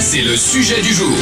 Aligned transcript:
C'est 0.00 0.22
le 0.22 0.36
sujet 0.36 0.82
du 0.82 0.92
jour. 0.92 1.16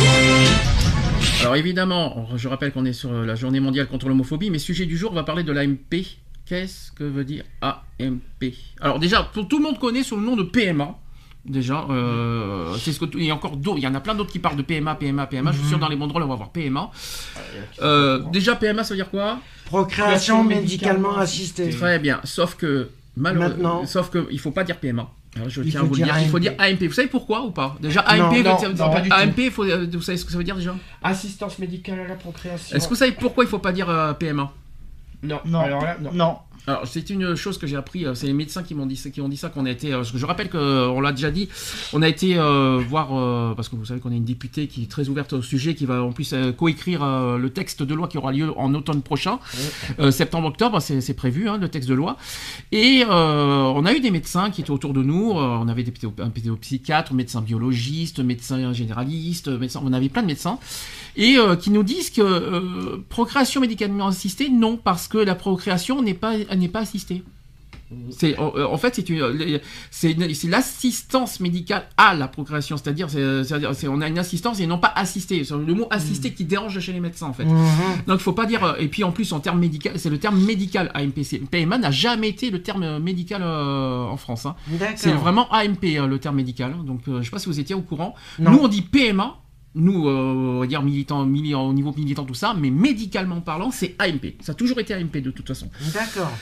Alors 1.43 1.57
évidemment, 1.57 2.27
je 2.35 2.49
rappelle 2.49 2.73
qu'on 2.73 2.87
est 2.87 2.95
sur 2.95 3.13
la 3.13 3.35
journée 3.35 3.61
mondiale 3.61 3.89
contre 3.89 4.09
l'homophobie, 4.09 4.49
mais 4.49 4.59
sujet 4.59 4.87
du 4.87 4.97
jour, 4.97 5.11
on 5.13 5.15
va 5.15 5.23
parler 5.23 5.43
de 5.43 5.53
l'AMP. 5.53 6.07
Qu'est-ce 6.47 6.91
que 6.93 7.05
veut 7.05 7.25
dire 7.25 7.45
AMP 7.61 8.55
Alors 8.81 8.99
déjà, 8.99 9.29
tout, 9.35 9.45
tout 9.45 9.59
le 9.59 9.65
monde 9.65 9.79
connaît 9.79 10.03
sous 10.03 10.17
le 10.17 10.23
nom 10.23 10.35
de 10.35 10.45
PMA. 10.45 10.99
Déjà, 11.45 11.87
euh, 11.91 12.75
c'est 12.79 12.93
ce 12.93 13.01
que 13.01 13.19
il 13.19 13.25
y 13.25 13.31
a 13.31 13.35
encore 13.35 13.59
d'autres, 13.59 13.79
il 13.79 13.85
y 13.85 13.87
en 13.87 13.95
a 13.95 14.01
plein 14.01 14.15
d'autres 14.15 14.33
qui 14.33 14.39
parlent 14.39 14.57
de 14.57 14.63
PMA, 14.63 14.95
PMA, 14.95 15.27
PMA. 15.27 15.53
Je 15.53 15.59
suis 15.59 15.69
sûr 15.69 15.79
dans 15.79 15.89
les 15.89 15.97
banderoles 15.97 16.23
on 16.23 16.29
va 16.29 16.37
voir 16.37 16.53
PMA. 16.53 16.91
Euh, 17.83 18.21
déjà 18.33 18.57
PMA, 18.57 18.83
ça 18.83 18.95
veut 18.95 18.99
dire 18.99 19.11
quoi? 19.11 19.41
Procréation 19.67 20.43
médicalement 20.43 21.19
assistée. 21.19 21.69
Très 21.69 21.99
bien, 21.99 22.21
sauf 22.25 22.55
que 22.55 22.89
malheureusement, 23.15 23.85
sauf 23.85 24.09
que 24.09 24.27
il 24.31 24.41
faut 24.41 24.53
pas 24.53 24.65
dire 24.65 24.79
PMA. 24.79 25.11
Alors, 25.39 25.49
je 25.51 25.63
Il 25.63 25.71
tiens 25.71 25.81
à 25.81 25.83
faut 25.85 25.89
vous 25.89 25.95
le 25.95 26.03
dire 26.05 26.15
il 26.21 26.29
faut 26.29 26.37
AMP. 26.37 26.41
dire 26.43 26.55
AMP. 26.59 26.83
Vous 26.89 26.93
savez 26.93 27.09
pourquoi 27.09 27.43
ou 27.43 27.51
pas? 27.51 27.77
Déjà 27.81 28.03
Non, 28.03 28.09
AMP, 28.27 28.43
non, 28.45 28.57
le- 28.63 28.75
non, 28.75 28.91
pas 28.91 29.01
du 29.01 29.09
tout. 29.09 29.15
AMP, 29.17 29.51
faut- 29.51 29.65
euh, 29.65 29.87
vous 29.93 30.03
savez 30.03 30.19
ce 30.19 30.25
que 30.25 30.33
ça 30.33 30.39
veut 30.39 30.45
dire 30.45 30.57
déjà? 30.57 30.75
Assistance 31.03 31.59
médicale 31.59 32.01
à 32.01 32.09
la 32.09 32.15
procréation. 32.17 32.77
Est-ce 32.77 32.85
que 32.87 32.91
vous 32.91 32.97
savez 32.99 33.13
pourquoi 33.13 33.45
il 33.45 33.49
faut 33.51 33.59
pas 33.59 33.73
dire 33.73 33.89
euh, 33.89 34.13
PMA 34.15 34.51
Non. 35.23 35.41
Non. 35.45 35.61
Alors 35.61 35.83
là, 35.83 35.97
non. 36.13 36.39
Alors 36.69 36.87
c'est 36.87 37.09
une 37.09 37.35
chose 37.35 37.57
que 37.57 37.67
j'ai 37.67 37.77
appris, 37.77 38.05
euh, 38.05 38.15
c'est 38.15 38.27
les 38.27 38.35
médecins 38.35 38.63
qui 38.63 38.75
m'ont 38.75 38.85
dit, 38.85 39.01
qui 39.11 39.23
ont 39.23 39.29
dit 39.31 39.39
ça, 39.39 39.49
qu'on 39.49 39.65
a 39.65 39.71
été, 39.71 39.95
euh, 39.95 40.05
je 40.05 40.27
rappelle 40.27 40.51
qu'on 40.51 41.01
l'a 41.01 41.13
déjà 41.13 41.31
dit, 41.31 41.49
on 41.95 42.03
a 42.03 42.09
été 42.09 42.39
euh, 42.39 42.79
voir, 42.87 43.09
euh, 43.17 43.55
parce 43.55 43.71
que 43.71 43.77
vous 43.77 43.87
savez 43.87 44.01
qu'on 44.01 44.11
a 44.13 44.15
une 44.15 44.27
députée 44.27 44.67
qui 44.67 44.83
est 44.83 44.91
très 44.91 45.09
ouverte 45.09 45.33
au 45.33 45.41
sujet, 45.41 45.75
qui 45.75 45.87
va 45.87 46.03
en 46.03 46.13
plus 46.13 46.31
euh, 46.35 46.53
coécrire 46.53 47.03
euh, 47.03 47.39
le 47.39 47.49
texte 47.49 47.83
de 47.83 47.95
loi 47.95 48.07
qui 48.07 48.19
aura 48.19 48.33
lieu 48.33 48.53
en 48.59 48.75
automne 48.75 49.01
prochain, 49.01 49.39
euh, 49.99 50.11
septembre-octobre, 50.11 50.79
c'est 50.83 51.01
c'est 51.01 51.15
prévu, 51.15 51.49
hein, 51.49 51.57
le 51.57 51.71
texte 51.71 51.89
de 51.89 51.95
loi. 51.95 52.19
Et 52.71 53.03
euh, 53.09 53.63
on 53.75 53.87
a 53.87 53.95
eu 53.95 54.01
des 54.01 54.11
médecins 54.11 54.51
qui 54.51 54.61
étaient 54.61 54.71
autour 54.71 54.93
de 54.93 55.03
nous, 55.03 55.31
euh, 55.31 55.59
on 55.63 55.69
avait 55.69 55.85
des 55.85 55.91
pédé- 55.91 56.13
un 56.21 56.29
pédopsychiatre, 56.29 57.15
médecin 57.15 57.41
biologiste, 57.41 58.19
médecin 58.19 58.75
généraliste, 58.75 59.49
médecin, 59.49 59.81
on 59.83 59.93
avait 59.95 60.11
plein 60.11 60.21
de 60.23 60.27
médecins, 60.27 60.59
et 61.19 61.37
euh, 61.37 61.57
qui 61.57 61.71
nous 61.71 61.83
disent 61.83 62.09
que 62.11 62.23
euh, 62.23 63.05
procréation 63.11 63.61
médicalement 63.61 64.07
assistée, 64.07 64.49
non, 64.49 64.77
parce 64.79 65.09
que 65.09 65.19
la 65.19 65.35
procréation 65.35 66.01
n'est 66.01 66.15
pas, 66.15 66.33
n'est 66.57 66.69
pas 66.69 66.81
assistée. 66.81 67.23
C'est 68.11 68.37
en, 68.39 68.53
en 68.55 68.77
fait 68.77 68.95
c'est 68.97 69.09
une 69.09 69.61
c'est 69.91 70.13
une- 70.13 70.35
c'est 70.35 70.49
l'assistance 70.49 71.41
médicale 71.41 71.89
à 71.97 72.15
la 72.15 72.29
procréation, 72.29 72.77
c'est-à-dire 72.77 73.09
c'est- 73.09 73.45
c'est-à-dire 73.45 73.75
c'est- 73.75 73.89
on 73.89 74.03
a 74.03 74.09
une 74.09 74.19
assistance 74.19 74.61
et 74.61 74.67
non 74.67 74.77
pas 74.77 74.93
assistée. 74.95 75.43
C'est 75.43 75.55
le 75.57 75.73
mot 75.75 75.87
assisté 75.91 76.35
qui 76.35 76.45
dérange 76.45 76.79
chez 76.81 76.93
les 76.93 77.01
médecins 77.01 77.29
en 77.29 77.33
fait. 77.33 77.47
Mhm. 77.47 77.55
Donc 78.07 78.19
il 78.21 78.23
faut 78.23 78.35
pas 78.35 78.45
dire 78.45 78.63
euh, 78.63 78.75
et 78.79 78.89
puis 78.89 79.05
en 79.05 79.11
plus 79.11 79.33
en 79.33 79.41
termes 79.41 79.59
médical, 79.59 79.95
c'est 79.97 80.11
le 80.11 80.19
terme 80.19 80.39
médical 80.39 80.91
AMP. 80.93 81.25
C'est- 81.25 81.39
PMA 81.39 81.79
n'a 81.79 81.91
jamais 81.91 82.29
été 82.29 82.51
le 82.51 82.61
terme 82.61 82.99
médical 82.99 83.41
euh, 83.43 84.05
en 84.05 84.19
France. 84.19 84.45
hein. 84.45 84.55
C'est 84.97 85.13
vraiment 85.13 85.51
AMP 85.51 85.85
euh, 85.99 86.07
le 86.07 86.19
terme 86.19 86.37
médical. 86.37 86.75
Donc 86.85 87.01
euh, 87.09 87.21
je 87.21 87.25
sais 87.25 87.31
pas 87.31 87.39
si 87.39 87.47
vous 87.49 87.59
étiez 87.59 87.75
au 87.75 87.81
courant. 87.81 88.15
Non. 88.39 88.51
Nous 88.51 88.59
on 88.59 88.69
dit 88.69 88.83
PMA. 88.83 89.35
Nous, 89.75 90.09
euh, 90.09 90.13
on 90.57 90.61
va 90.61 90.67
dire 90.67 90.83
militants, 90.83 91.25
mili- 91.27 91.55
au 91.55 91.73
niveau 91.73 91.93
militant, 91.97 92.25
tout 92.25 92.35
ça, 92.35 92.55
mais 92.59 92.71
médicalement 92.71 93.41
parlant, 93.41 93.71
c'est 93.71 93.95
AMP. 93.99 94.35
Ça 94.41 94.53
a 94.53 94.55
toujours 94.55 94.79
été 94.81 94.95
AMP 94.95 95.19
de 95.21 95.31
toute 95.31 95.47
façon. 95.47 95.71
D'accord. 95.95 96.33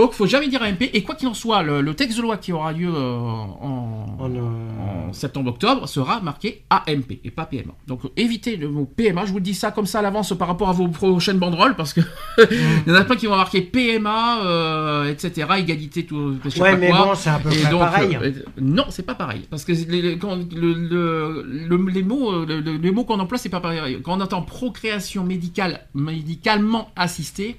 Donc, 0.00 0.12
faut 0.12 0.26
jamais 0.26 0.48
dire 0.48 0.62
AMP. 0.62 0.82
Et 0.92 1.02
quoi 1.02 1.14
qu'il 1.14 1.28
en 1.28 1.34
soit, 1.34 1.62
le, 1.62 1.80
le 1.80 1.94
texte 1.94 2.16
de 2.16 2.22
loi 2.22 2.36
qui 2.36 2.52
aura 2.52 2.72
lieu 2.72 2.88
euh, 2.92 3.16
en, 3.18 4.16
On, 4.18 4.30
euh, 4.34 5.08
en 5.08 5.12
septembre-octobre 5.12 5.88
sera 5.88 6.20
marqué 6.20 6.62
AMP 6.70 7.20
et 7.24 7.30
pas 7.30 7.44
PMA. 7.46 7.72
Donc, 7.86 8.00
évitez 8.16 8.56
le 8.56 8.68
mot 8.68 8.84
PMA. 8.84 9.24
Je 9.26 9.32
vous 9.32 9.40
dis 9.40 9.54
ça 9.54 9.70
comme 9.70 9.86
ça 9.86 9.98
à 10.00 10.02
l'avance 10.02 10.32
par 10.36 10.48
rapport 10.48 10.68
à 10.68 10.72
vos 10.72 10.88
prochaines 10.88 11.38
banderoles 11.38 11.74
parce 11.76 11.92
que 11.92 12.00
il 12.38 12.88
y 12.88 12.90
en 12.92 12.94
a 12.94 13.04
plein 13.04 13.16
qui 13.16 13.26
vont 13.26 13.36
marquer 13.36 13.60
PMA, 13.62 14.44
euh, 14.44 15.10
etc. 15.10 15.48
Égalité, 15.58 16.04
tout. 16.06 16.36
je 16.44 16.48
sais 16.50 16.60
Ouais, 16.60 16.72
pas 16.72 16.76
mais 16.78 16.88
quoi. 16.90 17.04
bon, 17.06 17.14
c'est 17.14 17.30
un 17.30 17.38
peu 17.38 17.52
Et 17.52 17.60
près 17.60 17.70
donc, 17.70 17.80
pareil. 17.80 18.18
euh, 18.22 18.32
non, 18.60 18.84
c'est 18.90 19.04
pas 19.06 19.14
pareil. 19.14 19.46
Parce 19.50 19.64
que 19.64 19.72
les, 19.72 20.02
les- 20.02 20.18
quand 20.18 20.36
le, 20.36 20.72
le- 20.74 21.42
le- 21.46 21.90
les 21.90 22.02
mots, 22.02 22.44
le- 22.44 22.60
le- 22.60 22.76
les 22.76 22.90
mots 22.90 23.04
qu'on 23.04 23.18
emploie, 23.20 23.38
c'est 23.38 23.48
pas 23.48 23.60
pareil. 23.60 23.98
Quand 24.02 24.16
on 24.16 24.20
entend 24.20 24.42
procréation 24.42 25.24
médicale, 25.24 25.80
médicalement 25.94 26.90
assistée, 26.96 27.56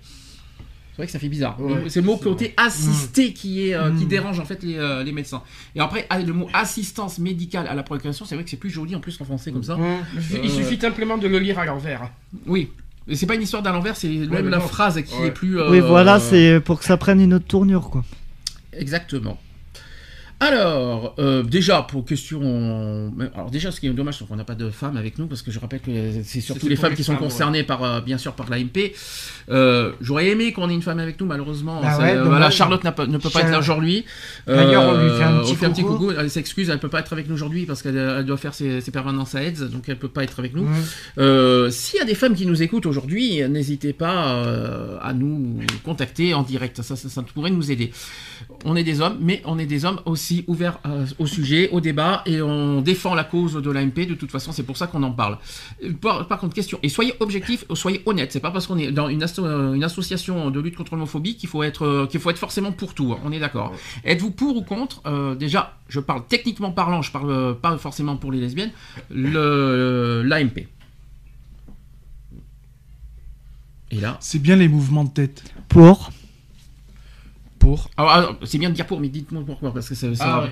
vrai 1.01 1.05
que 1.07 1.11
ça 1.11 1.19
fait 1.19 1.29
bizarre. 1.29 1.59
Ouais, 1.61 1.83
c'est 1.89 1.99
le 2.01 2.05
mot 2.05 2.15
c'est 2.17 2.23
côté 2.23 2.53
assisté 2.57 3.33
qui 3.33 3.67
est 3.67 3.73
euh, 3.75 3.91
qui 3.97 4.05
Mm. 4.05 4.07
dérange 4.07 4.39
en 4.39 4.45
fait 4.45 4.63
les, 4.63 4.77
euh, 4.77 5.03
les 5.03 5.11
médecins. 5.11 5.41
Et 5.75 5.79
après 5.79 6.05
ah, 6.09 6.19
le 6.19 6.33
mot 6.33 6.47
assistance 6.53 7.19
médicale 7.19 7.67
à 7.67 7.73
la 7.75 7.83
procréation, 7.83 8.25
c'est 8.25 8.35
vrai 8.35 8.43
que 8.43 8.49
c'est 8.49 8.57
plus 8.57 8.69
joli 8.69 8.95
en 8.95 8.99
plus 8.99 9.19
en 9.19 9.25
français 9.25 9.51
comme 9.51 9.63
ça. 9.63 9.77
Il 10.15 10.21
suffit- 10.21 10.35
Euh, 10.37 10.39
Il 10.43 10.49
suffit 10.51 10.79
simplement 10.79 11.17
de 11.17 11.27
le 11.27 11.39
lire 11.39 11.59
à 11.59 11.65
l'envers. 11.65 12.09
Oui. 12.47 12.69
C'est 13.13 13.25
pas 13.25 13.35
une 13.35 13.41
histoire 13.41 13.63
d'à 13.63 13.71
l'envers, 13.71 13.95
c'est 13.97 14.07
même 14.07 14.47
la 14.49 14.57
non. 14.59 14.67
phrase 14.67 15.01
qui 15.01 15.15
Ouais. 15.19 15.27
est 15.27 15.31
plus. 15.31 15.59
Oui, 15.69 15.79
voilà, 15.79 16.19
c'est 16.19 16.59
pour 16.63 16.79
que 16.79 16.85
ça 16.85 16.97
prenne 16.97 17.19
une 17.19 17.33
autre 17.33 17.47
tournure, 17.47 17.89
quoi. 17.89 18.03
Exactement. 18.73 19.37
Alors, 20.43 21.13
euh, 21.19 21.43
déjà, 21.43 21.83
pour 21.83 22.03
question... 22.03 23.11
Alors 23.35 23.51
déjà, 23.51 23.71
ce 23.71 23.79
qui 23.79 23.85
est 23.85 23.91
dommage, 23.91 24.17
c'est 24.17 24.27
qu'on 24.27 24.35
n'a 24.35 24.43
pas 24.43 24.55
de 24.55 24.71
femmes 24.71 24.97
avec 24.97 25.19
nous, 25.19 25.27
parce 25.27 25.43
que 25.43 25.51
je 25.51 25.59
rappelle 25.59 25.81
que 25.81 25.91
c'est 26.23 26.41
surtout 26.41 26.67
les 26.67 26.75
femmes 26.75 26.89
les 26.89 26.95
qui 26.95 27.03
sont 27.03 27.13
femmes, 27.13 27.21
concernées 27.21 27.61
par, 27.63 27.83
euh, 27.83 28.01
bien 28.01 28.17
sûr, 28.17 28.33
par 28.33 28.49
l'AMP. 28.49 28.91
Euh, 29.49 29.91
J'aurais 30.01 30.29
aimé 30.29 30.51
qu'on 30.51 30.67
ait 30.69 30.73
une 30.73 30.81
femme 30.81 30.97
avec 30.97 31.19
nous, 31.21 31.27
malheureusement. 31.27 31.79
Ah 31.83 31.99
ouais, 31.99 32.15
euh, 32.15 32.23
voilà, 32.23 32.49
Charlotte 32.49 32.81
pas- 32.81 33.05
ne 33.05 33.19
peut 33.19 33.29
pas 33.29 33.41
être 33.41 33.51
là 33.51 33.59
aujourd'hui. 33.59 34.03
D'ailleurs, 34.47 34.83
on 34.83 34.97
lui 34.99 35.09
fait 35.11 35.23
un 35.23 35.69
petit 35.69 35.81
fait 35.81 35.83
coucou. 35.83 36.11
Elle 36.17 36.31
s'excuse, 36.31 36.69
elle 36.69 36.79
peut 36.79 36.89
pas 36.89 37.01
être 37.01 37.13
avec 37.13 37.27
nous 37.29 37.35
aujourd'hui, 37.35 37.67
parce 37.67 37.83
qu'elle 37.83 37.97
elle 37.97 38.25
doit 38.25 38.37
faire 38.37 38.55
ses, 38.55 38.81
ses 38.81 38.91
permanences 38.91 39.35
à 39.35 39.43
AIDS, 39.43 39.69
donc 39.69 39.83
elle 39.89 39.99
peut 39.99 40.07
pas 40.07 40.23
être 40.23 40.39
avec 40.39 40.55
nous. 40.55 40.67
S'il 41.71 41.99
y 41.99 42.01
a 42.01 42.05
des 42.05 42.15
femmes 42.15 42.33
qui 42.33 42.47
nous 42.47 42.63
écoutent 42.63 42.87
aujourd'hui, 42.87 43.47
n'hésitez 43.47 43.93
pas 43.93 44.33
euh, 44.37 44.97
à 45.03 45.13
nous 45.13 45.59
contacter 45.83 46.33
en 46.33 46.41
direct. 46.41 46.81
Ça, 46.81 46.95
ça, 46.95 47.09
ça 47.09 47.21
pourrait 47.21 47.51
nous 47.51 47.71
aider. 47.71 47.91
On 48.65 48.75
est 48.75 48.83
des 48.83 49.01
hommes, 49.01 49.17
mais 49.21 49.41
on 49.45 49.59
est 49.59 49.65
des 49.67 49.85
hommes 49.85 49.99
aussi 50.05 50.30
ouverts 50.47 50.79
euh, 50.85 51.05
au 51.19 51.25
sujet, 51.25 51.69
au 51.71 51.79
débat, 51.81 52.21
et 52.25 52.41
on 52.41 52.81
défend 52.81 53.13
la 53.15 53.23
cause 53.23 53.53
de 53.55 53.71
l'AMP. 53.71 54.05
De 54.07 54.15
toute 54.15 54.31
façon, 54.31 54.51
c'est 54.51 54.63
pour 54.63 54.77
ça 54.77 54.87
qu'on 54.87 55.03
en 55.03 55.11
parle. 55.11 55.37
Euh, 55.83 55.91
Par, 55.93 56.27
par 56.27 56.39
contre, 56.39 56.53
question. 56.55 56.79
Et 56.83 56.89
soyez 56.89 57.13
objectifs, 57.19 57.65
soyez 57.73 58.01
honnêtes. 58.05 58.31
C'est 58.31 58.39
pas 58.39 58.51
parce 58.51 58.67
qu'on 58.67 58.77
est 58.77 58.91
dans 58.91 59.09
une, 59.09 59.23
asso- 59.23 59.43
euh, 59.43 59.73
une 59.73 59.83
association 59.83 60.49
de 60.51 60.59
lutte 60.59 60.75
contre 60.75 60.93
l'homophobie 60.95 61.35
qu'il 61.35 61.49
faut 61.49 61.63
être 61.63 61.85
euh, 61.85 62.07
qu'il 62.07 62.19
faut 62.19 62.29
être 62.29 62.37
forcément 62.39 62.71
pour 62.71 62.93
tout. 62.93 63.13
hein. 63.13 63.19
On 63.25 63.31
est 63.31 63.39
d'accord. 63.39 63.73
Êtes-vous 64.05 64.31
pour 64.31 64.55
ou 64.57 64.63
contre 64.63 65.01
Euh, 65.05 65.35
Déjà, 65.35 65.77
je 65.89 65.99
parle 65.99 66.23
techniquement 66.27 66.71
parlant. 66.71 67.01
Je 67.01 67.11
parle 67.11 67.31
euh, 67.31 67.53
pas 67.53 67.77
forcément 67.77 68.15
pour 68.17 68.31
les 68.31 68.39
lesbiennes. 68.39 68.71
Le 69.09 70.23
l'AMP. 70.25 70.67
Et 73.93 73.99
là, 73.99 74.17
C'est 74.21 74.39
bien 74.39 74.55
les 74.55 74.69
mouvements 74.69 75.03
de 75.03 75.09
tête. 75.09 75.43
Pour. 75.67 76.11
Pour. 77.61 77.89
Alors, 77.97 78.11
alors, 78.11 78.35
c'est 78.43 78.57
bien 78.57 78.69
de 78.69 78.75
dire 78.75 78.85
pour, 78.87 78.99
mais 78.99 79.09
dites-moi 79.09 79.43
pourquoi, 79.45 79.73
parce 79.73 79.87
que 79.89 79.95
c'est. 79.95 80.13
c'est 80.15 80.23
Ah 80.23 80.41
ouais. 80.43 80.51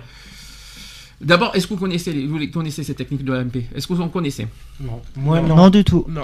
D'abord, 1.21 1.51
est-ce 1.53 1.67
que 1.67 1.73
vous 1.73 1.79
connaissez, 1.79 2.13
les- 2.13 2.25
vous 2.27 2.39
connaissez 2.53 2.81
ces 2.83 2.93
techniques 2.93 3.25
de 3.25 3.33
l'AMP 3.33 3.57
Est-ce 3.75 3.85
que 3.87 3.93
vous 3.93 4.01
en 4.01 4.07
connaissez? 4.07 4.47
Non. 4.79 5.01
Moi, 5.17 5.41
non. 5.41 5.55
Non, 5.57 5.69
du 5.69 5.83
tout. 5.83 6.05
Non. 6.07 6.23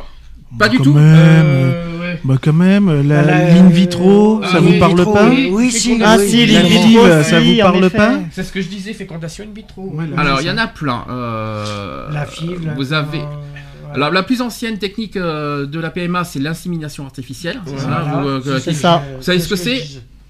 Pas 0.57 0.69
du 0.69 0.78
quand 0.78 0.84
tout? 0.85 0.94
Même, 0.94 1.03
Euh, 1.06 2.00
ouais. 2.13 2.19
Bah 2.24 2.35
quand 2.41 2.53
même, 2.53 2.88
la 3.09 3.22
La- 3.24 3.56
l'in 3.56 3.68
vitro, 3.68 4.40
Ah 4.44 4.47
ça 4.51 4.62
oui, 4.62 4.74
vous 4.74 4.79
parle 4.79 4.95
vitro, 4.95 5.13
pas? 5.13 5.28
oui. 5.29 5.50
Oui, 5.51 5.72
si. 5.72 6.00
Ah 6.01 6.16
oui, 6.18 6.28
si, 6.29 6.40
évidemment. 6.41 6.69
vitro, 6.69 7.24
ça 7.24 7.40
vous 7.41 7.57
parle 7.57 7.90
pas? 7.90 8.19
C'est 8.31 8.44
ce 8.44 8.51
que 8.53 8.62
je 8.62 8.69
disais, 8.69 8.94
fécondation 8.94 9.44
in 9.44 9.53
vitro. 9.53 9.81
Ouais, 9.94 10.06
là, 10.07 10.21
Alors, 10.21 10.39
il 10.42 10.48
y 10.48 10.51
en 10.51 10.56
ça. 10.56 10.63
a 10.63 10.68
plein. 10.68 11.04
euh, 11.09 12.09
La 12.13 12.25
fibre. 12.25 12.71
Vous 12.77 12.94
avez. 12.94 13.19
euh. 13.19 13.94
Alors, 13.95 14.12
la 14.12 14.24
plus 14.24 14.42
ancienne 14.42 14.77
technique 14.77 15.18
euh, 15.18 15.65
de 15.65 15.80
la 15.80 15.89
PMA, 15.89 16.24
c'est 16.24 16.39
l'insémination 16.39 17.06
artificielle. 17.06 17.57
Ouais. 17.65 17.74
Voilà, 17.75 18.01
Voilà. 18.01 18.21
vous, 18.39 18.50
euh, 18.50 18.59
C'est 18.59 18.74
ça. 18.74 19.04
Euh, 19.06 19.18
Vous 19.18 19.24
savez 19.24 19.39
ce 19.39 19.50
que 19.50 19.56
c'est? 19.57 19.83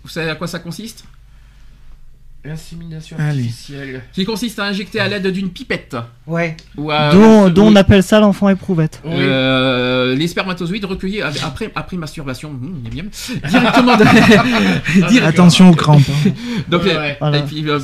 Vous 0.06 0.10
savez 0.12 0.30
à 0.30 0.36
quoi 0.36 0.46
ça 0.48 0.60
consiste 0.60 1.04
L'insémination 2.44 3.18
artificielle. 3.18 4.04
Qui 4.14 4.24
consiste 4.24 4.60
à 4.60 4.66
injecter 4.66 5.00
à 5.00 5.08
l'aide 5.08 5.26
d'une 5.26 5.50
pipette. 5.50 5.98
Ouais. 6.28 6.56
Ou 6.78 6.92
à- 6.92 7.12
Dont, 7.12 7.52
on 7.66 7.76
appelle 7.76 8.04
ça 8.04 8.20
l'enfant 8.20 8.50
éprouvette. 8.50 9.02
Oui. 9.04 9.14
Euh, 9.18 10.14
les 10.16 10.28
spermatozoïdes 10.28 10.86
recueillis 10.86 11.24
après, 11.24 11.72
après 11.74 11.98
masturbation, 11.98 12.50
Hum, 12.52 12.84
est 12.86 12.90
bien, 12.92 13.06
directement 13.50 13.98
de- 13.98 14.04
direct- 15.10 15.26
Attention 15.26 15.72
aux 15.72 15.76
crampes. 15.76 16.04
hein. 16.08 16.30
Donc, 16.70 16.84
Ouais, 16.84 16.96
euh, 16.96 17.00
ouais. 17.00 17.18
Voilà. 17.20 17.40
et 17.40 17.42
puis, 17.42 17.68
euh. 17.68 17.80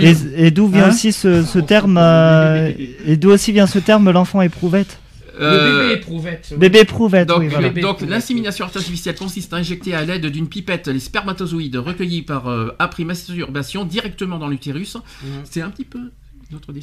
Et, 0.00 0.46
et 0.46 0.50
d'où 0.50 0.66
vient 0.66 0.86
Hein 0.86 0.88
aussi 0.88 1.12
ce, 1.12 1.44
ce 1.44 1.60
terme 1.60 1.96
euh, 1.96 2.72
Et 3.06 3.16
d'où 3.16 3.30
aussi 3.30 3.52
vient 3.52 3.68
ce 3.68 3.78
terme 3.78 4.10
l'enfant 4.10 4.42
éprouvette? 4.42 4.98
Euh, 4.98 5.05
Le 5.38 5.82
bébé 5.82 5.94
éprouvette. 5.94 6.54
Bébé 6.56 6.78
éprouvette, 6.80 7.28
donc, 7.28 7.40
oui, 7.40 7.48
voilà. 7.48 7.68
bébé 7.68 7.80
donc 7.82 7.96
éprouvette, 7.96 8.10
l'insémination 8.10 8.64
artificielle 8.64 9.14
consiste 9.14 9.52
à 9.52 9.56
injecter 9.56 9.94
à 9.94 10.04
l'aide 10.04 10.26
d'une 10.26 10.48
pipette 10.48 10.88
les 10.88 11.00
spermatozoïdes 11.00 11.76
recueillis 11.76 12.22
par 12.22 12.48
euh, 12.48 12.74
après 12.78 13.04
masturbation 13.04 13.84
directement 13.84 14.38
dans 14.38 14.48
l'utérus. 14.48 14.96
C'est 15.44 15.60
un 15.60 15.70
petit 15.70 15.84
peu 15.84 16.10
notre. 16.52 16.66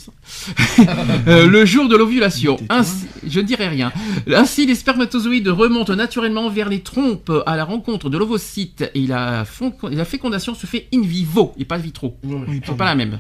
Euh, 1.28 1.48
le 1.48 1.66
jour 1.66 1.88
de 1.88 1.96
l'ovulation. 1.96 2.58
Ainsi, 2.70 3.06
je 3.26 3.40
ne 3.40 3.46
dirai 3.46 3.68
rien. 3.68 3.92
Ainsi, 4.34 4.66
les 4.66 4.76
spermatozoïdes 4.76 5.48
remontent 5.48 5.96
naturellement 5.96 6.50
vers 6.50 6.68
les 6.68 6.82
trompes 6.82 7.32
à 7.46 7.56
la 7.56 7.64
rencontre 7.64 8.10
de 8.10 8.18
l'ovocyte 8.18 8.90
et 8.94 9.08
la, 9.08 9.46
fécondation 9.46 10.56
se 10.56 10.66
fait 10.66 10.88
in 10.94 11.02
vivo 11.02 11.54
et 11.58 11.66
pas 11.66 11.78
vitro. 11.78 12.18
Oui, 12.24 12.62
C'est 12.66 12.76
pas 12.76 12.86
la 12.86 12.96
même. 12.96 13.20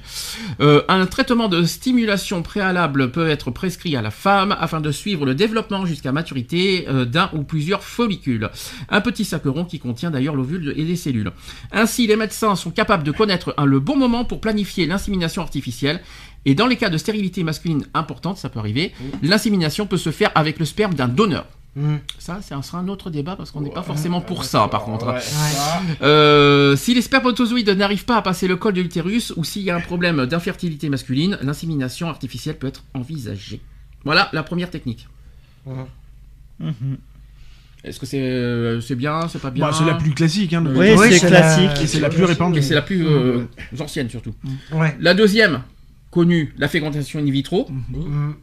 Euh, 0.60 0.82
un 0.88 1.06
traitement 1.06 1.48
de 1.48 1.64
stimulation 1.64 2.42
préalable 2.42 3.12
peut 3.12 3.30
être 3.30 3.52
prescrit 3.52 3.96
à 3.96 4.02
la 4.02 4.12
femme 4.12 4.56
afin 4.60 4.82
de 4.82 4.92
suivre 4.92 5.26
le 5.26 5.36
développement 5.36 5.86
jusqu'à 5.86 6.12
maturité 6.12 6.86
euh, 6.90 7.06
d'un 7.06 7.30
ou 7.34 7.44
plusieurs 7.44 7.84
follicules. 7.84 8.50
Un 8.90 9.02
petit 9.02 9.26
sac 9.26 9.44
rond 9.46 9.66
qui 9.66 9.80
contient 9.80 10.12
d'ailleurs 10.12 10.36
l'ovule 10.36 10.74
et 10.76 10.84
les 10.84 10.96
cellules. 10.96 11.32
Ainsi, 11.72 12.08
les 12.08 12.16
médecins 12.16 12.56
sont 12.56 12.72
capables 12.72 13.04
de 13.04 13.12
connaître 13.12 13.54
un- 13.58 13.66
le 13.66 13.80
bon 13.80 13.96
moment 13.96 14.26
pour 14.26 14.42
planifier 14.42 14.86
l'insémination 14.86 15.42
artificielle. 15.42 16.02
Et 16.46 16.56
dans 16.56 16.68
les 16.68 16.76
cas 16.76 16.90
de 16.90 16.98
stérilité 16.98 17.44
masculine 17.44 17.86
importante, 17.94 18.38
ça 18.38 18.50
peut 18.50 18.60
arriver, 18.60 18.92
l'insémination 19.22 19.86
peut 19.88 19.98
se 19.98 20.12
faire 20.12 20.32
avec 20.36 20.60
le 20.60 20.66
sperme 20.66 20.94
d'un 20.94 21.08
donneur. 21.08 21.46
Mm. 21.76 21.96
Ça, 22.20 22.40
ça 22.42 22.62
sera 22.62 22.78
un 22.78 22.88
autre 22.88 23.10
débat 23.10 23.36
parce 23.36 23.50
qu'on 23.52 23.62
n'est 23.62 23.72
pas 23.72 23.82
forcément 23.82 24.22
pour 24.22 24.46
ça, 24.46 24.68
par 24.68 24.84
contre. 24.84 25.08
Ouais, 25.14 25.20
ça. 25.22 25.82
Euh, 26.04 26.76
si 26.76 26.94
les 26.94 27.02
spermatozoïdes 27.02 27.70
n'arrivent 27.70 28.06
pas 28.06 28.18
à 28.18 28.22
passer 28.22 28.48
le 28.48 28.56
col 28.58 28.74
de 28.74 28.82
l'utérus 28.82 29.34
ou 29.38 29.44
s'il 29.44 29.64
y 29.64 29.72
a 29.72 29.76
un 29.76 29.80
problème 29.82 30.26
d'infertilité 30.28 30.90
masculine, 30.90 31.38
l'insémination 31.42 32.10
artificielle 32.10 32.58
peut 32.58 32.68
être 32.68 32.84
envisagée. 32.94 33.60
Voilà 34.04 34.30
la 34.34 34.44
première 34.44 34.70
technique. 34.70 35.08
Mhm. 36.60 36.98
Est-ce 37.84 38.00
que 38.00 38.06
c'est 38.06 38.22
euh, 38.22 38.80
c'est 38.80 38.96
bien, 38.96 39.28
c'est 39.28 39.42
pas 39.42 39.50
bien 39.50 39.66
Bah, 39.68 39.76
c'est 39.78 39.84
la 39.86 39.96
plus 39.96 40.12
classique. 40.14 40.54
Hein, 40.54 40.64
Oui, 40.66 40.94
Oui, 40.98 41.08
c'est 41.20 41.30
la- 41.30 41.42
classique. 41.42 41.84
Et 41.84 41.88
c'est 41.88 42.00
la 42.00 42.10
plus 42.10 42.24
répandue. 42.24 42.60
Et 42.60 42.62
c'est 42.62 42.76
la 42.76 42.82
plus 42.82 43.06
euh, 43.06 43.46
ancienne 43.80 44.10
surtout. 44.10 44.34
Ouais. 44.72 44.96
La 45.02 45.14
deuxième, 45.14 45.64
connue, 46.14 46.54
la 46.58 46.68
fécondation 46.68 47.20
in 47.20 47.32
vitro. 47.32 47.68
Mm. 47.70 48.34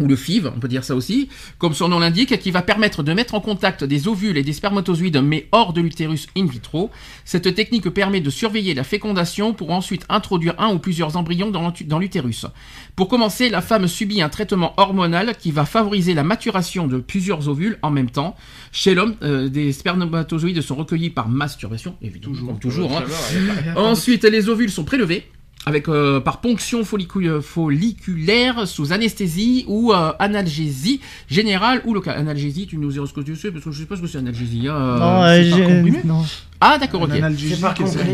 ou 0.00 0.06
le 0.06 0.14
FIV, 0.14 0.52
on 0.54 0.60
peut 0.60 0.68
dire 0.68 0.84
ça 0.84 0.94
aussi, 0.94 1.28
comme 1.58 1.74
son 1.74 1.88
nom 1.88 1.98
l'indique, 1.98 2.38
qui 2.38 2.52
va 2.52 2.62
permettre 2.62 3.02
de 3.02 3.12
mettre 3.12 3.34
en 3.34 3.40
contact 3.40 3.82
des 3.82 4.06
ovules 4.06 4.36
et 4.38 4.44
des 4.44 4.52
spermatozoïdes, 4.52 5.20
mais 5.24 5.48
hors 5.50 5.72
de 5.72 5.80
l'utérus 5.80 6.28
in 6.36 6.46
vitro. 6.46 6.90
Cette 7.24 7.52
technique 7.52 7.90
permet 7.90 8.20
de 8.20 8.30
surveiller 8.30 8.74
la 8.74 8.84
fécondation 8.84 9.54
pour 9.54 9.72
ensuite 9.72 10.06
introduire 10.08 10.54
un 10.58 10.72
ou 10.72 10.78
plusieurs 10.78 11.16
embryons 11.16 11.50
dans 11.50 11.98
l'utérus. 11.98 12.46
Pour 12.94 13.08
commencer, 13.08 13.48
la 13.48 13.60
femme 13.60 13.88
subit 13.88 14.22
un 14.22 14.28
traitement 14.28 14.72
hormonal 14.76 15.34
qui 15.36 15.50
va 15.50 15.64
favoriser 15.64 16.14
la 16.14 16.22
maturation 16.22 16.86
de 16.86 16.98
plusieurs 16.98 17.48
ovules 17.48 17.76
en 17.82 17.90
même 17.90 18.10
temps. 18.10 18.36
Chez 18.70 18.94
l'homme, 18.94 19.16
euh, 19.22 19.48
des 19.48 19.72
spermatozoïdes 19.72 20.62
sont 20.62 20.76
recueillis 20.76 21.10
par 21.10 21.28
masturbation, 21.28 21.96
évidemment, 22.02 22.46
comme 22.46 22.60
toujours. 22.60 22.96
hein. 22.96 23.74
Ensuite, 23.74 24.22
les 24.24 24.48
ovules 24.48 24.70
sont 24.70 24.84
prélevés 24.84 25.26
avec 25.66 25.88
euh, 25.88 26.20
par 26.20 26.40
ponction 26.40 26.82
follicu- 26.82 27.40
folliculaire 27.42 28.66
sous 28.66 28.92
anesthésie 28.92 29.64
ou 29.68 29.92
euh, 29.92 30.12
analgésie 30.18 31.00
générale 31.28 31.82
ou 31.84 31.94
locale. 31.94 32.18
Analgésie, 32.18 32.66
tu 32.66 32.78
nous 32.78 32.90
diras 32.90 33.06
ce 33.06 33.12
que 33.12 33.20
tu 33.20 33.36
sais 33.36 33.50
parce 33.50 33.64
que 33.64 33.70
je 33.72 33.80
sais 33.80 33.86
pas 33.86 33.96
ce 33.96 34.00
que 34.00 34.06
c'est 34.06 34.18
analgésie. 34.18 34.66
hein, 34.68 34.74
euh, 34.76 34.98
Non, 34.98 35.22
euh, 35.22 35.26
pas 35.26 35.42
j'ai- 35.42 35.62
comprimé 35.64 36.00
non. 36.04 36.24
Ah 36.60 36.76
d'accord, 36.78 37.02
ok. 37.02 37.10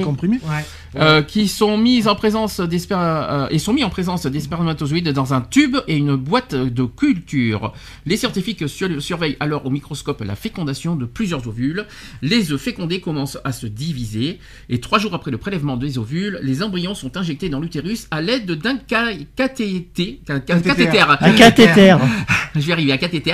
Un 0.01 0.05
comprimé. 0.05 0.39
Ouais. 0.45 0.65
Euh, 0.97 1.23
qui 1.23 1.49
sont 1.49 1.77
mises 1.77 2.07
en 2.07 2.15
présence 2.15 2.61
des 2.61 2.81
euh, 2.93 3.49
et 3.51 3.59
sont 3.59 3.73
mis 3.73 3.83
en 3.83 3.91
présence 3.91 4.27
des 4.27 4.39
spermatozoïdes 4.39 5.09
dans 5.09 5.35
un 5.35 5.41
tube 5.41 5.77
et 5.89 5.97
une 5.97 6.15
boîte 6.15 6.55
de 6.55 6.85
culture. 6.85 7.73
Les 8.07 8.17
scientifiques 8.17 8.69
sur- 8.69 9.03
surveillent 9.03 9.37
alors 9.41 9.67
au 9.67 9.71
microscope 9.71 10.23
la 10.25 10.37
fécondation 10.37 10.95
de 10.95 11.05
plusieurs 11.05 11.49
ovules. 11.49 11.85
Les 12.23 12.53
œufs 12.53 12.61
fécondés 12.61 13.01
commencent 13.01 13.39
à 13.45 13.51
se 13.51 13.67
diviser 13.67 14.39
et 14.69 14.79
trois 14.79 14.99
jours 15.01 15.15
après 15.15 15.31
le 15.33 15.39
prélèvement 15.39 15.77
des 15.77 15.99
ovules, 15.99 16.39
les 16.43 16.63
embryons 16.63 16.95
sont 16.95 17.17
injectés 17.17 17.49
dans 17.49 17.61
l'utérus 17.61 18.07
à 18.13 18.21
l'aide 18.21 18.51
d'un 18.53 18.79
ca- 18.89 19.15
cathéter, 19.35 20.21
ca- 20.27 20.35
ca- 20.47 20.57
cathéter. 20.69 20.99
Un 21.27 21.33
cathéter. 21.33 21.97
Je 22.55 22.61
vais 22.61 22.73
arriver 22.73 22.93
à 22.93 22.99
cathéter. 22.99 23.33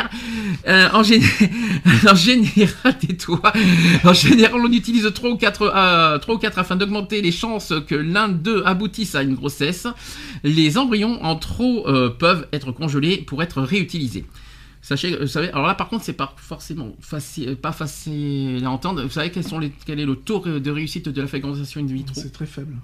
Euh, 0.67 0.89
en, 0.95 1.01
en 2.11 2.15
général, 2.15 2.99
tais-toi. 2.99 3.43
En 4.05 4.13
général, 4.15 4.61
on 4.65 4.73
utilise 4.73 5.00
3 5.09 5.31
ou 5.31 5.37
4, 5.37 5.63
euh, 5.63 6.19
trois 6.19 6.35
ou 6.35 6.39
quatre 6.39 6.59
afin 6.59 6.77
d'augmenter 6.77 7.23
les 7.23 7.33
chances 7.33 7.73
que 7.87 7.95
l'un 7.95 8.29
d'eux 8.29 8.63
aboutisse 8.67 9.15
à 9.15 9.23
une 9.23 9.35
grossesse. 9.35 9.87
Les 10.45 10.77
embryons 10.77 11.23
en 11.25 11.37
trop 11.37 11.89
euh, 11.89 12.11
peuvent 12.11 12.47
être 12.53 12.73
congelés 12.73 13.19
pour 13.19 13.43
être 13.43 13.63
réutilisés. 13.63 14.27
Sachez, 14.83 15.17
vous 15.17 15.27
savez, 15.27 15.49
alors 15.51 15.67
là 15.67 15.75
par 15.75 15.89
contre 15.91 16.05
c'est 16.05 16.15
pas 16.15 16.35
forcément 16.39 16.97
facile, 17.01 17.55
pas 17.57 17.73
facile 17.73 18.63
à 18.65 18.71
entendre. 18.71 19.03
Vous 19.03 19.11
savez 19.11 19.31
quels 19.31 19.45
sont 19.47 19.59
les, 19.59 19.71
quel 19.85 20.01
est 20.01 20.07
le 20.07 20.17
taux 20.17 20.41
de 20.41 20.71
réussite 20.71 21.09
de 21.09 21.21
la 21.21 21.29
fécondation 21.29 21.81
in 21.83 21.87
vitro? 21.87 22.15
C'est 22.19 22.33
très 22.33 22.47
faible, 22.47 22.77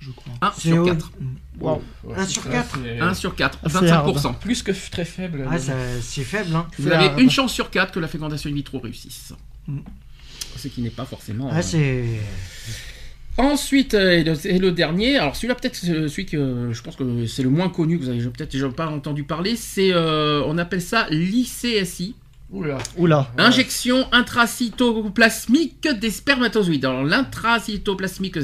je 0.00 0.10
crois. 0.10 0.32
1 0.40 0.52
C'est 0.56 0.68
sur 0.70 0.82
au- 0.82 0.86
4. 0.86 1.12
Un 2.16 2.26
sur 2.26 2.48
quatre 2.48 2.78
1 3.00 3.12
sur 3.14 3.34
4, 3.36 3.58
Ah, 3.62 3.68
c'est 3.68 3.90
hard. 3.90 4.08
25%. 4.16 4.34
Plus 4.40 4.62
que 4.62 4.72
très 4.90 5.04
faible. 5.04 5.46
Ah, 5.50 5.56
c'est 6.00 6.24
faible, 6.24 6.56
hein. 6.56 6.66
Vous 6.78 6.88
avez 6.90 7.22
une 7.22 7.30
chance 7.30 7.52
sur 7.52 7.68
4 7.70 7.92
que 7.92 8.00
la 8.00 8.08
fécondation 8.08 8.48
in 8.48 8.54
vitro 8.54 8.78
réussisse. 8.78 9.34
Mm. 9.68 9.80
Ce 10.56 10.68
qui 10.68 10.80
n'est 10.82 10.90
pas 10.90 11.04
forcément. 11.04 11.48
Ah, 11.50 11.62
c'est. 11.62 12.04
Ensuite, 13.38 13.94
euh, 13.94 14.10
et 14.10 14.24
le, 14.24 14.46
et 14.46 14.58
le 14.58 14.72
dernier, 14.72 15.16
alors 15.16 15.36
celui-là 15.36 15.54
peut-être 15.54 15.74
celui 15.74 16.26
que 16.26 16.36
euh, 16.36 16.72
je 16.74 16.82
pense 16.82 16.96
que 16.96 17.26
c'est 17.26 17.42
le 17.42 17.48
moins 17.48 17.70
connu, 17.70 17.98
que 17.98 18.04
vous 18.04 18.10
avez 18.10 18.20
peut-être 18.20 18.52
déjà 18.52 18.68
pas 18.68 18.88
entendu 18.88 19.24
parler, 19.24 19.56
c'est, 19.56 19.90
euh, 19.90 20.42
on 20.46 20.58
appelle 20.58 20.82
ça 20.82 21.06
l'ICSI, 21.08 22.14
Oula. 22.50 22.76
Oula. 22.98 23.32
injection 23.38 24.06
intracytoplasmique 24.12 25.88
des 25.98 26.10
spermatozoïdes. 26.10 26.84
Alors 26.84 27.04
l'intracytoplasmique 27.04 28.36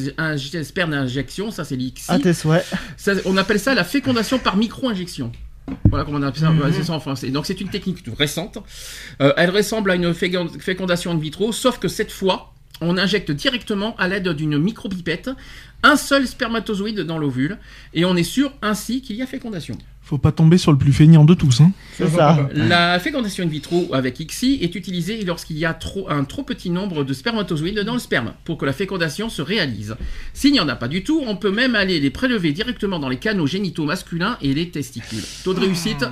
sperme 0.63 0.95
injection, 0.95 1.51
ça 1.51 1.65
c'est 1.65 1.77
l'ICSI, 1.77 2.11
À 2.11 2.19
tes 2.19 2.33
souhaits. 2.33 2.65
Ça, 2.97 3.13
on 3.27 3.37
appelle 3.37 3.61
ça 3.61 3.75
la 3.75 3.85
fécondation 3.85 4.39
par 4.39 4.57
micro-injection. 4.57 5.33
Voilà 5.91 6.05
comment 6.05 6.19
on 6.19 6.23
appelle 6.23 6.41
ça, 6.41 6.83
ça 6.85 6.93
en 6.93 7.01
français. 7.01 7.31
Donc 7.31 7.47
c'est 7.47 7.61
une 7.61 7.69
technique 7.71 8.05
récente. 8.19 8.59
Euh, 9.21 9.33
elle 9.37 9.51
ressemble 9.51 9.91
à 9.91 9.95
une 9.95 10.13
fécond- 10.13 10.49
fécondation 10.61 11.11
in 11.13 11.19
vitro, 11.19 11.53
sauf 11.53 11.79
que 11.79 11.89
cette 11.89 12.13
fois, 12.13 12.53
on 12.81 12.97
injecte 12.97 13.31
directement 13.31 13.97
à 13.97 14.07
l'aide 14.09 14.29
d'une 14.29 14.57
micropipette 14.59 15.31
un 15.83 15.97
seul 15.97 16.27
spermatozoïde 16.27 17.01
dans 17.01 17.19
l'ovule, 17.19 17.59
et 17.95 18.05
on 18.05 18.17
est 18.17 18.25
sûr 18.25 18.53
ainsi 18.63 19.01
qu'il 19.03 19.17
y 19.17 19.23
a 19.23 19.27
fécondation. 19.27 19.77
Faut 20.09 20.17
pas 20.17 20.33
tomber 20.33 20.57
sur 20.57 20.73
le 20.73 20.79
plus 20.79 20.95
feignant 20.95 21.23
de 21.27 21.35
tous. 21.35 21.61
Hein. 21.61 21.71
C'est 21.93 22.09
ça. 22.09 22.49
La 22.55 22.99
fécondation 22.99 23.45
in 23.45 23.49
vitro 23.49 23.91
avec 23.93 24.19
ICSI 24.19 24.59
est 24.63 24.75
utilisée 24.75 25.23
lorsqu'il 25.23 25.59
y 25.59 25.67
a 25.67 25.75
trop, 25.75 26.09
un 26.11 26.25
trop 26.25 26.43
petit 26.45 26.71
nombre 26.71 27.05
de 27.05 27.13
spermatozoïdes 27.13 27.81
dans 27.81 27.93
le 27.93 27.99
sperme 27.99 28.33
pour 28.45 28.57
que 28.57 28.65
la 28.65 28.73
fécondation 28.73 29.29
se 29.29 29.43
réalise. 29.43 29.97
S'il 30.33 30.53
n'y 30.53 30.61
en 30.61 30.69
a 30.71 30.77
pas 30.77 30.89
du 30.89 31.05
tout, 31.05 31.23
on 31.27 31.37
peut 31.37 31.51
même 31.51 31.75
aller 31.75 32.01
les 32.01 32.09
prélever 32.09 32.53
directement 32.53 32.99
dans 32.99 33.11
les 33.11 33.19
canaux 33.19 33.47
génitaux 33.47 33.85
masculins 33.85 34.39
et 34.41 34.55
les 34.55 34.71
testicules. 34.71 35.23
Taux 35.45 35.53
de 35.53 35.61
réussite 35.61 36.07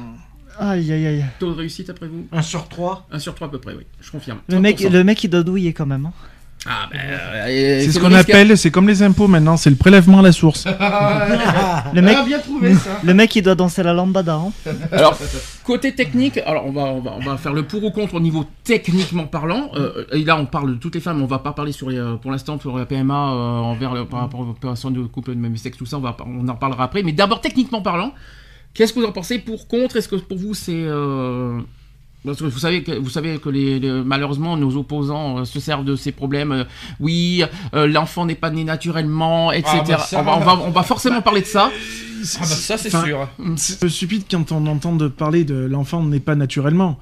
Aïe, 0.59 0.93
aïe, 0.93 1.07
aïe. 1.07 1.25
Taux 1.39 1.53
de 1.53 1.57
réussite 1.57 1.89
après 1.89 2.07
vous? 2.09 2.27
Un 2.33 2.43
sur 2.43 2.69
trois 2.69 3.07
1 3.13 3.19
sur 3.19 3.35
3 3.35 3.49
à 3.49 3.51
peu 3.51 3.59
près, 3.59 3.75
oui, 3.75 3.85
je 4.03 4.11
confirme. 4.11 4.41
Le 4.49 4.61
mec, 4.61 4.79
30%. 4.81 4.91
le 4.93 5.05
mec, 5.05 5.25
il 5.25 5.31
doit 5.31 5.43
douiller 5.43 5.73
quand 5.73 5.87
même. 5.87 6.05
hein. 6.07 6.13
Ah, 6.69 6.89
ben, 6.91 6.99
euh, 7.01 7.81
C'est 7.85 7.93
ce 7.93 7.99
le 7.99 8.05
qu'on 8.05 8.13
appelle, 8.15 8.59
c'est 8.59 8.71
comme 8.73 8.89
les 8.89 9.03
impôts 9.03 9.29
maintenant, 9.29 9.57
c'est 9.57 9.71
le 9.71 9.77
prélèvement 9.77 10.19
à 10.19 10.23
la 10.23 10.33
source. 10.33 10.65
Le 11.95 12.03
mec, 12.03 12.17
Ah, 12.19 12.25
bien 12.27 12.39
trouvé 12.41 12.75
ça. 12.75 12.91
le 13.05 13.15
mec, 13.15 13.35
il 13.37 13.43
doit 13.43 13.55
danser 13.55 13.83
la 13.83 13.93
lambada. 13.93 14.35
hein. 14.35 14.53
Alors, 14.93 15.17
côté 15.65 15.95
technique, 15.95 16.39
alors 16.45 16.67
on 16.67 16.73
va, 16.73 16.83
on 16.83 17.01
va, 17.01 17.13
on 17.17 17.21
va 17.21 17.37
faire 17.37 17.53
le 17.53 17.63
pour 17.63 17.83
ou 17.85 17.91
contre 17.91 18.15
au 18.15 18.21
niveau 18.21 18.45
techniquement 18.65 19.27
parlant. 19.27 19.71
Euh, 19.77 20.05
et 20.13 20.25
là, 20.25 20.37
on 20.39 20.47
parle 20.47 20.71
de 20.71 20.75
toutes 20.75 20.95
les 20.97 21.01
femmes. 21.01 21.23
On 21.23 21.27
va 21.27 21.39
pas 21.39 21.53
parler 21.53 21.73
sur 21.73 21.89
les, 21.91 21.99
euh, 21.99 22.17
pour 22.17 22.31
l'instant 22.33 22.59
sur 22.59 22.77
la 22.77 22.85
PMA 22.87 23.15
euh, 23.15 23.37
envers 23.61 23.95
le- 23.95 24.05
par 24.05 24.21
rapport 24.21 24.41
aux 24.41 24.51
opérations 24.51 24.91
de 24.91 25.03
couple 25.03 25.31
de 25.35 25.39
même 25.41 25.57
sexe, 25.57 25.79
tout 25.79 25.87
ça. 25.87 25.97
On 25.99 26.01
va, 26.01 26.17
on 26.27 26.47
en 26.49 26.53
reparlera 26.55 26.85
après. 26.85 27.03
Mais 27.03 27.13
d'abord, 27.13 27.41
techniquement 27.41 27.81
parlant, 27.83 28.13
qu'est-ce 28.75 28.93
que 28.93 28.99
vous 29.01 29.07
en 29.07 29.13
pensez 29.13 29.39
pour 29.39 29.69
contre? 29.69 29.97
Est-ce 29.97 30.09
que 30.09 30.17
pour 30.17 30.39
vous 30.39 30.55
c'est 30.55 30.73
euh, 30.75 31.61
parce 32.27 32.39
que 32.39 32.45
vous 32.45 32.59
savez 32.59 32.83
que, 32.83 32.93
vous 32.93 33.09
savez 33.11 33.39
que 33.39 33.49
les, 33.49 33.79
les- 33.79 34.03
malheureusement 34.03 34.57
nos 34.57 34.77
opposants 34.77 35.39
euh, 35.39 35.45
se 35.45 35.61
servent 35.61 35.85
de 35.85 35.97
ces 35.97 36.13
problèmes. 36.13 36.53
euh, 36.53 36.65
oui, 37.01 37.43
euh, 37.75 37.87
l'enfant 37.87 38.27
n'est 38.27 38.35
pas 38.35 38.51
né 38.51 38.65
naturellement, 38.65 39.53
etc. 39.53 39.71
Ah, 39.79 39.83
bah, 39.89 39.99
ça- 39.99 40.21
on, 40.21 40.25
va, 40.25 40.37
on, 40.37 40.41
va, 40.41 40.53
on 40.67 40.71
va 40.71 40.83
forcément 40.83 41.23
parler 41.23 41.41
de 41.41 41.47
ça. 41.47 41.71
Ah 41.73 42.39
bah 42.41 42.47
ça 42.47 42.77
c'est 42.77 42.91
sûr. 42.91 43.29
C'est 43.57 43.75
un 43.75 43.79
peu 43.81 43.89
stupide 43.89 44.25
quand 44.31 44.51
on 44.53 44.67
entend 44.67 44.97
de 44.97 45.07
parler 45.09 45.45
de 45.45 45.55
l'enfant 45.55 46.03
n'est 46.03 46.19
pas 46.21 46.35
naturellement. 46.35 46.99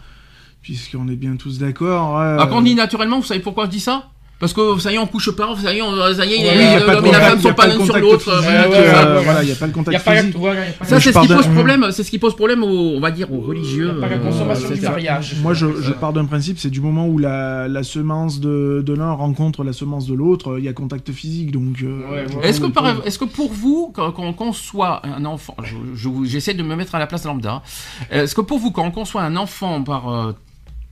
Puisqu'on 0.62 1.08
est 1.08 1.16
bien 1.16 1.36
tous 1.36 1.58
d'accord. 1.58 2.18
euh, 2.18 2.38
Ah, 2.40 2.46
quand 2.46 2.58
on 2.58 2.62
dit 2.62 2.74
naturellement, 2.74 3.18
vous 3.20 3.26
savez 3.26 3.40
pourquoi 3.40 3.66
je 3.66 3.70
dis 3.70 3.80
ça? 3.80 4.08
Parce 4.44 4.52
que 4.52 4.78
ça 4.78 4.92
y 4.92 4.96
est, 4.96 4.98
on 4.98 5.06
couche 5.06 5.30
pas, 5.34 5.56
ça 5.56 5.72
y 5.72 5.78
est, 5.78 5.82
on- 5.82 5.96
ça 6.14 6.26
y 6.26 6.34
est, 6.34 6.36
Oui, 6.36 6.42
les- 6.42 6.64
il 6.64 6.72
y 6.72 6.74
a 6.76 6.80
pas 6.80 6.90
de 6.90 6.96
l'homme 6.96 7.06
et 7.06 7.10
la 7.12 7.20
femme 7.20 7.40
sont 7.40 7.54
pas 7.54 7.66
l'un 7.66 7.82
sur 7.84 7.96
l'autre. 7.96 8.20
physique, 8.30 8.42
voilà, 8.42 8.68
ouais, 8.68 8.76
ouais, 8.76 9.28
euh, 9.36 9.42
il 9.42 9.48
y 9.48 9.52
a 9.52 9.54
pas 9.54 9.66
le 9.66 9.72
contact 9.72 10.02
physique. 10.02 10.36
Ça, 10.82 11.00
c'est 11.00 11.12
ce 11.12 11.18
qui 11.20 11.28
pose 11.28 11.46
d'un- 11.46 11.54
problème, 11.54 11.86
c'est 11.92 12.02
ce 12.02 12.10
qui 12.10 12.18
pose 12.18 12.36
problème 12.36 12.62
aux, 12.62 12.96
on 12.96 13.00
va 13.00 13.10
dire, 13.10 13.32
aux 13.32 13.40
religieux. 13.40 13.90
Il 13.90 14.00
y 14.00 14.04
a 14.04 14.06
pas 14.08 14.14
la 14.14 14.20
euh, 14.20 14.24
consommation 14.26 14.68
du 14.70 14.80
mariage. 14.82 15.36
Moi, 15.42 15.54
je, 15.54 15.66
je 15.80 15.92
pars 15.92 16.12
d'un 16.12 16.26
principe, 16.26 16.58
c'est 16.58 16.68
du 16.70 16.80
moment 16.82 17.06
où 17.08 17.18
la, 17.18 17.68
la 17.68 17.82
semence 17.82 18.38
de, 18.40 18.82
de 18.84 18.92
l'un 18.92 19.12
rencontre 19.12 19.64
la 19.64 19.72
semence 19.72 20.06
de 20.06 20.12
l'autre, 20.14 20.52
euh, 20.52 20.58
il 20.58 20.64
y 20.66 20.68
a 20.68 20.72
contact 20.74 21.10
physique. 21.12 21.50
Donc, 21.50 21.76
euh, 21.82 22.00
Ouais, 22.10 22.26
ouais. 22.36 22.48
Est-ce 22.48 22.60
que, 22.60 23.06
est-ce 23.06 23.18
que 23.18 23.24
pour 23.24 23.50
vous, 23.50 23.92
quand, 23.94 24.12
quand 24.12 24.24
on 24.24 24.32
conçoit 24.34 25.00
un 25.06 25.24
enfant, 25.24 25.56
je- 25.62 25.74
je- 25.94 26.24
j'essaie 26.28 26.54
de 26.54 26.62
me 26.62 26.76
mettre 26.76 26.94
à 26.94 26.98
la 26.98 27.06
place 27.06 27.24
lambda, 27.24 27.62
est-ce 28.10 28.34
que 28.34 28.40
pour 28.42 28.58
vous, 28.58 28.70
quand 28.72 28.84
on 28.84 28.90
conçoit 28.90 29.22
un 29.22 29.36
enfant 29.36 29.82
par, 29.82 30.08
euh, 30.12 30.32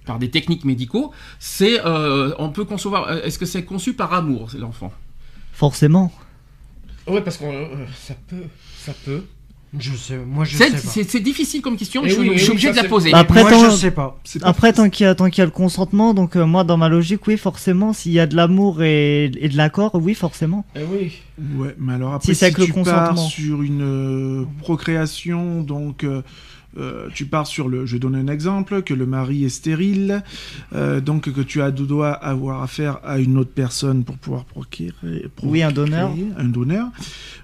par 0.06 0.18
des 0.18 0.30
techniques 0.30 0.64
médicaux, 0.64 1.12
c'est, 1.38 1.80
euh, 1.84 2.32
on 2.38 2.48
peut 2.50 2.64
concevoir, 2.64 3.08
euh, 3.08 3.22
est-ce 3.22 3.38
que 3.38 3.46
c'est 3.46 3.64
conçu 3.64 3.94
par 3.94 4.12
amour, 4.12 4.50
c'est 4.50 4.58
l'enfant? 4.58 4.92
Forcément. 5.52 6.12
Ouais, 7.06 7.20
parce 7.20 7.36
que 7.36 7.44
euh, 7.44 7.66
ça 7.96 8.14
peut, 8.28 8.44
ça 8.78 8.92
peut. 9.04 9.24
Je 9.78 9.96
sais, 9.96 10.18
moi 10.18 10.44
je 10.44 10.54
C'est- 10.58 10.68
sais 10.76 11.00
pas. 11.02 11.04
C'est 11.08 11.20
difficile 11.20 11.62
comme 11.62 11.78
question, 11.78 12.02
Eh 12.04 12.10
je, 12.10 12.20
oui, 12.20 12.26
je 12.26 12.32
eh 12.34 12.38
suis 12.38 12.46
oui, 12.48 12.52
obligé 12.52 12.70
de 12.72 12.76
la 12.76 12.84
poser. 12.84 13.10
Bah, 13.10 13.20
Après, 13.20 13.40
moi 13.40 13.50
tant- 13.50 13.70
je 13.70 13.76
sais 13.76 13.90
pas. 13.90 14.18
Après, 14.42 14.70
tant 14.74 14.90
qu'il 14.90 15.04
y, 15.06 15.08
a- 15.08 15.14
tant 15.14 15.30
qu'il 15.30 15.38
y 15.38 15.42
a 15.42 15.46
le 15.46 15.50
consentement, 15.50 16.12
donc 16.12 16.36
euh, 16.36 16.44
moi, 16.44 16.62
dans 16.62 16.76
ma 16.76 16.90
logique, 16.90 17.26
oui, 17.26 17.38
forcément, 17.38 17.94
s'il 17.94 18.12
y 18.12 18.20
a 18.20 18.26
de 18.26 18.36
l'amour 18.36 18.82
et, 18.82 19.30
et 19.34 19.48
de 19.48 19.56
l'accord, 19.56 19.92
oui, 19.94 20.12
forcément. 20.14 20.66
Eh 20.76 20.80
oui. 20.84 21.12
Ouais, 21.56 21.74
mais 21.78 21.94
alors 21.94 22.12
après, 22.12 22.26
Si 22.26 22.34
si, 22.34 22.38
c'est 22.40 22.44
avec 22.46 22.58
le 22.58 22.66
tu 22.66 22.72
pars 22.74 22.84
consentement. 22.84 23.26
sur 23.28 23.62
une 23.62 23.80
euh, 23.82 24.44
procréation, 24.60 25.62
donc 25.62 26.04
euh, 26.78 27.08
tu 27.14 27.26
pars 27.26 27.46
sur 27.46 27.68
le. 27.68 27.84
Je 27.86 27.96
donne 27.98 28.14
un 28.14 28.26
exemple 28.28 28.82
que 28.82 28.94
le 28.94 29.06
mari 29.06 29.44
est 29.44 29.48
stérile, 29.50 30.22
euh, 30.74 31.00
donc 31.00 31.30
que 31.32 31.40
tu 31.40 31.60
as 31.62 31.70
dois 31.70 32.12
avoir 32.12 32.62
affaire 32.62 32.98
à 33.04 33.18
une 33.18 33.36
autre 33.36 33.52
personne 33.54 34.04
pour 34.04 34.16
pouvoir 34.18 34.44
procréer. 34.44 34.92
Oui, 35.42 35.62
un 35.62 35.72
donneur. 35.72 36.10
Un 36.38 36.44
donneur. 36.48 36.88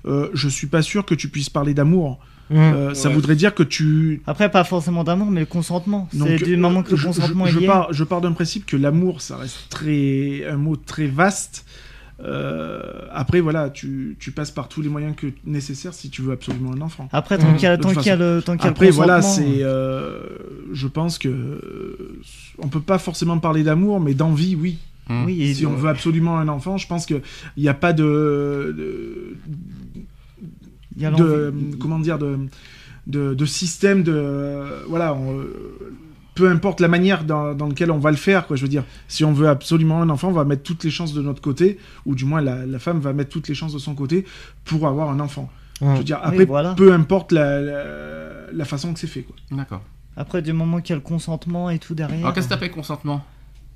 Euh, 0.06 0.28
je 0.34 0.48
suis 0.48 0.66
pas 0.66 0.82
sûr 0.82 1.04
que 1.04 1.14
tu 1.14 1.28
puisses 1.28 1.50
parler 1.50 1.74
d'amour. 1.74 2.18
Euh, 2.50 2.94
Ça 2.94 3.08
Ouais. 3.08 3.14
voudrait 3.14 3.36
dire 3.36 3.54
que 3.54 3.62
tu. 3.62 4.22
Après, 4.26 4.50
pas 4.50 4.64
forcément 4.64 5.04
d'amour, 5.04 5.30
mais 5.30 5.40
le 5.40 5.46
consentement. 5.46 6.08
C'est 6.12 6.36
du 6.42 6.56
moment 6.56 6.82
que 6.82 6.92
le 6.92 6.96
je- 6.96 7.06
consentement 7.06 7.44
je, 7.44 7.50
est 7.50 7.54
je 7.54 7.58
lié. 7.60 7.66
pars, 7.66 7.92
je 7.92 8.04
pars 8.04 8.22
d'un 8.22 8.32
principe 8.32 8.64
que 8.64 8.76
l'amour, 8.78 9.20
ça 9.20 9.36
reste 9.36 9.66
très 9.68 10.46
un 10.48 10.56
mot 10.56 10.76
très 10.76 11.06
vaste. 11.08 11.66
Euh, 12.20 12.80
après, 13.12 13.40
voilà, 13.40 13.70
tu, 13.70 14.16
tu 14.18 14.32
passes 14.32 14.50
par 14.50 14.68
tous 14.68 14.82
les 14.82 14.88
moyens 14.88 15.14
que 15.14 15.28
nécessaires 15.44 15.94
si 15.94 16.10
tu 16.10 16.20
veux 16.22 16.32
absolument 16.32 16.72
un 16.72 16.80
enfant. 16.80 17.08
Après, 17.12 17.38
tant 17.38 17.54
qu'il 17.54 17.62
y 17.62 17.66
a, 17.66 17.78
tant 17.78 17.92
qu'il 17.94 18.06
y 18.06 18.10
a 18.10 18.16
le, 18.16 18.42
tant 18.44 18.56
qu'il 18.56 18.64
y 18.64 18.66
a 18.66 18.70
le 18.70 18.72
Après, 18.72 18.90
voilà, 18.90 19.22
c'est. 19.22 19.62
euh, 19.62 20.20
je 20.72 20.88
pense 20.88 21.18
que 21.18 21.28
euh, 21.28 22.20
on 22.58 22.66
peut 22.68 22.80
pas 22.80 22.98
forcément 22.98 23.38
parler 23.38 23.62
d'amour, 23.62 24.00
mais 24.00 24.14
d'envie, 24.14 24.56
oui. 24.56 24.78
Oui, 25.24 25.40
et- 25.42 25.54
Si 25.54 25.64
on 25.64 25.74
veut 25.74 25.88
absolument 25.88 26.38
un 26.38 26.48
enfant, 26.48 26.76
je 26.76 26.86
pense 26.86 27.06
que 27.06 27.14
il 27.56 27.62
n'y 27.62 27.68
a 27.70 27.74
pas 27.74 27.92
de, 27.94 28.74
de, 28.76 29.36
il 30.96 31.02
y 31.02 31.06
a 31.06 31.10
de- 31.10 31.52
l'envie. 31.54 31.78
comment 31.78 31.98
dire 31.98 32.18
de, 32.18 32.36
de, 33.06 33.32
de 33.32 33.44
système 33.46 34.02
de 34.02 34.84
voilà 34.88 35.14
on- 35.14 35.44
peu 36.38 36.48
importe 36.48 36.80
la 36.80 36.88
manière 36.88 37.24
dans, 37.24 37.52
dans 37.54 37.66
laquelle 37.66 37.90
on 37.90 37.98
va 37.98 38.10
le 38.12 38.16
faire 38.16 38.46
quoi 38.46 38.56
je 38.56 38.62
veux 38.62 38.68
dire 38.68 38.84
si 39.08 39.24
on 39.24 39.32
veut 39.32 39.48
absolument 39.48 40.00
un 40.02 40.08
enfant 40.08 40.28
on 40.28 40.32
va 40.32 40.44
mettre 40.44 40.62
toutes 40.62 40.84
les 40.84 40.90
chances 40.90 41.12
de 41.12 41.20
notre 41.22 41.40
côté 41.42 41.78
ou 42.06 42.14
du 42.14 42.24
moins 42.24 42.40
la, 42.40 42.64
la 42.64 42.78
femme 42.78 43.00
va 43.00 43.12
mettre 43.12 43.30
toutes 43.30 43.48
les 43.48 43.54
chances 43.54 43.72
de 43.72 43.78
son 43.78 43.94
côté 43.94 44.24
pour 44.64 44.86
avoir 44.86 45.10
un 45.10 45.18
enfant 45.20 45.50
je 45.80 45.86
veux 45.86 46.04
dire 46.04 46.18
Oui, 46.22 46.28
après 46.32 46.44
voilà. 46.44 46.74
peu 46.74 46.92
importe 46.92 47.32
la, 47.32 47.60
la, 47.60 47.82
la 48.52 48.64
façon 48.64 48.92
que 48.94 49.00
c'est 49.00 49.06
fait 49.06 49.22
quoi 49.22 49.36
D'accord. 49.50 49.82
Après, 50.16 50.42
du 50.42 50.52
moment 50.52 50.80
qu'il 50.80 50.90
y 50.90 50.92
a 50.94 50.96
le 50.96 51.00
consentement 51.02 51.70
et 51.70 51.78
tout 51.78 51.94
derrière. 51.94 52.18
Alors 52.18 52.32
qu'est-ce 52.34 52.46
que 52.48 52.52
t'appelles 52.54 52.72
consentement? 52.72 53.24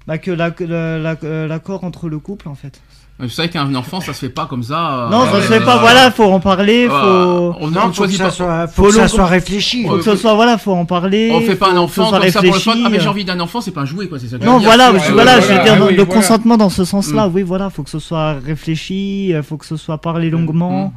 bah, 0.09 0.19
que 0.19 0.33
la- 0.33 0.51
que 0.51 0.65
la- 0.65 0.99
la- 0.99 1.17
euh, 1.23 1.47
l'accord 1.47 1.85
entre 1.85 2.09
le 2.09 2.19
couple, 2.19 2.49
en 2.49 2.57
fait. 2.57 2.81
Vous 3.23 3.29
savez 3.29 3.49
qu'un 3.49 3.73
enfant, 3.77 4.01
ça 4.01 4.13
se 4.13 4.19
fait 4.19 4.29
pas 4.29 4.47
comme 4.47 4.65
ça. 4.65 5.05
euh, 5.07 5.09
non, 5.11 5.25
ça 5.27 5.37
euh, 5.37 5.43
se 5.43 5.47
fait 5.47 5.61
pas, 5.61 5.77
euh, 5.77 5.81
voilà, 5.81 6.11
faut 6.11 6.25
en 6.25 6.41
parler, 6.41 6.89
faut. 6.89 6.95
On, 6.95 7.57
on 7.61 7.71
Non, 7.71 7.71
ne 7.71 7.81
faut 7.81 7.89
que 7.91 7.95
choisit 7.95 8.19
ça 8.19 8.25
pas. 8.25 8.31
soit, 8.33 8.67
faut 8.67 8.83
Faut 8.83 8.89
que 8.91 8.95
ça 8.97 9.07
soit 9.07 9.27
réfléchi. 9.27 9.87
Faut 9.87 9.97
que 9.99 10.03
ce 10.03 10.17
soit, 10.17 10.35
voilà, 10.35 10.59
faut 10.59 10.73
en 10.73 10.85
parler. 10.87 11.31
On 11.33 11.41
fait 11.41 11.55
pas 11.55 11.71
un 11.71 11.75
faut 11.75 11.87
que 11.87 11.93
ce 11.93 12.01
enfant 12.01 12.09
soit 12.09 12.19
comme 12.21 12.31
ça 12.31 12.41
pour 12.43 12.53
le 12.53 12.59
fun. 12.59 12.71
réfléchi, 12.73 12.83
Ah 12.85 12.91
mais 12.91 12.99
j'ai 13.01 13.09
envie 13.09 13.25
d'un 13.25 13.39
enfant, 13.39 13.61
c'est 13.61 13.71
pas 13.71 13.83
un 13.83 13.85
jouet 13.85 14.09
quoi, 14.09 14.19
c'est 14.19 14.27
ça. 14.27 14.39
que 14.39 14.45
Non, 14.45 14.59
voilà, 14.59 14.91
Ouais, 14.93 14.99
voilà, 15.13 15.41
je 15.41 15.47
veux 15.47 15.63
dire, 15.63 15.75
ah 15.75 15.77
le 15.77 15.85
voilà. 15.85 16.05
consentement 16.07 16.57
dans 16.57 16.69
ce 16.69 16.85
sens-là, 16.85 17.29
oui, 17.29 17.43
voilà, 17.43 17.71
faut 17.71 17.85
que 17.85 17.91
ce 17.91 18.01
soit 18.01 18.33
réfléchi, 18.45 19.33
euh, 19.33 19.43
faut 19.45 19.57
que 19.57 19.67
ce 19.67 19.77
soit 19.77 19.99
parlé 19.99 20.29
longuement. 20.29 20.87
Mm. 20.89 20.93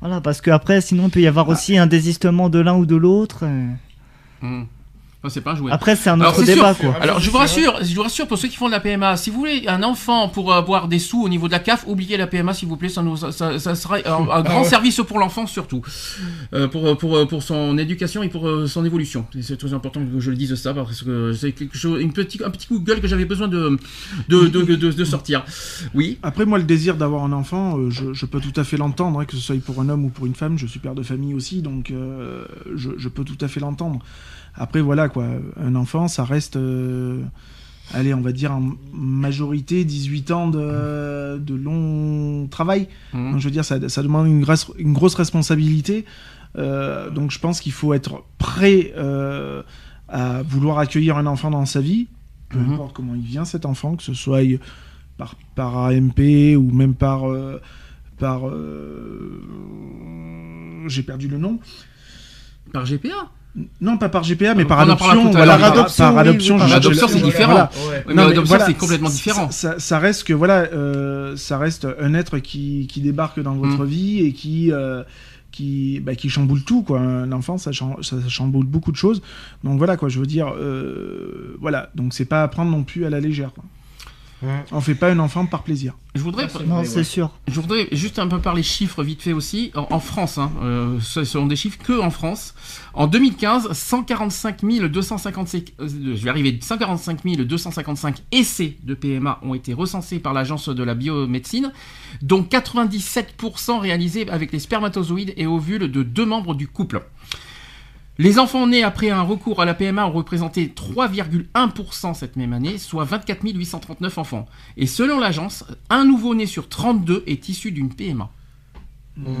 Voilà, 0.00 0.20
parce 0.20 0.40
que 0.40 0.50
après, 0.50 0.80
sinon, 0.80 1.04
il 1.04 1.10
peut 1.10 1.20
y 1.20 1.28
avoir 1.28 1.48
aussi 1.48 1.78
un 1.78 1.86
désistement 1.86 2.48
de 2.48 2.58
l'un 2.58 2.74
ou 2.74 2.86
de 2.86 2.96
l'autre. 2.96 3.44
euh. 4.42 4.62
Non, 5.24 5.30
c'est 5.30 5.40
pas 5.40 5.52
un 5.52 5.56
jouet. 5.56 5.72
Après, 5.72 5.96
c'est 5.96 6.10
un 6.10 6.20
autre 6.20 6.42
débat, 6.44 6.74
sûr. 6.74 6.92
quoi. 6.92 7.00
Alors 7.02 7.18
je 7.18 7.30
vous 7.30 7.38
rassure, 7.38 7.78
je 7.82 7.94
vous 7.94 8.02
rassure 8.02 8.26
pour 8.28 8.36
ceux 8.36 8.48
qui 8.48 8.56
font 8.56 8.66
de 8.66 8.72
la 8.72 8.80
PMA, 8.80 9.16
si 9.16 9.30
vous 9.30 9.38
voulez 9.38 9.64
un 9.68 9.82
enfant 9.82 10.28
pour 10.28 10.52
avoir 10.52 10.86
des 10.86 10.98
sous 10.98 11.22
au 11.22 11.28
niveau 11.30 11.46
de 11.46 11.52
la 11.52 11.60
CAF, 11.60 11.84
oubliez 11.86 12.18
la 12.18 12.26
PMA 12.26 12.52
s'il 12.52 12.68
vous 12.68 12.76
plaît, 12.76 12.90
ça, 12.90 13.02
nous, 13.02 13.16
ça, 13.16 13.32
ça- 13.32 13.58
ça 13.58 13.74
sera 13.74 13.96
un, 14.04 14.28
un 14.28 14.42
grand 14.48 14.60
ouais. 14.62 14.68
service 14.68 15.00
pour 15.08 15.18
l'enfant 15.18 15.46
surtout, 15.46 15.80
Euh, 16.52 16.68
pour, 16.68 16.96
pour, 16.98 17.26
pour 17.26 17.42
son 17.42 17.78
éducation 17.78 18.22
et 18.22 18.28
pour 18.28 18.46
euh, 18.46 18.66
son 18.66 18.84
évolution. 18.84 19.26
C'est 19.40 19.56
très 19.56 19.72
important 19.72 20.00
que 20.04 20.20
je 20.20 20.30
le 20.30 20.36
dise 20.36 20.54
ça 20.56 20.74
parce 20.74 21.02
que 21.02 21.32
c'est 21.32 21.52
quelque 21.52 21.78
chose, 21.78 22.02
une 22.02 22.12
petite, 22.12 22.42
un 22.42 22.50
petit 22.50 22.66
coup 22.66 22.78
de 22.78 22.84
gueule 22.84 23.00
que 23.00 23.08
j'avais 23.08 23.24
besoin 23.24 23.48
de, 23.48 23.78
de, 24.28 24.46
de, 24.48 24.62
de, 24.62 24.74
de 24.92 25.04
sortir. 25.04 25.42
Oui. 25.94 26.18
après 26.22 26.44
moi 26.44 26.58
le 26.58 26.64
désir 26.64 26.96
d'avoir 26.96 27.24
un 27.24 27.32
enfant 27.32 27.78
euh, 27.78 27.88
je, 27.90 28.12
je 28.12 28.26
peux 28.26 28.40
tout 28.40 28.52
à 28.60 28.64
fait 28.64 28.76
l'entendre 28.76 29.20
hein, 29.20 29.24
que 29.24 29.36
ce 29.36 29.42
soit 29.42 29.56
pour 29.64 29.80
un 29.80 29.88
homme 29.88 30.04
ou 30.04 30.10
pour 30.10 30.26
une 30.26 30.34
femme 30.34 30.58
je 30.58 30.66
suis 30.66 30.80
père 30.80 30.94
de 30.94 31.02
famille 31.02 31.32
aussi 31.32 31.62
donc 31.62 31.90
euh, 31.90 32.44
je, 32.74 32.90
je 32.98 33.08
peux 33.08 33.24
tout 33.24 33.38
à 33.40 33.48
fait 33.48 33.60
l'entendre 33.60 34.00
après 34.56 34.80
voilà 34.80 35.08
quoi. 35.08 35.26
Un 35.60 35.74
enfant 35.74 36.08
ça 36.08 36.24
reste 36.24 36.56
euh, 36.56 37.22
allez 37.92 38.14
on 38.14 38.20
va 38.20 38.32
dire 38.32 38.52
en 38.52 38.72
majorité 38.92 39.84
18 39.84 40.30
ans 40.30 40.48
de, 40.48 41.38
de 41.38 41.54
long 41.54 42.46
travail. 42.48 42.88
Hum. 43.12 43.32
donc 43.32 43.40
je 43.40 43.44
veux 43.46 43.50
dire 43.50 43.64
ça, 43.64 43.88
ça 43.88 44.02
demande 44.02 44.26
une, 44.26 44.40
grosse- 44.42 44.72
une 44.78 44.92
grosse 44.92 45.14
responsabilité. 45.14 46.04
Euh, 46.56 47.10
donc 47.10 47.30
je 47.32 47.38
pense 47.40 47.60
qu'il 47.60 47.72
faut 47.72 47.94
être 47.94 48.22
prêt 48.38 48.92
euh, 48.96 49.62
à 50.08 50.42
vouloir 50.42 50.78
accueillir 50.78 51.16
un 51.18 51.26
enfant 51.26 51.50
dans 51.50 51.66
sa 51.66 51.80
vie. 51.80 52.06
Peu 52.50 52.58
Mhm. 52.60 52.74
importe 52.74 52.94
comment 52.94 53.14
il 53.16 53.22
vient 53.22 53.44
cet 53.44 53.66
enfant 53.66 53.96
que 53.96 54.02
ce 54.04 54.14
soit 54.14 54.42
par, 55.16 55.34
par 55.56 55.76
AMP 55.78 56.20
ou 56.56 56.70
même 56.70 56.94
par 56.94 57.28
euh, 57.28 57.60
par 58.18 58.42
j'ai 60.86 61.02
perdu 61.02 61.28
le 61.28 61.38
nom 61.38 61.58
Par 62.72 62.84
GPA 62.84 63.30
non 63.80 63.98
pas 63.98 64.08
par 64.08 64.22
GPA 64.24 64.54
mais 64.54 64.64
par 64.64 64.80
adoption 64.80 65.30
voilà, 65.30 65.56
l'heure. 65.56 65.58
par, 65.58 65.72
adoption, 65.72 66.04
par 66.04 66.18
adoption 66.18 66.58
par 66.58 66.72
adoption, 66.72 67.08
c'est 67.08 67.20
différent. 67.20 67.68
Voilà, 68.06 68.66
c'est 68.66 68.74
complètement 68.74 69.08
différent. 69.08 69.50
Ça, 69.50 69.78
ça 69.78 69.98
reste 69.98 70.24
que 70.24 70.32
voilà, 70.32 70.68
euh, 70.72 71.36
ça 71.36 71.58
reste 71.58 71.86
un 72.00 72.14
être 72.14 72.38
qui, 72.38 72.88
qui 72.90 73.00
débarque 73.00 73.40
dans 73.40 73.54
votre 73.54 73.84
Mm. 73.84 73.88
vie 73.88 74.20
et 74.24 74.32
qui 74.32 74.72
euh, 74.72 75.02
qui 75.52 76.00
bah, 76.00 76.14
qui 76.16 76.28
chamboule 76.28 76.64
tout 76.64 76.82
quoi. 76.82 76.98
Un 76.98 77.30
enfant, 77.32 77.58
ça, 77.58 77.70
ça 77.72 78.16
chamboule 78.28 78.66
beaucoup 78.66 78.90
de 78.90 78.96
choses. 78.96 79.22
Donc 79.62 79.78
voilà 79.78 79.96
quoi, 79.96 80.08
je 80.08 80.18
veux 80.18 80.26
dire, 80.26 80.52
euh, 80.58 81.56
voilà. 81.60 81.90
Donc 81.94 82.12
c'est 82.12 82.24
pas 82.24 82.42
à 82.42 82.48
prendre 82.48 82.70
non 82.70 82.82
plus 82.82 83.04
à 83.04 83.10
la 83.10 83.20
légère. 83.20 83.52
Quoi. 83.54 83.64
On 84.72 84.80
fait 84.80 84.94
pas 84.94 85.10
un 85.10 85.18
enfant 85.18 85.46
par 85.46 85.62
plaisir. 85.62 85.94
Je 86.14 86.20
voudrais, 86.22 86.46
Non, 86.66 86.80
ouais. 86.80 87.04
sûr. 87.04 87.30
Je 87.48 87.60
voudrais 87.60 87.88
juste 87.92 88.18
un 88.18 88.28
peu 88.28 88.38
parler 88.38 88.62
chiffres 88.62 89.02
vite 89.02 89.22
fait 89.22 89.32
aussi. 89.32 89.72
En, 89.74 89.86
en 89.90 89.98
France, 90.00 90.38
hein, 90.38 90.52
euh, 90.62 90.98
ce 91.00 91.24
sont 91.24 91.46
des 91.46 91.56
chiffres 91.56 91.78
que 91.82 92.00
en 92.00 92.10
France. 92.10 92.54
En 92.92 93.06
2015, 93.06 93.72
145 93.72 94.60
255, 94.88 95.72
euh, 95.80 95.88
je 95.88 96.22
vais 96.22 96.30
arriver, 96.30 96.58
145 96.60 97.22
255 97.24 98.22
essais 98.32 98.76
de 98.84 98.94
PMA 98.94 99.40
ont 99.42 99.54
été 99.54 99.72
recensés 99.72 100.18
par 100.18 100.32
l'agence 100.32 100.68
de 100.68 100.82
la 100.82 100.94
biomédecine, 100.94 101.72
dont 102.22 102.42
97% 102.42 103.80
réalisés 103.80 104.28
avec 104.30 104.52
les 104.52 104.58
spermatozoïdes 104.58 105.34
et 105.36 105.46
ovules 105.46 105.90
de 105.90 106.02
deux 106.02 106.26
membres 106.26 106.54
du 106.54 106.68
couple. 106.68 107.02
Les 108.18 108.38
enfants 108.38 108.66
nés 108.68 108.84
après 108.84 109.10
un 109.10 109.22
recours 109.22 109.60
à 109.60 109.64
la 109.64 109.74
PMA 109.74 110.06
ont 110.06 110.12
représenté 110.12 110.68
3,1% 110.68 112.14
cette 112.14 112.36
même 112.36 112.52
année, 112.52 112.78
soit 112.78 113.04
24 113.04 113.42
839 113.42 114.18
enfants. 114.18 114.46
Et 114.76 114.86
selon 114.86 115.18
l'agence, 115.18 115.64
un 115.90 116.04
nouveau-né 116.04 116.46
sur 116.46 116.68
32 116.68 117.24
est 117.26 117.48
issu 117.48 117.72
d'une 117.72 117.92
PMA. 117.92 118.30
Mhm. 119.16 119.34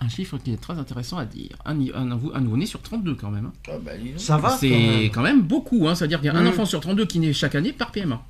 Un 0.00 0.08
chiffre 0.08 0.38
qui 0.38 0.52
est 0.52 0.56
très 0.60 0.78
intéressant 0.78 1.18
à 1.18 1.24
dire. 1.24 1.56
Un, 1.64 1.74
nouveau-né 1.74 2.66
sur 2.66 2.80
32 2.82 3.14
quand 3.16 3.30
même. 3.32 3.46
hein. 3.46 3.52
Ah 3.68 3.78
bah. 3.84 3.92
Ça 4.16 4.36
va 4.36 4.50
C'est 4.56 5.10
quand 5.12 5.22
même 5.22 5.42
beaucoup, 5.42 5.88
hein. 5.88 5.96
c'est-à-dire 5.96 6.20
qu'il 6.20 6.26
y 6.32 6.34
a 6.34 6.38
un 6.38 6.44
Mm. 6.44 6.48
enfant 6.48 6.64
sur 6.66 6.78
32 6.80 7.04
qui 7.06 7.18
naît 7.18 7.32
chaque 7.32 7.56
année 7.56 7.72
par 7.72 7.90
PMA. 7.90 8.22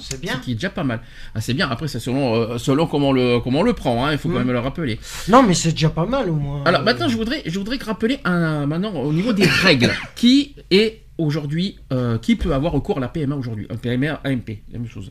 C'est 0.00 0.20
bien. 0.20 0.34
Ce 0.34 0.44
qui 0.44 0.52
est 0.52 0.54
déjà 0.54 0.70
pas 0.70 0.84
mal. 0.84 1.00
Ah, 1.34 1.40
c'est 1.40 1.54
bien, 1.54 1.68
après 1.68 1.88
c'est 1.88 1.98
selon, 2.00 2.34
euh, 2.34 2.58
selon 2.58 2.86
comment, 2.86 3.08
on 3.08 3.12
le, 3.12 3.40
comment 3.40 3.60
on 3.60 3.62
le 3.64 3.72
prend, 3.72 4.04
hein. 4.06 4.12
il 4.12 4.18
faut 4.18 4.28
quand 4.28 4.36
Mm. 4.36 4.38
même 4.44 4.52
le 4.52 4.60
rappeler. 4.60 4.98
Non, 5.28 5.42
mais 5.42 5.54
c'est 5.54 5.72
déjà 5.72 5.90
pas 5.90 6.06
mal 6.06 6.30
au 6.30 6.34
moins. 6.36 6.62
Alors 6.64 6.82
maintenant, 6.82 7.08
je 7.08 7.16
voudrais, 7.16 7.42
je 7.46 7.58
voudrais 7.58 7.78
rappeler 7.78 8.20
un, 8.24 8.66
maintenant 8.66 8.92
au 8.94 9.12
niveau 9.12 9.32
des 9.32 9.46
règles. 9.64 9.92
qui 10.14 10.54
est 10.70 11.02
aujourd'hui, 11.18 11.78
euh, 11.92 12.16
qui 12.18 12.36
peut 12.36 12.54
avoir 12.54 12.72
recours 12.72 12.98
à 12.98 13.00
la 13.00 13.08
PMA 13.08 13.34
aujourd'hui? 13.34 13.66
Un 13.70 13.76
PMA, 13.76 14.20
AMP, 14.24 14.62
la 14.70 14.78
même 14.78 14.88
chose. 14.88 15.10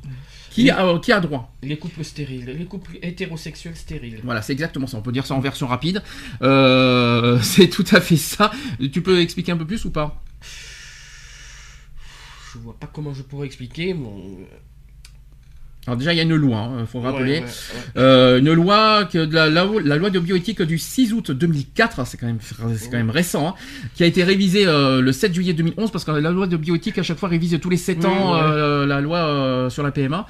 Qui 0.52 0.70
a, 0.70 0.86
euh, 0.88 1.00
qui 1.00 1.12
a 1.12 1.20
droit? 1.20 1.54
Les 1.62 1.78
couples 1.78 2.04
stériles, 2.06 2.46
les 2.58 2.66
couples 2.66 2.98
hétérosexuels 3.02 3.76
stériles. 3.76 4.22
Voilà, 4.24 4.42
c'est 4.42 4.54
exactement 4.54 4.88
ça. 4.88 4.98
On 4.98 5.02
peut 5.02 5.12
dire 5.12 5.26
ça 5.26 5.36
en 5.36 5.42
version 5.42 5.68
rapide. 5.68 6.02
Euh, 6.42 7.38
c'est 7.42 7.68
tout 7.68 7.86
à 7.92 8.00
fait 8.00 8.16
ça. 8.16 8.52
Tu 8.94 9.02
peux 9.02 9.20
expliquer 9.20 9.52
un 9.52 9.58
peu 9.58 9.66
plus 9.68 9.84
ou 9.84 9.92
pas? 9.92 10.24
Je 12.54 12.60
vois 12.60 12.76
pas 12.80 12.88
comment 12.92 13.14
je 13.14 13.22
pourrais 13.22 13.46
expliquer. 13.46 13.94
Bon, 13.94 14.38
Alors 15.88 15.96
déjà, 15.98 16.14
il 16.14 16.18
y 16.18 16.20
a 16.20 16.24
une 16.24 16.36
loi, 16.36 16.70
il 16.82 16.86
faut 16.86 17.00
rappeler. 17.00 17.36
Ouais, 17.36 17.40
ouais, 17.40 17.46
ouais. 17.46 18.02
Euh, 18.02 18.40
une 18.40 18.52
loi 18.52 19.06
que 19.06 19.24
de 19.26 19.34
la, 19.34 19.50
la, 19.50 19.66
la 19.84 19.96
loi 19.96 20.10
de 20.10 20.20
bioéthique 20.20 20.62
du 20.62 20.78
6 20.78 21.14
août 21.14 21.32
2004, 21.32 22.06
c'est 22.06 22.18
quand 22.18 22.28
même 22.28 22.40
c'est 22.42 22.90
quand 22.92 22.98
même 22.98 23.10
récent, 23.10 23.48
hein, 23.48 23.54
qui 23.96 24.04
a 24.04 24.06
été 24.06 24.26
révisée 24.26 24.68
euh, 24.68 25.00
le 25.00 25.12
7 25.14 25.34
juillet 25.34 25.54
2011 25.54 25.90
parce 25.92 26.04
que 26.04 26.12
la 26.12 26.30
loi 26.30 26.46
de 26.46 26.58
bioéthique 26.58 26.98
à 26.98 27.04
chaque 27.04 27.18
fois 27.18 27.30
révise 27.30 27.58
tous 27.62 27.70
les 27.70 27.78
7 27.78 28.04
ans 28.04 28.36
euh, 28.36 28.86
la 28.86 29.00
loi 29.00 29.20
euh, 29.20 29.70
sur 29.70 29.82
la 29.82 29.92
PMA. 29.92 30.28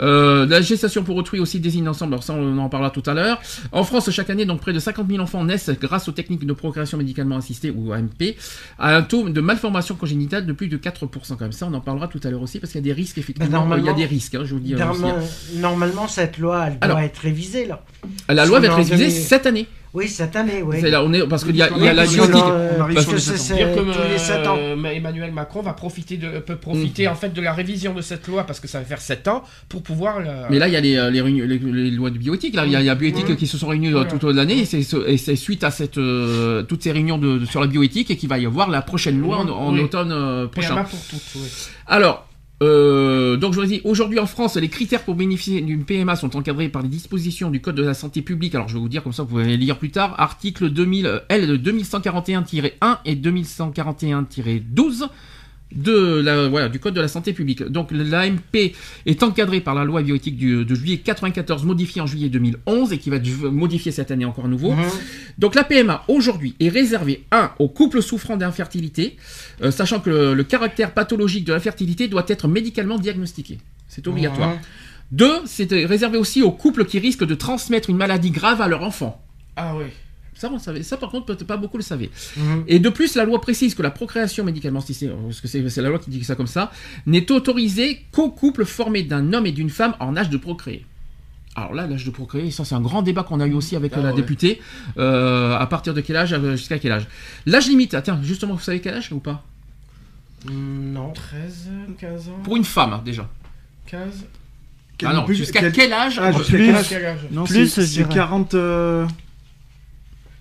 Euh, 0.00 0.46
la 0.46 0.60
gestation 0.60 1.02
pour 1.02 1.16
autrui 1.16 1.40
aussi 1.40 1.60
désigne 1.60 1.88
ensemble, 1.88 2.14
alors 2.14 2.22
ça 2.22 2.34
on 2.34 2.58
en 2.58 2.68
parlera 2.68 2.90
tout 2.90 3.02
à 3.06 3.14
l'heure. 3.14 3.40
En 3.72 3.84
France, 3.84 4.10
chaque 4.10 4.30
année, 4.30 4.44
donc 4.44 4.60
près 4.60 4.72
de 4.72 4.78
50 4.78 5.08
000 5.08 5.22
enfants 5.22 5.44
naissent 5.44 5.70
grâce 5.80 6.08
aux 6.08 6.12
techniques 6.12 6.46
de 6.46 6.52
procréation 6.52 6.98
médicalement 6.98 7.36
assistée 7.36 7.70
ou 7.70 7.92
AMP, 7.92 8.36
à 8.78 8.96
un 8.96 9.02
taux 9.02 9.28
de 9.28 9.40
malformation 9.40 9.94
congénitale 9.94 10.46
de 10.46 10.52
plus 10.52 10.68
de 10.68 10.76
4% 10.76 11.08
quand 11.10 11.40
même. 11.40 11.52
Ça, 11.52 11.66
on 11.70 11.74
en 11.74 11.80
parlera 11.80 12.08
tout 12.08 12.20
à 12.24 12.30
l'heure 12.30 12.42
aussi 12.42 12.60
parce 12.60 12.72
qu'il 12.72 12.80
y 12.80 12.84
a 12.84 12.88
des 12.88 12.92
risques 12.92 13.18
effectivement. 13.18 13.76
il 13.76 13.84
y 13.84 13.88
a 13.88 13.92
des 13.92 14.06
risques, 14.06 14.34
hein, 14.34 14.42
je 14.44 14.54
vous 14.54 14.60
dis. 14.60 14.74
aussi, 14.74 14.82
hein. 14.82 14.86
Normalement, 14.86 15.26
normalement, 15.56 16.08
cette 16.08 16.38
loi, 16.38 16.64
elle 16.66 16.74
doit 16.78 16.84
Alors. 16.84 16.98
être 17.00 17.18
révisée, 17.18 17.66
là. 17.66 17.82
La 18.28 18.46
loi 18.46 18.60
va 18.60 18.66
être 18.66 18.76
révisée 18.76 18.96
2000. 18.96 19.10
cette 19.12 19.46
année. 19.46 19.66
Oui, 19.96 20.08
cette 20.08 20.36
année, 20.36 20.62
oui. 20.62 20.76
C'est 20.78 20.90
là, 20.90 21.02
on 21.02 21.10
est 21.14 21.26
parce 21.26 21.42
qu'il 21.42 21.56
y 21.56 21.62
a, 21.62 21.70
il 21.74 21.82
y 21.82 21.88
a 21.88 21.94
la 21.94 22.02
parce 22.02 22.10
que 22.14 22.20
bioéthique. 22.20 22.34
là, 22.44 22.50
euh, 22.50 22.78
parce 22.94 23.06
que 23.06 23.12
les 23.12 23.18
c'est 23.18 23.36
sept 23.38 23.38
ans. 23.38 23.44
c'est 23.48 23.54
Dire 23.56 23.74
que 23.74 23.80
tous 23.80 24.08
les 24.12 24.18
7 24.18 24.46
ans. 24.46 24.56
euh, 24.58 24.84
Emmanuel 24.92 25.32
Macron 25.32 25.62
va 25.62 25.72
profiter 25.72 26.18
de, 26.18 26.38
peut 26.40 26.56
profiter 26.56 27.08
en 27.08 27.14
fait 27.14 27.32
de 27.32 27.40
la 27.40 27.54
révision 27.54 27.94
de 27.94 28.02
cette 28.02 28.26
loi 28.28 28.44
parce 28.44 28.60
que 28.60 28.68
ça 28.68 28.78
va 28.80 28.84
faire 28.84 29.00
7 29.00 29.26
ans 29.28 29.42
pour 29.70 29.82
pouvoir 29.82 30.20
la... 30.20 30.48
Mais 30.50 30.58
là, 30.58 30.68
il 30.68 30.74
y 30.74 30.76
a 30.76 30.80
les, 30.80 30.96
euh, 30.96 31.10
les, 31.10 31.22
les- 31.22 31.58
les 31.58 31.90
lois 31.90 32.10
de 32.10 32.18
bioéthique. 32.18 32.54
Là, 32.54 32.66
il 32.66 32.72
y 32.72 32.76
a, 32.76 32.80
il 32.80 32.86
y 32.86 32.90
a 32.90 32.94
bioéthique 32.94 33.36
qui 33.36 33.46
se 33.46 33.56
sont 33.56 33.68
réunies 33.68 33.88
euh, 33.88 33.92
Voilà. 33.92 34.10
tout 34.10 34.22
au 34.22 34.28
long 34.28 34.32
de 34.34 34.36
l'année. 34.36 34.58
Et 34.58 34.64
c'est 34.66 34.82
ce- 34.82 35.08
et 35.08 35.16
c'est 35.16 35.34
suite 35.36 35.64
à 35.64 35.70
cette, 35.70 35.96
euh, 35.96 36.62
toutes 36.62 36.82
ces 36.82 36.92
réunions 36.92 37.16
de, 37.16 37.38
de- 37.38 37.44
sur 37.46 37.62
la 37.62 37.66
bioéthique 37.66 38.10
et 38.10 38.16
qu'il 38.18 38.28
va 38.28 38.38
y 38.38 38.44
avoir 38.44 38.68
la 38.68 38.82
prochaine 38.82 39.18
loi 39.18 39.38
en, 39.38 39.48
en 39.48 39.72
Oui. 39.72 39.80
automne 39.80 40.12
euh, 40.12 40.46
prochain. 40.46 40.76
Pour 40.84 41.00
toutes. 41.08 41.22
oui. 41.36 41.48
Alors, 41.86 42.28
euh, 42.62 43.36
donc 43.36 43.52
je 43.52 43.60
vous 43.60 43.66
dit, 43.66 43.82
aujourd'hui 43.84 44.18
en 44.18 44.26
France, 44.26 44.56
les 44.56 44.68
critères 44.68 45.02
pour 45.04 45.14
bénéficier 45.14 45.60
d'une 45.60 45.84
PMA 45.84 46.16
sont 46.16 46.34
encadrés 46.36 46.68
par 46.68 46.82
les 46.82 46.88
dispositions 46.88 47.50
du 47.50 47.60
Code 47.60 47.74
de 47.74 47.82
la 47.82 47.94
santé 47.94 48.22
publique. 48.22 48.54
Alors 48.54 48.68
je 48.68 48.74
vais 48.74 48.80
vous 48.80 48.88
dire 48.88 49.02
comme 49.02 49.12
ça, 49.12 49.24
vous 49.24 49.28
pouvez 49.28 49.44
les 49.44 49.56
lire 49.56 49.78
plus 49.78 49.90
tard. 49.90 50.14
Article 50.18 50.70
2000, 50.70 51.06
euh, 51.06 51.18
L 51.28 51.60
2141-1 51.62 52.98
et 53.04 53.14
2141-12 53.14 55.08
de 55.74 56.20
la, 56.20 56.48
voilà, 56.48 56.68
du 56.68 56.78
Code 56.78 56.94
de 56.94 57.00
la 57.00 57.08
santé 57.08 57.32
publique. 57.32 57.62
Donc 57.64 57.90
l'AMP 57.90 58.72
est 59.06 59.22
encadré 59.22 59.60
par 59.60 59.74
la 59.74 59.84
loi 59.84 60.02
bioéthique 60.02 60.36
du, 60.36 60.64
de 60.64 60.74
juillet 60.74 60.98
94, 60.98 61.64
modifiée 61.64 62.00
en 62.00 62.06
juillet 62.06 62.28
2011 62.28 62.92
et 62.92 62.98
qui 62.98 63.10
va 63.10 63.16
être 63.16 63.28
modifiée 63.50 63.92
cette 63.92 64.10
année 64.10 64.24
encore 64.24 64.44
à 64.44 64.48
nouveau. 64.48 64.72
Mhm. 64.72 64.84
Donc 65.38 65.54
la 65.54 65.64
PMA 65.64 66.04
aujourd'hui 66.08 66.54
est 66.60 66.68
réservée 66.68 67.24
1 67.32 67.52
aux 67.58 67.68
couples 67.68 68.02
souffrant 68.02 68.36
d'infertilité, 68.36 69.16
euh, 69.62 69.70
sachant 69.70 70.00
que 70.00 70.10
le, 70.10 70.34
le 70.34 70.44
caractère 70.44 70.92
pathologique 70.92 71.44
de 71.44 71.52
l'infertilité 71.52 72.08
doit 72.08 72.24
être 72.28 72.48
médicalement 72.48 72.98
diagnostiqué. 72.98 73.58
C'est 73.88 74.06
obligatoire. 74.06 74.50
Mhm. 74.50 74.58
2. 75.12 75.32
C'est 75.46 75.72
réservé 75.84 76.18
aussi 76.18 76.42
aux 76.42 76.50
couples 76.50 76.84
qui 76.84 76.98
risquent 76.98 77.24
de 77.24 77.34
transmettre 77.34 77.90
une 77.90 77.96
maladie 77.96 78.30
grave 78.30 78.60
à 78.60 78.68
leur 78.68 78.82
enfant. 78.82 79.22
Ah 79.56 79.74
oui. 79.76 79.86
Ça, 80.38 80.48
on 80.50 80.54
le 80.54 80.58
savait. 80.58 80.82
Ça, 80.82 80.96
par 80.98 81.10
contre, 81.10 81.26
peut-être 81.26 81.44
pas 81.46 81.56
beaucoup 81.56 81.78
le 81.78 81.82
savaient. 81.82 82.10
Mhm. 82.36 82.64
Et 82.68 82.78
de 82.78 82.88
plus, 82.90 83.14
la 83.16 83.24
loi 83.24 83.40
précise 83.40 83.74
que 83.74 83.82
la 83.82 83.90
procréation 83.90 84.44
médicalement 84.44 84.80
assistée, 84.80 85.08
parce 85.08 85.40
que 85.40 85.48
c'est 85.48 85.66
c'est 85.70 85.80
la 85.80 85.88
loi 85.88 85.98
qui 85.98 86.10
dit 86.10 86.22
ça 86.24 86.34
comme 86.34 86.46
ça, 86.46 86.70
n'est 87.06 87.30
autorisée 87.32 88.04
qu'aux 88.12 88.30
couples 88.30 88.66
formés 88.66 89.02
d'un 89.02 89.32
homme 89.32 89.46
et 89.46 89.52
d'une 89.52 89.70
femme 89.70 89.94
en 89.98 90.14
âge 90.16 90.28
de 90.28 90.36
procréer. 90.36 90.84
Alors 91.54 91.72
là, 91.72 91.86
l'âge 91.86 92.04
de 92.04 92.10
procréer, 92.10 92.50
ça 92.50 92.66
c'est 92.66 92.74
un 92.74 92.82
grand 92.82 93.00
débat 93.00 93.22
qu'on 93.22 93.40
a 93.40 93.46
eu 93.46 93.54
aussi 93.54 93.76
avec 93.76 93.92
Ah 93.94 94.00
euh, 94.00 94.02
la 94.02 94.10
ouais. 94.10 94.16
députée. 94.16 94.60
Euh, 94.98 95.56
à 95.56 95.66
partir 95.66 95.94
de 95.94 96.02
quel 96.02 96.16
âge, 96.16 96.34
euh, 96.34 96.54
jusqu'à 96.54 96.78
quel 96.78 96.92
âge? 96.92 97.06
L'âge 97.46 97.66
limite, 97.68 97.94
ah, 97.94 98.02
tiens, 98.02 98.20
justement, 98.22 98.52
vous 98.54 98.60
savez 98.60 98.80
quel 98.82 98.92
âge 98.94 99.10
ou 99.12 99.20
pas? 99.20 99.42
Mm, 100.44 100.92
Non. 100.92 101.12
13, 101.14 101.68
15 101.98 102.28
ans 102.28 102.38
Pour 102.44 102.56
une 102.58 102.64
femme, 102.64 102.92
hein, 102.92 103.02
déjà. 103.02 103.26
15 103.86 104.26
Ah 105.04 105.12
non, 105.14 105.24
Plus- 105.24 105.34
jusqu'à 105.36 105.60
quel- 105.60 105.72
quel 105.72 105.92
âge 105.94 106.18
Ah, 106.20 106.30
jusqu'à 106.32 106.56
Plus. 106.56 106.66
quel 106.66 106.74
âge 106.76 106.86
Quel 106.90 107.04
âge 107.06 107.18
Non, 107.30 107.44
Plus, 107.44 107.68
c'est 107.68 107.80
je 107.82 107.86
c'est 107.86 108.02
dirais. 108.02 108.14
40. 108.14 108.54
euh, 108.54 109.06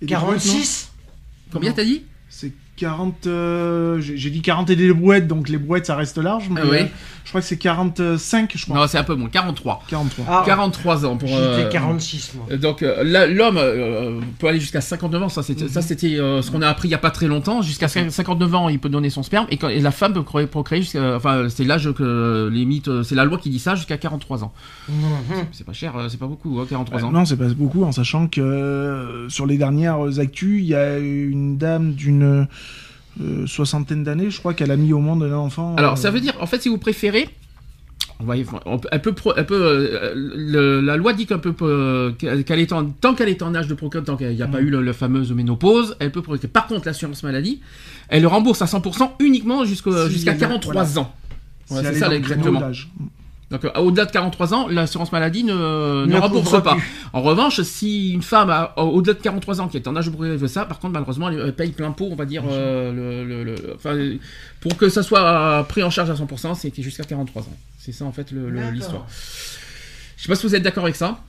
et 0.01 0.05
des 0.05 0.15
brouettes, 0.15 0.45
non 0.45 0.51
46 0.53 0.91
Combien 1.51 1.71
t'as 1.73 1.83
dit 1.83 2.03
C'est 2.29 2.51
40. 2.77 3.27
euh, 3.27 3.99
J'ai 4.01 4.17
j'ai 4.17 4.29
dit 4.29 4.41
40 4.41 4.69
et 4.69 4.75
des 4.75 4.91
brouettes, 4.93 5.27
donc 5.27 5.49
les 5.49 5.57
brouettes 5.57 5.85
ça 5.85 5.95
reste 5.95 6.17
large. 6.17 6.49
Mais 6.49 6.61
Ah 6.63 6.67
oui. 6.69 6.77
euh, 6.81 6.85
je 7.23 7.29
crois 7.31 7.41
que 7.41 7.47
c'est 7.47 7.57
45, 7.57 8.51
je 8.55 8.65
crois. 8.65 8.77
Non, 8.77 8.87
c'est 8.87 8.97
un 8.99 9.03
peu 9.03 9.15
moins, 9.15 9.29
43. 9.29 9.83
43. 9.87 10.25
Ah, 10.29 10.43
43 10.45 11.05
ans 11.05 11.17
pour... 11.17 11.27
J'étais 11.27 11.39
euh, 11.41 11.69
46, 11.69 12.33
moi. 12.35 12.57
Donc 12.57 12.83
euh, 12.83 13.03
là, 13.03 13.25
l'homme 13.25 13.57
euh, 13.57 14.19
peut 14.37 14.47
aller 14.47 14.59
jusqu'à 14.59 14.81
59 14.81 15.23
ans, 15.23 15.29
ça 15.29 15.41
c'était 15.41 15.67
ça 15.67 15.81
c'était 15.81 16.17
euh, 16.19 16.41
ce 16.43 16.51
qu'on 16.51 16.61
a 16.61 16.67
appris 16.67 16.87
il 16.87 16.91
y 16.91 16.95
a 16.95 16.99
pas 16.99 17.11
très 17.11 17.27
longtemps. 17.27 17.61
Jusqu'à 17.61 17.87
59 17.87 18.53
ans, 18.55 18.69
il 18.69 18.79
peut 18.79 18.89
donner 18.89 19.09
son 19.09 19.23
sperme 19.23 19.47
et, 19.49 19.57
quand, 19.57 19.69
et 19.69 19.79
la 19.79 19.91
femme 19.91 20.13
peut 20.13 20.45
procréer, 20.45 20.81
jusqu'à 20.81 21.15
enfin 21.15 21.47
c'est 21.49 21.63
l'âge 21.63 21.91
que 21.93 22.03
euh, 22.03 22.49
limite 22.51 22.87
euh, 22.89 23.01
c'est 23.03 23.15
la 23.15 23.25
loi 23.25 23.37
qui 23.39 23.49
dit 23.49 23.59
ça 23.59 23.73
jusqu'à 23.75 23.97
43 23.97 24.43
ans. 24.43 24.53
Mhm. 24.89 24.95
C'est 25.51 25.65
pas 25.65 25.73
cher, 25.73 25.95
euh, 25.97 26.09
c'est 26.09 26.19
pas 26.19 26.27
beaucoup 26.27 26.59
hein, 26.59 26.65
43 26.69 27.03
ans. 27.03 27.07
Euh, 27.07 27.11
non, 27.11 27.25
c'est 27.25 27.37
pas 27.37 27.47
beaucoup, 27.47 27.83
en 27.83 27.91
sachant 27.91 28.27
que 28.27 28.41
euh, 28.41 29.29
sur 29.29 29.45
les 29.47 29.57
dernières 29.57 30.19
actus, 30.19 30.61
il 30.61 30.67
y 30.67 30.75
a 30.75 30.97
une 30.99 31.57
dame 31.57 31.93
d'une 31.93 32.47
euh, 33.21 33.47
soixantaine 33.47 34.03
d'années, 34.03 34.29
je 34.29 34.39
crois 34.39 34.53
qu'elle 34.53 34.71
a 34.71 34.77
mis 34.77 34.93
au 34.93 34.99
monde 34.99 35.23
un 35.23 35.33
enfant. 35.35 35.75
Alors 35.77 35.93
euh, 35.93 35.95
ça 35.95 36.11
veut 36.11 36.19
dire 36.19 36.33
en 36.41 36.45
fait 36.47 36.61
si 36.61 36.69
vous 36.69 36.77
préférez 36.77 37.29
on 38.19 38.23
va 38.25 38.37
y- 38.37 38.45
on 38.65 38.77
euh, 39.55 40.13
le- 40.15 40.79
la 40.79 40.95
loi 40.95 41.11
dit 41.13 41.25
peut, 41.39 41.53
euh, 41.63 42.11
qu'elle 42.13 42.59
est 42.59 42.71
en, 42.71 42.85
tant 42.85 43.13
qu'elle 43.13 43.27
est 43.27 43.41
en 43.41 43.53
âge 43.55 43.67
de 43.67 43.73
procréer, 43.73 44.03
tant 44.03 44.15
qu'il 44.15 44.29
n'y 44.29 44.41
a 44.41 44.47
pas 44.47 44.61
eu 44.61 44.69
le- 44.69 44.81
la 44.81 44.93
fameuse 44.93 45.31
ménopause, 45.33 45.97
elle 45.99 46.11
peut 46.11 46.21
procréer. 46.21 46.47
Par 46.49 46.67
contre, 46.67 46.85
l'assurance 46.85 47.23
maladie, 47.23 47.59
elle 48.07 48.21
le 48.21 48.27
rembourse 48.29 48.61
à 48.61 48.65
100% 48.67 49.11
uniquement 49.19 49.65
Si 50.07 50.13
jusqu'à 50.13 50.31
elle 50.31 50.37
a- 50.37 50.39
43 50.39 50.73
voilà. 50.83 50.99
ans. 50.99 51.13
si 51.65 51.73
Ouais, 51.73 51.79
elle 51.79 51.85
c'est 51.87 51.95
est 51.95 51.99
ça 51.99 52.15
exactement. 52.15 52.61
Donc 53.51 53.63
euh, 53.63 53.69
au-delà 53.79 54.05
de 54.05 54.11
43 54.11 54.53
ans, 54.55 54.67
l'assurance 54.67 55.11
maladie 55.11 55.43
ne, 55.43 55.53
ne, 55.53 56.05
Ne 56.07 56.17
rembourse 56.19 56.51
pas. 56.63 56.75
plus. 56.75 56.83
En 57.13 57.21
revanche, 57.21 57.61
si 57.61 58.11
une 58.11 58.23
femme 58.23 58.49
a, 58.49 58.73
au-delà 58.79 59.13
de 59.13 59.19
43 59.21 59.61
ans 59.61 59.67
qui 59.67 59.77
est 59.77 59.87
en 59.87 59.95
âge 59.95 60.09
de 60.09 60.47
ça, 60.47 60.65
par 60.65 60.79
contre 60.79 60.93
malheureusement 60.93 61.29
elle, 61.29 61.39
elle 61.45 61.53
paye 61.55 61.71
plein 61.71 61.91
pot, 61.91 62.07
on 62.11 62.15
va 62.15 62.25
dire, 62.25 62.43
euh, 62.49 62.91
le, 62.91 63.23
le- 63.23 63.43
le- 63.43 63.73
enfin, 63.75 63.95
pour 64.61 64.75
que 64.77 64.89
ça 64.89 65.03
soit 65.03 65.21
euh, 65.21 65.63
pris 65.63 65.83
en 65.83 65.91
charge 65.91 66.09
à 66.09 66.15
100%, 66.15 66.55
c'est 66.55 66.73
jusqu'à 66.81 67.03
43 67.03 67.43
ans. 67.43 67.57
C'est 67.77 67.91
ça 67.91 68.05
en 68.05 68.11
fait 68.11 68.31
l'histoire. 68.71 69.05
Je 70.17 70.23
sais 70.23 70.27
pas 70.27 70.35
si 70.35 70.47
vous 70.47 70.55
êtes 70.55 70.63
d'accord 70.63 70.83
avec 70.85 70.95
ça. 70.95 71.19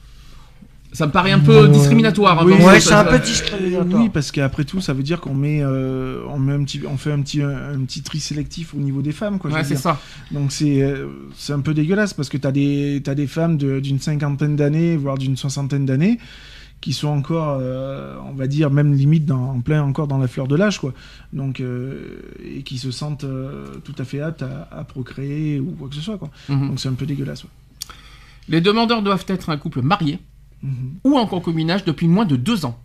Ça 0.96 1.06
me 1.06 1.12
paraît 1.12 1.32
un 1.32 1.40
peu 1.40 1.68
discriminatoire. 1.68 2.40
hein, 2.40 2.44
oui. 2.46 2.54
Ouais, 2.54 2.80
c'est 2.80 2.94
un 2.94 3.04
peu 3.04 3.18
discriminatoire. 3.18 4.02
oui, 4.02 4.08
parce 4.08 4.32
qu'après 4.32 4.64
tout, 4.64 4.80
ça 4.80 4.92
veut 4.94 5.02
dire 5.02 5.20
qu'on 5.20 5.34
met, 5.34 5.60
euh, 5.62 6.22
on 6.30 6.38
met 6.38 6.54
un 6.54 6.64
petit, 6.64 6.80
on 6.88 6.96
fait 6.96 7.12
un 7.12 7.20
petit, 7.20 7.42
un, 7.42 7.74
un 7.74 7.80
petit 7.84 8.02
tri 8.02 8.18
sélectif 8.18 8.74
au 8.74 8.78
niveau 8.78 9.02
des 9.02 9.12
femmes, 9.12 9.38
quoi. 9.38 9.50
Ouais, 9.50 9.62
c'est 9.64 9.76
ça. 9.76 10.00
Donc 10.30 10.52
c'est, 10.52 10.82
euh, 10.82 11.06
c'est 11.36 11.52
un 11.52 11.60
peu 11.60 11.74
dégueulasse 11.74 12.14
parce 12.14 12.28
que 12.30 12.38
t'as 12.38 12.50
des, 12.52 13.00
t'as 13.04 13.14
des 13.14 13.26
femmes 13.26 13.56
de- 13.58 13.78
d'une 13.80 14.00
cinquantaine 14.00 14.56
d'années, 14.56 14.96
voire 14.96 15.18
d'une 15.18 15.36
soixantaine 15.36 15.84
d'années, 15.84 16.18
qui 16.80 16.92
sont 16.92 17.08
encore, 17.08 17.58
euh, 17.60 18.16
on 18.28 18.32
va 18.32 18.46
dire, 18.46 18.70
même 18.70 18.94
limite 18.94 19.26
dans, 19.26 19.50
en 19.50 19.60
plein 19.60 19.82
encore 19.82 20.06
dans 20.06 20.18
la 20.18 20.28
fleur 20.28 20.46
de 20.48 20.56
l'âge, 20.56 20.78
quoi. 20.80 20.94
Donc 21.32 21.60
euh, 21.60 22.20
et 22.42 22.62
qui 22.62 22.78
se 22.78 22.90
sentent 22.90 23.24
euh, 23.24 23.66
tout 23.84 23.94
à 23.98 24.04
fait 24.04 24.20
aptes 24.20 24.42
à, 24.42 24.68
à 24.70 24.84
procréer 24.84 25.60
ou 25.60 25.72
quoi 25.78 25.88
que 25.88 25.94
ce 25.94 26.00
soit, 26.00 26.16
quoi. 26.18 26.30
Mhm. 26.48 26.68
Donc 26.68 26.80
c'est 26.80 26.88
un 26.88 26.94
peu 26.94 27.04
dégueulasse. 27.06 27.44
ouais. 27.44 27.50
Les 28.48 28.60
demandeurs 28.60 29.02
doivent 29.02 29.24
être 29.28 29.50
un 29.50 29.56
couple 29.56 29.82
marié 29.82 30.18
Ou 31.04 31.18
en 31.18 31.26
concubinage 31.26 31.84
depuis 31.84 32.08
moins 32.08 32.24
de 32.24 32.36
deux 32.36 32.64
ans. 32.64 32.78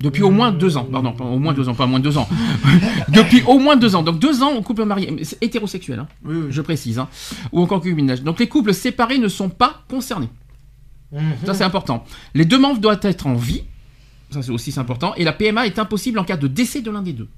Depuis 0.00 0.22
au 0.22 0.30
moins 0.30 0.52
deux 0.52 0.76
ans, 0.76 0.84
pardon, 0.84 1.12
pas 1.12 1.24
au 1.24 1.40
moins 1.40 1.52
deux 1.52 1.68
ans, 1.68 1.74
pas 1.74 1.86
moins 1.86 1.98
de 1.98 2.04
deux 2.04 2.18
ans. 2.18 2.28
depuis 3.08 3.42
au 3.42 3.58
moins 3.58 3.76
deux 3.76 3.96
ans. 3.96 4.04
Donc 4.04 4.20
deux 4.20 4.42
ans 4.44 4.56
en 4.56 4.62
couple 4.62 4.84
marié, 4.84 5.12
c'est 5.24 5.42
hétérosexuel, 5.42 5.98
hein, 5.98 6.08
Oui, 6.24 6.36
oui. 6.36 6.46
je 6.50 6.62
précise, 6.62 7.00
hein, 7.00 7.08
ou 7.50 7.60
en 7.60 7.66
concubinage. 7.66 8.22
Donc 8.22 8.38
les 8.38 8.46
couples 8.46 8.72
séparés 8.72 9.18
ne 9.18 9.26
sont 9.26 9.48
pas 9.48 9.82
concernés. 9.88 10.28
Mhm. 11.10 11.20
Ça 11.44 11.54
c'est 11.54 11.64
important. 11.64 12.04
Les 12.34 12.44
deux 12.44 12.58
membres 12.60 12.80
doivent 12.80 13.00
être 13.02 13.26
en 13.26 13.34
vie, 13.34 13.64
ça 14.30 14.40
c'est 14.40 14.52
aussi 14.52 14.72
important, 14.78 15.14
et 15.16 15.24
la 15.24 15.32
PMA 15.32 15.66
est 15.66 15.80
impossible 15.80 16.20
en 16.20 16.24
cas 16.24 16.36
de 16.36 16.46
décès 16.46 16.80
de 16.80 16.92
l'un 16.92 17.02
des 17.02 17.12
deux. 17.12 17.28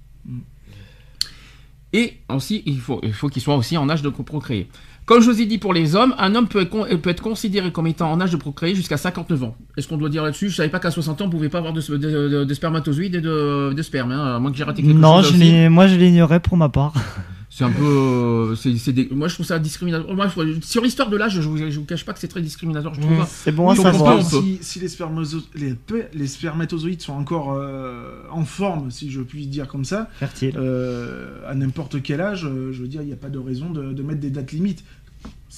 Et 1.92 2.18
aussi, 2.28 2.62
il 2.66 2.78
faut 2.78 3.00
il 3.02 3.12
faut 3.14 3.28
qu'il 3.28 3.40
soit 3.42 3.56
aussi 3.56 3.76
en 3.78 3.88
âge 3.88 4.02
de 4.02 4.10
procréer. 4.10 4.68
Comme 5.10 5.20
je 5.22 5.28
vous 5.28 5.40
ai 5.40 5.46
dit 5.46 5.58
pour 5.58 5.74
les 5.74 5.96
hommes, 5.96 6.14
un 6.18 6.36
homme 6.36 6.46
peut 6.46 6.60
être, 6.60 6.70
con- 6.70 6.86
peut 7.02 7.10
être 7.10 7.20
considéré 7.20 7.72
comme 7.72 7.88
étant 7.88 8.12
en 8.12 8.20
âge 8.20 8.30
de 8.30 8.36
procréer 8.36 8.76
jusqu'à 8.76 8.96
59 8.96 9.42
ans. 9.42 9.56
Est-ce 9.76 9.88
qu'on 9.88 9.96
doit 9.96 10.08
dire 10.08 10.22
là-dessus? 10.22 10.50
Je 10.50 10.54
savais 10.54 10.68
pas 10.68 10.78
qu'à 10.78 10.92
60 10.92 11.20
ans, 11.20 11.24
on 11.26 11.30
pouvait 11.30 11.48
pas 11.48 11.58
avoir 11.58 11.72
de, 11.72 11.80
de, 11.80 11.96
de- 12.28 12.44
de 12.44 12.54
spermatozoïdes 12.54 13.16
et 13.16 13.20
de, 13.20 13.72
de 13.72 13.82
sperme, 13.82 14.12
hein, 14.12 14.36
à 14.36 14.38
moins 14.38 14.52
que 14.52 14.56
j'ai 14.56 14.62
raté 14.62 14.82
quelque 14.84 14.94
Non, 14.96 15.20
chose. 15.20 15.34
l'ig- 15.36 15.68
moi 15.68 15.88
je 15.88 15.96
l'ignorais 15.96 16.38
pour 16.38 16.56
ma 16.56 16.68
part. 16.68 16.94
C'est 17.52 17.64
un 17.64 17.70
peu, 17.72 17.82
euh, 17.84 18.54
c'est, 18.54 18.76
c'est 18.76 18.92
des- 18.92 19.08
moi 19.10 19.26
je 19.26 19.34
trouve 19.34 19.44
ça 19.44 19.58
discriminatoire. 19.58 20.14
Moi, 20.14 20.28
sur 20.62 20.82
l'histoire 20.82 21.10
de 21.10 21.16
l'âge, 21.16 21.32
je 21.40 21.48
vous, 21.48 21.58
je 21.58 21.78
vous 21.80 21.84
cache 21.84 22.04
pas 22.06 22.12
que 22.12 22.20
c'est 22.20 22.28
très 22.28 22.40
discriminatoire, 22.40 22.94
je 22.94 23.00
trouve. 23.00 23.12
Mmh. 23.18 23.26
C'est 23.28 23.50
bon 23.52 23.68
à 23.68 23.72
Oui, 23.74 23.82
savoir. 23.82 24.22
Si, 24.22 24.58
si 24.62 24.78
les, 24.78 24.86
spermazo- 24.88 25.42
les, 25.56 25.74
les 26.14 26.26
spermatozoïdes 26.28 27.02
sont 27.02 27.12
encore 27.12 27.54
euh, 27.58 28.22
en 28.30 28.44
forme, 28.44 28.92
si 28.92 29.10
je 29.10 29.20
puis 29.20 29.48
dire 29.48 29.66
comme 29.66 29.84
ça, 29.84 30.08
Fertile. 30.20 30.54
euh, 30.56 31.26
à 31.46 31.56
n'importe 31.56 32.00
quel 32.02 32.20
âge, 32.20 32.46
euh, 32.46 32.70
je 32.72 32.82
veux 32.82 32.88
dire, 32.88 33.02
il 33.02 33.08
n'y 33.08 33.12
a 33.12 33.16
pas 33.16 33.28
de 33.30 33.38
raison 33.40 33.68
de, 33.70 33.92
de 33.92 34.02
mettre 34.04 34.20
des 34.20 34.30
dates 34.30 34.52
limites. 34.52 34.84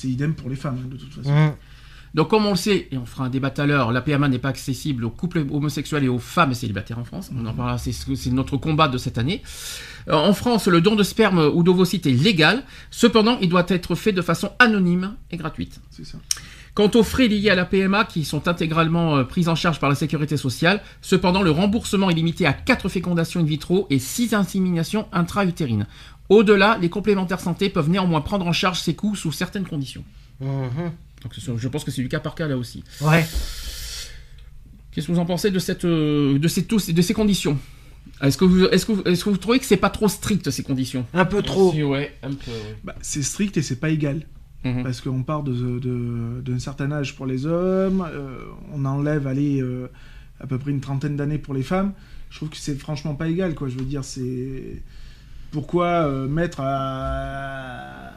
C'est 0.03 0.09
idem 0.09 0.35
pour 0.35 0.51
les 0.51 0.57
femmes, 0.57 0.79
hein, 0.83 0.89
de 0.91 0.97
toute 0.97 1.15
façon. 1.15 1.31
Mhm. 1.31 1.53
Donc 2.15 2.29
comme 2.29 2.45
on 2.45 2.51
le 2.51 2.57
sait, 2.57 2.89
et 2.91 2.99
on 2.99 3.07
fera 3.07 3.25
un 3.25 3.31
débat 3.31 3.51
tout 3.51 3.63
à 3.63 3.67
l'heure, 3.67 3.93
la 3.93 4.01
PMA 4.01 4.29
n'est 4.29 4.41
pas 4.41 4.49
accessible 4.49 5.05
aux 5.05 5.11
couples 5.11 5.47
homosexuels 5.49 6.03
et 6.03 6.09
aux 6.09 6.19
femmes 6.19 6.55
célibataires 6.55 6.99
en 6.99 7.05
France. 7.05 7.31
On 7.33 7.47
en 7.47 7.55
parlera, 7.55 7.79
c'est, 7.79 7.93
c'est 7.93 8.31
notre 8.31 8.57
combat 8.57 8.89
de 8.89 8.99
cette 8.99 9.17
année. 9.17 9.43
Euh, 10.09 10.15
en 10.15 10.35
France, 10.35 10.67
le 10.67 10.81
don 10.81 10.97
de 10.97 11.05
sperme 11.05 11.39
ou 11.55 11.63
d'ovocytes 11.63 12.07
est 12.07 12.11
légal. 12.11 12.65
Cependant, 12.91 13.39
il 13.41 13.49
doit 13.49 13.65
être 13.69 13.95
fait 13.95 14.13
de 14.13 14.23
façon 14.23 14.51
anonyme 14.59 15.15
et 15.31 15.37
gratuite. 15.37 15.81
C'est 15.91 16.05
ça. 16.05 16.19
Quant 16.75 16.91
aux 16.95 17.03
frais 17.03 17.29
liés 17.29 17.51
à 17.51 17.55
la 17.55 17.67
PMA 17.67 18.07
qui 18.07 18.25
sont 18.25 18.49
intégralement 18.49 19.19
euh, 19.19 19.25
pris 19.25 19.47
en 19.47 19.55
charge 19.55 19.79
par 19.79 19.91
la 19.91 19.95
sécurité 19.95 20.39
sociale, 20.39 20.81
cependant 21.03 21.43
le 21.43 21.51
remboursement 21.51 22.09
est 22.09 22.15
limité 22.15 22.47
à 22.47 22.55
4 22.55 22.89
fécondations 22.89 23.41
in 23.41 23.45
vitro 23.45 23.87
et 23.91 23.99
6 23.99 24.33
inséminations 24.33 25.07
intra-utérines. 25.13 25.87
Au-delà, 26.33 26.79
les 26.81 26.89
complémentaires 26.89 27.41
santé 27.41 27.69
peuvent 27.69 27.91
néanmoins 27.91 28.21
prendre 28.21 28.47
en 28.47 28.53
charge 28.53 28.81
ces 28.81 28.95
coûts 28.95 29.15
sous 29.17 29.33
certaines 29.33 29.67
conditions. 29.67 30.05
Mhm. 30.41 30.91
Donc 31.23 31.33
je 31.59 31.69
pense 31.69 31.85
que 31.85 31.91
c'est 31.91 32.03
du 32.03 32.09
cas 32.09 32.21
par 32.21 32.35
cas 32.35 32.49
là 32.49 32.57
aussi. 32.57 32.83
Ouais. 33.01 33.25
Qu'est-ce 34.91 35.07
que 35.07 35.13
vous 35.13 35.19
en 35.19 35.25
pensez 35.27 35.51
de, 35.51 35.59
cette, 35.59 35.85
euh, 35.85 36.39
de, 36.39 36.49
ces, 36.49 36.65
tous- 36.65 36.91
de 36.91 37.03
ces 37.03 37.15
conditions? 37.15 37.59
Est-ce 38.21 38.37
que, 38.37 38.45
vous, 38.45 38.65
est-ce, 38.67 38.85
que 38.87 38.93
vous, 38.93 39.03
est-ce 39.05 39.25
que 39.25 39.31
vous 39.31 39.37
trouvez 39.37 39.59
que 39.59 39.65
c'est 39.65 39.77
pas 39.77 39.91
trop 39.91 40.09
strict 40.09 40.51
ces 40.51 40.63
conditions? 40.63 41.07
Un 41.15 41.25
peu 41.25 41.43
trop. 41.43 41.71
Aussi, 41.71 41.83
ouais, 41.83 42.13
un 42.23 42.31
peu, 42.33 42.51
ouais. 42.51 42.77
Bah, 42.85 42.95
c'est 43.01 43.23
strict 43.23 43.57
et 43.57 43.63
c'est 43.63 43.77
pas 43.81 43.91
égal. 43.91 44.23
Mhm. 44.65 44.83
Parce 44.85 45.01
qu'on 45.01 45.23
part 45.23 45.43
de, 45.43 45.79
de- 45.79 46.41
d'un 46.45 46.59
certain 46.59 46.93
âge 46.93 47.17
pour 47.17 47.27
les 47.27 47.47
hommes, 47.47 48.07
euh, 48.13 48.39
on 48.73 48.85
enlève, 48.85 49.27
allez, 49.27 49.61
euh, 49.61 49.89
à 50.41 50.47
peu 50.47 50.59
près 50.59 50.71
une 50.71 50.81
trentaine 50.81 51.17
d'années 51.17 51.39
pour 51.39 51.55
les 51.55 51.63
femmes. 51.63 51.93
Je 52.31 52.37
trouve 52.37 52.49
que 52.51 52.57
c'est 52.57 52.77
franchement 52.79 53.15
pas 53.15 53.29
égal, 53.29 53.55
quoi. 53.55 53.69
Je 53.69 53.77
veux 53.79 53.85
dire, 53.85 54.05
c'est. 54.05 54.83
Pourquoi 55.53 55.87
euh, 55.87 56.27
mettre 56.27 56.61
à... 56.61 58.11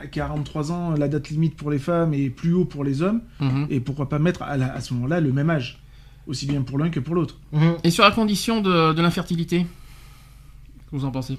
à 0.00 0.06
43 0.10 0.72
ans 0.72 0.94
la 0.96 1.08
date 1.08 1.28
limite 1.30 1.56
pour 1.56 1.70
les 1.70 1.78
femmes 1.78 2.14
et 2.14 2.30
plus 2.30 2.52
haut 2.54 2.64
pour 2.64 2.84
les 2.84 3.02
hommes 3.02 3.20
Mhm. 3.40 3.66
Et 3.70 3.80
pourquoi 3.80 4.08
pas 4.08 4.18
mettre 4.18 4.42
à, 4.42 4.56
la- 4.56 4.72
à 4.72 4.80
ce 4.80 4.94
moment-là 4.94 5.20
le 5.20 5.32
même 5.32 5.50
âge 5.50 5.80
Aussi 6.26 6.46
bien 6.46 6.62
pour 6.62 6.78
l'un 6.78 6.88
que 6.90 7.00
pour 7.00 7.14
l'autre. 7.14 7.36
Mhm. 7.52 7.76
Et 7.84 7.90
sur 7.90 8.04
la 8.04 8.10
condition 8.12 8.60
de, 8.60 8.92
de 8.92 9.02
l'infertilité 9.02 9.58
Qu'est-ce 9.58 10.90
que 10.90 10.96
vous 10.96 11.04
en 11.04 11.10
pensez? 11.10 11.36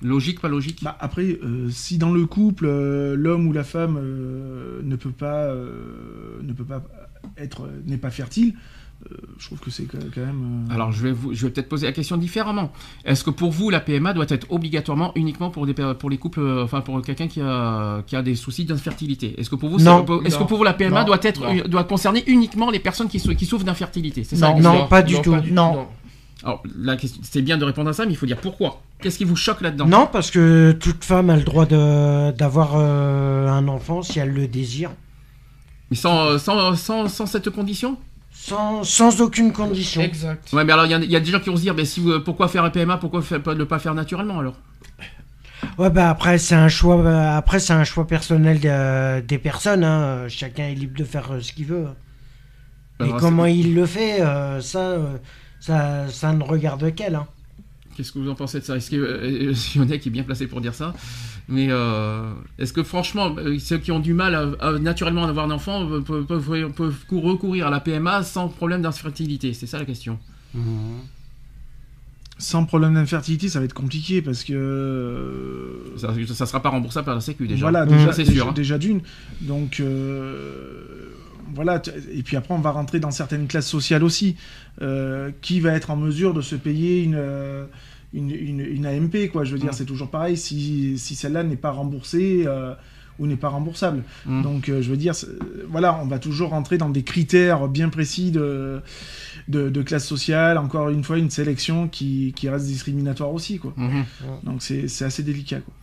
Logique, 0.00 0.40
pas 0.40 0.48
logique? 0.48 0.82
Bah, 0.84 0.96
après, 1.00 1.38
euh, 1.42 1.68
si 1.70 1.98
dans 1.98 2.12
le 2.12 2.24
couple, 2.24 2.66
euh, 2.66 3.16
l'homme 3.16 3.48
ou 3.48 3.52
la 3.52 3.64
femme 3.64 3.98
euh, 4.00 4.80
ne 4.84 4.94
peut 4.96 5.10
pas, 5.10 5.48
ne 5.52 6.52
peut 6.52 6.64
pas 6.64 6.82
être, 7.36 7.68
n'est 7.84 7.96
pas 7.98 8.10
fertile, 8.10 8.54
euh, 9.06 9.16
je 9.38 9.46
trouve 9.46 9.60
que 9.60 9.70
c'est 9.70 9.84
quand 9.84 9.98
même. 10.16 10.66
euh, 10.70 10.74
Alors 10.74 10.90
je 10.90 11.02
vais, 11.04 11.12
vous, 11.12 11.32
je 11.32 11.46
vais 11.46 11.52
peut-être 11.52 11.68
poser 11.68 11.86
la 11.86 11.92
question 11.92 12.16
différemment. 12.16 12.72
Est-ce 13.04 13.22
que 13.22 13.30
pour 13.30 13.50
vous 13.52 13.70
la 13.70 13.78
PMA 13.80 14.12
doit 14.14 14.26
être 14.28 14.46
obligatoirement 14.50 15.12
uniquement 15.14 15.50
pour, 15.50 15.66
des, 15.66 15.74
per- 15.74 15.92
pour 15.98 16.10
les 16.10 16.18
couples, 16.18 16.40
euh, 16.40 16.64
enfin 16.64 16.80
pour 16.80 17.00
quelqu'un 17.02 17.28
qui 17.28 17.40
a, 17.40 18.02
qui 18.06 18.16
a 18.16 18.22
des 18.22 18.34
soucis 18.34 18.64
d'infertilité? 18.64 19.34
Est-ce 19.38 19.50
que 19.50 19.56
pour 19.56 19.68
vous, 19.70 19.78
est-ce 19.78 20.36
que 20.38 20.42
pour 20.44 20.58
vous 20.58 20.64
la 20.64 20.72
PMA 20.74 21.00
Non. 21.00 21.06
doit 21.06 21.18
être, 21.22 21.40
Non. 21.42 21.62
doit 21.68 21.84
concerner 21.84 22.24
uniquement 22.26 22.70
les 22.70 22.80
personnes 22.80 23.08
qui, 23.08 23.20
sou- 23.20 23.34
qui 23.36 23.46
souffrent 23.46 23.64
d'infertilité? 23.64 24.24
C'est 24.24 24.36
ça 24.36 24.52
Non. 24.54 24.86
pas 24.88 25.02
du 25.02 25.20
tout. 25.22 25.36
Non. 25.52 25.86
Alors 26.44 26.62
la 26.78 26.96
question, 26.96 27.20
c'est 27.24 27.42
bien 27.42 27.58
de 27.58 27.64
répondre 27.64 27.90
à 27.90 27.92
ça, 27.92 28.04
mais 28.06 28.12
il 28.12 28.16
faut 28.16 28.26
dire 28.26 28.36
pourquoi. 28.40 28.80
Qu'est-ce 29.00 29.18
qui 29.18 29.24
vous 29.24 29.34
choque 29.36 29.60
là-dedans? 29.60 29.86
Non, 29.86 30.08
parce 30.10 30.30
que 30.30 30.70
toute 30.72 31.04
femme 31.04 31.30
a 31.30 31.36
le 31.36 31.42
droit 31.42 31.66
d'avoir 31.66 32.72
euh, 32.76 33.48
un 33.48 33.66
enfant 33.68 34.02
si 34.02 34.18
elle 34.20 34.32
le 34.32 34.46
désire. 34.46 34.90
Mais 35.90 35.96
sans, 35.96 36.38
sans, 36.38 36.74
sans, 36.76 37.08
sans 37.08 37.26
cette 37.26 37.50
condition? 37.50 37.96
Sans, 38.40 38.84
sans 38.84 39.20
aucune 39.20 39.52
condition. 39.52 40.00
Exact. 40.00 40.52
Ouais, 40.52 40.64
mais 40.64 40.72
alors 40.72 40.86
il 40.86 40.90
y, 40.92 40.94
a- 40.94 40.98
il 40.98 41.10
y 41.10 41.16
a 41.16 41.20
des 41.20 41.30
gens 41.30 41.40
qui 41.40 41.50
vont 41.50 41.56
se 41.56 41.62
dire, 41.62 41.74
mais 41.74 41.84
si 41.84 42.00
vous- 42.00 42.20
pourquoi 42.20 42.48
faire 42.48 42.64
un 42.64 42.70
PMA, 42.70 42.96
pourquoi 42.98 43.20
ne 43.54 43.64
pas 43.64 43.78
faire 43.78 43.94
naturellement 43.94 44.38
alors? 44.38 44.54
Ouais, 45.76 45.90
bah 45.90 46.08
après, 46.10 46.38
c'est 46.38 46.54
un 46.54 46.68
choix, 46.68 46.96
euh, 47.04 47.36
après, 47.36 47.58
c'est 47.58 47.72
un 47.72 47.84
choix 47.84 48.06
personnel 48.06 48.60
de- 48.60 49.20
des 49.20 49.38
personnes. 49.38 49.82
hein. 49.84 50.28
Chacun 50.28 50.64
est 50.68 50.74
libre 50.74 50.96
de 50.96 51.04
faire 51.04 51.32
euh, 51.32 51.40
ce 51.40 51.52
qu'il 51.52 51.66
veut. 51.66 51.86
Et 53.00 53.04
Alors, 53.04 53.16
comment 53.18 53.44
il 53.46 53.74
le 53.74 53.84
fait, 53.86 54.20
euh, 54.22 54.60
ça, 54.60 54.78
euh, 54.78 55.16
ça, 55.60 56.06
ça 56.08 56.32
ne 56.32 56.42
regarde 56.42 56.94
qu'elle. 56.94 57.16
hein. 57.16 57.26
Qu'est-ce 57.96 58.12
que 58.12 58.18
vous 58.20 58.30
en 58.30 58.34
pensez 58.36 58.60
de 58.60 58.64
ça? 58.64 58.76
Est-ce 58.76 58.90
que 58.90 58.96
euh, 58.96 59.54
Sionek 59.54 60.06
est 60.06 60.10
bien 60.10 60.22
placé 60.22 60.46
pour 60.46 60.60
dire 60.60 60.74
ça? 60.74 60.94
Mais 61.50 61.68
euh, 61.70 62.30
est-ce 62.58 62.72
que 62.74 62.82
franchement, 62.82 63.34
euh, 63.38 63.58
ceux 63.58 63.78
qui 63.78 63.90
ont 63.90 64.00
du 64.00 64.12
mal 64.12 64.34
à, 64.34 64.66
à 64.66 64.72
naturellement 64.78 65.24
avoir 65.24 65.46
un 65.46 65.50
enfant 65.50 65.86
peuvent, 65.86 66.24
peuvent- 66.26 66.72
peuvent 66.74 67.04
cou- 67.08 67.20
recourir 67.22 67.66
à 67.66 67.70
la 67.70 67.80
PMA 67.80 68.22
sans 68.22 68.48
problème 68.48 68.82
d'infertilité? 68.82 69.54
C'est 69.54 69.66
ça 69.66 69.78
la 69.78 69.86
question. 69.86 70.18
Sans 72.40 72.64
problème 72.66 72.94
d'infertilité, 72.94 73.48
ça 73.48 73.58
va 73.58 73.64
être 73.64 73.74
compliqué 73.74 74.22
parce 74.22 74.44
que. 74.44 74.52
euh, 74.52 75.96
Ça, 75.96 76.14
ça 76.34 76.46
sera 76.46 76.60
pas 76.62 76.68
remboursable 76.68 77.06
par 77.06 77.14
la 77.16 77.20
Sécu 77.20 77.48
déjà. 77.48 77.62
Voilà, 77.64 77.84
Mmh. 77.84 77.88
déjà, 77.88 78.12
c'est 78.12 78.24
sûr, 78.24 78.48
hein. 78.48 78.52
déjà 78.54 78.78
d'une. 78.78 79.00
Donc, 79.40 79.80
euh, 79.80 80.84
voilà. 81.54 81.82
Et 82.12 82.22
puis 82.22 82.36
après, 82.36 82.54
on 82.54 82.60
va 82.60 82.70
rentrer 82.70 83.00
dans 83.00 83.10
certaines 83.10 83.48
classes 83.48 83.66
sociales 83.68 84.04
aussi. 84.04 84.36
Euh, 84.80 85.32
qui 85.40 85.58
va 85.58 85.72
être 85.72 85.90
en 85.90 85.96
mesure 85.96 86.32
de 86.32 86.40
se 86.40 86.54
payer 86.54 87.02
une, 87.02 87.16
une, 88.12 88.30
une, 88.30 88.60
une 88.60 88.86
AMP, 88.86 89.28
quoi 89.32 89.44
Je 89.44 89.52
veux 89.52 89.58
dire, 89.58 89.70
Mm. 89.70 89.74
c'est 89.74 89.84
toujours 89.84 90.10
pareil 90.10 90.36
si, 90.36 90.98
si 90.98 91.14
celle-là 91.14 91.42
n'est 91.44 91.56
pas 91.56 91.70
remboursée 91.70 92.44
euh, 92.46 92.74
ou 93.18 93.26
n'est 93.26 93.36
pas 93.36 93.48
remboursable. 93.48 94.02
Mm. 94.26 94.42
Donc, 94.42 94.68
euh, 94.68 94.80
je 94.80 94.90
veux 94.90 94.96
dire, 94.96 95.14
c'est- 95.14 95.26
voilà, 95.68 95.98
on 96.02 96.06
va 96.06 96.18
toujours 96.18 96.50
rentrer 96.50 96.78
dans 96.78 96.88
des 96.88 97.02
critères 97.02 97.68
bien 97.68 97.88
précis 97.88 98.30
de, 98.30 98.80
de, 99.48 99.68
de 99.68 99.82
classe 99.82 100.06
sociale. 100.06 100.56
Encore 100.58 100.88
une 100.88 101.04
fois, 101.04 101.18
une 101.18 101.30
sélection 101.30 101.88
qui, 101.88 102.32
qui 102.36 102.48
reste 102.48 102.66
discriminatoire 102.66 103.32
aussi, 103.32 103.58
quoi. 103.58 103.74
Mhm. 103.76 104.04
Donc, 104.44 104.62
c'est 104.62 104.88
c'est 104.88 105.04
assez 105.04 105.22
délicat, 105.22 105.60
quoi. 105.60 105.74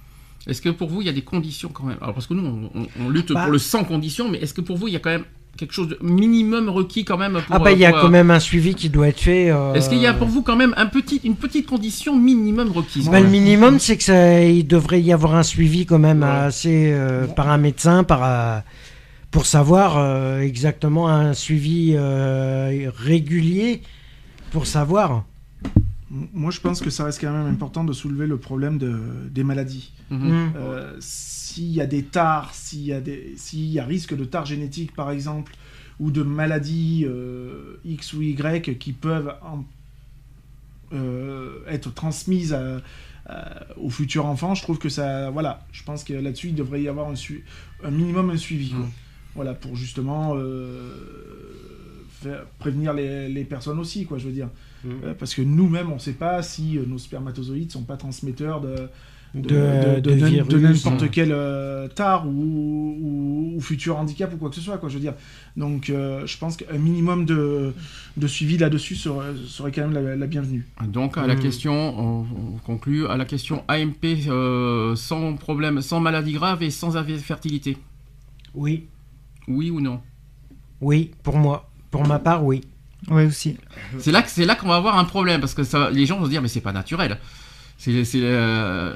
Est-ce 0.48 0.62
que 0.62 0.70
pour 0.70 0.90
vous, 0.90 1.02
il 1.02 1.08
y 1.08 1.10
a 1.10 1.14
des 1.14 1.24
conditions 1.24 1.70
quand 1.70 1.86
même? 1.86 1.98
Alors, 2.02 2.14
parce 2.14 2.28
que 2.28 2.34
nous, 2.36 2.46
on, 2.46 2.70
on- 2.82 2.88
on 3.06 3.10
lutte 3.10 3.32
Bah. 3.34 3.44
pour 3.44 3.52
le 3.52 3.58
sans 3.58 3.84
conditions, 3.84 4.30
mais 4.30 4.38
est-ce 4.40 4.54
que 4.54 4.62
pour 4.62 4.78
vous, 4.78 4.88
il 4.88 4.94
y 4.94 4.96
a 4.96 5.00
quand 5.00 5.10
même 5.10 5.26
quelque 5.58 5.74
chose 5.74 5.88
de 5.90 5.98
minimum 6.02 6.70
requis 6.70 7.06
quand 7.06 7.18
même 7.18 7.34
pour, 7.34 7.44
Ah 7.56 7.60
bah 7.60 7.72
il 7.72 7.80
y 7.80 7.86
a 7.86 7.90
pour, 7.90 8.00
euh, 8.00 8.02
quand 8.04 8.10
même 8.10 8.32
un 8.32 8.40
suivi 8.40 8.76
qui 8.76 8.90
doit 8.90 9.08
être 9.08 9.20
fait. 9.20 9.50
euh, 9.52 9.74
Est-ce 9.74 9.90
qu'il 9.90 10.00
y 10.00 10.08
a 10.08 10.14
pour 10.14 10.28
vous 10.28 10.42
quand 10.42 10.56
même 10.56 10.74
un 10.78 10.86
petit, 10.88 11.22
une 11.24 11.36
petite 11.36 11.68
condition 11.68 12.16
minimum 12.18 12.72
requise 12.72 13.10
bah, 13.10 13.20
le 13.20 13.28
minimum, 13.28 13.80
c'est 13.80 13.98
que 13.98 14.04
ça, 14.04 14.42
il 14.44 14.68
devrait 14.68 15.02
y 15.02 15.14
avoir 15.14 15.36
un 15.36 15.44
suivi 15.44 15.86
quand 15.86 16.00
même 16.00 16.24
Ouais. 16.24 16.30
assez 16.30 16.92
euh, 16.94 17.26
par 17.28 17.50
un 17.50 17.58
médecin, 17.58 18.04
par 18.04 18.22
euh, 18.24 18.60
pour 19.32 19.46
savoir 19.46 19.98
euh, 19.98 20.40
exactement 20.42 21.08
un 21.10 21.34
suivi 21.34 21.94
euh, 21.96 22.90
régulier 22.98 23.82
pour 24.52 24.66
savoir. 24.68 25.24
Moi, 26.34 26.52
je 26.52 26.60
pense 26.62 26.82
que 26.82 26.90
ça 26.90 27.04
reste 27.06 27.20
quand 27.22 27.32
même 27.32 27.48
important 27.52 27.84
de 27.84 27.92
soulever 27.94 28.26
le 28.28 28.38
problème 28.38 28.78
de, 28.78 28.98
des 29.30 29.44
maladies. 29.44 29.92
Mhm. 30.10 30.30
Mm. 30.30 30.54
Euh, 30.56 30.96
s'il 31.00 31.72
y 31.72 31.82
a 31.82 31.86
des 31.86 32.04
tares, 32.04 32.54
s'il 32.54 32.82
y 32.86 32.94
a 32.94 33.02
des, 33.02 33.34
s'il 33.38 33.66
y 33.66 33.80
a 33.80 33.86
risque 33.86 34.16
de 34.16 34.24
tares 34.26 34.46
génétiques 34.46 34.94
par 34.96 35.12
exemple, 35.12 35.54
ou 36.00 36.12
de 36.12 36.24
maladies 36.24 37.06
euh, 37.08 37.76
X 37.86 38.14
ou 38.14 38.22
Y 38.22 38.78
qui 38.78 38.94
peuvent 38.94 39.34
en- 39.42 39.64
euh, 40.94 41.60
être 41.68 41.94
transmises 41.94 42.54
à- 42.54 42.82
à- 43.28 43.66
aux 43.78 43.90
futurs 43.90 44.26
enfants, 44.26 44.54
je 44.56 44.62
trouve 44.62 44.78
que 44.78 44.90
ça, 44.90 45.30
voilà, 45.32 45.66
je 45.72 45.84
pense 45.84 46.04
que 46.04 46.14
là-dessus 46.14 46.50
il 46.50 46.56
devrait 46.56 46.82
y 46.82 46.88
avoir 46.88 47.10
un, 47.10 47.92
minimum 47.92 48.30
un 48.30 48.38
suivi, 48.38 48.70
quoi. 48.70 48.80
Mhm. 48.80 48.90
voilà, 49.36 49.54
pour 49.54 49.76
justement 49.76 50.34
euh, 50.36 50.90
faire- 52.22 52.46
prévenir 52.60 52.94
les, 52.94 53.28
les 53.30 53.44
personnes 53.44 53.80
aussi, 53.80 54.06
quoi, 54.06 54.18
je 54.18 54.26
veux 54.28 54.32
dire, 54.34 54.50
Mhm. 54.86 54.92
Euh, 55.04 55.14
parce 55.18 55.34
que 55.36 55.42
nous-mêmes 55.42 55.92
on 55.92 55.96
ne 55.96 56.00
sait 56.00 56.14
pas 56.14 56.42
si 56.44 56.78
euh, 56.78 56.86
nos 56.88 56.98
spermatozoïdes 57.00 57.72
sont 57.72 57.84
pas 57.84 57.98
transmetteurs 57.98 58.62
de 58.62 58.76
de, 59.34 59.42
De- 59.42 59.50
de- 59.50 60.00
de 60.00 60.00
de 60.12 60.16
n'im- 60.16 60.30
virus, 60.30 60.48
de 60.48 60.58
n'importe 60.60 61.12
quel 61.12 61.30
euh, 61.34 61.90
tard 61.90 62.26
ou, 62.26 62.32
ou, 62.32 63.54
ou 63.58 63.60
futur 63.60 63.98
handicap 63.98 64.34
ou 64.34 64.38
quoi 64.38 64.48
que 64.50 64.56
ce 64.56 64.62
soit, 64.62 64.78
quoi, 64.78 64.88
je 64.88 64.94
veux 64.94 65.02
dire. 65.02 65.14
Donc, 65.58 65.90
euh, 65.90 66.26
je 66.26 66.38
pense 66.38 66.56
qu'un 66.56 66.78
minimum 66.78 67.26
de, 67.26 67.74
de 68.16 68.28
suivi 68.28 68.58
là-dessus 68.58 68.96
serait, 68.96 69.34
serait 69.46 69.74
quand 69.74 69.90
même 69.90 69.94
la, 69.94 70.16
la 70.16 70.28
bienvenue. 70.28 70.66
Donc 70.88 71.18
à 71.18 71.28
la 71.28 71.36
Mm. 71.36 71.40
question, 71.42 71.74
on, 71.74 72.20
on 72.22 72.58
conclut 72.66 73.08
à 73.08 73.18
la 73.18 73.26
question 73.26 73.62
AMP 73.68 74.06
euh, 74.30 74.96
sans 74.96 75.34
problème, 75.36 75.82
sans 75.82 76.00
maladie 76.00 76.32
grave 76.34 76.64
et 76.64 76.70
sans 76.70 76.96
infertilité. 76.96 77.76
Oui, 78.54 78.88
Oui 79.50 79.70
ou 79.70 79.82
non? 79.82 80.00
Oui, 80.80 81.12
pour 81.24 81.38
moi, 81.38 81.70
pour 81.92 82.08
ma 82.08 82.20
part, 82.20 82.46
oui. 82.46 82.62
Ouais, 83.10 83.26
aussi. 83.26 83.58
C'est 84.00 84.12
là 84.12 84.22
que 84.22 84.30
c'est 84.30 84.46
là 84.46 84.56
qu'on 84.56 84.68
va 84.68 84.76
avoir 84.78 84.98
un 84.98 85.06
problème 85.06 85.40
parce 85.40 85.54
que 85.54 85.64
ça, 85.64 85.90
les 85.92 86.06
gens 86.06 86.18
vont 86.18 86.26
se 86.26 86.30
dire 86.30 86.42
mais 86.42 86.48
c'est 86.48 86.62
pas 86.62 86.72
naturel. 86.74 87.18
C'est 87.78 88.04
c'est, 88.06 88.20
euh, 88.24 88.96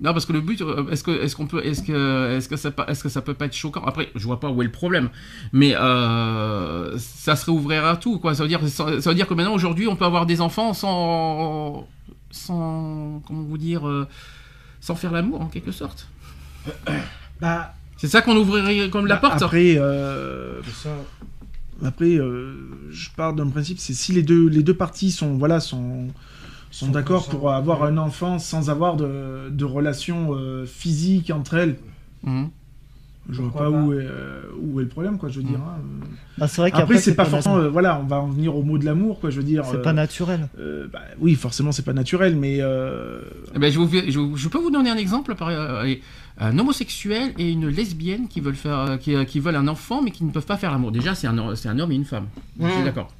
non 0.00 0.12
parce 0.12 0.24
que 0.26 0.32
le 0.32 0.40
but 0.40 0.60
euh, 0.62 0.88
est-ce 0.90 1.02
que 1.02 1.10
est-ce 1.22 1.34
qu'on 1.36 1.46
peut 1.46 1.64
est-ce 1.64 1.82
que 1.82 2.36
est-ce 2.36 2.48
que 2.48 2.56
ça 2.56 2.70
est-ce 2.88 3.02
que 3.02 3.08
ça 3.08 3.22
peut 3.22 3.34
pas 3.34 3.46
être 3.46 3.54
choquant? 3.56 3.82
Après 3.84 4.10
je 4.14 4.24
vois 4.24 4.38
pas 4.40 4.50
où 4.50 4.60
est 4.62 4.66
le 4.66 4.70
problème 4.70 5.10
mais 5.52 5.74
euh, 5.74 6.96
ça 6.98 7.34
se 7.36 7.46
réouvrira 7.46 7.90
à 7.90 7.96
tout 7.96 8.18
quoi 8.18 8.34
ça 8.34 8.42
veut 8.44 8.48
dire 8.48 8.60
ça 8.68 8.84
veut 8.84 9.14
dire 9.14 9.26
que 9.26 9.34
maintenant 9.34 9.54
aujourd'hui 9.54 9.88
on 9.88 9.96
peut 9.96 10.04
avoir 10.04 10.26
des 10.26 10.40
enfants 10.40 10.74
sans 10.74 11.86
sans 12.30 13.20
comment 13.26 13.42
vous 13.42 13.58
dire 13.58 13.86
euh, 13.88 14.06
sans 14.80 14.94
faire 14.94 15.12
l'amour 15.12 15.40
en 15.42 15.46
quelque 15.46 15.72
sorte. 15.72 16.08
Bah, 17.40 17.74
C'est 17.96 18.08
ça 18.08 18.22
qu'on 18.22 18.36
ouvrirait 18.36 18.88
comme 18.90 19.06
la 19.06 19.16
Bah, 19.16 19.28
porte 19.30 19.42
Après, 19.42 19.74
euh, 19.76 20.60
après 21.84 22.16
euh, 22.16 22.54
je 22.90 23.08
pars 23.16 23.32
d'un 23.34 23.48
principe, 23.48 23.78
c'est 23.78 23.94
si 23.94 24.12
les 24.12 24.22
deux, 24.22 24.48
les 24.48 24.62
deux 24.62 24.74
parties 24.74 25.10
sont, 25.10 25.34
voilà, 25.36 25.60
sont, 25.60 26.08
sont 26.70 26.86
Sont 26.86 26.92
d'accord 26.92 27.28
pour 27.28 27.50
avoir 27.52 27.82
ouais. 27.82 27.88
un 27.88 27.98
enfant 27.98 28.38
sans 28.38 28.70
avoir 28.70 28.96
de, 28.96 29.48
de 29.50 29.64
relations 29.64 30.30
euh, 30.34 30.66
physiques 30.66 31.30
entre 31.30 31.54
elles, 31.54 31.76
Mhm. 32.22 32.50
Je 33.28 33.36
vois 33.42 33.50
Pourquoi 33.50 33.66
pas 33.66 33.72
pas 33.72 33.82
où 33.84 33.92
est, 33.92 33.96
euh, 34.04 34.42
où 34.60 34.80
est 34.80 34.82
le 34.82 34.88
problème, 34.88 35.16
quoi, 35.16 35.28
je 35.28 35.36
veux 35.36 35.46
dire. 35.46 35.60
hein. 35.60 35.78
Bah, 36.36 36.48
c'est 36.48 36.62
vrai 36.62 36.70
Après, 36.72 36.98
c'est 36.98 37.14
pas 37.14 37.26
forcément. 37.26 37.58
euh, 37.58 37.68
voilà, 37.68 38.00
on 38.00 38.06
va 38.06 38.16
en 38.18 38.28
venir 38.28 38.56
au 38.56 38.62
mot 38.62 38.76
de 38.76 38.84
l'amour, 38.84 39.20
quoi, 39.20 39.30
je 39.30 39.36
veux 39.36 39.44
dire. 39.44 39.64
C'est 39.66 39.76
euh, 39.76 39.82
pas 39.82 39.92
naturel. 39.92 40.48
euh, 40.58 40.88
bah, 40.92 41.00
oui, 41.20 41.34
forcément, 41.34 41.70
c'est 41.70 41.84
pas 41.84 41.92
naturel, 41.92 42.34
mais. 42.34 42.56
euh, 42.60 43.20
Eh 43.54 43.58
ben, 43.58 43.70
je, 43.70 43.78
vous, 43.78 43.86
fais- 43.86 44.10
je, 44.10 44.18
vous- 44.18 44.36
je 44.36 44.48
peux 44.48 44.58
vous 44.58 44.70
donner 44.70 44.90
un 44.90 44.96
exemple 44.96 45.34
par- 45.36 45.48
euh, 45.48 45.94
un 46.40 46.58
homosexuel 46.58 47.32
et 47.38 47.50
une 47.50 47.68
lesbienne 47.68 48.26
qui 48.28 48.40
veulent 48.40 48.56
faire 48.56 48.78
euh, 48.78 48.96
qui, 48.96 49.14
euh, 49.14 49.24
qui 49.24 49.40
veulent 49.40 49.56
un 49.56 49.68
enfant 49.68 50.02
mais 50.02 50.10
qui 50.10 50.24
ne 50.24 50.30
peuvent 50.30 50.46
pas 50.46 50.56
faire 50.56 50.72
l'amour. 50.72 50.90
Déjà 50.90 51.14
c'est 51.14 51.26
un 51.26 51.54
c'est 51.54 51.68
un 51.68 51.78
homme 51.78 51.92
et 51.92 51.96
une 51.96 52.04
femme. 52.04 52.26
Je 52.60 52.68
suis 52.68 52.82
d'accord. 52.82 53.10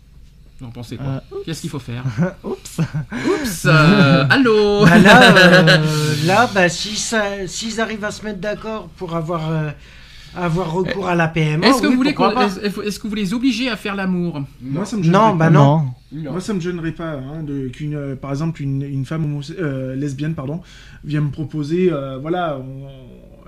Vous 0.60 0.66
en 0.66 0.70
pensez 0.70 0.96
quoi 0.96 1.06
Euh, 1.06 1.20
Qu'est-ce 1.44 1.62
qu'il 1.62 1.70
faut 1.70 1.78
faire 1.78 2.04
Oups. 2.44 2.80
Oups 2.80 3.62
euh, 3.66 4.26
Allô 4.28 4.84
Bah 4.84 4.98
là, 4.98 5.34
euh, 5.36 6.14
là 6.26 6.50
bah, 6.54 6.68
si 6.68 7.02
s'ils 7.46 7.80
arrivent 7.80 8.04
à 8.04 8.10
se 8.10 8.24
mettre 8.24 8.40
d'accord 8.40 8.88
pour 8.98 9.16
avoir, 9.16 9.50
avoir 10.36 10.72
recours 10.72 11.08
à 11.08 11.14
la 11.14 11.28
PMA, 11.28 11.66
Est-ce 11.66 11.80
que, 11.80 11.86
oui, 11.86 11.92
vous 11.92 11.96
voulez 11.98 12.12
pourquoi 12.12 12.30
qu'on- 12.34 12.40
pas. 12.40 12.46
est-ce 12.46 12.80
est-ce 12.82 12.98
que 12.98 13.08
vous 13.08 13.14
les 13.14 13.34
obligez 13.34 13.68
à 13.68 13.76
faire 13.76 13.94
l'amour? 13.94 14.42
Moi, 14.62 14.84
ça 14.84 14.96
me 14.96 15.02
gênerait 15.02 15.18
Non, 15.18 15.30
pas. 15.32 15.36
bah 15.46 15.50
non. 15.50 15.86
Moi, 16.12 16.40
ça 16.40 16.54
me 16.54 16.60
gênerait 16.60 16.92
pas 16.92 17.12
hein, 17.14 17.42
de, 17.42 17.68
qu'une, 17.68 17.94
euh, 17.94 18.16
par 18.16 18.30
exemple, 18.30 18.62
une, 18.62 18.82
une 18.82 19.04
femme 19.04 19.24
homose- 19.24 19.54
euh, 19.58 19.94
lesbienne, 19.96 20.34
pardon, 20.34 20.60
vient 21.04 21.20
me 21.20 21.30
proposer, 21.30 21.90
euh, 21.92 22.18
voilà, 22.18 22.58
on- 22.58 22.88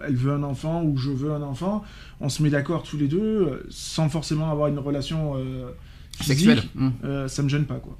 elle 0.06 0.16
veut 0.16 0.32
un 0.32 0.42
enfant 0.42 0.82
ou 0.82 0.96
je 0.96 1.10
veux 1.10 1.32
un 1.32 1.42
enfant, 1.42 1.84
on 2.20 2.28
se 2.28 2.42
met 2.42 2.50
d'accord 2.50 2.82
tous 2.82 2.96
les 2.96 3.06
deux, 3.06 3.20
euh, 3.20 3.66
sans 3.70 4.08
forcément 4.08 4.50
avoir 4.50 4.68
une 4.68 4.78
relation 4.78 5.34
euh, 5.36 5.70
physique, 6.18 6.38
Sexuel. 6.38 6.62
Mm. 6.74 6.88
euh, 7.04 7.28
ça 7.28 7.42
me 7.42 7.48
gêne 7.48 7.64
pas, 7.64 7.76
quoi. 7.76 7.96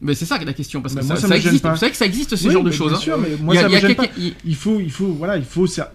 Mais 0.00 0.14
c'est 0.14 0.24
ça 0.26 0.38
la 0.44 0.52
question 0.52 0.82
parce 0.82 0.92
que 0.94 0.98
Bah, 0.98 1.02
ça, 1.02 1.06
moi, 1.14 1.16
ça 1.16 1.28
ça 1.28 1.34
me 1.34 1.38
gêne 1.38 1.46
existe. 1.46 1.62
pas. 1.62 1.70
Vous 1.70 1.76
savez 1.78 1.92
que 1.92 1.96
ça 1.96 2.04
existe 2.06 2.36
ce 2.36 2.46
Oui, 2.48 2.52
genre 2.52 2.62
de 2.64 2.70
mais 2.70 2.74
choses. 2.74 2.88
Bien 2.90 2.98
hein. 2.98 3.00
sûr, 3.00 3.18
mais 3.18 3.36
moi, 3.40 3.54
Il 3.54 3.56
y 3.56 3.58
a- 3.58 3.62
ça 3.62 3.68
il 3.68 3.70
y 3.70 3.72
me 3.74 3.78
a 3.78 3.80
gêne 3.80 3.96
quelqu'un- 3.96 4.12
pas. 4.12 4.20
il- 4.20 4.34
Il 4.44 4.54
faut, 4.56 4.80
il 4.80 4.90
faut, 4.90 5.06
voilà, 5.12 5.36
il 5.36 5.44
faut. 5.44 5.66
ça- 5.66 5.92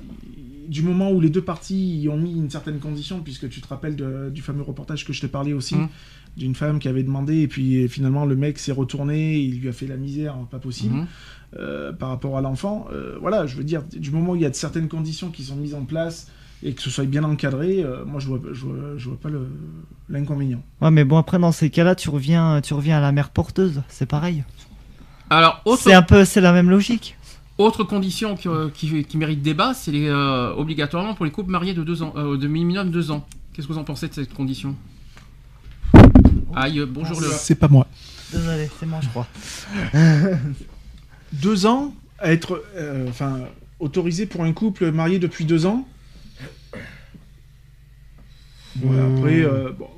Du 0.70 0.84
moment 0.84 1.12
où 1.12 1.20
les 1.20 1.30
deux 1.32 1.42
parties 1.42 2.00
y 2.00 2.08
ont 2.10 2.18
mis 2.18 2.32
une 2.32 2.50
certaine 2.50 2.80
condition, 2.80 3.22
puisque 3.22 3.50
tu 3.50 3.60
te 3.60 3.68
rappelles 3.68 3.96
de- 3.96 4.30
du 4.34 4.42
fameux 4.42 4.62
reportage 4.62 5.04
que 5.06 5.14
je 5.14 5.20
t'ai 5.22 5.28
parlé 5.28 5.52
aussi, 5.54 5.76
Mhm. 5.76 5.88
d'une 6.38 6.54
femme 6.56 6.78
qui 6.80 6.88
avait 6.88 7.02
demandé, 7.04 7.40
et 7.42 7.48
puis 7.48 7.88
finalement 7.90 8.26
le 8.26 8.36
mec 8.36 8.60
s'est 8.60 8.72
retourné, 8.72 9.38
il 9.40 9.60
lui 9.62 9.68
a 9.70 9.74
fait 9.74 9.88
la 9.88 9.98
misère, 9.98 10.36
pas 10.52 10.60
possible, 10.60 10.96
Mhm. 10.96 11.08
euh, 11.58 11.92
par 11.92 12.10
rapport 12.10 12.38
à 12.38 12.42
l'enfant. 12.42 12.88
Euh, 12.94 13.18
voilà, 13.20 13.48
je 13.48 13.56
veux 13.58 13.64
dire, 13.64 13.82
du 13.92 14.12
moment 14.12 14.34
où 14.34 14.36
il 14.36 14.44
y 14.44 14.46
a 14.46 14.50
de 14.52 14.56
certaines 14.56 14.88
conditions 14.88 15.30
qui 15.32 15.44
sont 15.44 15.56
mises 15.56 15.74
en 15.74 15.86
place 15.86 16.30
et 16.62 16.74
que 16.74 16.82
ce 16.84 16.90
soit 16.92 17.06
bien 17.06 17.24
encadré, 17.24 17.82
euh, 17.84 18.06
moi 18.06 18.20
je 18.20 18.28
vois, 18.28 18.40
je 18.54 18.66
vois, 18.66 18.76
je 18.98 19.10
vois 19.10 19.20
pas 19.20 19.30
l'inconvénient. 20.08 20.62
Ouais, 20.82 20.92
mais 20.92 21.04
bon, 21.04 21.18
après, 21.18 21.40
dans 21.40 21.52
ces 21.52 21.70
cas-là, 21.70 21.96
tu 21.96 22.10
reviens, 22.10 22.62
tu 22.62 22.74
reviens 22.74 22.98
à 22.98 23.02
la 23.02 23.12
mère 23.12 23.30
porteuse. 23.32 23.82
C'est 23.88 24.06
pareil. 24.08 24.44
Alors 25.32 25.62
autre 25.66 25.82
C'est 25.84 25.94
un 25.94 26.02
peu, 26.02 26.26
c'est 26.26 26.42
la 26.42 26.52
même 26.54 26.70
logique. 26.70 27.16
Autre 27.60 27.84
condition 27.84 28.38
qui, 28.38 28.48
euh, 28.48 28.70
qui, 28.74 29.04
qui 29.04 29.18
mérite 29.18 29.42
débat, 29.42 29.74
c'est 29.74 29.92
les, 29.92 30.08
euh, 30.08 30.54
obligatoirement 30.54 31.14
pour 31.14 31.26
les 31.26 31.32
couples 31.32 31.52
mariés 31.52 31.74
de 31.74 31.84
deux 31.84 32.02
ans, 32.02 32.14
euh, 32.16 32.38
de 32.38 32.48
minimum 32.48 32.90
deux 32.90 33.12
ans. 33.12 33.28
Qu'est-ce 33.52 33.68
que 33.68 33.74
vous 33.74 33.80
en 33.80 33.84
pensez 33.84 34.08
de 34.08 34.14
cette 34.14 34.34
condition? 34.34 34.78
Aïe, 36.56 36.82
bonjour 36.88 37.20
le. 37.20 37.28
C'est 37.28 37.56
pas 37.56 37.68
moi. 37.68 37.86
Désolé, 38.32 38.70
c'est 38.80 38.86
moi, 38.86 39.00
je 39.02 39.10
crois. 39.10 39.28
deux 41.34 41.66
ans 41.66 41.94
à 42.20 42.32
être 42.32 42.64
euh, 42.78 43.10
enfin 43.10 43.42
autorisé 43.82 44.26
pour 44.26 44.46
un 44.46 44.54
couple 44.54 44.92
marié 44.92 45.20
depuis 45.20 45.44
deux 45.44 45.66
ans? 45.66 45.86
Ouais, 48.82 49.00
après, 49.00 49.42
euh, 49.42 49.74
bon, 49.78 49.90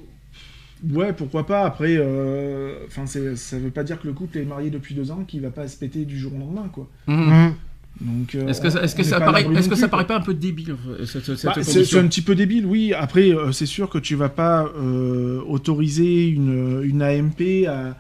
ouais, 0.89 1.13
pourquoi 1.13 1.45
pas. 1.45 1.63
Après, 1.65 1.95
euh, 1.97 2.85
enfin, 2.87 3.05
c'est- 3.05 3.35
ça 3.35 3.57
veut 3.59 3.69
pas 3.69 3.83
dire 3.83 3.99
que 4.01 4.07
le 4.07 4.13
couple 4.13 4.37
est 4.39 4.45
marié 4.45 4.69
depuis 4.69 4.95
deux 4.95 5.11
ans 5.11 5.23
qu'il 5.27 5.41
va 5.41 5.49
pas 5.49 5.67
se 5.67 5.77
péter 5.77 6.05
du 6.05 6.17
jour 6.17 6.33
au 6.35 6.39
lendemain, 6.39 6.69
quoi. 6.71 6.87
Mhm. 7.07 7.17
Mmh. 7.17 7.53
Donc, 7.99 8.35
euh, 8.35 8.47
Est-ce 8.47 8.61
que, 8.61 8.69
ça- 8.69 8.79
que 8.87 9.19
paraît, 9.19 9.45
est-ce 9.57 9.69
que 9.69 9.75
ça 9.75 9.87
paraît 9.87 10.07
pas 10.07 10.15
un 10.15 10.21
peu 10.21 10.33
débile 10.33 10.75
euh, 10.89 11.05
Bah, 11.43 11.53
c'est 11.61 11.97
un 11.99 12.07
petit 12.07 12.21
peu 12.21 12.33
débile, 12.35 12.65
oui. 12.65 12.93
Après, 12.93 13.29
euh, 13.31 13.51
c'est 13.51 13.65
sûr 13.65 13.89
que 13.89 13.97
tu 13.99 14.15
vas 14.15 14.29
pas 14.29 14.65
euh, 14.79 15.41
autoriser 15.47 16.27
une, 16.27 16.81
une 16.83 17.01
AMP 17.03 17.67
à, 17.67 17.95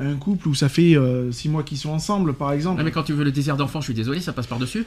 à 0.00 0.04
un 0.06 0.14
couple 0.14 0.48
où 0.48 0.54
ça 0.54 0.68
fait 0.70 0.96
euh, 0.96 1.32
six 1.32 1.48
mois 1.50 1.64
qu'ils 1.64 1.76
sont 1.76 1.90
ensemble, 1.90 2.32
par 2.34 2.52
exemple. 2.52 2.82
Mais 2.84 2.92
quand 2.92 3.02
tu 3.02 3.12
veux 3.12 3.24
le 3.24 3.32
désir 3.32 3.56
d'enfant, 3.56 3.80
je 3.80 3.86
suis 3.86 3.94
désolé, 3.94 4.20
ça 4.20 4.32
passe 4.32 4.46
par 4.46 4.58
dessus. 4.58 4.84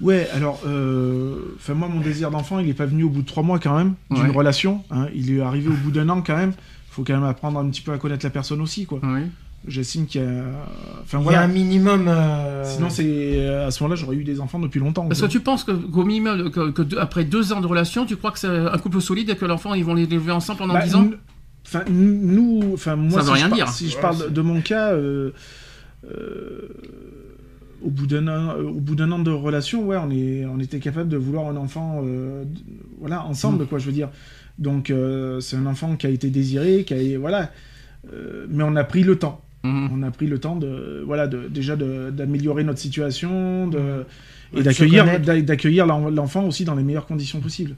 Ouais, 0.00 0.28
alors, 0.34 0.62
euh, 0.66 1.36
enfin 1.56 1.74
moi, 1.74 1.88
mon 1.88 2.00
désir 2.00 2.30
d'enfant, 2.30 2.58
il 2.60 2.68
est 2.68 2.74
pas 2.74 2.86
venu 2.86 3.02
au 3.02 3.10
bout 3.10 3.22
de 3.22 3.26
trois 3.26 3.42
mois 3.42 3.58
quand 3.58 3.76
même 3.76 3.94
d'une 4.10 4.24
Ouais. 4.26 4.30
relation. 4.30 4.82
hein. 4.90 5.08
il 5.14 5.34
est 5.36 5.40
arrivé 5.40 5.68
au 5.68 5.72
bout 5.84 5.90
d'un 5.90 6.08
an 6.10 6.22
quand 6.22 6.36
même. 6.36 6.52
Faut 6.96 7.04
quand 7.04 7.12
même 7.14 7.24
apprendre 7.24 7.58
un 7.58 7.68
petit 7.68 7.82
peu 7.82 7.92
à 7.92 7.98
connaître 7.98 8.24
la 8.24 8.30
personne 8.30 8.60
aussi, 8.62 8.86
quoi. 8.86 9.00
Oui. 9.02 9.20
J'estime 9.68 10.06
qu'il 10.06 10.22
y 10.22 10.24
a, 10.24 10.28
enfin 11.02 11.18
Il 11.18 11.20
y 11.20 11.20
a 11.20 11.22
voilà. 11.24 11.42
un 11.42 11.48
minimum. 11.48 12.06
euh, 12.08 12.62
Sinon, 12.64 12.88
c'est 12.88 13.46
à 13.48 13.70
ce 13.70 13.82
moment-là, 13.82 14.00
j'aurais 14.00 14.16
eu 14.16 14.24
des 14.24 14.40
enfants 14.40 14.58
depuis 14.60 14.80
longtemps. 14.80 15.06
Parce 15.06 15.20
que 15.20 15.26
tu 15.26 15.40
penses 15.40 15.64
qu'au 15.64 16.04
minimum, 16.04 16.50
que, 16.50 16.70
que 16.70 16.80
deux- 16.82 16.98
après 16.98 17.24
deux 17.24 17.52
ans 17.52 17.60
de 17.60 17.66
relation, 17.66 18.06
tu 18.06 18.16
crois 18.16 18.30
que 18.30 18.38
c'est 18.38 18.46
un 18.48 18.78
couple 18.78 19.00
solide 19.02 19.28
et 19.28 19.36
que 19.36 19.44
l'enfant, 19.44 19.74
ils 19.74 19.84
vont 19.84 19.92
les 19.94 20.04
élever 20.04 20.32
ensemble 20.32 20.58
pendant 20.60 20.74
Bah, 20.74 20.82
dix 20.84 20.94
ans? 20.94 21.10
Enfin, 21.66 21.82
nous, 21.90 22.70
enfin 22.74 22.96
moi, 22.96 23.20
Ça 23.20 23.26
si 23.26 23.26
veut 23.26 23.34
je 23.36 23.40
rien 23.40 23.48
par- 23.48 23.56
dire. 23.56 23.68
Si 23.68 23.90
je 23.90 23.98
parle 23.98 24.32
de 24.32 24.40
mon 24.40 24.60
cas, 24.62 24.92
euh, 24.92 25.32
euh, 26.10 26.68
au 27.82 27.90
bout 27.90 28.06
d'un 28.06 28.28
an, 28.28 28.54
euh, 28.56 28.62
au 28.68 28.80
bout 28.80 28.94
d'un 28.94 29.10
an 29.12 29.18
de 29.18 29.30
relation, 29.30 29.84
ouais, 29.84 29.96
on 29.96 30.10
est, 30.10 30.46
on 30.46 30.58
était 30.60 30.78
capable 30.78 31.08
de 31.08 31.16
vouloir 31.16 31.48
un 31.48 31.56
enfant, 31.56 32.00
euh, 32.04 32.44
voilà, 33.00 33.24
ensemble, 33.24 33.64
Mm. 33.64 33.66
quoi, 33.66 33.78
je 33.78 33.86
veux 33.86 33.92
dire. 33.92 34.08
Donc, 34.58 34.90
euh, 34.90 35.40
c'est 35.40 35.56
un 35.56 35.66
enfant 35.66 35.96
qui 35.96 36.06
a 36.06 36.10
été 36.10 36.30
désiré, 36.30 36.84
qui 36.84 36.94
a, 36.94 37.18
voilà, 37.18 37.50
Euh, 38.12 38.46
mais 38.48 38.62
on 38.62 38.76
a 38.76 38.84
pris 38.84 39.02
le 39.02 39.18
temps. 39.18 39.42
Mhm. 39.64 39.90
On 39.92 40.02
a 40.04 40.10
pris 40.12 40.28
le 40.28 40.38
temps 40.38 40.54
de, 40.54 41.02
voilà, 41.04 41.26
de, 41.26 41.48
déjà 41.48 41.74
de- 41.74 42.10
d'améliorer 42.10 42.62
notre 42.62 42.78
situation, 42.78 43.66
de, 43.66 44.04
Ouais, 44.52 44.60
et 44.60 45.42
d'accueillir, 45.42 45.86
l'enfant 45.86 46.44
aussi 46.44 46.64
dans 46.64 46.76
les 46.76 46.84
meilleures 46.84 47.06
conditions 47.06 47.40
possibles. 47.40 47.74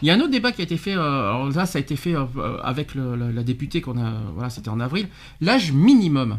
Il 0.00 0.08
y 0.08 0.10
a 0.10 0.14
un 0.14 0.20
autre 0.20 0.30
débat 0.30 0.50
qui 0.50 0.62
a 0.62 0.64
été 0.64 0.78
fait, 0.78 0.94
euh, 0.94 1.00
alors 1.02 1.50
là 1.50 1.66
ça 1.66 1.76
a 1.76 1.80
été 1.82 1.94
fait 1.96 2.14
euh, 2.16 2.24
avec 2.62 2.94
le- 2.94 3.16
la, 3.16 3.30
la 3.32 3.42
députée 3.42 3.82
qu'on 3.82 3.98
a, 3.98 4.14
voilà 4.34 4.48
c'était 4.48 4.70
en 4.70 4.80
avril, 4.80 5.08
l'âge 5.42 5.72
minimum. 5.72 6.38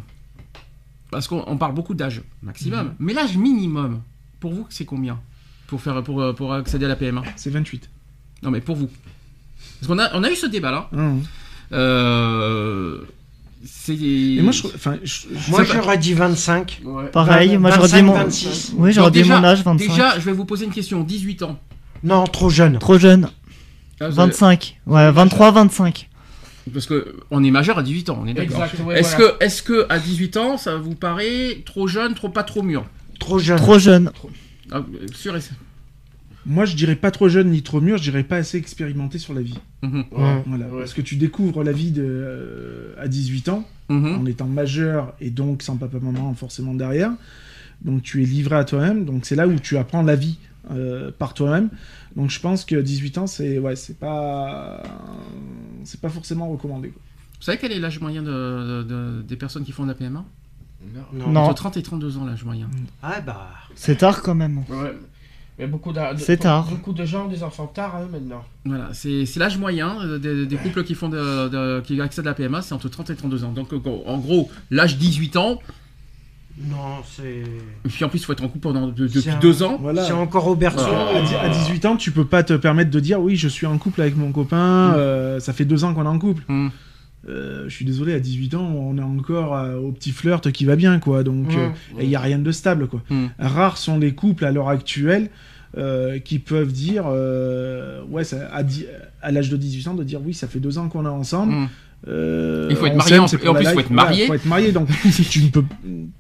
Parce 1.12 1.28
qu'on 1.28 1.44
on 1.46 1.58
parle 1.58 1.76
beaucoup 1.76 1.94
d'âge 1.94 2.24
maximum, 2.42 2.88
Mhm. 2.88 2.94
mais 3.00 3.14
l'âge 3.14 3.38
minimum, 3.38 4.02
pour 4.40 4.52
vous 4.54 4.66
c'est 4.70 4.86
combien? 4.86 5.20
Pour, 5.68 5.80
faire, 5.80 6.02
pour, 6.02 6.34
pour 6.34 6.54
accéder 6.54 6.86
à 6.86 6.88
la 6.88 6.96
PMA 6.96 7.22
C'est 7.36 7.52
28. 7.52 7.88
Non 8.42 8.50
mais 8.50 8.62
pour 8.62 8.76
vous. 8.78 8.90
Parce 9.80 9.88
qu'on 9.88 10.00
a, 10.00 10.10
on 10.14 10.24
a 10.24 10.30
eu 10.32 10.36
ce 10.36 10.46
débat 10.46 10.72
là. 10.72 10.90
Euh, 11.72 12.98
c'est... 13.66 13.94
Et 13.96 14.42
moi, 14.42 14.52
je, 14.52 14.64
enfin, 14.68 14.98
je- 15.04 15.28
je- 15.34 15.50
Moi, 15.52 15.66
Ça 15.66 15.74
va- 15.74 15.82
j'aurais 15.82 15.98
dit 15.98 16.14
25. 16.14 16.82
Pareil, 17.12 17.58
moi 17.58 17.72
j'aurais 17.72 17.88
dit 17.88 17.94
25, 17.94 18.04
mon. 18.06 18.14
26. 18.14 18.74
Oui, 18.78 18.92
j'aurais 18.94 19.08
Donc 19.08 19.14
dit 19.14 19.22
déjà- 19.24 19.38
mon 19.40 19.44
âge, 19.46 19.64
25. 19.64 19.88
Déjà, 19.88 20.20
je 20.20 20.26
vais 20.26 20.32
vous 20.32 20.46
poser 20.46 20.66
une 20.66 20.72
question, 20.72 21.02
18 21.04 21.44
ans. 21.44 21.60
Non, 22.04 22.24
trop 22.26 22.50
jeune. 22.50 22.80
Trop 22.80 22.98
jeune. 22.98 23.30
Ah, 24.00 24.08
vous 24.10 24.16
25. 24.16 24.78
Ouais, 24.88 25.12
23, 25.12 25.52
25. 25.52 26.08
avez- 26.66 26.74
Parce 26.74 26.86
que 26.86 27.16
on 27.32 27.44
est 27.44 27.52
majeur 27.52 27.78
à 27.80 27.84
18 27.84 28.10
ans, 28.10 28.20
on 28.24 28.28
est 28.28 28.34
d'accord. 28.34 28.60
Ouais, 28.86 29.00
est-ce 29.00 29.16
voilà. 29.18 29.32
que, 29.40 29.44
est-ce 29.44 29.62
que 29.64 29.86
à 29.90 30.00
18 30.00 30.38
ans, 30.38 30.58
ça 30.58 30.78
vous 30.78 30.96
paraît 30.96 31.62
trop 31.66 31.88
jeune, 31.88 32.14
trop 32.14 32.30
pas 32.30 32.44
trop 32.44 32.62
mûr? 32.64 32.86
Trop 33.20 33.40
jeune. 33.40 33.58
Trop 33.58 33.78
jeune. 33.80 34.12
Ah, 34.72 34.78
euh, 34.78 35.08
sûr 35.14 35.36
et- 35.36 35.40
Moi, 36.46 36.66
je 36.66 36.76
dirais 36.76 36.96
pas 36.96 37.12
trop 37.12 37.28
jeune 37.30 37.50
ni 37.52 37.62
trop 37.62 37.82
mûr, 37.82 37.98
je 37.98 38.04
dirais 38.04 38.24
pas 38.24 38.38
assez 38.38 38.58
expérimenté 38.58 39.18
sur 39.20 39.34
la 39.34 39.42
vie. 39.42 39.60
Mhm. 39.84 40.06
Ouais. 40.12 40.44
Voilà. 40.48 40.66
Ouais. 40.68 40.80
Parce 40.80 40.94
que 40.94 41.02
tu 41.02 41.16
découvres 41.16 41.64
la 41.64 41.72
vie 41.74 41.92
de, 41.92 42.04
euh, 42.06 42.94
à 42.98 43.08
18 43.08 43.50
ans, 43.50 43.68
Mhm. 43.90 44.20
en 44.20 44.26
étant 44.26 44.48
majeur 44.48 45.14
et 45.20 45.30
donc 45.32 45.62
sans 45.64 45.78
papa-maman 45.78 46.34
forcément 46.36 46.74
derrière. 46.74 47.12
Donc 47.82 48.02
tu 48.04 48.22
es 48.24 48.26
livré 48.26 48.56
à 48.56 48.64
toi-même, 48.66 49.06
donc 49.06 49.26
c'est 49.26 49.36
là 49.36 49.48
où 49.48 49.56
tu 49.60 49.78
apprends 49.78 50.02
la 50.04 50.16
vie 50.16 50.38
euh, 50.72 51.12
par 51.18 51.34
toi-même. 51.34 51.70
Donc 52.16 52.30
je 52.30 52.40
pense 52.40 52.66
que 52.66 52.76
18 52.76 53.18
ans, 53.18 53.28
c'est 53.28 53.58
ouais, 53.60 53.76
c'est 53.76 53.98
pas 53.98 54.84
c'est 55.84 56.02
pas 56.02 56.10
forcément 56.10 56.50
recommandé. 56.50 56.90
quoi. 56.90 57.02
Vous 57.40 57.44
savez 57.46 57.58
quel 57.58 57.72
est 57.72 57.80
l'âge 57.80 58.00
moyen 58.02 58.22
de, 58.22 58.30
de- 58.30 58.84
de- 58.84 59.22
des 59.22 59.36
personnes 59.38 59.64
qui 59.64 59.72
font 59.72 59.84
de 59.84 59.88
la 59.90 59.94
PMA 59.96 60.26
Non. 61.16 61.32
Non. 61.32 61.40
Entre 61.42 61.54
30 61.56 61.78
et 61.78 61.82
32 61.84 62.18
ans, 62.18 62.26
l'âge 62.26 62.44
moyen. 62.44 62.70
Ah 63.02 63.22
bah. 63.22 63.50
C'est 63.76 63.98
tard 63.98 64.22
quand 64.22 64.36
même. 64.36 64.58
Ouais. 64.70 64.94
Mais 65.60 65.68
beaucoup 65.68 65.92
de, 65.92 66.00
de- 66.16 66.20
C'est 66.20 66.38
tard. 66.38 66.66
Beaucoup 66.70 66.94
de 66.94 67.04
gens 67.06 67.26
ont 67.26 67.28
des 67.28 67.44
enfants 67.44 67.68
tard 67.68 67.96
hein, 67.98 68.08
maintenant. 68.12 68.44
Voilà, 68.66 68.90
c'est 68.94 69.26
c'est 69.26 69.40
l'âge 69.40 69.58
moyen 69.58 69.98
euh, 70.02 70.18
des, 70.18 70.46
des 70.46 70.56
couples 70.56 70.84
qui 70.86 70.96
font 70.96 71.10
de, 71.10 71.50
de- 71.50 71.82
qui 71.82 72.00
accèdent 72.02 72.28
à 72.28 72.30
la 72.30 72.34
PMA, 72.36 72.62
c'est 72.62 72.74
entre 72.74 72.88
30 72.90 73.10
et 73.10 73.16
32 73.16 73.44
ans. 73.44 73.52
Donc 73.52 73.74
en 73.74 74.18
gros, 74.18 74.50
l'âge 74.72 74.98
18 74.98 75.36
ans, 75.36 75.60
Non, 76.62 77.02
c'est. 77.06 77.44
et 77.86 77.90
puis 77.90 78.04
en 78.06 78.10
plus 78.10 78.20
il 78.20 78.26
faut 78.26 78.34
être 78.34 78.44
en 78.44 78.48
couple 78.48 78.60
pendant 78.64 78.88
de- 78.88 79.08
depuis 79.08 79.30
un- 79.30 79.40
deux 79.40 79.62
ans. 79.64 79.78
Voilà. 79.82 80.06
C'est 80.06 80.14
encore 80.14 80.48
au 80.48 80.56
berceau. 80.56 80.80
À, 80.86 81.22
dix- 81.22 81.36
à 81.36 81.50
18 81.50 81.86
ans, 81.86 81.96
tu 81.98 82.12
peux 82.12 82.26
pas 82.26 82.44
te 82.44 82.54
permettre 82.54 82.92
de 82.92 83.00
dire 83.00 83.20
oui, 83.20 83.36
je 83.36 83.48
suis 83.48 83.66
en 83.66 83.78
couple 83.78 84.02
avec 84.02 84.16
mon 84.18 84.32
copain, 84.32 84.90
Mm. 84.90 84.96
euh, 84.96 85.40
ça 85.40 85.54
fait 85.54 85.66
deux 85.66 85.84
ans 85.84 85.94
qu'on 85.94 86.04
est 86.06 86.08
en 86.08 86.20
couple. 86.20 86.44
Mhm. 86.48 86.72
Euh, 87.28 87.66
je 87.68 87.76
suis 87.76 87.84
désolé, 87.86 88.14
à 88.14 88.20
18 88.20 88.56
ans, 88.56 88.66
on 88.66 88.98
est 88.98 89.02
encore 89.02 89.56
euh, 89.56 89.76
au 89.76 89.92
petit 89.92 90.12
flirt 90.12 90.52
qui 90.52 90.64
va 90.66 90.76
bien, 90.78 91.00
quoi. 91.00 91.24
Donc, 91.24 91.48
euh, 91.58 91.70
il 92.02 92.08
n'y 92.08 92.16
a 92.16 92.20
rien 92.22 92.40
de 92.40 92.52
stable, 92.52 92.88
quoi. 92.88 93.04
Mm. 93.10 93.26
Rares 93.40 93.78
sont 93.78 93.98
les 94.00 94.14
couples 94.14 94.46
à 94.46 94.52
l'heure 94.52 94.70
actuelle 94.70 95.30
euh, 95.78 96.20
qui 96.20 96.40
peuvent 96.40 96.72
dire, 96.72 97.06
ouais, 98.10 98.24
ça- 98.24 98.50
à, 99.22 99.32
l'âge 99.32 99.50
de 99.50 99.58
18 99.58 99.88
ans, 99.90 99.94
de 99.96 100.04
dire 100.04 100.22
oui, 100.26 100.34
ça 100.34 100.48
fait 100.48 100.60
deux 100.60 100.78
ans 100.78 100.88
qu'on 100.90 101.06
est 101.06 101.10
ensemble. 101.10 101.54
Euh, 102.08 102.68
Il 102.70 102.78
faut 102.78 102.86
être 102.86 102.96
marié 102.96 103.20
en- 103.20 103.26
et 103.26 103.48
en 103.50 103.54
plus, 103.54 103.64
il 103.66 103.74
faut 103.74 103.80
être 103.82 103.90
marié. 103.90 104.26
Voilà, 104.26 104.28
faut 104.28 104.34
être 104.34 104.46
marié, 104.46 104.72
donc 104.72 104.88
tu 105.30 105.44
ne 105.44 105.50
peux, 105.50 105.66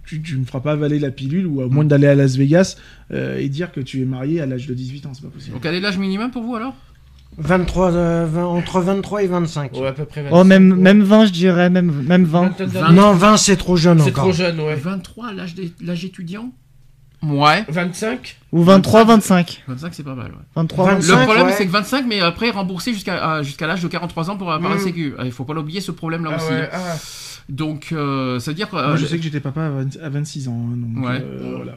tu, 0.05 0.21
tu 0.21 0.37
ne 0.37 0.43
feras 0.43 0.59
pas 0.59 0.73
avaler 0.73 0.99
la 0.99 1.09
pilule 1.09 1.47
ou 1.47 1.61
à 1.61 1.67
moins 1.69 1.85
d'aller 1.85 2.07
à 2.07 2.15
Las 2.15 2.35
Vegas 2.35 2.75
euh, 3.13 3.37
et 3.37 3.47
dire 3.47 3.71
que 3.71 3.79
tu 3.79 4.01
es 4.01 4.05
marié 4.05 4.41
à 4.41 4.45
l'âge 4.45 4.67
de 4.67 4.73
18 4.73 5.05
ans, 5.05 5.13
c'est 5.13 5.21
pas 5.23 5.29
possible. 5.29 5.53
Donc 5.53 5.63
quel 5.63 5.73
est 5.75 5.79
l'âge 5.79 5.97
minimum 5.97 6.31
pour 6.31 6.43
vous 6.43 6.55
alors? 6.55 6.75
23, 7.37 7.91
euh, 7.93 8.25
20 8.29 8.45
entre 8.45 8.81
23 8.81 9.23
et 9.23 9.27
25. 9.27 9.73
Ouais, 9.77 9.87
à 9.87 9.91
peu 9.93 10.05
près. 10.05 10.25
Oh, 10.31 10.37
25, 10.43 10.43
même, 10.45 10.71
ouais. 10.71 10.77
même 10.77 11.03
20, 11.03 11.25
je 11.27 11.31
dirais, 11.31 11.69
même, 11.69 11.91
même 12.05 12.25
20. 12.25 12.41
Vingtaine 12.49 12.67
Vingt- 12.67 12.81
d'années. 12.81 12.95
Non, 12.95 13.13
20 13.13 13.37
c'est 13.37 13.55
trop 13.55 13.77
jeune 13.77 13.99
C'est 13.99 14.09
encore. 14.09 14.25
trop 14.25 14.33
jeune, 14.33 14.59
ouais. 14.59 14.75
23, 14.75 15.31
l'âge 15.33 15.55
des- 15.55 15.71
l'âge 15.81 16.03
étudiant 16.05 16.51
Ouais. 17.21 17.65
25 17.67 18.37
Ou 18.53 18.63
23, 18.63 19.03
25. 19.03 19.61
25 19.67 19.93
c'est 19.93 20.03
pas 20.03 20.15
mal. 20.15 20.27
ouais. 20.27 20.37
23, 20.55 20.85
25. 20.85 20.95
Le 21.01 21.07
25. 21.07 21.25
problème 21.25 21.47
ouais. 21.47 21.53
c'est 21.57 21.65
que 21.65 21.71
25 21.71 22.05
mais 22.07 22.21
après 22.21 22.49
remboursé 22.49 22.93
jusqu'à 22.93 23.33
à- 23.35 23.43
jusqu'à 23.43 23.67
l'âge 23.67 23.81
de 23.81 23.89
43 23.89 24.29
ans 24.29 24.37
pour 24.37 24.47
par 24.47 24.59
la 24.61 24.75
Mm. 24.75 24.79
sécu. 24.79 25.13
Il 25.25 25.31
faut 25.33 25.43
pas 25.43 25.53
l'oublier 25.53 25.81
ce 25.81 25.91
problème 25.91 26.23
là 26.23 26.31
Ah 26.33 26.37
aussi. 26.37 26.53
ouais, 26.53 26.69
ah. 26.71 26.77
Donc 27.49 27.89
euh, 27.91 28.39
ça 28.39 28.51
veut 28.51 28.55
dire 28.55 28.69
que 28.69 28.75
Moi, 28.77 28.85
euh, 28.85 28.95
je 28.97 29.05
sais 29.05 29.17
que 29.17 29.23
j'étais 29.23 29.41
papa 29.41 29.65
à, 29.65 29.69
20 29.69 29.97
à 30.01 30.07
26 30.09 30.47
ans, 30.47 30.53
hein, 30.71 30.77
donc 30.77 31.05
Ouais. 31.05 31.19
euh, 31.21 31.53
voilà. 31.57 31.73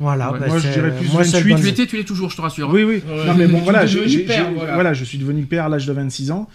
Voilà, 0.00 0.32
Ouais. 0.32 0.40
bah, 0.40 0.46
Moi, 0.48 0.58
je 0.58 0.68
dirais 0.72 0.96
plus 0.96 1.12
moi, 1.12 1.22
c'est 1.24 1.40
le 1.40 1.50
28, 1.50 1.50
bon- 1.54 1.56
tu 1.60 1.66
l'étais, 1.66 1.86
tu 1.86 1.96
l'es 1.96 2.04
toujours, 2.04 2.28
je 2.30 2.36
te 2.36 2.42
rassure. 2.42 2.68
Oui, 2.70 2.82
oui. 2.82 3.02
Ouais, 3.06 3.26
non, 3.26 3.34
mais 3.34 3.46
bon, 3.46 3.60
voilà, 3.60 3.80
père, 3.80 3.88
j'ai- 3.88 4.26
voilà. 4.56 4.74
voilà, 4.74 4.92
je 4.94 5.04
suis 5.04 5.18
devenu 5.18 5.44
père 5.44 5.66
à 5.66 5.68
l'âge 5.68 5.86
de 5.86 5.92
26 5.92 6.30
ans. 6.32 6.48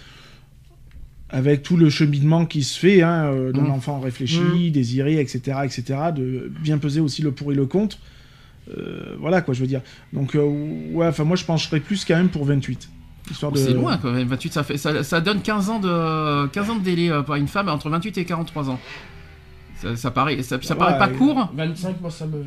Avec 1.31 1.61
tout 1.61 1.77
le 1.77 1.89
cheminement 1.91 2.45
qui 2.47 2.63
se 2.63 2.77
fait 2.79 3.03
hein, 3.03 3.25
euh, 3.31 3.51
d'un 3.51 3.61
Mm. 3.61 3.71
enfant 3.71 3.99
réfléchi, 3.99 4.71
désiré, 4.71 5.19
etc., 5.19 5.59
etc., 5.63 5.83
de 6.15 6.51
bien 6.59 6.79
peser 6.79 7.01
aussi 7.01 7.21
le 7.21 7.31
pour 7.31 7.51
et 7.51 7.55
le 7.55 7.67
contre. 7.67 7.97
Euh, 8.75 9.15
voilà 9.19 9.41
quoi, 9.41 9.53
je 9.53 9.61
veux 9.61 9.67
dire. 9.67 9.81
Donc, 10.11 10.35
euh, 10.35 10.43
ouais, 10.91 11.05
enfin, 11.07 11.23
moi 11.25 11.35
je 11.35 11.45
pencherais 11.45 11.79
plus 11.81 12.03
quand 12.03 12.15
même 12.15 12.29
pour 12.29 12.45
28. 12.45 12.89
Histoire 13.29 13.51
Oh, 13.53 13.55
de... 13.55 13.61
C'est 13.61 13.73
loin 13.73 13.97
quand 13.97 14.11
même, 14.11 14.27
28, 14.27 14.53
ça, 14.53 14.63
fait, 14.63 14.77
ça, 14.77 15.03
ça 15.03 15.21
donne 15.21 15.41
15 15.43 15.69
ans 15.69 15.79
de, 15.79 16.47
15 16.47 16.69
ans 16.71 16.75
de 16.77 16.83
délai 16.83 17.11
euh, 17.11 17.21
pour 17.21 17.35
une 17.35 17.47
femme 17.47 17.69
entre 17.69 17.89
28 17.91 18.17
et 18.17 18.25
43 18.25 18.69
ans. 18.71 18.79
Ça, 19.75 19.95
ça 19.95 20.09
paraît, 20.11 20.41
ça, 20.41 20.57
ça 20.61 20.73
Ouais, 20.73 20.79
paraît 20.79 20.97
pas 20.97 21.09
euh, 21.09 21.17
court. 21.17 21.51
25, 21.55 22.01
moi 22.01 22.09
ça 22.09 22.25
me. 22.25 22.43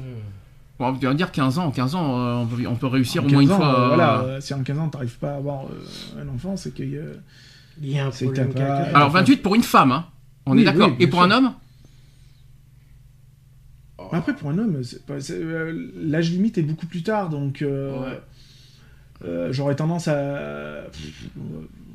Bon, 0.79 0.87
on 0.89 0.93
va 0.93 1.15
dire 1.15 1.31
15 1.31 1.59
ans, 1.59 1.71
15 1.71 1.95
ans, 1.95 2.19
euh, 2.19 2.35
on 2.43 2.47
peut, 2.47 2.67
on 2.67 2.75
peut 2.75 2.87
réussir 2.87 3.23
En 3.23 3.27
au 3.27 3.31
moins 3.31 3.41
une 3.43 3.49
15 3.49 3.57
ans, 3.57 3.61
fois. 3.61 3.75
euh, 3.79 3.89
voilà, 3.89 4.41
si 4.41 4.55
en 4.55 4.63
15 4.63 4.79
ans 4.79 4.89
t'arrives 4.89 5.19
pas 5.19 5.33
à 5.33 5.37
avoir 5.37 5.67
euh, 5.67 6.23
un 6.23 6.29
enfant, 6.29 6.57
c'est 6.57 6.75
que. 6.75 6.83
euh, 6.83 7.15
Il 7.81 7.91
y 7.91 7.99
a 7.99 8.07
un 8.07 8.11
problème 8.11 8.53
pas-. 8.53 8.77
Alors 8.95 9.11
28 9.11 9.37
pour 9.43 9.55
une 9.55 9.63
femme, 9.63 9.93
hein. 9.93 10.07
on 10.47 10.53
Oui, 10.57 10.63
est 10.63 10.65
d'accord. 10.65 10.89
oui, 10.91 11.05
et 11.05 11.07
pour 11.07 11.23
un 11.23 11.31
homme? 11.31 11.53
Après, 14.13 14.35
pour 14.35 14.51
un 14.51 14.59
homme, 14.59 14.83
euh, 15.31 15.91
l'âge 15.97 16.31
limite 16.31 16.59
est 16.59 16.63
beaucoup 16.63 16.87
plus 16.87 17.03
tard, 17.03 17.29
donc 17.31 17.63
euh, 17.63 17.93
Ouais. 17.99 18.21
euh, 19.25 19.53
j'aurais 19.53 19.77
tendance 19.77 20.09
à. 20.09 20.83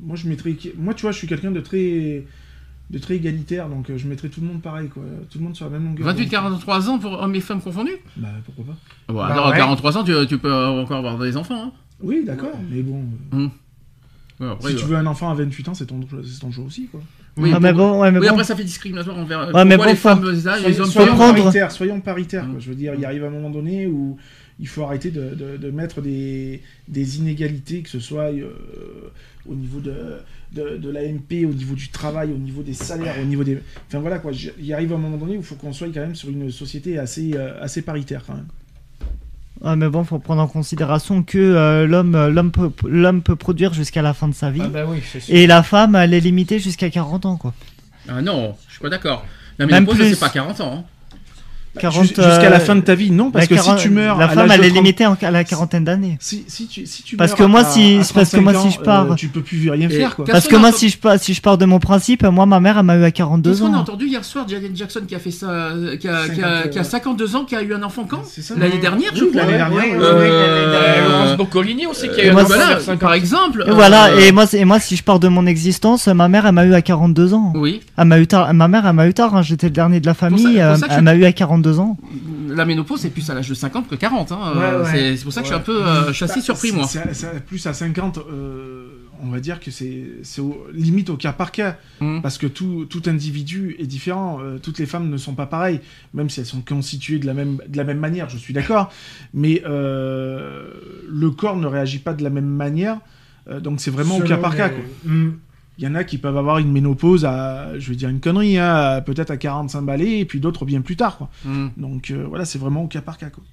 moi, 0.02 0.16
je 0.16 0.28
mettrais. 0.28 0.56
Moi, 0.76 0.94
tu 0.94 1.02
vois, 1.02 1.12
je 1.12 1.18
suis 1.18 1.26
quelqu'un 1.28 1.50
de 1.50 1.60
très 1.60 2.24
de 2.90 2.98
très 2.98 3.16
égalitaire, 3.16 3.68
donc 3.68 3.90
euh, 3.90 3.98
je 3.98 4.08
mettrais 4.08 4.28
tout 4.28 4.40
le 4.40 4.46
monde 4.46 4.62
pareil, 4.62 4.88
quoi. 4.88 5.02
Tout 5.30 5.38
le 5.38 5.44
monde 5.44 5.54
sur 5.56 5.66
la 5.66 5.72
même 5.72 5.84
longueur. 5.84 6.06
28, 6.06 6.22
d'onde. 6.24 6.30
43 6.30 6.88
ans 6.88 6.98
pour 6.98 7.12
hommes 7.20 7.34
et 7.34 7.40
femmes 7.40 7.60
confondus? 7.60 7.96
Bah, 8.16 8.28
pourquoi 8.44 8.64
pas 8.64 8.76
Bon, 9.12 9.18
Bah 9.18 9.26
alors, 9.26 9.48
ouais. 9.50 9.56
43 9.58 9.98
ans, 9.98 10.04
tu, 10.04 10.12
tu 10.26 10.38
peux 10.38 10.54
encore 10.54 10.98
avoir 10.98 11.18
des 11.18 11.36
enfants. 11.36 11.64
Hein. 11.66 11.72
Oui, 12.00 12.22
d'accord, 12.24 12.58
mais 12.70 12.80
bon. 12.82 13.04
euh, 13.34 13.46
Ouais, 14.40 14.50
après, 14.52 14.70
si 14.70 14.76
tu 14.76 14.84
veux 14.84 14.96
un 14.96 15.06
enfant 15.06 15.30
à 15.30 15.34
28 15.34 15.68
ans, 15.68 15.74
c'est 15.74 15.86
ton, 15.86 16.00
c'est 16.24 16.38
ton 16.40 16.52
choix 16.52 16.64
aussi, 16.64 16.86
quoi. 16.86 17.00
oui, 17.36 17.50
Ah, 17.52 17.58
mais 17.60 17.72
pour- 17.72 17.78
bon, 17.80 18.00
ouais, 18.00 18.12
mais 18.12 18.20
oui, 18.20 18.26
bon. 18.28 18.32
après 18.34 18.44
ça 18.44 18.54
fait 18.54 18.62
discriminatoire 18.64 19.18
envers. 19.18 19.52
Ouais, 19.52 19.64
mais 19.64 19.74
pourquoi 19.74 19.76
bon, 19.76 19.90
les 19.90 19.96
faut- 19.96 20.08
femmes 20.08 20.64
les 20.64 20.80
hommes 20.80 20.86
soyons 20.86 21.14
prendre- 21.16 21.34
paritaires, 21.42 21.72
soyons 21.72 22.00
paritaires, 22.00 22.44
quoi. 22.46 22.54
Mm. 22.54 22.60
Je 22.60 22.68
veux 22.68 22.76
dire, 22.76 22.94
il 22.96 23.04
arrive 23.04 23.24
un 23.24 23.30
moment 23.30 23.50
donné 23.50 23.88
où 23.88 24.16
il 24.60 24.68
faut 24.68 24.84
arrêter 24.84 25.10
de, 25.10 25.34
de- 25.34 25.56
de 25.56 25.70
mettre 25.72 26.00
des, 26.00 26.62
des 26.86 27.18
inégalités, 27.18 27.82
que 27.82 27.88
ce 27.90 27.98
soit 27.98 28.32
euh, 28.32 28.50
au 29.48 29.54
niveau 29.56 29.80
de, 29.80 29.92
de, 30.52 30.76
de 30.78 30.90
l'AMP, 30.90 31.44
au 31.46 31.52
niveau 31.54 31.74
du 31.74 31.88
travail, 31.88 32.30
au 32.32 32.38
niveau 32.38 32.62
des 32.62 32.74
salaires, 32.74 33.16
au 33.20 33.24
niveau 33.24 33.44
des... 33.44 33.60
Enfin 33.88 33.98
voilà, 34.00 34.18
quoi. 34.18 34.32
Il 34.58 34.72
arrive 34.72 34.92
un 34.92 34.98
moment 34.98 35.16
donné 35.16 35.36
où 35.36 35.40
il 35.40 35.44
faut 35.44 35.54
qu'on 35.56 35.72
soit 35.72 35.88
quand 35.88 36.00
même 36.00 36.14
sur 36.14 36.28
une 36.30 36.50
société 36.50 36.98
assez, 36.98 37.32
euh, 37.34 37.62
assez 37.62 37.82
paritaire, 37.82 38.22
quand 38.26 38.34
même. 38.34 38.46
Ouais, 39.60 39.74
mais 39.76 39.88
bon, 39.88 40.04
faut 40.04 40.18
prendre 40.20 40.40
en 40.40 40.46
considération 40.46 41.22
que 41.24 41.36
euh, 41.38 41.86
l'homme, 41.86 42.14
euh, 42.14 42.30
l'homme 42.30 42.52
peut, 42.52 42.70
l'homme 42.86 43.22
peut 43.22 43.34
produire 43.36 43.74
jusqu'à 43.74 44.02
la 44.02 44.14
fin 44.14 44.28
de 44.28 44.34
sa 44.34 44.50
vie. 44.50 44.60
Ah 44.64 44.68
bah 44.68 44.84
oui, 44.88 44.98
c'est 45.04 45.18
sûr. 45.20 45.34
Et 45.34 45.46
la 45.48 45.62
femme, 45.64 45.96
elle 45.96 46.14
est 46.14 46.20
limitée 46.20 46.60
jusqu'à 46.60 46.90
40 46.90 47.26
ans, 47.26 47.36
quoi. 47.36 47.52
Ah 48.08 48.22
non, 48.22 48.56
je 48.68 48.72
suis 48.74 48.80
pas 48.80 48.88
d'accord. 48.88 49.26
La 49.58 49.66
Même 49.66 49.82
ménopause, 49.82 49.96
plus. 49.98 50.14
c'est 50.14 50.20
pas 50.20 50.28
40 50.28 50.60
ans. 50.60 50.74
hein. 50.78 50.84
40, 51.78 52.02
Jus- 52.02 52.08
Jusqu'à 52.08 52.22
euh, 52.46 52.50
la 52.50 52.60
fin 52.60 52.74
de 52.76 52.80
ta 52.80 52.94
vie, 52.94 53.10
non, 53.10 53.30
parce 53.30 53.48
la 53.48 53.56
que 53.56 53.62
si 53.62 53.74
tu 53.76 53.90
meurs 53.90 54.18
La 54.18 54.28
femme, 54.28 54.50
elle 54.50 54.64
est 54.64 54.68
30 54.70 54.76
limitée 54.76 55.04
à 55.04 55.30
la 55.30 55.44
quarantaine 55.44 55.84
d'années. 55.84 56.16
Si, 56.20 56.44
si 56.48 56.66
tu, 56.66 56.86
si 56.86 57.02
tu 57.02 57.16
Parce 57.16 57.34
que 57.34 57.42
moi, 57.44 57.64
si- 57.64 57.98
à 58.00 58.14
parce 58.14 58.30
que 58.30 58.38
moi, 58.38 58.52
35 58.52 58.68
si 58.70 58.74
je 58.76 58.80
ans, 58.80 58.84
pars- 58.84 59.12
euh, 59.12 59.14
tu 59.14 59.28
peux 59.28 59.42
plus 59.42 59.70
rien 59.70 59.88
faire, 59.88 60.16
quoi. 60.16 60.24
Parce 60.24 60.48
que 60.48 60.56
moi, 60.56 60.72
si 60.72 60.88
je, 60.88 60.98
pars, 60.98 61.18
si 61.18 61.34
je 61.34 61.40
pars 61.42 61.56
de 61.58 61.64
mon 61.66 61.78
principe, 61.78 62.24
moi, 62.24 62.46
ma 62.46 62.58
mère, 62.60 62.78
elle 62.78 62.84
m'a 62.84 62.96
eu 62.96 63.04
à 63.04 63.10
42 63.10 63.50
Qu'est-ce 63.50 63.62
qu'on 63.62 63.72
a 63.74 63.76
ans. 63.76 63.80
entendu 63.80 64.06
hier 64.06 64.24
soir 64.24 64.46
Janet 64.48 64.74
Jackson 64.76 65.00
qui 65.06 65.14
a 65.14 65.18
fait 65.18 65.30
ça, 65.30 65.46
euh, 65.50 65.96
qui 65.96 66.08
a, 66.08 66.28
qui 66.28 66.40
a- 66.42 66.44
50, 66.62 66.70
qui 66.70 66.78
a 66.78 66.84
52 66.84 67.36
ans, 67.36 67.44
qui 67.44 67.54
a 67.56 67.62
eu 67.62 67.72
un 67.74 67.82
enfant 67.82 68.04
quand? 68.08 68.22
C'est 68.24 68.42
ça. 68.42 68.54
L'année 68.58 68.78
dernière, 68.78 69.10
je 69.14 69.24
Oui, 69.24 69.30
crois. 69.30 69.42
l'année 69.42 69.56
dernière, 69.58 69.78
Oui, 69.84 69.90
ouais. 69.90 69.96
oui, 69.96 70.04
Euh, 70.04 70.14
oui, 70.20 70.28
l'année 70.28 70.70
dernière. 70.72 71.04
Euh, 71.04 71.08
Laurence 71.12 71.36
Boccolini 71.36 71.86
aussi 71.86 72.08
qui 72.08 72.20
a 72.20 72.24
eu 72.26 72.28
un 72.30 72.34
enfant 72.36 72.44
voilà, 72.46 72.66
vers 72.66 72.80
50 72.80 72.98
par 73.00 73.14
exemple. 73.14 73.64
Et 73.66 73.70
euh, 73.70 73.74
voilà, 73.74 74.14
et 74.20 74.32
moi, 74.32 74.46
c'est- 74.46 74.58
et 74.58 74.64
moi, 74.64 74.80
si 74.80 74.96
je 74.96 75.02
pars 75.04 75.20
de 75.20 75.28
mon 75.28 75.46
existence, 75.46 76.08
ma 76.08 76.28
mère, 76.28 76.46
elle 76.46 76.52
m'a 76.52 76.64
eu 76.64 76.74
à 76.74 76.82
42 76.82 77.34
ans. 77.34 77.52
Oui, 77.54 77.80
Elle 77.96 78.04
m'a 78.06 78.18
eu 78.18 78.26
tard, 78.26 78.52
ma 78.54 78.68
mère, 78.68 78.86
elle 78.86 78.92
m'a 78.94 79.06
eu 79.06 79.14
tard, 79.14 79.36
hein, 79.36 79.42
j'étais 79.42 79.66
le 79.66 79.72
dernier 79.72 80.00
de 80.00 80.06
la 80.06 80.14
famille, 80.14 80.60
euh, 80.60 80.76
elle 80.90 81.02
m'a 81.02 81.14
eu 81.14 81.24
à 81.24 81.32
42 81.32 81.57
ans. 81.80 81.96
la 82.48 82.64
ménopause 82.64 83.00
c'est 83.00 83.10
plus 83.10 83.28
à 83.30 83.34
l'âge 83.34 83.48
de 83.48 83.54
50 83.54 83.88
que 83.88 83.94
40. 83.94 84.32
Hein. 84.32 84.38
Ouais, 84.56 84.62
euh, 84.62 84.82
ouais. 84.84 85.16
c'est- 85.16 85.24
pour 85.24 85.32
ça 85.32 85.40
que 85.42 85.46
je 85.46 85.52
suis 85.52 85.56
un 85.60 85.62
peu, 85.64 85.84
euh, 85.86 86.10
assez 86.10 86.26
Bah, 86.26 86.40
surpris 86.40 86.72
moi. 86.72 86.86
plus 87.46 87.66
à 87.66 87.72
50, 87.74 88.18
euh, 88.18 88.86
on 89.22 89.28
va 89.30 89.40
dire 89.40 89.58
que 89.60 89.70
c'est 89.70 90.04
limite 90.72 91.10
au 91.10 91.16
cas 91.16 91.32
par 91.32 91.50
cas, 91.52 91.76
Mhm. 92.00 92.22
parce 92.22 92.38
que 92.38 92.46
tout, 92.46 92.86
tout 92.88 93.02
individu 93.06 93.76
est 93.78 93.86
différent. 93.86 94.38
euh, 94.40 94.58
toutes 94.58 94.78
les 94.78 94.86
femmes 94.86 95.08
ne 95.10 95.16
sont 95.16 95.34
pas 95.34 95.46
pareilles, 95.46 95.80
même 96.14 96.30
si 96.30 96.40
elles 96.40 96.46
sont 96.46 96.60
constituées 96.62 97.18
de 97.18 97.26
la 97.26 97.34
même, 97.34 97.58
de 97.68 97.76
la 97.76 97.84
même 97.84 97.98
manière, 97.98 98.28
je 98.30 98.36
suis 98.38 98.54
d'accord. 98.54 98.92
Mais 99.34 99.62
euh, 99.66 100.70
le 101.08 101.30
corps 101.30 101.56
ne 101.56 101.66
réagit 101.66 101.98
pas 101.98 102.14
de 102.14 102.22
la 102.22 102.30
même 102.30 102.46
manière, 102.48 102.98
euh, 103.50 103.60
donc 103.60 103.80
c'est 103.80 103.90
vraiment 103.90 104.16
au 104.18 104.22
cas 104.22 104.36
par 104.36 104.52
les- 104.52 104.56
cas. 104.56 104.68
quoi. 104.70 104.84
Mm. 105.04 105.32
Il 105.78 105.84
y 105.84 105.86
en 105.86 105.94
a 105.94 106.02
qui 106.02 106.18
peuvent 106.18 106.36
avoir 106.36 106.58
une 106.58 106.72
ménopause 106.72 107.24
à, 107.24 107.78
je 107.78 107.90
vais 107.90 107.94
dire 107.96 108.08
une 108.08 108.18
connerie, 108.20 108.58
hein, 108.58 109.00
peut-être 109.06 109.30
à 109.30 109.36
45 109.36 109.82
balais, 109.82 110.18
et 110.18 110.24
puis 110.24 110.40
d'autres 110.40 110.64
bien 110.64 110.80
plus 110.80 110.96
tard. 110.96 111.16
Quoi. 111.18 111.30
Hmm. 111.44 111.68
Donc 111.76 112.10
euh, 112.10 112.24
voilà, 112.28 112.44
c'est 112.44 112.58
vraiment 112.58 112.82
au 112.82 112.88
cas 112.88 113.00
par 113.00 113.16
cas. 113.16 113.30
Quoi. 113.30 113.44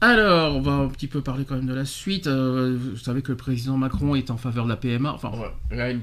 Alors, 0.00 0.56
on 0.56 0.60
va 0.60 0.72
un 0.72 0.88
petit 0.88 1.08
peu 1.08 1.20
parler 1.22 1.44
quand 1.44 1.56
même 1.56 1.66
de 1.66 1.74
la 1.74 1.84
suite. 1.84 2.28
Euh, 2.28 2.78
vous 2.80 2.96
savez 2.96 3.20
que 3.20 3.32
le 3.32 3.36
président 3.36 3.76
Macron 3.76 4.14
est 4.14 4.30
en 4.30 4.36
faveur 4.36 4.64
de 4.64 4.70
la 4.70 4.76
PMA, 4.76 5.12
enfin 5.12 5.30
Ouais, 5.32 5.76
l'AMP. 5.76 6.02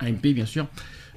AMP 0.00 0.26
bien 0.34 0.46
sûr. 0.46 0.66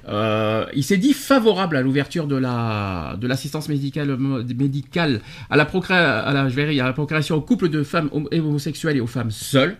Euh, 0.06 0.66
il 0.76 0.84
s'est 0.84 0.98
dit 0.98 1.14
favorable 1.14 1.76
à 1.78 1.80
l'ouverture 1.80 2.26
de 2.26 2.36
la 2.36 3.16
de 3.18 3.26
l'assistance 3.26 3.70
médicale 3.70 4.14
médicale 4.54 5.22
à 5.48 5.56
la, 5.56 5.64
procré- 5.64 5.94
à 5.94 6.30
la 6.34 6.46
je 6.50 6.54
vais 6.54 6.70
dire, 6.70 6.84
à 6.84 6.88
la 6.88 6.92
procréation 6.92 7.36
aux 7.36 7.40
couples 7.40 7.70
de 7.70 7.82
femmes 7.82 8.10
hom- 8.12 8.28
homosexuelles 8.30 8.98
et 8.98 9.00
aux 9.00 9.06
femmes 9.06 9.30
seules. 9.30 9.78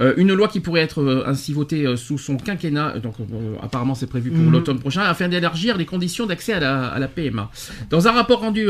Euh, 0.00 0.14
une 0.16 0.32
loi 0.32 0.48
qui 0.48 0.60
pourrait 0.60 0.80
être 0.80 1.02
euh, 1.02 1.24
ainsi 1.26 1.52
votée 1.52 1.86
euh, 1.86 1.96
sous 1.96 2.18
son 2.18 2.36
quinquennat, 2.36 2.98
donc 2.98 3.14
apparemment 3.62 3.94
c'est 3.94 4.06
prévu 4.06 4.30
pour 4.30 4.40
Mhm. 4.44 4.52
l'automne 4.52 4.78
prochain, 4.78 5.02
afin 5.02 5.28
d'élargir 5.28 5.76
les 5.76 5.84
conditions 5.84 6.26
d'accès 6.26 6.54
à 6.54 6.60
la, 6.60 6.86
à 6.86 6.98
la 6.98 7.08
PMA. 7.08 7.50
Dans 7.90 8.08
un 8.08 8.12
rapport 8.12 8.40
rendu 8.40 8.66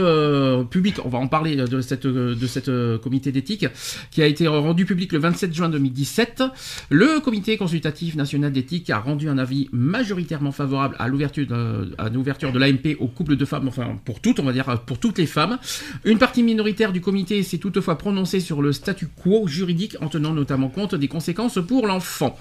public, 0.71 0.97
on 1.05 1.09
va 1.09 1.19
en 1.19 1.29
parler 1.29 1.57
de 1.57 1.81
cette 1.81 2.07
de 2.07 2.47
cette 2.47 2.71
comité 3.03 3.33
d'éthique 3.33 3.66
qui 4.11 4.23
a 4.23 4.27
été 4.27 4.49
rendu 4.49 4.85
public 4.85 5.12
le 5.12 5.19
27 5.19 5.55
juin 5.55 5.69
2017, 5.69 6.43
le 6.90 7.21
comité 7.21 7.57
consultatif 7.57 8.16
national 8.16 8.53
d'éthique 8.53 8.90
a 8.90 8.99
rendu 8.99 9.29
un 9.29 9.38
avis 9.38 9.69
majoritairement 9.73 10.53
favorable 10.53 10.97
à 10.99 11.09
l'ouverture 11.09 11.47
de, 11.47 12.53
de 12.53 12.59
l'AMP 12.59 12.97
aux 12.99 13.09
couples 13.09 13.37
de 13.37 13.45
femmes, 13.45 13.69
enfin 13.69 13.99
pour 14.05 14.21
toutes, 14.21 14.40
on 14.40 14.45
va 14.45 14.53
dire 14.53 14.81
pour 14.87 14.99
toutes 14.99 15.19
les 15.19 15.27
femmes. 15.27 15.59
Une 16.05 16.19
partie 16.19 16.43
minoritaire 16.43 16.93
du 16.93 17.01
comité 17.01 17.43
s'est 17.43 17.59
toutefois 17.59 17.97
prononcée 17.99 18.40
sur 18.40 18.62
le 18.62 18.73
statu 18.73 19.07
quo 19.07 19.47
juridique 19.47 19.97
en 20.01 20.09
tenant 20.09 20.33
notamment 20.35 20.69
compte 20.69 20.95
des 20.95 21.09
conséquences 21.09 21.20
pour 21.61 21.87
l'enfant. 21.87 22.37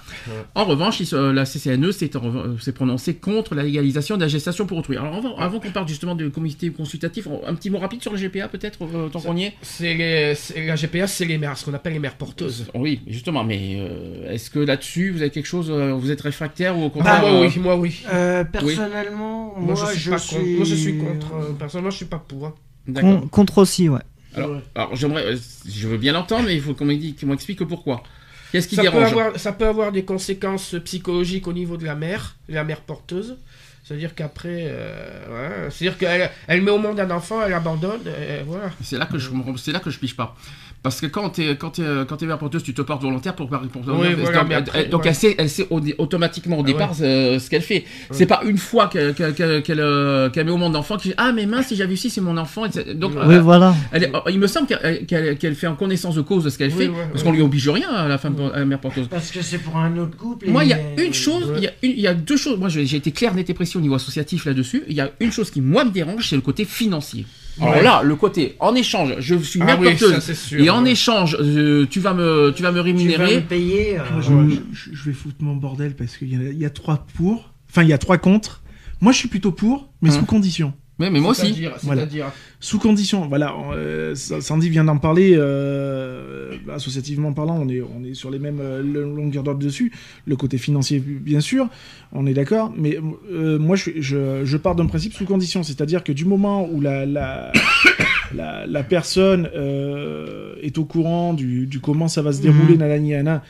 En 0.56 0.66
revanche, 0.66 1.02
se- 1.04 1.16
la 1.32 1.46
CCNE 1.46 1.92
s'est 1.92 2.16
en 2.18 2.20
rev- 2.22 2.60
s'est 2.60 2.72
prononcée 2.72 3.16
contre 3.16 3.56
la 3.56 3.64
légalisation 3.64 4.16
de 4.18 4.22
la 4.22 4.28
gestation 4.28 4.66
pour 4.66 4.78
autrui. 4.78 4.98
Alors 4.98 5.16
avant, 5.16 5.36
avant 5.38 5.60
qu'on 5.60 5.72
parle 5.72 5.88
justement 5.88 6.16
du 6.16 6.30
comité 6.30 6.70
consultatif, 6.72 7.28
un 7.46 7.54
petit 7.56 7.70
mot 7.70 7.78
rapide 7.80 8.02
sur 8.02 8.12
le 8.12 8.18
GPA 8.18 8.48
peut-être, 8.48 8.80
euh, 8.84 9.10
tant 9.10 9.20
qu'on 9.22 9.36
y 9.38 9.44
est? 9.46 9.54
C'est 9.62 9.94
les, 9.94 10.36
c'est- 10.36 10.66
la 10.66 10.76
GPA, 10.76 11.08
c'est 11.08 11.26
les 11.26 11.38
mères, 11.38 11.58
ce 11.58 11.66
qu'on 11.66 11.74
appelle 11.74 11.94
les 11.94 12.00
mères 12.00 12.16
porteuses. 12.16 12.66
Oui, 12.74 13.02
justement, 13.08 13.44
mais 13.44 13.78
euh, 13.80 14.32
est-ce 14.34 14.50
que 14.50 14.60
là-dessus, 14.60 15.12
vous 15.12 15.22
avez 15.22 15.32
quelque 15.32 15.46
chose, 15.48 15.70
euh, 15.70 15.94
vous 15.94 16.12
êtes 16.12 16.22
réfractaire 16.22 16.78
ou 16.78 16.84
au 16.86 16.90
contraire 16.90 17.22
moi 17.22 17.30
euh, 17.32 17.42
oui, 17.48 17.60
moi 17.60 17.76
oui. 17.76 18.02
Euh, 18.12 18.44
personnellement, 18.44 19.54
Moi, 19.58 19.76
moi, 19.76 19.92
je 19.94 20.00
suis 20.00 20.10
pas 20.10 20.18
contre. 20.20 20.40
Moi 20.56 20.66
je 20.66 20.76
suis 20.76 20.98
contre. 20.98 21.34
euh, 21.36 21.54
personnellement, 21.58 21.92
je 21.92 21.98
suis 21.98 22.06
pas 22.06 22.24
pour. 22.26 22.46
hein. 22.48 22.54
Con- 23.02 23.28
contre 23.30 23.58
aussi, 23.60 23.90
ouais. 23.90 24.00
Alors, 24.36 24.62
alors, 24.76 24.96
j'aimerais, 24.96 25.26
euh, 25.26 25.38
je 25.68 25.88
veux 25.88 25.98
bien 25.98 26.14
l'entendre, 26.14 26.46
mais 26.46 26.56
il 26.56 26.62
faut 26.62 26.74
qu'on 26.74 26.86
m'explique 26.86 27.64
pourquoi. 27.66 28.04
Qu'est-ce 28.52 28.68
qui 28.68 28.76
Ça 28.76 28.90
peut, 28.92 29.04
avoir, 29.04 29.40
ça 29.40 29.52
peut 29.52 29.68
avoir 29.68 29.92
des 29.92 30.04
conséquences 30.04 30.76
psychologiques 30.84 31.48
au 31.48 31.54
niveau 31.54 31.78
de 31.78 31.86
la 31.86 31.96
mère, 31.96 32.36
la 32.48 32.64
mère 32.64 32.82
porteuse. 32.82 33.38
C'est-à-dire 33.84 34.14
qu'après, 34.14 34.68
euh, 34.68 35.66
ouais, 35.66 35.72
c'est-à-dire 35.72 35.98
qu'elle 35.98 36.30
elle 36.48 36.62
met 36.62 36.70
au 36.70 36.78
monde 36.78 37.00
un 37.00 37.10
enfant, 37.10 37.42
elle 37.44 37.54
abandonne, 37.54 38.02
et 38.06 38.44
voilà. 38.46 38.70
C'est 38.84 39.00
là 39.00 39.08
que 39.08 39.18
je 39.18 39.32
c'est 39.58 39.72
là 39.72 39.80
que 39.80 39.90
je 39.90 39.98
pige 39.98 40.16
pas. 40.16 40.36
Parce 40.82 41.02
que 41.02 41.08
quand 41.08 41.30
t'es 41.32 41.58
quand 41.58 41.72
t'es 41.72 41.84
quand 42.08 42.16
t'es 42.16 42.26
mère 42.26 42.38
porteuse, 42.38 42.64
tu 42.64 42.74
te 42.74 42.82
portes 42.82 43.02
volontaire 43.04 43.36
pour 43.36 43.50
pour, 43.50 43.60
pour- 43.60 43.82
Oui, 44.00 44.14
voilà, 44.18 44.40
donc, 44.40 44.48
mais 44.48 44.56
après, 44.56 44.86
donc 44.86 45.02
ouais. 45.04 45.10
elle 45.10 45.16
sait 45.16 45.36
elle 45.38 45.50
sait 45.50 45.68
au- 45.70 45.82
automatiquement 45.98 46.58
au 46.58 46.62
Ah, 46.62 46.66
départ 46.66 46.92
euh, 47.02 47.38
ce 47.38 47.50
qu'elle 47.50 47.62
fait. 47.62 47.84
C'est 48.12 48.26
pas 48.26 48.40
une 48.46 48.58
fois 48.58 48.88
qu'elle 48.88 49.14
qu'elle 49.14 49.34
qu'elle- 49.34 49.62
qu'elle, 49.62 49.82
euh, 49.82 50.30
qu'elle 50.30 50.46
met 50.46 50.52
au 50.52 50.58
monde 50.58 50.72
l'enfant 50.74 50.96
qui 50.96 51.10
dit 51.10 51.14
ah 51.18 51.34
mais 51.34 51.46
mince 51.46 51.68
si 51.68 51.76
j'avais 51.76 51.90
vu 51.92 51.98
si 51.98 52.10
c'est 52.10 52.22
mon 52.22 52.38
enfant. 52.38 52.64
Donc 52.96 53.12
Oui, 53.26 53.36
euh, 53.36 53.42
voilà. 53.42 53.76
elle 53.92 54.10
il 54.30 54.40
me 54.40 54.48
semble 54.48 54.68
qu'elle 54.68 55.56
fait 55.56 55.68
en 55.68 55.76
connaissance 55.76 56.16
de 56.16 56.22
cause 56.22 56.46
de 56.46 56.50
ce 56.50 56.58
qu'elle 56.58 56.72
Oui, 56.72 56.78
fait 56.86 56.88
ouais, 56.88 56.96
parce 57.12 57.24
ouais. 57.24 57.30
qu'on 57.30 57.34
lui 57.36 57.42
oblige 57.42 57.68
rien 57.68 57.90
à 57.90 58.08
la 58.08 58.18
femme 58.18 58.36
à 58.54 58.60
la 58.60 58.66
mère 58.66 58.80
porteuse. 58.80 59.08
Parce 59.10 59.32
que 59.32 59.42
c'est 59.42 59.58
pour 59.58 59.76
un 59.78 59.98
autre 59.98 60.16
couple. 60.16 60.48
Moi, 60.50 60.64
il 60.64 60.70
y 60.70 60.74
a 60.74 60.80
une 61.04 61.14
chose, 61.14 61.50
Ouais. 61.52 61.58
il 61.58 61.64
y 61.64 61.68
a 61.68 61.72
une- 61.84 61.92
il 61.92 62.00
y 62.00 62.08
a 62.08 62.14
deux 62.14 62.38
choses. 62.38 62.58
Moi, 62.58 62.70
j'ai 62.70 62.86
j'ai 62.86 62.98
été 62.98 63.12
clair, 63.12 63.34
net 63.36 63.50
et 63.50 63.54
précis 63.54 63.78
au 63.78 63.82
niveau 63.82 63.96
associatif 63.96 64.46
là-dessus. 64.46 64.84
Il 64.88 64.96
y 64.96 65.02
a 65.02 65.12
une 65.20 65.32
chose 65.34 65.52
qui 65.52 65.60
moi 65.62 65.84
me 65.84 65.92
dérange, 65.92 66.30
c'est 66.30 66.36
le 66.38 66.42
côté 66.42 66.64
financier. 66.64 67.26
Alors 67.62 67.76
Ouais. 67.76 67.84
là, 67.84 68.02
le 68.04 68.16
côté 68.16 68.56
en 68.60 68.74
échange, 68.76 69.16
je 69.20 69.36
suis 69.36 69.62
Ah 69.62 69.66
mère 69.66 69.80
oui, 69.80 69.90
porteuse 69.90 70.14
ça, 70.16 70.22
c'est 70.22 70.36
sûr, 70.36 70.60
et 70.64 70.70
en 70.70 70.84
ouais. 70.84 70.92
échange, 70.92 71.38
euh, 71.40 71.86
tu 71.90 72.00
vas 72.00 72.14
me, 72.14 72.52
tu 72.56 72.64
vas 72.64 72.72
me 72.72 72.78
Tu 72.78 72.82
vas 72.82 72.84
rémunérer. 72.84 73.36
me 73.38 73.42
payer. 73.42 74.00
euh, 74.00 74.04
Moi, 74.14 74.22
je, 74.22 74.56
je- 74.72 74.90
je 74.96 75.04
vais 75.06 75.14
foutre 75.14 75.38
mon 75.42 75.56
bordel 75.56 75.96
parce 75.96 76.18
qu'il 76.18 76.30
y, 76.30 76.36
a- 76.36 76.50
il 76.52 76.58
y 76.58 76.66
a 76.66 76.70
trois 76.70 77.06
pour, 77.16 77.52
enfin 77.70 77.84
il 77.84 77.90
y 77.90 77.94
a 77.94 77.98
trois 77.98 78.18
contre. 78.18 78.62
Moi, 79.02 79.12
je 79.12 79.18
suis 79.18 79.28
plutôt 79.30 79.52
pour, 79.52 79.90
mais 80.02 80.10
Hum. 80.10 80.20
sous 80.20 80.26
condition. 80.26 80.74
Mais, 81.00 81.10
mais 81.10 81.20
moi 81.20 81.32
aussi. 81.32 81.42
C'est-à-dire, 81.48 81.76
Voilà. 81.84 82.02
c'est-à-dire, 82.02 82.32
Sous 82.60 82.78
condition, 82.78 83.28
voilà. 83.28 83.56
euh, 83.74 84.14
Sa- 84.16 84.42
Sandy 84.42 84.70
vient 84.70 84.84
d'en 84.84 84.98
parler. 84.98 85.34
euh, 85.38 86.52
associativement 86.74 87.32
parlant, 87.34 87.58
on 87.62 87.70
est, 87.70 87.82
on 87.82 88.04
est 88.04 88.14
sur 88.14 88.30
les 88.30 88.40
mêmes 88.40 88.60
euh, 88.62 88.82
longueurs 88.84 89.44
d'ordre 89.44 89.60
dessus. 89.62 89.92
Le 90.28 90.36
côté 90.36 90.58
financier, 90.58 91.00
bien 91.00 91.40
sûr, 91.40 91.68
on 92.12 92.26
est 92.28 92.34
d'accord. 92.34 92.74
Mais 92.78 92.98
euh, 93.32 93.58
moi, 93.58 93.76
je, 93.76 93.92
je, 94.00 94.42
je 94.44 94.58
pars 94.58 94.76
d'un 94.76 94.88
principe 94.88 95.14
sous 95.14 95.26
condition, 95.26 95.64
c'est-à-dire 95.64 96.04
que 96.04 96.12
du 96.12 96.26
moment 96.26 96.68
où 96.70 96.82
la, 96.82 97.06
la, 97.06 97.52
la, 98.36 98.68
la 98.68 98.84
personne 98.84 99.50
euh, 99.56 100.56
est 100.62 100.78
au 100.78 100.86
courant 100.86 101.34
du, 101.34 101.66
du 101.66 101.80
comment 101.80 102.08
ça 102.08 102.22
va 102.22 102.32
se 102.34 102.42
dérouler, 102.42 102.74
Mhm. 102.74 102.80
nanani, 102.80 103.12
nana, 103.12 103.44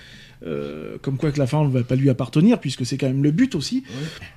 euh, 0.46 0.98
comme 1.02 1.18
quoi 1.18 1.32
que 1.32 1.40
la 1.40 1.48
femme 1.48 1.68
ne 1.68 1.72
va 1.72 1.84
pas 1.84 1.96
lui 1.96 2.10
appartenir, 2.10 2.60
puisque 2.60 2.86
c'est 2.86 2.98
quand 2.98 3.08
même 3.08 3.24
le 3.24 3.32
but 3.32 3.56
aussi. 3.56 3.84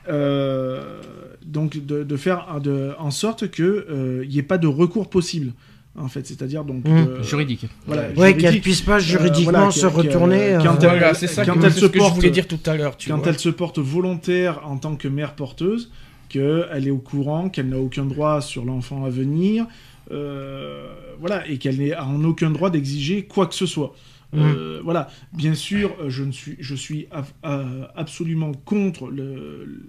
Euh, 0.09 1.00
donc 1.44 1.84
de, 1.84 2.03
de 2.03 2.16
faire 2.16 2.61
de, 2.62 2.90
en 2.98 3.11
sorte 3.11 3.50
que 3.50 4.22
il 4.24 4.28
n'y 4.28 4.38
ait 4.38 4.42
pas 4.42 4.59
de 4.59 4.66
recours 4.66 5.09
possible, 5.11 5.53
en 5.96 6.09
fait. 6.09 6.26
C'est-à-dire 6.26 6.64
donc 6.64 6.84
euh, 6.86 7.22
Juridique. 7.22 7.66
Voilà, 7.86 8.09
Ouais, 8.16 8.32
qu'elle 8.32 8.40
juridique. 8.40 8.62
puisse 8.62 8.80
pas 8.82 8.96
Euh, 8.96 9.00
juridiquement 9.00 9.53
voilà, 9.53 9.70
se 9.70 9.86
retourner. 9.86 10.57
quand 10.62 10.74
euh, 10.84 10.88
elle- 10.90 10.98
voilà, 10.98 11.14
c'est 11.14 11.26
ça 11.26 11.44
quand 11.44 11.55
que, 11.59 11.66
elle 11.66 11.72
c'est 11.72 11.80
se 11.80 11.86
porte- 11.86 12.11
je 12.11 12.14
voulais 12.16 12.30
dire 12.30 12.46
tout 12.48 12.61
à 12.66 12.76
l'heure. 12.76 12.96
tu 12.96 13.11
quand 13.11 13.18
vois. 13.18 13.28
elle 13.28 13.38
se 13.38 13.48
porte 13.48 13.78
volontaire 13.78 14.61
en 14.64 14.76
tant 14.78 14.96
que 14.96 15.09
mère 15.09 15.34
porteuse, 15.34 15.90
qu'elle 16.28 16.86
est 16.86 16.90
au 16.90 16.98
courant, 16.98 17.48
qu'elle 17.48 17.68
n'a 17.68 17.78
aucun 17.78 18.05
droit 18.05 18.40
sur 18.40 18.64
l'enfant 18.64 19.05
à 19.05 19.11
venir, 19.11 19.66
euh, 20.11 20.86
voilà, 21.20 21.46
et 21.48 21.59
qu'elle 21.59 21.78
n'est 21.78 21.96
en 21.96 22.22
aucun 22.24 22.50
droit 22.50 22.70
d'exiger 22.70 23.24
quoi 23.24 23.46
que 23.46 23.55
ce 23.55 23.66
soit. 23.66 23.94
Euh, 24.35 24.80
Voilà, 24.83 25.09
bien 25.35 25.55
sûr, 25.55 25.95
euh, 26.01 26.09
je 26.09 26.24
ne 26.24 26.33
suis, 26.33 26.57
je 26.59 26.74
suis 26.74 27.07
euh, 27.45 27.85
absolument 27.95 28.53
contre 28.53 29.11
le, 29.11 29.83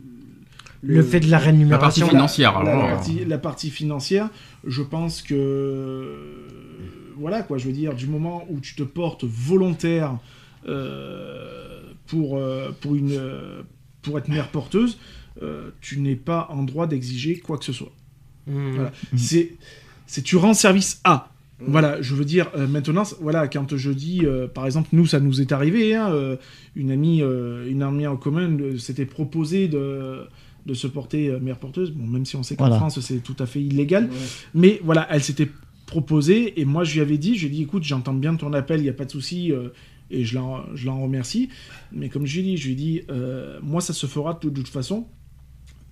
Le 0.81 1.01
fait 1.03 1.19
de 1.21 1.29
la 1.31 1.37
rémunération. 1.37 1.71
La 1.71 1.79
partie 1.79 1.99
Voilà, 2.01 2.17
financière, 2.17 2.63
la, 2.63 2.87
partie, 2.95 3.25
la 3.25 3.37
partie 3.37 3.69
financière, 3.69 4.29
je 4.65 4.81
pense 4.81 5.21
que 5.21 6.17
voilà 7.17 7.41
quoi, 7.43 7.57
je 7.57 7.67
veux 7.67 7.73
dire, 7.73 7.93
du 7.95 8.07
moment 8.07 8.45
où 8.49 8.59
tu 8.59 8.75
te 8.75 8.83
portes 8.83 9.23
volontaire 9.23 10.17
euh, 10.67 11.81
pour 12.07 12.39
pour 12.81 12.95
une 12.95 13.21
pour 14.01 14.17
être 14.17 14.27
mère 14.27 14.49
porteuse, 14.49 14.99
euh, 15.41 15.71
tu 15.81 15.99
n'es 15.99 16.15
pas 16.15 16.47
en 16.51 16.63
droit 16.63 16.85
d'exiger 16.87 17.39
quoi 17.39 17.57
que 17.57 17.65
ce 17.65 17.73
soit. 17.73 17.93
Voilà. 18.45 18.91
C'est 19.15 19.55
c'est 20.05 20.21
tu 20.21 20.35
rends 20.35 20.53
service 20.53 20.99
à. 21.05 21.29
Voilà, 21.67 22.01
je 22.01 22.15
veux 22.15 22.25
dire, 22.25 22.49
euh, 22.55 22.67
maintenant, 22.67 23.03
voilà, 23.21 23.47
quand 23.47 23.75
je 23.75 23.91
dis, 23.91 24.21
euh, 24.25 24.47
par 24.47 24.65
exemple, 24.65 24.89
nous, 24.91 25.05
ça 25.05 25.19
nous 25.19 25.41
est 25.41 25.51
arrivé, 25.51 25.95
hein, 25.95 26.11
euh, 26.11 26.35
une 26.75 26.91
amie, 26.91 27.21
une 27.21 27.81
amie 27.81 28.07
en 28.07 28.17
commun 28.17 28.57
s'était 28.77 29.05
proposé 29.05 29.67
de, 29.67 30.21
de 30.65 30.73
se 30.73 30.87
porter 30.87 31.31
mère 31.41 31.57
porteuse, 31.57 31.91
bon, 31.91 32.05
même 32.07 32.25
si 32.25 32.35
on 32.35 32.43
sait 32.43 32.55
qu'en 32.55 32.65
Voilà. 32.65 32.77
France, 32.77 32.99
c'est 32.99 33.23
tout 33.23 33.35
à 33.39 33.45
fait 33.45 33.61
illégal, 33.61 34.09
mais 34.53 34.79
voilà, 34.83 35.07
elle 35.09 35.23
s'était 35.23 35.49
proposée, 35.85 36.59
et 36.59 36.65
moi, 36.65 36.83
je 36.83 36.93
lui 36.95 37.01
avais 37.01 37.17
dit, 37.17 37.35
je 37.35 37.47
lui 37.47 37.53
ai 37.53 37.57
dit, 37.57 37.63
écoute, 37.63 37.83
j'entends 37.83 38.13
bien 38.13 38.35
ton 38.35 38.53
appel, 38.53 38.79
il 38.79 38.83
n'y 38.83 38.89
a 38.89 38.93
pas 38.93 39.05
de 39.05 39.11
souci, 39.11 39.51
et 40.11 40.25
je 40.25 40.35
l'en 40.35 41.01
remercie, 41.01 41.49
mais 41.91 42.09
comme 42.09 42.25
je 42.25 42.39
lui 42.39 42.47
ai 42.49 42.51
dit, 42.51 42.57
je 42.57 42.65
lui 42.67 42.73
ai 42.73 42.75
dit, 42.75 43.01
moi, 43.61 43.81
ça 43.81 43.93
se 43.93 44.05
fera 44.05 44.39
de, 44.41 44.49
de 44.49 44.55
toute 44.61 44.67
façon, 44.69 45.07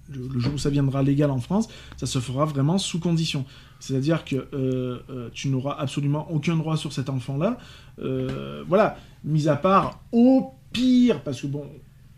le, 0.10 0.28
le 0.34 0.40
jour 0.40 0.54
où 0.56 0.58
ça 0.58 0.70
viendra 0.70 1.04
légal 1.04 1.32
en 1.32 1.40
France, 1.40 1.70
ça 1.96 2.06
se 2.06 2.20
fera 2.20 2.46
vraiment 2.46 2.78
sous 2.78 3.00
condition. 3.00 3.46
C'est-à-dire 3.82 4.24
que 4.24 4.36
euh, 4.36 5.00
euh, 5.10 5.30
tu 5.34 5.50
n'auras 5.50 5.76
absolument 5.78 6.28
aucun 6.32 6.56
droit 6.56 6.78
sur 6.78 6.94
cet 6.94 7.10
enfant-là. 7.10 7.58
Euh, 8.02 8.64
voilà, 8.68 8.96
mis 9.26 9.48
à 9.50 9.56
part 9.58 10.00
au 10.14 10.52
pire, 10.72 11.20
parce 11.22 11.42
que 11.42 11.48
bon, 11.48 11.66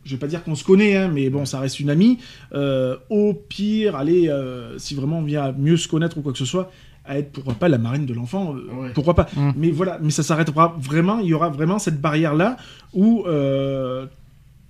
je 0.04 0.12
vais 0.16 0.20
pas 0.20 0.28
dire 0.28 0.44
qu'on 0.44 0.56
se 0.56 0.64
connaît, 0.64 0.96
hein, 0.98 1.10
mais 1.12 1.30
bon, 1.30 1.46
ça 1.46 1.60
reste 1.60 1.80
une 1.80 1.90
amie. 1.90 2.20
euh, 2.54 2.98
au 3.10 3.34
pire, 3.34 3.96
allez, 3.96 4.28
euh, 4.30 4.78
si 4.78 4.94
vraiment 4.94 5.20
on 5.20 5.24
vient 5.24 5.44
à 5.46 5.52
mieux 5.54 5.78
se 5.78 5.88
connaître 5.88 6.18
ou 6.18 6.22
quoi 6.22 6.34
que 6.34 6.38
ce 6.38 6.46
soit, 6.46 6.70
à 7.06 7.18
être 7.18 7.32
pourquoi 7.32 7.54
pas 7.56 7.68
la 7.70 7.78
marraine 7.78 8.06
de 8.06 8.14
l'enfant, 8.14 8.56
euh, 8.56 8.82
Ouais. 8.82 8.90
pourquoi 8.94 9.14
pas. 9.16 9.28
Mm. 9.36 9.52
Mais 9.58 9.72
voilà, 9.72 10.00
mais 10.02 10.12
ça 10.12 10.24
s'arrêtera 10.24 10.76
vraiment, 10.80 11.20
il 11.20 11.28
y 11.28 11.34
aura 11.34 11.50
vraiment 11.50 11.80
cette 11.80 12.00
barrière-là 12.00 12.58
où 12.94 13.24
euh, 13.28 14.06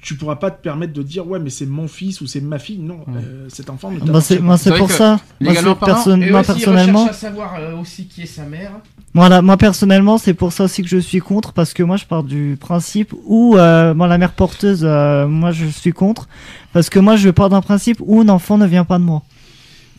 tu 0.04 0.16
pourras 0.16 0.36
pas 0.36 0.52
te 0.52 0.62
permettre 0.62 0.94
de 0.94 1.02
dire 1.02 1.26
ouais 1.28 1.40
mais 1.40 1.50
c'est 1.50 1.66
mon 1.66 1.88
fils 1.88 2.22
ou 2.22 2.28
c'est 2.28 2.42
ma 2.42 2.60
fille 2.60 2.78
non 2.78 3.00
euh, 3.16 3.46
cet 3.50 3.70
enfant 3.72 3.90
ne 3.90 4.00
Bah, 4.00 4.20
c'est, 4.22 4.36
pas. 4.38 4.42
moi, 4.44 4.58
c'est 4.58 4.78
pour 4.78 4.92
ça. 4.92 5.20
Moi, 5.40 5.54
perso- 5.54 6.16
moi, 6.18 6.42
aussi, 6.42 6.48
personnellement, 6.52 7.00
recherche 7.06 7.16
à 7.18 7.20
savoir 7.20 7.56
euh, 7.58 7.78
aussi 7.82 8.06
qui 8.08 8.24
est 8.24 8.26
sa 8.26 8.44
mère. 8.44 8.72
voilà, 9.14 9.42
moi 9.42 9.56
personnellement, 9.58 10.18
c'est 10.18 10.34
pour 10.34 10.52
ça 10.52 10.66
aussi 10.66 10.82
que 10.84 10.90
je 10.90 10.98
suis 10.98 11.20
contre, 11.20 11.54
parce 11.54 11.74
que 11.74 11.82
moi, 11.84 11.96
je 11.98 12.06
pars 12.06 12.24
du 12.24 12.58
principe 12.60 13.14
où, 13.26 13.56
euh, 13.58 13.94
moi, 13.94 14.08
la 14.08 14.18
mère 14.18 14.34
porteuse, 14.34 14.82
euh, 14.84 15.26
moi, 15.28 15.52
je 15.52 15.66
suis 15.68 15.94
contre, 15.94 16.28
parce 16.74 16.90
que 16.90 17.00
moi, 17.00 17.16
je 17.16 17.30
pars 17.30 17.50
d'un 17.50 17.62
principe 17.62 17.98
où 18.02 18.20
un 18.22 18.28
enfant 18.30 18.58
ne 18.58 18.66
vient 18.68 18.84
pas 18.86 18.98
de 19.00 19.04
moi. 19.04 19.24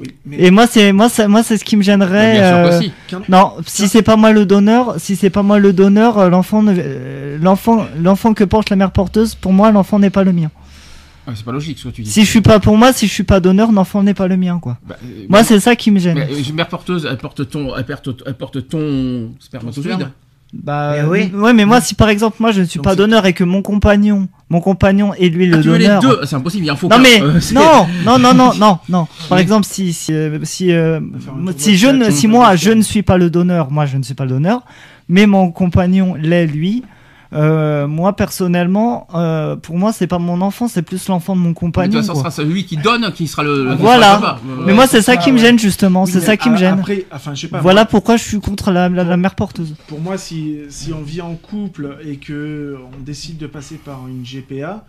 Oui, 0.01 0.09
mais 0.27 0.37
Et 0.43 0.51
moi, 0.51 0.67
c'est, 0.67 0.93
moi, 0.93 1.09
c'est, 1.09 1.29
moi, 1.29 1.43
c'est 1.45 1.57
ce 1.57 1.65
qui 1.65 1.77
me 1.77 1.83
gênerait. 1.83 2.33
Bien 2.33 2.49
sûr 2.49 2.57
euh, 2.57 2.79
que 2.81 2.85
si. 2.85 2.93
quand- 3.11 3.29
Non, 3.29 3.53
si 3.67 3.87
c'est 3.89 4.03
pas 4.03 4.17
moi 4.17 4.33
le 4.33 4.45
donneur, 4.45 4.95
si 4.99 5.15
c'est 5.15 5.31
pas 5.31 5.43
moi 5.43 5.59
le 5.61 5.73
donneur, 5.73 6.19
euh, 6.19 6.29
l'enfant, 6.29 6.63
ne- 6.63 6.75
euh, 6.77 7.39
l'enfant, 7.41 7.87
l'enfant 8.03 8.35
que 8.35 8.43
porte 8.45 8.71
la 8.71 8.77
mère 8.77 8.91
porteuse, 8.91 9.35
pour 9.37 9.53
moi, 9.53 9.71
l'enfant 9.71 9.99
n'est 10.01 10.11
pas 10.11 10.25
le 10.25 10.33
mien. 10.33 10.51
Ah, 11.27 11.33
c'est 11.35 11.45
pas 11.45 11.53
logique 11.53 11.79
ce 11.79 11.85
que 11.89 11.95
tu 11.95 12.03
dis. 12.03 12.11
Si 12.11 12.25
je 12.25 12.29
suis 12.31 12.41
pas 12.43 12.61
pour 12.61 12.77
moi, 12.77 12.93
si 12.93 13.07
je 13.07 13.13
suis 13.13 13.23
pas 13.23 13.41
donneur, 13.41 13.73
l'enfant 13.73 14.03
n'est 14.03 14.13
pas 14.15 14.27
le 14.29 14.37
mien, 14.37 14.59
quoi. 14.61 14.77
Bah, 14.87 14.97
euh, 15.03 15.27
Moi, 15.29 15.39
mais- 15.41 15.45
c'est 15.45 15.61
ça 15.61 15.75
qui 15.77 15.91
me 15.91 15.99
gêne. 15.99 16.17
mais, 16.19 16.29
euh, 16.31 16.53
mère 16.55 16.69
porteuse, 16.69 17.07
elle 17.11 17.17
porte 17.17 17.49
ton, 17.49 17.75
elle 17.77 17.85
porte, 17.85 18.09
elle 18.27 18.35
porte 18.35 18.69
ton 18.69 19.33
spermatozoïde. 19.39 20.09
Bah, 20.63 20.95
oui. 21.09 21.31
ouais, 21.35 21.53
mais 21.53 21.65
moi, 21.65 21.81
si 21.81 21.95
par 21.95 22.09
exemple, 22.09 22.37
moi, 22.39 22.53
je 22.53 22.61
ne 22.61 22.65
suis 22.67 22.79
Donc 22.79 22.85
pas 22.85 22.95
donneur 22.95 23.27
et 23.27 23.33
que 23.33 23.43
mon 23.45 23.61
compagnon, 23.61 24.29
mon 24.49 24.61
compagnon 24.61 25.13
est 25.15 25.29
lui 25.29 25.51
Ah, 25.53 25.57
le 25.57 25.63
tu 25.63 25.69
veux 25.69 25.77
les 25.77 25.87
donneur. 25.87 26.01
deux 26.01 26.21
C'est 26.25 26.37
impossible, 26.37 26.63
il 26.65 26.67
y 26.67 26.71
a 26.71 26.75
un 26.75 26.77
faux 26.77 26.89
Non 26.89 26.97
cas. 26.97 27.03
mais 27.03 27.21
Euh, 27.23 27.41
non 27.53 27.87
non 28.05 28.19
non 28.19 28.35
non 28.35 28.55
non 28.55 28.79
non. 28.89 29.07
Par 29.29 29.37
Oui. 29.37 29.43
exemple 29.43 29.67
si 29.67 29.93
si 29.93 30.13
euh, 30.15 30.39
si 30.45 30.73
euh, 30.73 31.01
si 31.57 31.77
je 31.77 31.89
ne 31.89 32.09
si 32.11 32.29
moi 32.29 32.55
je 32.57 32.71
ne 32.71 32.83
suis 32.83 33.03
pas 33.03 33.19
le 33.19 33.31
donneur, 33.31 33.71
moi 33.71 33.85
je 33.87 33.97
ne 33.97 34.03
suis 34.05 34.15
pas 34.15 34.25
le 34.25 34.31
donneur, 34.31 34.63
mais 35.09 35.27
mon 35.27 35.51
compagnon 35.51 36.15
l'est 36.15 36.47
lui. 36.47 36.85
Euh, 37.35 37.87
moi 37.87 38.15
personnellement, 38.17 39.07
euh, 39.15 39.57
pour 39.57 39.77
moi 39.77 39.93
c'est 39.93 40.07
pas 40.07 40.19
mon 40.19 40.41
enfant, 40.41 40.69
c'est 40.69 40.83
plus 40.83 41.09
l'enfant 41.09 41.35
de 41.35 41.41
mon 41.41 41.49
Mais 41.49 41.55
de 41.55 41.59
compagnon. 41.59 41.99
toute 41.99 42.07
façon, 42.07 42.21
quoi. 42.23 42.31
ce 42.31 42.37
sera 42.37 42.45
celui 42.47 42.65
qui 42.65 42.77
donne 42.77 43.11
qui 43.13 43.27
sera 43.27 43.43
le. 43.43 43.75
Voilà. 43.75 44.15
le 44.17 44.21
papa. 44.21 44.41
Mais 44.67 44.73
moi 44.75 44.87
c'est 44.87 45.03
ça 45.03 45.15
ça, 45.15 45.17
qui 45.17 45.33
me 45.33 45.39
gêne 45.39 45.59
justement, 45.59 46.05
Oui, 46.05 46.11
c'est 46.13 46.21
ça 46.21 46.37
qui 46.37 46.49
a- 46.49 46.53
me 46.53 46.57
gêne. 46.57 46.79
Après, 46.81 47.07
enfin, 47.13 47.35
je 47.35 47.43
sais 47.43 47.49
pas. 47.49 47.61
Voilà 47.61 47.83
moi, 47.83 47.87
pourquoi 47.87 48.17
je 48.17 48.23
suis 48.25 48.41
contre 48.41 48.71
la, 48.71 48.89
la, 48.89 49.05
la 49.05 49.17
mère 49.17 49.35
porteuse. 49.35 49.75
pour 49.89 50.01
moi, 50.01 50.17
si, 50.19 50.59
si 50.69 50.93
on 50.93 51.03
vit 51.03 51.21
en 51.21 51.35
couple 51.35 51.99
et 52.07 52.17
que 52.17 52.77
on 52.99 53.03
décide 53.03 53.39
de 53.39 53.47
passer 53.47 53.77
par 53.77 54.07
une 54.09 54.23
GPA, 54.25 54.85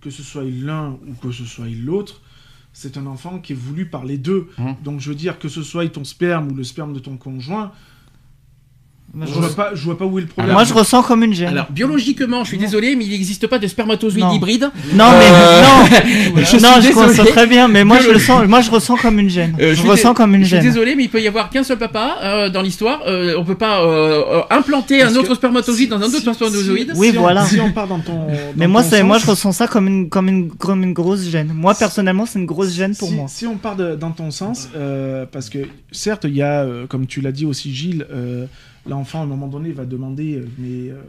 que 0.00 0.10
ce 0.10 0.22
soit 0.22 0.44
l'un 0.44 0.96
ou 1.08 1.14
que 1.20 1.32
ce 1.32 1.44
soit 1.44 1.66
l'autre, 1.68 2.20
c'est 2.72 2.96
un 2.96 3.06
enfant 3.06 3.38
qui 3.40 3.52
est 3.52 3.56
voulu 3.56 3.86
par 3.86 4.04
les 4.04 4.16
deux. 4.16 4.48
Mhm. 4.58 4.76
Donc, 4.84 5.00
je 5.00 5.08
veux 5.10 5.14
dire 5.16 5.38
que 5.38 5.48
ce 5.48 5.62
soit 5.62 5.86
ton 5.88 6.04
sperme 6.04 6.48
ou 6.52 6.54
le 6.54 6.64
sperme 6.64 6.92
de 6.94 6.98
ton 7.00 7.16
conjoint, 7.16 7.72
Moi, 9.12 9.26
je 9.26 9.34
je, 9.34 9.38
vois 9.40 9.54
pas, 9.56 9.70
je 9.74 9.84
vois 9.84 9.98
pas 9.98 10.04
où 10.04 10.18
est 10.18 10.22
le 10.22 10.28
problème. 10.28 10.52
moi, 10.54 10.62
je 10.62 10.72
ressens 10.72 11.02
comme 11.02 11.24
une 11.24 11.34
gêne. 11.34 11.48
Alors, 11.48 11.66
biologiquement, 11.70 12.44
je 12.44 12.48
suis 12.50 12.58
désolé, 12.58 12.94
mais 12.94 13.04
il 13.04 13.10
n'existe 13.10 13.46
pas 13.48 13.58
de 13.58 13.66
spermatozoïde 13.66 14.24
Non. 14.24 14.32
hybride. 14.34 14.70
non 14.94 15.04
Euh, 15.06 15.62
mais 15.90 16.00
non, 16.30 16.36
Je 16.44 16.56
non 16.58 16.80
je 16.80 16.92
conçois 16.92 17.26
très 17.26 17.46
bien, 17.48 17.66
mais 17.66 17.82
moi 17.84 17.98
je 18.00 18.08
le 18.10 18.18
sens, 18.20 18.46
moi 18.46 18.60
je 18.60 18.70
ressens 18.70 18.96
comme 18.96 19.18
une 19.18 19.28
gêne. 19.28 19.56
Euh, 19.60 19.70
je 19.74 19.80
suis 19.80 19.88
ressens 19.88 20.14
comme 20.14 20.34
une 20.36 20.42
Je 20.42 20.46
suis 20.46 20.56
gêne. 20.56 20.64
désolé, 20.64 20.94
mais 20.94 21.04
il 21.04 21.10
peut 21.10 21.20
y 21.20 21.26
avoir 21.26 21.50
qu'un 21.50 21.64
seul 21.64 21.78
papa 21.78 22.18
euh, 22.22 22.48
dans 22.50 22.62
l'histoire. 22.62 23.00
Euh, 23.08 23.34
on 23.36 23.44
peut 23.44 23.56
pas 23.56 23.80
euh, 23.82 24.22
euh, 24.28 24.40
implanter 24.50 25.02
un 25.02 25.14
autre 25.16 25.34
spermatozoïde 25.34 25.90
dans 25.90 25.96
un 25.98 26.02
autre 26.04 26.16
si- 26.18 26.20
spermatozoïde? 26.34 26.92
Oui, 26.94 27.10
si 27.10 27.18
on- 27.18 27.20
voilà. 27.20 27.44
si 27.44 27.60
on 27.60 27.72
part 27.72 27.88
dans 27.88 27.98
ton. 27.98 28.28
Mais 28.56 28.68
moi, 28.68 28.82
c'est, 28.84 29.02
moi, 29.02 29.16
sens, 29.18 29.26
je 29.26 29.30
ressens 29.32 29.52
ça 29.52 29.66
comme 29.66 29.88
une, 29.88 30.08
comme 30.08 30.28
une, 30.28 30.50
comme 30.50 30.84
une 30.84 30.92
grosse 30.92 31.28
gêne. 31.28 31.50
Moi, 31.52 31.74
personnellement, 31.74 32.26
c'est 32.26 32.38
une 32.38 32.46
grosse 32.46 32.72
gêne 32.74 32.94
pour 32.94 33.10
moi. 33.10 33.26
Si 33.28 33.44
on 33.46 33.56
part 33.56 33.74
dans 33.76 34.12
ton 34.12 34.30
sens, 34.30 34.68
euh, 34.76 35.26
parce 35.30 35.48
que 35.50 35.58
certes, 35.90 36.24
il 36.28 36.36
y 36.36 36.42
a, 36.42 36.60
euh, 36.62 36.86
comme 36.86 37.06
tu 37.08 37.20
l'as 37.20 37.32
dit 37.32 37.44
aussi, 37.46 37.74
Gilles, 37.74 38.06
euh, 38.12 38.46
l'enfant 38.86 39.20
à 39.20 39.22
un 39.22 39.26
moment 39.26 39.48
donné 39.48 39.72
va 39.72 39.84
demander 39.84 40.36
euh, 40.36 40.48
mais 40.58 40.90
euh, 40.90 41.00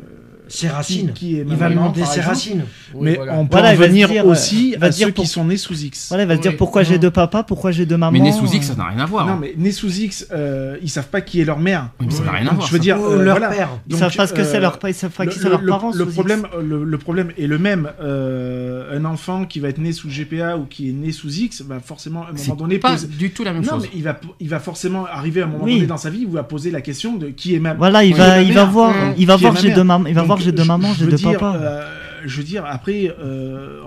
Ses 0.54 0.68
racines. 0.68 1.12
qui, 1.14 1.28
qui 1.32 1.36
est 1.38 1.46
Il 1.48 1.56
va 1.56 1.70
demander 1.70 2.02
ses 2.04 2.08
exemple. 2.20 2.28
racines. 2.28 2.64
Oui, 2.94 3.00
mais 3.04 3.16
voilà. 3.16 3.34
on 3.36 3.46
peut 3.46 3.52
Voilà, 3.54 3.70
en 3.70 3.72
il 3.74 3.78
venir 3.78 4.10
dire, 4.10 4.26
aussi 4.26 4.72
euh, 4.72 4.76
il 4.76 4.80
va 4.80 4.88
à 4.88 4.92
ceux 4.92 5.12
pour- 5.12 5.24
qui 5.24 5.30
sont 5.30 5.46
nés 5.46 5.58
sous 5.58 5.74
X. 5.82 6.08
Voilà, 6.10 6.24
il 6.24 6.28
va 6.28 6.36
se 6.36 6.42
dire 6.42 6.58
pourquoi 6.58 6.84
j'ai 6.84 6.98
deux 7.00 7.12
papas, 7.12 7.44
pourquoi 7.44 7.72
j'ai 7.72 7.86
deux 7.86 7.98
mamans. 7.98 8.12
Mais 8.12 8.20
né 8.20 8.32
sous 8.32 8.52
X, 8.54 8.68
ça 8.68 8.76
n'a 8.76 8.86
rien 8.86 9.00
à 9.00 9.06
voir. 9.06 9.26
Non 9.28 9.38
mais 9.38 9.54
nés 9.58 9.72
sous 9.72 9.90
X, 9.92 10.28
euh, 10.32 10.78
ils 10.82 10.90
savent 10.90 11.08
pas 11.08 11.22
qui 11.22 11.40
est 11.42 11.46
leur 11.46 11.60
mère. 11.60 11.90
Oui, 12.00 12.08
mais 12.10 12.14
ça 12.16 12.24
n'a 12.24 12.32
rien 12.32 12.48
à 12.48 12.54
voir. 12.54 12.68
je 12.68 12.72
veux 12.74 12.80
dire, 12.80 13.00
Ou 13.00 13.06
euh, 13.06 13.24
leur 13.24 13.38
voilà. 13.38 13.54
père. 13.56 13.70
Ils 13.88 13.92
Donc, 13.92 14.00
savent 14.00 14.16
pas 14.16 14.28
ce 14.28 14.34
que 14.34 14.44
c'est 14.44 14.58
euh, 14.58 14.62
leur 14.62 14.78
pa- 14.80 14.90
ils 14.90 14.94
savent 14.94 15.12
pas 15.12 15.26
le, 15.26 15.32
qui 15.32 15.40
sont 15.40 15.50
leurs 15.50 15.62
le- 15.62 15.68
parents. 15.70 15.92
le 15.94 16.06
problème, 16.06 16.46
le, 16.62 16.84
le 16.84 16.98
problème 16.98 17.32
est 17.38 17.48
le 17.48 17.58
même. 17.58 17.90
Un 18.94 19.06
enfant 19.06 19.46
qui 19.46 19.60
va 19.60 19.70
être 19.70 19.78
né 19.78 19.94
sous 19.94 20.10
GPA 20.10 20.58
ou 20.58 20.66
qui 20.66 20.90
est 20.90 20.94
né 20.94 21.12
sous 21.12 21.30
X 21.30 21.62
va 21.62 21.80
forcément 21.80 22.22
à 22.22 22.24
un 22.24 22.28
moment 22.28 22.38
C'est 22.38 22.56
donné 22.58 22.78
pas 22.78 22.96
du 22.98 23.32
tout 23.32 23.44
la 23.44 23.54
même 23.54 23.64
Non, 23.64 23.72
chose. 23.74 23.84
mais 23.84 23.90
il 23.96 24.04
va, 24.04 24.20
il 24.40 24.50
va 24.50 24.60
forcément 24.60 25.06
arriver 25.06 25.42
à 25.42 25.46
un 25.46 25.48
moment 25.48 25.66
donné 25.66 25.86
dans 25.86 25.98
sa 25.98 26.10
vie 26.10 26.26
où 26.26 26.30
il 26.30 26.34
va 26.34 26.44
poser 26.44 26.72
la 26.72 26.82
question 26.82 27.16
de 27.16 27.28
qui 27.28 27.56
est 27.56 27.60
ma 27.60 27.74
Voilà, 27.74 28.04
il 28.04 28.16
va, 28.16 28.42
il 28.42 28.52
voir, 28.54 28.92
Mmh. 28.92 29.14
il 29.18 29.28
va 29.28 29.36
voir 29.38 29.54
ma 29.54 29.60
j'ai 29.60 29.72
deux 29.72 29.84
mamans, 29.84 30.08
il 30.08 30.14
va 30.16 30.24
voir 30.24 30.40
j'ai 30.42 30.52
deux 30.52 30.64
je- 30.64 30.68
mamans, 30.68 30.94
j'ai 30.94 31.06
deux 31.06 31.16
dire, 31.18 31.34
papas. 31.40 31.56
euh, 31.58 31.88
je 32.26 32.38
veux 32.38 32.44
dire, 32.44 32.66
après, 32.66 33.14
euh, 33.20 33.82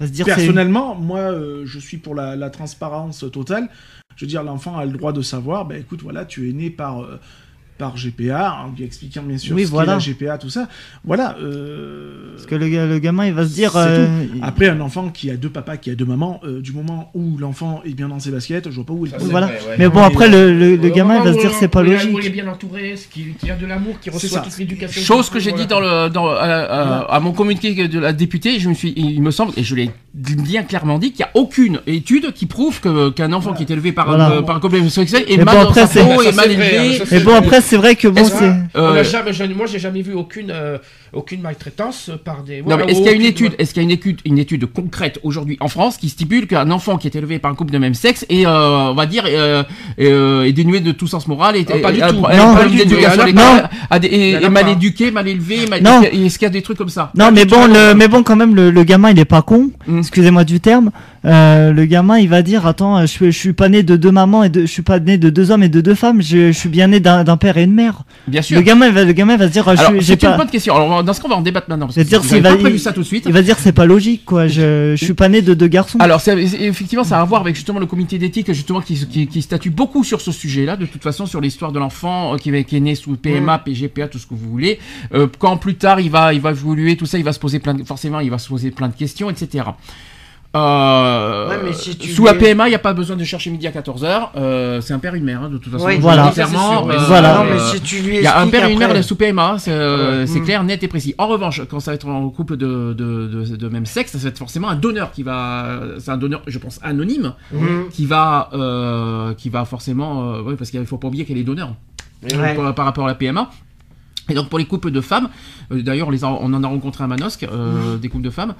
se 0.00 0.06
dire 0.06 0.26
personnellement, 0.26 0.94
moi, 0.94 1.18
euh, 1.20 1.62
je 1.64 1.78
suis 1.78 1.96
pour 1.98 2.14
la, 2.14 2.36
la 2.36 2.50
transparence 2.50 3.24
totale. 3.32 3.68
Je 4.16 4.24
veux 4.24 4.28
dire, 4.28 4.42
l'enfant 4.42 4.76
a 4.78 4.84
le 4.84 4.92
droit 4.92 5.12
de 5.12 5.22
savoir, 5.22 5.64
ben 5.64 5.80
écoute, 5.80 6.02
voilà, 6.02 6.24
tu 6.24 6.48
es 6.50 6.52
né 6.52 6.68
par, 6.70 7.00
par 7.82 7.94
GPA, 7.96 8.58
en 8.64 8.70
lui 8.76 8.84
expliquant 8.84 9.22
bien 9.24 9.38
sûr 9.38 9.56
Oui, 9.56 9.64
ce 9.66 9.70
voilà. 9.70 9.98
qu'est 9.98 10.10
la 10.10 10.14
GPA, 10.28 10.38
tout 10.38 10.50
ça. 10.50 10.68
Voilà. 11.04 11.36
euh, 11.42 12.34
parce 12.36 12.46
que 12.46 12.54
le, 12.54 12.68
ga- 12.68 12.86
le 12.86 12.98
gamin 13.00 13.26
il 13.26 13.32
va 13.34 13.44
se 13.44 13.52
dire 13.54 13.72
euh, 13.76 14.06
Après, 14.40 14.68
un 14.68 14.80
enfant 14.80 15.08
qui 15.08 15.30
a 15.30 15.36
deux 15.36 15.48
papas, 15.48 15.76
qui 15.78 15.90
a 15.90 15.96
deux 15.96 16.04
mamans, 16.04 16.40
euh, 16.44 16.60
du 16.60 16.70
moment 16.72 17.10
où 17.14 17.36
l'enfant 17.38 17.82
est 17.84 17.94
bien 17.94 18.08
dans 18.08 18.20
ses 18.20 18.30
baskets, 18.30 18.70
je 18.70 18.74
vois 18.76 18.84
pas 18.86 18.92
où 18.92 19.04
il 19.06 19.10
Ça, 19.10 19.16
voilà. 19.20 19.46
vrai, 19.46 19.54
ouais. 19.70 19.76
Mais 19.80 19.88
bon 19.88 20.02
après 20.02 20.28
le, 20.28 20.52
le, 20.56 20.76
le 20.76 20.90
Au 20.90 20.94
gamin 20.94 21.16
il 21.18 21.24
va 21.24 21.32
se 21.34 21.38
dire 21.40 21.50
c'est 21.58 21.66
pas 21.68 21.82
où 21.82 21.86
il 21.86 21.92
est 21.92 22.04
logique. 22.04 22.32
bien 22.32 22.46
entouré, 22.46 22.94
qu'il 23.12 23.34
qu'il 23.34 23.50
a 23.50 23.56
de 23.56 23.66
l'amour, 23.66 23.96
C'est 24.00 24.10
reçoit 24.10 24.40
toute 24.40 24.58
l'éducation. 24.58 25.02
Chose 25.02 25.28
que 25.28 25.40
j'ai 25.40 25.50
dit 25.52 25.66
dans 25.66 25.80
le, 25.80 26.08
dans, 26.08 26.28
à, 26.28 27.18
mon 27.20 27.32
communiqué 27.32 27.88
de 27.88 27.98
la 27.98 28.12
députée, 28.12 28.60
je 28.60 28.68
me 28.68 28.74
suis, 28.74 28.92
il 28.96 29.20
me 29.22 29.30
semble, 29.32 29.52
et 29.56 29.64
je 29.64 29.74
l'ai 29.74 29.90
bien 30.14 30.62
clairement 30.62 30.98
dit, 30.98 31.10
qu'il 31.12 31.24
n'y 31.24 31.30
a 31.30 31.30
aucune 31.34 31.80
étude 31.86 32.32
qui 32.32 32.46
prouve 32.46 32.80
que 32.80 33.10
qu'un 33.10 33.32
enfant 33.32 33.52
qui 33.54 33.62
est 33.64 33.70
élevé 33.70 33.92
par, 33.92 34.06
Voilà. 34.06 34.26
un, 34.38 34.42
par 34.42 34.56
un 34.56 34.60
couple 34.60 34.88
sexuel 34.90 35.24
est 35.26 35.42
mal 35.42 35.64
dans 35.64 35.72
sa 35.72 35.86
peau, 35.86 36.22
Ça, 36.22 36.28
est 36.28 36.36
mal 36.36 36.50
élevé. 36.50 36.98
ça, 36.98 37.04
Mais 37.10 37.20
bon 37.20 37.34
après 37.34 37.60
c'est 37.72 37.78
vrai 37.78 37.96
que 37.96 38.06
bon 38.06 38.20
que- 38.22 38.28
c'est 38.28 38.52
On 38.74 38.84
a 38.92 38.98
Euh, 38.98 39.02
jamais, 39.02 39.32
moi, 39.54 39.64
j'ai 39.64 39.78
jamais 39.78 40.02
vu 40.02 40.12
aucune, 40.12 40.50
euh, 40.50 40.76
aucune 41.12 41.40
maltraitance 41.42 42.10
par 42.24 42.42
des. 42.42 42.58
Non, 42.58 42.64
voilà, 42.68 42.84
mais 42.86 42.92
est-ce 42.92 42.98
qu'il 43.00 43.06
y 43.06 43.14
a 43.14 43.16
une 43.16 43.22
étude, 43.24 43.52
est-ce 43.58 43.74
qu'il 43.74 43.82
y 43.82 43.84
a 43.84 43.88
une 43.88 43.90
étude, 43.90 44.20
une 44.24 44.38
étude 44.38 44.66
concrète 44.66 45.18
aujourd'hui 45.22 45.56
en 45.60 45.68
France 45.68 45.96
qui 45.98 46.08
stipule 46.08 46.46
qu'un 46.46 46.70
enfant 46.70 46.96
qui 46.98 47.06
est 47.06 47.14
élevé 47.16 47.38
par 47.38 47.50
un 47.50 47.54
couple 47.54 47.72
de 47.72 47.78
même 47.78 47.94
sexe 47.94 48.24
est, 48.28 48.46
euh, 48.46 48.90
on 48.90 48.94
va 48.94 49.06
dire, 49.06 49.24
euh, 49.26 49.62
euh, 50.00 50.44
est 50.44 50.52
dénué 50.52 50.80
de 50.80 50.92
tout 50.92 51.06
sens 51.06 51.26
moral 51.28 51.56
et, 51.56 51.66
Ah, 51.70 51.78
pas 51.82 51.92
du 51.92 52.00
tout. 52.00 52.14
Non, 52.14 52.22
pas 52.22 52.28
pas. 52.28 52.44
mal 54.50 54.64
pas. 54.64 54.70
éduqué, 54.70 55.10
mal 55.10 55.28
élevé, 55.28 55.66
mal 55.66 55.82
Non. 55.82 56.02
est-ce 56.02 56.38
qu'il 56.38 56.46
y 56.46 56.50
a 56.50 56.50
des 56.50 56.62
trucs 56.62 56.78
comme 56.78 56.88
ça? 56.88 57.10
Non 57.16 57.30
mais 57.32 57.44
bon 57.44 57.66
le 57.66 57.94
mais 57.94 58.08
bon 58.08 58.22
quand 58.22 58.36
même 58.36 58.54
le, 58.54 58.70
le 58.70 58.84
gamin 58.84 59.10
il 59.10 59.18
est 59.18 59.24
pas 59.24 59.42
con. 59.42 59.70
Mm. 59.86 59.98
Excusez-moi 59.98 60.44
du 60.44 60.60
terme. 60.60 60.90
Euh, 61.24 61.72
le 61.72 61.84
gamin 61.84 62.18
il 62.18 62.28
va 62.28 62.42
dire 62.42 62.66
attends 62.66 63.00
je, 63.02 63.06
suis- 63.06 63.26
je 63.32 63.38
suis 63.38 63.52
pas 63.52 63.68
né 63.68 63.82
de 63.84 63.96
deux 63.96 64.10
mamans 64.10 64.42
et 64.42 64.48
de, 64.48 64.62
je 64.62 64.66
suis 64.66 64.82
pas 64.82 64.98
né 64.98 65.18
de 65.18 65.30
deux 65.30 65.50
hommes 65.50 65.62
et 65.62 65.68
de 65.68 65.80
deux 65.80 65.94
femmes. 65.94 66.20
Je, 66.22 66.48
je 66.52 66.58
suis 66.58 66.68
bien 66.68 66.88
né 66.88 67.00
d'un 67.00 67.36
père 67.36 67.56
et 67.58 67.64
une 67.64 67.74
mère. 67.74 68.02
Bien 68.26 68.42
sûr. 68.42 68.56
Le 68.56 68.62
gamin 68.62 68.86
il 68.86 68.92
va 68.92 69.04
le 69.04 69.12
gamin 69.12 69.36
va 69.36 69.46
se 69.46 69.52
dire 69.52 69.64
j'ai 69.76 70.00
c'est 70.00 70.12
une 70.22 70.30
pas 70.30 70.36
bonne 70.38 70.50
question. 70.50 70.74
Alors, 70.74 70.88
on 70.90 71.01
va- 71.02 71.06
dans 71.06 71.12
ce 71.12 71.20
qu'on 71.20 71.28
va 71.28 71.36
en 71.36 71.42
débattre 71.42 71.68
maintenant. 71.68 71.86
Parce 71.86 71.96
que 71.96 72.02
C'est-à-dire 72.04 72.22
vous 72.22 72.32
avez 72.32 72.40
va- 72.42 72.50
pas 72.50 72.56
prévu 72.56 72.76
il- 72.76 72.80
ça 72.80 72.92
tout 72.92 73.00
de 73.02 73.06
suite. 73.06 73.24
il 73.26 73.32
va 73.32 73.42
dire 73.42 73.56
c'est 73.58 73.72
pas 73.72 73.84
logique 73.86 74.24
quoi. 74.24 74.46
Je, 74.48 74.94
je 74.96 75.04
suis 75.04 75.14
pas 75.14 75.28
né 75.28 75.42
de 75.42 75.54
deux 75.54 75.68
garçons. 75.68 75.98
Alors, 76.00 76.20
effectivement, 76.26 77.04
ça 77.04 77.18
a 77.18 77.22
à 77.22 77.24
voir 77.24 77.40
avec 77.42 77.54
justement 77.54 77.78
le 77.80 77.86
comité 77.86 78.18
d'éthique, 78.18 78.52
justement, 78.52 78.80
qui, 78.80 78.94
qui, 79.06 79.26
qui 79.26 79.42
statue 79.42 79.70
beaucoup 79.70 80.04
sur 80.04 80.20
ce 80.20 80.32
sujet-là, 80.32 80.76
de 80.76 80.86
toute 80.86 81.02
façon, 81.02 81.26
sur 81.26 81.40
l'histoire 81.40 81.72
de 81.72 81.78
l'enfant 81.78 82.34
euh, 82.34 82.36
qui, 82.38 82.50
est- 82.50 82.64
qui 82.64 82.76
est 82.76 82.80
né 82.80 82.94
sous 82.94 83.16
PMA, 83.16 83.58
PGPA, 83.58 84.08
tout 84.08 84.18
ce 84.18 84.26
que 84.26 84.34
vous 84.34 84.48
voulez. 84.50 84.78
Euh, 85.14 85.26
quand 85.38 85.56
plus 85.56 85.74
tard 85.74 86.00
il 86.00 86.10
va, 86.10 86.32
il 86.34 86.40
va 86.40 86.50
évoluer, 86.50 86.96
tout 86.96 87.06
ça, 87.06 87.18
il 87.18 87.24
va 87.24 87.32
se 87.32 87.38
poser 87.40 87.58
plein 87.58 87.74
de, 87.74 87.84
forcément, 87.84 88.20
il 88.20 88.30
va 88.30 88.38
se 88.38 88.48
poser 88.48 88.70
plein 88.70 88.88
de 88.88 88.94
questions, 88.94 89.30
etc. 89.30 89.64
Euh, 90.54 91.48
Ouais, 91.48 91.56
mais 91.64 91.72
si 91.72 91.96
tu 91.96 92.10
sous 92.12 92.24
la 92.26 92.34
PMA, 92.34 92.66
il 92.66 92.70
n'y 92.70 92.74
a 92.74 92.78
pas 92.78 92.92
besoin 92.92 93.16
de 93.16 93.24
chercher 93.24 93.50
midi 93.50 93.66
à 93.66 93.70
14h. 93.70 94.30
Euh, 94.36 94.80
c'est 94.80 94.92
un 94.92 94.98
père 94.98 95.14
et 95.14 95.18
une 95.18 95.24
mère, 95.24 95.42
hein, 95.42 95.48
de 95.50 95.56
toute 95.58 95.72
façon. 95.72 95.86
Oui, 95.86 95.96
voilà. 95.98 96.30
Clairement, 96.32 96.88
euh, 96.90 96.96
Voilà. 97.06 97.38
Non, 97.38 97.44
mais 97.44 97.52
euh, 97.60 97.70
si 97.72 97.80
tu 97.80 97.96
lui 98.02 98.16
il 98.16 98.22
y 98.22 98.26
a 98.26 98.38
un 98.38 98.48
père 98.48 98.66
et 98.68 98.72
une 98.72 98.78
mère 98.78 99.02
sous 99.04 99.16
PMA, 99.16 99.56
c'est 99.58 99.70
euh, 99.72 100.26
c'est 100.26 100.40
Mm. 100.40 100.44
clair, 100.44 100.64
net 100.64 100.82
et 100.82 100.88
précis. 100.88 101.14
En 101.18 101.26
revanche, 101.28 101.62
quand 101.70 101.80
ça 101.80 101.90
va 101.92 101.94
être 101.94 102.06
en 102.08 102.28
couple 102.28 102.56
de, 102.56 102.92
de, 102.92 103.26
de, 103.28 103.56
de 103.56 103.68
même 103.68 103.86
sexe, 103.86 104.12
ça 104.12 104.18
va 104.18 104.28
être 104.28 104.38
forcément 104.38 104.68
un 104.68 104.76
donneur 104.76 105.12
qui 105.12 105.22
va, 105.22 105.80
c'est 105.98 106.10
un 106.10 106.16
donneur, 106.18 106.42
je 106.46 106.58
pense, 106.58 106.78
anonyme, 106.82 107.32
Mhm. 107.52 107.88
qui 107.90 108.06
va, 108.06 108.50
euh, 108.52 109.34
qui 109.34 109.48
va 109.48 109.64
forcément, 109.64 110.34
euh, 110.34 110.42
ouais, 110.42 110.56
parce 110.56 110.70
qu'il 110.70 110.84
faut 110.86 110.98
pas 110.98 111.08
oublier 111.08 111.24
qu'elle 111.24 111.38
est 111.38 111.42
donneur 111.44 111.74
Ouais. 112.22 112.54
par, 112.54 112.74
par 112.74 112.84
rapport 112.84 113.04
à 113.04 113.08
la 113.08 113.14
PMA. 113.14 113.48
Et 114.30 114.34
donc 114.34 114.48
pour 114.48 114.58
les 114.58 114.66
couples 114.66 114.92
de 114.92 115.00
femmes, 115.00 115.28
euh, 115.72 115.82
d'ailleurs 115.82 116.08
on, 116.08 116.54
en 116.54 116.62
a 116.64 116.68
rencontré 116.68 117.02
à 117.02 117.06
Manosque, 117.08 117.42
euh, 117.42 117.96
des 117.98 118.08
couples 118.08 118.22
de 118.24 118.30
femmes, 118.30 118.54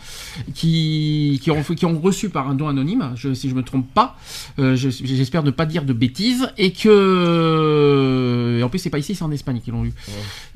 qui, 0.55 1.39
qui, 1.43 1.51
ont, 1.53 1.63
qui 1.63 1.87
ont 1.87 2.01
reçu 2.01 2.31
par 2.31 2.49
un 2.49 2.55
don 2.55 2.67
anonyme, 2.69 3.13
je, 3.15 3.33
si 3.33 3.49
je 3.49 3.55
me 3.55 3.63
trompe 3.63 3.87
pas, 3.95 4.17
euh, 4.59 4.75
je- 4.75 4.91
j'espère 4.91 5.45
ne 5.45 5.53
pas 5.53 5.65
dire 5.67 5.85
de 5.85 5.93
bêtises, 5.93 6.49
et 6.59 6.73
que... 6.73 8.57
Et 8.59 8.63
en 8.63 8.69
plus 8.69 8.81
c'est 8.81 8.91
pas 8.91 8.99
ici, 8.99 9.15
c'est 9.15 9.25
en 9.25 9.31
Espagne 9.31 9.61
qu'ils 9.61 9.73
l'ont 9.73 9.85
eu. 9.85 9.93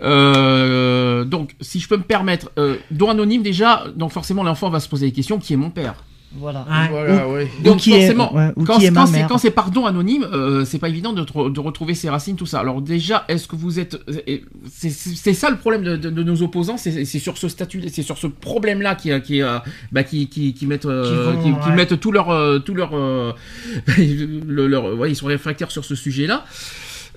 Euh, 0.02 1.24
donc 1.24 1.54
si 1.60 1.80
je 1.80 1.88
peux 1.88 1.96
me 1.96 2.02
permettre, 2.02 2.50
euh, 2.58 2.76
don 2.90 3.08
anonyme 3.10 3.42
déjà, 3.42 3.84
donc 3.94 4.12
forcément 4.12 4.42
l'enfant 4.42 4.70
va 4.70 4.80
se 4.80 4.88
poser 4.88 5.06
des 5.06 5.12
questions, 5.12 5.38
qui 5.38 5.52
est 5.52 5.56
mon 5.56 5.70
père? 5.70 5.94
Voilà. 6.38 6.60
Ouais. 6.68 6.88
Voilà, 6.90 7.26
donc 7.64 7.78
qui 7.78 7.92
est- 7.92 8.00
forcément, 8.00 8.34
ouais, 8.34 8.48
ou 8.56 8.64
quand, 8.64 8.78
quand 8.94 9.06
c'est 9.06 9.12
mère. 9.18 9.28
quand 9.28 9.38
c'est 9.38 9.50
par 9.50 9.70
don 9.70 9.86
anonyme, 9.86 10.26
euh, 10.32 10.64
c'est 10.64 10.78
pas 10.78 10.88
évident 10.88 11.12
de, 11.12 11.22
de 11.48 11.60
retrouver 11.60 11.94
ses 11.94 12.08
racines, 12.10 12.36
tout 12.36 12.46
ça. 12.46 12.60
Alors 12.60 12.80
déjà, 12.82 13.24
est-ce 13.28 13.48
que 13.48 13.56
vous 13.56 13.78
êtes, 13.80 13.98
euh, 14.08 14.38
c'est 14.70 15.34
ça 15.34 15.50
le 15.50 15.56
problème 15.56 15.82
de, 15.82 15.96
de- 15.96 16.10
de 16.10 16.22
nos 16.22 16.42
opposants, 16.42 16.76
c'est 16.76 17.04
sur 17.04 17.38
ce 17.38 17.48
statut, 17.48 17.82
c'est 17.92 18.02
sur 18.02 18.18
ce 18.18 18.26
problème-là 18.26 18.94
qui, 18.94 19.10
qui, 19.22 19.42
euh, 19.42 19.58
bah, 19.92 20.02
qui, 20.04 20.28
qui, 20.28 20.54
qui 20.54 20.66
mettent, 20.66 20.86
euh, 20.86 21.34
Qui 21.42 21.50
vont, 21.50 21.58
qui, 21.60 21.70
mettent 21.70 21.98
tout 22.00 22.12
leur, 22.12 22.30
euh, 22.30 22.58
tout 22.58 22.74
leur, 22.74 22.90
euh, 22.94 23.32
le- 23.98 24.66
leur- 24.66 24.96
ouais, 24.96 25.10
ils 25.10 25.16
sont 25.16 25.26
réfractaires 25.26 25.70
sur 25.70 25.84
ce 25.84 25.94
sujet-là. 25.94 26.44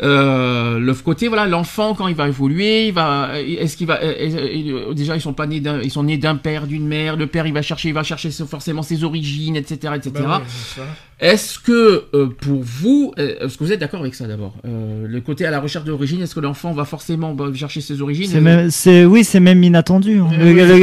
Euh, 0.02 0.80
le 0.80 0.93
côté 0.93 1.28
voilà 1.28 1.45
l'enfant 1.45 1.93
quand 1.93 2.08
il 2.08 2.16
va 2.16 2.30
évoluer 2.30 2.88
il 2.88 2.93
va 2.93 3.32
est-ce 3.38 3.76
qu'il 3.76 3.86
va 3.86 3.95
euh, 4.02 4.14
euh, 4.18 4.89
euh, 4.91 4.93
déjà 4.93 5.18
ils 5.18 5.22
sont 5.22 5.34
pas 5.34 5.45
nés 5.45 5.60
d'un 5.60 5.82
ils 5.82 5.91
sont 5.91 6.04
nés 6.04 6.18
d'un 6.18 6.38
père 6.38 6.68
d'une 6.68 6.88
mère 6.88 7.18
le 7.18 7.28
père 7.28 7.45
il 7.47 7.52
va 7.54 7.62
chercher 7.62 7.89
il 7.89 7.93
va 7.93 8.04
chercher 8.04 8.30
forcément 8.32 8.82
ses 8.82 9.04
origines 9.04 9.58
etc 9.58 9.95
etc 9.97 10.12
Bah 10.26 10.41
oui, 10.41 10.84
est-ce 11.20 11.60
que 11.60 12.06
euh, 12.14 12.28
pour 12.28 12.62
vous, 12.64 13.14
euh, 13.20 13.45
est-ce 13.45 13.58
que 13.58 13.64
vous 13.66 13.74
êtes 13.74 13.82
d'accord 13.82 14.00
avec 14.00 14.16
ça 14.16 14.26
d'abord 14.26 14.54
Euh, 14.66 15.06
Le 15.06 15.20
côté 15.20 15.45
à 15.45 15.52
la 15.52 15.60
recherche 15.60 15.84
d'origine, 15.84 16.22
est-ce 16.22 16.34
que 16.34 16.39
l'enfant 16.39 16.72
va 16.72 16.86
forcément 16.86 17.34
bah, 17.34 17.47
chercher 17.54 17.82
ses 17.82 18.02
origines 18.02 18.30
C'est 18.32 18.39
même, 18.39 18.72
c'est 18.72 19.04
oui, 19.04 19.26
c'est 19.26 19.41
même 19.41 19.62
inattendu. 19.62 20.22
hein. 20.22 20.30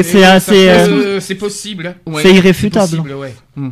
C'est 0.03 0.25
assez, 0.27 1.21
C'est 1.21 1.37
possible. 1.37 1.97
Ouais. 2.07 2.21
c'est 2.23 2.35
irréfutable. 2.35 3.01
ouais. 3.15 3.35
C'est 3.57 3.63
Mais 3.63 3.71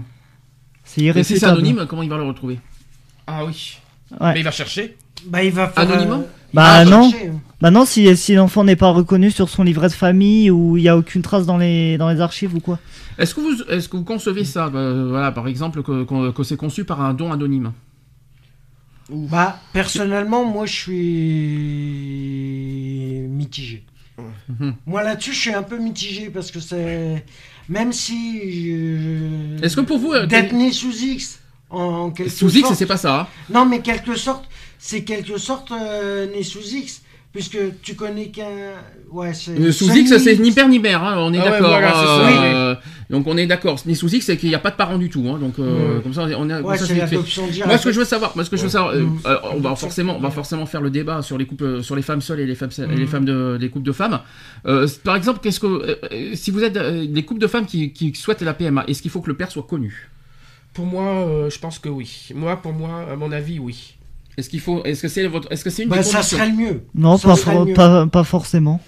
si 0.84 0.94
c'est 0.94 1.02
irréfutable. 1.02 1.52
anonyme, 1.58 1.84
comment 1.86 2.02
il 2.02 2.08
va 2.08 2.16
le 2.16 2.22
retrouver? 2.22 2.58
Ah 3.26 3.44
oui. 3.44 3.76
Ouais. 4.18 4.32
Mais 4.32 4.40
il 4.40 4.44
va 4.44 4.50
chercher. 4.50 4.96
Bah, 5.26 5.42
il 5.44 5.52
va 5.52 5.68
faire. 5.68 5.82
Anonymement 5.90 6.20
euh, 6.20 6.26
Bah 6.52 6.84
non. 6.84 7.10
Bah 7.60 7.70
non, 7.70 7.84
si, 7.86 8.14
si 8.16 8.34
l'enfant 8.34 8.62
n'est 8.64 8.76
pas 8.76 8.90
reconnu 8.90 9.30
sur 9.30 9.48
son 9.48 9.62
livret 9.62 9.88
de 9.88 9.92
famille 9.94 10.50
ou 10.50 10.76
il 10.76 10.82
n'y 10.82 10.88
a 10.88 10.96
aucune 10.98 11.22
trace 11.22 11.46
dans 11.46 11.56
les, 11.56 11.96
dans 11.96 12.10
les 12.10 12.20
archives 12.20 12.54
ou 12.54 12.60
quoi. 12.60 12.78
Est-ce 13.16 13.34
que 13.34 13.40
vous, 13.40 13.62
est-ce 13.70 13.88
que 13.88 13.96
vous 13.96 14.04
concevez 14.04 14.44
ça 14.44 14.68
bah, 14.68 14.92
Voilà, 15.08 15.32
par 15.32 15.48
exemple, 15.48 15.82
que, 15.82 16.04
que- 16.04 16.30
que 16.32 16.42
c'est 16.42 16.56
conçu 16.56 16.84
par 16.84 17.00
un 17.00 17.14
don 17.14 17.32
anonyme? 17.32 17.72
Bah, 19.10 19.58
personnellement, 19.72 20.44
moi, 20.44 20.66
je 20.66 20.72
suis 21.84 23.28
mitigé. 23.28 23.84
Mhm. 24.48 24.74
Moi, 24.86 25.02
là-dessus, 25.02 25.32
je 25.32 25.38
suis 25.40 25.54
un 25.54 25.62
peu 25.62 25.78
mitigé 25.78 26.30
parce 26.30 26.50
que 26.50 26.60
c'est. 26.60 27.24
Même 27.68 27.92
si. 27.92 28.40
je- 28.52 29.62
Est-ce 29.64 29.76
que 29.76 29.80
pour 29.80 29.98
vous, 29.98 30.12
euh, 30.12 30.26
D'être 30.26 30.52
né 30.52 30.70
sous 30.70 30.92
X, 30.92 31.40
en, 31.70 31.82
en 31.82 32.10
quelque 32.10 32.30
Sous 32.30 32.50
X, 32.50 32.60
sorte. 32.68 32.74
c'est 32.76 32.86
pas 32.86 32.96
ça. 32.96 33.20
hein? 33.22 33.26
Non, 33.50 33.66
mais 33.66 33.80
quelque 33.80 34.14
sorte, 34.16 34.44
c'est 34.86 35.02
quelque 35.02 35.38
sorte 35.38 35.70
euh, 35.72 36.26
né 36.30 36.42
sous 36.42 36.60
X. 36.60 37.00
Puisque 37.32 37.58
tu 37.82 37.96
connais 37.96 38.28
qu'un. 38.28 38.44
Ouais, 39.10 39.34
c'est. 39.34 39.58
Euh, 39.58 39.72
sous 39.72 39.90
X, 39.92 40.18
c'est 40.18 40.36
ni 40.38 40.52
père 40.52 40.68
ni 40.68 40.78
mère, 40.78 41.02
hein, 41.02 41.16
on 41.18 41.32
est 41.34 41.38
Ah 41.38 41.44
ouais, 41.46 41.50
d'accord. 41.50 41.68
voilà, 41.70 41.92
ça, 41.92 42.28
euh, 42.28 42.74
Donc 43.10 43.26
on 43.26 43.36
est 43.36 43.46
d'accord. 43.48 43.76
Ni 43.86 43.96
sous 43.96 44.14
X, 44.14 44.26
c'est 44.26 44.36
qu'il 44.36 44.50
n'y 44.50 44.54
a 44.54 44.60
pas 44.60 44.70
de 44.70 44.76
parents 44.76 44.98
du 44.98 45.08
tout. 45.10 45.24
hein, 45.28 45.38
donc 45.40 45.58
euh, 45.58 45.98
comme 46.00 46.14
ça, 46.14 46.22
on 46.22 46.28
est. 46.28 46.30
est- 46.52 46.56
comme 46.62 46.64
Ouais, 46.70 46.78
ça, 46.78 46.86
fait. 46.86 46.94
directe. 46.94 47.12
Moi, 47.66 47.76
ce 47.78 47.84
que 47.86 47.90
je 47.90 47.98
veux 47.98 48.04
savoir, 48.04 48.36
moi, 48.36 48.44
ce 48.44 48.50
que 48.50 48.56
je 48.56 48.62
veux 48.62 48.68
savoir, 48.68 48.92
euh, 48.94 49.00
Mm. 49.00 49.18
euh, 49.26 49.36
on 49.52 49.58
va 49.58 49.74
forcément, 49.74 50.16
on 50.16 50.20
va 50.20 50.30
forcément 50.30 50.64
faire 50.66 50.80
le 50.80 50.90
débat 50.90 51.22
sur 51.22 51.36
les 51.36 51.44
couples, 51.46 51.82
sur 51.82 51.96
les 51.96 52.02
femmes 52.02 52.20
seules 52.22 52.38
et 52.38 52.46
les 52.46 52.54
femmes, 52.54 52.70
et 52.78 52.94
les 52.94 53.04
Mm. 53.04 53.08
femmes 53.08 53.24
de, 53.24 53.58
les 53.60 53.68
couples 53.68 53.86
de 53.86 53.92
femmes. 53.92 54.20
Euh, 54.66 54.86
par 55.02 55.16
exemple, 55.16 55.40
qu'est-ce 55.42 55.58
que, 55.58 55.66
euh, 55.66 55.96
euh, 56.12 56.30
si 56.34 56.52
vous 56.52 56.62
êtes 56.62 56.76
euh, 56.76 57.04
des 57.04 57.24
couples 57.24 57.40
de 57.40 57.48
femmes 57.48 57.66
qui, 57.66 57.92
qui 57.92 58.14
souhaitent 58.14 58.42
la 58.42 58.54
PMA, 58.54 58.84
est-ce 58.86 59.02
qu'il 59.02 59.10
faut 59.10 59.20
que 59.20 59.28
le 59.30 59.36
père 59.36 59.50
soit 59.50 59.64
connu? 59.68 60.08
Pour 60.72 60.86
moi, 60.86 61.26
euh, 61.26 61.50
je 61.50 61.58
pense 61.58 61.80
que 61.80 61.88
oui. 61.88 62.28
Moi, 62.32 62.54
pour 62.62 62.72
moi, 62.74 63.06
à 63.10 63.16
mon 63.16 63.32
avis, 63.32 63.58
oui. 63.58 63.96
Est-ce 64.36 64.48
qu'il 64.50 64.60
faut, 64.60 64.82
est-ce 64.84 65.02
que 65.02 65.08
c'est 65.08 65.26
votre, 65.26 65.50
est-ce 65.52 65.62
que 65.64 65.70
c'est 65.70 65.84
une 65.84 65.88
Bah, 65.88 65.98
des 65.98 66.02
ça 66.02 66.22
serait 66.22 66.48
le 66.48 66.56
mieux. 66.56 66.82
Non, 66.94 67.18
pas, 67.18 67.36
serait 67.36 67.52
for- 67.52 67.66
mieux. 67.66 67.74
pas, 67.74 68.06
pas 68.06 68.24
forcément. 68.24 68.80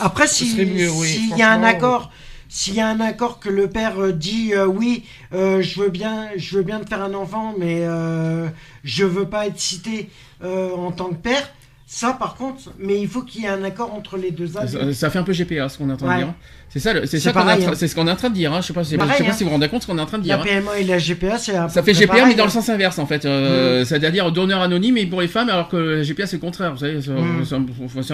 Après, 0.00 0.24
oui, 0.24 1.06
s'il 1.06 1.36
y 1.36 1.42
a 1.42 1.50
un 1.50 1.62
accord, 1.62 2.10
s'il 2.48 2.74
y 2.74 2.80
a 2.80 2.88
un 2.88 3.00
accord 3.00 3.40
que 3.40 3.48
le 3.48 3.68
père 3.68 4.00
euh, 4.00 4.12
dit 4.12 4.52
euh, 4.54 4.66
oui, 4.66 5.04
euh, 5.34 5.60
je 5.60 5.80
veux 5.80 5.90
bien, 5.90 6.28
je 6.36 6.56
veux 6.56 6.62
bien 6.62 6.80
te 6.80 6.88
faire 6.88 7.02
un 7.02 7.14
enfant, 7.14 7.54
mais 7.58 7.80
euh, 7.82 8.48
je 8.84 9.04
veux 9.04 9.26
pas 9.28 9.46
être 9.46 9.58
cité 9.60 10.08
euh, 10.42 10.70
en 10.74 10.92
tant 10.92 11.08
que 11.08 11.14
père. 11.16 11.50
Ça, 11.86 12.14
par 12.18 12.34
contre, 12.36 12.62
mais 12.78 12.98
il 12.98 13.06
faut 13.06 13.20
qu'il 13.22 13.42
y 13.42 13.44
ait 13.44 13.48
un 13.48 13.62
accord 13.62 13.92
entre 13.94 14.16
les 14.16 14.30
deux 14.30 14.46
Ça, 14.48 14.60
adultes. 14.62 14.92
ça 14.94 15.10
fait 15.10 15.18
un 15.18 15.22
peu 15.22 15.32
GPA 15.34 15.68
ce 15.68 15.76
qu'on 15.76 15.90
est 15.90 15.92
en 15.92 15.96
train 15.98 16.08
Ouais. 16.08 16.14
de 16.20 16.24
dire. 16.24 16.34
C'est 16.70 16.80
ça, 16.80 16.92
c'est 17.06 17.20
ça 17.20 17.32
qu'on 17.32 17.46
est 17.46 17.64
hein. 17.66 17.72
c'est 17.74 17.86
ce 17.86 17.94
qu'on 17.94 18.08
est 18.08 18.10
en 18.10 18.16
train 18.16 18.30
de 18.30 18.34
dire. 18.34 18.52
hein. 18.52 18.60
Je 18.62 18.66
sais 18.68 18.72
pas, 18.72 18.82
je 18.82 18.88
sais 18.88 18.96
pas, 18.96 19.04
je 19.04 19.10
sais 19.10 19.16
Pareil, 19.18 19.26
pas 19.28 19.32
hein. 19.32 19.36
si 19.36 19.44
vous 19.44 19.50
vous 19.50 19.54
rendez 19.54 19.68
compte 19.68 19.82
ce 19.82 19.86
qu'on 19.86 19.98
est 19.98 20.00
en 20.00 20.06
train 20.06 20.16
de 20.18 20.22
dire. 20.24 20.38
La 20.38 20.42
hein. 20.42 20.60
PMA 20.60 20.78
et 20.78 20.84
la 20.84 20.98
GPA, 20.98 21.38
c'est 21.38 21.54
un 21.54 21.68
Ça 21.68 21.82
fait 21.84 21.92
GPA, 21.92 22.24
mais 22.26 22.34
dans 22.34 22.44
le 22.44 22.48
hein. 22.48 22.52
sens 22.52 22.68
inverse 22.70 22.98
en 22.98 23.06
fait. 23.06 23.26
Euh, 23.26 23.84
C'est-à-dire 23.84 24.32
donneur 24.32 24.60
anonyme 24.62 24.96
et 24.96 25.06
pour 25.06 25.20
les 25.20 25.28
femmes, 25.28 25.50
alors 25.50 25.68
que 25.68 25.76
le 25.76 26.02
GPA 26.02 26.26
c'est 26.26 26.36
le 26.36 26.40
contraire. 26.40 26.72
Vous 26.72 26.78
savez, 26.78 27.00
c'est 27.02 27.10
Mm. 27.12 27.44
c'est 27.44 27.54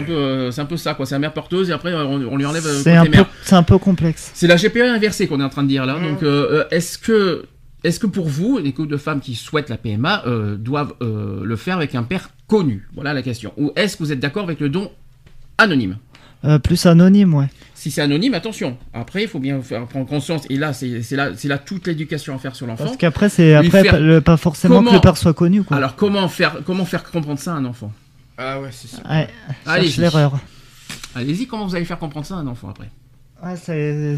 un, 0.01 0.03
peu, 0.03 0.13
euh, 0.13 0.51
c'est 0.51 0.61
un 0.61 0.67
peu 0.67 0.77
ça 0.77 0.95
quoi. 0.95 1.07
C'est 1.07 1.15
la 1.15 1.21
mère 1.21 1.33
porteuse 1.33 1.71
et 1.71 1.73
après 1.73 1.95
on, 1.95 2.11
on 2.33 2.37
lui 2.37 2.45
enlève 2.45 2.67
euh, 2.67 2.81
C'est 2.83 2.97
un, 2.97 3.07
peu, 3.07 3.25
un 3.53 3.63
peu 3.63 3.79
complexe. 3.79 4.31
C'est 4.35 4.49
la 4.49 4.57
GPA 4.57 4.93
inversée 4.93 5.27
qu'on 5.29 5.41
est 5.41 5.45
en 5.45 5.49
train 5.49 5.63
de 5.63 5.69
dire 5.69 5.87
là. 5.87 5.95
Mm. 5.97 6.09
Donc, 6.11 6.23
euh, 6.25 6.65
est-ce 6.73 6.99
que, 6.99 7.45
est-ce 7.85 7.99
que 8.01 8.07
pour 8.07 8.29
vous, 8.29 8.59
les 8.59 8.73
couples 8.73 8.91
de 8.91 8.97
femmes 8.97 9.21
qui 9.21 9.35
souhaitent 9.35 9.69
la 9.71 9.77
PMA 9.77 10.25
euh, 10.27 10.57
doivent 10.57 10.95
euh, 11.03 11.43
le 11.45 11.57
faire 11.57 11.77
avec 11.77 11.95
un 11.95 12.03
père 12.03 12.31
connu? 12.47 12.87
Voilà 12.95 13.13
la 13.15 13.23
question. 13.23 13.53
Ou 13.57 13.73
est-ce 13.77 13.97
que 13.97 14.03
vous 14.03 14.13
êtes 14.13 14.21
d'accord 14.21 14.45
avec 14.45 14.61
le 14.61 14.69
don 14.69 14.91
anonyme? 15.59 15.97
Euh, 16.45 16.59
plus 16.59 16.87
anonyme, 16.87 17.35
ouais. 17.35 17.49
Si 17.75 17.91
c'est 17.91 18.01
anonyme, 18.01 18.33
attention. 18.35 18.77
Après, 18.95 19.23
il 19.23 19.29
faut 19.29 19.39
bien 19.39 19.61
faire 19.63 19.87
prendre 19.87 20.07
conscience. 20.07 20.45
Et 20.51 20.57
là, 20.57 20.73
c'est 20.73 21.11
là, 21.13 21.59
toute 21.59 21.87
l'éducation 21.87 22.35
à 22.35 22.39
faire 22.39 22.55
sur 22.55 22.67
l'enfant. 22.67 22.85
Parce 22.85 22.97
qu'après, 22.97 23.29
c'est 23.29 23.55
après 23.55 23.83
faire- 23.83 23.93
pas, 23.93 23.99
le- 24.01 24.21
pas 24.21 24.37
forcément 24.39 24.77
Comment 24.77 24.91
que 24.91 24.95
le 24.97 25.01
père 25.03 25.17
soit 25.19 25.35
connu, 25.35 25.63
quoi. 25.65 25.77
Alors, 25.77 25.97
comment 25.97 26.29
faire, 26.29 26.59
comment 26.65 26.85
faire 26.87 27.05
comprendre 27.05 27.39
ça 27.39 27.53
à 27.53 27.57
un 27.57 27.65
enfant? 27.67 27.93
Ah 28.39 28.61
ouais, 28.61 28.71
c'est 28.73 28.89
ça. 28.89 29.03
Ouais, 29.09 29.29
Allez-y. 29.67 29.91
cherche 29.91 29.99
l'erreur. 30.15 30.39
Allez-y, 31.15 31.47
comment 31.47 31.67
vous 31.67 31.75
allez 31.75 31.85
faire 31.85 31.99
comprendre 31.99 32.25
ça 32.27 32.37
à 32.37 32.39
un 32.39 32.47
enfant 32.47 32.69
après? 32.71 32.89
Ouais, 33.43 33.55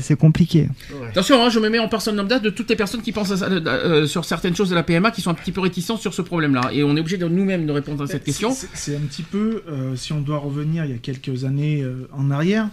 c'est 0.00 0.16
compliqué. 0.18 0.68
Attention, 1.10 1.42
hein, 1.44 1.48
je 1.48 1.60
me 1.60 1.68
mets 1.68 1.78
en 1.78 1.88
personne 1.88 2.16
lambda 2.16 2.38
de 2.40 2.50
toutes 2.50 2.68
les 2.70 2.76
personnes 2.76 3.02
qui 3.02 3.12
pensent 3.12 3.30
à 3.42 3.46
euh, 3.46 4.06
sur 4.06 4.24
certaines 4.24 4.56
choses 4.56 4.70
de 4.70 4.74
la 4.74 4.82
PMA 4.82 5.10
qui 5.12 5.20
sont 5.20 5.30
un 5.30 5.34
petit 5.34 5.52
peu 5.52 5.60
réticentes 5.60 6.00
sur 6.00 6.12
ce 6.12 6.22
problème-là. 6.22 6.70
Et 6.72 6.82
on 6.82 6.96
est 6.96 7.00
obligé 7.00 7.18
de 7.18 7.28
nous-mêmes 7.28 7.64
de 7.66 7.72
répondre 7.72 8.02
à 8.02 8.06
cette 8.08 8.22
C'est- 8.22 8.24
question. 8.24 8.50
c'est- 8.74 8.96
un 8.96 9.00
petit 9.00 9.22
peu, 9.22 9.62
euh, 9.68 9.94
si 9.94 10.12
on 10.12 10.20
doit 10.20 10.38
revenir 10.38 10.84
il 10.84 10.90
y 10.90 10.94
a 10.94 10.98
quelques 10.98 11.44
années 11.44 11.82
euh, 11.82 12.08
en 12.12 12.30
arrière, 12.32 12.68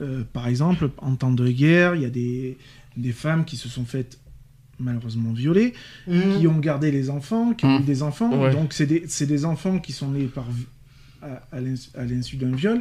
euh, 0.00 0.22
par 0.32 0.48
exemple, 0.48 0.88
en 0.98 1.14
temps 1.16 1.32
de 1.32 1.46
guerre, 1.48 1.94
il 1.94 2.00
y 2.02 2.06
a 2.06 2.10
des, 2.10 2.56
des 2.96 3.12
femmes 3.12 3.44
qui 3.44 3.56
se 3.58 3.68
sont 3.68 3.84
faites 3.84 4.18
malheureusement 4.78 5.32
violer, 5.32 5.74
Mhm. 6.06 6.38
qui 6.38 6.46
ont 6.48 6.58
gardé 6.58 6.90
les 6.90 7.10
enfants, 7.10 7.52
qui 7.52 7.66
ont 7.66 7.80
eu 7.80 7.82
des 7.82 8.02
enfants. 8.02 8.34
Ouais. 8.40 8.52
Donc 8.52 8.72
c'est 8.72 8.86
des, 8.86 9.44
enfants 9.44 9.78
qui 9.78 9.92
sont 9.92 10.08
nés 10.08 10.24
par, 10.24 10.46
à 11.52 11.60
l'insu 11.60 12.36
d'un 12.36 12.56
viol. 12.56 12.80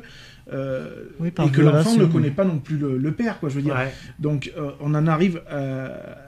Euh, 0.53 1.05
Oui, 1.19 1.29
et 1.29 1.49
que 1.51 1.61
l'enfant 1.61 1.95
ne 1.95 2.05
connaît 2.05 2.29
pas 2.31 2.45
non 2.45 2.57
plus 2.59 2.77
le, 2.77 2.97
le 2.97 3.11
père, 3.11 3.39
quoi, 3.39 3.49
je 3.49 3.55
veux 3.55 3.61
dire. 3.61 3.75
Ouais. 3.75 3.93
Donc 4.19 4.51
euh, 4.57 4.71
on 4.81 4.93
en 4.95 5.07
arrive 5.07 5.41
à, 5.49 5.85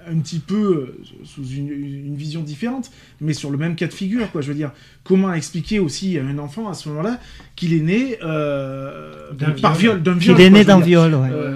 un 0.10 0.18
petit 0.20 0.40
peu 0.40 0.56
euh, 0.56 1.04
sous 1.24 1.46
une, 1.46 1.70
une 1.70 2.16
vision 2.16 2.42
différente, 2.42 2.92
mais 3.20 3.34
sur 3.34 3.52
le 3.52 3.58
même 3.58 3.76
cas 3.76 3.88
de 3.88 3.94
figure, 3.94 4.32
quoi. 4.32 4.42
Je 4.42 4.48
veux 4.50 4.56
dire, 4.56 4.72
comment 5.04 5.34
expliquer 5.34 5.80
aussi 5.80 6.18
à 6.18 6.24
un 6.24 6.38
enfant 6.38 6.70
à 6.70 6.74
ce 6.74 6.90
moment-là 6.90 7.20
qu'il 7.56 7.74
est 7.74 7.80
né 7.80 8.18
euh, 8.24 9.32
D'un 9.34 9.52
par 9.52 9.76
viol. 9.76 10.02
d'un 10.02 10.14
viol. 10.14 10.36
Qu'il 10.36 10.46
est 10.46 10.50
quoi, 10.50 10.60
né 10.60 10.66
d'un 10.66 10.80
viol, 10.80 11.14
ouais. 11.16 11.30
Euh, 11.32 11.56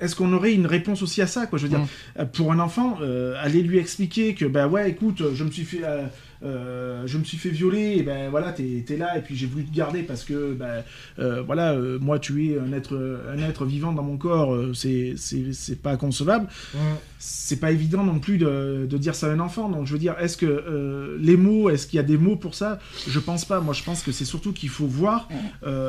Est-ce 0.00 0.16
qu'on 0.16 0.32
aurait 0.32 0.52
une 0.52 0.66
réponse 0.66 1.02
aussi 1.02 1.22
à 1.22 1.26
ça, 1.26 1.46
quoi 1.46 1.58
Je 1.58 1.64
veux 1.64 1.68
dire, 1.70 1.78
Mm. 1.78 1.86
euh, 2.20 2.24
pour 2.26 2.52
un 2.52 2.58
enfant, 2.58 2.98
euh, 3.00 3.34
aller 3.40 3.62
lui 3.62 3.78
expliquer 3.78 4.34
que, 4.34 4.44
bah 4.44 4.66
ouais, 4.66 4.90
écoute, 4.90 5.22
je 5.34 5.44
me 5.44 5.50
suis 5.50 5.64
fait, 5.64 5.82
euh, 5.84 6.02
euh, 6.44 7.06
je 7.06 7.18
me 7.18 7.24
suis 7.24 7.38
fait 7.38 7.50
violer, 7.50 7.96
et 7.96 8.02
ben 8.02 8.30
voilà, 8.30 8.52
t'es 8.52 8.84
es 8.88 8.96
là, 8.96 9.16
et 9.18 9.22
puis 9.22 9.34
j'ai 9.36 9.46
voulu 9.46 9.64
te 9.64 9.74
garder 9.74 10.02
parce 10.02 10.24
que, 10.24 10.52
ben 10.52 10.84
euh, 11.18 11.42
voilà, 11.42 11.72
euh, 11.72 11.98
moi 11.98 12.18
tu 12.18 12.46
es 12.46 12.58
un 12.58 12.72
être, 12.72 13.22
un 13.32 13.38
être 13.38 13.64
vivant 13.64 13.92
dans 13.92 14.02
mon 14.02 14.16
corps, 14.16 14.56
c'est 14.74 15.14
c'est 15.16 15.52
c'est 15.52 15.80
pas 15.80 15.96
concevable. 15.96 16.48
Ouais. 16.74 16.80
C'est 17.18 17.58
pas 17.58 17.72
évident 17.72 18.04
non 18.04 18.18
plus 18.18 18.36
de, 18.36 18.86
de 18.88 18.98
dire 18.98 19.14
ça 19.14 19.28
à 19.28 19.30
un 19.30 19.40
enfant. 19.40 19.70
Donc 19.70 19.86
je 19.86 19.92
veux 19.92 19.98
dire, 19.98 20.14
est-ce 20.20 20.36
que 20.36 21.16
les 21.18 21.38
mots, 21.38 21.70
est-ce 21.70 21.86
qu'il 21.86 21.96
y 21.96 22.00
a 22.00 22.02
des 22.02 22.18
mots 22.18 22.36
pour 22.36 22.54
ça? 22.54 22.78
Je 23.08 23.18
pense 23.18 23.46
pas. 23.46 23.60
Moi, 23.60 23.72
je 23.72 23.82
pense 23.82 24.02
que 24.02 24.12
c'est 24.12 24.26
surtout 24.26 24.52
qu'il 24.52 24.68
faut 24.68 24.86
voir 24.86 25.28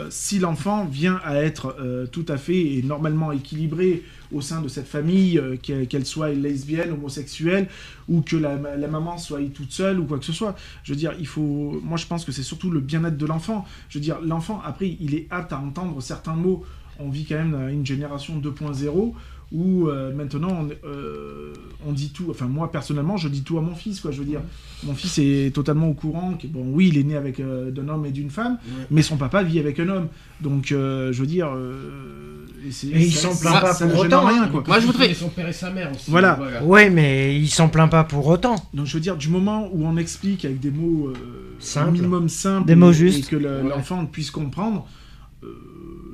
si 0.10 0.40
l'enfant 0.40 0.86
vient 0.86 1.20
à 1.26 1.36
être 1.42 1.76
tout 2.14 2.26
à 2.30 2.38
fait 2.38 2.76
et 2.76 2.84
normalement 2.84 3.34
équilibré 3.34 4.04
au 4.32 4.42
sein 4.42 4.62
de 4.62 4.68
cette 4.68 4.88
famille, 4.88 5.38
euh, 5.38 5.58
qu'elle 5.58 6.06
soit 6.06 6.30
lesbienne, 6.30 6.92
homosexuelle, 6.92 7.68
ou 8.08 8.22
que 8.22 8.36
la, 8.36 8.58
maman 8.88 9.18
soit 9.18 9.40
toute 9.54 9.72
seule 9.72 10.00
ou 10.00 10.06
quoi 10.06 10.20
que 10.20 10.26
ce 10.26 10.34
soit. 10.34 10.56
Je 10.84 10.94
veux 10.94 10.98
dire, 10.98 11.14
il 11.20 11.28
faut. 11.28 11.80
Moi, 11.84 11.98
je 11.98 12.06
pense 12.06 12.26
que 12.26 12.32
c'est 12.32 12.44
surtout 12.44 12.72
le 12.72 12.80
bien-être 12.80 13.18
de 13.18 13.26
l'enfant. 13.26 13.66
Je 13.90 13.98
veux 13.98 14.04
dire, 14.04 14.20
l'enfant, 14.22 14.62
après, 14.64 14.96
il 15.00 15.16
est 15.16 15.28
apte 15.30 15.54
à 15.54 15.60
entendre 15.60 16.02
certains 16.02 16.36
mots. 16.36 16.64
On 17.00 17.10
vit 17.10 17.26
quand 17.26 17.36
même 17.36 17.70
une 17.70 17.86
génération 17.86 18.40
2.0 18.40 19.14
où 19.52 19.88
euh, 19.88 20.14
maintenant 20.14 20.50
on, 20.62 20.88
euh, 20.88 21.54
on 21.88 21.92
dit 21.92 22.10
tout. 22.10 22.28
Enfin, 22.30 22.48
moi 22.48 22.72
personnellement, 22.72 23.18
je 23.18 23.28
dis 23.30 23.44
tout 23.44 23.58
à 23.58 23.62
mon 23.62 23.76
fils, 23.76 24.00
quoi. 24.02 24.12
Je 24.12 24.20
veux 24.20 24.26
dire, 24.26 24.42
mon 24.84 24.94
fils 24.96 25.18
est 25.20 25.54
totalement 25.54 25.88
au 25.90 25.94
courant. 25.94 26.34
Que, 26.34 26.48
bon, 26.48 26.66
oui, 26.74 26.88
il 26.90 26.98
est 26.98 27.04
né 27.04 27.16
avec 27.16 27.40
euh, 27.40 27.72
d'un 27.72 27.88
homme 27.90 28.06
et 28.06 28.12
d'une 28.12 28.30
femme, 28.30 28.58
mais 28.92 29.02
son 29.02 29.18
papa 29.18 29.44
vit 29.44 29.60
avec 29.60 29.80
un 29.80 29.90
homme. 29.90 30.08
Donc, 30.42 30.72
euh, 30.72 31.14
je 31.14 31.22
veux 31.22 31.28
dire, 31.28 31.50
euh, 31.56 32.46
et, 32.68 32.72
c'est- 32.72 32.88
Et 32.88 33.06
il 33.06 33.12
ça- 33.14 33.30
s'en 33.30 33.34
ça- 33.34 33.50
plaint 33.50 33.62
pas 33.62 33.74
ça 33.74 33.88
pour 33.88 34.00
autant, 34.00 34.26
rien, 34.26 34.44
hein. 34.44 34.48
quoi. 34.52 34.64
Moi, 34.68 34.80
je 34.80 34.86
voudrais- 34.88 35.14
son 35.14 35.30
père 35.30 35.48
et 35.48 35.54
sa 35.54 35.70
mère 35.70 35.92
aussi. 35.94 36.10
Voilà. 36.12 36.40
Ouais, 36.64 36.90
mais 36.90 37.40
il 37.40 37.48
s'en 37.50 37.70
plaint 37.70 37.90
pas 37.90 38.04
pour 38.04 38.26
autant. 38.28 38.56
Donc, 38.74 38.88
je 38.88 38.94
veux 38.96 39.00
dire, 39.00 39.16
du 39.16 39.30
moment 39.30 39.70
où 39.72 39.86
on 39.86 39.96
explique 39.98 40.44
avec 40.46 40.60
des 40.60 40.72
mots 40.72 41.10
euh, 41.10 41.14
Simples. 41.60 41.88
un 41.90 41.92
minimum 41.92 42.30
simples, 42.30 42.68
Des 42.68 42.76
mots 42.76 42.92
justes. 42.92 43.20
et 43.20 43.30
que 43.30 43.36
le- 43.36 43.62
Ouais. 43.62 43.70
l'enfant 43.70 44.06
puisse 44.08 44.32
comprendre. 44.32 44.88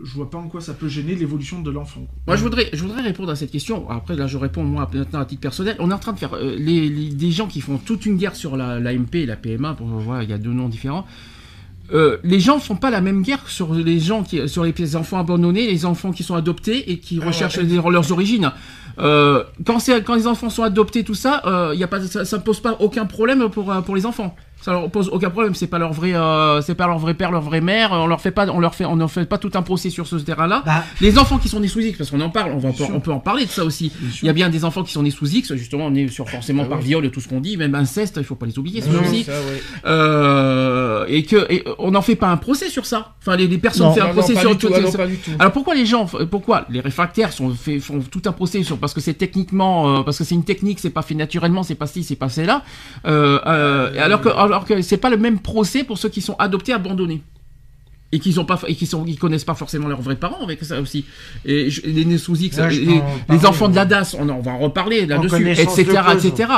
Je 0.03 0.13
vois 0.13 0.29
pas 0.29 0.37
en 0.37 0.47
quoi 0.47 0.61
ça 0.61 0.73
peut 0.73 0.87
gêner 0.87 1.15
l'évolution 1.15 1.61
de 1.61 1.69
l'enfant. 1.71 2.01
quoi. 2.01 2.15
Moi, 2.27 2.35
je 2.35 2.43
voudrais, 2.43 2.69
je 2.73 2.81
voudrais 2.81 3.01
répondre 3.01 3.29
à 3.31 3.35
cette 3.35 3.51
question. 3.51 3.89
Après, 3.89 4.15
là, 4.15 4.27
je 4.27 4.37
réponds 4.37 4.63
moi 4.63 4.89
maintenant 4.93 5.19
à 5.19 5.25
titre 5.25 5.41
personnel. 5.41 5.75
On 5.79 5.91
est 5.91 5.93
en 5.93 5.99
train 5.99 6.13
de 6.13 6.19
faire 6.19 6.33
euh, 6.35 6.55
les, 6.57 6.89
les- 6.89 7.09
des 7.09 7.31
gens 7.31 7.47
qui 7.47 7.61
font 7.61 7.77
toute 7.77 8.05
une 8.05 8.17
guerre 8.17 8.35
sur 8.35 8.57
la, 8.57 8.79
l'AMP 8.79 9.15
et 9.15 9.25
la 9.25 9.35
PMA. 9.35 9.73
Pour, 9.73 9.87
voilà, 9.87 10.23
il 10.23 10.29
y 10.29 10.33
a 10.33 10.37
deux 10.37 10.53
noms 10.53 10.69
différents. 10.69 11.05
Euh, 11.93 12.17
les 12.23 12.39
gens 12.39 12.57
font 12.59 12.77
pas 12.77 12.89
la 12.89 13.01
même 13.01 13.21
guerre 13.21 13.49
sur 13.49 13.73
les 13.73 13.99
gens 13.99 14.23
qui, 14.23 14.47
sur 14.47 14.63
les 14.63 14.95
enfants 14.95 15.19
abandonnés, 15.19 15.67
les 15.67 15.85
enfants 15.85 16.11
qui 16.13 16.23
sont 16.23 16.35
adoptés 16.35 16.89
et 16.91 16.99
qui 16.99 17.19
recherchent 17.19 17.57
les- 17.57 17.75
leurs 17.75 18.11
origines. 18.13 18.51
Euh, 18.99 19.43
quand, 19.65 19.79
c'est- 19.79 20.01
quand 20.03 20.15
les 20.15 20.25
enfants 20.27 20.49
sont 20.49 20.63
adoptés, 20.63 21.03
tout 21.03 21.15
ça, 21.15 21.41
euh, 21.45 21.75
y 21.75 21.83
a 21.83 21.87
pas, 21.87 22.01
ça, 22.01 22.23
ça 22.23 22.39
pose 22.39 22.61
pas 22.61 22.77
aucun 22.79 23.05
problème 23.05 23.49
pour, 23.49 23.73
pour 23.85 23.95
les 23.95 24.05
enfants. 24.05 24.35
Ça 24.61 24.71
leur 24.73 24.89
pose 24.91 25.09
aucun 25.11 25.29
problème. 25.29 25.55
C'est 25.55 25.67
pas 25.67 25.79
leur 25.79 25.91
vrai, 25.93 26.13
euh, 26.13 26.61
c'est 26.61 26.75
pas 26.75 26.87
leur 26.87 26.99
vrai 26.99 27.13
père, 27.15 27.31
leur 27.31 27.41
vraie 27.41 27.61
mère. 27.61 27.91
On 27.93 28.07
leur 28.07 28.21
fait 28.21 28.31
pas, 28.31 28.47
on 28.47 28.59
leur 28.59 28.75
fait, 28.75 28.85
on 28.85 28.95
ne 28.95 29.07
fait 29.07 29.25
pas 29.25 29.37
tout 29.37 29.51
un 29.55 29.61
procès 29.63 29.89
sur 29.89 30.05
ce 30.07 30.15
terrain-là. 30.17 30.61
Bah, 30.65 30.83
Les 31.01 31.17
enfants 31.17 31.37
qui 31.39 31.49
sont 31.49 31.59
nés 31.59 31.67
sous 31.67 31.79
X, 31.79 31.97
parce 31.97 32.11
qu'on 32.11 32.21
en 32.21 32.29
parle, 32.29 32.51
on, 32.51 32.57
va, 32.59 32.69
on 32.93 32.99
peut 32.99 33.11
en 33.11 33.19
parler 33.19 33.45
de 33.45 33.49
ça 33.49 33.63
aussi. 33.65 33.91
Il 34.21 34.25
y 34.27 34.29
a 34.29 34.33
bien 34.33 34.49
des 34.49 34.63
enfants 34.65 34.83
qui 34.83 34.91
sont 34.93 35.03
nés 35.03 35.09
sous 35.11 35.27
X, 35.27 35.53
justement, 35.55 35.89
nés 35.89 36.07
sur 36.09 36.29
forcément 36.29 36.63
Ah 36.65 36.69
par 36.69 36.77
oui. 36.79 36.85
viol 36.85 37.05
et 37.05 37.11
tout 37.11 37.21
ce 37.21 37.27
qu'on 37.27 37.39
dit, 37.41 37.57
même 37.57 37.73
inceste, 37.75 38.15
il 38.17 38.23
faut 38.23 38.35
pas 38.35 38.45
les 38.45 38.59
oublier, 38.59 38.81
Non, 38.81 39.01
aussi. 39.01 39.23
Ça. 39.23 39.31
Euh, 39.85 41.05
et 41.07 41.23
que 41.23 41.51
et 41.51 41.63
on 41.79 41.91
n'en 41.91 42.01
fait 42.01 42.15
pas 42.15 42.27
un 42.27 42.37
procès 42.37 42.69
sur 42.69 42.85
ça. 42.85 43.13
Enfin, 43.21 43.35
les, 43.35 43.47
les 43.47 43.57
personnes 43.57 43.87
Non. 43.87 43.93
font 43.93 44.01
un 44.01 44.07
Non, 44.07 44.13
procès 44.13 44.35
sur 44.35 44.57
tout, 44.57 44.67
tout- 44.67 44.73
ah 44.75 44.79
tout. 44.81 45.31
alors 45.39 45.51
pourquoi 45.53 45.75
les 45.75 45.85
gens, 45.85 46.05
pourquoi 46.29 46.65
les 46.69 46.79
réfractaires 46.79 47.31
sont 47.33 47.49
fait, 47.51 47.79
font 47.79 47.99
tout 47.99 48.21
un 48.25 48.31
procès 48.31 48.63
sur 48.63 48.77
parce 48.77 48.93
que 48.93 49.01
c'est 49.01 49.13
techniquement, 49.15 49.99
euh, 49.99 50.03
parce 50.03 50.17
que 50.17 50.23
c'est 50.23 50.35
une 50.35 50.43
technique, 50.43 50.79
c'est 50.79 50.89
pas 50.89 51.01
fait 51.01 51.15
naturellement, 51.15 51.63
c'est 51.63 51.75
pas 51.75 51.87
ci, 51.87 52.03
c'est 52.03 52.15
pas 52.15 52.27
là. 52.37 52.63
Alors 53.03 54.21
que 54.21 54.29
alors 54.51 54.65
que 54.65 54.81
c'est 54.81 54.97
pas 54.97 55.09
le 55.09 55.17
même 55.17 55.39
procès 55.39 55.83
pour 55.83 55.97
ceux 55.97 56.09
qui 56.09 56.21
sont 56.21 56.35
adoptés, 56.37 56.73
abandonnés. 56.73 57.21
Et 58.13 58.19
qui 58.19 58.33
sont 58.33 58.43
pas 58.45 58.59
et 58.67 58.75
qui 58.75 58.85
sont 58.85 59.05
connaissent 59.17 59.45
pas 59.45 59.55
forcément 59.55 59.87
leurs 59.87 60.01
vrais 60.01 60.17
parents 60.17 60.43
avec 60.43 60.61
ça 60.63 60.81
aussi 60.81 61.05
et 61.45 61.69
je- 61.69 61.81
les 61.85 62.03
X 62.35 62.57
Ouais, 62.57 62.69
les, 62.69 63.01
les 63.29 63.45
enfants 63.45 63.69
de 63.69 63.75
la. 63.75 63.85
DAS 63.85 64.15
on, 64.19 64.27
en- 64.27 64.33
on 64.35 64.41
va 64.41 64.51
en 64.51 64.59
reparler 64.59 65.05
là-dessus 65.05 65.29
etc 65.63 65.85
de 66.11 66.17
etc 66.17 66.49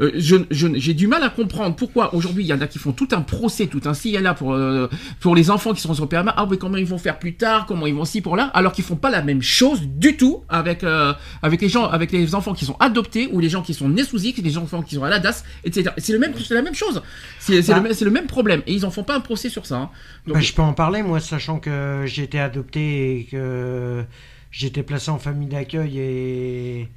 euh, 0.00 0.12
je, 0.16 0.36
j'ai 0.76 0.94
du 0.94 1.06
mal 1.08 1.22
à 1.24 1.28
comprendre 1.30 1.74
pourquoi 1.74 2.14
aujourd'hui 2.14 2.44
il 2.44 2.46
y 2.46 2.52
en 2.52 2.60
a 2.60 2.66
qui 2.68 2.78
font 2.78 2.92
tout 2.92 3.08
un 3.12 3.22
procès, 3.22 3.66
tout 3.66 3.80
un 3.86 3.94
et 4.14 4.20
là 4.20 4.34
pour 4.34 4.52
euh, 4.54 4.88
pour 5.20 5.34
les 5.34 5.50
enfants 5.50 5.72
qui 5.74 5.80
sont 5.80 5.94
sur 5.94 6.08
PMA. 6.08 6.32
Ah 6.36 6.46
oui, 6.48 6.58
comment 6.58 6.76
ils 6.76 6.86
vont 6.86 6.98
faire 6.98 7.18
plus 7.18 7.34
tard, 7.34 7.66
comment 7.66 7.86
ils 7.86 7.94
vont 7.94 8.04
ci 8.04 8.20
pour 8.20 8.36
là, 8.36 8.44
alors 8.54 8.72
qu'ils 8.72 8.84
font 8.84 8.96
pas 8.96 9.10
la 9.10 9.22
même 9.22 9.42
chose 9.42 9.80
du 9.82 10.16
tout 10.16 10.42
avec 10.48 10.84
euh, 10.84 11.12
avec 11.42 11.60
les 11.60 11.68
gens, 11.68 11.86
avec 11.86 12.12
les 12.12 12.34
enfants 12.36 12.54
qui 12.54 12.64
sont 12.64 12.76
adoptés 12.80 13.28
ou 13.32 13.40
les 13.40 13.48
gens 13.48 13.62
qui 13.62 13.74
sont 13.74 13.88
X, 14.24 14.38
les 14.42 14.56
enfants 14.58 14.82
qui 14.82 14.94
sont 14.94 15.04
à 15.04 15.10
la 15.10 15.18
DAS, 15.18 15.44
etc. 15.64 15.90
C'est 15.98 16.12
le 16.12 16.18
même, 16.20 16.32
c'est 16.46 16.54
la 16.54 16.62
même 16.62 16.74
chose. 16.74 17.02
C'est 17.40 17.62
c'est 17.62 17.72
Bah. 17.74 17.80
le, 17.80 17.94
c'est 17.94 18.04
le 18.04 18.10
même 18.12 18.26
problème 18.26 18.62
et 18.66 18.72
ils 18.74 18.86
en 18.86 18.90
font 18.90 19.02
pas 19.04 19.16
un 19.16 19.20
procès 19.20 19.48
sur 19.48 19.66
ça. 19.66 19.76
hein. 19.76 19.90
Donc, 20.26 20.36
bah, 20.36 20.40
je 20.40 20.52
peux 20.52 20.62
en 20.62 20.72
parler, 20.72 20.99
moi, 21.02 21.20
sachant 21.20 21.58
que 21.58 22.04
j'ai 22.06 22.22
été 22.22 22.38
adopté 22.38 23.20
et 23.20 23.24
que 23.24 24.04
j'étais 24.50 24.82
placé 24.82 25.10
en 25.10 25.18
famille 25.18 25.48
d'accueil 25.48 26.88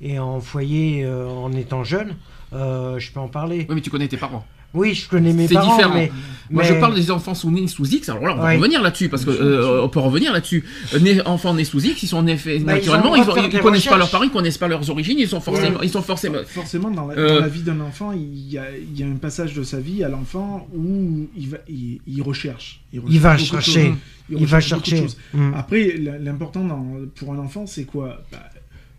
et, 0.00 0.18
en 0.18 0.40
foyer 0.40 1.04
euh, 1.04 1.28
en 1.28 1.52
étant 1.52 1.84
jeune. 1.84 2.16
euh, 2.52 2.98
je 2.98 3.12
peux 3.12 3.20
en 3.20 3.28
parler. 3.28 3.66
oui, 3.68 3.74
mais 3.74 3.80
tu 3.80 3.90
connais 3.90 4.08
tes 4.08 4.16
parents. 4.16 4.46
Oui, 4.74 4.94
je 4.94 5.08
connais 5.08 5.32
mes 5.32 5.48
C'est 5.48 5.54
parents, 5.54 5.76
différent. 5.76 5.94
mais, 5.94 6.12
Moi, 6.50 6.62
mais- 6.62 6.68
je 6.68 6.74
parle 6.74 6.94
des 6.94 7.10
enfants 7.10 7.34
sous 7.34 7.50
nés 7.50 7.66
sous 7.68 7.86
X. 7.86 8.08
Alors 8.10 8.22
là, 8.22 8.34
on 8.34 8.36
va 8.38 8.44
Ouais. 8.48 8.56
revenir 8.56 8.82
là-dessus 8.82 9.08
parce 9.08 9.24
que 9.24 9.30
euh, 9.30 9.82
on 9.82 9.88
peut 9.88 9.98
revenir 10.00 10.32
là-dessus. 10.32 10.64
Euh, 10.94 11.22
enfants 11.26 11.54
nés 11.54 11.64
sous 11.64 11.84
X, 11.84 12.02
ils 12.02 12.06
sont 12.06 12.22
nés 12.22 12.36
Bah, 12.36 12.74
naturellement, 12.74 13.16
ils, 13.16 13.24
des 13.50 13.58
connaissent 13.60 13.84
pas 13.84 13.96
leurs 13.96 14.06
recherches. 14.06 14.10
parents, 14.12 14.24
ils 14.24 14.30
connaissent 14.30 14.58
pas 14.58 14.68
leurs 14.68 14.88
origines, 14.90 15.18
ils 15.18 15.28
sont 15.28 15.40
forcément, 15.40 15.82
ils 15.82 15.90
sont 15.90 16.02
forcément. 16.02 16.38
Forcément, 16.46 16.90
dans 16.90 17.06
la, 17.06 17.14
Euh, 17.16 17.34
dans 17.36 17.40
la 17.40 17.48
vie 17.48 17.62
d'un 17.62 17.80
enfant, 17.80 18.12
il 18.12 18.48
y, 18.50 18.58
a, 18.58 18.64
il 18.76 18.98
y 18.98 19.02
a 19.02 19.06
un 19.06 19.16
passage 19.16 19.54
de 19.54 19.62
sa 19.62 19.80
vie 19.80 20.04
à 20.04 20.08
l'enfant 20.08 20.68
où 20.74 21.28
il, 21.36 21.48
va, 21.50 21.58
il, 21.68 22.00
il 22.06 22.22
recherche. 22.22 22.80
il 22.92 23.20
va 23.20 23.36
chercher. 23.38 23.94
Il 24.30 24.46
va 24.46 24.60
chercher. 24.60 25.06
Mm. 25.32 25.54
Après, 25.54 25.96
l'important 26.20 26.66
pour 27.14 27.32
un 27.32 27.38
enfant, 27.38 27.66
c'est 27.66 27.84
quoi? 27.84 28.22
Bah, 28.32 28.38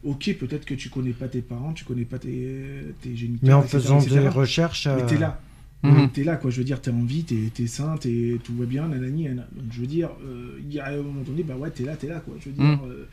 Ok, 0.05 0.33
peut-être 0.39 0.63
que 0.63 0.75
tu 0.75 0.87
connais 0.89 1.11
pas 1.11 1.27
tes 1.27 1.41
parents, 1.41 1.73
tu 1.73 1.83
connais 1.83 2.05
pas 2.05 2.17
tes, 2.17 2.55
tes 3.01 3.17
géniteurs, 3.17 3.39
Mais 3.43 3.53
en 3.53 3.59
etc., 3.63 3.77
faisant 3.79 3.99
etc., 3.99 4.15
des 4.21 4.27
recherches. 4.29 4.87
Mais 4.87 5.01
euh, 5.03 5.05
t'es 5.05 5.17
là. 5.17 5.41
Mhm. 5.83 6.09
T'es 6.11 6.23
là, 6.25 6.35
quoi. 6.35 6.51
Je 6.51 6.57
veux 6.57 6.63
dire, 6.65 6.81
t'es 6.81 6.91
en 6.91 7.03
vie, 7.03 7.23
t'es 7.23 7.63
es 7.63 7.67
sain, 7.67 7.95
t'es- 7.97 8.37
tout 8.43 8.53
va 8.55 8.65
bien, 8.65 8.87
nanani, 8.89 9.23
nanana. 9.23 9.47
Donc, 9.55 9.65
je 9.71 9.79
veux 9.81 9.87
dire, 9.87 10.09
euh, 10.25 10.59
il 10.67 10.73
y 10.73 10.79
a 10.79 10.87
un 10.87 10.97
moment 10.97 11.21
donné, 11.21 11.43
bah 11.43 11.55
ouais, 11.55 11.69
t'es 11.71 11.83
là, 11.85 11.95
t'es 11.95 12.07
là, 12.07 12.19
quoi. 12.19 12.35
Je 12.39 12.49
veux 12.49 12.55
dire, 12.55 12.63
Mhm. 12.65 12.79
euh, 12.89 13.05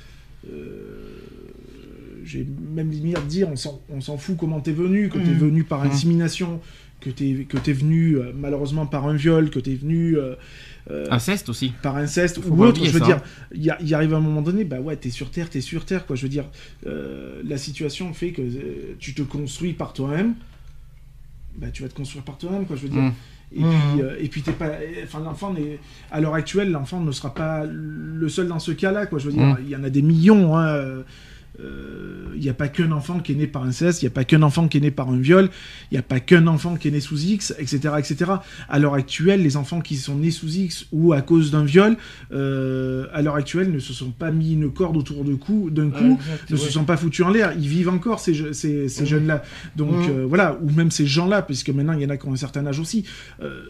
euh, 0.51 1.21
j'ai 2.25 2.47
même 2.75 2.91
limite 2.91 3.19
à 3.19 3.21
dire, 3.21 3.49
on 3.49 3.57
s'en 3.57 3.81
on 3.89 4.01
s'en 4.01 4.17
fout 4.19 4.37
comment 4.37 4.61
t'es 4.61 4.73
venu, 4.73 5.09
que 5.09 5.19
t'es 5.19 5.31
Mhm. 5.31 5.39
venu 5.39 5.65
par 5.65 5.85
Mhm. 5.85 5.91
insémination, 5.93 6.61
que 7.01 7.11
t'es 7.11 7.47
que 7.49 7.57
t'es 7.59 7.73
venu 7.73 8.17
malheureusement 8.37 8.87
par 8.87 9.07
un 9.07 9.15
viol, 9.15 9.51
que 9.51 9.61
t'es 9.61 9.75
venu 9.75 10.17
euh, 10.19 10.35
Inceste 11.11 11.49
aussi. 11.49 11.73
par 11.83 11.97
inceste 11.97 12.41
Faut 12.41 12.51
ou 12.55 12.65
autre. 12.65 12.85
Je 12.85 12.91
veux 12.91 12.99
ça, 13.01 13.05
dire, 13.07 13.17
hein. 13.17 13.55
il 13.55 13.89
y, 13.89 13.95
arrive 13.95 14.15
un 14.15 14.21
moment 14.21 14.41
donné, 14.43 14.65
bah 14.65 14.81
ouais, 14.81 14.97
t'es 14.97 15.11
sur 15.11 15.31
terre, 15.31 15.51
t'es 15.51 15.61
sur 15.61 15.85
terre, 15.85 16.07
quoi. 16.07 16.15
Je 16.17 16.23
veux 16.23 16.29
dire, 16.29 16.45
euh, 16.87 17.43
la 17.45 17.59
situation 17.59 18.13
fait 18.13 18.31
que 18.33 18.43
euh, 18.43 18.95
tu 18.99 19.13
te 19.15 19.23
construis 19.23 19.73
par 19.73 19.93
toi-même. 19.93 20.35
Bah, 21.57 21.69
tu 21.73 21.83
vas 21.83 21.89
te 21.89 21.95
construire 21.95 22.25
par 22.25 22.37
toi-même, 22.39 22.67
quoi. 22.67 22.77
Je 22.77 22.83
veux 22.83 22.89
dire. 22.89 23.03
Mm. 23.03 23.13
Et 23.53 23.61
Mhm. 23.63 23.71
puis, 23.93 24.03
euh, 24.03 24.17
et 24.21 24.29
puis 24.29 24.43
t'es 24.43 24.53
pas. 24.53 24.71
Enfin, 25.05 25.21
l'enfant 25.21 25.53
n'est. 25.53 25.79
À 26.11 26.21
l'heure 26.21 26.35
actuelle, 26.35 26.71
l'enfant 26.73 27.01
ne 27.01 27.13
sera 27.13 27.33
pas 27.33 27.65
le 27.65 28.29
seul 28.29 28.49
dans 28.49 28.59
ce 28.59 28.73
cas-là, 28.73 29.07
quoi. 29.07 29.19
Je 29.19 29.27
veux 29.27 29.33
dire, 29.33 29.43
Mm. 29.47 29.57
il 29.63 29.69
y 29.71 29.77
en 29.77 29.85
a 29.85 29.91
des 29.91 30.03
millions. 30.03 30.57
hein, 30.57 30.67
euh, 30.67 31.03
Il 31.59 32.43
n'y 32.43 32.51
a 32.51 32.55
pas 32.55 32.69
qu'un 32.69 32.93
enfant 32.93 33.19
qui 33.21 33.33
est 33.33 33.35
né 33.35 33.47
par 33.47 33.63
inceste, 33.65 34.03
il 34.03 34.05
n'y 34.05 34.09
a 34.11 34.13
pas 34.15 34.25
qu'un 34.25 34.43
enfant 34.43 34.69
qui 34.69 34.77
est 34.77 34.81
né 34.81 34.91
par 34.91 35.09
un 35.09 35.19
viol, 35.19 35.49
il 35.91 35.95
n'y 35.95 35.99
a 35.99 36.03
pas 36.03 36.21
qu'un 36.21 36.47
enfant 36.49 36.77
qui 36.77 36.89
est 36.89 36.91
né 36.91 37.01
sous 37.01 37.19
X, 37.19 37.55
etc., 37.59 37.95
etc. 37.99 38.31
À 38.69 38.79
l'heure 38.79 38.93
actuelle, 38.95 39.43
les 39.43 39.57
enfants 39.57 39.81
qui 39.81 39.97
sont 39.97 40.17
nés 40.17 40.31
sous 40.31 40.49
X 40.55 40.87
ou 40.93 41.15
à 41.15 41.23
cause 41.23 41.51
d'un 41.51 41.65
viol, 41.65 41.97
euh, 42.33 43.07
à 43.15 43.23
l'heure 43.23 43.37
actuelle, 43.37 43.73
ne 43.73 43.79
se 43.79 43.93
sont 43.95 44.11
pas 44.11 44.31
mis 44.31 44.53
une 44.53 44.71
corde 44.71 44.97
autour 44.99 45.25
de 45.25 45.35
cou- 45.35 45.71
d'un 45.71 45.89
coup, 45.91 46.19
exact, 46.21 46.51
ne 46.51 46.57
ouais. 46.57 46.63
se 46.63 46.71
sont 46.71 46.85
pas 46.85 46.97
foutus 46.99 47.25
en 47.25 47.31
l'air. 47.31 47.53
Ils 47.59 47.69
vivent 47.69 47.89
encore 47.89 48.21
ces, 48.21 48.35
je- 48.35 48.53
ces, 48.53 48.89
ces 48.89 49.07
jeunes-là. 49.07 49.43
Donc 49.77 49.95
euh, 50.11 50.27
voilà, 50.29 50.59
ou 50.63 50.71
même 50.73 50.91
ces 50.91 51.07
gens-là, 51.07 51.41
puisque 51.43 51.71
maintenant 51.71 51.95
il 51.95 52.03
y 52.03 52.07
en 52.07 52.11
a 52.11 52.17
qui 52.19 52.27
ont 52.29 52.33
un 52.33 52.37
certain 52.37 52.67
âge 52.67 52.81
aussi. 52.81 53.05
Euh, 53.43 53.63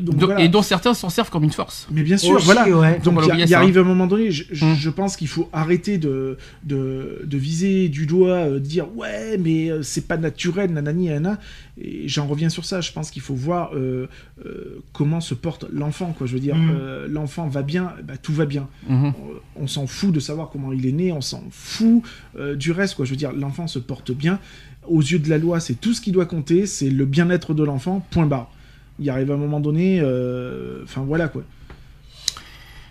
donc 0.00 0.16
Do- 0.16 0.26
voilà. 0.26 0.40
Et 0.42 0.48
dont 0.48 0.62
certains 0.62 0.94
s'en 0.94 1.08
servent 1.08 1.30
comme 1.30 1.44
une 1.44 1.50
force. 1.52 1.86
Mais 1.90 2.02
bien 2.02 2.16
sûr, 2.16 2.36
Aussi, 2.36 2.44
voilà. 2.44 2.68
ouais. 2.68 3.00
Donc 3.02 3.20
il 3.38 3.54
arrive 3.54 3.78
un 3.78 3.82
moment 3.84 4.06
donné, 4.06 4.30
je, 4.30 4.44
je- 4.50 4.64
Mm. 4.64 4.74
je 4.76 4.90
pense 4.90 5.16
qu'il 5.16 5.28
faut 5.28 5.48
arrêter 5.52 5.98
de, 5.98 6.36
de, 6.64 7.22
de 7.24 7.36
viser 7.38 7.88
du 7.88 8.06
doigt, 8.06 8.36
euh, 8.48 8.58
dire 8.60 8.86
ouais, 8.96 9.36
mais 9.38 9.70
euh, 9.70 9.82
c'est 9.82 10.06
pas 10.06 10.16
naturel, 10.16 10.72
nanani, 10.72 11.08
nanana. 11.08 11.38
Et 11.80 12.06
j'en 12.08 12.26
reviens 12.26 12.48
sur 12.48 12.64
ça. 12.64 12.80
Je 12.80 12.92
pense 12.92 13.10
qu'il 13.10 13.22
faut 13.22 13.34
voir 13.34 13.70
euh, 13.74 14.06
euh, 14.46 14.80
comment 14.92 15.20
se 15.20 15.34
porte 15.34 15.66
l'enfant. 15.72 16.14
Quoi. 16.16 16.26
Je 16.26 16.34
veux 16.34 16.40
dire, 16.40 16.54
Mm. 16.56 16.70
euh, 16.72 17.08
l'enfant 17.08 17.48
va 17.48 17.62
bien, 17.62 17.92
bah, 18.04 18.16
tout 18.16 18.32
va 18.32 18.46
bien. 18.46 18.68
Mhm. 18.88 19.06
Euh, 19.06 19.12
On 19.56 19.66
s'en 19.66 19.86
fout 19.86 20.12
de 20.12 20.20
savoir 20.20 20.50
comment 20.50 20.72
il 20.72 20.86
est 20.86 20.92
né, 20.92 21.12
on 21.12 21.20
s'en 21.20 21.42
fout 21.50 22.02
euh, 22.38 22.54
du 22.56 22.70
reste. 22.72 22.94
Quoi. 22.96 23.04
Je 23.04 23.10
veux 23.10 23.16
dire, 23.16 23.32
l'enfant 23.32 23.66
se 23.66 23.78
porte 23.78 24.10
bien. 24.12 24.38
Aux 24.86 25.00
yeux 25.00 25.18
de 25.18 25.30
la 25.30 25.38
loi, 25.38 25.60
c'est 25.60 25.74
tout 25.80 25.94
ce 25.94 26.00
qui 26.00 26.12
doit 26.12 26.26
compter, 26.26 26.66
c'est 26.66 26.90
le 26.90 27.06
bien-être 27.06 27.54
de 27.54 27.62
l'enfant, 27.64 28.04
point 28.10 28.26
barre. 28.26 28.50
Il 28.98 29.10
arrive 29.10 29.32
un 29.32 29.36
moment 29.36 29.60
donné, 29.60 30.00
euh, 30.00 30.82
enfin 30.84 31.02
voilà 31.02 31.28
quoi. 31.28 31.42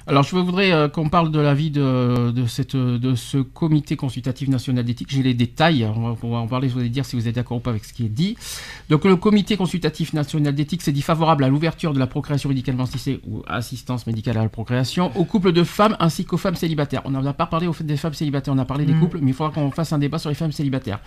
Alors, 0.05 0.23
je 0.23 0.35
voudrais 0.35 0.71
euh, 0.73 0.89
qu'on 0.89 1.07
parle 1.07 1.31
de 1.31 1.39
l'avis 1.39 1.71
de, 1.71 2.31
de, 2.31 2.45
cette, 2.45 2.75
de 2.75 3.15
ce 3.15 3.37
comité 3.37 3.95
consultatif 3.95 4.49
national 4.49 4.83
d'éthique. 4.83 5.07
J'ai 5.11 5.23
les 5.23 5.33
détails, 5.33 5.85
on 5.95 6.09
va, 6.11 6.15
on 6.23 6.31
va 6.31 6.37
en 6.39 6.47
parler, 6.47 6.67
je 6.67 6.73
voulais 6.73 6.89
dire 6.89 7.05
si 7.05 7.15
vous 7.15 7.27
êtes 7.27 7.35
d'accord 7.35 7.57
ou 7.57 7.59
pas 7.61 7.69
avec 7.69 7.85
ce 7.85 7.93
qui 7.93 8.05
est 8.05 8.09
dit. 8.09 8.35
Donc, 8.89 9.05
le 9.05 9.15
comité 9.15 9.55
consultatif 9.55 10.11
national 10.13 10.53
d'éthique 10.53 10.81
s'est 10.81 10.91
dit 10.91 11.01
favorable 11.01 11.45
à 11.45 11.47
l'ouverture 11.47 11.93
de 11.93 11.99
la 11.99 12.07
procréation 12.07 12.49
médicalement 12.49 12.83
assistée 12.83 13.21
ou 13.27 13.43
assistance 13.47 14.05
médicale 14.05 14.37
à 14.37 14.43
la 14.43 14.49
procréation 14.49 15.09
aux 15.17 15.23
couples 15.23 15.53
de 15.53 15.63
femmes 15.63 15.95
ainsi 16.01 16.25
qu'aux 16.25 16.37
femmes 16.37 16.55
célibataires. 16.55 17.01
On 17.05 17.11
n'en 17.11 17.25
a 17.25 17.33
pas 17.33 17.45
parlé 17.45 17.67
au 17.67 17.73
fait 17.73 17.85
des 17.85 17.95
femmes 17.97 18.13
célibataires, 18.13 18.53
on 18.53 18.57
a 18.59 18.65
parlé 18.65 18.85
des 18.85 18.93
Mhm. 18.93 18.99
couples, 18.99 19.19
mais 19.21 19.31
il 19.31 19.33
faudra 19.33 19.53
qu'on 19.53 19.71
fasse 19.71 19.93
un 19.93 19.99
débat 19.99 20.17
sur 20.19 20.29
les 20.29 20.35
femmes 20.35 20.51
célibataires. 20.51 20.99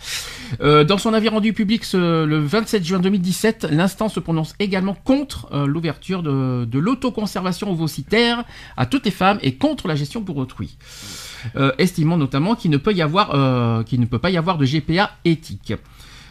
Euh, 0.63 0.85
dans 0.85 0.97
son 0.99 1.13
avis 1.13 1.29
rendu 1.29 1.53
public 1.53 1.85
ce- 1.85 2.25
le 2.25 2.39
27 2.39 2.83
juin 2.85 2.99
2017, 2.99 3.67
l'instance 3.71 4.15
se 4.15 4.21
prononce 4.21 4.55
également 4.59 4.95
contre 5.05 5.49
euh, 5.53 5.67
l'ouverture 5.67 6.23
de, 6.23 6.65
de 6.65 6.79
l'autoconservation 6.79 7.71
ovocitaire 7.71 8.45
à 8.79 8.86
toutes 8.87 9.05
les 9.05 9.11
femmes 9.11 9.39
et 9.43 9.57
contre 9.57 9.89
la 9.89 9.95
gestion 9.95 10.23
pour 10.23 10.37
autrui. 10.37 10.77
Euh, 11.55 11.73
estimant 11.79 12.17
notamment 12.17 12.55
qu'il 12.55 12.71
ne 12.71 12.77
euh, 13.35 13.83
qu'il 13.85 14.01
ne 14.01 14.07
peut 14.07 14.19
pas 14.19 14.31
y 14.31 14.37
avoir 14.37 14.59
de 14.59 14.65
GPA 14.65 15.11
éthique. 15.25 15.75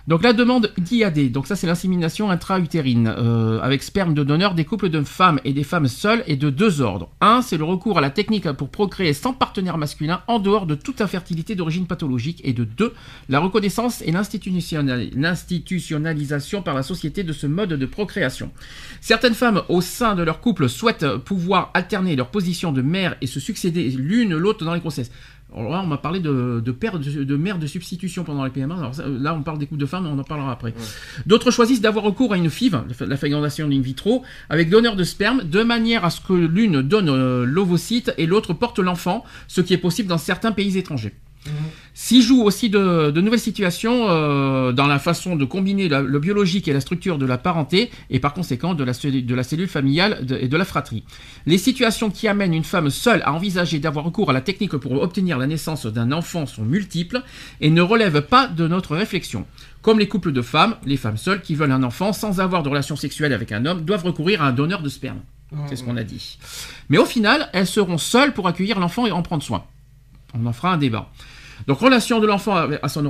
Donc 0.07 0.21
la 0.21 0.33
demande 0.33 0.71
d'IAD, 0.77 1.31
donc 1.31 1.47
ça 1.47 1.55
c'est 1.55 1.65
l'insémination 1.65 2.29
intra-utérine, 2.29 3.11
euh, 3.17 3.59
avec 3.61 3.81
sperme 3.81 4.13
de 4.13 4.23
donneur 4.23 4.53
des 4.53 4.63
couples 4.63 4.89
de 4.89 5.01
femmes 5.01 5.39
et 5.45 5.51
des 5.51 5.63
femmes 5.63 5.87
seules 5.87 6.23
et 6.27 6.35
de 6.35 6.51
deux 6.51 6.81
ordres. 6.81 7.09
Un, 7.21 7.41
c'est 7.41 7.57
le 7.57 7.63
recours 7.63 7.97
à 7.97 8.01
la 8.01 8.11
technique 8.11 8.51
pour 8.51 8.69
procréer 8.69 9.13
sans 9.13 9.33
partenaire 9.33 9.79
masculin 9.79 10.21
en 10.27 10.37
dehors 10.37 10.67
de 10.67 10.75
toute 10.75 11.01
infertilité 11.01 11.55
d'origine 11.55 11.87
pathologique. 11.87 12.39
Et 12.43 12.53
de 12.53 12.65
deux, 12.65 12.93
la 13.29 13.39
reconnaissance 13.39 14.03
et 14.03 14.11
l'institutionnal- 14.11 15.09
l'institutionnalisation 15.15 16.61
par 16.61 16.75
la 16.75 16.83
société 16.83 17.23
de 17.23 17.33
ce 17.33 17.47
mode 17.47 17.69
de 17.69 17.85
procréation. 17.87 18.51
Certaines 19.01 19.33
femmes 19.33 19.63
au 19.69 19.81
sein 19.81 20.13
de 20.13 20.21
leur 20.21 20.39
couple 20.39 20.69
souhaitent 20.69 21.17
pouvoir 21.17 21.71
alterner 21.73 22.15
leur 22.15 22.29
position 22.29 22.71
de 22.71 22.83
mère 22.83 23.15
et 23.21 23.27
se 23.27 23.39
succéder 23.39 23.89
l'une 23.89 24.37
l'autre 24.37 24.65
dans 24.65 24.75
les 24.75 24.79
grossesses. 24.81 25.09
Alors 25.57 25.71
là, 25.71 25.81
on 25.81 25.87
m'a 25.87 25.97
parlé 25.97 26.19
de, 26.19 26.61
de 26.63 26.71
père 26.71 26.99
de, 26.99 27.23
de 27.23 27.35
mère 27.37 27.59
de 27.59 27.67
substitution 27.67 28.23
pendant 28.23 28.43
les 28.43 28.51
PMA. 28.51 28.75
Alors 28.75 28.93
ça, 28.93 29.05
là, 29.07 29.33
on 29.33 29.41
parle 29.41 29.57
des 29.57 29.67
couples 29.67 29.79
de 29.79 29.85
femmes, 29.85 30.05
on 30.05 30.19
en 30.19 30.23
parlera 30.23 30.51
après. 30.51 30.73
D'autres 31.25 31.51
choisissent 31.51 31.81
d'avoir 31.81 32.03
recours 32.03 32.33
à 32.33 32.37
une 32.37 32.49
FIV, 32.49 32.79
la 32.99 33.17
fécondation 33.17 33.67
in 33.67 33.81
vitro, 33.81 34.23
avec 34.49 34.69
donneur 34.69 34.95
de 34.95 35.03
sperme, 35.03 35.43
de 35.43 35.63
manière 35.63 36.03
à 36.03 36.09
ce 36.09 36.19
que 36.19 36.33
l'une 36.33 36.81
donne 36.81 37.09
euh, 37.09 37.45
l'ovocyte 37.45 38.13
et 38.17 38.25
l'autre 38.25 38.53
porte 38.53 38.79
l'enfant, 38.79 39.23
ce 39.47 39.61
qui 39.61 39.73
est 39.73 39.77
possible 39.77 40.09
dans 40.09 40.17
certains 40.17 40.51
pays 40.51 40.77
étrangers. 40.77 41.13
S'y 41.93 42.21
jouent 42.21 42.41
aussi 42.43 42.69
de, 42.69 43.11
de 43.11 43.21
nouvelles 43.21 43.39
situations 43.39 44.07
euh, 44.09 44.71
dans 44.73 44.87
la 44.87 44.99
façon 44.99 45.35
de 45.35 45.45
combiner 45.45 45.87
la- 45.87 46.01
le 46.01 46.19
biologique 46.19 46.67
et 46.67 46.73
la 46.73 46.81
structure 46.81 47.17
de 47.17 47.25
la 47.25 47.37
parenté 47.37 47.89
et 48.09 48.19
par 48.19 48.33
conséquent 48.33 48.73
de 48.73 48.83
la, 48.83 48.91
cellu- 48.93 49.21
de 49.21 49.35
la 49.35 49.43
cellule 49.43 49.67
familiale 49.69 50.25
de- 50.25 50.35
et 50.37 50.47
de 50.47 50.57
la 50.57 50.65
fratrie. 50.65 51.03
Les 51.45 51.57
situations 51.57 52.09
qui 52.11 52.27
amènent 52.27 52.53
une 52.53 52.63
femme 52.65 52.89
seule 52.89 53.21
à 53.23 53.31
envisager 53.33 53.79
d'avoir 53.79 54.05
recours 54.05 54.29
à 54.29 54.33
la 54.33 54.41
technique 54.41 54.75
pour 54.75 54.91
obtenir 55.01 55.37
la 55.37 55.47
naissance 55.47 55.85
d'un 55.85 56.11
enfant 56.11 56.45
sont 56.45 56.63
multiples 56.63 57.21
et 57.61 57.69
ne 57.69 57.81
relèvent 57.81 58.21
pas 58.23 58.47
de 58.47 58.67
notre 58.67 58.95
réflexion. 58.95 59.45
Comme 59.81 59.99
les 59.99 60.07
couples 60.07 60.31
de 60.33 60.41
femmes, 60.41 60.75
les 60.85 60.97
femmes 60.97 61.17
seules 61.17 61.41
qui 61.41 61.55
veulent 61.55 61.71
un 61.71 61.83
enfant 61.83 62.11
sans 62.11 62.39
avoir 62.41 62.63
de 62.63 62.69
relation 62.69 62.95
sexuelle 62.95 63.33
avec 63.33 63.51
un 63.51 63.65
homme 63.65 63.81
doivent 63.85 64.03
recourir 64.05 64.41
à 64.41 64.47
un 64.47 64.51
donneur 64.51 64.81
de 64.81 64.89
sperme. 64.89 65.19
C'est 65.69 65.75
ce 65.77 65.83
qu'on 65.83 65.95
a 65.95 66.03
dit. 66.03 66.37
Mais 66.89 66.97
au 66.97 67.05
final, 67.05 67.49
elles 67.53 67.67
seront 67.67 67.97
seules 67.99 68.33
pour 68.33 68.47
accueillir 68.47 68.79
l'enfant 68.79 69.05
et 69.05 69.11
en 69.11 69.21
prendre 69.21 69.43
soin. 69.43 69.63
On 70.33 70.45
en 70.47 70.51
fera 70.53 70.73
un 70.73 70.77
débat. 70.77 71.09
Donc 71.67 71.79
relation 71.79 72.19
de 72.19 72.27
l'enfant 72.27 72.55
à 72.55 72.89
son, 72.89 73.05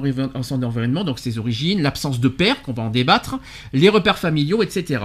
environnement, 0.63 1.03
donc 1.03 1.19
ses 1.19 1.37
origines, 1.37 1.81
l'absence 1.81 2.19
de 2.19 2.27
père, 2.27 2.61
qu'on 2.61 2.73
va 2.73 2.83
en 2.83 2.89
débattre, 2.89 3.39
les 3.73 3.89
repères 3.89 4.17
familiaux, 4.17 4.63
etc. 4.63 5.03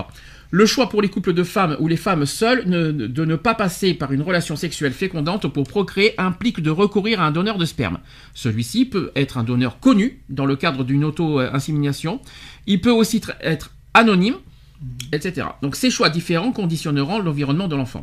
Le 0.53 0.67
choix 0.67 0.89
pour 0.89 1.01
les 1.01 1.09
couples 1.09 1.33
de 1.33 1.45
femmes 1.45 1.77
ou 1.79 1.87
les 1.87 1.97
femmes 1.97 2.27
seules 2.27 2.65
de 2.69 3.25
ne 3.25 3.37
pas 3.37 3.55
passer 3.55 3.95
par 3.95 4.13
une 4.13 4.23
relation 4.23 4.57
sexuelle 4.57 4.93
fécondante 4.93 5.47
pour 5.47 5.65
procréer 5.65 6.21
implique 6.21 6.61
de 6.61 6.71
recourir 6.71 7.21
à 7.21 7.27
un 7.27 7.31
donneur 7.31 7.57
de 7.57 7.65
sperme. 7.65 7.99
Celui-ci 8.35 8.85
peut 8.87 9.13
être 9.15 9.39
un 9.39 9.45
donneur 9.45 9.79
connu 9.79 10.23
dans 10.29 10.47
le 10.47 10.57
cadre 10.57 10.83
d'une 10.83 11.05
auto-insémination. 11.05 12.21
Il 12.67 12.81
peut 12.81 12.91
aussi 12.91 13.19
tr- 13.19 13.37
être 13.43 13.71
anonyme, 13.95 14.37
etc. 15.13 15.47
Donc 15.63 15.77
ces 15.77 15.91
choix 15.91 16.09
différents 16.09 16.53
conditionneront 16.53 17.21
l'environnement 17.21 17.69
de 17.69 17.77
l'enfant. 17.77 18.03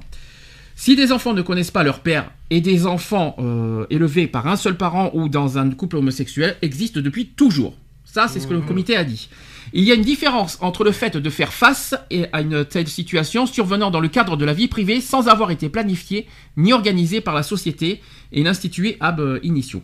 Si 0.80 0.96
des 0.96 1.12
enfants 1.12 1.34
ne 1.34 1.42
connaissent 1.42 1.72
pas 1.72 1.82
leur 1.84 2.02
père 2.02 2.30
et 2.52 2.62
des 2.62 2.86
enfants 2.86 3.36
euh, 3.40 3.88
élevés 3.90 4.28
par 4.28 4.46
un 4.48 4.56
seul 4.56 4.78
parent 4.78 5.10
ou 5.16 5.28
dans 5.28 5.58
un 5.58 5.72
couple 5.72 5.98
homosexuel 5.98 6.56
existent 6.62 7.02
depuis 7.02 7.26
toujours. 7.30 7.76
Ça, 8.06 8.28
c'est 8.28 8.40
ce 8.40 8.46
que 8.46 8.54
le 8.54 8.62
comité 8.62 8.96
a 8.96 9.04
dit. 9.04 9.28
Il 9.74 9.84
y 9.84 9.92
a 9.92 9.96
une 9.96 10.04
différence 10.04 10.60
entre 10.62 10.84
le 10.84 10.92
fait 10.92 11.18
de 11.18 11.30
faire 11.32 11.52
face 11.52 11.96
à 12.32 12.42
une 12.42 12.64
telle 12.64 12.88
situation 12.88 13.48
survenant 13.48 13.90
dans 13.90 14.00
le 14.00 14.08
cadre 14.08 14.38
de 14.38 14.46
la 14.46 14.54
vie 14.54 14.68
privée 14.68 15.02
sans 15.02 15.28
avoir 15.28 15.50
été 15.50 15.68
planifiée 15.68 16.28
ni 16.58 16.72
organisée 16.74 17.22
par 17.22 17.34
la 17.34 17.44
société 17.44 18.00
et 18.32 18.44
l'institué 18.44 18.98
ab 19.00 19.20
initio. 19.42 19.82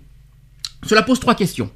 Cela 0.88 1.02
pose 1.02 1.20
trois 1.20 1.36
questions. 1.36 1.72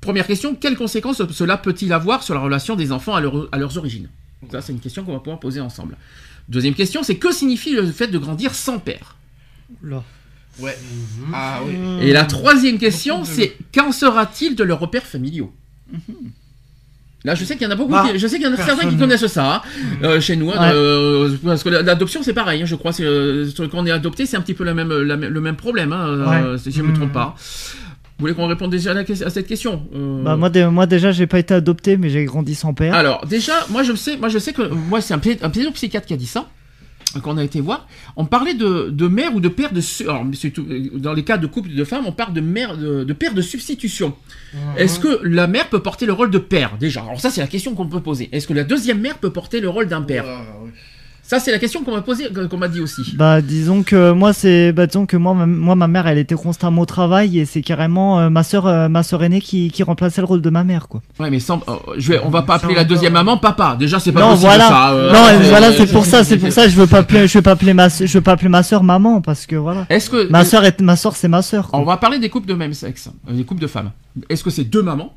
Première 0.00 0.26
question, 0.28 0.54
quelles 0.54 0.76
conséquences 0.76 1.20
cela 1.32 1.56
peut-il 1.56 1.92
avoir 1.92 2.22
sur 2.22 2.34
la 2.34 2.40
relation 2.40 2.76
des 2.76 2.92
enfants 2.92 3.14
à, 3.16 3.20
leur- 3.20 3.48
à 3.50 3.58
leurs 3.58 3.76
origines? 3.78 4.08
Ça, 4.52 4.60
c'est 4.60 4.72
une 4.72 4.80
question 4.80 5.04
qu'on 5.04 5.12
va 5.14 5.18
pouvoir 5.20 5.40
poser 5.40 5.60
ensemble. 5.60 5.96
Deuxième 6.48 6.74
question, 6.74 7.02
c'est 7.02 7.16
que 7.16 7.32
signifie 7.32 7.72
le 7.72 7.86
fait 7.90 8.06
de 8.08 8.18
grandir 8.18 8.54
sans 8.54 8.78
père? 8.78 9.16
Oula. 9.82 10.02
Ouais. 10.60 10.76
Ah 11.32 11.60
oui. 11.66 11.74
Et 12.06 12.12
la 12.12 12.24
troisième 12.24 12.78
question, 12.78 13.24
c'est 13.24 13.56
qu'en 13.74 13.90
sera-t-il 13.92 14.54
de 14.54 14.62
leurs 14.62 14.78
repères 14.80 15.06
familiaux 15.06 15.52
Là, 17.24 17.34
je 17.34 17.42
sais 17.46 17.54
qu'il 17.56 17.64
y 17.64 17.66
en 17.66 17.70
a 17.70 17.74
beaucoup, 17.76 17.92
Bah, 17.92 18.06
qui- 18.12 18.18
je 18.18 18.26
sais 18.26 18.36
qu'il 18.36 18.44
y 18.46 18.48
en 18.48 18.52
a 18.52 18.56
certains 18.58 18.86
qui 18.90 18.98
connaissent 18.98 19.26
ça 19.28 19.54
hein, 19.56 19.62
euh, 20.02 20.20
chez 20.20 20.36
nous, 20.36 20.50
hein, 20.50 20.60
Ouais. 20.60 20.74
euh, 20.74 21.34
parce 21.42 21.62
que 21.64 21.70
l'adoption 21.70 22.22
c'est 22.22 22.34
pareil. 22.34 22.60
hein, 22.62 22.66
je 22.66 22.74
crois, 22.74 22.92
euh, 23.00 23.50
quand 23.56 23.68
on 23.72 23.86
est 23.86 23.90
adopté, 23.90 24.26
c'est 24.26 24.36
un 24.36 24.42
petit 24.42 24.52
peu 24.52 24.62
la 24.62 24.74
même, 24.74 24.92
la 24.92 25.16
le 25.16 25.40
même 25.40 25.56
problème, 25.56 25.94
hein, 25.94 26.06
euh, 26.06 26.58
si 26.58 26.70
je 26.70 26.82
ne 26.82 26.88
me 26.88 26.92
trompe 26.94 27.08
Mhm. 27.08 27.12
pas. 27.14 27.34
Vous 28.18 28.22
voulez 28.22 28.34
qu'on 28.34 28.46
réponde 28.46 28.70
déjà 28.70 28.92
à, 28.92 28.94
la 28.94 29.04
que- 29.04 29.24
à 29.24 29.30
cette 29.30 29.46
question 29.48 29.82
Euh, 29.94 30.22
Bah, 30.22 30.36
moi, 30.36 30.48
dé- 30.48 30.66
moi 30.66 30.86
déjà, 30.86 31.10
j'ai 31.10 31.26
pas 31.26 31.40
été 31.40 31.52
adopté, 31.54 31.96
mais 31.96 32.10
j'ai 32.10 32.24
grandi 32.24 32.54
sans 32.54 32.72
père. 32.72 32.94
Alors 32.94 33.26
déjà, 33.26 33.54
moi 33.70 33.82
je 33.82 33.92
sais, 33.94 34.16
moi 34.16 34.28
je 34.28 34.38
sais 34.38 34.52
que 34.52 34.62
moi 34.62 35.00
c'est 35.00 35.14
un, 35.14 35.20
un 35.42 35.50
pédopsychiatre 35.50 36.06
qui 36.06 36.14
a 36.14 36.16
dit 36.16 36.26
ça. 36.26 36.48
qu'on 37.22 37.36
a 37.38 37.44
été 37.44 37.60
voir, 37.60 37.86
on 38.16 38.24
parlait 38.24 38.54
de, 38.54 38.88
de 38.90 39.06
mère 39.06 39.34
ou 39.36 39.40
de 39.40 39.48
père 39.48 39.72
de 39.72 39.80
alors, 40.02 40.24
tout- 40.52 40.66
dans 40.94 41.12
les 41.12 41.22
cas 41.22 41.38
de 41.38 41.46
couple 41.46 41.70
de 41.72 41.84
femmes, 41.84 42.04
on 42.06 42.12
parle 42.12 42.32
de 42.32 42.40
mère 42.40 42.76
de, 42.76 43.04
de 43.04 43.12
père 43.12 43.34
de 43.34 43.40
substitution. 43.42 44.14
Est-ce 44.76 44.98
que 44.98 45.20
la 45.22 45.46
mère 45.46 45.68
peut 45.68 45.80
porter 45.80 46.06
le 46.06 46.12
rôle 46.12 46.30
de 46.32 46.38
père 46.38 46.76
déjà? 46.78 47.02
Alors 47.02 47.20
ça 47.20 47.30
c'est 47.30 47.40
la 47.40 47.46
question 47.46 47.74
qu'on 47.76 47.86
peut 47.86 48.00
poser. 48.00 48.28
Est-ce 48.32 48.48
que 48.48 48.52
la 48.52 48.64
deuxième 48.64 49.00
mère 49.00 49.18
peut 49.18 49.30
porter 49.30 49.60
le 49.60 49.68
rôle 49.68 49.86
d'un 49.86 50.02
père? 50.02 50.24
Ça 51.26 51.40
c'est 51.40 51.50
la 51.50 51.58
question 51.58 51.82
qu'on 51.82 51.92
m'a 51.92 52.02
posée, 52.02 52.28
qu'on 52.50 52.58
m'a 52.58 52.68
dit 52.68 52.80
aussi. 52.80 53.14
Bah 53.16 53.40
disons 53.40 53.82
que 53.82 54.12
moi 54.12 54.34
c'est 54.34 54.72
bah 54.72 54.86
disons 54.86 55.06
que 55.06 55.16
moi 55.16 55.32
ma, 55.32 55.46
moi 55.46 55.74
ma 55.74 55.88
mère 55.88 56.06
elle 56.06 56.18
était 56.18 56.34
constamment 56.34 56.82
au 56.82 56.86
travail 56.86 57.38
et 57.38 57.46
c'est 57.46 57.62
carrément 57.62 58.20
euh, 58.20 58.28
ma 58.28 58.42
sœur 58.42 58.66
euh, 58.66 58.88
ma 58.90 59.02
sœur 59.02 59.22
aînée 59.24 59.40
qui, 59.40 59.70
qui 59.70 59.82
remplaçait 59.82 60.20
le 60.20 60.26
rôle 60.26 60.42
de 60.42 60.50
ma 60.50 60.64
mère 60.64 60.86
quoi. 60.86 61.00
Ouais 61.18 61.30
mais 61.30 61.40
sans, 61.40 61.62
euh, 61.66 61.72
je 61.96 62.12
vais, 62.12 62.20
on 62.24 62.28
va 62.28 62.42
pas 62.42 62.56
appeler 62.56 62.74
la 62.74 62.84
deuxième 62.84 63.14
maman 63.14 63.38
papa. 63.38 63.74
Déjà 63.78 63.98
c'est 63.98 64.12
pas 64.12 64.20
non 64.20 64.30
possible 64.32 64.48
voilà 64.48 64.68
ça. 64.68 64.92
euh, 64.92 65.12
non 65.12 65.48
voilà 65.48 65.72
c'est 65.72 65.90
pour 65.90 66.04
ça 66.04 66.24
c'est 66.24 66.36
pour 66.36 66.52
ça 66.52 66.68
je 66.68 66.76
veux 66.76 66.86
pas 66.86 66.98
appeler 66.98 67.26
je 67.26 67.38
veux 67.38 67.42
pas 67.42 67.52
appeler 67.52 67.72
ma 67.72 67.88
je 67.88 68.04
veux 68.06 68.20
pas 68.20 68.32
appeler 68.32 68.50
ma 68.50 68.62
sœur 68.62 68.82
maman 68.82 69.22
parce 69.22 69.46
que 69.46 69.56
voilà 69.56 69.86
Est-ce 69.88 70.10
que 70.10 70.28
ma 70.30 70.44
sœur 70.44 70.64
est 70.64 70.78
ma 70.82 70.96
sœur 70.96 71.16
c'est 71.16 71.28
ma 71.28 71.40
sœur 71.40 71.68
quoi. 71.68 71.78
On 71.80 71.84
va 71.84 71.96
parler 71.96 72.18
des 72.18 72.28
couples 72.28 72.48
de 72.48 72.54
même 72.54 72.74
sexe, 72.74 73.08
des 73.30 73.44
couples 73.44 73.62
de 73.62 73.66
femmes. 73.66 73.92
Est-ce 74.28 74.44
que 74.44 74.50
c'est 74.50 74.64
deux 74.64 74.82
mamans 74.82 75.14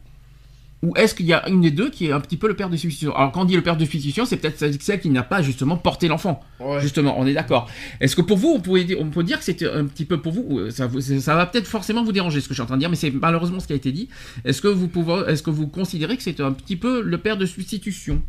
ou 0.84 0.94
est-ce 0.96 1.16
qu'il 1.16 1.26
y 1.26 1.34
a 1.34 1.48
une 1.50 1.62
des 1.62 1.72
deux 1.72 1.90
qui 1.90 2.06
est 2.06 2.12
un 2.12 2.20
petit 2.20 2.38
peu 2.38 2.48
le 2.48 2.56
père 2.56 2.70
de 2.70 2.78
substitution 2.78 3.16
Alors 3.16 3.32
quand 3.32 3.42
on 3.42 3.46
dit 3.46 3.56
le 3.56 3.64
père 3.64 3.78
de 3.78 3.84
substitution, 3.84 4.26
c'est 4.26 4.38
peut-être 4.38 4.60
celle- 4.60 5.00
qui 5.00 5.10
n'a 5.10 5.24
pas 5.24 5.42
justement 5.42 5.76
porté 5.76 6.08
l'enfant. 6.08 6.44
Ouais. 6.60 6.80
Justement, 6.82 7.20
on 7.20 7.26
est 7.26 7.34
d'accord. 7.34 7.68
Est-ce 8.00 8.16
que 8.16 8.22
pour 8.22 8.38
vous, 8.38 8.50
on, 8.50 8.60
pouvait 8.60 8.96
on 9.00 9.10
peut 9.10 9.24
dire 9.24 9.40
que 9.40 9.44
c'était 9.44 9.68
un 9.68 9.86
petit 9.86 10.06
peu 10.06 10.22
pour 10.22 10.34
vous, 10.34 10.46
ou, 10.48 10.70
ça, 10.70 10.88
va 10.88 11.46
peut-être 11.48 11.66
forcément 11.66 12.04
vous 12.04 12.12
déranger 12.12 12.42
ce 12.42 12.48
que 12.48 12.54
je 12.54 12.58
suis 12.58 12.62
en 12.62 12.68
train 12.68 12.76
de 12.76 12.82
dire, 12.82 12.92
mais 12.92 12.96
c'est 12.96 13.10
malheureusement 13.10 13.60
ce 13.60 13.66
qui 13.66 13.74
a 13.74 13.76
été 13.76 13.92
dit. 13.92 14.08
Est-ce 14.46 14.62
que 14.62 14.68
vous 14.68 14.88
pouvez, 14.88 15.24
est-ce 15.28 15.42
que 15.42 15.50
vous 15.50 15.68
considérez 15.68 16.16
que 16.16 16.24
c'est 16.24 16.40
un 16.42 16.52
petit 16.52 16.76
peu 16.76 17.02
le 17.02 17.18
père 17.18 17.38
de 17.38 17.46
substitution 17.48 18.22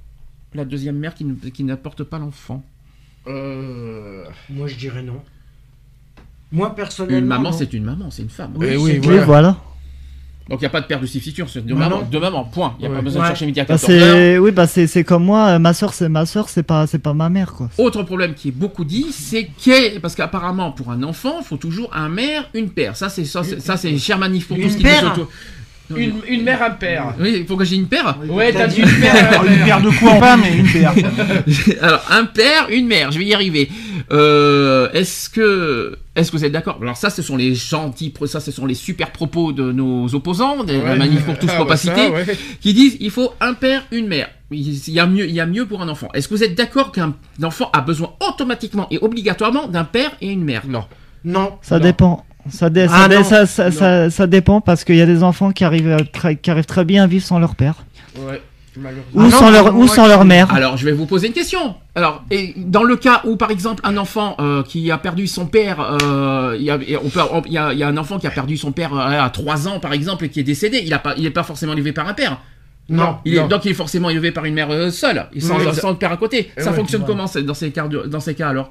la 0.55 0.64
deuxième 0.64 0.96
mère 0.96 1.14
qui, 1.14 1.64
n'apporte 1.64 2.05
pas 2.05 2.18
l'enfant? 2.18 2.64
Euh... 3.26 4.24
Moi, 4.49 4.66
je 4.68 4.76
dirais 4.76 5.03
non. 5.03 5.20
Moi, 6.51 6.74
personnellement. 6.74 7.18
Une 7.18 7.26
maman, 7.26 7.53
c'est 7.53 7.74
une 7.74 7.84
maman, 7.84 8.11
c'est 8.11 8.22
une 8.22 8.30
femme. 8.30 8.53
Oui, 8.57 8.68
Eh 8.70 8.76
oui. 8.78 9.01
Oui 9.05 9.18
voilà. 9.26 9.59
Donc 10.49 10.61
il 10.61 10.62
n'y 10.62 10.66
a 10.66 10.70
pas 10.70 10.80
de 10.80 10.86
père 10.86 10.99
de 11.01 11.07
substitution, 11.07 11.46
c'est 11.46 11.62
mamans, 11.66 11.88
non. 11.99 12.03
deux 12.11 12.20
mamans, 12.20 12.44
point. 12.44 12.74
Il 12.78 12.82
n'y 12.82 12.86
a 12.86 12.88
pas 12.90 12.96
Ouais. 12.96 13.03
besoin 13.03 13.22
de 13.22 13.26
chercher 13.28 13.44
midi 13.46 13.61
à 13.61 13.64
Bah, 13.64 13.74
14 13.74 13.90
heures. 13.90 14.14
c'est 14.16 14.38
oui 14.38 14.51
bah 14.51 14.66
c'est 14.66 14.86
c'est 14.86 15.05
comme 15.05 15.24
moi 15.24 15.46
euh, 15.49 15.59
ma 15.59 15.74
sœur 15.74 15.92
c'est 15.92 16.09
ma 16.09 16.24
sœur 16.24 16.49
c'est 16.49 16.62
pas 16.62 16.86
c'est 16.86 16.99
pas 16.99 17.12
ma 17.12 17.28
mère 17.28 17.53
quoi. 17.53 17.68
Autre 17.76 18.03
problème 18.03 18.32
qui 18.34 18.49
est 18.49 18.53
beaucoup 18.53 18.84
dit, 18.84 19.07
c'est 19.12 19.44
que 19.44 19.99
parce 19.99 20.14
qu'apparemment 20.14 20.72
pour 20.72 20.90
un 20.90 21.03
enfant, 21.03 21.36
il 21.40 21.44
faut 21.44 21.59
toujours 21.59 21.90
un 21.94 22.09
mère, 22.09 22.49
une 22.55 22.70
père. 22.70 22.96
Ça 22.96 23.09
c'est 23.11 23.24
ça, 23.26 23.42
c'est- 23.44 23.61
ça 23.61 23.76
c'est 23.76 23.96
cher 23.99 24.18
manif 24.18 24.49
pour 24.49 24.57
tout 24.57 24.62
Une 24.62 24.70
ce 24.70 24.76
qui 24.78 24.82
paire 24.84 25.03
est 25.05 25.07
autour. 25.09 25.28
Une, 25.97 26.16
une 26.28 26.43
mère, 26.43 26.62
un 26.62 26.70
père. 26.70 27.14
Oui, 27.18 27.36
il 27.41 27.47
faut 27.47 27.57
que 27.57 27.64
j'ai 27.64 27.76
une 27.76 27.86
paire. 27.86 28.18
Ouais, 28.28 28.53
t'as 28.53 28.66
dit 28.66 28.80
une 28.82 28.89
un 28.89 28.91
une 28.93 29.01
père. 29.01 29.43
paire 29.64 29.80
de 29.80 29.91
quoi 29.99 30.14
pas, 30.14 30.36
mais 30.43 30.57
une 30.57 30.70
paire. 30.70 30.93
Alors 31.82 32.05
un 32.11 32.24
père, 32.24 32.66
une 32.70 32.86
mère, 32.86 33.11
je 33.11 33.18
vais 33.18 33.24
y 33.24 33.34
arriver. 33.34 33.70
Euh, 34.11 34.91
est-ce 34.93 35.30
que 35.30 35.97
est-ce 36.14 36.30
que 36.30 36.36
vous 36.36 36.45
êtes 36.45 36.53
d'accord? 36.53 36.78
Alors 36.82 36.97
ça, 36.97 37.11
ce 37.11 37.22
sont 37.22 37.36
les 37.36 37.55
gentils, 37.55 38.12
ça, 38.26 38.41
ce 38.41 38.51
sont 38.51 38.66
les 38.66 38.74
super 38.74 39.11
propos 39.12 39.53
de 39.53 39.72
nos 39.72 40.14
opposants, 40.14 40.64
de 40.64 40.72
la 40.74 40.78
Ouais. 40.93 40.99
manif 40.99 41.24
pour 41.24 41.39
tous, 41.39 41.49
Ah, 41.51 41.57
pour 41.57 41.64
bah, 41.66 41.70
pas 41.72 41.76
ça, 41.76 41.95
citer, 41.95 42.11
ouais. 42.11 42.24
qui 42.61 42.74
disent 42.74 42.97
il 43.01 43.11
faut 43.11 43.32
un 43.41 43.55
père, 43.55 43.84
une 43.93 44.09
mère. 44.09 44.28
Il 44.51 44.91
y 44.91 44.99
a 45.01 45.07
mieux, 45.07 45.26
il 45.26 45.34
y 45.34 45.41
a 45.41 45.47
mieux 45.47 45.66
pour 45.66 45.82
un 45.82 45.89
enfant. 45.89 46.09
Est-ce 46.14 46.26
que 46.28 46.34
vous 46.34 46.43
êtes 46.45 46.55
d'accord 46.55 46.91
qu'un 46.93 47.14
enfant 47.43 47.70
a 47.72 47.80
besoin 47.82 48.14
automatiquement 48.26 48.86
et 48.91 48.99
obligatoirement 48.99 49.68
d'un 49.68 49.84
père 49.84 50.12
et 50.22 50.28
une 50.30 50.43
mère? 50.45 50.62
Non. 50.66 50.84
Non. 51.24 51.59
Ça 51.62 51.78
Non. 51.78 51.84
dépend. 51.84 52.24
Ça, 52.51 52.70
dé- 52.70 52.86
Ah 52.90 53.03
ça, 53.03 53.09
dé- 53.09 53.24
ça, 53.24 53.46
ça, 53.46 53.70
ça- 53.70 54.11
ça 54.11 54.26
dépend 54.26 54.61
parce 54.61 54.84
qu'il 54.84 54.96
y 54.96 55.03
a 55.03 55.07
des 55.07 55.22
enfants 55.22 55.51
qui 55.53 55.64
arrivent, 55.64 55.88
euh, 55.90 55.99
très, 56.12 56.36
qui 56.36 56.51
arrivent 56.51 56.64
très 56.66 56.84
bien 56.84 57.05
à 57.05 57.07
vivre 57.07 57.24
sans 57.24 57.38
leur 57.38 57.55
père 57.55 57.74
Ouais, 58.18 58.42
ou 59.14 59.20
Ah 59.20 59.22
non, 59.24 59.30
sans, 59.30 59.51
leur, 59.51 59.76
ou 59.76 59.86
sans 59.88 60.07
leur 60.07 60.24
mère. 60.24 60.53
Alors, 60.55 60.76
je 60.76 60.84
vais 60.84 60.92
vous 60.92 61.07
poser 61.07 61.26
une 61.28 61.32
question. 61.32 61.74
Alors, 61.94 62.24
et 62.30 62.55
dans 62.57 62.84
le 62.84 62.96
cas 62.96 63.22
où, 63.24 63.36
par 63.36 63.51
exemple, 63.51 63.80
un 63.84 63.96
enfant 63.96 64.36
euh, 64.40 64.62
qui 64.62 64.90
a 64.90 64.99
perdu 64.99 65.26
son 65.26 65.46
père, 65.46 65.99
euh, 66.03 66.57
il 66.59 66.64
y, 66.64 66.70
a, 66.70 66.78
et 66.86 66.96
on 66.96 67.09
peut- 67.09 67.20
on- 67.32 67.42
il 67.46 67.53
y 67.53 67.59
a- 67.59 67.72
il 67.72 67.78
y 67.78 67.82
a 67.82 67.88
un 67.88 67.96
enfant 67.96 68.18
qui 68.18 68.26
a 68.26 68.30
perdu 68.30 68.57
son 68.57 68.70
père 68.72 68.94
euh, 68.94 69.20
à 69.20 69.30
3 69.30 69.66
ans, 69.68 69.80
par 69.80 69.92
exemple, 69.92 70.24
et 70.24 70.28
qui 70.28 70.40
est 70.40 70.44
décédé, 70.44 70.80
il 70.84 70.90
n'est 70.90 70.99
pas, 70.99 71.14
il 71.16 71.26
est 71.26 71.30
pas 71.30 71.42
forcément 71.42 71.72
élevé 71.72 71.92
par 71.92 72.07
un 72.09 72.14
père. 72.14 72.38
Non. 72.90 73.16
Il 73.26 73.34
est, 73.34 73.40
Non. 73.40 73.49
donc, 73.49 73.66
il 73.66 73.72
est 73.72 73.74
forcément 73.74 74.09
élevé 74.09 74.30
par 74.32 74.46
une 74.46 74.55
mère 74.55 74.70
euh, 74.70 74.90
seule, 74.90 75.26
sans, 75.38 75.59
Oui, 75.59 75.64
sans 75.74 75.90
le 75.90 75.96
père 75.96 76.11
à 76.12 76.16
côté. 76.16 76.51
Eh 76.57 76.62
ça 76.62 76.70
ouais, 76.70 76.76
fonctionne 76.76 77.03
voilà. 77.03 77.14
comment 77.14 77.26
c'est- 77.26 77.42
dans 77.42 77.53
ces, 77.53 77.70
cas, 77.70 77.86
dans 77.86 78.20
ces 78.20 78.34
cas 78.34 78.49
alors? 78.49 78.70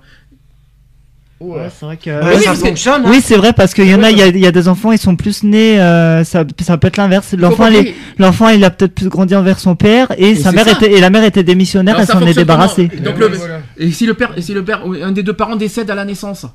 Ouais. 1.40 1.70
c'est 1.78 1.86
vrai 1.86 1.98
que. 1.98 2.10
Ouais, 2.10 2.36
oui, 2.36 2.42
ça 2.42 2.50
parce 2.50 2.62
que- 2.62 2.68
fonctionne. 2.70 3.02
hein. 3.06 3.10
Oui, 3.12 3.22
c'est 3.24 3.36
vrai 3.38 3.54
parce 3.54 3.74
qu'il 3.76 3.88
y 3.88 3.94
en 3.94 4.02
a, 4.02 4.10
il 4.10 4.18
y 4.18 4.22
a, 4.24 4.28
il 4.28 4.40
y 4.40 4.48
a 4.48 4.52
des 4.52 4.68
enfants, 4.68 4.92
ils 4.92 4.98
sont 4.98 5.16
plus 5.16 5.44
nés, 5.44 5.80
euh, 5.80 6.24
ça, 6.24 6.44
ça 6.62 6.78
peut 6.78 6.88
être 6.88 6.98
l'inverse. 6.98 7.36
L'enfant, 7.38 7.68
il 7.68 8.58
il 8.58 8.66
a 8.66 8.70
peut-être 8.72 8.96
plus 8.96 9.08
grandi 9.10 9.36
envers 9.36 9.60
son 9.60 9.76
père 9.76 10.08
et, 10.18 10.36
sa 10.36 10.52
mère 10.52 10.66
ça. 10.66 10.72
était, 10.72 10.92
et 10.94 11.00
la 11.00 11.10
mère 11.12 11.24
était 11.24 11.44
démissionnaire, 11.44 11.96
Alors, 11.96 12.08
elle 12.10 12.20
s'en 12.20 12.26
est 12.26 12.34
débarrassée. 12.34 12.90
comment 12.90 13.04
Donc, 13.12 13.20
le- 13.20 13.28
oui, 13.30 13.38
voilà. 13.38 13.60
Et 13.78 13.92
si 13.92 14.06
le 14.08 14.16
père, 14.16 14.32
et 14.36 14.42
si 14.42 14.54
le 14.54 14.64
père, 14.64 14.82
un 15.04 15.12
des 15.12 15.22
deux 15.24 15.34
parents 15.34 15.56
décède 15.56 15.90
à 15.92 15.96
la 15.96 16.06
naissance? 16.06 16.46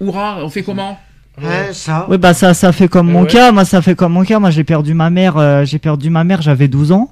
Hurrah, 0.00 0.38
on 0.42 0.48
fait 0.50 0.62
comment? 0.62 0.98
Ouais, 1.42 1.68
ça. 1.72 2.06
Oui, 2.08 2.18
bah 2.18 2.34
ça, 2.34 2.54
ça 2.54 2.72
fait 2.72 2.88
comme 2.88 3.10
mon 3.10 3.22
Ouais. 3.22 3.28
cas. 3.28 3.52
Moi, 3.52 3.64
ça 3.64 3.80
fait 3.82 3.94
comme 3.94 4.12
mon 4.12 4.24
cas. 4.24 4.38
Moi, 4.38 4.50
j'ai 4.50 4.64
perdu 4.64 4.94
ma 4.94 5.10
mère. 5.10 5.36
euh, 5.36 5.64
j'ai 5.64 5.78
perdu 5.78 6.10
ma 6.10 6.24
mère. 6.24 6.42
J'avais 6.42 6.68
12 6.68 6.92
ans. 6.92 7.10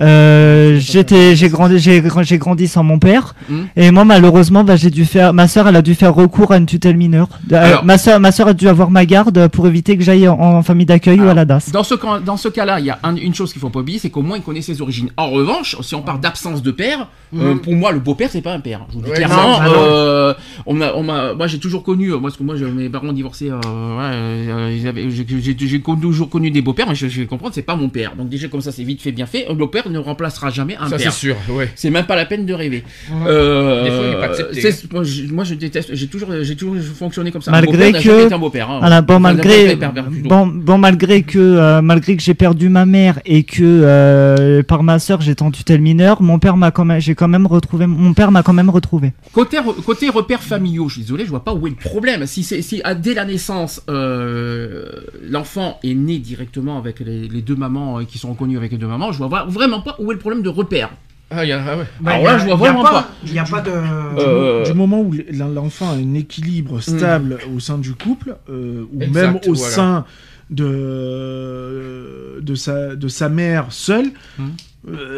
Euh, 0.00 0.76
j'étais, 0.78 1.34
j'ai 1.36 1.48
grandi, 1.48 1.78
j'ai, 1.78 2.00
gra- 2.00 2.22
j'ai 2.22 2.38
grandi 2.38 2.68
sans 2.68 2.82
mon 2.82 2.98
père. 2.98 3.34
Mhm. 3.48 3.66
Et 3.76 3.90
moi, 3.90 4.04
malheureusement, 4.04 4.64
bah, 4.64 4.76
j'ai 4.76 4.90
dû 4.90 5.04
faire. 5.04 5.32
Ma 5.32 5.48
sœur, 5.48 5.68
elle 5.68 5.76
a 5.76 5.82
dû 5.82 5.94
faire 5.94 6.14
recours 6.14 6.52
à 6.52 6.56
une 6.58 6.66
tutelle 6.66 6.96
mineure. 6.96 7.28
Euh, 7.52 7.56
Alors- 7.56 7.84
ma 7.84 7.98
sœur, 7.98 8.20
ma 8.20 8.32
sœur 8.32 8.48
a 8.48 8.52
dû 8.54 8.68
avoir 8.68 8.90
ma 8.90 9.04
garde 9.06 9.48
pour 9.48 9.66
éviter 9.66 9.96
que 9.96 10.04
j'aille 10.04 10.28
en, 10.28 10.38
en 10.38 10.62
famille 10.62 10.86
d'accueil 10.86 11.20
ou 11.20 11.28
à 11.28 11.34
la 11.34 11.44
DAS. 11.44 11.70
Dans 11.72 11.82
ce, 11.82 11.94
cas- 11.94 12.20
dans 12.24 12.36
ce 12.36 12.48
cas-là, 12.48 12.80
il 12.80 12.86
y 12.86 12.90
a 12.90 12.98
un- 13.02 13.16
une 13.16 13.34
chose 13.34 13.52
qu'il 13.52 13.60
faut 13.60 13.70
pas 13.70 13.80
oublier, 13.80 13.98
c'est 13.98 14.10
qu'au 14.10 14.22
moins 14.22 14.36
il 14.36 14.42
connaît 14.42 14.60
ses 14.62 14.80
origines. 14.82 15.10
En 15.16 15.30
revanche, 15.30 15.76
si 15.80 15.94
on 15.94 16.02
parle 16.02 16.20
d'absence 16.20 16.62
de 16.62 16.70
père, 16.70 17.08
euh, 17.36 17.54
pour 17.56 17.74
moi, 17.74 17.92
le 17.92 18.00
beau-père, 18.00 18.28
c'est 18.30 18.42
pas 18.42 18.52
un 18.52 18.60
père. 18.60 18.80
Je 18.90 18.96
vous 18.96 19.02
dis 19.02 19.10
Ouais, 19.10 19.16
clairement. 19.16 19.52
non, 19.52 19.58
bah 19.58 19.64
euh, 19.76 20.34
on 20.66 20.74
m'a, 20.74 20.92
on 20.94 21.02
m'a, 21.02 21.34
moi, 21.34 21.46
j'ai 21.46 21.58
toujours 21.58 21.82
connu, 21.82 22.08
moi, 22.10 22.20
parce 22.22 22.36
que 22.36 22.42
moi, 22.42 22.56
j'ai- 22.56 22.66
mes 22.66 22.88
parents 22.88 23.08
ont 23.08 23.12
divorcé, 23.12 23.48
euh, 23.52 23.98
ouais, 23.98 24.82
euh, 24.92 25.10
j'ai, 25.10 25.80
toujours 25.80 26.28
connu 26.30 26.50
des 26.50 26.62
beaux-pères, 26.62 26.86
mais 26.88 26.94
je, 26.94 27.08
je 27.08 27.20
vais 27.20 27.26
comprendre, 27.26 27.54
c'est 27.54 27.62
pas 27.62 27.76
mon 27.76 27.88
père. 27.88 28.14
Donc 28.16 28.28
déjà, 28.28 28.48
comme 28.48 28.60
ça, 28.60 28.72
c'est 28.72 28.82
vite 28.84 29.00
fait, 29.02 29.12
bien 29.12 29.26
fait. 29.26 29.46
Le 29.48 29.54
beau-père 29.54 29.88
ne 29.88 29.98
remplacera 29.98 30.50
jamais 30.50 30.76
un 30.76 30.88
Ça, 30.88 30.98
c'est 30.98 31.04
père. 31.04 31.12
sûr, 31.12 31.36
ouais. 31.50 31.70
C'est 31.74 31.90
même 31.90 32.06
pas 32.06 32.16
la 32.16 32.24
peine 32.24 32.46
de 32.46 32.54
rêver. 32.54 32.84
Ouais. 33.10 33.16
Euh, 33.26 33.84
Des 33.84 33.90
fois, 33.90 34.04
il 34.06 34.12
est 34.12 34.16
pas 34.16 34.24
accepté. 34.26 34.60
c'est- 34.60 34.92
moi, 34.92 35.04
je, 35.04 35.22
moi, 35.32 35.44
je 35.44 35.54
déteste. 35.54 35.94
J'ai 35.94 36.06
toujours, 36.08 36.28
j'ai 36.42 36.56
toujours 36.56 36.76
fonctionné 36.96 37.30
comme 37.30 37.42
ça. 37.42 37.50
Un 37.50 37.54
Malgré 37.54 37.92
que- 37.92 38.32
un 38.32 38.38
beau-père. 38.38 38.70
hein. 38.70 38.78
Voilà, 38.80 39.02
bon 39.02 39.20
malgré 39.20 39.76
bon, 39.76 40.46
bon 40.46 40.78
malgré 40.78 41.22
que 41.22 41.38
euh, 41.38 41.82
malgré 41.82 42.16
que 42.16 42.22
j'ai 42.22 42.34
perdu 42.34 42.68
ma 42.68 42.86
mère 42.86 43.20
et 43.26 43.42
que 43.44 43.62
euh, 43.62 44.62
par 44.62 44.82
ma 44.82 44.98
sœur 44.98 45.20
j'étais 45.20 45.42
en 45.42 45.50
tutelle 45.50 45.80
mineure, 45.80 46.22
mon 46.22 46.38
père 46.38 46.56
m'a 46.56 46.70
quand 46.70 46.84
même 46.84 47.00
j'ai 47.00 47.14
quand 47.14 47.28
même 47.28 47.46
retrouvé 47.46 47.86
mon 47.86 48.14
père 48.14 48.30
m'a 48.30 48.42
quand 48.42 48.52
même 48.52 48.70
retrouvé. 48.70 49.12
Côté, 49.32 49.58
re- 49.58 49.80
côté 49.82 50.08
repères 50.08 50.42
familiaux, 50.42 50.88
je 50.88 50.94
suis 50.94 51.02
désolé, 51.02 51.24
je 51.24 51.30
vois 51.30 51.44
pas 51.44 51.52
où 51.54 51.66
est 51.66 51.70
le 51.70 51.76
problème. 51.76 52.26
Si, 52.26 52.42
c'est- 52.42 52.62
si 52.62 52.80
ah, 52.84 52.94
dès 52.94 53.14
la 53.14 53.24
naissance, 53.24 53.41
euh, 53.88 54.86
l'enfant 55.28 55.78
est 55.82 55.94
né 55.94 56.18
directement 56.18 56.78
avec 56.78 57.00
les, 57.00 57.28
les 57.28 57.42
deux 57.42 57.56
mamans 57.56 57.98
euh, 58.00 58.04
qui 58.04 58.18
sont 58.18 58.30
reconnues 58.30 58.56
avec 58.56 58.72
les 58.72 58.78
deux 58.78 58.86
mamans, 58.86 59.12
je 59.12 59.18
vois 59.18 59.44
vraiment 59.48 59.80
pas 59.80 59.96
où 59.98 60.10
est 60.10 60.14
le 60.14 60.20
problème 60.20 60.42
de 60.42 60.48
repère. 60.48 60.90
Ah, 61.34 61.44
il 61.44 61.48
y 61.48 61.52
a, 61.52 61.62
ah 61.66 61.76
ouais. 61.78 61.84
Bah, 62.00 62.10
Alors 62.12 62.24
y 62.24 62.26
a- 62.28 62.32
là, 62.32 62.38
je 62.38 62.44
vois 62.46 62.56
vraiment 62.56 62.82
pas. 62.82 63.08
Il 63.24 63.32
n'y 63.32 63.38
a 63.38 63.44
pas 63.44 63.60
de. 63.62 63.70
Euh, 63.70 64.64
Du 64.64 64.74
moment 64.74 65.00
où 65.00 65.14
l'enfant 65.32 65.90
a 65.90 65.94
un 65.94 66.14
équilibre 66.14 66.80
stable 66.80 67.38
au 67.54 67.58
sein 67.60 67.78
du 67.78 67.94
couple, 67.94 68.36
euh, 68.50 68.84
ou 68.92 69.00
Exact, 69.02 69.14
même 69.32 69.40
au 69.46 69.54
voilà. 69.54 69.72
sein 69.74 70.04
de, 70.50 72.40
de, 72.40 72.54
sa, 72.54 72.94
de 72.96 73.08
sa 73.08 73.28
mère 73.28 73.66
seule, 73.70 74.10
Mm. 74.38 74.44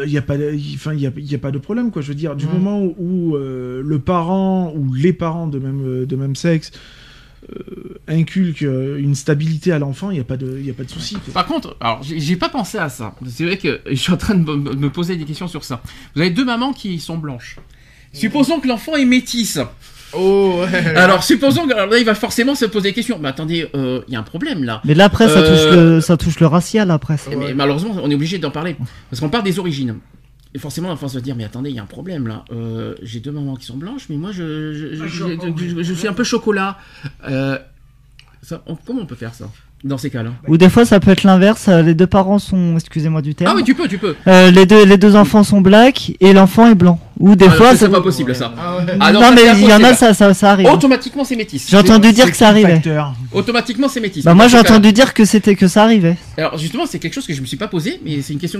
il 0.05 0.11
n'y 0.11 0.17
a, 0.17 0.21
pas 0.21 0.37
de- 0.37 0.53
y- 0.53 0.73
enfin, 0.75 0.93
y 0.93 1.07
a, 1.07 1.11
y 1.17 1.33
a 1.35 1.39
pas 1.39 1.51
de 1.51 1.57
problème. 1.57 1.91
Quoi. 1.91 2.01
Je 2.01 2.09
veux 2.09 2.15
dire, 2.15 2.35
du 2.35 2.45
Mm. 2.45 2.49
moment 2.53 2.81
où, 2.81 2.95
où, 2.99 3.35
euh, 3.35 3.81
le 3.83 3.99
parent 3.99 4.71
ou 4.75 4.93
les 4.93 5.11
parents 5.13 5.47
de 5.47 5.59
même, 5.59 6.05
de 6.05 6.15
même 6.15 6.35
sexe 6.35 6.71
euh, 7.51 7.99
inculquent 8.07 8.63
euh, 8.63 8.97
une 8.97 9.15
stabilité 9.15 9.71
à 9.71 9.79
l'enfant, 9.79 10.09
il 10.09 10.15
n'y 10.15 10.19
a 10.19 10.23
pas 10.23 10.37
de, 10.37 10.59
y 10.59 10.69
a 10.69 10.73
pas 10.73 10.83
de 10.83 10.89
souci. 10.89 11.17
Par 11.33 11.45
contre, 11.45 11.77
alors 11.79 12.01
j'ai 12.01 12.35
pas 12.35 12.49
pensé 12.49 12.77
à 12.77 12.89
ça. 12.89 13.15
C'est 13.27 13.45
vrai 13.45 13.57
que 13.57 13.81
je 13.89 13.95
suis 13.95 14.11
en 14.11 14.17
train 14.17 14.35
de 14.35 14.43
me, 14.43 14.89
poser 14.89 15.15
des 15.15 15.25
questions 15.25 15.47
sur 15.47 15.63
ça. 15.63 15.81
Vous 16.15 16.21
avez 16.21 16.31
deux 16.31 16.45
mamans 16.45 16.73
qui 16.73 16.99
sont 16.99 17.17
blanches. 17.17 17.57
Supposons 18.13 18.59
que 18.59 18.67
l'enfant 18.67 18.95
est 18.95 19.05
métisse. 19.05 19.59
Oh, 20.13 20.61
ouais. 20.61 20.95
Alors 20.95 21.23
supposons 21.23 21.67
que 21.67 21.73
alors 21.73 21.87
là 21.87 21.97
il 21.97 22.05
va 22.05 22.15
forcément 22.15 22.55
se 22.55 22.65
poser 22.65 22.89
des 22.89 22.93
questions. 22.93 23.19
Mais 23.21 23.27
attendez, 23.27 23.67
euh, 23.75 24.01
il 24.07 24.13
y 24.13 24.15
a 24.15 24.19
un 24.19 24.23
problème 24.23 24.63
là. 24.63 24.81
Mais 24.85 24.93
là 24.93 25.05
après 25.05 25.27
ça 25.27 25.41
touche 25.41 25.75
le 25.75 26.01
ça 26.01 26.15
touche 26.15 26.39
le 26.39 26.47
racial 26.47 26.89
après. 26.91 27.17
Mais 27.37 27.53
malheureusement, 27.53 27.97
on 28.01 28.09
est 28.09 28.15
obligé 28.15 28.37
d'en 28.37 28.51
parler. 28.51 28.77
Parce 29.09 29.19
qu'on 29.19 29.29
parle 29.29 29.43
des 29.43 29.59
origines. 29.59 29.97
Et 30.55 30.57
forcément, 30.57 30.87
l'enfant 30.87 31.09
se 31.09 31.19
dire, 31.19 31.35
mais 31.35 31.43
attendez, 31.43 31.69
il 31.69 31.75
y 31.75 31.79
a 31.79 31.83
un 31.83 31.85
problème 31.85 32.27
là. 32.27 32.45
Euh, 32.51 32.95
j'ai 33.03 33.19
deux 33.19 33.31
mamans 33.31 33.55
qui 33.57 33.65
sont 33.65 33.75
blanches, 33.75 34.05
mais 34.09 34.15
moi, 34.15 34.31
je, 34.31 34.71
je, 34.73 34.95
je- 34.95 35.03
Ah, 35.03 35.07
je- 35.07 35.67
je- 35.75 35.83
je 35.83 35.93
suis 35.93 36.07
un 36.07 36.13
peu 36.13 36.23
chocolat. 36.23 36.77
Euh, 37.29 37.57
ça, 38.41 38.61
on- 38.65 38.75
comment 38.77 39.01
on 39.01 39.05
peut 39.05 39.15
faire 39.15 39.33
ça 39.33 39.49
dans 39.83 39.97
ces 39.97 40.09
cas-là? 40.09 40.31
Ou 40.47 40.55
des 40.57 40.69
fois 40.69 40.85
ça 40.85 40.99
peut 41.01 41.11
être 41.11 41.23
l'inverse, 41.23 41.67
euh, 41.67 41.81
les 41.81 41.93
deux 41.93 42.07
parents 42.07 42.39
sont 42.39 42.75
excusez-moi 42.77 43.21
du 43.21 43.35
terme. 43.35 43.51
Ah 43.53 43.55
oui, 43.57 43.63
tu 43.65 43.75
peux, 43.75 43.87
tu 43.89 43.97
peux. 43.97 44.15
Euh, 44.27 44.49
les 44.49 44.65
deux 44.65 44.85
les 44.85 44.97
deux 44.97 45.15
enfants 45.17 45.43
sont 45.43 45.59
blacks 45.59 46.13
et 46.21 46.31
l'enfant 46.31 46.67
est 46.67 46.75
blanc. 46.75 46.99
Ou 47.19 47.35
des 47.35 47.45
Ah, 47.47 47.51
fois 47.51 47.75
c'est 47.75 47.87
pas 47.89 48.01
possible 48.01 48.35
ça. 48.35 48.53
Ah 48.57 48.77
ouais. 48.77 48.83
Ah 48.99 49.11
non, 49.13 49.21
ça, 49.21 49.31
mais 49.31 49.41
il 49.57 49.65
y 49.69 49.73
en 49.73 49.83
a 49.83 49.93
ça 49.93 50.13
ça, 50.13 50.33
ça 50.33 50.51
arrive. 50.51 50.67
Automatiquement, 50.67 51.23
c'est 51.23 51.35
métis. 51.35 51.67
J'ai 51.69 51.77
entendu 51.77 52.11
dire 52.11 52.29
que 52.29 52.35
ça 52.37 52.49
arrivait. 52.49 52.73
facteur 52.73 53.13
Automatiquement, 53.31 53.87
c'est 53.87 54.01
métis. 54.01 54.23
Bah 54.25 54.33
moi 54.33 54.47
j'ai 54.47 54.57
entendu 54.59 54.91
dire 54.91 55.13
que 55.13 55.23
c'était 55.25 55.55
que 55.55 55.67
ça 55.67 55.83
arrivait. 55.83 56.17
Alors 56.37 56.57
justement, 56.57 56.85
c'est 56.85 56.99
quelque 56.99 57.13
chose 57.13 57.25
que 57.25 57.33
je 57.33 57.41
me 57.41 57.45
suis 57.45 57.57
pas 57.57 57.67
posé, 57.69 57.99
mais 58.05 58.21
c'est 58.21 58.33
une 58.33 58.39
question. 58.39 58.59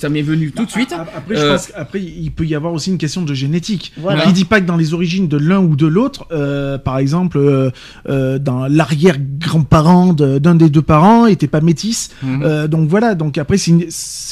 Ça 0.00 0.08
m'est 0.08 0.22
venu 0.22 0.50
tout 0.52 0.64
de 0.64 0.70
suite. 0.70 0.92
Ap- 0.92 1.10
Après, 1.16 1.34
je 1.36 1.40
Euh, 1.40 1.52
pense 1.52 1.66
qu'après, 1.66 2.00
il 2.00 2.30
peut 2.30 2.46
y 2.46 2.54
avoir 2.54 2.72
aussi 2.72 2.90
une 2.90 2.98
question 2.98 3.22
de 3.22 3.34
génétique. 3.34 3.92
Voilà. 3.98 4.24
Il 4.26 4.32
dit 4.32 4.44
pas 4.46 4.60
que 4.60 4.66
dans 4.66 4.76
les 4.76 4.94
origines 4.94 5.28
de 5.28 5.36
l'un 5.36 5.58
ou 5.60 5.76
de 5.76 5.86
l'autre, 5.86 6.26
euh, 6.32 6.78
par 6.78 6.98
exemple, 6.98 7.38
euh, 7.38 7.70
euh, 8.08 8.38
dans 8.38 8.66
l'arrière-grand-parent 8.66 10.12
de- 10.12 10.38
d'un 10.38 10.54
des 10.54 10.70
deux 10.70 10.82
parents 10.82 11.26
était 11.26 11.46
pas 11.46 11.60
métis. 11.60 12.10
Mhm. 12.22 12.42
Euh, 12.44 12.68
donc 12.68 12.88
voilà, 12.88 13.14
donc 13.14 13.38
après, 13.38 13.56
c'est 13.58 13.70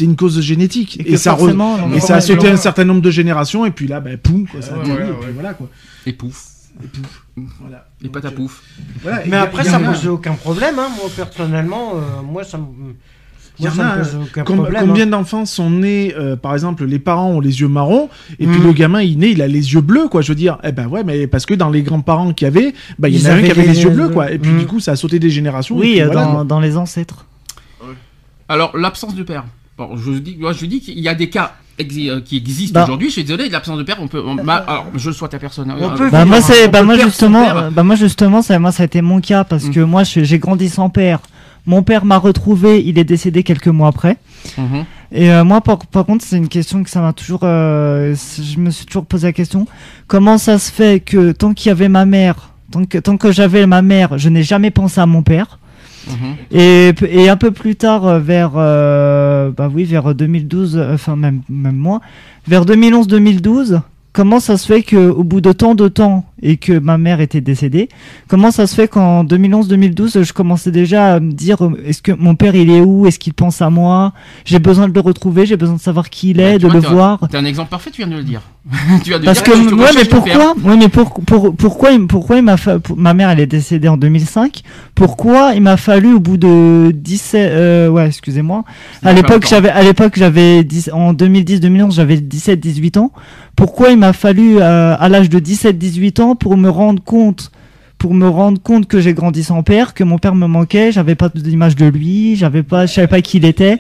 une, 0.05 0.17
cause 0.17 0.41
génétique. 0.41 0.99
Et 1.05 1.17
ça, 1.17 1.35
re- 1.35 1.95
et 1.95 2.01
ça 2.01 2.17
a 2.17 2.21
sauté 2.21 2.49
un 2.49 2.57
certain 2.57 2.85
nombre 2.85 3.01
de 3.03 3.11
générations, 3.11 3.42
et 3.67 3.71
puis 3.71 3.87
là, 3.87 4.01
ben, 4.01 4.17
poum, 4.19 4.47
quoi, 4.47 4.63
ça 4.63 4.75
a 4.75 4.77
Ouais, 4.79 4.83
atterri, 4.83 5.03
ouais, 5.03 5.09
et 5.11 5.21
puis 5.25 5.33
voilà, 5.35 5.55
quoi. 5.55 5.69
Et 6.07 6.13
pouf. 6.13 6.47
Et 6.83 6.87
pouf. 6.87 7.23
Voilà. 7.61 7.87
Et 8.03 8.09
pas 8.09 8.21
ta 8.21 8.29
Donc, 8.31 8.39
euh, 8.39 8.43
pouf. 8.43 8.63
voilà, 9.03 9.23
Mais 9.27 9.37
après, 9.37 9.65
ça 9.65 9.79
pose 9.79 10.07
aucun 10.07 10.35
problème. 10.35 10.79
Hein. 10.79 10.89
Moi, 10.97 11.11
personnellement, 11.15 11.93
euh, 11.97 12.23
moi, 12.25 12.45
ça 12.45 12.59
me. 12.59 12.65
Y 13.59 13.65
Moi, 13.65 13.71
en 13.71 13.75
ça 13.75 13.89
a, 13.91 13.97
me 13.99 14.03
pose 14.03 14.17
aucun 14.31 14.45
Com- 14.45 14.57
problème. 14.57 14.87
combien 14.87 15.05
hein. 15.05 15.09
d'enfants 15.09 15.45
sont 15.45 15.69
nés, 15.69 16.15
euh, 16.17 16.37
par 16.37 16.55
exemple, 16.55 16.87
les 16.87 16.99
parents 16.99 17.29
ont 17.33 17.41
les 17.41 17.61
yeux 17.61 17.69
marrons, 17.69 18.09
et 18.39 18.47
puis 18.47 18.59
Mhm. 18.59 18.65
le 18.67 18.73
gamin, 18.73 19.03
il 19.03 19.19
naît, 19.19 19.33
il 19.33 19.43
a 19.43 19.47
les 19.47 19.75
yeux 19.75 19.83
bleus, 19.83 20.09
quoi. 20.09 20.23
Je 20.23 20.29
veux 20.29 20.35
dire, 20.35 20.57
eh 20.65 20.73
ben 20.73 20.87
ouais, 20.87 21.05
mais 21.05 21.27
parce 21.27 21.45
que 21.45 21.53
dans 21.53 21.69
les 21.69 21.83
grands-parents 21.83 22.33
qu'il 22.33 22.47
y 22.47 22.49
avait, 22.49 22.73
bah, 22.99 23.11
il 23.11 23.15
y 23.15 23.19
Ils 23.19 23.27
en 23.27 23.31
a 23.31 23.33
un 23.35 23.37
avaient 23.39 23.45
qui 23.45 23.51
avait 23.51 23.63
les 23.63 23.69
les 23.75 23.83
yeux 23.83 23.91
bleus, 23.91 24.07
bleus. 24.07 24.15
quoi. 24.15 24.33
Et 24.33 24.39
puis 24.39 24.51
Mhm. 24.53 24.59
du 24.61 24.67
coup, 24.67 24.81
ça 24.81 24.93
a 24.93 24.97
sauté 24.97 25.19
des 25.19 25.29
générations. 25.29 25.77
Oui, 25.77 25.91
puis 25.93 26.01
euh, 26.01 26.07
voilà, 26.07 26.45
dans, 26.45 26.61
les 26.61 26.79
ancêtres. 26.79 27.27
Alors 28.49 28.77
l'absence 28.77 29.15
de 29.15 29.23
père. 29.23 29.45
Bon, 29.79 29.97
je 29.97 30.13
dis, 30.13 30.37
moi, 30.39 30.53
je 30.53 30.65
dis 30.67 30.81
qu'il 30.81 30.99
y 30.99 31.09
a 31.09 31.15
des 31.15 31.29
cas 31.31 31.55
exi- 31.79 32.09
euh, 32.11 32.21
qui 32.21 32.37
existent 32.37 32.75
Bah. 32.79 32.85
aujourd'hui. 32.85 33.09
Je 33.09 33.13
suis 33.15 33.25
désolé, 33.25 33.49
l'absence 33.49 33.79
de 33.79 33.83
père, 33.83 33.97
on 34.01 34.09
peut. 34.09 34.23
on- 34.25 34.35
bah, 34.35 34.65
alors, 34.67 34.87
je 34.95 35.11
sois 35.11 35.29
ta 35.29 35.39
personne. 35.39 35.71
On 35.79 35.91
euh, 35.93 35.97
peut 35.97 36.11
Bah 36.11 36.25
moi 36.25 36.41
c'est 36.41 36.69
bah 36.69 36.83
moi 36.83 36.97
justement 36.99 37.49
euh, 37.57 37.71
bah 37.71 37.83
moi 37.83 37.97
justement 37.97 38.43
ça 38.43 38.59
moi 38.59 38.73
ça 38.73 38.83
a 38.83 38.87
été 38.87 39.03
mon 39.03 39.21
cas 39.21 39.45
parce 39.45 39.65
Mm. 39.67 39.71
que 39.71 39.81
moi 39.81 40.03
j'ai 40.05 40.39
grandi 40.39 40.69
sans 40.69 40.91
père. 40.91 41.21
Mon 41.65 41.85
père 41.85 42.05
m'a 42.05 42.17
retrouvé, 42.19 42.83
il 42.85 42.99
est 42.99 43.05
décédé 43.05 43.45
quelques 43.45 43.69
mois 43.69 43.87
après. 43.89 44.17
mhm. 44.59 44.85
Et 45.13 45.31
euh, 45.31 45.45
moi 45.45 45.61
par, 45.61 45.79
par 45.87 46.05
contre 46.07 46.25
c'est 46.25 46.37
une 46.39 46.49
question 46.49 46.83
que 46.83 46.91
ça 46.91 47.01
m'a 47.01 47.13
toujours 47.13 47.41
euh, 47.45 48.15
je 48.15 48.59
me 48.59 48.71
suis 48.71 48.87
toujours 48.87 49.05
posé 49.07 49.27
la 49.29 49.33
question 49.33 49.67
comment 50.09 50.39
ça 50.39 50.59
se 50.59 50.73
fait 50.73 51.01
que 51.01 51.33
tant 51.33 51.53
qu'il 51.55 51.69
y 51.69 51.71
avait 51.71 51.89
ma 51.91 52.07
mère 52.07 52.51
tant 52.73 52.85
que 52.87 52.97
tant 52.99 53.17
que 53.19 53.31
j'avais 53.31 53.67
ma 53.67 53.83
mère 53.83 54.17
je 54.19 54.29
n'ai 54.31 54.43
jamais 54.43 54.71
pensé 54.71 55.01
à 55.01 55.07
mon 55.07 55.23
père? 55.23 55.59
Mhm. 56.09 56.37
et, 56.51 57.29
un 57.29 57.37
peu 57.37 57.51
plus 57.51 57.77
tard 57.77 58.07
euh, 58.07 58.19
vers 58.19 58.53
euh, 58.57 59.51
bah 59.51 59.71
oui 59.73 59.85
vers 59.85 60.15
2012 60.15 60.77
euh, 60.77 60.95
enfin 60.95 61.17
même 61.17 61.43
même 61.49 61.77
moins 61.77 62.01
vers 62.47 62.65
2011-2012 62.65 63.81
comment 64.13 64.41
ça 64.41 64.57
se 64.57 64.67
fait 64.67 64.83
que 64.83 65.09
au 65.11 65.25
bout 65.25 65.41
de 65.41 65.53
tant 65.53 65.75
de 65.75 65.89
temps 65.89 66.25
et 66.43 66.57
que 66.57 66.79
ma 66.79 66.99
mère 66.99 67.21
était 67.21 67.41
décédée 67.41 67.89
comment 68.29 68.51
ça 68.51 68.67
se 68.67 68.75
fait 68.75 68.89
qu'en 68.89 69.25
2011-2012 69.25 70.23
je 70.25 70.33
commençais 70.33 70.71
déjà 70.71 71.15
à 71.15 71.21
me 71.21 71.33
dire 71.33 71.65
euh, 71.65 71.81
est-ce 71.85 72.03
que 72.03 72.13
mon 72.13 72.35
père 72.35 72.55
il 72.55 72.71
est 72.71 72.81
où? 72.81 73.07
Est-ce 73.07 73.19
qu'il 73.19 73.35
pense 73.35 73.63
à 73.63 73.71
moi? 73.71 74.13
J'ai 74.45 74.59
besoin 74.59 74.89
de 74.89 74.95
le 74.95 75.01
retrouver 75.01 75.47
j'ai 75.47 75.57
besoin 75.57 75.77
de 75.77 75.81
savoir 75.81 76.11
qui 76.11 76.31
il 76.31 76.41
est 76.41 76.55
Bah, 76.55 76.59
tu 76.59 76.65
de 76.65 76.71
vois, 76.71 76.81
le 76.91 76.95
voir. 76.95 77.29
T'es 77.31 77.37
un 77.37 77.45
exemple 77.45 77.71
parfait, 77.71 77.91
tu 77.91 78.03
viens 78.03 78.11
de 78.11 78.17
le 78.17 78.25
dire. 78.25 78.43
tu 79.03 79.11
viens 79.11 79.19
de 79.19 79.25
parce 79.25 79.43
dire 79.43 79.53
que 79.55 79.69
tu 79.69 79.75
ouais, 79.75 79.91
mais 79.95 80.05
pourquoi? 80.05 80.55
Ouais, 80.63 80.77
mais 80.77 80.89
pour, 80.89 81.13
pour, 81.25 81.55
pourquoi 81.55 81.91
pourquoi 82.09 82.37
il 82.37 82.43
m'a 82.43 82.57
ma 82.97 83.15
mère 83.15 83.31
elle 83.31 83.41
est 83.41 83.47
décédée 83.47 83.89
en 83.89 83.97
2005 83.97 84.63
pourquoi 84.95 85.53
il 85.55 85.63
m'a 85.63 85.77
fallu 85.77 86.15
au 86.15 86.21
bout 86.21 86.37
de 86.37 86.93
17 86.95 87.53
euh, 87.53 87.89
ouais 87.89 88.07
excusez-moi. 88.07 88.65
À 89.03 89.13
l'époque 89.13 89.47
j'avais 89.49 89.71
à 89.71 89.83
l'époque 89.83 90.15
j'avais 90.17 90.65
10 90.65 90.91
en 90.93 91.13
2010 91.13 91.61
2011 91.61 91.95
j'avais 91.95 92.17
17 92.17 92.61
18 92.61 92.97
ans 92.99 93.13
pourquoi 93.57 93.91
il 93.91 93.99
m'a 93.99 94.13
fallu 94.13 94.59
euh, 94.59 94.97
à 94.99 95.09
l'âge 95.09 95.29
de 95.29 95.39
17 95.39 95.79
18 95.79 96.21
ans 96.21 96.37
pour 96.37 96.57
me 96.57 96.69
rendre 96.69 97.03
compte 97.03 97.51
pour 98.03 98.15
me 98.15 98.29
rendre 98.29 98.61
compte 98.61 98.89
que 98.89 99.01
j'ai 99.01 99.15
grandi 99.15 99.45
sans 99.45 99.63
père, 99.63 99.95
que 99.95 100.03
mon 100.03 100.19
père 100.19 100.35
me 100.35 100.49
manquait, 100.49 100.91
j'avais 100.91 101.15
pas 101.15 101.29
d'image 101.33 101.77
de 101.77 101.87
lui, 101.87 102.35
j'avais 102.35 102.65
pas, 102.65 102.85
je 102.85 102.95
savais 102.95 103.07
pas 103.07 103.21
qui 103.21 103.37
il 103.37 103.45
était. 103.45 103.79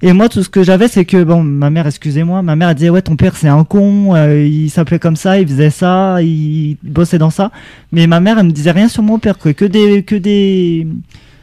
Et 0.00 0.14
moi, 0.14 0.30
tout 0.30 0.42
ce 0.42 0.48
que 0.48 0.62
j'avais, 0.62 0.88
c'est 0.88 1.04
que 1.04 1.22
bon, 1.22 1.42
ma 1.42 1.68
mère, 1.68 1.86
excusez-moi, 1.86 2.40
ma 2.40 2.56
mère 2.56 2.74
disait 2.74 2.88
ouais, 2.88 3.02
ton 3.02 3.14
père 3.14 3.36
c'est 3.36 3.48
un 3.48 3.64
con, 3.64 4.14
euh, 4.14 4.42
il 4.42 4.70
s'appelait 4.70 4.98
comme 4.98 5.16
ça, 5.16 5.38
il 5.38 5.46
faisait 5.46 5.68
ça, 5.68 6.22
il 6.22 6.78
bossait 6.82 7.18
dans 7.18 7.28
ça. 7.28 7.50
Mais 7.92 8.06
ma 8.06 8.20
mère, 8.20 8.38
elle 8.38 8.46
me 8.46 8.52
disait 8.52 8.70
rien 8.70 8.88
sur 8.88 9.02
mon 9.02 9.18
père, 9.18 9.36
quoi, 9.36 9.52
que 9.52 9.66
des, 9.66 10.02
que 10.02 10.14
des, 10.14 10.86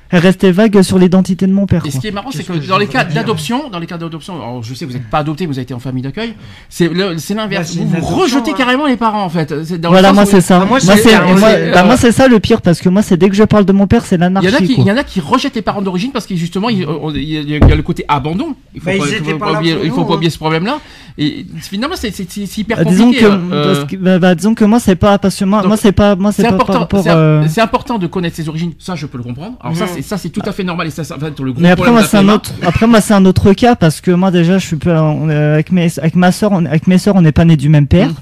elle 0.09 0.19
restait 0.19 0.51
vague 0.51 0.81
sur 0.81 0.97
l'identité 0.99 1.47
de 1.47 1.51
mon 1.53 1.65
père. 1.65 1.85
Et 1.85 1.91
ce 1.91 1.99
qui 1.99 2.07
est 2.07 2.11
marrant, 2.11 2.31
c'est 2.31 2.43
que 2.45 2.53
que 2.53 2.67
dans 2.67 2.77
les 2.77 2.87
cas 2.87 3.03
d'adoption, 3.03 3.69
dans 3.69 3.79
les 3.79 3.87
cas 3.87 3.97
d'adoption, 3.97 4.35
alors 4.35 4.63
je 4.63 4.73
sais 4.73 4.85
que 4.85 4.91
vous 4.91 4.97
n'êtes 4.97 5.09
pas 5.09 5.19
adopté, 5.19 5.45
vous 5.45 5.53
avez 5.53 5.63
été 5.63 5.73
en 5.73 5.79
famille 5.79 6.03
d'accueil, 6.03 6.35
c'est 6.69 6.89
l'inverse. 7.33 7.75
Bah, 7.75 7.83
vous 7.99 8.07
vous 8.07 8.15
rejetez 8.15 8.51
hein. 8.51 8.55
carrément 8.57 8.85
les 8.85 8.97
parents 8.97 9.23
en 9.23 9.29
fait. 9.29 9.51
Dans 9.79 9.89
Voilà, 9.89 10.13
moi 10.13 10.25
c'est 10.25 10.41
ça. 10.41 10.61
Ah, 10.61 10.65
moi, 10.65 10.79
c'est- 10.79 10.95
c'est, 10.97 11.15
bah, 11.15 11.55
euh, 11.57 11.95
c'est 11.97 12.11
ça 12.11 12.27
le 12.27 12.39
pire 12.39 12.61
parce 12.61 12.79
que 12.79 12.89
moi 12.89 13.01
c'est 13.01 13.17
dès 13.17 13.29
que 13.29 13.35
je 13.35 13.43
parle 13.43 13.65
de 13.65 13.73
mon 13.73 13.87
père, 13.87 14.05
c'est 14.05 14.17
l'anarchie. 14.17 14.75
il 14.77 14.83
y 14.83 14.91
en 14.91 14.97
a 14.97 15.03
qui 15.03 15.19
rejettent 15.19 15.55
les 15.55 15.61
parents 15.61 15.81
d'origine 15.81 16.11
parce 16.11 16.25
que 16.25 16.35
justement 16.35 16.69
il, 16.69 16.79
y 16.79 16.83
a, 16.83 16.87
il 17.15 17.49
y 17.49 17.55
a 17.55 17.75
le 17.75 17.83
côté 17.83 18.05
abandon. 18.07 18.55
Il 18.73 18.81
faut 18.81 18.87
Bah, 18.87 18.93
pas, 19.39 19.53
oublier, 19.53 19.73
hein. 19.73 20.29
ce 20.29 20.37
problème-là. 20.37 20.79
Et 21.17 21.45
finalement 21.61 21.95
c'est 21.97 22.57
hyper 22.57 22.77
Bah, 22.77 22.83
disons 22.83 23.05
compliqué. 23.05 23.25
euh, 23.25 23.85
bah, 23.99 24.19
bah, 24.19 24.35
disons 24.35 24.53
que 24.53 24.65
moi 24.65 24.79
c'est 24.79 24.95
pas 24.95 25.17
parce 25.17 25.37
que 25.37 25.45
moi, 25.45 25.63
c'est 25.77 25.91
pas 25.91 26.15
moi 26.15 26.31
c'est 26.31 26.45
important, 26.45 26.87
euh, 27.07 27.43
c'est 27.47 27.61
important 27.61 27.97
de 27.97 28.07
connaître 28.07 28.35
ses 28.35 28.49
origines. 28.49 28.73
Ça, 28.79 28.95
je 28.95 29.05
peux 29.05 29.17
le 29.17 29.23
comprendre. 29.23 29.57
Alors 29.61 29.75
ça, 29.75 29.85
C'est 29.95 30.01
ça, 30.01 30.17
c'est 30.17 30.29
tout 30.29 30.41
à 30.45 30.51
fait 30.51 30.63
normal 30.63 30.87
et 30.87 30.91
ça, 30.91 31.03
ça 31.03 31.15
va 31.17 31.27
être 31.29 31.41
le 31.43 31.51
gros 31.53 31.61
mais 31.61 31.69
après 31.71 31.91
moi 31.91 32.03
c'est 32.03 32.17
un 32.17 32.29
autre 32.29 32.51
après 32.61 32.87
moi 32.87 33.01
c'est 33.01 33.13
un 33.13 33.25
autre 33.25 33.53
cas 33.53 33.75
parce 33.75 34.01
que 34.01 34.11
moi 34.11 34.31
déjà 34.31 34.57
je 34.57 34.65
suis 34.67 34.75
est- 34.77 34.89
avec 34.89 35.71
mes 35.71 35.87
avec 35.99 36.15
ma 36.15 36.31
sœur 36.31 36.51
on- 36.53 36.65
avec 36.65 36.87
mes 36.87 36.97
sœurs 36.97 37.15
on 37.15 37.21
n'est 37.21 37.31
pas 37.31 37.45
nés 37.45 37.57
du 37.57 37.69
même 37.69 37.87
père 37.87 38.09
Mhm. 38.09 38.15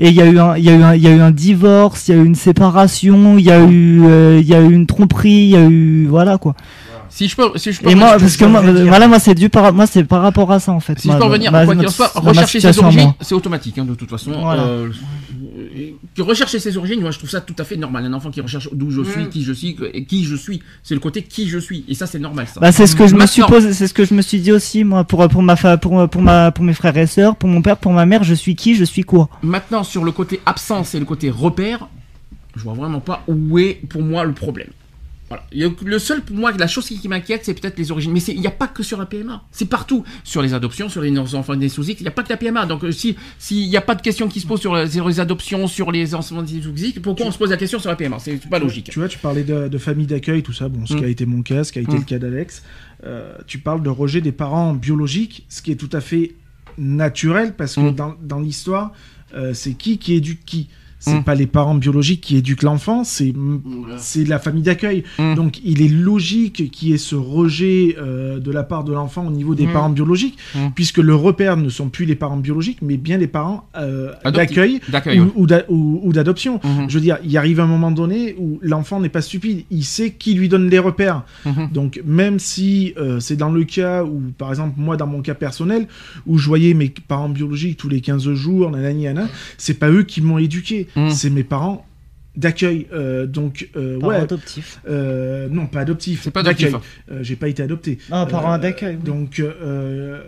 et 0.00 0.08
il 0.08 0.14
y 0.14 0.20
a 0.22 0.26
eu 0.26 0.38
un 0.38 0.56
il 0.56 0.64
y 0.64 0.68
a 0.70 0.74
eu 0.74 0.82
un 0.82 0.94
il 0.94 1.02
y 1.02 1.06
a 1.06 1.10
eu 1.10 1.20
un 1.20 1.30
divorce 1.30 2.08
il 2.08 2.14
y 2.14 2.18
a 2.18 2.22
eu 2.22 2.24
une 2.26 2.34
séparation 2.34 3.38
il 3.38 3.44
y 3.44 3.50
a 3.50 3.60
eu 3.60 4.02
euh, 4.04 4.38
il 4.40 4.46
y 4.48 4.54
a 4.54 4.60
eu 4.60 4.72
une 4.72 4.86
tromperie 4.86 5.30
il 5.30 5.50
y 5.50 5.56
a 5.56 5.64
eu 5.64 6.06
voilà 6.06 6.38
quoi 6.38 6.54
Si 7.10 7.28
je 7.28 7.36
peux, 7.36 7.50
si 7.56 7.70
je 7.72 7.80
peux, 7.80 7.90
et 7.90 7.94
moi 7.94 8.16
parce 8.18 8.36
que 8.36 8.44
moi, 8.44 8.60
voilà 8.88 9.06
moi 9.06 9.18
c'est 9.20 9.34
dû 9.36 9.48
par 9.48 9.72
moi 9.72 9.86
c'est 9.86 10.02
par 10.04 10.20
rapport 10.22 10.50
à 10.50 10.58
ça 10.58 10.72
en 10.72 10.80
fait 10.80 10.98
Si 10.98 11.06
Moi, 11.06 11.16
je 11.16 11.20
peux 11.20 11.26
revenir, 11.28 11.50
quoi 11.52 11.74
qu'il 11.76 11.86
en 11.86 11.90
soit, 11.90 12.10
rechercher 12.16 12.58
ses 12.60 12.76
origines, 12.80 13.12
c'est 13.20 13.34
automatique, 13.36 13.78
hein, 13.78 13.84
de 13.84 13.94
toute 13.94 14.10
façon. 14.10 14.32
Voilà. 14.42 14.62
Euh, 14.64 14.88
que 16.14 16.22
rechercher 16.22 16.58
ses 16.58 16.76
origines, 16.76 17.00
moi 17.00 17.10
je 17.10 17.18
trouve 17.18 17.30
ça 17.30 17.40
tout 17.40 17.54
à 17.58 17.64
fait 17.64 17.76
normal. 17.76 18.04
Un 18.04 18.12
enfant 18.12 18.30
qui 18.30 18.40
recherche 18.40 18.68
d'où 18.72 18.90
je 18.90 19.02
suis, 19.02 19.24
Mm. 19.24 19.28
qui 19.28 19.42
je 19.44 19.52
suis, 19.52 19.76
et 19.92 20.04
qui 20.04 20.24
je 20.24 20.34
suis, 20.36 20.62
c'est 20.82 20.94
le 20.94 21.00
côté 21.00 21.22
qui 21.22 21.48
je 21.48 21.58
suis. 21.58 21.84
Et 21.88 21.94
ça, 21.94 22.06
c'est 22.06 22.18
normal, 22.18 22.46
ça. 22.46 22.60
Bah, 22.60 22.72
c'est 22.72 22.86
ce 22.86 22.96
que 22.96 23.06
je 23.06 23.14
me 23.14 23.26
suis 23.26 23.42
posé, 23.42 23.72
c'est 23.72 23.86
ce 23.88 23.94
que 23.94 24.04
je 24.04 24.14
me 24.14 24.22
suis 24.22 24.40
dit 24.40 24.52
aussi 24.52 24.84
moi 24.84 25.04
pour 25.04 25.26
pour 25.28 25.42
ma 25.42 25.56
fa- 25.56 25.76
pour 25.76 26.08
pour 26.08 26.22
ma 26.22 26.50
pour 26.52 26.64
mes 26.64 26.74
frères 26.74 26.96
et 26.96 27.06
sœurs, 27.06 27.36
pour 27.36 27.48
mon 27.48 27.62
père, 27.62 27.76
pour 27.76 27.92
ma 27.92 28.06
mère, 28.06 28.24
je 28.24 28.34
suis 28.34 28.54
qui, 28.56 28.74
je 28.74 28.84
suis 28.84 29.02
quoi? 29.02 29.28
Maintenant, 29.42 29.84
sur 29.84 30.04
le 30.04 30.12
côté 30.12 30.40
absence 30.46 30.94
et 30.94 30.98
le 30.98 31.04
côté 31.04 31.30
repère, 31.30 31.88
je 32.56 32.62
vois 32.62 32.74
vraiment 32.74 33.00
pas 33.00 33.22
où 33.28 33.58
est 33.58 33.80
pour 33.88 34.02
moi 34.02 34.24
le 34.24 34.32
problème. 34.32 34.68
Voilà. 35.52 35.70
Le 35.82 35.98
seul, 35.98 36.22
pour 36.22 36.36
moi, 36.36 36.52
la 36.52 36.66
chose 36.66 36.86
qui, 36.86 36.98
qui 36.98 37.08
m'inquiète, 37.08 37.42
c'est 37.44 37.54
peut-être 37.54 37.78
les 37.78 37.90
origines. 37.90 38.12
Mais 38.12 38.20
il 38.20 38.40
n'y 38.40 38.46
a 38.46 38.50
pas 38.52 38.68
que 38.68 38.82
sur 38.82 38.98
la 38.98 39.06
PMA. 39.06 39.42
C'est 39.50 39.64
partout. 39.68 40.04
Sur 40.24 40.42
les 40.42 40.54
adoptions, 40.54 40.88
sur 40.88 41.02
les 41.02 41.16
enfants 41.18 41.56
nés 41.56 41.68
sous 41.68 41.88
X, 41.88 42.00
il 42.00 42.04
n'y 42.04 42.08
a 42.08 42.12
pas 42.12 42.22
que 42.22 42.28
la 42.30 42.36
PMA. 42.36 42.66
Donc, 42.66 42.84
euh, 42.84 42.92
si 42.92 43.16
s'il 43.38 43.68
n'y 43.68 43.76
a 43.76 43.80
pas 43.80 43.94
de 43.94 44.02
question 44.02 44.28
qui 44.28 44.40
se 44.40 44.46
pose 44.46 44.60
sur, 44.60 44.74
les- 44.74 44.90
sur 44.90 45.08
les 45.08 45.20
adoptions, 45.20 45.66
sur 45.66 45.90
les 45.92 46.14
enfants 46.14 46.42
nés 46.42 46.60
sous 46.62 46.74
X, 46.76 46.98
pourquoi 47.00 47.26
on 47.26 47.30
se 47.30 47.38
pose 47.38 47.50
la 47.50 47.56
question 47.56 47.78
sur 47.78 47.90
la 47.90 47.96
PMA 47.96 48.18
C'est 48.18 48.48
pas 48.48 48.58
logique. 48.58 48.90
Tu 48.90 48.98
vois, 48.98 49.08
tu 49.08 49.18
parlais 49.18 49.44
de, 49.44 49.68
de 49.68 49.78
famille 49.78 50.06
d'accueil, 50.06 50.42
tout 50.42 50.52
ça, 50.52 50.68
bon, 50.68 50.86
ce 50.86 50.94
Mm. 50.94 50.98
qui 50.98 51.04
a 51.04 51.08
été 51.08 51.26
mon 51.26 51.42
cas, 51.42 51.64
ce 51.64 51.72
qui 51.72 51.78
a 51.78 51.82
été 51.82 51.92
Mm. 51.92 51.98
le 51.98 52.04
cas 52.04 52.18
d'Alex. 52.18 52.62
Euh, 53.04 53.34
tu 53.46 53.58
parles 53.58 53.82
de 53.82 53.90
rejet 53.90 54.20
des 54.20 54.32
parents 54.32 54.72
biologiques, 54.74 55.44
ce 55.48 55.60
qui 55.62 55.72
est 55.72 55.76
tout 55.76 55.90
à 55.92 56.00
fait 56.00 56.34
naturel 56.78 57.54
parce 57.56 57.74
que 57.76 57.80
Mm. 57.80 57.94
dans, 57.94 58.14
dans 58.22 58.40
l'histoire, 58.40 58.92
euh, 59.34 59.54
c'est 59.54 59.74
qui 59.74 59.98
qui 59.98 60.14
éduque 60.14 60.44
qui? 60.44 60.68
C'est 60.98 61.18
Mm. 61.20 61.24
pas 61.24 61.34
les 61.34 61.46
parents 61.46 61.74
biologiques 61.74 62.20
qui 62.22 62.36
éduquent 62.36 62.62
l'enfant, 62.62 63.04
c'est 63.04 63.32
c'est 63.98 64.24
la 64.26 64.38
famille 64.38 64.62
d'accueil. 64.62 65.04
Mm. 65.18 65.34
Donc 65.34 65.60
il 65.64 65.82
est 65.82 65.88
logique 65.88 66.70
qu'il 66.70 66.88
y 66.88 66.92
ait 66.94 66.98
ce 66.98 67.14
rejet 67.14 67.96
euh, 67.98 68.38
de 68.38 68.50
la 68.50 68.62
part 68.62 68.84
de 68.84 68.92
l'enfant 68.92 69.26
au 69.26 69.30
niveau 69.30 69.54
des 69.54 69.66
Mm. 69.66 69.72
parents 69.72 69.90
biologiques, 69.90 70.38
Mm. 70.54 70.68
puisque 70.74 70.98
le 70.98 71.14
repère 71.14 71.56
ne 71.56 71.68
sont 71.68 71.88
plus 71.88 72.04
les 72.06 72.14
parents 72.14 72.36
biologiques, 72.36 72.78
mais 72.82 72.96
bien 72.96 73.18
les 73.18 73.26
parents 73.26 73.68
euh, 73.76 74.12
d'accueil 74.32 74.80
ouais. 74.92 75.18
ou, 75.20 75.32
ou 75.42 75.46
d'a- 75.46 75.64
ou- 75.68 76.00
ou 76.02 76.12
d'adoption. 76.12 76.60
Je 76.88 76.94
veux 76.94 77.00
dire, 77.00 77.18
il 77.24 77.36
arrive 77.36 77.60
un 77.60 77.66
moment 77.66 77.90
donné 77.90 78.34
où 78.38 78.58
l'enfant 78.62 79.00
n'est 79.00 79.08
pas 79.08 79.22
stupide, 79.22 79.64
il 79.70 79.84
sait 79.84 80.10
qui 80.12 80.34
lui 80.34 80.48
donne 80.48 80.68
les 80.70 80.78
repères. 80.78 81.22
Donc 81.72 82.00
même 82.04 82.38
si 82.38 82.94
euh, 82.98 83.20
c'est 83.20 83.36
dans 83.36 83.50
le 83.50 83.64
cas 83.64 84.04
où, 84.04 84.20
par 84.38 84.50
exemple, 84.50 84.74
moi 84.78 84.96
dans 84.96 85.06
mon 85.06 85.20
cas 85.22 85.34
personnel, 85.34 85.86
où 86.26 86.38
je 86.38 86.46
voyais 86.46 86.74
mes 86.74 86.92
parents 87.08 87.28
biologiques 87.28 87.76
tous 87.76 87.88
les 87.88 88.00
15 88.00 88.32
jours, 88.34 88.70
nanani, 88.70 89.04
nanana, 89.04 89.28
c'est 89.58 89.78
pas 89.78 89.90
eux 89.90 90.02
qui 90.02 90.20
m'ont 90.22 90.38
éduqué, 90.38 90.86
Mhm. 90.96 91.10
c'est 91.10 91.30
mes 91.30 91.44
parents 91.44 91.86
d'accueil. 92.36 92.86
Euh, 92.92 93.26
donc, 93.26 93.68
euh, 93.76 93.98
Parents 94.00 94.12
ouais, 94.12 94.20
adoptifs. 94.20 94.80
euh, 94.88 95.48
non, 95.50 95.66
pas 95.66 95.80
adoptif, 95.80 96.22
C'est 96.22 96.30
pas 96.30 96.42
d'accueil. 96.42 96.74
hein. 96.74 96.80
Euh, 97.12 97.22
J'ai 97.22 97.36
pas 97.36 97.48
été 97.48 97.62
adopté. 97.62 97.98
Ah, 98.10 98.26
parents 98.28 98.58
d'accueil. 98.58 98.96
oui. 98.96 99.04
Donc, 99.04 99.38
euh, 99.40 100.20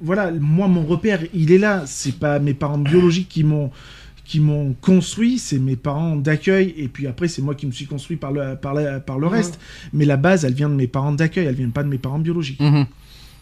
voilà, 0.00 0.30
moi, 0.30 0.68
mon 0.68 0.84
repère, 0.84 1.20
il 1.34 1.50
est 1.52 1.58
là. 1.58 1.82
C'est 1.86 2.18
pas 2.18 2.38
mes 2.38 2.54
parents 2.54 2.78
biologiques 2.78 3.28
qui 3.28 3.44
m'ont 3.44 3.70
qui 4.24 4.38
m'ont 4.38 4.74
construit, 4.80 5.40
c'est 5.40 5.58
mes 5.58 5.74
parents 5.74 6.14
d'accueil, 6.14 6.72
et 6.76 6.86
puis 6.86 7.08
après, 7.08 7.26
c'est 7.26 7.42
moi 7.42 7.56
qui 7.56 7.66
me 7.66 7.72
suis 7.72 7.86
construit 7.86 8.16
par 8.16 8.30
le, 8.30 8.54
par 8.54 8.74
la- 8.74 9.00
par 9.00 9.18
le 9.18 9.26
Mhm. 9.26 9.32
reste. 9.32 9.58
Mais 9.92 10.04
la 10.04 10.16
base, 10.16 10.44
elle 10.44 10.54
vient 10.54 10.68
de 10.68 10.74
mes 10.76 10.86
parents 10.86 11.10
d'accueil, 11.10 11.46
elle 11.46 11.56
vient 11.56 11.68
pas 11.70 11.82
de 11.82 11.88
mes 11.88 11.98
parents 11.98 12.20
biologiques. 12.20 12.60
Mhm. 12.60 12.86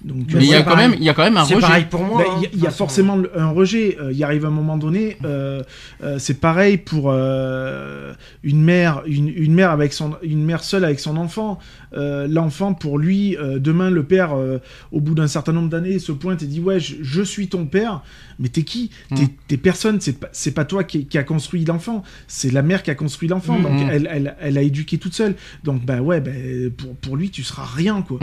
Donc, 0.05 0.26
Mais 0.28 0.34
Mais 0.38 0.44
il 0.44 0.51
y 0.51 0.55
a 0.55 0.62
quand 0.62 0.76
même, 0.76 0.94
il 0.96 1.03
y 1.03 1.09
a 1.09 1.14
quand 1.14 1.24
même 1.24 1.36
un 1.36 1.44
C'est 1.44 1.55
rejet. 1.57 1.66
pareil 1.66 1.84
pour 1.90 2.03
moi. 2.05 2.18
bah, 2.22 2.30
hein, 2.30 2.40
Il 2.53 2.61
y 2.61 2.66
a- 2.66 2.70
y, 2.70 2.72
forcément 2.72 3.18
un 3.36 3.51
rejet. 3.51 3.96
Euh, 4.01 4.12
Il 4.12 4.22
arrive 4.22 4.46
un 4.46 4.51
moment 4.51 4.76
donné. 4.76 5.16
euh, 5.24 5.62
euh, 6.05 6.18
c'est 6.20 6.40
pareil 6.40 6.78
pour 6.78 7.11
euh, 7.11 8.12
une 8.44 8.62
mère, 8.62 9.03
une, 9.07 9.28
une 9.28 9.55
mère 9.55 9.70
avec 9.72 9.92
son, 9.92 10.12
une 10.22 10.44
mère 10.44 10.62
seule 10.62 10.84
avec 10.84 11.01
son 11.01 11.16
enfant. 11.16 11.59
Euh, 11.95 12.26
l'enfant, 12.28 12.74
pour 12.74 12.99
lui, 12.99 13.36
euh, 13.36 13.59
demain, 13.59 13.91
le 13.91 14.03
père, 14.03 14.34
euh, 14.36 14.59
au 14.93 15.01
bout 15.01 15.14
d'un 15.14 15.26
certain 15.28 15.53
nombre 15.53 15.68
d'années, 15.68 15.99
se 15.99 16.12
pointe 16.12 16.43
et 16.43 16.47
dit 16.47 16.61
Ouais, 16.61 16.80
je, 16.80 16.97
je 17.03 17.22
suis 17.22 17.49
ton 17.49 17.66
père, 17.66 18.03
mais 18.39 18.49
t'es 18.49 18.62
qui? 18.62 18.91
T'es 19.14 19.22
Mm. 19.24 19.28
t'es 19.49 19.57
personne, 19.57 19.99
c'est 20.01 20.51
pas, 20.53 20.64
toi 20.64 20.84
qui, 20.84 21.07
qui 21.07 21.18
a 21.18 21.22
construit 21.24 21.64
l'enfant, 21.64 22.03
c'est 22.26 22.53
la 22.53 22.62
mère 22.62 22.82
qui 22.82 22.91
a 22.91 22.95
construit 22.95 23.28
l'enfant, 23.28 23.59
Mm. 23.59 23.62
donc 23.62 23.72
Mm. 23.72 23.89
elle, 23.91 24.09
elle, 24.12 24.36
elle 24.41 24.59
a 24.59 24.62
éduqué 24.62 24.99
toute 24.99 25.14
seule. 25.14 25.34
Donc, 25.64 25.84
bah 25.84 26.01
ouais, 26.01 26.20
bah, 26.20 26.30
pour, 26.76 26.95
pour 26.97 27.16
lui, 27.16 27.30
tu 27.30 27.43
seras 27.43 27.64
rien, 27.64 28.03
quoi. 28.03 28.18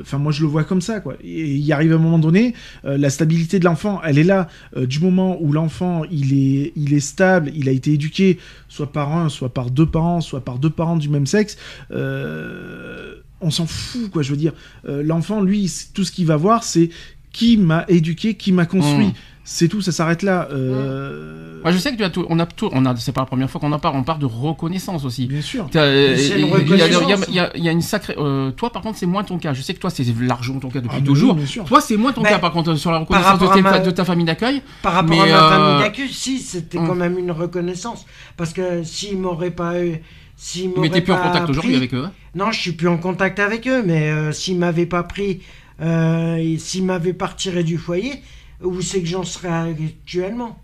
Enfin, 0.00 0.18
moi, 0.18 0.32
je 0.32 0.42
le 0.42 0.48
vois 0.48 0.64
comme 0.64 0.80
ça, 0.80 1.00
quoi. 1.00 1.14
Et 1.22 1.54
il 1.54 1.72
arrive 1.72 1.92
un 1.92 1.98
moment 1.98 2.18
donné, 2.18 2.54
la 2.84 3.10
stabilité 3.10 3.58
de 3.58 3.64
l'enfant, 3.64 4.00
elle 4.04 4.18
est 4.18 4.24
là. 4.24 4.48
Du 4.76 5.00
moment 5.00 5.38
où 5.40 5.52
l'enfant, 5.52 6.02
il 6.10 6.32
est, 6.32 6.72
il 6.76 6.94
est 6.94 7.00
stable, 7.00 7.50
il 7.54 7.68
a 7.68 7.72
été 7.72 7.92
éduqué, 7.92 8.38
soit 8.72 8.90
par 8.90 9.14
un, 9.14 9.28
soit 9.28 9.52
par 9.52 9.70
deux 9.70 9.84
parents, 9.84 10.22
soit 10.22 10.40
par 10.40 10.58
deux 10.58 10.70
parents 10.70 10.96
du 10.96 11.10
même 11.10 11.26
sexe, 11.26 11.58
euh, 11.90 13.16
on 13.42 13.50
s'en 13.50 13.66
fout, 13.66 14.10
quoi. 14.10 14.22
Je 14.22 14.30
veux 14.30 14.38
dire, 14.38 14.54
Euh, 14.88 15.02
l'enfant, 15.02 15.42
lui, 15.42 15.70
tout 15.92 16.04
ce 16.04 16.10
qu'il 16.10 16.24
va 16.24 16.36
voir, 16.38 16.64
c'est 16.64 16.88
qui 17.32 17.58
m'a 17.58 17.84
éduqué, 17.88 18.34
qui 18.34 18.50
m'a 18.50 18.64
construit. 18.64 19.08
Mm. 19.08 19.14
C'est 19.44 19.66
tout, 19.66 19.80
ça 19.80 19.90
s'arrête 19.90 20.22
là. 20.22 20.46
Euh, 20.52 21.60
Moi, 21.62 21.72
je 21.72 21.78
sais 21.78 21.90
que 21.90 21.96
tu 21.96 22.04
as 22.04 22.10
tout, 22.10 22.24
on 22.28 22.38
a 22.38 22.46
tout, 22.46 22.68
on 22.72 22.86
a, 22.86 22.94
c'est 22.96 23.10
pas 23.10 23.22
la 23.22 23.26
première 23.26 23.50
fois 23.50 23.60
qu'on 23.60 23.72
en 23.72 23.78
parle, 23.80 23.96
on 23.96 24.04
parle 24.04 24.20
de 24.20 24.26
reconnaissance 24.26 25.04
aussi. 25.04 25.26
Bien 25.26 25.40
sûr. 25.42 25.66
Euh, 25.74 26.16
Il 26.16 26.40
une 26.44 26.76
y, 26.78 27.38
a- 27.40 27.50
y 27.56 27.60
y 27.60 27.64
y 27.64 27.68
une 27.68 27.82
sacrée. 27.82 28.14
euh, 28.18 28.52
toi, 28.52 28.70
par 28.70 28.82
contre, 28.82 28.98
c'est 28.98 29.06
moins 29.06 29.24
ton 29.24 29.38
cas. 29.38 29.52
Je 29.52 29.60
sais 29.62 29.74
que 29.74 29.80
toi, 29.80 29.90
c'est 29.90 30.04
largement 30.20 30.60
ton 30.60 30.68
cas 30.70 30.80
depuis 30.80 30.94
Ah, 30.98 31.00
bah 31.00 31.06
toujours. 31.06 31.32
oui, 31.32 31.38
bien 31.38 31.46
sûr. 31.46 31.64
Toi, 31.64 31.80
c'est 31.80 31.96
moins 31.96 32.12
ton 32.12 32.22
Mais 32.22 32.28
cas, 32.28 32.38
par 32.38 32.52
contre, 32.52 32.76
sur 32.76 32.92
la 32.92 32.98
reconnaissance 32.98 33.40
de, 33.40 33.46
tes 33.54 33.62
ma- 33.62 33.80
ta 33.80 34.04
famille 34.04 34.24
d'accueil. 34.26 34.62
Par 34.80 34.92
rapport 34.92 35.10
Mais, 35.16 35.32
à 35.32 35.34
ma 35.34 35.42
euh, 35.46 35.48
famille 35.50 35.84
d'accueil, 35.84 36.08
si, 36.12 36.38
c'était 36.38 36.78
hum. 36.78 36.86
quand 36.86 36.94
même 36.94 37.18
une 37.18 37.32
reconnaissance. 37.32 38.06
Parce 38.36 38.52
que 38.52 38.84
s'ils 38.84 39.18
m'auraient 39.18 39.50
pas 39.50 39.82
eu. 39.84 40.00
S'ils 40.36 40.70
Mais 40.78 40.88
t'es 40.88 41.00
plus 41.00 41.12
en 41.12 41.18
contact 41.18 41.50
aujourd'hui 41.50 41.74
avec 41.76 41.94
eux. 41.94 42.04
hein 42.06 42.12
Non, 42.36 42.50
je 42.52 42.60
suis 42.60 42.72
plus 42.72 42.88
en 42.88 42.96
contact 42.96 43.38
avec 43.40 43.66
eux, 43.68 43.82
mais 43.84 44.10
euh, 44.10 44.32
s'ils 44.32 44.58
m'avaient 44.58 44.86
pas 44.86 45.02
pris, 45.04 45.40
euh, 45.80 46.56
s'ils 46.58 46.84
m'avaient 46.84 47.12
pas 47.12 47.26
retiré 47.26 47.62
du 47.64 47.78
foyer, 47.78 48.22
où 48.62 48.80
c'est 48.80 49.00
que 49.00 49.06
j'en 49.06 49.24
serais 49.24 49.48
actuellement? 49.48 50.58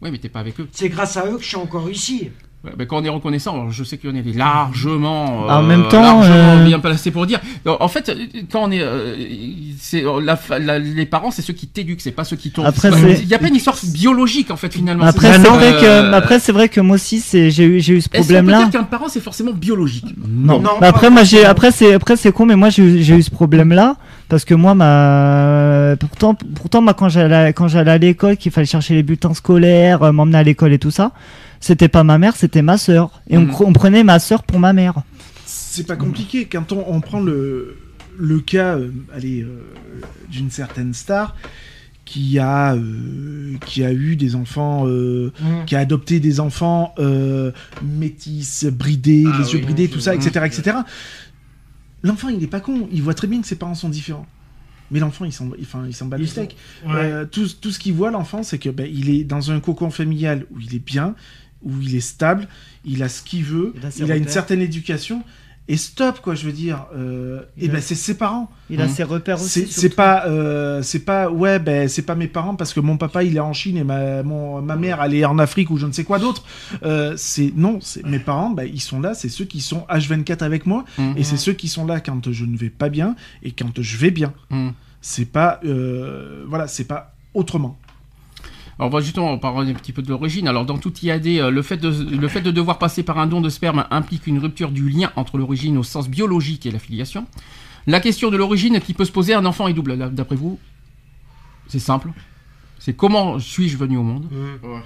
Oui, 0.00 0.10
mais 0.10 0.18
t'es 0.18 0.28
pas 0.28 0.40
avec 0.40 0.58
eux. 0.60 0.68
C'est 0.72 0.88
grâce 0.88 1.16
à 1.16 1.26
eux 1.26 1.36
que 1.36 1.42
je 1.42 1.48
suis 1.48 1.56
encore 1.56 1.88
ici. 1.88 2.30
Quand 2.88 2.98
on 3.00 3.04
est 3.04 3.08
reconnaissant, 3.08 3.54
alors 3.54 3.72
je 3.72 3.82
sais 3.82 3.98
qu'on 3.98 4.14
est 4.14 4.22
largement, 4.36 5.46
En 5.48 5.64
euh, 5.64 5.66
même 5.66 5.88
temps, 5.88 6.00
largement 6.00 6.58
euh, 6.60 6.64
bien 6.64 6.78
placé 6.78 7.10
pour 7.10 7.26
dire. 7.26 7.40
Donc, 7.64 7.80
En 7.80 7.88
fait, 7.88 8.16
quand 8.52 8.62
on 8.62 8.70
est, 8.70 8.80
euh, 8.80 9.16
c'est 9.80 10.04
euh, 10.04 10.20
la, 10.20 10.36
fa- 10.36 10.60
la- 10.60 10.78
les 10.78 11.06
parents, 11.06 11.32
c'est 11.32 11.42
ceux 11.42 11.54
qui 11.54 11.66
t'éduquent, 11.66 12.00
c'est 12.00 12.12
pas 12.12 12.22
ceux 12.22 12.36
qui 12.36 12.52
t'ont. 12.52 12.62
Il 13.20 13.28
y 13.28 13.34
a 13.34 13.38
pas 13.38 13.48
une 13.48 13.56
histoire 13.56 13.76
biologique 13.92 14.50
en 14.52 14.56
fait 14.56 14.72
finalement. 14.72 15.04
Après, 15.04 15.32
C'est- 15.32 15.46
euh, 15.46 15.50
vrai 15.50 15.72
que, 15.80 16.12
après, 16.14 16.38
c'est 16.38 16.52
vrai 16.52 16.68
que 16.68 16.80
moi 16.80 16.94
aussi, 16.94 17.18
c'est, 17.18 17.50
j'ai 17.50 17.64
eu, 17.64 17.80
j'ai 17.80 17.94
eu 17.94 18.00
ce 18.00 18.08
problème-là. 18.08 18.58
dire 18.58 18.70
qu'un 18.70 18.84
parent 18.84 19.08
c'est 19.08 19.20
forcément 19.20 19.52
biologique? 19.52 20.06
Non. 20.24 20.60
Non, 20.60 20.70
Bah 20.80 20.86
après 20.88 21.10
moi 21.10 21.24
j'ai 21.24 21.44
après 21.44 21.70
c'est 21.72 21.94
après 21.94 22.16
c'est 22.16 22.30
con 22.32 22.46
mais 22.46 22.56
moi 22.56 22.68
j'ai 22.70 22.84
eu- 22.84 23.22
ce 23.22 23.30
problème 23.30 23.72
là 23.72 23.96
parce 24.28 24.44
que 24.44 24.54
moi 24.54 24.74
ma 24.74 25.96
pourtant 25.98 26.34
pourtant 26.34 26.80
moi 26.82 26.94
quand 26.94 27.08
j'allais 27.08 27.52
quand 27.52 27.68
j'allais 27.68 27.90
à 27.90 27.98
l'école 27.98 28.36
qu'il 28.36 28.52
fallait 28.52 28.66
chercher 28.66 28.94
les 28.94 29.02
bulletins 29.02 29.34
scolaires 29.34 30.12
m'emmener 30.12 30.38
à 30.38 30.42
l'école 30.42 30.72
et 30.72 30.78
tout 30.78 30.90
ça 30.90 31.12
c'était 31.62 31.88
pas 31.88 32.04
ma 32.04 32.18
mère 32.18 32.36
c'était 32.36 32.60
ma 32.62 32.76
sœur 32.76 33.22
et 33.30 33.38
on, 33.38 33.46
cr- 33.46 33.64
on 33.64 33.72
prenait 33.72 34.04
ma 34.04 34.18
sœur 34.18 34.42
pour 34.42 34.58
ma 34.58 34.72
mère 34.74 35.02
c'est 35.46 35.86
pas 35.86 35.96
compliqué. 35.96 36.44
Quand 36.46 36.72
on, 36.72 36.84
on 36.86 37.00
prend 37.00 37.20
le, 37.20 37.78
le 38.18 38.40
cas 38.40 38.76
euh, 38.76 38.90
allez, 39.14 39.40
euh, 39.42 39.62
d'une 40.30 40.50
certaine 40.50 40.92
star 40.92 41.34
qui 42.04 42.38
a, 42.38 42.74
euh, 42.74 43.54
qui 43.64 43.82
a 43.84 43.92
eu 43.92 44.16
des 44.16 44.34
enfants, 44.34 44.86
euh, 44.86 45.32
Hum. 45.42 45.64
qui 45.64 45.74
a 45.76 45.78
adopté 45.78 46.20
des 46.20 46.40
enfants 46.40 46.94
euh, 46.98 47.52
métis, 47.82 48.64
bridés, 48.66 49.24
Ah 49.32 49.38
les 49.38 49.54
yeux 49.54 49.60
bridés, 49.60 49.88
tout 49.88 50.00
ça, 50.00 50.14
etc. 50.14 50.44
etc. 50.44 50.76
L'enfant, 52.02 52.28
il 52.28 52.42
est 52.42 52.48
pas 52.48 52.60
con. 52.60 52.88
Il 52.92 53.02
voit 53.02 53.14
très 53.14 53.26
bien 53.28 53.40
que 53.40 53.46
ses 53.46 53.56
parents 53.56 53.74
sont 53.74 53.88
différents. 53.88 54.26
Mais 54.90 54.98
l'enfant, 55.00 55.24
il 55.24 55.32
s'en 55.32 55.48
enfin, 55.60 55.84
il 55.86 55.94
s'en 55.94 56.06
bat 56.06 56.18
le 56.18 56.24
Ils 56.24 56.28
steak. 56.28 56.56
Ouais. 56.84 56.92
Euh, 56.96 57.24
tout, 57.24 57.46
tout 57.60 57.70
ce 57.70 57.78
qu'il 57.78 57.94
voit, 57.94 58.10
l'enfant, 58.10 58.42
c'est 58.42 58.58
que 58.58 58.68
ben, 58.68 58.86
il 58.92 59.08
est 59.08 59.24
dans 59.24 59.50
un 59.50 59.60
cocon 59.60 59.90
familial 59.90 60.44
où 60.50 60.60
il 60.60 60.74
est 60.74 60.84
bien, 60.84 61.14
où 61.64 61.70
il 61.80 61.94
est 61.96 62.00
stable, 62.00 62.48
il 62.84 63.02
a 63.02 63.08
ce 63.08 63.22
qu'il 63.22 63.44
veut, 63.44 63.72
Il 63.76 63.86
a 63.86 63.90
ses 63.90 64.02
il 64.02 64.12
a 64.12 64.16
une 64.16 64.28
certaine 64.28 64.60
éducation. 64.60 65.22
Et 65.68 65.76
stop, 65.76 66.20
quoi, 66.20 66.34
je 66.34 66.44
veux 66.44 66.52
dire. 66.52 66.86
Euh, 66.96 67.42
et 67.56 67.68
a- 67.68 67.72
ben, 67.74 67.80
c'est 67.80 67.94
ses 67.94 68.18
parents. 68.18 68.50
il 68.68 68.80
a 68.80 68.86
Mhm. 68.88 68.90
ses 68.92 69.04
repères 69.04 69.40
aussi 69.40 69.68
C'est 69.68 69.94
pas, 69.94 70.26
euh, 70.26 70.82
c'est 70.82 70.98
pas, 71.04 71.30
ouais, 71.30 71.60
ben, 71.60 71.88
c'est 71.88 72.02
pas 72.02 72.16
mes 72.16 72.26
parents 72.26 72.56
parce 72.56 72.74
que 72.74 72.80
mon 72.80 72.96
papa 72.96 73.22
il 73.22 73.36
est 73.36 73.40
en 73.40 73.52
Chine 73.52 73.76
et 73.76 73.84
ma, 73.84 74.24
mon, 74.24 74.60
ma 74.60 74.74
mère 74.74 75.00
elle 75.00 75.14
est 75.14 75.24
en 75.24 75.38
Afrique 75.38 75.70
ou 75.70 75.76
je 75.78 75.86
ne 75.86 75.92
sais 75.92 76.02
quoi 76.02 76.18
d'autre. 76.18 76.42
Euh, 76.82 77.14
c'est 77.16 77.52
non, 77.54 77.78
c'est 77.80 78.04
mes 78.04 78.18
parents, 78.18 78.50
ben, 78.50 78.68
ils 78.70 78.80
sont 78.80 79.00
là, 79.00 79.14
c'est 79.14 79.28
ceux 79.28 79.44
qui 79.44 79.60
sont 79.60 79.86
H24 79.88 80.42
avec 80.42 80.66
moi 80.66 80.84
Mhm. 80.98 81.14
et 81.16 81.22
c'est 81.22 81.36
ceux 81.36 81.52
qui 81.52 81.68
sont 81.68 81.86
là 81.86 82.00
quand 82.00 82.32
je 82.32 82.44
ne 82.44 82.56
vais 82.56 82.68
pas 82.70 82.88
bien 82.88 83.14
et 83.44 83.52
quand 83.52 83.80
je 83.80 83.96
vais 83.98 84.10
bien. 84.10 84.34
Mhm. 84.50 84.72
C'est 85.00 85.26
pas, 85.30 85.60
euh, 85.64 86.44
voilà, 86.48 86.66
c'est 86.66 86.84
pas 86.88 87.14
autrement. 87.34 87.78
Alors 88.78 88.90
on 88.90 88.94
va 88.96 89.00
justement 89.00 89.36
parler 89.38 89.70
un 89.70 89.74
petit 89.74 89.92
peu 89.92 90.02
de 90.02 90.08
l'origine. 90.08 90.48
Alors 90.48 90.64
dans 90.64 90.78
tout 90.78 90.92
IAD, 91.02 91.26
euh, 91.26 91.50
le 91.50 91.62
fait, 91.62 91.76
de, 91.76 91.88
le 92.16 92.28
fait 92.28 92.40
de 92.40 92.50
devoir 92.50 92.78
passer 92.78 93.02
par 93.02 93.18
un 93.18 93.26
don 93.26 93.40
de 93.40 93.48
sperme 93.48 93.84
implique 93.90 94.26
une 94.26 94.38
rupture 94.38 94.70
du 94.70 94.88
lien 94.88 95.12
entre 95.16 95.36
l'origine 95.38 95.76
au 95.78 95.82
sens 95.82 96.08
biologique 96.08 96.66
et 96.66 96.70
la 96.70 96.78
filiation. 96.78 97.26
La 97.86 98.00
question 98.00 98.30
de 98.30 98.36
l'origine 98.36 98.80
qui 98.80 98.94
peut 98.94 99.04
se 99.04 99.12
poser 99.12 99.34
à 99.34 99.38
un 99.38 99.44
enfant 99.44 99.68
est 99.68 99.72
double. 99.74 99.96
D'après 100.12 100.36
vous, 100.36 100.58
c'est 101.68 101.78
simple. 101.78 102.10
C'est 102.78 102.94
comment 102.94 103.38
suis-je 103.38 103.76
venu 103.76 103.96
au 103.96 104.02
monde? 104.02 104.26
Hum. 104.32 104.82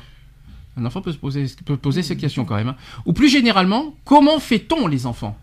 Un 0.79 0.85
enfant 0.85 1.01
peut 1.01 1.13
se 1.13 1.17
poser, 1.19 1.47
peut 1.65 1.79
poser 1.79 2.03
ces 2.03 2.17
questions 2.19 2.45
quand 2.45 2.57
même. 2.57 2.69
hein. 2.69 2.77
Ou 3.07 3.13
plus 3.15 3.29
généralement, 3.31 3.95
comment 4.05 4.39
fait-on 4.39 4.87
les 4.89 5.07
enfants? 5.07 5.39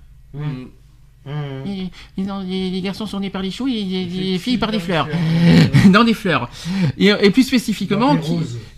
Hum. 1.26 1.34
les, 1.66 1.90
les- 2.18 2.70
les 2.70 2.82
garçons 2.82 3.06
sont 3.06 3.20
nés 3.22 3.30
par 3.30 3.42
les 3.42 3.50
choux 3.52 3.68
et 3.68 3.72
les, 3.84 4.06
les 4.06 4.38
filles 4.38 4.58
par 4.58 4.72
des 4.72 4.80
fleurs. 4.80 5.08
Dans 5.90 6.04
des 6.04 6.14
fleurs. 6.14 6.50
Et, 6.98 7.08
et 7.08 7.30
plus 7.32 7.44
spécifiquement, 7.44 8.18
qui. 8.18 8.34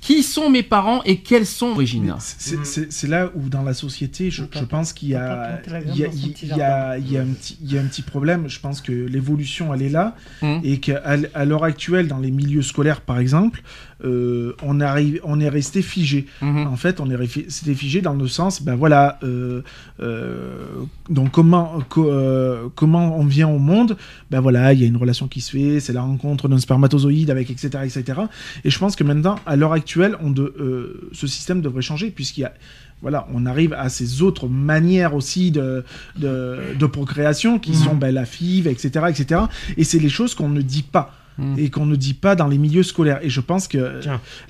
Qui 0.06 0.22
sont 0.22 0.52
mes 0.52 0.62
parents 0.62 1.02
et 1.04 1.18
quelles 1.18 1.48
sont 1.48 1.68
origines 1.70 2.14
C'est- 2.20 3.08
là 3.08 3.32
où 3.36 3.50
dans 3.50 3.64
la 3.64 3.74
société, 3.74 4.30
je, 4.30 4.44
je 4.52 4.64
pense 4.66 4.94
qu'il 4.94 5.10
y 5.10 5.16
a, 5.16 5.60
il 5.94 5.98
y 5.98 6.04
a, 6.04 6.08
dans 6.08 6.14
son 6.14 6.28
petit 6.30 6.46
il 6.46 6.58
y 6.58 6.62
a, 6.62 6.98
il 7.00 7.12
y 7.12 7.18
a 7.18 7.22
un 7.22 7.26
petit, 7.26 7.58
il 7.64 7.74
y 7.74 7.78
a 7.78 7.82
un 7.82 7.86
petit 7.86 8.02
problème. 8.04 8.48
Je 8.48 8.60
pense 8.60 8.82
que 8.82 8.92
l'évolution, 8.92 9.74
elle 9.74 9.82
est 9.82 9.90
là 9.90 10.16
Mhm. 10.44 10.62
et 10.64 10.78
qu'à 10.80 11.46
l'heure 11.46 11.64
actuelle, 11.64 12.08
dans 12.08 12.20
les 12.20 12.30
milieux 12.32 12.62
scolaires, 12.62 13.02
par 13.02 13.18
exemple, 13.18 13.64
euh, 14.04 14.54
on 14.62 14.80
arrive, 14.82 15.22
on 15.24 15.40
est 15.40 15.50
resté 15.50 15.82
figé. 15.82 16.28
En 16.42 16.76
fait, 16.76 17.00
on 17.00 17.10
est 17.10 17.16
resté 17.16 17.48
figé 17.74 18.02
dans 18.02 18.14
le 18.14 18.28
sens, 18.28 18.62
ben 18.62 18.76
voilà, 18.76 19.18
euh, 19.24 19.62
euh, 20.02 20.66
donc 21.10 21.32
comment, 21.32 21.80
co- 21.90 22.10
euh, 22.12 22.68
comment 22.76 23.18
on 23.18 23.26
vient 23.26 23.48
au 23.48 23.58
monde, 23.60 23.98
ben 24.30 24.42
voilà, 24.42 24.74
il 24.74 24.82
y 24.82 24.84
a 24.84 24.88
une 24.88 24.98
relation 24.98 25.28
qui 25.28 25.42
se 25.42 25.52
fait, 25.52 25.80
c'est 25.80 25.94
la 25.94 26.02
rencontre 26.02 26.48
d'un 26.48 26.60
spermatozoïde 26.60 27.30
avec 27.32 27.50
etc 27.50 27.84
etc. 27.86 28.20
Et 28.64 28.70
je 28.70 28.78
pense 28.78 28.96
que 28.96 29.04
maintenant, 29.04 29.38
à 29.46 29.56
l'heure 29.56 29.72
actuelle, 29.74 29.95
on 30.22 30.30
de, 30.32 30.54
euh, 30.60 31.10
ce 31.14 31.28
système 31.28 31.62
devrait 31.62 31.82
changer 31.82 32.12
puisqu'il 32.12 32.42
y 32.42 32.46
a 32.46 32.54
voilà, 33.02 33.28
on 33.34 33.46
arrive 33.46 33.74
à 33.74 33.90
ces 33.90 34.22
autres 34.22 34.48
manières 34.48 35.14
aussi 35.14 35.52
de, 35.52 35.84
de, 36.18 36.58
de 36.80 36.86
procréation 36.86 37.60
qui 37.60 37.72
Mhm. 37.72 37.76
sont 37.78 37.96
ben, 37.96 38.14
la 38.14 38.26
FIV, 38.26 38.68
etc., 38.68 39.06
etc. 39.10 39.42
Et 39.78 39.84
c'est 39.84 40.00
les 40.00 40.10
choses 40.10 40.34
qu'on 40.34 40.50
ne 40.50 40.62
dit 40.62 40.82
pas 40.84 41.14
Mhm. 41.38 41.56
et 41.58 41.70
qu'on 41.70 41.86
ne 41.86 41.96
dit 41.96 42.14
pas 42.14 42.36
dans 42.36 42.48
les 42.48 42.58
milieux 42.58 42.84
scolaires. 42.84 43.20
Et 43.22 43.30
je 43.30 43.42
pense 43.42 43.68
que 43.68 44.00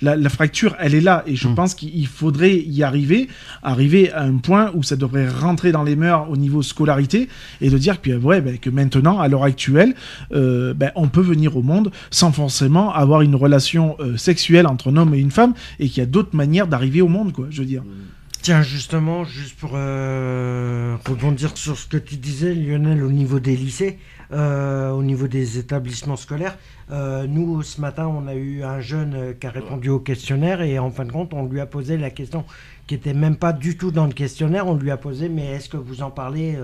la, 0.02 0.16
la 0.16 0.30
fracture, 0.30 0.76
elle 0.80 0.94
est 0.94 1.02
là. 1.02 1.24
Et 1.26 1.36
je 1.36 1.48
Mhm. 1.48 1.56
pense 1.56 1.74
qu'il 1.76 2.06
faudrait 2.08 2.58
y 2.58 2.84
arriver, 2.84 3.28
arriver 3.64 4.12
à 4.12 4.22
un 4.24 4.38
point 4.38 4.72
où 4.76 4.84
ça 4.84 4.96
devrait 4.96 5.28
rentrer 5.28 5.72
dans 5.72 5.84
les 5.84 5.96
mœurs 5.96 6.30
au 6.30 6.38
niveau 6.38 6.62
scolarité 6.62 7.28
et 7.62 7.70
de 7.70 7.78
dire 7.78 8.02
que, 8.02 8.12
ouais, 8.16 8.42
ben, 8.42 8.58
que 8.58 8.70
maintenant, 8.70 9.20
à 9.20 9.28
l'heure 9.28 9.44
actuelle, 9.44 9.96
euh, 10.34 10.74
ben, 10.74 10.92
on 10.96 11.08
peut 11.08 11.22
venir 11.22 11.58
au 11.58 11.62
monde 11.64 11.92
sans 12.12 12.32
forcément 12.32 12.94
avoir 12.94 13.22
une 13.22 13.36
relation 13.36 13.96
euh, 14.00 14.18
sexuelle 14.18 14.68
entre 14.68 14.92
un 14.92 14.98
homme 14.98 15.14
et 15.16 15.20
une 15.20 15.32
femme 15.32 15.54
et 15.80 15.88
qu'il 15.90 15.98
y 16.00 16.04
a 16.04 16.06
d'autres 16.06 16.36
manières 16.36 16.68
d'arriver 16.68 17.02
au 17.02 17.08
monde, 17.08 17.34
quoi, 17.34 17.48
je 17.50 17.62
veux 17.62 17.68
dire. 17.68 17.84
Tiens, 18.42 18.62
justement, 18.62 19.24
juste 19.26 19.56
pour 19.58 19.72
euh, 19.74 20.96
rebondir 21.10 21.52
sur 21.58 21.78
ce 21.78 21.88
que 21.88 21.98
tu 21.98 22.16
disais, 22.18 22.54
Lionel, 22.54 23.04
au 23.04 23.12
niveau 23.12 23.40
des 23.40 23.56
lycées, 23.56 23.98
euh, 24.36 24.92
au 24.92 25.02
niveau 25.02 25.28
des 25.28 25.58
établissements 25.58 26.18
scolaires, 26.18 26.58
euh, 26.92 27.26
nous, 27.26 27.64
ce 27.64 27.80
matin, 27.80 28.08
on 28.08 28.28
a 28.28 28.36
eu 28.36 28.64
un 28.64 28.82
jeune 28.82 29.14
euh, 29.16 29.34
qui 29.34 29.48
a 29.48 29.50
répondu 29.50 29.90
au 29.90 30.00
questionnaire 30.00 30.62
et 30.62 30.78
en 30.78 30.92
fin 30.92 31.06
de 31.06 31.12
compte, 31.12 31.34
on 31.34 31.46
lui 31.46 31.62
a 31.62 31.66
posé 31.66 31.96
la 31.98 32.10
question 32.10 32.44
qui 32.86 32.96
était 32.96 33.14
même 33.14 33.38
pas 33.38 33.54
du 33.54 33.78
tout 33.78 33.92
dans 33.92 34.06
le 34.06 34.12
questionnaire. 34.14 34.68
On 34.68 34.76
lui 34.76 34.92
a 34.92 34.98
posé, 34.98 35.30
mais 35.30 35.46
est-ce 35.46 35.70
que 35.70 35.78
vous 35.78 36.02
en 36.04 36.12
parlez 36.12 36.56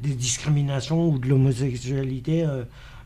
des 0.00 0.14
discriminations 0.14 1.08
ou 1.08 1.18
de 1.18 1.28
l'homosexualité 1.28 2.46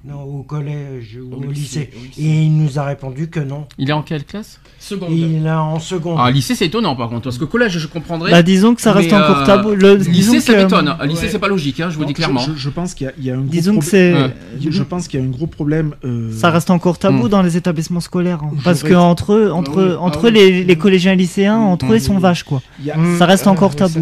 non, 0.05 0.23
au 0.23 0.43
collège 0.43 1.17
ou 1.23 1.33
au, 1.37 1.51
lycée, 1.51 1.89
Et 2.19 2.43
il 2.43 2.57
nous 2.57 2.79
a 2.79 2.83
répondu 2.85 3.29
que 3.29 3.39
non. 3.39 3.67
Il 3.79 3.89
est 3.89 3.93
en 3.93 4.03
quelle 4.03 4.25
classe? 4.25 4.59
Seconde. 4.81 5.11
Il 5.13 5.47
est 5.47 5.51
en 5.51 5.79
seconde. 5.79 6.17
Ah, 6.21 6.29
lycée, 6.33 6.57
c'est 6.57 6.67
étonnant 6.67 6.97
par 6.97 7.09
contre, 7.09 7.23
parce 7.23 7.39
que 7.39 7.45
collège, 7.45 7.79
je 7.79 7.87
comprendrais. 7.87 8.33
bah 8.33 8.43
disons 8.43 8.75
que 8.75 8.81
ça 8.81 8.93
reste 8.93 9.13
encore 9.13 9.39
euh, 9.43 9.47
tabou 9.47 9.71
le, 9.77 9.95
lycée, 9.95 10.41
ça 10.41 10.55
que- 10.55 10.63
m'étonne. 10.63 10.89
Un 10.99 11.07
lycée, 11.07 11.27
ouais. 11.27 11.29
c'est 11.31 11.39
pas 11.39 11.47
logique, 11.47 11.79
hein, 11.79 11.89
je 11.89 11.99
vous 11.99 12.05
dis 12.05 12.15
clairement. 12.15 12.41
Je, 12.41 12.55
je 12.57 12.69
pense 12.69 12.95
qu'il 12.95 13.07
y 13.07 13.11
a- 13.11 13.13
il 13.17 13.25
y, 13.25 13.31
a 13.31 13.35
un 13.35 13.39
gros 13.43 13.47
disons 13.49 13.79
que 13.79 13.85
problème- 13.87 14.33
c'est 14.61 14.71
Je 14.73 14.83
pense 14.83 15.07
qu'il 15.07 15.21
y 15.21 15.23
a 15.23 15.27
un 15.27 15.31
gros 15.31 15.47
problème. 15.47 15.95
euh, 16.05 16.33
ça 16.33 16.51
reste 16.51 16.71
encore 16.71 16.99
tabou 16.99 17.27
Mm. 17.27 17.29
dans 17.29 17.43
les 17.43 17.57
établissements 17.57 18.01
scolaires 18.01 18.41
hein. 18.43 18.51
parce 18.65 18.83
que 18.83 18.95
entre 18.95 19.35
eux 19.35 19.53
entre 19.53 19.85
oui, 19.91 19.97
entre 20.01 20.19
ah 20.25 20.27
oui. 20.27 20.33
les, 20.33 20.65
les 20.65 20.77
collégiens 20.77 21.13
et 21.13 21.17
lycéens 21.17 21.59
entre 21.59 21.93
eux 21.93 21.97
ils 21.97 22.01
sont 22.01 22.19
vaches 22.19 22.43
quoi 22.43 22.61
a- 22.91 23.19
ça 23.19 23.27
reste 23.27 23.47
Ah, 23.47 23.51
encore 23.51 23.77
tabou 23.77 24.01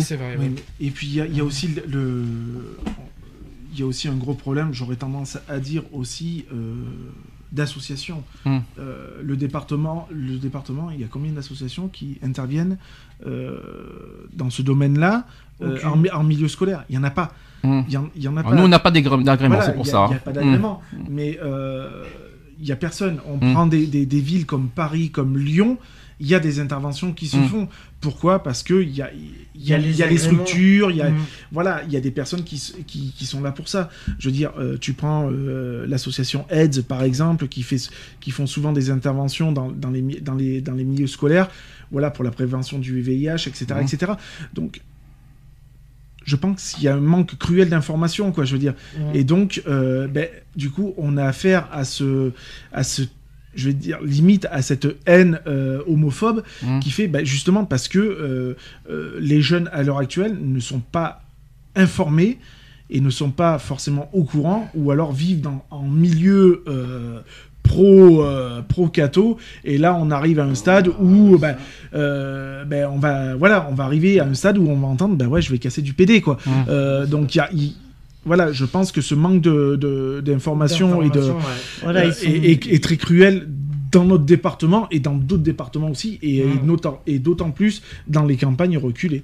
et 0.80 0.90
puis 0.90 1.06
il 1.08 1.36
y, 1.36 1.40
a- 1.40 1.44
aussi 1.44 1.68
le, 1.90 2.24
y 3.78 3.82
a 3.82 3.86
aussi 3.86 4.08
un 4.08 4.16
gros 4.16 4.34
problème, 4.34 4.72
j'aurais 4.72 4.96
tendance 4.96 5.38
à 5.48 5.58
dire 5.58 5.82
aussi, 5.92 6.44
euh, 6.52 6.74
d'associations. 7.52 8.22
Hmm. 8.44 8.58
Euh, 8.78 9.20
le, 9.22 9.36
département, 9.36 10.06
le 10.10 10.36
département, 10.38 10.90
il 10.90 11.00
y 11.00 11.04
a 11.04 11.08
combien 11.08 11.32
d'associations 11.32 11.88
qui 11.88 12.18
interviennent 12.22 12.78
euh, 13.26 13.58
dans 14.32 14.50
ce 14.50 14.62
domaine-là 14.62 15.26
en, 15.84 15.96
mi- 15.96 16.10
en 16.10 16.22
milieu 16.22 16.48
scolaire? 16.48 16.84
Il 16.88 16.92
n'y 16.92 16.98
en 16.98 17.04
a 17.04 17.10
pas. 17.10 17.32
Hmm. 17.62 17.82
Il 17.88 17.92
y 17.92 17.96
en, 17.96 18.08
il 18.16 18.22
y 18.22 18.28
en 18.28 18.36
a 18.36 18.40
Alors, 18.40 18.52
pas. 18.52 18.56
nous, 18.56 18.62
on 18.64 18.68
n'a 18.68 18.78
pas 18.78 18.90
d'agrément, 18.90 19.22
Voilà, 19.22 19.62
c'est 19.62 19.74
pour 19.74 19.84
il 19.84 19.88
y 19.88 19.90
a- 19.90 19.92
ça. 19.92 20.04
Il 20.06 20.10
n'y 20.10 20.16
a 20.16 20.20
pas 20.20 20.32
d'agrément. 20.32 20.80
Mais 21.08 21.38
euh, 21.42 22.04
il 22.58 22.64
n'y 22.64 22.72
a 22.72 22.76
personne. 22.76 23.18
On 23.26 23.38
prend 23.38 23.66
des, 23.66 23.86
des- 23.86 24.06
des 24.06 24.20
villes 24.20 24.46
comme 24.46 24.68
Paris, 24.68 25.10
comme 25.10 25.36
Lyon. 25.36 25.76
Il 26.22 26.26
y 26.26 26.34
a 26.34 26.40
des 26.40 26.60
interventions 26.60 27.12
qui 27.14 27.26
se 27.26 27.38
font. 27.38 27.66
Pourquoi? 28.00 28.42
Parce 28.42 28.62
qu'il 28.62 28.90
y 28.90 29.00
a, 29.02 29.10
il 29.62 29.68
y 29.68 29.74
a, 29.74 29.78
y 29.78 30.10
les 30.10 30.18
structures, 30.18 30.90
il 30.90 30.96
y 30.96 31.02
a, 31.02 31.10
Mm. 31.10 31.18
voilà, 31.52 31.82
il 31.86 31.92
y 31.92 31.96
a 31.96 32.00
des 32.00 32.10
personnes 32.10 32.44
qui, 32.44 32.60
qui, 32.86 33.12
qui 33.16 33.26
sont 33.26 33.42
là 33.42 33.52
pour 33.52 33.68
ça. 33.68 33.90
Je 34.18 34.28
veux 34.28 34.32
dire, 34.32 34.52
euh, 34.58 34.76
tu 34.80 34.92
prends 34.92 35.30
euh, 35.30 35.86
l'association 35.86 36.46
AIDS, 36.50 36.82
par 36.82 37.02
exemple, 37.02 37.48
qui, 37.48 37.62
fait, 37.62 37.78
qui 38.20 38.30
font 38.30 38.46
souvent 38.46 38.72
des 38.72 38.90
interventions 38.90 39.52
dans, 39.52 39.70
dans, 39.70 39.90
les, 39.90 40.02
dans, 40.02 40.34
les, 40.34 40.60
dans 40.60 40.74
les 40.74 40.84
milieux 40.84 41.06
scolaires, 41.06 41.48
voilà, 41.90 42.10
pour 42.10 42.24
la 42.24 42.30
prévention 42.30 42.78
du 42.78 43.00
VIH, 43.00 43.48
etc. 43.48 43.66
Etc. 43.82 44.12
Donc, 44.54 44.80
je 46.24 46.36
pense 46.36 46.74
qu'il 46.74 46.84
y 46.84 46.88
a 46.88 46.94
un 46.94 47.00
manque 47.00 47.36
cruel 47.38 47.68
d'informations, 47.68 48.30
quoi, 48.32 48.44
je 48.44 48.52
veux 48.52 48.58
dire. 48.58 48.74
Mm. 48.96 49.00
Et 49.14 49.24
donc, 49.24 49.62
euh, 49.66 50.06
ben, 50.06 50.28
du 50.56 50.70
coup, 50.70 50.94
on 50.96 51.16
a 51.16 51.24
affaire 51.24 51.68
à 51.72 51.84
ce, 51.84 52.32
à 52.72 52.82
ce, 52.82 53.02
je 53.54 53.68
vais 53.68 53.74
dire, 53.74 53.98
limite 54.02 54.46
à 54.50 54.62
cette 54.62 54.86
haine 55.06 55.40
euh, 55.46 55.80
homophobe 55.86 56.42
Mm. 56.62 56.80
qui 56.80 56.90
fait, 56.90 57.08
ben, 57.08 57.24
justement, 57.24 57.64
parce 57.64 57.88
que 57.88 57.98
euh, 57.98 58.54
euh, 58.90 59.16
les 59.20 59.40
jeunes 59.42 59.68
à 59.72 59.82
l'heure 59.82 59.98
actuelle 59.98 60.36
ne 60.40 60.60
sont 60.60 60.80
pas 60.80 61.22
informés 61.76 62.38
et 62.90 63.00
ne 63.00 63.10
sont 63.10 63.30
pas 63.30 63.58
forcément 63.58 64.08
au 64.12 64.24
courant, 64.24 64.68
ou 64.74 64.90
alors 64.90 65.12
vivent 65.12 65.40
dans, 65.40 65.64
en 65.70 65.82
milieu 65.82 66.64
pro 67.62 68.22
euh, 68.24 68.62
pro 68.62 68.88
cato 68.88 69.36
et 69.64 69.76
là 69.78 69.94
on 69.94 70.10
arrive 70.10 70.40
à 70.40 70.44
un 70.44 70.54
stade 70.54 70.88
où 70.98 71.36
ben, 71.38 71.56
euh, 71.94 72.64
ben, 72.64 72.88
on 72.92 72.98
va 72.98 73.36
voilà 73.36 73.68
on 73.70 73.74
va 73.74 73.84
arriver 73.84 74.18
à 74.18 74.24
un 74.24 74.34
stade 74.34 74.56
où 74.58 74.66
on 74.68 74.76
va 74.76 74.88
entendre 74.88 75.14
ben 75.16 75.26
ouais 75.26 75.42
je 75.42 75.50
vais 75.52 75.58
casser 75.58 75.82
du 75.82 75.92
PD 75.92 76.20
quoi 76.20 76.38
Mm. 76.46 76.50
Euh, 76.68 77.06
donc 77.06 77.34
il 77.34 77.38
y 77.38 77.40
a 77.42 77.50
voilà 78.24 78.52
je 78.52 78.64
pense 78.64 78.92
que 78.92 79.00
ce 79.00 79.14
manque 79.14 79.40
de 79.40 79.76
de- 79.76 80.20
d'information 80.24 81.02
et 81.02 81.08
de 81.08 81.14
D'informations, 81.20 81.36
ouais. 81.36 81.82
Voilà, 81.82 82.00
euh, 82.06 82.12
sont- 82.12 82.26
est, 82.26 82.50
est- 82.66 82.72
est 82.74 82.82
très 82.82 82.96
cruel 82.96 83.48
dans 83.92 84.04
notre 84.04 84.24
département 84.24 84.86
et 84.90 85.00
dans 85.00 85.14
d'autres 85.16 85.42
départements 85.42 85.90
aussi 85.90 86.18
et, 86.22 86.44
notant- 86.64 87.02
et 87.06 87.18
d'autant 87.18 87.50
plus 87.50 87.82
dans 88.06 88.24
les 88.24 88.36
campagnes 88.36 88.78
reculées 88.78 89.22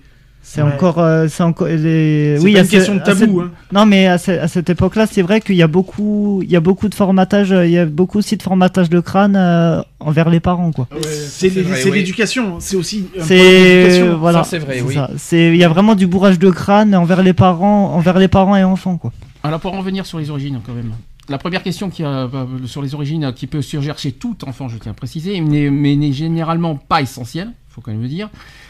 C'est 0.48 0.62
Ouais. 0.62 0.72
encore, 0.72 1.00
euh, 1.00 1.26
c'est 1.28 1.42
encore. 1.42 1.66
les- 1.66 2.36
c'est 2.38 2.42
Oui, 2.44 2.52
pas 2.52 2.58
à 2.58 2.62
une 2.62 2.66
ce- 2.68 2.70
question 2.70 2.94
de 2.94 3.02
cette- 3.04 3.18
tabou 3.18 3.40
hein. 3.40 3.50
Non, 3.72 3.84
mais 3.84 4.06
à, 4.06 4.16
ce- 4.16 4.30
à 4.30 4.46
cette 4.46 4.70
époque-là, 4.70 5.06
c'est 5.10 5.20
vrai 5.20 5.40
qu'il 5.40 5.56
y 5.56 5.62
a 5.62 5.66
beaucoup, 5.66 6.40
il 6.44 6.50
y 6.50 6.54
a 6.54 6.60
beaucoup 6.60 6.88
de 6.88 6.94
formatage, 6.94 7.50
euh, 7.50 7.66
il 7.66 7.72
y 7.72 7.78
a 7.78 7.84
beaucoup 7.84 8.18
aussi 8.18 8.36
de 8.36 8.42
formatage 8.44 8.88
de 8.88 9.00
crâne 9.00 9.34
euh, 9.36 9.82
envers 9.98 10.30
les 10.30 10.38
parents, 10.38 10.70
quoi. 10.70 10.86
c'est 11.02 11.48
vrai, 11.48 11.76
c'est 11.76 11.90
oui. 11.90 11.98
l'éducation 11.98 12.60
c'est 12.60 12.76
aussi 12.76 13.08
C'est 13.20 14.08
voilà, 14.12 14.44
c'est 14.44 14.58
vrai, 14.58 14.80
oui. 14.86 14.94
ça. 14.94 15.10
C'est 15.18 15.48
il 15.48 15.56
y 15.56 15.64
a 15.64 15.68
vraiment 15.68 15.96
du 15.96 16.06
bourrage 16.06 16.38
de 16.38 16.48
crâne 16.50 16.94
envers 16.94 17.22
les 17.24 17.32
parents, 17.32 17.92
envers 17.94 18.18
les 18.18 18.28
parents 18.28 18.56
et 18.56 18.62
enfants, 18.64 18.98
quoi. 18.98 19.12
Alors 19.42 19.58
pour 19.58 19.74
en 19.74 19.78
revenir 19.78 20.06
sur 20.06 20.18
les 20.20 20.30
origines 20.30 20.60
quand 20.64 20.72
même. 20.74 20.92
La 21.28 21.38
première 21.38 21.64
question 21.64 21.90
qui 21.90 22.04
a, 22.04 22.28
sur 22.66 22.82
les 22.82 22.94
origines 22.94 23.32
qui 23.34 23.48
peut 23.48 23.62
surgir 23.62 23.98
chez 23.98 24.12
tout 24.12 24.36
enfant, 24.46 24.68
je 24.68 24.78
tiens 24.78 24.92
à 24.92 24.94
préciser, 24.94 25.40
mais 25.40 25.70
mais 25.70 25.96
n'est 25.96 26.12
généralement 26.12 26.76
pas 26.76 27.02
essentielle, 27.02 27.50
faut 27.68 27.80
quand 27.80 27.90
même 27.90 28.02
le 28.02 28.08
dire. 28.08 28.28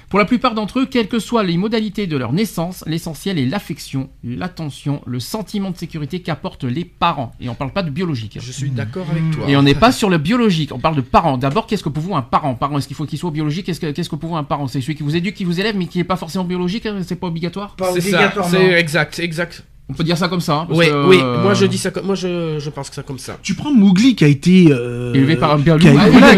Pour 0.09 0.21
la 0.21 0.25
plupart 0.25 0.55
d'entre 0.55 0.79
eux, 0.81 0.87
quelles 0.87 1.09
que 1.09 1.19
soient 1.19 1.43
les 1.43 1.57
modalités 1.57 2.07
de 2.07 2.17
leur 2.17 2.33
naissance, 2.33 2.85
l'essentiel 2.87 3.39
est 3.39 3.47
l'affection, 3.47 4.09
l'attention, 4.23 5.03
le 5.05 5.19
sentiment 5.19 5.73
de 5.73 5.77
sécurité 5.77 6.21
qu'apportent 6.21 6.63
les 6.63 6.85
parents. 6.85 7.33
Et 7.41 7.49
on 7.49 7.57
parle 7.57 7.73
pas 7.73 7.83
de 7.83 7.91
biologique. 7.91 8.39
Je 8.41 8.53
suis 8.53 8.71
d'accord 8.71 9.07
avec 9.11 9.31
toi. 9.33 9.49
Et 9.49 9.57
on 9.57 9.63
n'est 9.63 9.75
pas 9.75 9.91
sur 9.91 10.09
le 10.09 10.19
biologique, 10.19 10.73
on 10.73 10.79
parle 10.79 10.95
de 10.95 11.01
parents. 11.01 11.39
D'abord, 11.39 11.67
qu'est-ce 11.67 11.83
que 11.83 11.89
pour 11.89 12.05
vous 12.05 12.15
un 12.15 12.23
parent? 12.23 12.55
Parent, 12.55 12.79
est-ce 12.79 12.87
qu'il 12.87 12.97
faut 12.97 13.05
qu'il 13.05 13.19
soit 13.19 13.33
biologique? 13.33 13.67
Qu'est-ce 13.67 13.81
que, 13.81 13.91
qu'est-ce 13.91 14.09
que 14.09 14.15
pour 14.17 14.31
vous 14.31 14.37
un 14.37 14.45
parent? 14.45 14.69
C'est 14.69 14.81
celui 14.81 14.95
qui 14.95 15.03
vous 15.03 15.17
éduque, 15.17 15.35
qui 15.35 15.45
vous 15.45 15.59
élève, 15.59 15.77
mais 15.77 15.87
qui 15.87 15.99
n'est 15.99 16.05
pas 16.05 16.17
forcément 16.17 16.45
biologique 16.45 16.87
hein, 16.87 17.01
C'est 17.05 17.17
pas 17.17 17.27
obligatoire? 17.27 17.75
Pas 17.75 17.93
C'est 17.93 18.01
ça, 18.01 18.17
obligatoirement. 18.17 18.51
c'est 18.53 18.73
exact, 18.79 19.19
exact. 19.19 19.65
On 19.89 19.93
peut 19.93 20.03
dire 20.03 20.19
ça 20.19 20.27
comme 20.27 20.41
ça. 20.41 20.55
hein, 20.55 20.67
parce 20.69 20.81
Oui, 20.81 20.87
que, 20.89 21.09
oui, 21.09 21.19
euh, 21.23 21.43
moi 21.45 21.55
je 21.55 21.65
dis 21.65 21.79
ça 21.79 21.93
comme, 21.93 22.07
moi 22.07 22.17
je, 22.17 22.57
je 22.59 22.71
pense 22.71 22.89
que 22.89 22.97
ça 22.97 23.03
comme 23.05 23.21
ça. 23.21 23.37
tu 23.43 23.55
prends 23.55 23.73
Mowgli 23.73 24.17
qui 24.17 24.25
a 24.25 24.29
été 24.29 24.67
euh, 24.71 25.15
Élevé 25.15 25.37
par 25.37 25.53
un 25.53 25.61
qui 25.63 25.71
a, 25.71 25.77
voilà, 25.77 26.33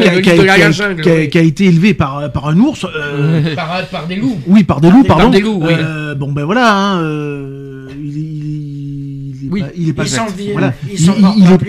été 1.42 1.64
élevé 1.64 1.94
par, 1.94 2.30
par 2.30 2.48
un 2.48 2.58
ours 2.58 2.84
euh, 2.84 3.54
Par, 3.56 3.86
par 3.90 4.06
des 4.06 4.16
loups. 4.16 4.38
oui 4.46 4.64
par 4.64 4.82
des 4.82 4.90
loups 4.90 5.02
Par 5.04 5.16
pardon 5.16 5.30
des 5.32 5.40
loups, 5.40 5.60
oui. 5.62 5.72
Euh, 5.72 6.14
bon 6.14 6.30
ben 6.32 6.44
voilà 6.44 6.74
hein, 6.74 7.00
euh, 7.02 7.88
il, 7.98 8.18
est- 8.18 8.20
il, 8.20 8.44
est- 8.44 9.38
il 9.40 9.46
est 9.46 9.50
Oui. 9.50 9.60
pas, 9.62 9.68
il 9.74 9.88
est 9.88 9.92
pas 9.94 10.04
voilà. 10.52 10.74
il, 10.92 11.00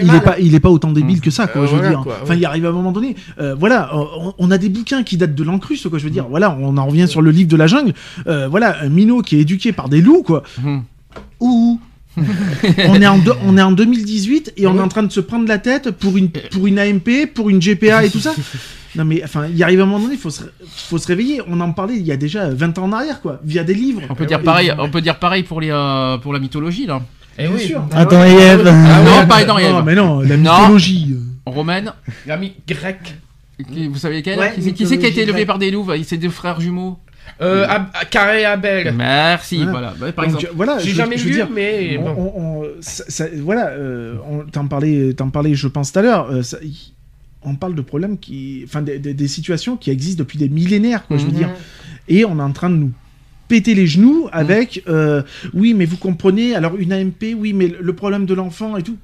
il 0.02 0.14
est, 0.16 0.20
pas 0.22 0.38
il 0.40 0.56
est 0.56 0.60
pas 0.60 0.70
autant 0.70 0.92
débile 0.92 1.22
que 1.22 1.32
ça 1.32 1.48
quoi 1.48 1.62
Euh, 1.62 1.66
je 1.66 1.72
veux 1.72 1.78
voilà, 1.78 1.90
dire 1.96 2.02
quoi, 2.04 2.18
enfin 2.22 2.34
ouais. 2.34 2.40
il 2.40 2.46
arrive 2.46 2.66
à 2.66 2.70
un 2.70 2.74
moment 2.74 2.92
donné 2.92 3.16
euh, 3.40 3.56
voilà 3.58 3.92
on, 3.96 4.34
on 4.38 4.52
a 4.52 4.58
des 4.58 4.68
bouquins 4.68 5.04
qui 5.04 5.16
datent 5.16 5.34
de 5.36 5.44
l'encruste 5.46 5.88
quoi 5.88 5.98
je 5.98 6.04
veux 6.04 6.10
dire 6.10 6.26
voilà 6.30 6.58
on 6.60 6.76
en 6.76 6.86
revient 6.88 7.08
sur 7.08 7.22
le 7.22 7.32
livre 7.32 7.48
de 7.50 7.56
la 7.56 7.68
jungle 7.68 7.94
Euh, 8.28 8.50
voilà 8.50 8.76
un 8.82 8.90
minot 8.90 9.22
qui 9.22 9.38
est 9.38 9.42
éduqué 9.42 9.72
par 9.72 9.88
des 9.88 10.02
loups 10.02 10.24
quoi 10.24 10.44
Ouh. 11.40 11.80
on, 12.88 13.02
est 13.02 13.08
en 13.08 13.20
on 13.46 13.58
est 13.58 13.62
en 13.62 13.72
2018 13.72 14.54
et 14.58 14.66
on 14.68 14.72
Ah 14.72 14.74
ouais. 14.74 14.80
est 14.80 14.84
en 14.84 14.88
train 14.88 15.04
de 15.04 15.12
se 15.12 15.20
prendre 15.20 15.48
la 15.48 15.58
tête 15.58 15.92
pour 15.92 16.18
une, 16.18 16.30
pour 16.30 16.68
une 16.68 16.78
AMP, 16.80 17.28
pour 17.34 17.50
une 17.50 17.60
GPA 17.60 18.04
et 18.06 18.10
tout 18.10 18.20
ça. 18.20 18.34
Non 18.96 19.06
mais 19.06 19.24
enfin, 19.24 19.46
il 19.54 19.62
arrive 19.64 19.80
à 19.80 19.84
un 19.84 19.86
moment 19.86 20.00
donné, 20.00 20.16
il 20.16 20.20
faut 20.20 20.32
se, 20.32 20.42
faut 20.68 20.98
se 20.98 21.08
réveiller. 21.08 21.42
On 21.48 21.62
en 21.62 21.72
parlait 21.72 21.96
il 21.96 22.06
y 22.06 22.12
a 22.12 22.18
déjà 22.18 22.50
20 22.50 22.78
ans 22.80 22.86
en 22.86 22.92
arrière, 22.92 23.22
quoi, 23.22 23.40
via 23.46 23.64
des 23.64 23.76
livres. 23.76 24.02
On 24.10 24.16
peut 24.16 24.26
dire 24.26 24.42
pareil, 24.42 24.74
on 24.78 24.90
peut 24.90 25.02
dire 25.02 25.20
pareil 25.20 25.44
pour 25.44 25.62
les 25.62 25.70
euh, 25.72 26.18
pour 26.18 26.34
la 26.34 26.40
mythologie 26.40 26.88
là. 26.88 27.00
Eh 27.38 27.44
Bien 27.44 27.52
oui. 27.56 27.62
sûr. 27.68 27.82
Adam 27.94 28.24
et 28.26 28.32
Ève. 28.34 28.68
Ah 28.68 29.02
non, 29.04 29.28
pas 29.28 29.36
Adam 29.38 29.58
et 29.60 29.70
Non, 29.70 29.80
Ève. 29.80 29.86
mais 29.86 29.96
non, 29.96 30.20
la 30.22 30.36
mythologie. 30.36 31.16
Romaine, 31.46 31.94
L'ami 32.28 32.54
grec. 32.68 32.98
qui- 33.72 33.88
vous 33.88 33.98
savez 33.98 34.22
quelle 34.24 34.40
Ouais, 34.40 34.54
Qui 34.56 34.62
c'est 34.64 34.98
qui, 34.98 35.06
a 35.06 35.10
été 35.10 35.22
élevé 35.22 35.32
grecque. 35.34 35.48
par 35.48 35.58
des 35.60 35.72
loups 35.72 35.88
C'est 36.04 36.18
deux 36.18 36.30
frères 36.30 36.60
jumeaux. 36.60 36.98
Euh, 37.42 37.66
Ab- 37.68 37.88
Carré 38.10 38.46
Abel. 38.46 38.94
Merci, 38.94 39.58
Voilà. 39.64 39.72
voilà. 39.72 39.94
Ouais, 40.02 40.12
par 40.12 40.26
Donc, 40.26 40.36
exemple. 40.36 40.54
voilà, 40.56 40.80
J'ai 40.80 40.92
jamais 40.92 41.16
dire, 41.16 41.50
mais 41.54 41.98
on- 41.98 42.04
bon. 42.14 42.34
on- 42.36 42.42
on- 42.42 42.66
ça- 42.82 43.06
ça- 43.08 43.28
voilà, 43.42 43.70
euh, 43.70 44.16
on 44.30 44.40
t'en 44.50 44.68
parlait, 44.68 45.14
t'en 45.14 45.30
parlais, 45.30 45.56
je 45.56 45.68
pense 45.68 45.92
tout 45.92 46.00
à 46.00 46.02
l'heure. 46.02 46.30
euh, 46.32 46.42
on 47.44 47.56
parle 47.56 47.76
de 47.76 47.82
problèmes 47.82 48.18
qui, 48.18 48.64
enfin, 48.66 48.82
des, 48.82 49.00
des- 49.00 49.14
des 49.14 49.28
situations 49.28 49.78
qui 49.78 49.92
existent 49.92 50.20
depuis 50.24 50.38
des 50.38 50.50
millénaires, 50.50 51.08
quoi. 51.08 51.18
Je 51.18 51.24
veux 51.26 51.32
Mhm. 51.32 51.38
dire, 51.38 51.50
et 52.10 52.26
on 52.26 52.38
est 52.40 52.44
en 52.44 52.52
train 52.52 52.70
de 52.70 52.76
nous 52.76 52.92
péter 53.48 53.74
les 53.74 53.88
genoux 53.88 54.28
avec, 54.32 54.84
euh, 54.88 55.24
oui, 55.54 55.74
mais 55.74 55.86
vous 55.86 55.98
comprenez, 55.98 56.54
alors 56.56 56.76
une 56.78 56.92
AMP, 56.92 57.34
oui, 57.36 57.54
mais 57.54 57.68
le 57.80 57.94
problème 57.94 58.26
de 58.26 58.34
l'enfant 58.34 58.76
et 58.78 58.84
tout. 58.84 58.98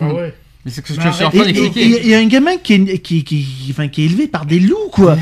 Ah 0.00 0.12
ouais. 0.12 0.34
Mais 0.66 0.72
c'est 0.72 0.84
ce 0.86 0.92
que 0.92 0.98
Mais 1.00 1.06
je 1.06 1.14
suis 1.14 1.24
en 1.24 1.30
train 1.30 1.44
d'expliquer. 1.44 1.80
et- 1.86 2.08
et 2.10 2.16
un 2.16 2.26
gamin 2.26 2.56
qui 2.60 2.74
est, 2.74 2.98
qui, 2.98 3.22
qui, 3.22 3.46
enfin, 3.70 3.86
qui 3.86 4.02
est 4.02 4.06
élevé 4.06 4.26
par 4.26 4.44
des 4.46 4.58
loups, 4.58 4.90
quoi. 4.90 5.16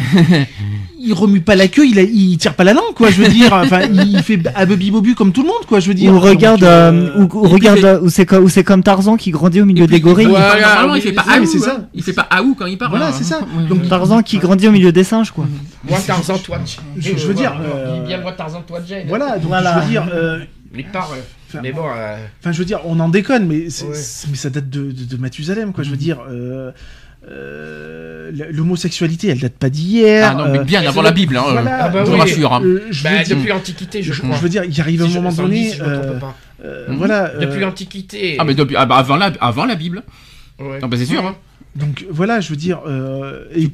il 0.99 1.13
remue 1.13 1.43
pas 1.43 1.55
la 1.55 1.69
queue, 1.69 1.87
il, 1.87 1.99
a- 1.99 2.03
il 2.03 2.39
tire 2.39 2.55
pas 2.55 2.65
la 2.65 2.73
langue, 2.73 2.95
quoi. 2.97 3.11
Je 3.11 3.21
veux 3.23 3.29
dire, 3.29 3.53
enfin, 3.53 3.81
il 3.93 4.23
fait 4.23 4.41
abubi 4.55 4.91
bobu 4.91 5.15
comme 5.15 5.33
tout 5.33 5.43
le 5.43 5.49
monde, 5.49 5.67
quoi. 5.69 5.81
Je 5.81 5.89
veux 5.89 5.95
dire. 5.95 6.11
Ou 6.15 6.19
regarde, 6.19 6.61
Donc, 6.61 6.69
euh, 6.71 7.11
euh, 7.15 7.21
ou, 7.25 7.39
ou 7.41 7.43
regarde, 7.49 7.81
fait- 7.81 7.85
euh, 7.85 8.01
où 8.01 8.09
c'est 8.09 8.25
comme, 8.25 8.45
où 8.45 8.49
c'est 8.49 8.65
comme 8.65 8.83
Tarzan 8.83 9.17
qui 9.19 9.31
grandit 9.33 9.61
au 9.61 9.67
milieu 9.67 9.87
des 9.87 10.01
gorilles. 10.01 10.29
il 10.29 10.33
parle- 10.33 10.45
Voilà, 10.61 10.67
normalement, 10.69 10.95
il 10.95 11.03
fait 11.03 11.13
pas 11.13 11.27
aou, 11.39 11.45
c'est 11.45 11.59
hein. 11.59 11.61
ça. 11.63 11.89
Il 11.95 12.03
fait 12.03 12.13
pas 12.15 12.27
aou 12.39 12.55
quand 12.59 12.65
il 12.65 12.79
parle. 12.79 12.93
Voilà, 12.93 13.09
hein. 13.09 13.13
c'est 13.17 13.25
ça. 13.25 13.41
Donc, 13.69 13.87
Tarzan 13.87 14.23
qui 14.23 14.39
grandit 14.39 14.69
au 14.69 14.73
milieu 14.73 14.93
des 14.93 15.05
singes, 15.05 15.31
quoi. 15.31 15.47
Moi 15.87 15.99
Tarzan, 16.07 16.39
toi. 16.39 16.59
Je- 16.97 17.13
veux 17.27 17.35
dire, 17.35 17.53
euh, 17.63 18.07
bien 18.07 18.19
moi 18.23 18.33
Tarzan, 18.33 18.63
toi 18.67 18.79
Jane. 18.89 19.05
Voilà, 19.09 19.33
donc 19.39 19.49
Voilà. 19.49 19.75
je 19.81 19.85
veux 19.85 19.91
dire, 19.91 20.07
euh, 20.15 20.39
Les 20.75 20.85
paroles. 20.85 21.19
Enfin, 21.55 21.63
Mais 21.63 21.73
bon. 21.73 21.85
euh, 21.87 22.17
enfin, 22.41 22.53
je 22.53 22.59
veux 22.59 22.65
dire, 22.65 22.81
on 22.85 22.99
en 23.01 23.09
déconne, 23.09 23.47
mais, 23.47 23.65
Ouais. 23.67 23.97
mais 24.31 24.37
ça 24.37 24.51
date 24.51 24.69
de, 24.71 24.93
de, 24.93 25.05
de 25.05 25.17
Mathusalem, 25.17 25.73
quoi. 25.73 25.85
Je 25.85 25.91
veux 25.91 25.97
dire, 25.97 26.19
euh, 26.29 26.71
euh, 27.31 28.31
l'homosexualité, 28.53 29.29
elle 29.29 29.39
date 29.41 29.55
pas 29.55 29.71
d'hier. 29.71 30.31
Ah 30.33 30.35
non, 30.35 30.53
mais 30.53 30.59
euh, 30.59 30.65
bien 30.65 30.83
avant 30.87 31.03
la 31.03 31.11
Bible, 31.13 31.37
hein. 31.37 31.45
voilà, 31.51 31.85
Ah 31.85 31.89
bah 31.89 32.05
je 32.05 32.11
oui. 32.11 32.17
vous 32.17 32.21
rassure. 32.21 32.53
hein. 32.53 32.63
euh, 32.65 32.83
je, 32.91 33.03
Bah, 33.05 33.23
dire, 33.23 33.37
depuis 33.37 33.49
l'Antiquité, 33.49 34.03
je 34.03 34.13
je, 34.13 34.23
crois. 34.23 34.37
je 34.37 34.41
veux 34.43 34.49
dire, 34.49 34.65
il 34.65 34.81
arrive 34.81 35.03
un 35.03 35.09
Si 35.09 35.15
moment 35.15 35.33
donné, 35.33 35.71
si 35.71 35.81
euh, 35.81 36.19
euh, 36.65 36.87
voilà. 36.91 37.31
euh, 37.31 37.41
Depuis 37.41 37.61
l'Antiquité. 37.61 38.37
Ah, 38.39 38.45
mais 38.45 38.55
depuis, 38.55 38.77
ah, 38.77 38.87
bah, 38.87 38.97
avant, 38.97 39.17
la, 39.17 39.33
avant 39.41 39.65
la 39.65 39.75
Bible. 39.75 40.03
Ouais. 40.59 40.79
Ah, 40.83 40.87
bah, 40.87 40.97
c'est 40.99 41.07
sûr. 41.07 41.25
hein. 41.25 41.35
Donc 41.77 42.07
voilà, 42.09 42.41
je 42.41 42.51
veux 42.51 42.57
dire, 42.57 42.83
euh, 42.87 43.47
et, 43.53 43.69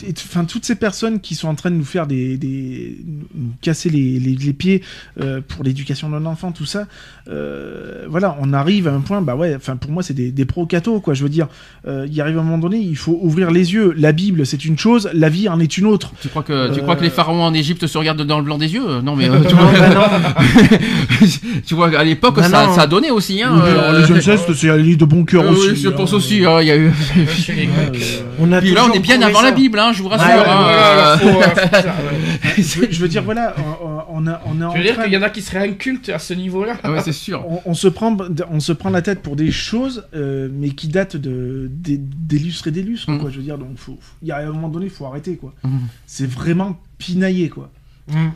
toutes 0.49 0.65
ces 0.65 0.75
personnes 0.75 1.21
qui 1.21 1.35
sont 1.35 1.49
en 1.49 1.55
train 1.55 1.71
de 1.71 1.75
nous 1.77 1.85
faire 1.85 2.07
des, 2.07 2.39
des 2.39 2.97
nous 3.35 3.51
casser 3.61 3.91
les, 3.91 4.19
les, 4.19 4.35
les 4.37 4.53
pieds 4.55 4.83
euh, 5.21 5.43
pour 5.47 5.63
l'éducation 5.65 6.09
d'un 6.09 6.25
enfant, 6.25 6.51
tout 6.51 6.65
ça, 6.65 6.87
euh, 7.31 8.07
voilà, 8.09 8.37
on 8.41 8.53
arrive 8.53 8.89
à 8.89 8.93
un 8.93 9.01
point, 9.01 9.21
bah 9.23 9.37
ouais, 9.37 9.55
enfin 9.55 9.77
pour 9.77 9.91
moi 9.93 10.03
c'est 10.03 10.15
des, 10.15 10.33
des 10.33 10.45
pro 10.45 10.67
cathos 10.67 11.01
quoi. 11.01 11.15
Je 11.15 11.23
veux 11.23 11.29
dire, 11.29 11.47
euh, 11.87 12.07
il 12.11 12.21
arrive 12.21 12.39
à 12.39 12.41
un 12.41 12.45
moment 12.45 12.59
donné, 12.59 12.79
il 12.79 12.97
faut 12.97 13.19
ouvrir 13.23 13.51
les 13.51 13.73
yeux. 13.73 13.95
La 13.97 14.13
Bible 14.13 14.45
c'est 14.47 14.65
une 14.65 14.79
chose, 14.79 15.09
la 15.15 15.29
vie 15.29 15.49
en 15.49 15.61
est 15.61 15.79
une 15.79 15.87
autre. 15.87 16.13
Tu 16.21 16.29
crois 16.29 16.43
que, 16.43 16.73
tu 16.73 16.81
Euh, 16.81 16.83
crois 16.83 16.97
que 16.97 17.05
les 17.05 17.11
pharaons 17.11 17.43
en 17.45 17.55
Égypte 17.55 17.87
se 17.87 17.97
regardent 17.99 18.23
dans 18.27 18.39
le 18.39 18.45
blanc 18.45 18.59
des 18.59 18.73
yeux? 18.75 19.01
Non, 19.03 19.15
mais 19.17 19.29
euh, 19.31 19.41
tu, 19.49 19.55
Non, 19.55 19.63
vois, 19.63 19.79
bah 19.79 19.95
non. 19.95 21.27
tu 21.67 21.75
vois, 21.75 21.97
à 21.99 22.05
l'époque, 22.05 22.37
Bah 22.37 22.43
ça, 22.49 22.69
ça 22.75 22.83
a 22.83 22.87
donné 22.87 23.11
aussi. 23.11 23.43
Hein, 23.43 23.53
Oui, 23.55 23.61
euh, 23.65 24.07
les 24.07 24.13
incestes 24.17 24.53
c'est 24.55 24.71
allé 24.71 24.97
de 24.97 25.05
bon 25.05 25.25
cœur 25.25 25.45
euh, 25.45 25.51
aussi. 25.51 25.71
oui, 25.71 25.77
je 25.77 25.89
hein. 25.89 25.93
pense 25.97 26.13
aussi. 26.13 26.45
hein, 26.45 26.59
Il 26.61 26.67
y 26.69 26.71
a 26.73 26.77
eu. 26.77 26.89
Euh, 26.89 26.91
On 28.43 28.51
a 28.53 28.61
Puis 28.61 28.73
là, 28.73 28.87
on 28.91 28.93
est 28.93 28.99
bien 29.01 29.21
avant 29.23 29.43
la. 29.43 29.51
Bible, 29.51 29.79
hein, 29.79 29.93
je 29.93 30.03
vous 30.03 30.09
rassure. 30.09 30.27
Ouais, 30.29 30.35
ouais, 30.35 30.45
hein, 30.49 30.65
euh, 30.69 31.17
euh, 31.27 31.57
ça, 31.73 31.89
ouais. 31.89 32.55
je, 32.57 32.79
veux, 32.81 32.89
je 32.91 33.01
veux 33.01 33.09
dire, 33.09 33.23
voilà, 33.23 33.55
on, 33.83 34.23
on 34.23 34.27
a, 34.29 34.41
on 34.47 34.63
en 34.63 34.73
Je 34.73 34.79
veux 34.79 34.85
dire 34.85 34.95
train 34.95 35.05
qu'il 35.05 35.13
y 35.13 35.17
en 35.17 35.23
a 35.23 35.29
qui 35.31 35.43
seraient 35.43 35.59
incultes 35.69 36.09
à 36.09 36.19
ce 36.19 36.35
niveau-là? 36.35 36.75
ah 36.85 36.91
ouais, 36.93 37.01
c'est 37.05 37.13
sûr. 37.25 37.45
on, 37.47 37.61
on 37.67 37.75
se 37.75 37.89
prend, 37.89 38.17
on 38.51 38.61
se 38.61 38.73
prend 38.73 38.91
la 38.91 39.03
tête 39.03 39.23
pour 39.23 39.37
des 39.37 39.51
choses, 39.53 40.05
euh, 40.15 40.49
mais 40.53 40.71
qui 40.71 40.89
datent 40.89 41.17
de 41.17 41.69
des- 41.71 41.99
des 41.99 42.39
lustres 42.39 42.69
et 42.69 42.71
des 42.71 42.83
lustres, 42.83 43.11
Mhm. 43.11 43.21
quoi. 43.21 43.31
Je 43.31 43.37
veux 43.39 43.43
dire, 43.45 43.59
donc, 43.59 43.77
il 44.23 44.29
y 44.29 44.33
a 44.33 44.39
un 44.39 44.53
moment 44.53 44.69
donné, 44.69 44.87
il 44.87 44.91
faut 44.91 45.07
arrêter, 45.07 45.37
quoi. 45.37 45.55
Mhm. 45.65 45.81
C'est 46.07 46.27
vraiment 46.31 46.79
pinaillé, 46.99 47.49
quoi. 47.49 47.71
Mm. 48.09 48.31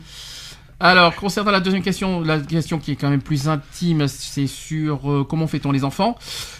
Alors, 0.87 1.15
concernant 1.15 1.49
la 1.49 1.61
deuxième 1.61 1.81
question, 1.81 2.21
la 2.21 2.39
question 2.39 2.77
qui 2.77 2.91
est 2.91 2.95
quand 2.95 3.09
même 3.09 3.23
plus 3.23 3.49
intime, 3.49 4.07
c'est 4.07 4.45
sur 4.45 5.11
euh, 5.11 5.23
comment 5.27 5.47
fait-on 5.47 5.71
les 5.71 5.83
enfants? 5.83 6.15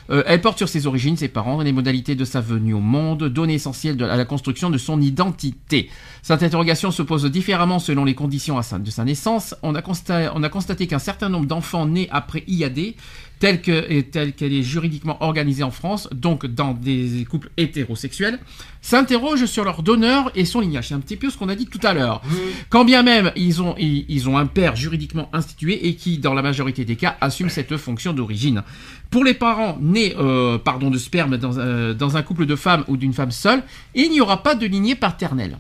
Euh, 0.10 0.24
elle 0.26 0.42
porte 0.42 0.58
sur 0.58 0.68
ses 0.68 0.88
origines, 0.88 1.16
ses 1.16 1.28
parents, 1.28 1.62
les 1.62 1.72
modalités 1.72 2.16
de 2.16 2.26
sa 2.26 2.42
venue 2.42 2.74
au 2.74 2.80
monde, 2.80 3.26
données 3.26 3.54
essentielles 3.54 4.02
à 4.02 4.16
la 4.16 4.26
construction 4.26 4.72
de 4.72 4.80
son 4.80 5.00
identité. 5.00 5.92
Cette 6.24 6.42
interrogation 6.42 6.90
se 6.90 7.04
pose 7.04 7.26
différemment 7.26 7.78
selon 7.78 8.04
les 8.04 8.16
conditions 8.16 8.60
de 8.60 8.90
sa 8.90 9.04
naissance. 9.04 9.54
On 9.62 9.76
a 9.76 9.84
constaté 9.84 10.88
qu'un 10.88 10.98
certain 10.98 11.30
nombre 11.30 11.46
d'enfants 11.46 11.86
nés 11.86 12.08
après 12.12 12.44
IAD, 12.48 12.96
telle 13.40 13.62
qu'elle 13.62 14.54
est 14.54 14.64
juridiquement 14.64 15.18
organisée 15.22 15.64
en 15.64 15.72
France, 15.72 16.10
donc 16.14 16.46
dans 16.46 16.74
des 16.74 17.26
couples 17.30 17.50
hétérosexuels, 17.58 18.40
s'interrogent 18.82 19.46
sur 19.46 19.64
leur 19.64 19.84
donneur 19.84 20.32
et 20.36 20.46
son 20.46 20.60
lignage. 20.60 20.90
C'est 20.90 20.94
un 20.94 21.00
petit 21.00 21.16
peu 21.18 21.30
ce 21.30 21.38
qu'on 21.38 21.50
a 21.50 21.56
dit 21.56 21.66
tout 21.66 21.80
à 21.84 21.94
l'heure. 21.94 22.22
Quand 22.70 22.86
bien 22.86 23.04
même 23.04 23.32
ils 23.36 23.62
ont, 23.62 23.76
ils, 23.78 24.06
ils 24.10 24.30
ont 24.30 24.38
un 24.38 24.46
père 24.46 24.76
juridiquement 24.76 25.30
institué 25.34 25.88
et 25.88 25.96
qui, 25.96 26.18
dans 26.18 26.34
la 26.34 26.42
majorité 26.42 26.86
des 26.86 26.96
cas, 26.96 27.18
assume 27.22 27.50
cette 27.50 27.78
fonction 27.78 28.14
d'origine. 28.14 28.64
Pour 29.10 29.24
les 29.24 29.34
parents 29.34 29.78
nés 29.82 30.16
euh, 30.18 30.58
pardon, 30.58 30.90
de 30.90 30.98
sperme 30.98 31.38
dans, 31.38 31.58
euh, 31.58 31.94
dans 31.94 32.18
un 32.18 32.22
couple 32.22 32.46
de 32.46 32.56
femmes 32.56 32.84
ou 32.88 32.98
d'une 32.98 33.14
femme 33.14 33.32
seule, 33.32 33.64
il 33.94 34.12
n'y 34.12 34.22
aura 34.22 34.44
pas 34.44 34.56
de 34.56 34.66
lignée 34.66 34.96
paternelle 34.96 35.58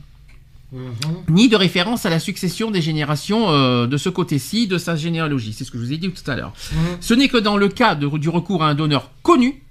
ni 1.30 1.48
de 1.50 1.56
référence 1.56 2.06
à 2.06 2.10
la 2.10 2.20
succession 2.20 2.72
des 2.72 2.82
générations 2.82 3.50
euh, 3.50 3.88
de 3.88 3.98
ce 3.98 4.10
côté-ci 4.10 4.68
de 4.68 4.78
sa 4.78 4.96
généalogie. 4.96 5.54
C'est 5.54 5.64
ce 5.64 5.72
que 5.72 5.78
je 5.78 5.84
vous 5.84 5.94
ai 5.94 5.98
dit 5.98 6.10
tout 6.10 6.30
à 6.30 6.36
l'heure. 6.36 6.54
Ce 7.00 7.14
n'est 7.14 7.28
que 7.28 7.38
dans 7.38 7.58
le 7.58 7.68
cas 7.70 7.96
de- 7.96 8.18
du 8.18 8.30
recours 8.30 8.64
à 8.64 8.70
un 8.70 8.76
donneur 8.76 9.12
connu 9.22 9.62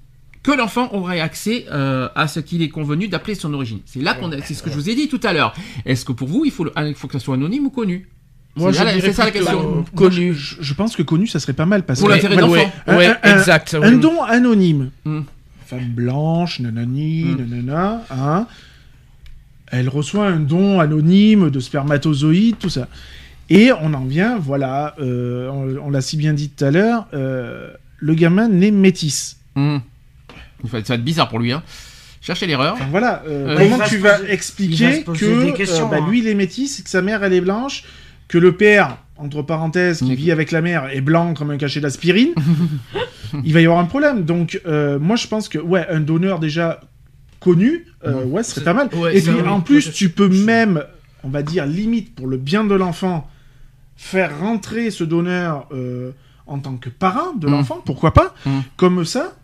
que 0.43 0.53
l'enfant 0.53 0.91
aurait 0.93 1.21
accès 1.21 1.67
euh, 1.73 2.09
à 2.15 2.29
ce 2.29 2.39
qu'il 2.41 2.61
est 2.63 2.69
convenu 2.69 3.09
d'appeler 3.09 3.35
son 3.35 3.53
origine. 3.55 3.81
C'est 3.87 4.01
là 4.03 4.15
qu'on 4.15 4.31
c'est 4.45 4.55
ce 4.55 4.63
que 4.63 4.71
je 4.71 4.75
vous 4.75 4.91
ai 4.91 4.95
dit 4.95 5.09
tout 5.09 5.21
à 5.23 5.33
l'heure. 5.33 5.55
Est-ce 5.87 6.05
que 6.05 6.13
pour 6.13 6.29
vous, 6.29 6.45
il 6.45 6.51
faut, 6.51 6.65
le- 6.65 6.73
il 6.87 6.95
faut 6.95 7.07
que 7.07 7.15
ça 7.15 7.19
soit 7.21 7.35
anonyme 7.37 7.67
ou 7.67 7.71
connu? 7.71 8.09
Moi, 8.57 8.73
C'est 8.73 8.79
je 8.89 8.99
dirais 9.01 9.13
ça 9.13 9.25
la 9.25 9.31
question. 9.31 9.59
euh, 9.59 9.75
Moi, 9.77 9.85
connu. 9.97 10.33
Je, 10.35 10.57
je 10.61 10.75
pense 10.75 10.95
que 10.97 11.03
connu, 11.03 11.27
ça 11.27 11.41
serait 11.41 11.55
pas 11.55 11.67
mal 11.67 11.85
parce 11.85 11.99
Pour 11.99 12.09
que 12.09 12.15
l'intérêt 12.15 12.37
Ouais, 12.37 12.41
d'enfant. 12.41 12.55
ouais, 12.55 12.71
Un- 12.87 12.97
ouais, 12.99 13.15
un- 13.23 13.37
exact. 13.39 13.75
un 13.75 13.93
oui. 13.95 13.99
don 13.99 14.23
anonyme, 14.23 14.91
Hmm. 15.05 15.23
femme 15.67 15.89
blanche, 15.89 16.61
nanani, 16.61 17.25
Mm. 17.25 17.37
nanana, 17.39 18.05
hein, 18.11 18.47
elle 19.75 19.89
reçoit 19.89 20.27
un 20.27 20.41
don 20.41 20.81
anonyme 20.81 21.51
de 21.51 21.61
spermatozoïdes, 21.61 22.59
tout 22.59 22.71
ça. 22.71 22.89
Et 23.51 23.71
on 23.73 23.93
en 23.95 24.05
vient, 24.05 24.39
voilà, 24.39 24.95
euh, 25.01 25.49
on, 25.51 25.87
on 25.87 25.91
l'a 25.91 26.01
si 26.01 26.17
bien 26.17 26.33
dit 26.33 26.49
tout 26.51 26.65
à 26.65 26.71
l'heure, 26.71 27.07
euh, 27.13 27.71
le 27.99 28.15
gamin 28.15 28.49
naît 28.49 28.71
métis. 28.71 29.37
Va- 29.57 29.81
Ça 30.65 30.71
va 30.71 30.95
être 30.95 31.05
bizarre 31.05 31.29
pour 31.29 31.39
lui. 31.39 31.53
Hein. 31.53 31.63
Cherchez 32.23 32.47
l'erreur. 32.47 32.75
Enfin, 32.75 32.87
voilà, 32.91 33.23
euh, 33.29 33.57
comment 33.59 33.77
va 33.77 33.87
tu 33.87 33.99
vas 33.99 34.15
poser- 34.15 34.25
il 34.25 34.29
va 34.29 34.33
expliquer 34.35 35.05
que 35.05 35.25
euh, 35.27 35.85
bah, 35.91 35.99
hein. 36.01 36.07
lui 36.09 36.21
il 36.21 36.29
est 36.29 36.35
métis, 36.35 36.81
que 36.83 36.89
sa 36.89 37.03
mère 37.03 37.23
elle 37.23 37.35
est 37.35 37.43
blanche, 37.43 37.85
que 38.29 38.39
le 38.39 38.53
père, 38.53 38.97
entre 39.19 39.43
parenthèses, 39.43 39.99
qui 39.99 40.15
vit 40.17 40.33
avec 40.33 40.51
la 40.51 40.63
mère, 40.63 40.89
est 40.91 41.03
blanc 41.03 41.35
comme 41.35 41.51
un 41.51 41.59
cachet 41.59 41.81
d'aspirine 41.81 42.31
Il 43.45 43.53
va 43.53 43.61
y 43.61 43.65
avoir 43.67 43.79
un 43.81 43.85
problème. 43.85 44.25
Donc 44.25 44.61
euh, 44.67 44.99
moi 44.99 45.17
je 45.17 45.27
pense 45.27 45.51
que 45.51 45.59
ouais, 45.59 45.87
un 45.91 46.01
donneur 46.01 46.39
déjà 46.39 46.81
connu, 47.45 47.87
euh, 48.05 48.25
ouais, 48.25 48.43
ce 48.43 48.53
serait 48.53 48.65
pas 48.65 48.75
mal. 48.75 48.89
ouais, 48.95 49.17
Et 49.17 49.21
puis 49.21 49.41
en 49.49 49.61
plus 49.61 49.93
tu 49.93 50.09
peux 50.09 50.29
même, 50.29 50.83
on 51.23 51.29
va 51.29 51.43
dire 51.43 51.67
limite 51.67 52.15
pour 52.15 52.27
le 52.27 52.37
bien 52.39 52.65
de 52.65 52.75
l'enfant, 52.75 53.29
faire 53.97 54.39
rentrer 54.41 54.91
ce 54.91 55.05
donneur 55.05 55.69
euh, 55.73 56.11
en 56.47 56.59
tant 56.59 56.77
que 56.77 56.89
parrain 56.91 57.33
de 57.39 57.47
Mm. 57.47 57.51
l'enfant, 57.51 57.83
pourquoi 57.85 58.13
pas 58.13 58.35
Mm. 58.47 58.51
Comme 58.77 59.05
ça, 59.05 59.35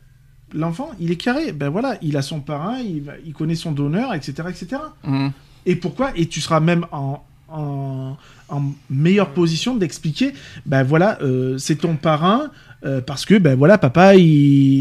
l'enfant, 0.53 0.91
il 0.99 1.11
est 1.13 1.17
carré. 1.17 1.53
Ben 1.53 1.69
voilà, 1.69 1.97
il 2.03 2.17
a 2.17 2.23
son 2.23 2.41
parrain, 2.41 2.79
il, 2.79 3.03
va- 3.03 3.13
il 3.25 3.33
connaît 3.33 3.55
son 3.55 3.73
donneur, 3.73 4.13
etc., 4.15 4.33
etc. 4.49 4.83
Hmm. 5.05 5.29
Et 5.67 5.77
pourquoi? 5.77 6.11
Et 6.17 6.27
tu 6.27 6.41
seras 6.41 6.59
même 6.61 6.87
en, 6.91 7.23
en, 7.49 8.17
en 8.49 8.63
meilleure 8.91 9.31
position 9.31 9.77
d'expliquer, 9.77 10.33
ben 10.67 10.83
voilà, 10.83 11.19
euh, 11.23 11.57
c'est 11.59 11.77
ton 11.77 11.95
parrain, 11.97 12.51
euh, 12.85 13.01
parce 13.01 13.25
que, 13.27 13.37
ben 13.39 13.57
voilà, 13.57 13.79
papa, 13.79 14.17
il... 14.17 14.81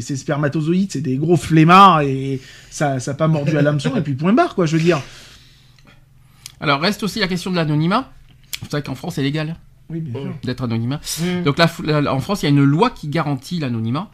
c'est 0.00 0.16
spermatozoïde, 0.16 0.92
c'est 0.92 1.00
des 1.00 1.16
gros 1.16 1.36
flemmards, 1.36 2.00
et 2.02 2.40
ça 2.70 3.00
ça 3.00 3.12
a 3.12 3.14
pas 3.14 3.28
mordu 3.28 3.56
à 3.56 3.62
l'hameçon, 3.62 3.94
et 3.96 4.00
puis 4.02 4.14
point 4.14 4.32
barre, 4.32 4.54
quoi, 4.54 4.66
je 4.66 4.76
veux 4.76 4.82
dire. 4.82 5.00
Alors, 6.60 6.80
reste 6.80 7.02
aussi 7.02 7.20
la 7.20 7.28
question 7.28 7.50
de 7.50 7.56
l'anonymat. 7.56 8.10
Vous 8.62 8.68
savez 8.70 8.82
qu'en 8.82 8.94
France, 8.96 9.14
c'est 9.14 9.22
légal 9.22 9.56
Oui, 9.88 10.00
bien 10.00 10.20
sûr. 10.20 10.34
d'être 10.42 10.64
anonymat. 10.64 11.00
Donc 11.44 11.56
la- 11.58 12.12
en 12.12 12.18
France, 12.20 12.42
il 12.42 12.46
y 12.46 12.48
a 12.48 12.50
une 12.50 12.64
loi 12.64 12.90
qui 12.90 13.06
garantit 13.08 13.60
l'anonymat 13.60 14.10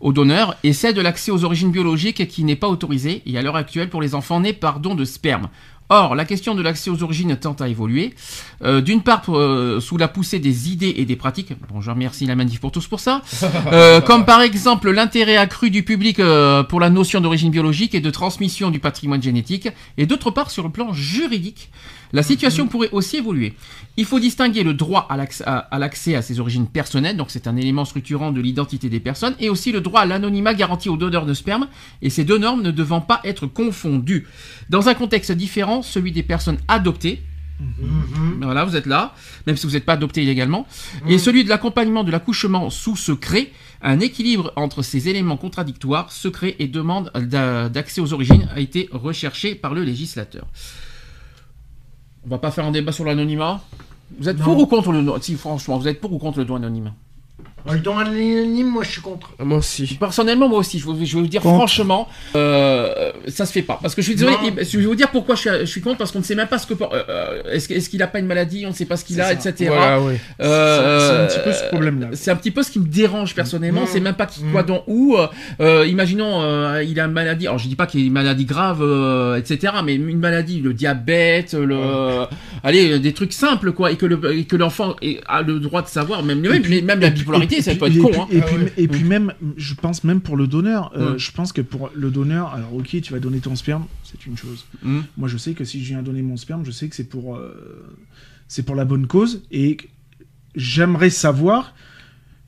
aux 0.00 0.12
donneurs 0.12 0.56
et 0.62 0.72
celle 0.74 0.94
de 0.94 1.00
l'accès 1.00 1.30
aux 1.30 1.44
origines 1.44 1.70
biologiques 1.72 2.28
qui 2.28 2.44
n'est 2.44 2.56
pas 2.56 2.68
autorisée 2.68 3.22
et 3.24 3.38
à 3.38 3.42
l'heure 3.42 3.56
actuelle 3.56 3.88
pour 3.88 4.02
les 4.02 4.14
enfants 4.14 4.40
nés 4.40 4.52
par 4.52 4.78
don 4.80 4.94
de 4.94 5.04
sperme. 5.06 5.48
Or, 5.88 6.16
la 6.16 6.24
question 6.24 6.54
de 6.56 6.62
l'accès 6.62 6.90
aux 6.90 7.02
origines 7.02 7.36
tend 7.36 7.54
à 7.54 7.68
évoluer. 7.68 8.14
Euh, 8.64 8.80
D'une 8.80 9.02
part, 9.02 9.22
euh, 9.28 9.80
sous 9.80 9.96
la 9.96 10.08
poussée 10.08 10.40
des 10.40 10.72
idées 10.72 10.94
et 10.96 11.04
des 11.04 11.14
pratiques. 11.14 11.52
Bon, 11.72 11.80
je 11.80 11.90
remercie 11.90 12.26
la 12.26 12.34
Manif 12.34 12.60
pour 12.60 12.72
tous 12.72 12.86
pour 12.86 13.00
ça. 13.00 13.22
Euh, 13.72 14.00
comme 14.00 14.24
par 14.24 14.42
exemple 14.42 14.90
l'intérêt 14.90 15.36
accru 15.36 15.70
du 15.70 15.82
public 15.82 16.20
euh, 16.20 16.62
pour 16.62 16.78
la 16.78 16.88
notion 16.88 17.20
d'origine 17.20 17.50
biologique 17.50 17.94
et 17.94 18.00
de 18.00 18.10
transmission 18.10 18.70
du 18.70 18.78
patrimoine 18.78 19.22
génétique. 19.22 19.68
Et 19.98 20.06
d'autre 20.06 20.30
part, 20.30 20.50
sur 20.50 20.62
le 20.62 20.70
plan 20.70 20.92
juridique, 20.92 21.70
la 22.12 22.22
situation 22.22 22.66
pourrait 22.68 22.90
aussi 22.92 23.16
évoluer. 23.18 23.54
Il 23.96 24.04
faut 24.04 24.20
distinguer 24.20 24.62
le 24.62 24.74
droit 24.74 25.06
à 25.10 25.16
l'accès 25.78 26.14
à, 26.14 26.22
ses 26.22 26.40
origines 26.40 26.66
personnelles, 26.66 27.16
donc 27.16 27.30
c'est 27.30 27.46
un 27.46 27.56
élément 27.56 27.84
structurant 27.84 28.32
de 28.32 28.40
l'identité 28.40 28.88
des 28.88 29.00
personnes, 29.00 29.34
et 29.40 29.48
aussi 29.48 29.72
le 29.72 29.80
droit 29.80 30.00
à 30.02 30.06
l'anonymat 30.06 30.54
garanti 30.54 30.88
aux 30.88 30.96
donneurs 30.96 31.26
de 31.26 31.34
sperme, 31.34 31.68
et 32.02 32.10
ces 32.10 32.24
deux 32.24 32.38
normes 32.38 32.62
ne 32.62 32.70
devant 32.70 33.00
pas 33.00 33.20
être 33.24 33.46
confondues. 33.46 34.26
Dans 34.70 34.88
un 34.88 34.94
contexte 34.94 35.32
différent, 35.32 35.82
celui 35.82 36.12
des 36.12 36.22
personnes 36.22 36.58
adoptées, 36.68 37.22
Mhm. 37.58 38.42
voilà, 38.42 38.66
vous 38.66 38.76
êtes 38.76 38.84
là, 38.84 39.14
même 39.46 39.56
si 39.56 39.66
vous 39.66 39.72
n'êtes 39.72 39.86
pas 39.86 39.94
adopté 39.94 40.22
illégalement, 40.22 40.66
et 41.08 41.16
celui 41.16 41.42
de 41.42 41.48
l'accompagnement 41.48 42.04
de 42.04 42.10
l'accouchement 42.12 42.68
sous 42.68 42.96
secret, 42.96 43.50
un 43.80 43.98
équilibre 44.00 44.52
entre 44.56 44.82
ces 44.82 45.08
éléments 45.08 45.38
contradictoires, 45.38 46.12
secret 46.12 46.56
et 46.58 46.68
demande 46.68 47.10
d'a- 47.14 47.70
d'accès 47.70 48.02
aux 48.02 48.12
origines, 48.12 48.46
a 48.54 48.60
été 48.60 48.90
recherché 48.92 49.54
par 49.54 49.72
le 49.72 49.84
législateur. 49.84 50.46
On 52.26 52.30
va 52.30 52.38
pas 52.38 52.50
faire 52.50 52.64
un 52.64 52.72
débat 52.72 52.92
sur 52.92 53.04
l'anonymat. 53.04 53.60
Vous 54.18 54.28
êtes 54.28 54.38
Non. 54.38 54.44
pour 54.44 54.58
ou 54.58 54.66
contre 54.66 54.92
le 54.92 55.04
Si 55.20 55.34
franchement, 55.34 55.78
vous 55.78 55.88
êtes 55.88 56.00
pour 56.00 56.12
ou 56.12 56.18
contre 56.18 56.38
le 56.38 56.44
don 56.44 56.56
anonyme 56.56 56.92
Le 57.68 57.80
don 57.80 57.98
anonyme, 57.98 58.68
moi 58.68 58.84
je 58.84 58.92
suis 58.92 59.00
contre. 59.00 59.32
Ah, 59.40 59.44
Moi 59.44 59.58
aussi. 59.58 59.96
Personnellement, 59.98 60.48
moi 60.48 60.60
aussi, 60.60 60.78
je, 60.78 60.86
vais 60.86 60.92
vous 60.92 61.26
dire 61.26 61.40
Contre. 61.42 61.56
franchement, 61.56 62.06
euh, 62.36 63.10
ça 63.26 63.44
se 63.44 63.50
fait 63.52 63.62
pas. 63.62 63.80
Parce 63.82 63.96
que 63.96 64.02
je 64.02 64.06
suis 64.06 64.14
désolé, 64.14 64.36
Non. 64.40 64.52
je 64.62 64.78
vais 64.78 64.84
vous 64.86 64.94
dire 64.94 65.10
pourquoi 65.10 65.34
je 65.34 65.40
suis, 65.40 65.50
je 65.62 65.64
suis 65.64 65.80
contre, 65.80 65.98
parce 65.98 66.12
qu'on 66.12 66.20
ne 66.20 66.24
sait 66.24 66.36
même 66.36 66.46
pas 66.46 66.58
ce 66.58 66.66
que. 66.68 66.74
euh, 66.74 66.86
euh, 67.08 67.42
est-ce, 67.52 67.68
que- 67.68 67.74
est-ce 67.74 67.90
qu'il 67.90 68.00
a 68.04 68.06
pas 68.06 68.20
une 68.20 68.26
maladie, 68.26 68.64
on 68.66 68.68
ne 68.68 68.74
sait 68.74 68.84
pas 68.84 68.96
ce 68.96 69.04
qu'il 69.04 69.20
a, 69.20 69.24
ça. 69.36 69.50
etc. 69.50 69.68
Voilà, 69.74 70.00
ouais. 70.00 70.20
Euh, 70.40 71.08
C'est- 71.08 71.16
un 71.16 71.26
petit 71.40 71.44
peu 71.44 71.52
ce 71.52 71.64
problème-là. 71.70 72.08
C'est 72.12 72.30
un 72.30 72.36
petit 72.36 72.52
peu 72.52 72.62
ce 72.62 72.70
qui 72.70 72.78
me 72.78 72.86
dérange 72.86 73.34
personnellement. 73.34 73.82
Mmh. 73.82 73.88
C'est 73.88 74.00
même 74.00 74.14
pas 74.14 74.26
qui, 74.26 74.44
Mmh. 74.44 74.52
quoi, 74.52 74.62
dans 74.62 74.84
où. 74.86 75.16
imaginons, 75.60 76.42
euh, 76.42 76.84
il 76.84 77.00
a 77.00 77.06
une 77.06 77.12
maladie. 77.12 77.48
Alors, 77.48 77.58
je 77.58 77.66
dis 77.66 77.74
pas 77.76 77.86
qu'il 77.86 78.00
a 78.00 78.04
une 78.04 78.12
maladie 78.12 78.44
grave, 78.44 78.78
euh, 78.80 79.34
etc. 79.36 79.72
Mais 79.84 79.96
une 79.96 80.20
maladie, 80.20 80.60
le 80.60 80.72
diabète, 80.72 81.54
le, 81.54 82.26
allez, 82.62 83.00
des 83.00 83.12
trucs 83.12 83.32
simples, 83.32 83.72
quoi, 83.72 83.90
et 83.90 83.96
que 83.96 84.06
le, 84.06 84.20
et 84.38 84.44
que 84.44 84.54
l'enfant 84.54 84.94
a 85.26 85.42
le 85.42 85.58
droit 85.58 85.82
de 85.82 85.88
savoir, 85.88 86.22
même, 86.22 86.38
même, 86.40 86.62
puis- 86.62 86.82
même 86.82 87.00
la 87.00 87.10
et 87.34 87.62
ça 87.62 87.74
peut 87.74 87.86
être 87.86 87.98
con. 87.98 88.10
hein. 88.22 88.26
Et 88.30 88.40
Ah 88.40 88.52
ouais. 88.54 88.72
et 88.76 88.88
puis 88.88 89.04
même, 89.04 89.32
je 89.56 89.74
pense 89.74 90.04
même 90.04 90.20
pour 90.20 90.36
le 90.36 90.46
donneur, 90.46 90.92
euh, 90.96 91.18
je 91.18 91.30
pense 91.32 91.52
que 91.52 91.60
pour 91.60 91.90
le 91.94 92.10
donneur, 92.10 92.54
alors 92.54 92.74
ok, 92.74 93.00
tu 93.00 93.12
vas 93.12 93.18
donner 93.20 93.38
ton 93.40 93.56
sperme, 93.56 93.86
c'est 94.04 94.26
une 94.26 94.36
chose. 94.36 94.66
Mmh. 94.82 95.00
Moi, 95.16 95.28
je 95.28 95.36
sais 95.36 95.52
que 95.54 95.64
si 95.64 95.82
je 95.84 95.88
viens 95.88 96.02
donner 96.02 96.22
mon 96.22 96.36
sperme, 96.36 96.64
je 96.64 96.70
sais 96.70 96.88
que 96.88 96.96
c'est 96.96 97.08
pour, 97.08 97.36
euh, 97.36 97.86
c'est 98.48 98.62
pour 98.64 98.74
la 98.76 98.84
bonne 98.84 99.06
cause, 99.06 99.42
et 99.50 99.76
j'aimerais 100.54 101.10
savoir 101.10 101.74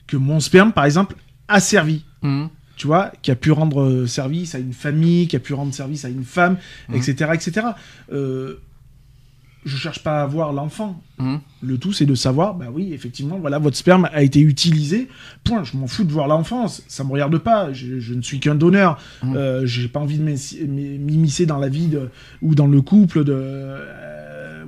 que 0.07 0.17
mon 0.17 0.39
sperme, 0.39 0.71
par 0.73 0.85
exemple, 0.85 1.15
a 1.47 1.59
servi. 1.59 2.03
Mmh. 2.21 2.45
Tu 2.75 2.87
vois, 2.87 3.11
qui 3.21 3.29
a 3.29 3.35
pu 3.35 3.51
rendre 3.51 3.81
euh, 3.81 4.07
service 4.07 4.55
à 4.55 4.59
une 4.59 4.71
famille, 4.71 5.27
qui 5.27 5.35
a 5.35 5.39
pu 5.39 5.53
rendre 5.53 5.73
service 5.73 6.05
à 6.05 6.09
une 6.09 6.23
femme, 6.23 6.57
etc., 6.93 7.31
etc. 7.33 7.67
Euh, 8.13 8.55
je 9.65 9.75
cherche 9.75 10.03
pas 10.03 10.21
à 10.21 10.25
voir 10.25 10.53
l'enfant. 10.53 11.01
Mmh. 11.17 11.35
Le 11.61 11.77
tout, 11.77 11.91
c'est 11.91 12.05
de 12.05 12.15
savoir, 12.15 12.53
bah 12.55 12.67
oui, 12.73 12.93
effectivement, 12.93 13.37
voilà, 13.39 13.59
votre 13.59 13.75
sperme 13.75 14.09
a 14.13 14.23
été 14.23 14.39
utilisé. 14.39 15.09
Point. 15.43 15.63
Je 15.63 15.75
m'en 15.75 15.87
fous 15.87 16.05
de 16.05 16.11
voir 16.11 16.27
l'enfance. 16.27 16.81
Ça 16.87 17.03
me 17.03 17.11
regarde 17.11 17.37
pas. 17.39 17.73
Je, 17.73 17.99
je 17.99 18.13
ne 18.13 18.21
suis 18.21 18.39
qu'un 18.39 18.55
donneur. 18.55 18.97
Mhm. 19.21 19.35
Euh, 19.35 19.65
J'ai 19.65 19.89
pas 19.89 19.99
envie 19.99 20.17
de 20.17 20.23
m'immiscer 20.23 21.45
dans 21.45 21.57
la 21.57 21.67
vie 21.67 21.87
de, 21.87 22.09
ou 22.41 22.55
dans 22.55 22.67
le 22.67 22.81
couple 22.81 23.25
de, 23.25 23.75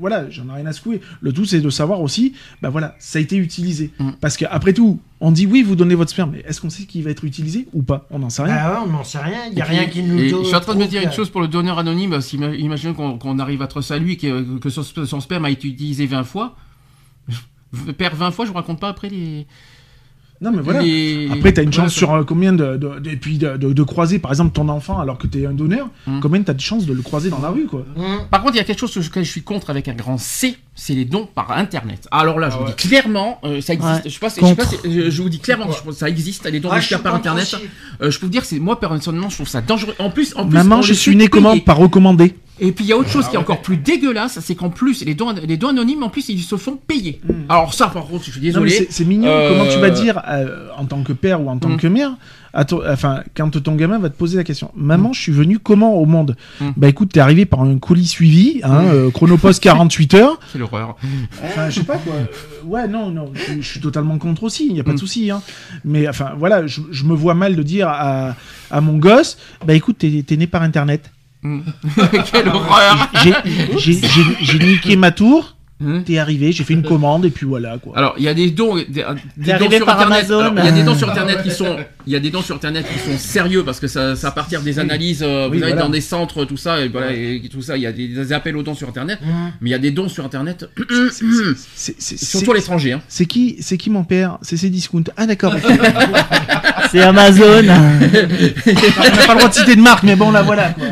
voilà, 0.01 0.29
j'en 0.29 0.49
ai 0.49 0.53
rien 0.57 0.65
à 0.65 0.73
secouer. 0.73 0.99
Le 1.21 1.31
tout, 1.31 1.45
c'est 1.45 1.61
de 1.61 1.69
savoir 1.69 2.01
aussi, 2.01 2.33
bah 2.61 2.69
voilà, 2.69 2.95
ça 2.99 3.19
a 3.19 3.21
été 3.21 3.37
utilisé. 3.37 3.91
Mm. 3.99 4.09
Parce 4.19 4.35
qu'après 4.35 4.73
tout, 4.73 4.99
on 5.21 5.31
dit 5.31 5.45
oui, 5.45 5.63
vous 5.63 5.77
donnez 5.77 5.95
votre 5.95 6.11
sperme, 6.11 6.31
mais 6.31 6.43
est-ce 6.45 6.59
qu'on 6.59 6.69
sait 6.69 6.83
qu'il 6.83 7.03
va 7.03 7.11
être 7.11 7.23
utilisé 7.23 7.69
ou 7.71 7.81
pas? 7.83 8.05
On 8.11 8.19
n'en 8.19 8.29
sait 8.29 8.41
rien. 8.43 8.57
Ah 8.59 8.71
ouais, 8.73 8.79
on 8.85 8.91
n'en 8.91 9.03
sait 9.05 9.19
rien, 9.19 9.45
il 9.49 9.55
n'y 9.55 9.61
a 9.61 9.65
puis- 9.65 9.77
rien 9.77 9.87
qui 9.87 10.03
nous 10.03 10.17
Je 10.19 10.43
suis 10.43 10.55
en 10.55 10.59
train 10.59 10.73
de 10.75 10.79
me 10.79 10.87
dire 10.87 11.01
une 11.01 11.11
chose 11.13 11.29
pour 11.29 11.39
le 11.39 11.47
donneur 11.47 11.79
anonyme. 11.79 12.19
Si, 12.19 12.35
imaginons 12.37 12.93
qu'on 13.17 13.39
arrive 13.39 13.61
à 13.61 13.67
tracer 13.67 13.93
à 13.93 13.97
lui, 13.99 14.17
que, 14.17 14.57
que 14.57 14.69
son, 14.69 14.81
sp- 14.81 15.05
son 15.05 15.21
sperme 15.21 15.45
a 15.45 15.49
été 15.51 15.69
utilisé 15.69 16.05
20 16.07 16.23
fois. 16.25 16.55
Je 17.29 17.91
perds 17.93 18.15
20 18.15 18.31
fois, 18.31 18.43
je 18.45 18.49
vous 18.51 18.57
raconte 18.57 18.79
pas 18.81 18.89
après 18.89 19.07
les. 19.09 19.47
Non, 20.41 20.51
mais 20.51 20.61
voilà. 20.61 20.81
les- 20.81 21.29
Après, 21.31 21.51
t'as 21.53 21.61
une 21.61 21.71
chance 21.71 21.93
sur 21.93 22.11
euh, 22.13 22.23
combien 22.23 22.51
de, 22.51 22.75
de, 22.77 22.99
de- 22.99 23.09
et 23.11 23.15
puis 23.15 23.37
de, 23.37 23.57
de- 23.57 23.73
de 23.73 23.83
croiser, 23.83 24.17
par 24.17 24.31
exemple, 24.31 24.53
ton 24.53 24.67
enfant 24.69 24.99
alors 24.99 25.17
que 25.19 25.27
t'es 25.27 25.45
un 25.45 25.53
donneur, 25.53 25.87
Mm. 26.07 26.19
combien 26.19 26.41
t'as 26.41 26.53
de 26.53 26.59
chances 26.59 26.85
de 26.87 26.93
le 26.93 27.01
croiser 27.03 27.29
dans 27.29 27.39
la 27.41 27.49
rue, 27.49 27.65
quoi. 27.67 27.85
Hum. 27.95 28.21
Par 28.31 28.41
contre, 28.41 28.55
il 28.55 28.57
y 28.57 28.61
a 28.61 28.63
quelque 28.63 28.79
chose 28.79 28.93
que 28.93 29.01
je, 29.01 29.09
que 29.11 29.21
je 29.23 29.29
suis 29.29 29.43
contre 29.43 29.69
avec 29.69 29.87
un 29.87 29.93
grand 29.93 30.17
C, 30.17 30.57
c'est 30.73 30.93
les 30.95 31.05
dons 31.05 31.27
par 31.33 31.51
Internet. 31.51 32.07
Alors 32.09 32.39
là, 32.39 32.49
je 32.49 32.55
Ah 32.55 32.59
vous 32.59 32.65
ouais. 32.65 32.73
dis 32.77 32.87
clairement, 32.87 33.39
euh, 33.43 33.61
ça 33.61 33.73
existe. 33.73 33.93
Ouais. 33.93 34.01
Je, 34.05 34.09
sais 34.09 34.19
pas, 34.19 34.29
si- 34.31 34.41
je, 34.41 34.45
sais 34.47 34.55
pas 34.55 34.65
Contre. 34.65 34.81
si- 34.83 34.91
je, 34.91 35.09
je 35.11 35.21
vous 35.21 35.29
dis 35.29 35.39
clairement, 35.39 35.67
que 35.67 35.73
je 35.75 35.81
pense 35.83 35.93
que 35.93 35.99
ça 35.99 36.09
existe, 36.09 36.49
les 36.51 36.59
dons 36.59 36.69
Ah, 36.71 36.79
je 36.79 36.95
par 36.95 37.13
Internet. 37.13 37.55
Euh, 38.01 38.09
je 38.09 38.19
peux 38.19 38.25
vous 38.25 38.31
dire, 38.31 38.43
c'est 38.43 38.57
moi 38.59 38.79
personnellement, 38.79 39.29
je 39.29 39.35
trouve 39.35 39.47
ça 39.47 39.61
dangereux. 39.61 39.93
En 39.99 40.09
plus, 40.09 40.33
en 40.35 40.45
plus, 40.47 40.53
Maman, 40.55 40.81
je 40.81 40.93
suis 40.93 41.15
né 41.15 41.27
comment. 41.27 41.57
Par 41.59 41.77
recommandé. 41.77 42.33
Et 42.63 42.71
puis 42.71 42.85
il 42.85 42.87
y 42.89 42.93
a 42.93 42.97
autre 42.97 43.09
chose 43.09 43.27
qui 43.27 43.35
est 43.35 43.39
encore 43.39 43.61
plus 43.63 43.75
dégueulasse, 43.77 44.39
c'est 44.39 44.53
qu'en 44.55 44.69
plus 44.69 45.03
les 45.03 45.15
dons, 45.15 45.33
les 45.45 45.57
dons 45.57 45.69
anonymes, 45.69 46.03
en 46.03 46.09
plus 46.09 46.29
ils 46.29 46.39
se 46.41 46.55
font 46.57 46.77
payer. 46.77 47.19
Alors 47.49 47.73
ça, 47.73 47.87
par 47.87 48.05
contre, 48.05 48.23
je 48.25 48.31
suis 48.31 48.39
Mm. 48.39 48.43
Désolé. 48.43 48.87
c'est- 48.89 49.03
mignon. 49.03 49.29
Euh, 49.29 49.49
Comment 49.49 49.69
tu 49.69 49.79
vas 49.79 49.89
dire 49.89 50.21
euh, 50.27 50.67
en 50.77 50.85
tant 50.85 51.01
que 51.03 51.11
père 51.13 51.41
ou 51.41 51.49
en 51.49 51.57
tant 51.57 51.69
Mm. 51.69 51.77
que 51.77 51.87
mère, 51.87 52.11
à 52.53 52.63
ton- 52.65 52.81
enfin, 52.87 53.23
quand 53.35 53.49
ton 53.63 53.75
gamin 53.75 53.97
va 53.97 54.09
te 54.09 54.15
poser 54.17 54.37
la 54.37 54.43
question, 54.43 54.69
maman, 54.75 55.11
je 55.13 55.21
suis 55.21 55.31
venu 55.31 55.57
comment 55.57 55.95
au 55.95 56.05
monde? 56.05 56.35
Mm. 56.59 56.69
Bah 56.77 56.87
écoute, 56.87 57.11
t'es 57.13 57.19
arrivé 57.19 57.45
par 57.47 57.61
un 57.63 57.79
colis 57.79 58.05
suivi, 58.05 58.59
hein, 58.63 58.83
euh, 58.93 59.09
chronopost 59.09 59.59
48 59.63 60.13
heures. 60.13 60.39
C'est 60.51 60.59
l'horreur. 60.59 60.97
Enfin, 61.43 61.69
je 61.71 61.79
sais 61.79 61.83
pas 61.85 61.97
quoi. 61.97 62.13
Euh, 62.13 62.25
ouais, 62.67 62.87
non, 62.87 63.09
non, 63.09 63.31
je, 63.33 63.59
je 63.59 63.67
suis 63.67 63.79
totalement 63.79 64.19
contre 64.19 64.43
aussi. 64.43 64.67
Il 64.69 64.75
y 64.75 64.79
a 64.79 64.83
pas 64.83 64.91
de 64.91 64.95
Mm. 64.97 64.99
souci. 64.99 65.31
Hein. 65.31 65.41
Mais 65.83 66.07
enfin, 66.07 66.33
voilà, 66.37 66.67
je, 66.67 66.81
je 66.91 67.03
me 67.05 67.15
vois 67.15 67.33
mal 67.33 67.55
de 67.55 67.63
dire 67.63 67.87
à, 67.89 68.35
à 68.69 68.81
mon 68.81 68.97
gosse, 68.97 69.37
bah 69.65 69.73
écoute, 69.73 69.97
t'es 69.97 70.37
né 70.37 70.45
par 70.45 70.61
internet. 70.61 71.09
Quelle 72.31 72.49
horreur. 72.49 73.09
J'ai 73.77 74.59
niqué 74.59 74.95
ma 74.95 75.11
tour. 75.11 75.55
Hein 75.85 76.03
T'es 76.05 76.17
arrivé, 76.17 76.51
j'ai 76.51 76.63
fait 76.63 76.73
une 76.73 76.83
commande 76.87 77.25
et 77.25 77.29
puis 77.29 77.45
voilà 77.45 77.77
quoi. 77.77 77.97
Alors, 77.97 78.15
il 78.17 78.23
y 78.23 78.27
a 78.27 78.33
des 78.33 78.51
dons, 78.51 78.75
des, 78.75 78.83
des 78.85 79.53
dons 79.57 79.69
sur 79.71 79.89
internet. 79.89 80.25
Il 80.29 80.65
y 80.65 80.67
a 80.67 80.71
des 80.71 80.83
dons 80.83 80.95
sur 80.95 81.09
internet 81.11 81.43
qui 81.43 81.51
sont, 81.51 81.77
il 82.07 82.13
y 82.13 82.15
a 82.15 82.19
des 82.19 82.29
dons 82.29 82.41
sur 82.41 82.55
internet 82.55 82.85
qui 82.91 82.99
sont 82.99 83.17
sérieux 83.17 83.63
parce 83.63 83.79
que 83.79 83.87
ça, 83.87 84.15
ça 84.15 84.29
à 84.29 84.31
partir 84.31 84.61
des 84.61 84.79
analyses, 84.79 85.23
euh, 85.23 85.47
Oui, 85.49 85.57
vous 85.57 85.63
voilà. 85.65 85.81
dans 85.81 85.89
des 85.89 86.01
centres, 86.01 86.45
tout 86.45 86.57
ça, 86.57 86.81
et 86.81 86.87
voilà, 86.87 87.11
et 87.13 87.41
tout 87.51 87.61
ça, 87.61 87.77
il 87.77 87.83
y 87.83 87.87
a 87.87 87.91
des, 87.91 88.07
des 88.07 88.33
appels 88.33 88.55
aux 88.57 88.63
dons 88.63 88.75
sur 88.75 88.87
internet. 88.89 89.19
Hum. 89.23 89.51
Mais 89.61 89.69
il 89.69 89.71
y 89.73 89.75
a 89.75 89.79
des 89.79 89.91
dons 89.91 90.09
sur 90.09 90.23
internet, 90.25 90.69
C'est- 91.11 91.95
c'est- 91.97 92.17
surtout 92.23 92.51
à 92.51 92.55
l'étranger. 92.55 92.93
Hein. 92.93 93.01
C'est 93.07 93.25
qui, 93.25 93.57
c'est 93.61 93.77
qui 93.77 93.89
mon 93.89 94.03
père? 94.03 94.37
C'est 94.41 94.57
Cdiscount. 94.57 95.03
Ah 95.17 95.25
d'accord. 95.25 95.53
C'est 96.91 96.99
Amazon. 97.01 97.43
On 97.63 97.63
n'a 97.63 97.67
pas 97.69 99.33
le 99.33 99.37
droit 99.37 99.47
de 99.49 99.53
citer 99.53 99.75
de 99.77 99.81
marque, 99.81 100.03
mais 100.03 100.15
bon 100.17 100.31
là 100.31 100.41
voilà. 100.41 100.69
Quoi. 100.71 100.85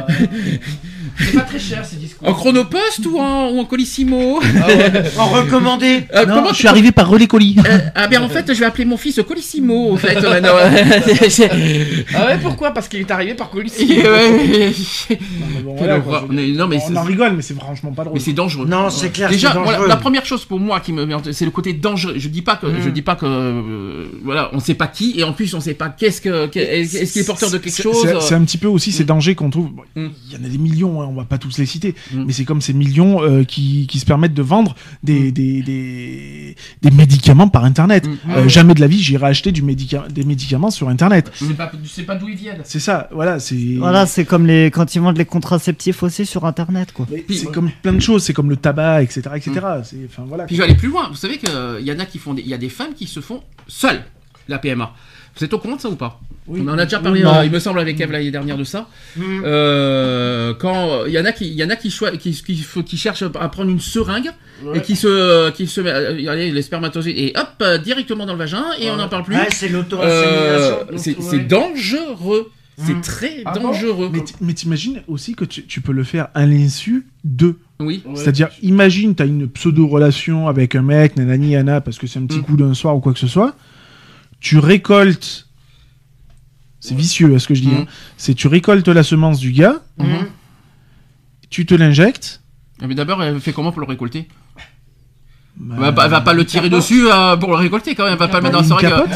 C'est 1.19 1.33
pas 1.33 1.41
très 1.41 1.59
cher 1.59 1.85
ces 1.85 1.97
discours. 1.97 2.27
En 2.27 2.33
chronopost 2.33 3.05
ou 3.05 3.19
en, 3.19 3.49
ou 3.51 3.59
en 3.59 3.65
colissimo 3.65 4.39
En 5.17 5.25
recommandé 5.27 6.03
Euh, 6.15 6.25
Non, 6.25 6.35
comment 6.35 6.47
je 6.49 6.53
tu- 6.53 6.59
suis 6.59 6.67
arrivé 6.67 6.91
par 6.91 7.09
relais 7.09 7.27
colis. 7.27 7.55
Euh, 7.65 7.77
ah 7.95 8.07
ben 8.07 8.21
en 8.23 8.29
fait 8.29 8.45
je 8.53 8.59
vais 8.59 8.65
appeler 8.65 8.85
mon 8.85 8.97
fils 8.97 9.19
Colissimo 9.27 9.91
au 9.91 9.97
fait 9.97 10.17
euh, 10.17 10.41
Ah 12.15 12.25
ouais, 12.27 12.37
pourquoi? 12.41 12.71
Parce 12.71 12.87
qu'il 12.87 12.99
est 13.01 13.11
arrivé 13.11 13.33
par 13.33 13.49
colis. 13.49 13.71
Ouais, 13.79 14.71
Mais 15.09 15.61
bon, 15.63 15.75
Quelle 15.75 15.87
voilà, 15.87 15.99
quoi, 15.99 16.13
horreur. 16.17 16.27
je 16.31 16.35
veux 16.35 16.41
dire. 16.41 16.53
Mais 16.53 16.57
non, 16.57 16.67
mais 16.67 16.77
on 16.89 16.95
en 16.95 17.01
c'est- 17.03 17.07
rigole, 17.07 17.33
mais 17.35 17.41
c'est 17.41 17.53
franchement 17.55 17.91
pas 17.91 18.03
drôle. 18.03 18.15
mais 18.15 18.19
c'est 18.23 18.33
dangereux. 18.33 18.65
Non, 18.67 18.89
c'est 18.89 19.09
clair, 19.09 19.29
Déjà, 19.29 19.53
voilà, 19.53 19.85
la 19.87 19.97
première 19.97 20.25
chose 20.25 20.45
pour 20.45 20.59
moi 20.59 20.79
qui 20.79 20.93
me 20.93 21.03
en- 21.13 21.21
c'est 21.31 21.45
le 21.45 21.51
côté 21.51 21.73
dangereux. 21.73 22.13
Je 22.17 22.27
dis 22.29 22.41
pas 22.41 22.55
que, 22.55 22.67
je 22.83 22.89
dis 22.89 23.01
pas 23.01 23.15
que, 23.15 23.25
euh, 23.25 24.05
voilà, 24.23 24.49
on 24.53 24.59
sait 24.59 24.73
pas 24.73 24.87
qui, 24.87 25.19
et 25.19 25.23
en 25.23 25.33
plus 25.33 25.53
on 25.53 25.59
sait 25.59 25.73
pas 25.73 25.89
qu'est-ce 25.89 26.21
que, 26.21 26.49
est-ce 26.57 27.11
qu'il 27.13 27.21
est 27.21 27.25
porteur 27.25 27.51
de 27.51 27.57
quelque 27.57 27.81
chose. 27.81 28.07
C'est 28.21 28.35
un 28.35 28.43
petit 28.43 28.57
peu 28.57 28.67
aussi 28.67 28.91
ces 28.91 29.03
Mm. 29.03 29.07
dangers 29.07 29.35
qu'on 29.35 29.49
trouve. 29.49 29.69
Mm. 29.95 30.07
Il 30.27 30.33
y 30.37 30.41
en 30.41 30.45
a 30.45 30.49
des 30.49 30.57
millions, 30.57 31.01
hein, 31.01 31.08
on 31.09 31.13
va 31.13 31.23
pas 31.25 31.37
tous 31.37 31.57
les 31.57 31.65
citer, 31.65 31.95
Mm. 32.13 32.23
mais 32.25 32.33
c'est 32.33 32.45
comme 32.45 32.61
ces 32.61 32.73
millions 32.73 33.21
euh, 33.23 33.43
qui, 33.43 33.87
qui 33.87 33.99
se 33.99 34.05
permettent 34.05 34.33
de 34.33 34.41
vendre 34.41 34.75
des, 35.03 35.31
des, 35.31 35.61
des, 35.61 36.55
des 36.81 36.91
médicaments 36.91 37.47
par 37.49 37.65
internet. 37.65 38.07
Mm. 38.07 38.31
Euh, 38.31 38.47
jamais 38.47 38.73
de 38.73 38.79
la 38.81 38.87
vie 38.87 39.01
j'irai 39.01 39.27
acheter 39.27 39.51
du 39.51 39.61
médica 39.61 40.05
des 40.09 40.23
médicaments 40.23 40.71
sur 40.71 40.89
internet. 40.89 41.31
Je 41.35 41.45
sais 41.45 41.53
pas, 41.53 41.67
pas 42.13 42.15
d'où 42.15 42.27
ils 42.29 42.35
viennent. 42.35 42.61
C'est 42.63 42.79
ça, 42.79 43.09
voilà, 43.11 43.39
c'est. 43.39 43.55
Voilà, 43.77 44.05
c'est 44.05 44.25
comme 44.25 44.45
les 44.45 44.71
quand 44.71 44.95
ils 44.95 44.99
vendent 45.01 45.17
les 45.17 45.25
contraceptifs 45.25 46.03
aussi 46.03 46.25
sur 46.25 46.45
internet 46.45 46.91
quoi. 46.93 47.07
C'est 47.29 47.51
comme 47.51 47.71
plein 47.81 47.93
de 47.93 47.99
choses, 47.99 48.23
c'est 48.23 48.33
comme 48.33 48.49
le 48.49 48.57
tabac, 48.57 49.03
etc. 49.03 49.21
etc. 49.35 49.51
Mm. 49.55 49.81
C'est, 49.83 49.97
enfin, 50.05 50.23
voilà. 50.27 50.45
Puis 50.45 50.55
je 50.55 50.61
vais 50.61 50.67
aller 50.67 50.77
plus 50.77 50.89
loin. 50.89 51.09
Vous 51.09 51.15
savez 51.15 51.37
qu'il 51.37 51.49
y 51.85 51.91
en 51.91 51.99
a 51.99 52.05
qui 52.05 52.17
font, 52.19 52.33
des- 52.33 52.41
il 52.41 52.47
y 52.47 52.53
a 52.53 52.57
des 52.57 52.69
femmes 52.69 52.93
qui 52.95 53.07
se 53.07 53.19
font 53.19 53.41
seules 53.67 54.03
la 54.47 54.57
PMA. 54.59 54.93
Vous 55.37 55.43
êtes 55.45 55.53
au 55.53 55.59
courant 55.59 55.75
de 55.75 55.81
ça 55.81 55.89
ou 55.89 55.95
pas? 55.95 56.19
Oui. 56.49 56.61
On 56.63 56.67
en 56.69 56.77
a 56.77 56.83
déjà 56.85 56.99
parlé, 56.99 57.23
euh, 57.23 57.45
il 57.45 57.51
me 57.51 57.59
semble, 57.59 57.79
avec 57.79 57.99
Eve 58.01 58.11
l'année 58.11 58.31
dernière 58.31 58.57
de 58.57 58.63
ça. 58.63 58.89
Hum. 59.17 59.43
Euh, 59.45 60.53
quand 60.55 61.05
il 61.05 61.13
y 61.13 61.19
en 61.19 61.25
a 61.25 61.31
qui, 61.31 61.47
il 61.47 61.53
y 61.53 61.63
en 61.63 61.69
a 61.69 61.75
qui, 61.75 61.91
choi- 61.91 62.11
qui, 62.17 62.31
qui, 62.31 62.65
qui 62.85 62.97
cherchent 62.97 63.21
à 63.23 63.49
prendre 63.49 63.69
une 63.69 63.79
seringue 63.79 64.31
et 64.73 64.81
qui 64.81 64.95
se, 64.95 65.51
qui 65.51 65.67
se 65.67 65.79
met, 65.79 65.91
euh, 65.91 66.29
allez, 66.31 66.51
les 66.51 66.61
spermatozoïdes 66.61 67.17
et 67.17 67.33
hop 67.37 67.63
directement 67.83 68.25
dans 68.25 68.33
le 68.33 68.39
vagin 68.39 68.65
et 68.79 68.89
on 68.89 68.97
n'en 68.97 69.07
parle 69.09 69.23
plus. 69.23 69.35
Ouais, 69.35 69.47
c'est 69.51 69.69
Euh, 69.71 69.73
l'auto-insémination. 69.73 71.21
c'est 71.21 71.47
dangereux. 71.47 72.49
C'est 72.77 72.93
Mm. 72.93 73.01
très 73.01 73.41
Ah 73.45 73.51
bon 73.55 73.61
dangereux. 73.63 74.09
Mais, 74.11 74.21
t- 74.23 74.33
mais 74.39 74.53
t'imagines 74.53 75.01
aussi 75.09 75.35
que 75.35 75.43
tu, 75.43 75.65
tu 75.65 75.81
peux 75.81 75.91
le 75.91 76.05
faire 76.05 76.29
à 76.33 76.45
l'insu 76.45 77.05
d'eux. 77.25 77.59
oui. 77.81 78.01
Ouais. 78.05 78.15
C'est-à-dire, 78.15 78.47
imagine, 78.61 79.15
t'as 79.15 79.25
une 79.27 79.49
pseudo-relation 79.49 80.47
avec 80.47 80.75
un 80.75 80.81
mec, 80.81 81.17
nanani, 81.17 81.57
Anna, 81.57 81.81
parce 81.81 81.97
que 81.97 82.07
c'est 82.07 82.19
un 82.19 82.25
petit 82.25 82.39
Mm. 82.39 82.43
coup 82.43 82.55
d'un 82.57 82.73
soir 82.73 82.95
ou 82.95 83.01
quoi 83.01 83.11
que 83.13 83.19
ce 83.19 83.27
soit. 83.27 83.53
Tu 84.39 84.57
récoltes. 84.59 85.47
C'est 86.79 86.95
vicieux, 86.95 87.33
hein, 87.35 87.39
ce 87.39 87.47
que 87.47 87.53
je 87.55 87.61
dis. 87.61 87.67
Mm. 87.67 87.77
hein. 87.81 87.85
C'est 88.17 88.33
tu 88.33 88.47
récoltes 88.47 88.87
la 88.87 89.03
semence 89.03 89.39
du 89.39 89.51
gars, 89.51 89.81
Mhm. 89.97 90.27
tu 91.49 91.65
te 91.65 91.73
l'injectes. 91.73 92.41
Mais 92.81 92.95
d'abord, 92.95 93.21
elle 93.21 93.39
fait 93.41 93.51
comment 93.51 93.71
pour 93.71 93.81
le 93.81 93.87
récolter? 93.87 94.27
Bah, 95.59 95.75
Elle 95.77 95.83
va, 95.85 95.91
pas- 95.91 96.05
elle 96.05 96.11
va 96.11 96.21
pas 96.21 96.33
le 96.33 96.45
tirer 96.45 96.69
dessus 96.69 97.07
euh, 97.11 97.35
pour 97.35 97.49
le 97.51 97.57
récolter 97.57 97.93
quand 97.95 98.03
même. 98.05 98.13
Elle 98.13 98.19
va 98.19 98.27
pas 98.29 98.37
le 98.37 98.43
mettre 98.43 98.57
dans 98.61 98.63
seringue. 98.63 98.81
capote. 98.89 99.09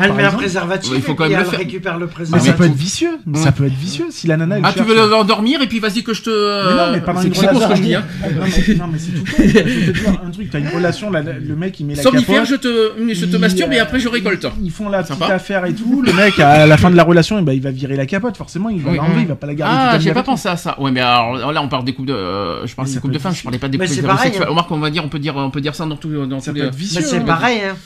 Elle 0.00 0.12
met 0.14 0.24
un 0.24 0.30
préservatif 0.32 0.92
il 0.96 1.02
faut 1.02 1.12
et 1.12 1.16
quand 1.16 1.24
même 1.24 1.32
le 1.34 1.38
elle 1.40 1.44
faire. 1.46 1.58
récupère 1.58 1.98
le 1.98 2.06
Mais 2.06 2.12
préservatif. 2.12 2.50
ça 2.50 2.56
peut 2.56 2.64
être 2.64 2.74
vicieux. 2.74 3.18
Ça 3.34 3.52
peut 3.52 3.66
être 3.66 3.74
vicieux. 3.76 4.06
Si 4.10 4.26
la 4.26 4.36
nana 4.36 4.56
Ah, 4.62 4.72
tu 4.74 4.82
veux 4.82 4.94
l'endormir 4.94 5.60
et 5.62 5.66
puis 5.66 5.78
vas-y 5.78 6.02
que 6.02 6.14
je 6.14 6.22
te. 6.22 6.30
Mais 6.30 6.74
non, 6.74 6.92
mais 6.92 7.22
c'est 7.22 7.46
con 7.46 7.60
ce 7.60 7.68
que 7.68 7.76
je 7.76 7.82
dis. 7.82 7.94
Hein. 7.94 8.04
Non, 8.22 8.28
mais, 8.44 8.74
non, 8.76 8.86
mais 8.92 8.98
c'est 8.98 9.12
tout 9.12 9.24
con. 9.24 9.30
Je 9.40 9.52
vais 9.52 9.62
te 9.92 9.98
dire 9.98 10.20
un 10.26 10.30
truc. 10.30 10.50
T'as 10.50 10.58
une 10.58 10.68
relation, 10.68 11.10
la- 11.10 11.22
le 11.22 11.56
mec 11.56 11.78
il 11.80 11.86
met 11.86 11.94
la 11.94 12.02
Somnifère, 12.02 12.42
capote. 12.44 12.48
je 12.50 12.54
te, 12.56 13.12
je 13.14 13.26
te 13.26 13.32
il, 13.36 13.38
masturbe 13.38 13.72
et 13.72 13.78
euh, 13.78 13.82
après 13.82 14.00
je 14.00 14.08
récolte. 14.08 14.46
Ils, 14.60 14.66
ils 14.66 14.70
font 14.70 14.88
la 14.88 15.02
petite 15.02 15.18
Sympa. 15.18 15.34
affaire 15.34 15.64
et 15.66 15.74
tout. 15.74 16.02
Le 16.06 16.12
mec, 16.12 16.38
à 16.40 16.66
la 16.66 16.76
fin 16.76 16.90
de 16.90 16.96
la 16.96 17.02
relation, 17.04 17.38
eh 17.38 17.42
ben, 17.42 17.52
il 17.52 17.60
va 17.60 17.70
virer 17.70 17.96
la 17.96 18.06
capote. 18.06 18.36
Forcément, 18.36 18.68
il 18.70 18.80
va 18.80 18.92
l'enlever, 18.92 19.22
il 19.22 19.26
va 19.26 19.34
pas 19.34 19.46
la 19.46 19.54
garder. 19.54 19.76
Ah, 19.78 19.98
j'ai 19.98 20.12
pas 20.12 20.22
pensé 20.22 20.48
à 20.48 20.56
ça. 20.56 20.80
Ouais, 20.80 20.90
mais 20.90 21.00
alors 21.00 21.52
là, 21.52 21.62
on 21.62 21.68
parle 21.68 21.84
des 21.84 21.92
coupes 21.92 22.06
de. 22.06 22.12
euh, 22.14 22.66
je 22.66 22.74
parle 22.74 22.88
des 22.88 22.98
coupes 22.98 23.10
de 23.12 23.18
femmes. 23.18 23.34
Je 23.34 23.42
parlais 23.42 23.58
pas 23.58 23.68
des 23.68 23.78
coupes 23.78 23.86
de 23.86 23.92
sexuelles. 23.92 24.42
hein. 24.42 24.46
Remarque, 24.48 24.70
on 24.70 24.78
va 24.78 24.90
dire, 24.90 25.04
peut 25.10 25.18
dire, 25.18 25.36
on 25.36 25.50
peut 25.50 25.60
dire 25.60 25.74
ça 25.74 25.84
dans 25.84 25.96
tout, 25.96 26.08
dans 26.26 26.40
Ça 26.40 26.52
tous 26.52 26.56
peut 26.56 26.62
les- 26.62 26.68
être 26.68 26.74
Mais 26.74 26.78
vicieux. 26.80 27.02
c'est 27.02 27.16
hein. 27.18 27.24
pareil, 27.24 27.60
hein. 27.62 27.76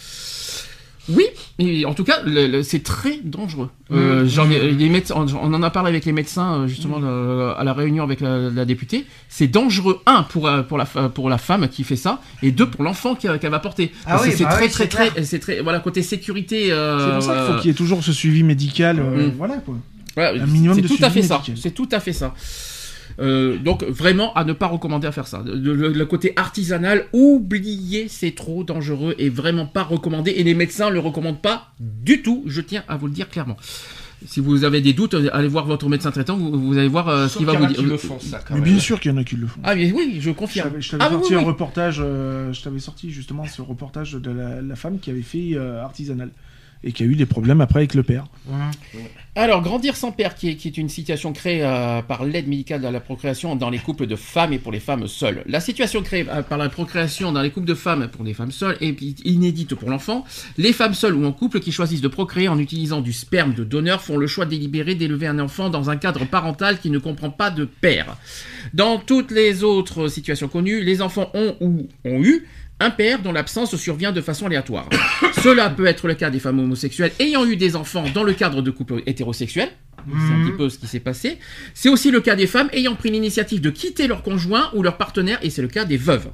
Oui, 1.10 1.26
en 1.84 1.92
tout 1.92 2.02
cas, 2.05 2.20
c'est 2.62 2.82
très 2.82 3.18
dangereux. 3.22 3.68
Euh, 3.92 4.24
les 4.24 4.88
médecins, 4.88 5.14
on, 5.18 5.52
en 5.52 5.62
a 5.62 5.68
parlé 5.68 5.90
avec 5.90 6.06
les 6.06 6.12
médecins 6.12 6.60
euh, 6.62 6.66
justement 6.66 6.98
le- 6.98 7.52
à 7.59 7.62
la 7.62 7.74
réunion 7.74 8.02
avec 8.05 8.20
la, 8.22 8.48
la 8.48 8.64
députée. 8.64 9.05
C'est 9.28 9.46
dangereux 9.46 10.01
un 10.06 10.22
pour 10.22 10.48
euh, 10.48 10.62
pour 10.62 10.78
la 10.78 10.86
pour 10.86 11.28
la 11.28 11.36
femme 11.36 11.68
qui 11.68 11.84
fait 11.84 11.96
ça 11.96 12.22
et 12.42 12.52
deux 12.52 12.70
pour 12.70 12.84
l'enfant 12.84 13.16
qu'elle 13.16 13.38
va 13.51 13.59
porter. 13.59 13.92
Ah 14.06 14.18
oui, 14.22 14.30
c'est 14.34 14.44
bah 14.44 14.52
très 14.52 14.64
oui, 14.64 14.70
très 14.70 14.86
très 14.88 15.24
c'est 15.24 15.40
très 15.40 15.60
voilà 15.60 15.80
côté 15.80 16.02
sécurité. 16.02 16.72
euh, 16.72 16.98
C'est 16.98 17.12
pour 17.16 17.22
ça 17.22 17.34
qu'il 17.44 17.52
faut 17.55 17.60
qu'il 17.60 17.68
y 17.68 17.74
ait 17.74 17.76
toujours 17.76 18.02
ce 18.02 18.12
suivi 18.14 18.42
médical. 18.42 18.98
euh, 18.98 19.26
Mm. 19.28 19.32
Voilà 19.36 19.56
quoi. 19.59 19.74
Voilà, 20.16 20.42
Un 20.42 20.46
minimum 20.46 20.80
de 20.80 20.88
tout 20.88 20.96
à 21.02 21.10
suivi 21.10 21.26
ça. 21.28 21.34
médical. 21.34 21.56
C'est 21.60 21.72
tout 21.74 21.88
à 21.92 22.01
fait 22.01 22.14
ça. 22.14 22.32
Euh, 23.20 23.59
donc 23.59 23.85
vraiment 23.85 24.32
à 24.35 24.45
ne 24.45 24.53
pas 24.53 24.66
recommander 24.66 25.07
à 25.07 25.12
faire 25.12 25.27
ça. 25.27 25.43
Le, 25.47 25.74
le- 25.74 25.93
le 25.93 26.07
côté 26.07 26.32
artisanal, 26.36 27.07
oubliez, 27.12 28.09
c'est 28.09 28.35
trop 28.35 28.65
dangereux 28.65 29.15
et 29.19 29.28
vraiment 29.28 29.66
pas 29.66 29.82
recommandé. 29.82 30.32
Et 30.32 30.43
les 30.43 30.55
médecins 30.55 30.91
le 30.91 30.99
recommandent 30.99 31.41
pas 31.43 31.69
du 31.81 32.23
tout. 32.23 32.43
Je 32.47 32.61
tiens 32.61 32.82
à 32.89 32.97
vous 32.97 33.07
le 33.07 33.12
dire 33.12 33.28
clairement. 33.28 33.57
Si 34.27 34.41
vous 34.41 34.65
avez 34.65 34.81
des 34.81 34.95
doutes, 34.95 35.15
allez 35.32 35.49
voir 35.49 35.66
votre 35.66 35.86
médecin 35.89 36.11
traitant. 36.11 36.36
Vous, 36.39 36.59
vous 36.59 36.78
allez 36.78 36.89
voir 36.89 37.09
euh, 37.09 37.28
ce 37.28 37.36
qu'il 37.36 37.47
va 37.47 37.53
vous 37.53 37.66
qui 37.66 37.74
dire. 37.74 37.82
le 37.82 37.97
font, 37.99 38.19
ça, 38.19 38.39
quand 38.39 38.55
Mais 38.55 38.61
même. 38.61 38.70
bien 38.70 38.78
sûr 38.81 38.99
qu'il 38.99 39.11
y 39.11 39.15
en 39.15 39.19
a 39.19 39.24
qui 39.24 39.36
le 39.36 39.47
font. 39.47 39.61
Ah 39.62 39.74
mais 39.74 39.93
oui, 39.93 40.16
je 40.20 40.31
confirme. 40.31 40.70
je 40.81 40.91
t'avais 40.93 41.05
Ah 41.05 41.09
oui, 41.11 41.15
sorti 41.16 41.28
oui, 41.32 41.36
un 41.36 41.39
oui. 41.41 41.45
reportage, 41.45 41.99
euh, 42.01 42.51
je 42.53 42.62
t'avais 42.62 42.78
sorti 42.78 43.11
justement 43.11 43.45
ce 43.47 43.61
reportage 43.61 44.12
de 44.12 44.31
la, 44.31 44.62
la 44.62 44.77
femme 44.77 44.99
qui 44.99 45.11
avait 45.11 45.20
fait 45.23 45.51
euh, 45.55 45.82
artisanal. 45.82 46.31
Et 46.85 46.93
qui 46.93 47.02
a 47.02 47.06
eu 47.06 47.16
des 47.16 47.27
problèmes 47.27 47.61
après 47.61 47.81
avec 47.81 47.94
le 47.94 48.02
père. 48.02 48.27
Alors, 49.36 49.62
grandir 49.62 49.97
sans 49.97 50.12
père, 50.12 50.36
qui 50.36 50.48
est, 50.48 50.77
une 50.77 50.89
situation 50.89 51.32
créée 51.32 51.65
euh, 51.65 52.02
par 52.02 52.24
l'aide 52.24 52.47
médicale 52.47 52.85
à 52.86 52.93
la 52.93 53.01
procréation 53.01 53.56
dans 53.56 53.69
les 53.69 53.78
couples 53.78 54.06
de 54.06 54.15
femmes 54.15 54.52
et 54.52 54.59
pour 54.59 54.70
les 54.70 54.78
femmes 54.78 55.09
seules. 55.09 55.43
La 55.47 55.59
situation 55.59 56.02
créée 56.02 56.24
euh, 56.28 56.43
par 56.43 56.56
la 56.56 56.69
procréation 56.69 57.32
dans 57.32 57.43
les 57.43 57.51
couples 57.51 57.66
de 57.66 57.74
femmes 57.74 58.09
pour 58.09 58.24
les 58.24 58.35
femmes 58.35 58.52
seules 58.52 58.77
est 58.81 58.97
inédite 59.24 59.74
pour 59.74 59.90
l'enfant. 59.90 60.24
Les 60.56 60.73
femmes 60.73 60.94
seules 60.94 61.15
ou 61.15 61.24
en 61.27 61.32
couple 61.32 61.59
qui 61.59 61.73
choisissent 61.73 62.01
de 62.01 62.09
procréer 62.09 62.48
en 62.48 62.59
utilisant 62.59 63.01
du 63.01 63.12
sperme 63.12 63.55
de 63.55 63.65
donneur 63.65 64.02
font 64.02 64.19
le 64.19 64.28
choix 64.28 64.47
délibéré 64.47 64.94
d'élever 64.94 65.27
un 65.27 65.40
enfant 65.40 65.69
dans 65.69 65.90
un 65.90 65.97
cadre 65.97 66.27
parental 66.27 66.78
qui 66.78 66.90
ne 66.90 66.98
comprend 66.98 67.31
pas 67.31 67.51
de 67.51 67.65
père. 67.65 68.16
Dans 68.73 68.98
toutes 68.98 69.32
les 69.32 69.65
autres 69.65 70.06
situations 70.06 70.48
connues, 70.48 70.85
les 70.85 71.02
enfants 71.02 71.31
ont 71.35 71.56
ou 71.61 71.89
ont 72.05 72.23
eu 72.23 72.47
un 72.80 72.90
père 72.90 73.22
dont 73.22 73.32
l'absence 73.32 73.76
survient 73.76 74.12
de 74.12 74.20
façon 74.20 74.46
aléatoire. 74.46 74.88
Cela 75.42 75.70
peut 75.70 75.86
être 75.86 76.09
le 76.09 76.14
cas 76.14 76.30
des 76.30 76.38
femmes 76.38 76.59
homosexuelles 76.59 77.12
ayant 77.18 77.46
eu 77.46 77.56
des 77.56 77.76
enfants 77.76 78.05
dans 78.14 78.24
le 78.24 78.32
cadre 78.32 78.62
de 78.62 78.70
couples 78.70 79.02
hétérosexuels. 79.06 79.70
C'est 80.06 80.34
un 80.34 80.44
petit 80.44 80.56
peu 80.56 80.68
ce 80.68 80.78
qui 80.78 80.86
s'est 80.86 81.01
passé. 81.01 81.38
C'est 81.72 81.88
aussi 81.88 82.10
le 82.10 82.20
cas 82.20 82.36
des 82.36 82.46
femmes 82.46 82.68
ayant 82.72 82.94
pris 82.94 83.10
l'initiative 83.10 83.60
de 83.60 83.70
quitter 83.70 84.06
leur 84.06 84.22
conjoint 84.22 84.70
ou 84.74 84.82
leur 84.82 84.98
partenaire, 84.98 85.38
et 85.42 85.48
c'est 85.48 85.62
le 85.62 85.68
cas 85.68 85.86
des 85.86 85.96
veuves. 85.96 86.28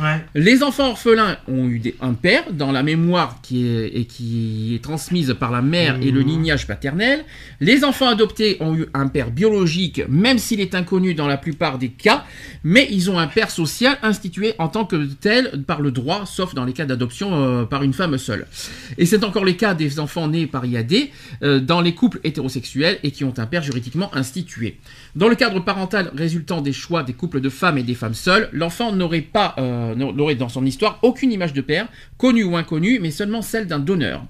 Ouais. 0.00 0.24
Les 0.34 0.62
enfants 0.62 0.88
orphelins 0.90 1.36
ont 1.48 1.66
eu 1.66 1.78
des- 1.78 1.94
un 2.00 2.14
père 2.14 2.52
dans 2.52 2.72
la 2.72 2.82
mémoire 2.82 3.40
qui 3.42 3.66
est, 3.66 3.88
et 3.88 4.04
qui 4.06 4.74
est 4.74 4.82
transmise 4.82 5.34
par 5.38 5.50
la 5.50 5.62
mère 5.62 5.96
et 6.02 6.10
le 6.10 6.20
lignage 6.20 6.66
paternel. 6.66 7.24
Les 7.60 7.84
enfants 7.84 8.08
adoptés 8.08 8.56
ont 8.60 8.74
eu 8.76 8.86
un 8.94 9.08
père 9.08 9.30
biologique, 9.30 10.02
même 10.08 10.38
s'il 10.38 10.60
est 10.60 10.74
inconnu 10.74 11.14
dans 11.14 11.26
la 11.26 11.36
plupart 11.36 11.78
des 11.78 11.88
cas, 11.90 12.24
mais 12.64 12.86
ils 12.90 13.10
ont 13.10 13.18
un 13.18 13.26
père 13.26 13.50
social 13.50 13.96
institué 14.02 14.54
en 14.58 14.68
tant 14.68 14.84
que 14.84 14.96
tel 15.20 15.62
par 15.66 15.80
le 15.80 15.90
droit, 15.90 16.24
sauf 16.26 16.54
dans 16.54 16.64
les 16.64 16.72
cas 16.72 16.86
d'adoption 16.86 17.28
euh, 17.34 17.64
par 17.64 17.82
une 17.82 17.92
femme 17.92 18.16
seule. 18.18 18.46
Et 18.98 19.06
c'est 19.06 19.24
encore 19.24 19.44
le 19.44 19.52
cas 19.52 19.74
des 19.74 20.00
enfants 20.00 20.28
nés 20.28 20.46
par 20.46 20.64
IAD 20.64 20.94
euh, 21.42 21.60
dans 21.60 21.80
les 21.80 21.94
couples 21.94 22.20
hétérosexuels 22.24 22.98
et 23.02 23.10
qui 23.10 23.24
ont 23.24 23.34
un 23.38 23.46
père 23.46 23.62
juridiquement 23.62 24.14
institué. 24.14 24.78
Dans 25.14 25.28
le 25.28 25.34
cadre 25.34 25.60
parental 25.60 26.10
résultant 26.14 26.60
des 26.60 26.72
choix 26.72 27.02
des 27.02 27.12
couples 27.12 27.40
de 27.40 27.48
femmes 27.48 27.78
et 27.78 27.82
des 27.82 27.94
femmes 27.94 28.14
seules, 28.14 28.48
l'enfant 28.52 28.92
n'aurait 28.92 29.20
pas, 29.20 29.54
euh, 29.58 29.67
n'aurait 29.94 30.34
dans 30.34 30.48
son 30.48 30.64
histoire 30.64 30.98
aucune 31.02 31.32
image 31.32 31.52
de 31.52 31.60
père, 31.60 31.88
connue 32.16 32.44
ou 32.44 32.56
inconnue, 32.56 32.98
mais 33.00 33.10
seulement 33.10 33.42
celle 33.42 33.66
d'un 33.66 33.78
donneur. 33.78 34.24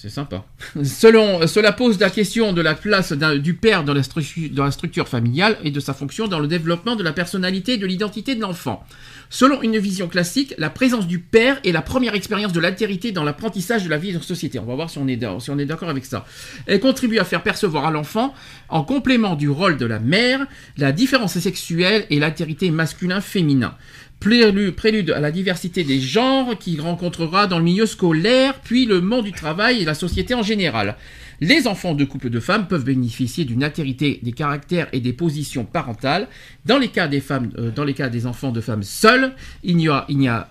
C'est 0.00 0.10
sympa. 0.10 0.44
Selon, 0.84 1.44
cela 1.48 1.72
pose 1.72 1.98
la 1.98 2.08
question 2.08 2.52
de 2.52 2.60
la 2.60 2.76
place 2.76 3.12
du 3.12 3.54
père 3.54 3.82
dans 3.82 3.94
la, 3.94 4.70
structure 4.70 5.08
familiale 5.08 5.58
et 5.64 5.72
de 5.72 5.80
sa 5.80 5.92
fonction 5.92 6.28
dans 6.28 6.38
le 6.38 6.46
développement 6.46 6.94
de 6.94 7.02
la 7.02 7.12
personnalité 7.12 7.72
et 7.72 7.78
de 7.78 7.86
l'identité 7.86 8.36
de 8.36 8.40
l'enfant. 8.40 8.84
Selon 9.28 9.60
une 9.60 9.76
vision 9.78 10.06
classique, 10.06 10.54
la 10.56 10.70
présence 10.70 11.08
du 11.08 11.18
père 11.18 11.58
est 11.64 11.72
la 11.72 11.82
première 11.82 12.14
expérience 12.14 12.52
de 12.52 12.60
l'altérité 12.60 13.10
dans 13.10 13.24
l'apprentissage 13.24 13.82
de 13.82 13.90
la 13.90 13.98
vie 13.98 14.12
de 14.12 14.20
société. 14.20 14.60
On 14.60 14.66
va 14.66 14.76
voir 14.76 14.88
si 14.88 14.98
on 14.98 15.08
est 15.08 15.18
si 15.40 15.50
on 15.50 15.58
est 15.58 15.66
d'accord 15.66 15.88
avec 15.88 16.04
ça. 16.04 16.24
Elle 16.66 16.78
contribue 16.78 17.18
à 17.18 17.24
faire 17.24 17.42
percevoir 17.42 17.84
à 17.84 17.90
l'enfant, 17.90 18.32
en 18.68 18.84
complément 18.84 19.34
du 19.34 19.50
rôle 19.50 19.78
de 19.78 19.86
la 19.86 19.98
mère, 19.98 20.46
la 20.76 20.92
différence 20.92 21.36
sexuelle 21.36 22.06
et 22.08 22.20
l'altérité 22.20 22.70
masculin-féminin. 22.70 23.74
Prélude, 24.20 25.10
à 25.10 25.20
la 25.20 25.30
diversité 25.30 25.84
des 25.84 26.00
genres 26.00 26.58
qu'il 26.58 26.80
rencontrera 26.80 27.46
dans 27.46 27.58
le 27.58 27.64
milieu 27.64 27.86
scolaire, 27.86 28.60
puis 28.64 28.84
le 28.84 29.00
monde 29.00 29.24
du 29.24 29.32
travail 29.32 29.80
et 29.80 29.84
la 29.84 29.94
société 29.94 30.34
en 30.34 30.42
général. 30.42 30.96
Les 31.40 31.68
enfants 31.68 31.94
de 31.94 32.04
couples 32.04 32.30
de 32.30 32.40
femmes 32.40 32.66
peuvent 32.66 32.82
bénéficier 32.82 33.44
d'une 33.44 33.62
altérité 33.62 34.18
des 34.24 34.32
caractères 34.32 34.88
et 34.92 34.98
des 34.98 35.12
positions 35.12 35.64
parentales. 35.64 36.26
Dans 36.66 36.78
les 36.78 36.88
cas 36.88 37.06
des 37.06 37.20
femmes, 37.20 37.52
euh, 37.58 37.70
dans 37.70 37.84
les 37.84 37.94
cas 37.94 38.08
des 38.08 38.26
enfants 38.26 38.50
de 38.50 38.60
femmes 38.60 38.82
seules, 38.82 39.34
il 39.62 39.76
n'y 39.76 39.86
a, 39.88 40.04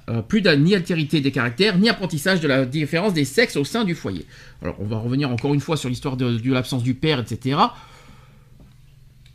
euh, 0.09 0.21
plus 0.21 0.41
ni 0.57 0.73
altérité 0.73 1.19
des 1.19 1.31
caractères, 1.31 1.77
ni 1.77 1.89
apprentissage 1.89 2.39
de 2.39 2.47
la 2.47 2.65
différence 2.65 3.13
des 3.13 3.25
sexes 3.25 3.57
au 3.57 3.65
sein 3.65 3.83
du 3.83 3.95
foyer. 3.95 4.25
Alors, 4.61 4.77
on 4.79 4.85
va 4.85 4.97
revenir 4.97 5.29
encore 5.29 5.53
une 5.53 5.59
fois 5.59 5.75
sur 5.75 5.89
l'histoire 5.89 6.15
de, 6.15 6.37
de 6.37 6.53
l'absence 6.53 6.83
du 6.83 6.93
père, 6.93 7.19
etc. 7.19 7.57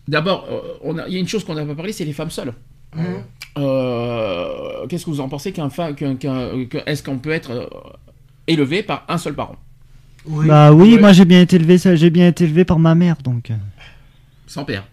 D'abord, 0.09 0.49
euh, 0.51 1.03
il 1.07 1.13
y 1.13 1.17
a 1.17 1.21
une 1.21 1.29
chose 1.29 1.45
qu'on 1.45 1.55
n'a 1.55 1.67
pas 1.67 1.75
parlé, 1.75 1.93
c'est 1.93 2.07
les 2.07 2.15
femmes 2.15 2.31
seules. 2.31 2.55
Euh, 3.59 4.87
Qu'est-ce 4.89 5.05
que 5.05 5.11
vous 5.11 5.21
en 5.21 5.29
pensez 5.29 5.53
qu'un 5.53 5.71
fa- 5.71 5.93
que- 5.93 6.79
Est-ce 6.89 7.03
qu'on 7.03 7.19
peut 7.19 7.31
être 7.31 7.51
euh, 7.51 7.67
élevé 8.47 8.83
par 8.83 9.05
un 9.09 9.19
seul 9.19 9.35
parent? 9.35 9.57
Oui. 10.27 10.47
Bah 10.47 10.73
oui, 10.73 10.95
Ouais. 10.95 11.01
moi 11.01 11.13
j'ai 11.13 11.25
bien 11.25 11.41
été 11.41 11.57
élevé, 11.57 11.79
j'ai 11.79 12.11
bien 12.11 12.29
été 12.29 12.45
élevé 12.45 12.65
par 12.65 12.79
ma 12.79 12.95
mère, 12.95 13.17
donc 13.23 13.51
euh, 13.51 13.55
Sans 14.47 14.65
père 14.65 14.85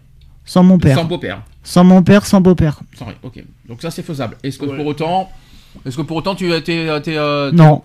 sans 0.44 0.64
mon 0.64 0.78
père, 0.78 0.96
Sans 0.96 1.04
beau-père 1.04 1.42
sans 1.62 1.84
mon 1.84 2.02
père, 2.02 2.26
sans 2.26 2.40
beau-père. 2.40 2.80
Sans 2.96 3.04
rien, 3.04 3.14
ok. 3.22 3.44
Donc 3.68 3.82
ça 3.82 3.90
c'est 3.92 4.02
faisable. 4.02 4.36
Est-ce 4.42 4.58
que 4.58 4.64
pour 4.64 4.86
autant... 4.86 5.30
Est-ce 5.86 5.96
que 5.96 6.02
pour 6.02 6.16
autant 6.16 6.34
tu 6.34 6.52
as 6.52 6.56
été... 6.56 6.88
euh, 6.88 7.52
Non. 7.52 7.82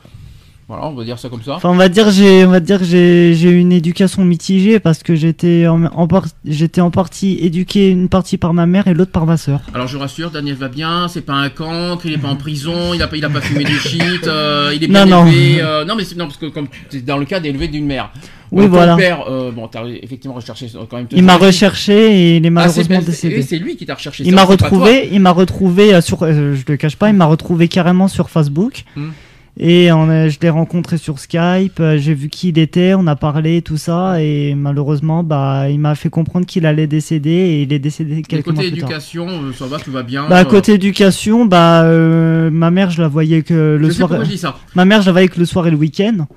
Voilà, 0.68 0.88
on 0.88 0.96
va 0.96 1.04
dire 1.04 1.20
ça 1.20 1.30
comme 1.30 1.44
ça. 1.44 1.54
Enfin, 1.58 1.70
on 1.70 1.76
va 1.76 1.90
dire 1.90 2.10
j'ai, 2.10 2.44
on 2.44 2.50
va 2.50 2.60
dire 2.60 2.80
que 2.80 2.86
j'ai, 2.86 3.36
j'ai 3.36 3.52
une 3.52 3.72
éducation 3.72 4.26
mitigée 4.26 4.80
parce 4.80 5.04
que 5.04 5.14
j'étais 5.14 5.68
en, 5.68 5.84
en 5.86 6.08
par- 6.08 6.26
j'étais 6.44 6.82
en 6.82 6.90
partie 6.90 7.38
éduqué 7.40 7.90
une 7.92 8.10
partie 8.10 8.38
par 8.40 8.52
ma 8.56 8.66
mère 8.66 8.88
et 8.88 8.96
l'autre 8.96 9.12
par 9.12 9.28
ma 9.28 9.38
sœur. 9.38 9.60
Alors 9.76 9.88
je 9.88 9.96
rassure, 9.98 10.32
Daniel 10.32 10.56
va 10.56 10.68
bien, 10.68 11.08
c'est 11.08 11.22
pas 11.22 11.34
un 11.36 11.50
cancre, 11.50 12.08
il 12.08 12.14
est 12.14 12.18
pas 12.18 12.30
en 12.30 12.36
prison, 12.36 12.96
il 12.96 13.02
a 13.04 13.08
pas, 13.08 13.16
il 13.18 13.24
a 13.24 13.30
pas 13.30 13.42
fumé 13.42 13.64
du 13.64 13.78
shit, 13.78 14.26
euh, 14.26 14.72
il 14.76 14.84
est 14.84 14.88
bien 14.88 15.06
Non, 15.06 15.24
non. 15.26 15.28
élevé. 15.32 15.62
euh, 15.62 15.86
non 15.86 15.96
mais 15.96 16.04
c'est, 16.04 16.16
non 16.18 16.26
parce 16.26 16.38
que 16.38 16.48
comme 16.48 16.68
es 16.92 16.98
dans 17.02 17.18
le 17.18 17.26
cas 17.26 17.40
d'élevé 17.40 17.68
d'une 17.68 17.86
mère. 17.86 18.12
Oui, 18.52 18.64
Donc, 18.64 18.72
ton 18.72 18.78
voilà. 18.78 18.96
père, 18.96 19.24
euh, 19.30 19.52
bon, 19.52 19.68
t'as 19.68 19.86
effectivement 19.86 20.36
recherché 20.36 20.68
euh, 20.76 20.80
quand 20.90 20.98
même. 20.98 21.08
Il 21.12 21.24
m'a 21.24 21.38
recherché 21.38 21.94
et 22.16 22.38
il 22.38 22.46
est 22.46 22.50
Ah, 22.56 22.70
c'est 22.70 22.88
malheureusement 22.90 23.00
et 23.02 23.04
décédé. 23.06 23.42
c'est 23.44 23.58
lui 23.60 23.76
qui 23.76 23.86
t'a 23.86 23.94
recherché. 23.94 24.24
Il 24.26 24.34
m'a 24.34 24.42
c'est 24.42 24.48
retrouvé, 24.48 25.10
il 25.12 25.20
m'a 25.20 25.32
retrouvé 25.32 26.02
sur, 26.02 26.20
je 26.26 26.64
le 26.68 26.78
cache 26.78 26.96
pas, 26.96 27.10
il 27.10 27.16
m'a 27.16 27.26
retrouvé 27.26 27.68
carrément 27.68 28.08
sur 28.08 28.32
Facebook. 28.32 28.84
Hmm. 28.96 29.10
Et 29.58 29.90
on 29.94 30.10
a- 30.10 30.28
je 30.28 30.38
l'ai 30.42 30.50
rencontré 30.50 30.98
sur 30.98 31.18
Skype, 31.18 31.80
euh, 31.80 31.98
j'ai 31.98 32.14
vu 32.14 32.28
qui 32.28 32.50
il 32.50 32.60
était, 32.60 32.94
on 32.94 33.08
a 33.08 33.16
parlé, 33.16 33.62
tout 33.62 33.78
ça, 33.78 34.22
et 34.22 34.54
malheureusement, 34.54 35.24
bah, 35.24 35.70
il 35.70 35.80
m'a 35.80 35.96
fait 35.96 36.10
comprendre 36.10 36.46
qu'il 36.46 36.66
allait 36.66 36.88
décéder, 36.88 37.30
et 37.30 37.62
il 37.62 37.72
est 37.72 37.80
décédé 37.80 38.18
Et 38.18 38.22
quelques 38.22 38.48
mois 38.48 38.56
côté 38.56 38.72
plus 38.72 38.80
tard. 38.82 38.90
éducation, 38.90 39.28
euh, 39.30 39.54
ça 39.54 39.66
va, 39.68 39.80
tout 39.80 39.92
va 39.94 40.04
bien. 40.04 40.28
Bah, 40.28 40.42
euh, 40.42 40.44
côté 40.44 40.74
éducation, 40.74 41.46
bah, 41.46 41.84
euh, 41.84 42.50
ma 42.52 42.70
mère, 42.70 42.90
je 42.90 43.02
la 43.02 43.08
voyais 43.08 43.44
que 43.44 43.78
le 43.80 43.88
je 43.88 43.94
soir. 43.94 44.10
pourquoi 44.10 44.26
je 44.26 44.32
dis 44.32 44.38
ça. 44.38 44.58
Ma 44.76 44.84
mère, 44.84 45.02
je 45.02 45.06
la 45.06 45.14
voyais 45.14 45.30
que 45.30 45.40
le 45.40 45.46
soir 45.46 45.66
et 45.68 45.72
le 45.72 45.78
week-end. 45.78 46.28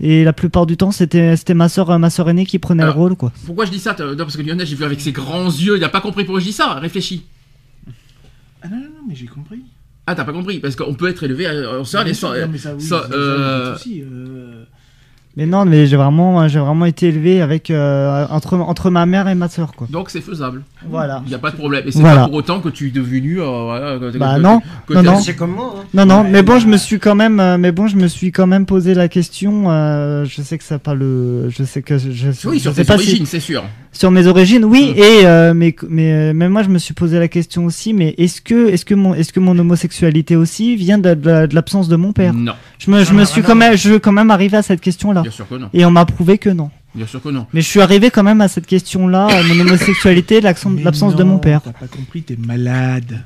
Et 0.00 0.24
la 0.24 0.32
plupart 0.32 0.66
du 0.66 0.76
temps, 0.76 0.90
c'était 0.90 1.36
c'était 1.36 1.54
ma 1.54 1.68
soeur, 1.68 1.96
ma 2.00 2.10
soeur 2.10 2.28
aînée 2.28 2.44
qui 2.46 2.58
prenait 2.58 2.82
Alors, 2.82 2.96
le 2.96 3.00
rôle, 3.00 3.14
quoi. 3.14 3.30
Pourquoi 3.46 3.66
je 3.66 3.70
dis 3.70 3.78
ça? 3.78 3.94
Non, 4.00 4.16
parce 4.16 4.36
que 4.36 4.42
Lionel, 4.42 4.66
j'ai 4.66 4.74
vu 4.74 4.82
avec 4.84 5.00
ses 5.00 5.12
grands 5.12 5.46
yeux, 5.46 5.76
il 5.76 5.84
a 5.84 5.88
pas 5.88 6.00
compris 6.00 6.24
pourquoi 6.24 6.40
je 6.40 6.46
dis 6.46 6.52
ça. 6.52 6.74
Réfléchis. 6.74 7.24
Ah 8.62 8.66
non, 8.68 8.76
non, 8.78 8.82
non, 8.82 8.88
mais 9.08 9.14
j'ai 9.14 9.26
compris. 9.26 9.60
Ah, 10.06 10.14
t'as 10.14 10.24
pas 10.24 10.32
compris 10.32 10.58
Parce 10.60 10.76
qu'on 10.76 10.94
peut 10.94 11.08
être 11.08 11.22
élevé 11.24 11.44
sœur, 11.84 12.04
les 12.04 12.14
soeurs. 12.14 12.34
non, 12.34 12.48
mais 12.52 12.58
ça, 12.58 12.74
oui, 12.74 12.82
ça, 12.82 13.02
ça, 13.02 13.08
ça, 13.08 13.14
euh, 13.14 13.64
pas 13.64 13.70
de 13.72 13.78
souci, 13.78 14.02
euh, 14.02 14.64
Mais 15.36 15.46
non, 15.46 15.64
mais 15.64 15.86
j'ai 15.86 15.96
vraiment, 15.96 16.46
j'ai 16.48 16.60
vraiment 16.60 16.84
été 16.84 17.08
élevé 17.08 17.40
avec 17.40 17.70
euh, 17.70 18.26
entre 18.28 18.56
entre 18.56 18.90
ma 18.90 19.06
mère 19.06 19.28
et 19.28 19.34
ma 19.34 19.48
soeur, 19.48 19.72
quoi. 19.72 19.86
Donc 19.90 20.10
c'est 20.10 20.20
faisable. 20.20 20.62
Voilà. 20.90 21.22
Il 21.26 21.28
n'y 21.28 21.34
a 21.34 21.38
pas 21.38 21.50
de 21.50 21.56
problème. 21.56 21.82
Et 21.86 21.90
c'est 21.92 22.00
Voilà. 22.00 22.22
pas 22.22 22.26
pour 22.28 22.34
autant 22.34 22.60
que 22.60 22.68
tu 22.68 22.88
es 22.88 22.90
devenu. 22.90 23.40
euh, 23.40 23.44
voilà, 23.44 23.98
que- 23.98 24.18
Bah 24.18 24.34
que- 24.36 24.40
non, 24.40 24.60
que 24.86 24.94
non, 24.94 25.02
non. 25.02 25.20
C'est 25.20 25.34
comme 25.34 25.52
moi. 25.52 25.74
hein. 25.78 25.84
Non, 25.94 26.06
non, 26.06 26.22
Ouais, 26.22 26.30
mais 26.30 26.42
bon, 26.42 26.58
je 26.58 26.66
me 26.66 26.76
suis 26.76 26.98
quand 26.98 27.14
même, 27.14 27.40
euh, 27.40 27.58
mais 27.58 27.72
bon, 27.72 27.86
je 27.86 27.96
me 27.96 28.06
suis 28.08 28.32
quand 28.32 28.46
même 28.46 28.66
posé 28.66 28.94
la 28.94 29.08
question. 29.08 29.70
euh, 29.70 30.24
je 30.24 30.42
sais 30.42 30.58
que 30.58 30.64
ça 30.64 30.78
pas 30.78 30.94
le, 30.94 31.48
je 31.50 31.64
sais 31.64 31.82
que 31.82 31.98
je, 31.98 32.10
je 32.10 32.26
Oui, 32.48 32.56
je 32.58 32.62
sur 32.62 32.74
sais 32.74 32.82
tes 32.82 32.86
pas 32.86 32.98
si- 32.98 33.08
origines, 33.08 33.26
c'est 33.26 33.40
sûr. 33.40 33.62
sur 33.92 34.10
mes 34.10 34.26
origines, 34.26 34.64
oui, 34.64 34.92
et 34.96 35.26
euh, 35.26 35.54
mais 35.54 35.74
mais 35.88 36.32
même 36.34 36.52
moi, 36.52 36.62
je 36.62 36.68
me 36.68 36.78
suis 36.78 36.94
posé 36.94 37.18
la 37.18 37.28
question 37.28 37.64
aussi. 37.64 37.92
Mais 37.94 38.14
est-ce 38.18 38.40
que 38.40 38.68
est-ce 38.68 38.84
que 38.84 38.94
mon 38.94 39.14
est-ce 39.14 39.32
que 39.32 39.40
mon 39.40 39.58
homosexualité 39.58 40.36
aussi 40.36 40.76
vient 40.76 40.98
de, 40.98 41.14
de 41.14 41.26
la- 41.30 41.46
de 41.46 41.54
l'absence 41.54 41.88
de 41.88 41.96
mon 41.96 42.12
père? 42.12 42.32
Non, 42.34 42.52
Je 42.78 42.90
me 42.90 43.02
je 43.04 43.10
Ah, 43.10 43.12
me 43.14 43.18
non, 43.20 43.24
suis 43.24 43.40
ah, 43.42 43.46
quand 43.46 43.54
non. 43.54 43.60
même, 43.60 43.76
je 43.76 43.90
veux 43.90 43.98
quand 43.98 44.12
même 44.12 44.30
arriver 44.30 44.56
à 44.56 44.62
cette 44.62 44.80
question-là. 44.80 45.22
bien 45.22 45.30
sûr 45.30 45.48
que 45.48 45.54
non. 45.54 45.68
Et 45.72 45.84
on 45.84 45.90
m'a 45.90 46.04
prouvé 46.04 46.38
que 46.38 46.50
non. 46.50 46.70
Bien 46.94 47.06
sûr 47.08 47.20
que 47.20 47.28
non. 47.28 47.46
Mais 47.52 47.60
je 47.60 47.66
suis 47.66 47.80
arrivé 47.80 48.10
quand 48.10 48.22
même 48.22 48.40
à 48.40 48.46
cette 48.46 48.66
question-là, 48.66 49.26
à 49.26 49.42
mon 49.42 49.58
homosexualité, 49.60 50.40
l'absence 50.40 51.16
de 51.16 51.24
mon 51.24 51.38
père. 51.38 51.60
T'as 51.62 51.72
pas 51.72 51.88
compris, 51.88 52.22
t'es 52.22 52.36
malade. 52.38 53.24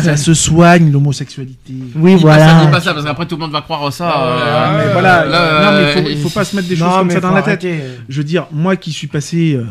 ça 0.00 0.16
se 0.16 0.32
soigne 0.32 0.92
l'homosexualité. 0.92 1.74
Oui, 1.96 2.14
Dis 2.14 2.20
voilà. 2.22 2.44
Pas 2.46 2.52
ça, 2.60 2.64
dis 2.66 2.70
pas 2.70 2.80
ça, 2.80 2.94
parce 2.94 3.04
qu'aaprès 3.04 3.26
tout 3.26 3.34
le 3.34 3.40
monde 3.40 3.50
va 3.50 3.62
croire 3.62 3.92
ça. 3.92 4.22
Euh, 4.22 4.78
mais 4.86 4.92
voilà, 4.92 5.24
là, 5.24 5.64
non, 5.72 5.76
mais 5.78 5.88
il 5.88 5.92
faut, 5.92 6.08
euh, 6.08 6.12
il 6.12 6.18
faut 6.22 6.30
pas 6.30 6.44
se 6.44 6.54
mettre 6.54 6.68
des 6.68 6.76
Non, 6.76 6.86
choses 6.86 6.98
comme 6.98 7.10
ça 7.10 7.20
dans 7.20 7.32
la 7.32 7.42
tête. 7.42 7.64
arrêter. 7.64 7.82
Je 8.08 8.16
veux 8.18 8.24
dire, 8.24 8.46
moi 8.52 8.76
qui 8.76 8.92
suis 8.92 9.08
passé 9.08 9.54
euh, 9.54 9.66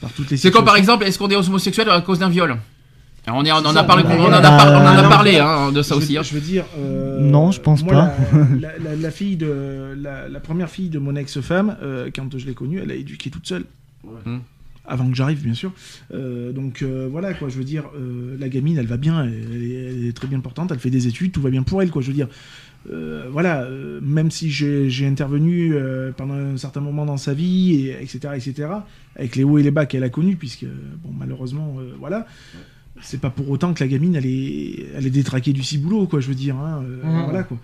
par 0.00 0.10
toutes 0.10 0.30
les 0.30 0.36
C'est 0.36 0.50
comme 0.50 0.64
par 0.64 0.76
exemple, 0.76 1.04
est-ce 1.04 1.16
qu'on 1.18 1.28
est 1.30 1.36
homosexuel 1.36 1.88
à 1.90 2.00
cause 2.00 2.18
d'un 2.18 2.28
viol? 2.28 2.56
On, 3.28 3.44
est, 3.44 3.52
on 3.52 3.56
en 3.56 3.76
a 3.76 3.84
parlé, 3.84 4.02
on 4.06 4.10
en 4.10 4.32
a, 4.32 4.40
voilà. 4.40 4.40
par- 4.40 4.72
on 4.72 4.84
en 4.86 5.04
a 5.04 5.08
parlé 5.08 5.36
hein, 5.38 5.70
de 5.72 5.80
ça 5.82 5.94
je, 5.94 6.00
aussi. 6.00 6.16
hein. 6.18 6.22
Je 6.22 6.34
veux 6.34 6.40
dire. 6.40 6.64
euh, 6.78 7.20
Non, 7.20 7.50
je 7.52 7.60
pense 7.60 7.82
moi, 7.84 7.92
pas. 7.92 8.14
La, 8.60 8.68
la- 8.78 8.78
la- 8.90 8.96
la 8.96 9.10
fille 9.10 9.36
de 9.36 9.94
la, 9.96 10.28
la 10.28 10.40
première 10.40 10.68
fille 10.70 10.88
de 10.88 10.98
mon 10.98 11.14
ex-femme, 11.14 11.76
euh, 11.82 12.10
quand 12.14 12.36
je 12.36 12.46
l'ai 12.46 12.54
connue, 12.54 12.80
elle 12.82 12.90
a 12.90 12.94
éduqué 12.94 13.30
toute 13.30 13.46
seule. 13.46 13.64
Avant 14.84 15.08
que 15.08 15.14
j'arrive, 15.14 15.40
bien 15.44 15.54
sûr. 15.54 15.72
Euh, 16.12 16.50
donc 16.50 16.82
euh, 16.82 17.06
voilà, 17.10 17.34
quoi. 17.34 17.48
Je 17.48 17.56
veux 17.56 17.62
dire, 17.64 17.84
euh, 17.96 18.36
la 18.40 18.48
gamine, 18.48 18.76
elle 18.78 18.86
va 18.88 18.96
bien, 18.96 19.22
elle, 19.24 19.62
est- 19.62 19.74
elle 19.90 20.06
est 20.08 20.12
très 20.16 20.26
bien 20.26 20.40
portante, 20.40 20.72
elle 20.72 20.80
fait 20.80 20.90
des 20.90 21.06
études, 21.06 21.30
tout 21.30 21.40
va 21.40 21.50
bien 21.50 21.62
pour 21.62 21.80
elle, 21.82 21.90
quoi. 21.90 22.02
Je 22.02 22.08
veux 22.08 22.12
dire. 22.14 22.28
euh, 22.92 23.28
voilà, 23.30 23.62
euh, 23.62 24.00
même 24.02 24.32
si 24.32 24.50
j'ai 24.50 25.06
intervenu 25.06 25.72
euh, 25.76 26.10
pendant 26.10 26.34
un 26.34 26.56
certain 26.56 26.80
moment 26.80 27.06
dans 27.06 27.16
sa 27.16 27.32
vie, 27.32 27.86
et, 27.86 28.02
etc., 28.02 28.18
etc., 28.34 28.68
avec 29.14 29.36
les 29.36 29.44
hauts 29.44 29.56
et 29.58 29.62
les 29.62 29.70
bas 29.70 29.86
qu'elle 29.86 30.02
a 30.02 30.08
connus, 30.08 30.34
puisque, 30.34 30.64
bon, 31.04 31.10
malheureusement, 31.16 31.76
euh, 31.78 31.92
voilà, 32.00 32.26
c'est 33.00 33.20
pas 33.20 33.30
pour 33.30 33.48
autant 33.50 33.72
que 33.74 33.82
la 33.82 33.88
gamine, 33.88 34.14
elle 34.14 34.26
est, 34.26 34.86
elle 34.96 35.06
est 35.06 35.10
détraquée 35.10 35.52
du 35.52 35.62
ciboulot, 35.62 36.06
quoi, 36.06 36.20
je 36.20 36.28
veux 36.28 36.34
dire, 36.34 36.56
hein, 36.56 36.82
euh, 36.84 37.06
Mhm. 37.18 37.24
voilà, 37.24 37.42
quoi. 37.44 37.58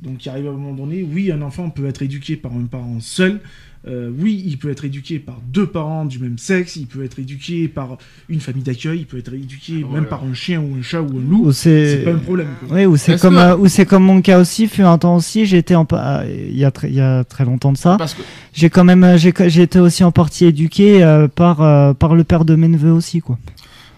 Donc 0.00 0.24
il 0.24 0.28
arrive 0.30 0.46
à 0.46 0.50
un 0.50 0.52
moment 0.52 0.72
donné, 0.86 1.02
oui, 1.02 1.30
un 1.30 1.42
enfant 1.42 1.68
peut 1.68 1.86
être 1.86 2.00
éduqué 2.02 2.36
par 2.36 2.52
un 2.52 2.64
parent 2.64 2.98
seul. 3.00 3.40
Euh, 3.88 4.10
oui, 4.18 4.42
il 4.46 4.58
peut 4.58 4.70
être 4.70 4.84
éduqué 4.84 5.18
par 5.18 5.38
deux 5.52 5.66
parents 5.66 6.04
du 6.04 6.18
même 6.18 6.36
sexe, 6.36 6.76
il 6.76 6.86
peut 6.86 7.02
être 7.02 7.18
éduqué 7.18 7.66
par 7.66 7.96
une 8.28 8.40
famille 8.40 8.62
d'accueil, 8.62 9.00
il 9.00 9.06
peut 9.06 9.16
être 9.18 9.32
éduqué 9.32 9.84
même 9.90 10.04
par 10.06 10.22
un 10.24 10.34
chien 10.34 10.60
ou 10.60 10.76
un 10.78 10.82
chat 10.82 11.00
ou 11.00 11.18
un 11.18 11.22
loup. 11.22 11.46
Ou 11.46 11.52
c'est- 11.52 12.02
pas 12.04 12.12
un 12.12 12.18
problème. 12.18 12.48
quoi. 12.60 12.76
Oui, 12.76 12.84
ou 12.86 12.96
c'est 12.98 13.18
comme, 13.20 13.34
que- 13.36 13.40
euh, 13.40 13.56
ou 13.56 13.68
c'est 13.68 13.86
comme 13.86 14.04
mon 14.04 14.20
cas 14.20 14.38
aussi, 14.38 14.68
fut 14.68 14.82
un 14.82 14.98
temps 14.98 15.16
aussi, 15.16 15.46
j'étais 15.46 15.74
en, 15.74 15.86
euh, 15.92 16.46
il 16.50 16.58
y 16.58 16.64
a 16.64 16.70
très, 16.70 16.88
il 16.90 16.94
y 16.94 17.00
a 17.00 17.24
très 17.24 17.44
longtemps 17.46 17.72
de 17.72 17.78
ça. 17.78 17.96
Que 17.98 18.22
J'ai 18.52 18.68
quand 18.68 18.84
même, 18.84 19.16
j'ai, 19.16 19.32
j'ai 19.48 19.62
été 19.62 19.80
aussi 19.80 20.04
en 20.04 20.12
partie 20.12 20.44
éduqué 20.44 21.02
euh, 21.02 21.26
par, 21.28 21.62
euh, 21.62 21.94
par 21.94 22.14
le 22.14 22.24
père 22.24 22.44
de 22.44 22.54
mes 22.56 22.68
neveux 22.68 22.92
aussi, 22.92 23.20
quoi. 23.20 23.38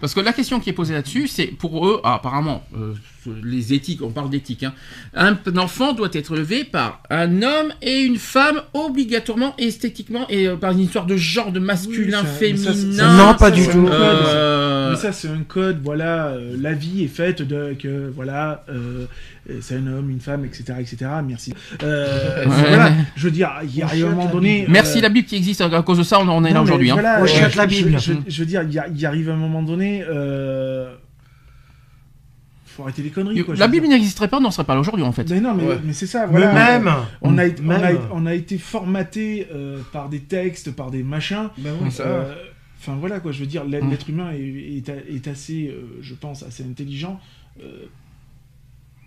Parce 0.03 0.13
que 0.13 0.19
la 0.19 0.33
question 0.33 0.59
qui 0.59 0.69
est 0.69 0.73
posée 0.73 0.93
là-dessus, 0.95 1.29
c'est 1.29 1.45
pour 1.45 1.87
eux, 1.87 2.01
ah, 2.03 2.15
apparemment, 2.15 2.61
euh, 2.77 2.93
les 3.41 3.71
éthiques, 3.71 4.01
on 4.01 4.09
parle 4.09 4.29
d'éthique, 4.29 4.63
hein. 4.63 4.73
un 5.13 5.37
enfant 5.55 5.93
doit 5.93 6.09
être 6.11 6.33
élevé 6.35 6.65
par 6.65 7.01
un 7.09 7.41
homme 7.41 7.71
et 7.81 8.01
une 8.01 8.17
femme 8.17 8.61
obligatoirement, 8.73 9.55
esthétiquement, 9.57 10.27
et 10.27 10.49
euh, 10.49 10.57
par 10.57 10.73
une 10.73 10.81
histoire 10.81 11.05
de 11.05 11.15
genre, 11.15 11.53
de 11.53 11.59
masculin, 11.61 12.19
Oui, 12.21 12.27
ça- 12.27 12.39
mais 12.41 12.57
ça, 12.57 12.73
c'est- 12.73 12.79
féminin. 12.81 12.97
ça, 12.97 13.13
Non, 13.13 13.33
pas 13.35 13.45
ça, 13.45 13.51
du 13.51 13.63
tout. 13.65 13.77
un 13.77 13.91
code. 13.91 14.25
Euh, 14.27 14.89
Mais 14.91 14.97
ça, 14.97 15.13
c'est 15.13 15.29
un 15.29 15.43
code, 15.47 15.79
voilà, 15.81 16.27
euh, 16.31 16.57
la 16.59 16.73
vie 16.73 17.05
est 17.05 17.07
faite 17.07 17.41
de 17.41 17.73
que, 17.81 18.11
voilà, 18.13 18.65
c'est 19.61 19.75
un 19.75 19.87
homme, 19.87 20.09
une 20.09 20.19
femme, 20.21 20.45
etc., 20.45 20.63
etc., 20.79 20.97
merci. 21.25 21.53
Euh, 21.83 22.45
Ouais. 22.45 22.49
Voilà, 22.69 22.91
je 23.15 23.23
veux 23.25 23.31
dire, 23.31 23.51
il 23.63 23.75
y 23.75 23.81
a 23.81 23.87
un 24.07 24.09
moment 24.11 24.27
donné... 24.29 24.65
Merci 24.69 24.99
euh, 24.99 25.01
la 25.01 25.09
Bible 25.09 25.27
qui 25.27 25.35
existe, 25.35 25.61
à 25.61 25.81
cause 25.81 25.97
de 25.97 26.03
ça, 26.03 26.19
on 26.19 26.27
en 26.29 26.43
est 26.45 26.49
non, 26.49 26.55
là 26.55 26.61
aujourd'hui. 26.63 26.89
hein. 26.91 26.93
voilà, 26.93 27.19
On 27.19 27.23
euh, 27.23 27.27
chiotte 27.27 27.55
la 27.55 27.63
je- 27.67 27.69
Bible. 27.69 27.99
Je, 27.99 28.13
je 28.27 28.39
veux 28.39 28.45
dire, 28.45 28.63
il 28.63 28.99
y, 28.99 29.05
arrive 29.05 29.29
un 29.29 29.35
moment 29.35 29.61
donné... 29.63 30.03
Euh, 30.07 30.95
faut 32.65 32.83
arrêter 32.83 33.03
les 33.03 33.09
conneries, 33.11 33.43
quoi. 33.43 33.53
je 33.53 33.59
La 33.59 33.67
Bible 33.67 33.87
n'existerait 33.87 34.27
pas, 34.27 34.37
on 34.37 34.41
n'en 34.41 34.49
serait 34.49 34.63
pas 34.63 34.73
là 34.73 34.79
aujourd'hui 34.79 35.05
en 35.05 35.11
fait. 35.11 35.29
Mais 35.29 35.39
non, 35.39 35.53
mais, 35.53 35.63
Ouais. 35.67 35.77
mais 35.83 35.93
c'est 35.93 36.07
ça, 36.07 36.25
Mais 36.25 36.39
voilà. 36.39 36.53
même, 36.79 36.91
On 37.21 37.37
a, 37.37 37.45
été- 37.45 37.61
on, 37.63 37.69
a, 37.69 37.77
Même. 37.77 37.97
on 38.11 38.25
a 38.25 38.33
été 38.33 38.57
formaté 38.57 39.47
euh, 39.53 39.79
par 39.91 40.09
des 40.09 40.21
textes, 40.21 40.71
par 40.71 40.89
des 40.89 41.03
machins. 41.03 41.49
ça. 41.91 42.03
Euh, 42.03 42.33
Enfin 42.85 42.97
voilà 42.99 43.21
quoi, 43.21 43.31
je 43.31 43.39
veux 43.39 43.45
dire, 43.45 43.63
l'être 43.63 43.85
Mm. 44.09 44.11
humain 44.11 44.31
est, 44.33 44.39
est, 44.41 44.89
est 45.15 45.27
assez, 45.29 45.67
euh, 45.69 45.83
je 46.01 46.13
pense, 46.15 46.43
assez 46.43 46.63
intelligent 46.63 47.17
euh, 47.61 47.85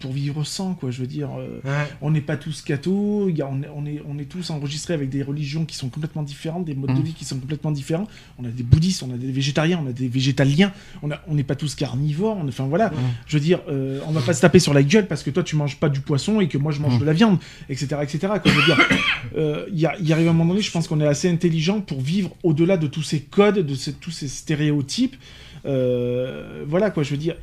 pour 0.06 0.14
vivre 0.14 0.44
sans 0.44 0.74
quoi. 0.74 0.92
Je 0.92 1.00
veux 1.00 1.06
dire, 1.08 1.30
euh, 1.36 1.60
Ouais. 1.64 1.86
on 2.00 2.12
n'est 2.12 2.20
pas 2.20 2.36
tous 2.36 2.62
cathos, 2.62 3.28
il 3.28 3.36
y 3.36 3.42
a- 3.42 3.48
on, 3.48 3.60
est, 3.62 3.68
on, 3.74 3.84
est, 3.86 4.00
on 4.08 4.18
est 4.20 4.24
tous 4.26 4.50
enregistrés 4.50 4.94
avec 4.94 5.08
des 5.10 5.22
religions 5.24 5.64
qui 5.64 5.74
sont 5.76 5.88
complètement 5.88 6.22
différentes, 6.22 6.64
des 6.64 6.74
modes 6.74 6.94
de 6.94 7.00
Mm. 7.00 7.02
vie 7.02 7.12
qui 7.14 7.24
sont 7.24 7.38
complètement 7.38 7.72
différents. 7.72 8.06
On 8.38 8.44
a 8.44 8.48
des 8.48 8.62
bouddhistes, 8.62 9.02
on 9.02 9.12
a 9.12 9.16
des 9.16 9.32
végétariens, 9.32 9.80
on 9.84 9.88
a 9.88 9.92
des 9.92 10.06
végétaliens, 10.06 10.72
on 11.02 11.10
a- 11.10 11.20
on 11.26 11.34
n'est 11.34 11.42
pas 11.42 11.56
tous 11.56 11.74
carnivores. 11.74 12.36
on- 12.36 12.46
Enfin 12.48 12.66
voilà, 12.66 12.92
je 13.26 13.36
veux 13.36 13.42
dire, 13.42 13.60
euh, 13.68 13.98
on 14.06 14.12
va 14.12 14.20
pas 14.20 14.32
se 14.32 14.40
taper 14.40 14.60
sur 14.60 14.72
la 14.72 14.82
gueule 14.84 15.08
parce 15.08 15.24
que 15.24 15.30
toi 15.30 15.42
tu 15.42 15.56
manges 15.56 15.76
pas 15.78 15.88
du 15.88 15.98
poisson 16.00 16.40
et 16.40 16.46
que 16.46 16.56
moi 16.58 16.70
je 16.70 16.80
mange 16.80 16.96
Mm. 16.96 17.00
de 17.00 17.04
la 17.04 17.12
viande, 17.12 17.38
etc., 17.68 17.96
etc. 18.02 18.18
quoi. 18.20 18.42
Je 18.46 18.50
veux 18.60 18.64
dire, 18.64 18.78
euh, 19.36 19.66
il 19.72 19.80
y, 19.80 19.86
arrive 20.12 20.28
un 20.28 20.32
moment 20.32 20.52
donné, 20.52 20.62
je 20.62 20.70
pense 20.70 20.86
qu'on 20.86 21.00
est 21.00 21.06
assez 21.06 21.28
intelligent 21.28 21.80
pour 21.80 22.00
vivre 22.00 22.30
au-delà 22.44 22.76
de 22.76 22.86
tous 22.86 23.02
ces 23.02 23.20
codes, 23.22 23.58
de 23.58 23.74
ces- 23.74 23.94
tous 23.94 24.12
ces 24.12 24.28
stéréotypes. 24.28 25.16
Euh, 25.64 26.64
voilà 26.66 26.90
quoi, 26.90 27.02
je 27.02 27.10
veux 27.10 27.16
dire. 27.16 27.34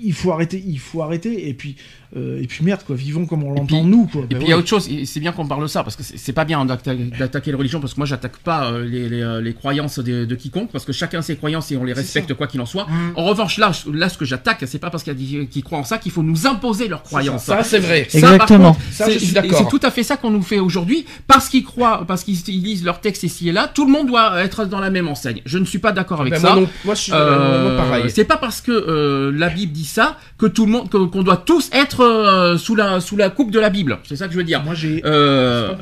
Il 0.00 0.12
faut 0.12 0.32
arrêter, 0.32 0.62
il 0.64 0.78
faut 0.78 1.02
arrêter, 1.02 1.48
et 1.48 1.54
puis, 1.54 1.76
euh, 2.16 2.40
et 2.42 2.46
puis 2.46 2.64
merde 2.64 2.80
quoi, 2.86 2.96
vivons 2.96 3.26
comme 3.26 3.42
on 3.44 3.52
l'entend 3.52 3.84
nous 3.84 4.06
quoi. 4.06 4.22
Et 4.22 4.34
Bah 4.34 4.36
puis 4.38 4.46
il 4.46 4.50
y 4.50 4.52
a 4.52 4.58
autre 4.58 4.68
chose, 4.68 4.88
et 4.88 5.04
c'est 5.06 5.20
bien 5.20 5.32
qu'on 5.32 5.46
parle 5.46 5.62
de 5.62 5.66
ça, 5.66 5.82
parce 5.82 5.96
que 5.96 6.02
c'est 6.04 6.32
pas 6.32 6.44
bien 6.44 6.64
d'atta- 6.64 6.94
d'attaquer 6.94 7.50
les 7.50 7.56
religions, 7.56 7.80
parce 7.80 7.94
que 7.94 8.00
moi 8.00 8.06
j'attaque 8.06 8.38
pas 8.38 8.66
euh, 8.72 8.84
les, 8.84 9.08
les, 9.08 9.20
euh, 9.22 9.40
les 9.40 9.54
croyances 9.54 9.98
de, 9.98 10.24
de 10.24 10.34
quiconque, 10.34 10.70
parce 10.72 10.84
que 10.84 10.92
chacun 10.92 11.18
a 11.18 11.22
ses 11.22 11.36
croyances 11.36 11.70
et 11.72 11.76
on 11.76 11.84
les 11.84 11.92
respecte 11.92 12.34
quoi 12.34 12.46
qu'il 12.46 12.60
en 12.60 12.66
soit. 12.66 12.84
Mm. 12.86 13.12
En 13.16 13.24
revanche, 13.24 13.58
là, 13.58 13.72
là 13.92 14.08
ce 14.08 14.18
que 14.18 14.24
j'attaque, 14.24 14.62
c'est 14.66 14.78
pas 14.78 14.90
parce 14.90 15.02
qu'il 15.02 15.12
y 15.12 15.36
a 15.36 15.40
des 15.40 15.46
qui 15.46 15.62
croient 15.62 15.78
en 15.78 15.84
ça 15.84 15.98
qu'il 15.98 16.12
faut 16.12 16.22
nous 16.22 16.46
imposer 16.46 16.88
leurs 16.88 17.02
croyances. 17.02 17.44
Ça, 17.44 17.62
c'est 17.62 17.78
vrai. 17.78 18.06
Ça, 18.08 18.20
par 18.20 18.32
Exactement. 18.32 18.72
contre, 18.74 18.84
Ça, 18.92 19.04
c'est- 19.06 19.12
je 19.14 19.18
suis 19.18 19.26
c'est- 19.28 19.32
d'accord. 19.34 19.58
C'est 19.58 19.68
tout 19.78 19.84
à 19.86 19.90
fait 19.90 20.02
ça 20.02 20.16
qu'on 20.16 20.30
nous 20.30 20.42
fait 20.42 20.58
aujourd'hui. 20.60 21.04
Parce 21.26 21.48
qu'ils 21.48 21.64
croient, 21.64 22.04
parce 22.06 22.24
qu'ils 22.24 22.38
ils 22.48 22.62
lisent 22.62 22.84
leur 22.84 23.00
texte 23.00 23.22
ici 23.24 23.48
et 23.48 23.52
là, 23.52 23.68
tout 23.72 23.84
le 23.86 23.92
monde 23.92 24.06
doit 24.06 24.42
être 24.42 24.64
dans 24.66 24.80
la 24.80 24.90
même 24.90 25.08
enseigne. 25.08 25.40
Je 25.46 25.58
ne 25.58 25.64
suis 25.64 25.78
pas 25.78 25.92
d'accord 25.92 26.20
avec 26.20 26.34
Ben, 26.34 26.40
ça. 26.40 26.52
moi, 26.52 26.60
non, 26.62 26.68
moi, 26.84 26.94
je 26.94 27.00
suis 27.00 27.12
Euh, 27.14 27.76
pareil. 27.76 28.04
c'est 28.10 28.24
pas 28.24 28.36
parce 28.36 28.60
que 28.60 28.70
euh, 28.72 29.32
la 29.34 29.48
Bible 29.48 29.72
dit 29.72 29.84
ça 29.84 30.16
que 30.38 30.46
tout 30.46 30.66
le 30.66 30.72
monde, 30.72 30.90
qu'on 30.90 31.22
doit 31.22 31.36
tous 31.38 31.70
être 31.72 32.03
euh, 32.04 32.56
sous 32.58 32.74
la 32.74 33.00
sous 33.00 33.16
la 33.16 33.30
coupe 33.30 33.50
de 33.50 33.58
la 33.60 33.70
Bible. 33.70 33.98
C'est 34.04 34.16
ça 34.16 34.26
que 34.26 34.32
je 34.32 34.38
veux 34.38 34.44
dire. 34.44 34.62
Moi 34.62 34.74
j'ai 34.74 35.02
Euh, 35.04 35.74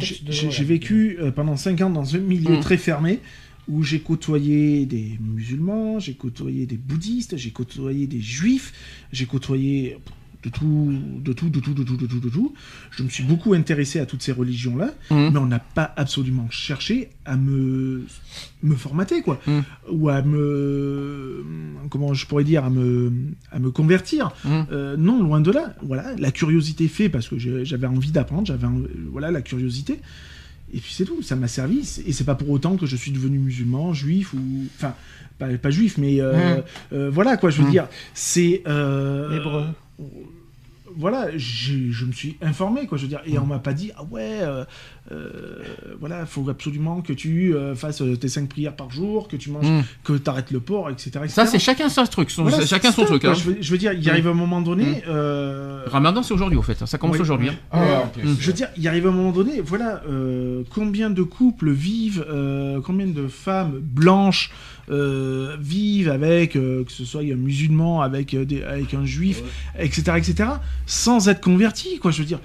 vécu 0.64 1.18
euh, 1.20 1.30
pendant 1.30 1.56
5 1.56 1.80
ans 1.82 1.90
dans 1.90 2.14
un 2.14 2.18
milieu 2.18 2.56
Mm. 2.56 2.60
très 2.60 2.76
fermé 2.76 3.20
où 3.68 3.82
j'ai 3.84 4.00
côtoyé 4.00 4.86
des 4.86 5.18
musulmans, 5.20 5.98
j'ai 6.00 6.14
côtoyé 6.14 6.66
des 6.66 6.76
bouddhistes, 6.76 7.36
j'ai 7.36 7.50
côtoyé 7.50 8.06
des 8.06 8.20
juifs, 8.20 8.72
j'ai 9.12 9.26
côtoyé 9.26 9.98
de 10.42 10.48
tout, 10.50 10.92
de 11.24 11.32
tout, 11.32 11.48
de 11.50 11.60
tout, 11.60 11.72
de 11.74 11.82
tout, 11.84 11.96
de 11.96 12.06
tout, 12.06 12.18
de 12.20 12.28
tout. 12.28 12.52
Je 12.90 13.02
me 13.04 13.08
suis 13.08 13.22
beaucoup 13.22 13.54
intéressé 13.54 14.00
à 14.00 14.06
toutes 14.06 14.22
ces 14.22 14.32
religions-là, 14.32 14.90
Mhm. 15.10 15.30
mais 15.32 15.38
on 15.38 15.46
n'a 15.46 15.60
pas 15.60 15.92
absolument 15.96 16.48
cherché 16.50 17.10
à 17.24 17.36
me, 17.36 18.04
me 18.62 18.74
formater, 18.74 19.22
quoi. 19.22 19.40
Mhm. 19.46 19.62
Ou 19.92 20.08
à 20.08 20.22
me... 20.22 21.44
Comment 21.90 22.12
je 22.14 22.26
pourrais 22.26 22.44
dire 22.44 22.64
À 22.64 22.70
me, 22.70 23.12
à 23.50 23.58
me 23.58 23.70
convertir. 23.70 24.32
Mhm. 24.44 24.66
Euh, 24.72 24.96
non, 24.96 25.22
loin 25.22 25.40
de 25.40 25.50
là. 25.52 25.74
Voilà, 25.82 26.14
la 26.18 26.30
curiosité 26.32 26.88
fait 26.88 27.08
parce 27.08 27.28
que 27.28 27.38
j'avais 27.38 27.86
envie 27.86 28.10
d'apprendre, 28.10 28.46
j'avais 28.46 28.66
voilà 29.10 29.30
la 29.30 29.42
curiosité. 29.42 30.00
Et 30.74 30.78
puis 30.78 30.92
c'est 30.94 31.04
tout, 31.04 31.22
ça 31.22 31.36
m'a 31.36 31.48
servi. 31.48 31.80
Et 32.06 32.12
c'est 32.12 32.24
pas 32.24 32.34
pour 32.34 32.48
autant 32.50 32.76
que 32.76 32.86
je 32.86 32.96
suis 32.96 33.10
devenu 33.12 33.38
musulman, 33.38 33.92
juif 33.92 34.32
ou 34.32 34.38
enfin 34.76 34.94
pas, 35.38 35.48
pas 35.58 35.70
juif, 35.70 35.98
mais 35.98 36.20
euh, 36.20 36.60
euh, 36.94 37.10
voilà 37.10 37.36
quoi. 37.36 37.50
Je 37.50 37.60
veux 37.62 37.70
dire, 37.70 37.88
c'est 38.14 38.62
Hébreu. 38.66 39.66
Voilà, 40.94 41.28
je 41.38 42.04
me 42.04 42.12
suis 42.12 42.36
informé 42.42 42.86
quoi. 42.86 42.98
Je 42.98 43.04
veux 43.04 43.08
dire, 43.08 43.22
et 43.24 43.38
on 43.38 43.46
m'a 43.46 43.58
pas 43.58 43.72
dit 43.72 43.92
ah 43.96 44.02
ouais, 44.10 44.40
euh, 44.42 44.64
euh, 45.10 45.62
voilà, 45.98 46.26
faut 46.26 46.50
absolument 46.50 47.00
que 47.00 47.14
tu 47.14 47.54
euh, 47.54 47.74
fasses 47.74 48.02
tes 48.20 48.28
cinq 48.28 48.48
prières 48.50 48.76
par 48.76 48.90
jour, 48.90 49.26
que 49.26 49.36
tu 49.36 49.50
manges, 49.50 49.64
Mm. 49.66 49.82
que 50.04 50.12
tu 50.12 50.28
arrêtes 50.28 50.50
le 50.50 50.60
porc, 50.60 50.90
etc. 50.90 51.08
etc. 51.24 51.28
Ça, 51.28 51.46
c'est 51.46 51.58
chacun 51.58 51.88
son 51.88 52.04
truc. 52.04 52.30
son- 52.30 52.42
Voilà, 52.42 52.66
chacun 52.66 52.92
son 52.92 53.02
ça, 53.02 53.06
truc. 53.06 53.22
quoi. 53.22 53.30
hein. 53.30 53.34
Je, 53.34 53.44
veux, 53.44 53.56
je 53.58 53.70
veux 53.72 53.78
dire, 53.78 53.94
il 53.94 54.04
Mm. 54.04 54.08
arrive 54.10 54.28
un 54.28 54.34
moment 54.34 54.60
donné. 54.60 55.02
euh, 55.08 55.84
Ramadan, 55.86 56.22
c'est 56.22 56.34
aujourd'hui, 56.34 56.58
au 56.58 56.62
fait. 56.62 56.84
Ça 56.86 56.98
commence 56.98 57.16
Oui. 57.16 57.22
aujourd'hui. 57.22 57.48
hein. 57.48 57.54
Ah. 57.70 58.04
Mm. 58.22 58.34
Je 58.38 58.46
veux 58.48 58.52
dire, 58.52 58.68
il 58.76 58.86
arrive 58.86 59.06
un 59.06 59.12
moment 59.12 59.32
donné, 59.32 59.62
voilà, 59.62 60.02
euh, 60.10 60.62
combien 60.68 61.08
de 61.08 61.22
couples 61.22 61.70
vivent, 61.70 62.26
euh, 62.28 62.80
combien 62.84 63.06
de 63.06 63.28
femmes 63.28 63.78
blanches 63.80 64.50
euh, 64.92 65.56
vivent 65.60 66.10
avec, 66.10 66.54
euh, 66.56 66.84
que 66.84 66.92
ce 66.92 67.04
soit 67.04 67.22
un 67.22 67.34
musulman, 67.36 68.02
avec, 68.02 68.34
euh, 68.34 68.44
des- 68.44 68.62
avec 68.62 68.92
un 68.94 69.04
juif, 69.06 69.42
etc., 69.78 70.12
etc., 70.18 70.50
sans 70.86 71.28
être 71.28 71.40
convertis, 71.40 71.98
quoi, 71.98 72.10
je 72.10 72.18
veux 72.18 72.26
dire. 72.26 72.40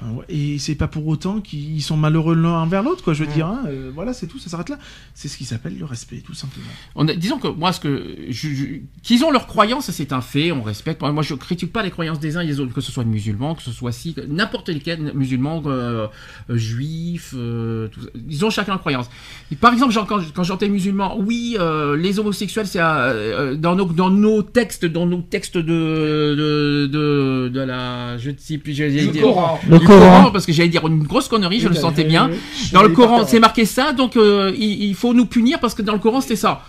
Enfin, 0.00 0.12
ouais, 0.12 0.24
et 0.28 0.58
c'est 0.58 0.76
pas 0.76 0.86
pour 0.86 1.06
autant 1.08 1.40
qu'ils 1.40 1.82
sont 1.82 1.96
malheureux 1.96 2.36
l'un 2.36 2.50
envers 2.60 2.82
l'autre, 2.84 3.02
quoi, 3.02 3.14
je 3.14 3.24
veux 3.24 3.32
dire, 3.32 3.46
hein, 3.48 3.62
euh, 3.66 3.90
voilà, 3.92 4.12
c'est 4.12 4.28
tout, 4.28 4.38
ça 4.38 4.48
s'arrête 4.48 4.68
là. 4.68 4.78
C'est 5.14 5.26
ce 5.26 5.36
qui 5.36 5.44
s'appelle 5.44 5.76
le 5.76 5.84
respect, 5.84 6.18
tout 6.24 6.34
simplement. 6.34 6.66
On 6.94 7.08
a- 7.08 7.14
disons 7.14 7.38
que 7.38 7.48
moi, 7.48 7.72
ce 7.72 7.80
que 7.80 8.16
je- 8.28 8.48
je- 8.54 8.64
qu'ils 9.02 9.24
ont 9.24 9.30
leurs 9.32 9.46
croyances, 9.48 9.90
c'est 9.90 10.12
un 10.12 10.20
fait, 10.20 10.52
on 10.52 10.62
respecte. 10.62 11.02
Moi, 11.02 11.22
je 11.24 11.34
critique 11.34 11.72
pas 11.72 11.82
les 11.82 11.90
croyances 11.90 12.20
des 12.20 12.36
uns 12.36 12.42
et 12.42 12.46
des 12.46 12.60
autres, 12.60 12.72
que 12.72 12.80
ce 12.80 12.92
soit 12.92 13.02
musulmans, 13.04 13.54
que 13.56 13.62
ce 13.62 13.72
soit 13.72 13.90
si, 13.90 14.14
n'importe 14.28 14.68
lesquels 14.68 15.12
musulmans, 15.14 15.62
euh, 15.66 16.06
euh, 16.50 16.56
juifs, 16.56 17.34
euh, 17.36 17.88
tout 17.88 18.00
ça. 18.02 18.08
ils 18.28 18.44
ont 18.44 18.50
chacun 18.50 18.72
leurs 18.72 18.80
croyances. 18.80 19.10
Et 19.50 19.56
par 19.56 19.72
exemple, 19.72 19.92
genre, 19.92 20.06
quand, 20.06 20.20
quand 20.32 20.44
j'entends 20.44 20.68
musulman, 20.68 21.18
oui, 21.18 21.56
euh, 21.58 21.96
les 21.96 22.20
homosexuels, 22.20 22.66
c'est 22.68 22.78
euh, 22.80 23.56
dans 23.56 23.74
nos 23.74 23.86
dans 23.86 24.10
nos 24.10 24.42
textes, 24.42 24.84
dans 24.84 25.06
nos 25.06 25.22
textes 25.22 25.58
de 25.58 25.62
de 26.36 26.86
de, 26.86 27.48
de 27.52 27.60
la, 27.60 28.16
je 28.18 28.30
ne 28.30 28.36
sais 28.38 28.58
plus, 28.58 28.74
j'allais 28.74 29.02
Le 29.06 29.10
dire- 29.10 29.22
Coran. 29.22 29.58
Le 29.68 29.78
Coran. 29.88 30.30
parce 30.32 30.46
que 30.46 30.52
j'allais 30.52 30.68
dire 30.68 30.86
une 30.86 31.02
grosse 31.02 31.28
connerie, 31.28 31.60
je 31.60 31.68
le 31.68 31.74
sentais 31.74 32.04
bien. 32.04 32.30
Dans 32.72 32.82
le 32.82 32.88
Coran, 32.90 33.24
c'est 33.26 33.40
marqué 33.40 33.64
ça, 33.64 33.92
donc 33.92 34.16
euh, 34.16 34.52
il, 34.56 34.84
il 34.84 34.94
faut 34.94 35.14
nous 35.14 35.26
punir 35.26 35.58
parce 35.60 35.74
que 35.74 35.82
dans 35.82 35.92
le 35.94 35.98
Coran, 35.98 36.20
c'était 36.20 36.36
ça. 36.36 36.62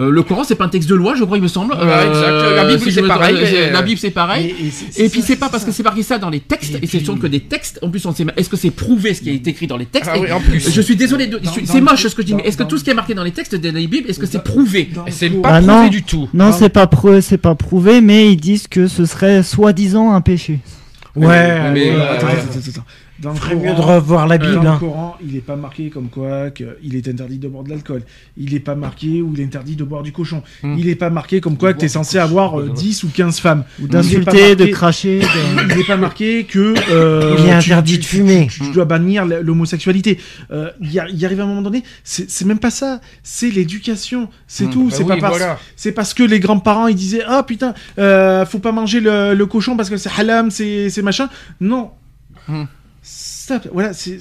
Euh, 0.00 0.08
le 0.10 0.22
Coran, 0.22 0.42
c'est 0.42 0.54
pas 0.54 0.64
un 0.64 0.68
texte 0.70 0.88
de 0.88 0.94
loi, 0.94 1.14
je 1.14 1.22
crois, 1.22 1.36
il 1.36 1.42
me 1.42 1.48
semble. 1.48 1.74
Ouais, 1.74 1.80
exact. 2.08 2.54
La 2.56 2.64
Bible, 2.64 2.80
si 2.82 2.92
c'est 2.92 3.02
pareil, 3.02 3.36
euh, 3.38 3.70
La 3.72 3.82
Bible, 3.82 4.00
c'est 4.00 4.10
pareil. 4.10 4.46
Et- 4.58 4.66
et 4.68 4.70
c'est- 4.70 5.04
Et 5.04 5.08
puis 5.10 5.20
c'est 5.20 5.36
pas 5.36 5.50
parce 5.50 5.64
ça. 5.64 5.68
que 5.68 5.72
c'est 5.74 5.82
marqué 5.82 6.02
ça 6.02 6.16
dans 6.16 6.30
les 6.30 6.40
textes, 6.40 6.76
Et 6.76 6.84
et, 6.84 6.86
c'est 6.86 7.04
sûr 7.04 7.18
que 7.18 7.26
des 7.26 7.40
textes, 7.40 7.78
en 7.82 7.90
plus 7.90 8.06
on 8.06 8.12
sait, 8.14 8.24
est-ce 8.38 8.48
que 8.48 8.56
c'est 8.56 8.70
prouvé 8.70 9.12
ce 9.12 9.20
qui 9.20 9.28
est 9.28 9.46
écrit 9.46 9.66
dans 9.66 9.76
les 9.76 9.84
textes? 9.84 10.10
Ah 10.10 10.16
Et 10.16 10.20
oui, 10.20 10.32
en 10.32 10.40
plus. 10.40 10.60
Je 10.72 10.80
suis 10.80 10.96
désolé, 10.96 11.26
de, 11.26 11.38
c'est 11.66 11.82
moche 11.82 12.06
ce 12.06 12.14
que 12.14 12.22
je 12.22 12.26
dis, 12.28 12.34
mais 12.34 12.44
est-ce 12.44 12.56
que 12.56 12.62
tout 12.62 12.78
ce 12.78 12.84
qui 12.84 12.88
est 12.90 12.94
marqué 12.94 13.12
dans 13.12 13.22
les 13.22 13.32
textes 13.32 13.54
de 13.54 13.68
la 13.68 13.80
Bible, 13.86 14.08
est-ce 14.08 14.18
que 14.18 14.24
c'est 14.24 14.42
prouvé? 14.42 14.88
c'est 15.10 15.28
pas 15.28 15.50
Ah 15.56 15.60
prouvé 15.60 15.74
non. 15.84 15.88
du 15.88 16.02
tout. 16.04 16.26
Non, 16.32 16.52
c'est 16.52 16.70
pas, 16.70 16.86
prou- 16.86 17.20
c'est 17.20 17.36
pas 17.36 17.54
prouvé, 17.54 18.00
mais 18.00 18.32
ils 18.32 18.36
disent 18.38 18.68
que 18.68 18.86
ce 18.86 19.04
serait 19.04 19.42
soi-disant 19.42 20.14
un 20.14 20.22
péché. 20.22 20.60
Ouais, 21.14 21.70
mais- 21.72 21.90
ouais, 21.96 22.02
Attends, 22.08 22.26
attends, 22.28 22.36
attends, 22.48 22.58
attends. 22.70 22.84
Dans 23.22 23.30
le 23.30 23.36
Ferait 23.36 23.54
Coran- 23.54 23.64
mieux 23.66 23.74
de 23.76 23.80
revoir 23.80 24.26
la 24.26 24.36
Bible. 24.36 24.54
Dans 24.56 24.62
le 24.62 24.68
hein. 24.68 24.76
Coran, 24.80 25.16
il 25.24 25.32
n'est 25.34 25.40
pas 25.40 25.54
marqué 25.56 25.90
comme 25.90 26.08
quoi 26.08 26.50
qu'il 26.50 26.96
est 26.96 27.06
interdit 27.08 27.38
de 27.38 27.46
boire 27.46 27.62
de 27.62 27.70
l'alcool. 27.70 28.02
Il 28.36 28.52
n'est 28.52 28.58
pas 28.60 28.74
marqué 28.74 29.22
où 29.22 29.32
il 29.34 29.40
est 29.40 29.44
interdit 29.44 29.76
de 29.76 29.84
boire 29.84 30.02
du 30.02 30.10
cochon. 30.10 30.42
Hmm. 30.64 30.74
Il 30.76 30.86
n'est 30.86 30.96
pas 30.96 31.08
marqué 31.08 31.40
comme 31.40 31.56
quoi 31.56 31.72
tu 31.72 31.84
es 31.84 31.88
censé 31.88 32.18
avoir 32.18 32.58
euh, 32.60 32.68
10 32.74 33.04
ou 33.04 33.08
15 33.14 33.38
femmes. 33.38 33.62
Ou 33.80 33.86
d'insulter, 33.86 34.56
de 34.56 34.66
cracher. 34.66 35.20
de- 35.20 35.26
Il 35.72 35.76
n'est 35.78 35.84
pas 35.84 35.96
marqué 35.96 36.44
que 36.44 36.74
euh, 36.90 37.36
Il 37.38 37.46
est 37.46 37.52
interdit 37.52 37.94
tu- 37.94 37.98
de 38.00 38.04
fumer. 38.04 38.48
Tu, 38.50 38.60
tu 38.60 38.70
dois 38.72 38.84
bannir 38.86 39.24
l'homosexualité. 39.24 40.18
Euh, 40.50 40.70
Il 40.80 40.90
y, 40.92 40.98
arrive 41.24 41.40
à 41.40 41.44
un 41.44 41.46
moment 41.46 41.62
donné, 41.62 41.84
c'est 42.02 42.44
même 42.44 42.58
pas 42.58 42.70
ça. 42.70 43.00
C'est 43.22 43.50
l'éducation. 43.50 44.28
C'est 44.48 44.64
Hmm. 44.66 44.70
tout. 44.70 44.84
Bah 44.88 44.94
c'est 44.96 45.02
oui, 45.04 45.08
pas 45.10 45.16
parce, 45.18 45.38
voilà. 45.38 45.58
c'est 45.76 45.92
parce 45.92 46.12
que 46.12 46.24
les 46.24 46.40
grands-parents 46.40 46.88
ils 46.88 46.96
disaient 46.96 47.22
ah 47.26 47.44
putain, 47.44 47.72
euh, 47.98 48.44
faut 48.46 48.58
pas 48.58 48.72
manger 48.72 48.98
le, 49.00 49.34
le 49.34 49.46
cochon 49.46 49.76
parce 49.76 49.90
que 49.90 49.96
c'est 49.96 50.10
halam, 50.18 50.50
c'est 50.50 50.90
c'est 50.90 51.02
machin. 51.02 51.28
Non. 51.60 51.90
Hmm. 52.48 52.64
Ça, 53.44 53.60
voilà, 53.72 53.92
c'est. 53.92 54.18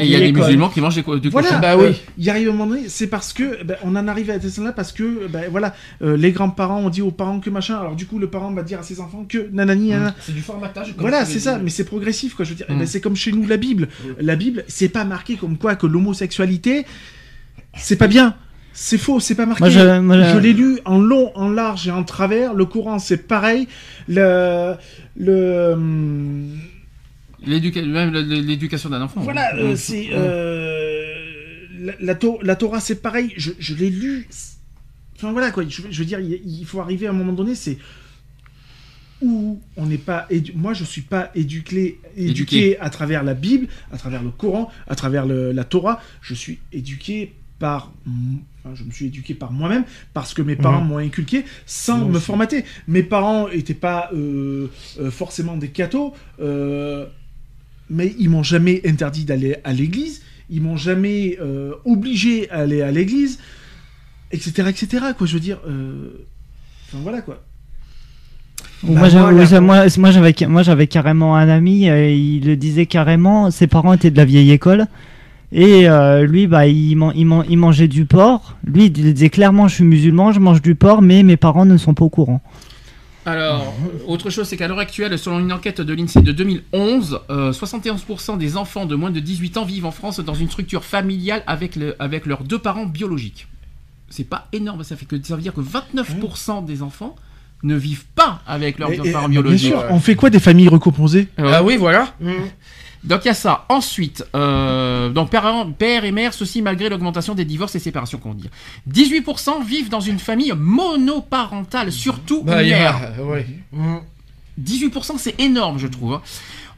il 0.00 0.06
y 0.06 0.16
a 0.16 0.18
des 0.18 0.32
musulmans 0.32 0.68
qui 0.68 0.80
mangent 0.80 0.96
du 0.96 1.28
Voilà, 1.28 1.48
cochon. 1.50 1.60
Bah 1.60 1.74
euh, 1.76 1.90
oui. 1.90 2.02
il 2.18 2.24
y 2.24 2.30
arrive 2.30 2.48
un 2.48 2.52
moment 2.52 2.66
donné, 2.66 2.88
c'est 2.88 3.06
parce 3.06 3.32
que 3.32 3.62
ben, 3.62 3.76
on 3.84 3.94
en 3.94 4.08
arrive 4.08 4.28
à 4.30 4.40
cette 4.40 4.58
là 4.64 4.72
parce 4.72 4.90
que 4.90 5.28
ben, 5.28 5.44
voilà, 5.50 5.72
euh, 6.02 6.16
les 6.16 6.32
grands-parents 6.32 6.80
ont 6.80 6.88
dit 6.90 7.00
aux 7.00 7.12
parents 7.12 7.38
que 7.38 7.48
machin, 7.48 7.76
alors 7.78 7.94
du 7.94 8.06
coup 8.06 8.18
le 8.18 8.28
parent 8.28 8.50
va 8.52 8.64
dire 8.64 8.80
à 8.80 8.82
ses 8.82 8.98
enfants 8.98 9.24
que 9.28 9.48
nanani 9.52 9.90
nanana. 9.90 10.16
C'est 10.20 10.32
du 10.34 10.40
formatage. 10.40 10.92
comme 10.94 11.00
Voilà, 11.02 11.24
c'est 11.24 11.38
ça, 11.38 11.58
mais 11.62 11.70
c'est 11.70 11.84
progressif 11.84 12.34
quoi. 12.34 12.44
Je 12.44 12.50
veux 12.50 12.56
dire, 12.56 12.66
Eh 12.68 12.74
Mm. 12.74 12.78
ben, 12.80 12.86
c'est 12.88 13.00
comme 13.00 13.14
chez 13.14 13.30
nous 13.30 13.46
la 13.46 13.56
Bible. 13.56 13.86
La 14.20 14.34
Bible, 14.34 14.64
c'est 14.66 14.88
pas 14.88 15.04
marqué 15.04 15.36
comme 15.36 15.58
quoi 15.58 15.76
que 15.76 15.86
l'homosexualité, 15.86 16.86
c'est 17.76 17.96
pas 17.96 18.08
bien. 18.08 18.34
C'est 18.72 18.98
faux, 18.98 19.20
c'est 19.20 19.36
pas 19.36 19.46
marqué. 19.46 19.60
Moi, 19.62 19.70
je- 19.70 20.00
moi, 20.00 20.22
je- 20.22 20.38
l'ai 20.38 20.52
lu 20.52 20.80
en 20.84 20.98
long, 20.98 21.30
en 21.36 21.48
large 21.48 21.86
et 21.86 21.92
en 21.92 22.02
travers. 22.02 22.52
Le 22.52 22.64
Coran, 22.66 22.98
c'est 22.98 23.28
pareil. 23.28 23.68
Le, 24.08 24.74
le, 25.16 25.72
hum, 25.72 26.58
l'éducation 27.46 28.90
d'un 28.90 29.02
enfant. 29.02 29.20
voilà, 29.22 29.54
hein. 29.54 29.58
euh, 29.58 29.76
c'est 29.76 30.08
euh, 30.12 31.66
la, 31.78 31.92
la, 32.00 32.14
To- 32.14 32.38
la 32.42 32.56
Torah, 32.56 32.80
c'est 32.80 33.00
pareil. 33.02 33.32
Je, 33.36 33.52
je 33.58 33.74
l'ai 33.74 33.90
lu. 33.90 34.28
Enfin 35.16 35.32
voilà 35.32 35.50
quoi. 35.50 35.64
Je, 35.68 35.82
je 35.90 35.98
veux 35.98 36.04
dire, 36.04 36.20
il, 36.20 36.40
il 36.44 36.64
faut 36.66 36.80
arriver 36.80 37.06
à 37.06 37.10
un 37.10 37.14
moment 37.14 37.32
donné, 37.32 37.54
c'est 37.54 37.78
où 39.22 39.58
on 39.78 39.86
n'est 39.86 39.96
pas 39.96 40.26
édu- 40.30 40.52
moi 40.54 40.74
je 40.74 40.84
suis 40.84 41.00
pas 41.00 41.30
éduqué 41.34 41.98
éduqué 42.16 42.56
Éduqué. 42.72 42.78
à 42.80 42.90
travers 42.90 43.24
la 43.24 43.32
Bible, 43.32 43.66
à 43.90 43.96
travers 43.96 44.22
le 44.22 44.28
Coran, 44.30 44.70
à 44.88 44.94
travers 44.94 45.24
le- 45.24 45.52
la 45.52 45.64
Torah, 45.64 46.02
je 46.20 46.34
suis 46.34 46.58
éduqué 46.72 47.32
par 47.58 47.92
enfin, 48.62 48.74
je 48.74 48.84
me 48.84 48.90
suis 48.90 49.06
éduqué 49.06 49.32
par 49.32 49.52
moi-même 49.52 49.84
parce 50.12 50.34
que 50.34 50.42
mes 50.42 50.54
parents 50.56 50.82
Mhm. 50.82 50.88
m'ont 50.88 50.98
inculqué 50.98 51.44
sans 51.64 51.96
Moi 52.00 52.08
me 52.08 52.16
aussi. 52.18 52.26
formater. 52.26 52.64
Mes 52.88 53.02
parents 53.02 53.48
étaient 53.48 53.72
pas 53.72 54.10
euh, 54.12 54.66
euh, 55.00 55.10
forcément 55.10 55.56
des 55.56 55.68
cathos, 55.68 56.12
euh, 56.40 57.06
mais 57.90 58.14
ils 58.18 58.28
m'ont 58.30 58.42
jamais 58.42 58.80
interdit 58.86 59.24
d'aller 59.24 59.56
à 59.64 59.72
l'église, 59.72 60.22
ils 60.50 60.60
m'ont 60.62 60.76
jamais 60.76 61.38
euh, 61.40 61.72
obligé 61.84 62.50
à 62.50 62.58
aller 62.60 62.82
à 62.82 62.90
l'église, 62.90 63.38
etc., 64.32 64.68
etc. 64.68 65.04
Quoi, 65.16 65.26
je 65.26 65.34
veux 65.34 65.40
dire, 65.40 65.58
euh, 65.68 66.10
enfin 66.88 66.98
voilà 67.02 67.20
quoi. 67.22 67.42
Ou 68.84 68.92
Bah, 68.92 69.00
moi, 69.00 69.08
j'avais- 69.08 69.32
moi, 69.60 69.86
moi, 69.98 70.12
moi, 70.20 70.48
moi, 70.48 70.62
j'avais 70.62 70.86
carrément 70.86 71.34
un 71.36 71.48
ami, 71.48 71.88
euh, 71.88 72.10
il 72.10 72.44
le 72.46 72.56
disait 72.56 72.86
carrément, 72.86 73.50
ses 73.50 73.66
parents 73.66 73.92
étaient 73.94 74.10
de 74.10 74.16
la 74.16 74.24
vieille 74.24 74.50
école. 74.50 74.86
Et 75.52 75.88
euh, 75.88 76.26
lui, 76.26 76.46
bah, 76.48 76.66
il, 76.66 76.96
man- 76.96 77.12
il, 77.14 77.24
man- 77.24 77.44
il 77.48 77.56
mangeait 77.56 77.88
du 77.88 78.04
porc. 78.04 78.56
Lui, 78.66 78.86
il 78.86 78.90
disait 78.92 79.30
clairement, 79.30 79.68
je 79.68 79.76
suis 79.76 79.84
musulman, 79.84 80.32
je 80.32 80.40
mange 80.40 80.60
du 80.60 80.74
porc, 80.74 81.02
mais 81.02 81.22
mes 81.22 81.36
parents 81.36 81.64
ne 81.64 81.76
sont 81.76 81.94
pas 81.94 82.04
au 82.04 82.10
courant. 82.10 82.40
Alors, 83.26 83.74
autre 84.06 84.30
chose, 84.30 84.46
c'est 84.46 84.56
qu'à 84.56 84.68
l'heure 84.68 84.78
actuelle, 84.78 85.18
selon 85.18 85.40
une 85.40 85.52
enquête 85.52 85.80
de 85.80 85.92
l'INSEE 85.92 86.22
de 86.22 86.30
2011, 86.32 87.20
euh, 87.28 87.52
71% 87.52 88.38
des 88.38 88.56
enfants 88.56 88.86
de 88.86 88.94
moins 88.94 89.10
de 89.10 89.18
18 89.20 89.56
ans 89.56 89.64
vivent 89.64 89.84
en 89.86 89.90
France 89.90 90.20
dans 90.20 90.34
une 90.34 90.48
structure 90.48 90.84
familiale 90.84 91.42
avec, 91.48 91.74
le, 91.76 91.96
avec 92.00 92.24
leurs 92.24 92.44
deux 92.44 92.58
parents 92.60 92.86
biologiques. 92.86 93.48
C'est 94.08 94.24
pas 94.28 94.46
énorme, 94.52 94.84
ça, 94.84 94.94
fait 94.96 95.06
que, 95.06 95.20
ça 95.22 95.34
veut 95.34 95.42
dire 95.42 95.52
que 95.54 95.60
29% 95.60 96.64
des 96.64 96.82
enfants 96.82 97.16
ne 97.64 97.74
vivent 97.74 98.04
pas 98.14 98.40
avec 98.46 98.78
leurs 98.78 98.92
Et- 98.92 98.96
deux 98.98 99.06
et- 99.06 99.12
parents 99.12 99.28
bien 99.28 99.40
biologiques. 99.42 99.70
sûr, 99.72 99.84
on 99.90 99.98
fait 99.98 100.14
quoi 100.14 100.30
des 100.30 100.38
familles 100.38 100.68
recomposées? 100.68 101.26
Euh, 101.40 101.50
Ah 101.52 101.64
oui, 101.64 101.76
voilà. 101.76 102.14
Donc 103.06 103.24
il 103.24 103.28
y 103.28 103.30
a 103.30 103.34
ça. 103.34 103.64
Ensuite, 103.68 104.24
euh, 104.34 105.08
donc 105.10 105.30
père 105.78 106.04
et 106.04 106.12
mère, 106.12 106.34
ceci 106.34 106.60
malgré 106.62 106.88
l'augmentation 106.88 107.34
des 107.34 107.44
divorces 107.44 107.74
et 107.76 107.78
séparations, 107.78 108.18
qu'on 108.18 108.34
dit. 108.34 108.50
18% 108.90 109.64
vivent 109.64 109.88
dans 109.88 110.00
une 110.00 110.18
famille 110.18 110.52
monoparentale, 110.56 111.92
surtout 111.92 112.42
Bah, 112.42 112.62
mère. 112.62 112.96
a- 113.18 113.22
ouais. 113.22 113.46
Mm. 113.72 113.96
18% 114.58 115.18
c'est 115.18 115.38
énorme 115.40 115.78
je 115.78 115.86
trouve. 115.86 116.18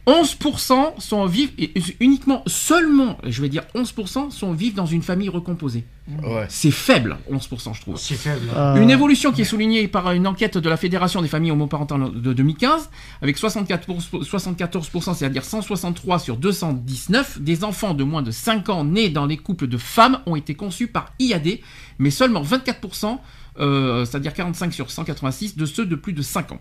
Hein. 0.08 0.22
11% 0.22 1.00
sont 1.00 1.26
vivent 1.26 1.52
et 1.58 1.72
uniquement 2.00 2.42
seulement, 2.46 3.18
je 3.26 3.40
vais 3.42 3.48
dire 3.48 3.62
11% 3.74 4.30
sont 4.30 4.52
vivent 4.52 4.74
dans 4.74 4.86
une 4.86 5.02
famille 5.02 5.28
recomposée. 5.28 5.84
Ouais. 6.22 6.46
C'est 6.48 6.70
faible 6.70 7.18
11% 7.30 7.74
je 7.74 7.80
trouve. 7.82 7.96
C'est 7.98 8.14
faible. 8.14 8.48
Euh, 8.56 8.76
Une 8.82 8.90
évolution 8.90 9.30
qui 9.30 9.42
est 9.42 9.44
soulignée 9.44 9.88
par 9.88 10.10
une 10.12 10.26
enquête 10.26 10.56
de 10.56 10.68
la 10.68 10.76
Fédération 10.78 11.20
des 11.20 11.28
familles 11.28 11.50
homoparentales 11.50 12.10
de 12.20 12.32
2015, 12.32 12.88
avec 13.20 13.36
64 13.36 13.84
pour- 13.86 14.00
74%, 14.00 15.14
c'est-à-dire 15.14 15.44
163 15.44 16.18
sur 16.18 16.36
219, 16.38 17.40
des 17.40 17.62
enfants 17.62 17.92
de 17.94 18.04
moins 18.04 18.22
de 18.22 18.30
5 18.30 18.70
ans 18.70 18.84
nés 18.84 19.10
dans 19.10 19.26
les 19.26 19.36
couples 19.36 19.66
de 19.66 19.76
femmes 19.76 20.20
ont 20.26 20.36
été 20.36 20.54
conçus 20.54 20.86
par 20.88 21.12
IAD, 21.18 21.58
mais 21.98 22.10
seulement 22.10 22.42
24%, 22.42 23.20
euh, 23.60 24.04
c'est-à-dire 24.06 24.32
45 24.32 24.72
sur 24.72 24.90
186, 24.90 25.56
de 25.56 25.66
ceux 25.66 25.84
de 25.84 25.94
plus 25.96 26.14
de 26.14 26.22
5 26.22 26.52
ans. 26.52 26.60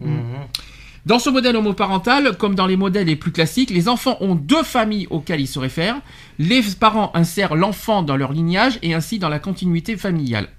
Mhm. 0.00 0.10
Dans 1.08 1.18
ce 1.18 1.30
modèle 1.30 1.56
homoparental, 1.56 2.36
comme 2.36 2.54
dans 2.54 2.66
les 2.66 2.76
modèles 2.76 3.06
les 3.06 3.16
plus 3.16 3.32
classiques, 3.32 3.70
les 3.70 3.88
enfants 3.88 4.18
ont 4.20 4.34
deux 4.34 4.62
familles 4.62 5.06
auxquelles 5.08 5.40
ils 5.40 5.46
se 5.46 5.58
réfèrent. 5.58 6.02
Les 6.38 6.60
parents 6.78 7.10
insèrent 7.14 7.54
l'enfant 7.54 8.02
dans 8.02 8.18
leur 8.18 8.30
lignage 8.30 8.78
et 8.82 8.92
ainsi 8.92 9.18
dans 9.18 9.30
la 9.30 9.38
continuité 9.38 9.96
familiale. 9.96 10.50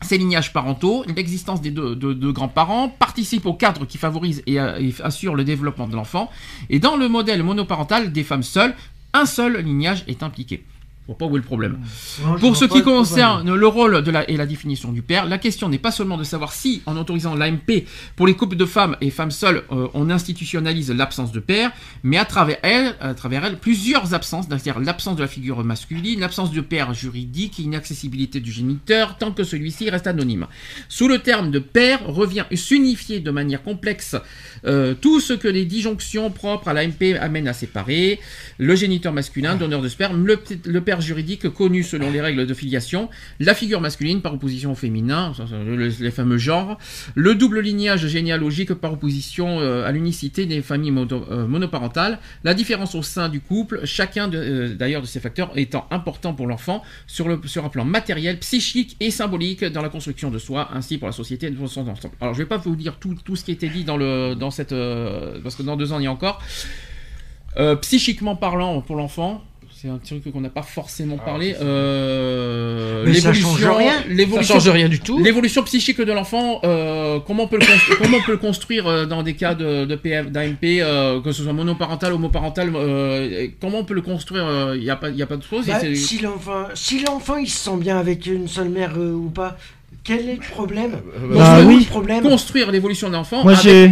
Ces 0.00 0.16
lignages 0.16 0.54
parentaux, 0.54 1.04
l'existence 1.14 1.60
des 1.60 1.70
deux, 1.70 2.32
grands-parents, 2.32 2.88
participent 2.88 3.44
au 3.44 3.52
cadre 3.52 3.84
qui 3.84 3.98
favorise 3.98 4.42
euh, 4.48 4.78
et 4.78 4.94
assure 5.02 5.34
le 5.34 5.44
développement 5.44 5.86
de 5.86 5.96
l'enfant. 5.96 6.30
Et 6.70 6.78
dans 6.78 6.96
le 6.96 7.10
modèle 7.10 7.42
monoparental 7.42 8.10
des 8.10 8.24
femmes 8.24 8.42
seules, 8.42 8.74
un 9.12 9.26
seul 9.26 9.58
lignage 9.58 10.02
est 10.08 10.22
impliqué. 10.22 10.64
Je 11.06 11.12
vois 11.12 11.18
pas 11.18 11.26
où 11.26 11.36
est 11.36 11.40
le 11.40 11.44
problème. 11.44 11.80
Non, 12.24 12.38
Pour 12.38 12.56
ce 12.56 12.64
qui 12.64 12.82
concerne 12.82 13.54
le 13.54 13.66
rôle 13.66 14.02
de 14.02 14.10
la, 14.10 14.28
et 14.30 14.38
la 14.38 14.46
définition 14.46 14.90
du 14.90 15.02
père, 15.02 15.26
la 15.26 15.36
question 15.36 15.68
n'est 15.68 15.78
pas 15.78 15.90
seulement 15.90 16.16
de 16.16 16.24
savoir 16.24 16.54
si, 16.54 16.82
en 16.86 16.96
autorisant 16.96 17.34
l'AMP 17.34 17.84
pour 18.16 18.26
les 18.26 18.34
couples 18.34 18.56
de 18.56 18.64
femmes 18.64 18.96
et 19.02 19.10
femmes 19.10 19.30
seules, 19.30 19.64
euh, 19.70 19.88
on 19.92 20.08
institutionnalise 20.08 20.90
l'absence 20.90 21.30
de 21.30 21.40
père, 21.40 21.72
mais 22.04 22.16
à 22.16 22.24
travers 22.24 22.56
elle, 22.62 22.94
à 23.00 23.12
travers 23.12 23.44
elle, 23.44 23.58
plusieurs 23.58 24.14
absences, 24.14 24.46
c'est-à-dire 24.48 24.80
l'absence 24.80 25.16
de 25.16 25.20
la 25.20 25.28
figure 25.28 25.62
masculine, 25.62 26.20
l'absence 26.20 26.52
de 26.52 26.60
père 26.62 26.94
juridique, 26.94 27.58
inaccessibilité 27.58 28.40
du 28.40 28.50
géniteur, 28.50 29.18
tant 29.18 29.30
que 29.30 29.44
celui-ci 29.44 29.90
reste 29.90 30.06
anonyme. 30.06 30.46
Sous 30.88 31.08
le 31.08 31.18
terme 31.18 31.50
de 31.50 31.58
père 31.58 32.06
revient 32.06 32.44
s'unifier 32.54 33.20
de 33.20 33.30
manière 33.30 33.62
complexe 33.62 34.16
euh, 34.66 34.94
tout 34.94 35.20
ce 35.20 35.32
que 35.32 35.48
les 35.48 35.64
disjonctions 35.64 36.30
propres 36.30 36.68
à 36.68 36.72
l'AMP 36.72 37.16
amènent 37.20 37.48
à 37.48 37.52
séparer, 37.52 38.20
le 38.58 38.74
géniteur 38.74 39.12
masculin, 39.12 39.56
donneur 39.56 39.82
de 39.82 39.88
sperme, 39.88 40.26
le, 40.26 40.80
père 40.80 41.00
juridique 41.00 41.48
connu 41.48 41.82
selon 41.82 42.10
les 42.10 42.20
règles 42.20 42.46
de 42.46 42.54
filiation, 42.54 43.08
la 43.40 43.54
figure 43.54 43.80
masculine 43.80 44.20
par 44.22 44.34
opposition 44.34 44.72
au 44.72 44.74
féminin, 44.74 45.32
les 46.00 46.10
fameux 46.10 46.38
genres, 46.38 46.78
le 47.14 47.34
double 47.34 47.60
lignage 47.60 48.06
généalogique 48.06 48.74
par 48.74 48.92
opposition 48.92 49.60
euh, 49.60 49.86
à 49.86 49.92
l'unicité 49.92 50.46
des 50.46 50.62
familles 50.62 50.90
mono- 50.92 51.24
euh, 51.30 51.46
monoparentales, 51.46 52.18
la 52.44 52.54
différence 52.54 52.94
au 52.94 53.02
sein 53.02 53.28
du 53.28 53.40
couple, 53.40 53.80
chacun 53.84 54.28
de- 54.28 54.38
euh, 54.38 54.74
d'ailleurs 54.74 55.02
de 55.02 55.06
ces 55.06 55.20
facteurs 55.20 55.50
étant 55.56 55.86
important 55.90 56.34
pour 56.34 56.46
l'enfant 56.46 56.82
sur, 57.06 57.28
le, 57.28 57.40
sur 57.46 57.64
un 57.64 57.68
plan 57.68 57.84
matériel, 57.84 58.38
psychique 58.38 58.96
et 59.00 59.10
symbolique 59.10 59.64
dans 59.64 59.82
la 59.82 59.88
construction 59.88 60.30
de 60.30 60.38
soi, 60.38 60.70
ainsi 60.74 60.98
pour 60.98 61.08
la 61.08 61.12
société 61.12 61.50
dans 61.50 61.66
son 61.66 61.86
ensemble. 61.88 62.14
Alors 62.20 62.34
je 62.34 62.38
vais 62.38 62.48
pas 62.48 62.56
vous 62.56 62.76
dire 62.76 62.96
tout, 62.98 63.14
tout 63.24 63.36
ce 63.36 63.44
qui 63.44 63.50
a 63.50 63.54
été 63.54 63.68
dit 63.68 63.84
dans, 63.84 63.96
le, 63.96 64.34
dans 64.34 64.50
cette... 64.54 64.72
euh, 64.72 65.38
parce 65.42 65.54
que 65.56 65.62
dans 65.62 65.76
deux 65.76 65.92
ans 65.92 65.98
il 65.98 66.04
y 66.04 66.06
a 66.06 66.12
encore. 66.12 66.40
Euh, 67.56 67.76
psychiquement 67.76 68.34
parlant 68.34 68.80
pour 68.80 68.96
l'enfant, 68.96 69.40
c'est 69.70 69.88
un 69.88 69.98
truc 69.98 70.32
qu'on 70.32 70.40
n'a 70.40 70.48
pas 70.48 70.62
forcément 70.62 71.18
parlé. 71.18 71.54
Euh, 71.60 73.04
Mais 73.06 73.14
ça 73.14 73.30
l'évolution- 73.32 73.48
change 73.68 73.76
rien. 73.76 73.92
Ça 73.92 74.08
l'évolution- 74.08 74.54
change 74.54 74.68
rien 74.70 74.88
du 74.88 74.98
tout. 75.00 75.18
L'évolution 75.22 75.62
psychique 75.62 76.00
de 76.00 76.12
l'enfant, 76.12 76.60
euh, 76.64 77.20
comment 77.20 77.44
on 77.44 77.46
peut 77.48 77.58
le 77.58 77.66
construire, 77.66 77.98
comment 78.02 78.16
on 78.18 78.22
peut 78.22 78.32
le 78.32 78.38
construire 78.38 79.06
dans 79.06 79.22
des 79.22 79.34
cas 79.34 79.54
de, 79.54 79.84
de 79.84 79.94
PF, 79.94 80.30
d'AMP, 80.30 80.58
euh, 80.80 81.20
que 81.20 81.32
ce 81.32 81.42
soit 81.44 81.52
monoparental, 81.52 82.12
homoparental, 82.12 82.72
euh, 82.74 83.46
comment 83.60 83.78
on 83.78 83.84
peut 83.84 83.94
le 83.94 84.02
construire 84.02 84.74
Il 84.74 84.80
n'y 84.80 84.90
a 84.90 84.96
pas, 84.96 85.10
il 85.10 85.16
y 85.16 85.22
a 85.22 85.26
pas 85.26 85.36
de 85.36 85.42
chose. 85.44 85.66
Bah, 85.66 85.78
si 85.94 86.18
l'enfant, 86.20 86.64
si 86.74 87.04
l'enfant 87.04 87.36
il 87.36 87.48
se 87.48 87.58
sent 87.70 87.76
bien 87.76 87.98
avec 87.98 88.26
une 88.26 88.48
seule 88.48 88.70
mère 88.70 88.92
euh, 88.96 89.12
ou 89.12 89.28
pas, 89.30 89.56
quel 90.04 90.28
est 90.28 90.34
le 90.36 90.40
problème 90.54 90.92
Euh, 91.16 91.34
Bah 91.34 91.60
oui. 91.64 91.78
le 91.80 91.84
problème. 91.86 92.22
construire 92.22 92.70
l'évolution 92.70 93.08
de 93.08 93.14
l'enfant 93.14 93.42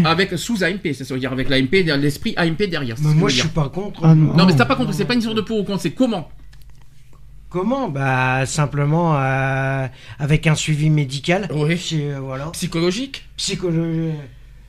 avec, 0.04 0.38
sous 0.38 0.62
AMP, 0.62 0.92
c'est-à-dire 0.92 1.32
avec 1.32 1.48
l'AMP, 1.48 1.72
l'esprit 1.98 2.34
AMP 2.36 2.62
derrière. 2.68 2.96
Mais 3.02 3.14
moi 3.14 3.28
je 3.30 3.40
suis 3.40 3.48
pas 3.48 3.68
contre. 3.70 4.00
Ah, 4.04 4.14
non. 4.14 4.34
Non, 4.34 4.46
mais 4.46 4.54
t'as 4.54 4.66
pas 4.66 4.76
compris, 4.76 4.94
c'est 4.94 5.04
pas 5.06 5.14
une 5.14 5.20
histoire 5.20 5.34
de 5.34 5.40
pour 5.40 5.58
ou 5.58 5.64
contre, 5.64 5.80
c'est 5.80 5.92
comment. 5.92 6.28
Comment 7.48 7.88
Bah 7.88 8.46
simplement 8.46 9.14
euh, 9.18 9.86
avec 10.18 10.46
un 10.46 10.54
suivi 10.54 10.88
médical. 10.88 11.48
Oui. 11.52 11.76
C'est, 11.78 12.12
euh, 12.12 12.20
voilà. 12.20 12.46
Psychologique 12.52 13.26
Psychologie. 13.36 14.12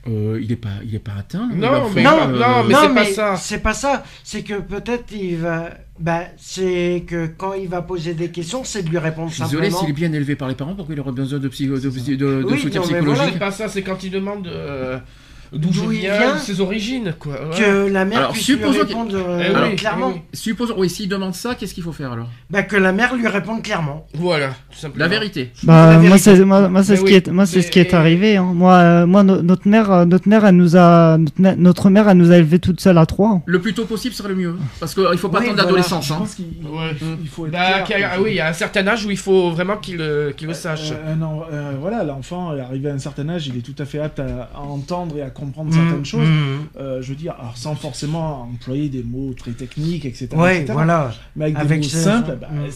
Euh, 0.06 0.38
il 0.42 0.52
est 0.52 0.56
pas, 0.56 0.68
il 0.84 0.94
est 0.94 0.98
pas 0.98 1.12
atteint. 1.18 1.48
Non, 1.54 1.88
mais- 1.94 2.02
Non, 2.02 2.28
non, 2.28 2.64
mais 2.68 2.74
c'est 2.74 2.94
pas 2.94 3.04
ça. 3.06 3.36
c'est 3.36 3.58
pas 3.62 3.72
ça. 3.72 4.04
C'est 4.22 4.42
que 4.42 4.60
peut-être 4.60 5.06
il 5.14 5.36
va. 5.38 5.70
Bah, 6.00 6.22
c'est 6.36 7.04
que 7.06 7.26
quand 7.26 7.52
il 7.54 7.68
va 7.68 7.80
poser 7.80 8.14
des 8.14 8.30
questions, 8.30 8.64
c'est 8.64 8.82
de 8.82 8.88
lui 8.90 8.98
répondre 8.98 9.28
Je 9.30 9.34
suis 9.34 9.44
désolé, 9.44 9.70
simplement. 9.70 9.80
s'il 9.80 9.90
est 9.90 9.92
bien 10.08 10.12
élevé 10.12 10.34
par 10.34 10.48
les 10.48 10.56
parents, 10.56 10.74
pour 10.74 10.86
qu'il 10.88 10.98
aurait 10.98 11.12
besoin 11.12 11.38
de, 11.38 11.48
psy- 11.48 11.68
de, 11.68 11.76
de- 11.78 12.16
de 12.16 12.44
Oui, 12.44 12.58
soutien 12.58 12.80
non, 12.80 12.86
mais 12.88 12.94
psychologique. 12.94 13.16
voilà. 13.16 13.32
C'est 13.32 13.38
pas 13.38 13.50
ça, 13.52 13.68
c'est 13.68 13.82
quand 13.82 14.02
il 14.02 14.10
demande. 14.10 14.48
euh, 14.48 14.98
d'où 15.54 15.92
il 15.92 16.00
viens, 16.00 16.18
vient, 16.18 16.38
ses 16.38 16.60
origines, 16.60 17.14
quoi. 17.18 17.32
ouais. 17.34 17.56
Que 17.58 17.88
la 17.92 18.04
mère 18.04 18.18
Alors, 18.18 18.32
puisse 18.32 18.48
lui 18.48 18.58
que- 18.58 18.66
répondre 18.66 19.14
euh, 19.14 19.42
Eh 19.46 19.70
oui, 19.70 19.76
clairement. 19.76 20.10
eh 20.14 20.18
oui. 20.18 20.22
Supposons, 20.32 20.74
oui, 20.78 20.90
s'il 20.90 21.08
demande 21.08 21.34
ça, 21.34 21.54
qu'est-ce 21.54 21.74
qu'il 21.74 21.82
faut 21.82 21.92
faire 21.92 22.12
alors? 22.12 22.28
Bah, 22.50 22.62
que 22.62 22.76
la 22.76 22.92
mère 22.92 23.14
lui 23.14 23.26
réponde 23.28 23.62
clairement. 23.62 24.06
Voilà, 24.14 24.48
tout 24.70 24.78
simplement. 24.78 25.04
La 25.04 25.08
vérité. 25.08 25.52
Bah, 25.62 25.86
La 25.86 25.92
moi, 25.94 26.02
vérité. 26.02 26.18
c'est 26.36 26.44
moi, 26.44 26.68
moi, 26.68 26.82
c'est 26.82 26.92
Mais 26.92 26.96
ce 26.98 27.02
oui, 27.02 27.08
qui 27.10 27.14
est 27.16 27.28
moi 27.28 27.46
c'est 27.46 27.62
ce 27.62 27.70
qui 27.70 27.78
est 27.78 27.94
arrivé. 27.94 28.36
hein. 28.36 28.50
Moi, 28.54 28.72
euh, 28.74 29.06
moi, 29.06 29.22
no- 29.22 29.42
notre 29.42 29.68
mère, 29.68 29.90
euh, 29.92 30.04
notre 30.04 30.28
mère, 30.28 30.44
elle 30.44 30.56
nous 30.56 30.76
a 30.76 31.18
notre, 31.18 31.40
mè- 31.40 31.56
notre 31.56 31.90
mère, 31.90 32.08
elle 32.08 32.16
nous 32.18 32.30
a 32.32 32.36
élevés 32.36 32.58
toute 32.58 32.80
seule 32.80 32.98
à 32.98 33.06
trois. 33.06 33.42
Le 33.46 33.60
plus 33.60 33.74
tôt 33.74 33.84
possible 33.84 34.14
serait 34.14 34.28
le 34.30 34.36
mieux. 34.36 34.56
Parce 34.80 34.94
qu'il 34.94 35.02
ne 35.04 35.16
faut 35.16 35.28
pas 35.28 35.38
Oui, 35.38 35.44
attendre 35.46 35.56
voilà. 35.62 35.70
l'adolescence. 35.70 36.06
Je 36.06 36.12
hein. 36.12 36.16
pense 36.18 36.34
qu'il 36.34 36.46
Ouais. 36.66 36.90
il 37.22 37.28
faut 37.28 37.46
être 37.46 37.52
Bah, 37.52 37.82
clair. 37.86 38.10
ah 38.14 38.20
oui, 38.20 38.30
il 38.32 38.36
y 38.36 38.40
a 38.40 38.48
un 38.48 38.52
certain 38.52 38.86
âge 38.86 39.04
où 39.06 39.10
il 39.10 39.16
faut 39.18 39.50
vraiment 39.50 39.76
qu'il 39.76 40.00
euh, 40.00 40.32
qu'il 40.32 40.48
le 40.48 40.54
sache. 40.54 40.90
Euh, 40.92 41.14
euh, 41.52 41.72
voilà, 41.80 42.02
l'enfant 42.04 42.56
est 42.56 42.60
arrivé 42.60 42.90
à 42.90 42.94
un 42.94 42.98
certain 42.98 43.28
âge, 43.28 43.46
il 43.46 43.56
est 43.56 43.60
tout 43.62 43.80
à 43.80 43.84
fait 43.84 43.98
apte 44.00 44.18
à, 44.20 44.50
à 44.54 44.60
entendre 44.60 45.16
et 45.18 45.22
à 45.22 45.26
comprendre 45.30 45.43
Mmh, 45.44 45.72
certaines 45.72 46.04
choses. 46.04 46.28
mmh. 46.28 46.78
Euh, 46.78 47.02
je 47.02 47.08
veux 47.08 47.14
dire, 47.16 47.34
alors 47.38 47.56
sans 47.56 47.74
forcément 47.74 48.42
employer 48.42 48.88
des 48.88 49.02
mots 49.02 49.32
très 49.34 49.52
techniques, 49.52 50.04
etc. 50.04 50.28
Ouais, 50.34 50.58
etc. 50.58 50.72
voilà. 50.72 51.12
Mais 51.36 51.46
avec, 51.46 51.56
Avec 51.56 51.80
des 51.80 51.86
mots 51.86 51.92
ce- 51.92 51.96
simples, 51.98 52.36
bah, 52.40 52.48
Mm. 52.52 52.68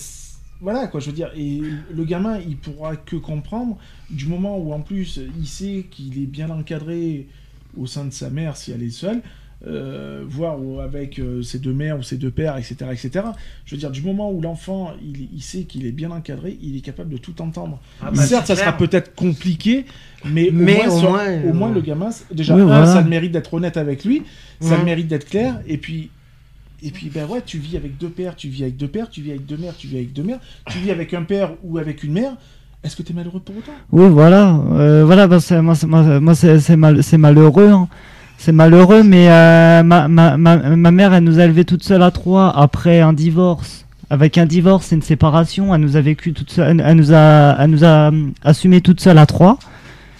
voilà 0.61 0.87
quoi, 0.89 1.01
je 1.01 1.07
veux 1.07 1.13
dire. 1.13 1.31
Et 1.37 1.61
le 1.95 2.05
gamin, 2.05 2.39
il 2.39 2.57
pourra 2.57 2.97
que 2.97 3.17
comprendre 3.17 3.77
du 4.11 4.27
moment 4.27 4.59
où 4.59 4.73
en 4.73 4.81
plus 4.81 5.21
il 5.39 5.47
sait 5.47 5.87
qu'il 5.91 6.21
est 6.23 6.27
bien 6.27 6.51
encadré 6.51 7.29
au 7.77 7.87
sein 7.87 8.05
de 8.05 8.13
sa 8.13 8.31
mère 8.31 8.57
si 8.57 8.73
elle 8.73 8.83
est 8.83 8.91
seule. 8.91 9.21
Euh, 9.67 10.23
voire 10.29 10.57
avec 10.83 11.19
euh, 11.19 11.43
ses 11.43 11.59
deux 11.59 11.73
mères 11.73 11.99
ou 11.99 12.03
ses 12.03 12.17
deux 12.17 12.31
pères, 12.31 12.57
etc., 12.57 12.77
etc. 12.93 13.11
Je 13.65 13.75
veux 13.75 13.79
dire, 13.79 13.91
du 13.91 14.03
moment 14.03 14.31
où 14.31 14.41
l'enfant, 14.41 14.93
il, 15.03 15.29
il 15.35 15.43
sait 15.43 15.63
qu'il 15.65 15.85
est 15.87 15.93
bien 15.93 16.11
encadré, 16.13 16.57
il 16.63 16.77
est 16.77 16.81
capable 16.81 17.11
de 17.11 17.17
tout 17.19 17.43
entendre. 17.43 17.81
Ah 18.01 18.11
bah, 18.13 18.23
Certes, 18.23 18.47
ça 18.47 18.55
sera 18.57 18.73
peut-être 18.77 19.15
compliqué, 19.17 19.85
mais, 20.25 20.51
Mais 20.53 20.75
au, 20.75 20.77
moins, 20.77 20.89
au 20.95 20.99
sur- 21.01 21.11
moins, 21.11 21.43
au 21.43 21.53
moins 21.53 21.71
euh, 21.71 21.75
le 21.75 21.81
gamin, 21.81 22.11
déjà, 22.33 22.55
Oui, 22.55 22.63
un, 22.63 22.67
voilà. 22.67 22.87
ça 22.87 22.99
a 22.99 23.03
le 23.03 23.09
mérite 23.09 23.33
d'être 23.33 23.53
honnête 23.53 23.77
avec 23.77 24.05
lui, 24.05 24.23
ça 24.61 24.75
a 24.75 24.79
le 24.79 24.85
mérite 24.85 25.09
d'être 25.09 25.29
clair, 25.29 25.61
et 25.67 25.77
puis, 25.79 26.11
et 26.81 26.93
puis, 26.93 27.11
ben 27.13 27.27
ouais, 27.29 27.43
tu 27.45 27.59
vis 27.59 27.77
avec 27.77 27.99
deux 27.99 28.09
pères, 28.11 28.37
tu 28.37 28.49
vis 28.49 28.63
avec 28.63 28.77
deux 28.77 28.87
pères, 28.87 29.11
tu 29.11 29.21
vis 29.23 29.31
avec 29.33 29.45
deux 29.45 29.57
mères, 29.57 29.75
tu 29.77 29.89
vis 29.89 29.97
avec 29.97 30.13
deux 30.13 30.23
mères, 30.23 30.39
tu 30.71 30.79
vis 30.79 30.93
avec 30.93 31.13
un 31.13 31.23
père 31.25 31.55
ou 31.65 31.79
avec 31.79 32.05
une 32.05 32.13
mère. 32.13 32.37
Est-ce 32.85 32.95
que 32.95 33.03
tu 33.03 33.11
es 33.11 33.15
malheureux 33.17 33.41
pour 33.41 33.57
autant? 33.57 33.73
Oui, 33.91 34.09
voilà, 34.09 34.55
euh, 34.71 35.03
voilà. 35.05 35.41
C'est- 35.41 35.61
moi, 35.61 35.75
c'est- 35.75 36.77
mal, 36.77 37.03
c'est 37.03 37.19
malheureux. 37.19 37.69
hein. 37.69 37.89
C'est 38.49 38.53
malheureux, 38.53 39.03
mais 39.03 39.29
euh, 39.29 39.83
ma, 39.83 40.09
ma, 40.09 40.39
ma, 40.39 40.57
ma 40.57 40.91
mère, 40.91 41.13
elle 41.13 41.23
nous 41.25 41.39
a 41.39 41.45
élevés 41.45 41.67
toute 41.67 41.83
seule 41.85 42.03
à 42.03 42.11
trois 42.11 42.49
après 42.57 42.99
un 43.03 43.13
divorce. 43.13 43.85
Avec 44.09 44.39
un 44.39 44.47
divorce 44.47 44.91
et 44.91 44.95
une 44.95 45.03
séparation, 45.03 45.75
elle 45.75 45.83
nous 45.83 45.97
a 45.97 46.01
vécu 46.01 46.33
toute 46.33 46.51
seule, 46.51 46.83
elle 46.83 46.97
nous 46.97 47.13
a, 47.13 47.57
elle 47.59 47.69
nous 47.69 47.85
a 47.85 48.09
hum, 48.09 48.33
assumé 48.43 48.81
toute 48.81 49.03
seule 49.03 49.19
à 49.19 49.27
trois. 49.27 49.59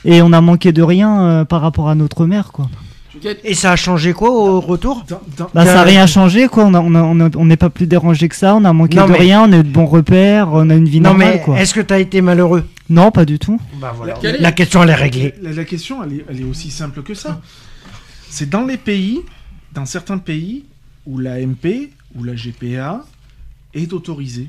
Et 0.05 0.21
on 0.21 0.35
a 0.35 0.43
manqué 0.43 0.73
de 0.73 0.83
rien 0.83 1.21
euh, 1.23 1.45
par 1.47 1.63
rapport 1.63 1.89
à 1.89 1.95
notre 1.95 2.27
mère, 2.27 2.53
quoi. 2.53 2.69
Et 3.45 3.55
ça 3.55 3.73
a 3.73 3.77
changé 3.77 4.13
quoi 4.13 4.29
au 4.31 4.61
retour? 4.61 5.07
Dans- 5.09 5.23
dans- 5.39 5.49
Bah, 5.55 5.65
ça 5.65 5.73
n'a 5.77 5.81
Euh, 5.81 5.85
rien 5.85 6.07
changé, 6.07 6.49
quoi. 6.49 6.67
On 6.67 7.45
n'est 7.47 7.57
pas 7.57 7.71
plus 7.71 7.87
dérangé 7.87 8.29
que 8.29 8.37
ça. 8.37 8.55
On 8.57 8.65
a 8.67 8.75
manqué 8.75 8.99
Non, 8.99 9.07
de 9.07 9.13
mais- 9.13 9.19
rien. 9.21 9.43
On 9.49 9.53
a 9.55 9.57
eu 9.57 9.63
de 9.63 9.71
bons 9.73 9.87
repères. 9.87 10.49
On 10.53 10.69
a 10.69 10.75
une 10.75 10.85
vie 10.87 11.01
Non, 11.01 11.13
normale, 11.13 11.31
mais 11.37 11.41
quoi. 11.41 11.59
est-ce 11.59 11.73
que 11.73 11.81
t'as 11.81 11.99
été 11.99 12.21
malheureux? 12.21 12.65
Non, 12.91 13.11
pas 13.11 13.25
du 13.25 13.39
tout. 13.39 13.59
Bah 13.81 13.95
voilà. 13.97 14.17
Quel 14.21 14.35
est- 14.37 14.41
La 14.41 14.53
question, 14.53 14.83
elle 14.83 14.91
est 14.91 14.95
réglée. 14.95 15.33
La, 15.41 15.53
la 15.53 15.65
question, 15.65 16.05
elle 16.05 16.13
est, 16.19 16.25
elle 16.29 16.41
est 16.43 16.45
aussi 16.45 16.71
simple 16.71 17.03
que 17.03 17.15
ça. 17.15 17.41
C'est 18.31 18.49
dans 18.49 18.65
les 18.65 18.77
pays, 18.77 19.21
dans 19.73 19.87
certains 19.87 20.19
pays, 20.19 20.65
où 21.07 21.19
la 21.19 21.41
MP 21.45 21.91
ou 22.15 22.25
la 22.25 22.35
GPA 22.35 23.05
est 23.75 23.93
autorisée. 23.93 24.49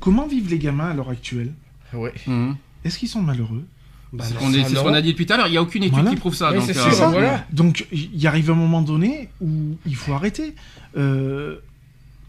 Comment 0.00 0.26
vivent 0.26 0.50
les 0.50 0.58
gamins 0.58 0.88
à 0.90 0.94
l'heure 0.94 1.10
actuelle? 1.10 1.52
Ouais. 1.92 2.12
Mhm. 2.26 2.56
Est-ce 2.84 2.98
qu'ils 2.98 3.08
sont 3.08 3.22
malheureux? 3.22 3.64
Bah 4.12 4.24
C'est 4.26 4.34
ce 4.34 4.38
qu'on 4.38 4.50
ce 4.50 4.88
a 4.94 5.02
dit 5.02 5.10
depuis 5.12 5.26
tout 5.26 5.34
à 5.34 5.36
l'heure. 5.36 5.48
Il 5.48 5.50
n'y 5.50 5.56
a 5.58 5.62
aucune 5.62 5.82
étude 5.82 5.94
Voilà. 5.94 6.10
qui 6.10 6.16
prouve 6.16 6.34
ça. 6.34 6.52
Donc, 6.52 6.68
euh, 6.68 6.72
ça. 6.72 7.08
voilà. 7.10 7.44
Donc 7.52 7.86
il 7.92 8.26
arrive 8.26 8.50
un 8.50 8.54
moment 8.54 8.80
donné 8.80 9.28
où 9.40 9.76
il 9.84 9.96
faut 9.96 10.12
arrêter. 10.14 10.54
Euh, 10.96 11.56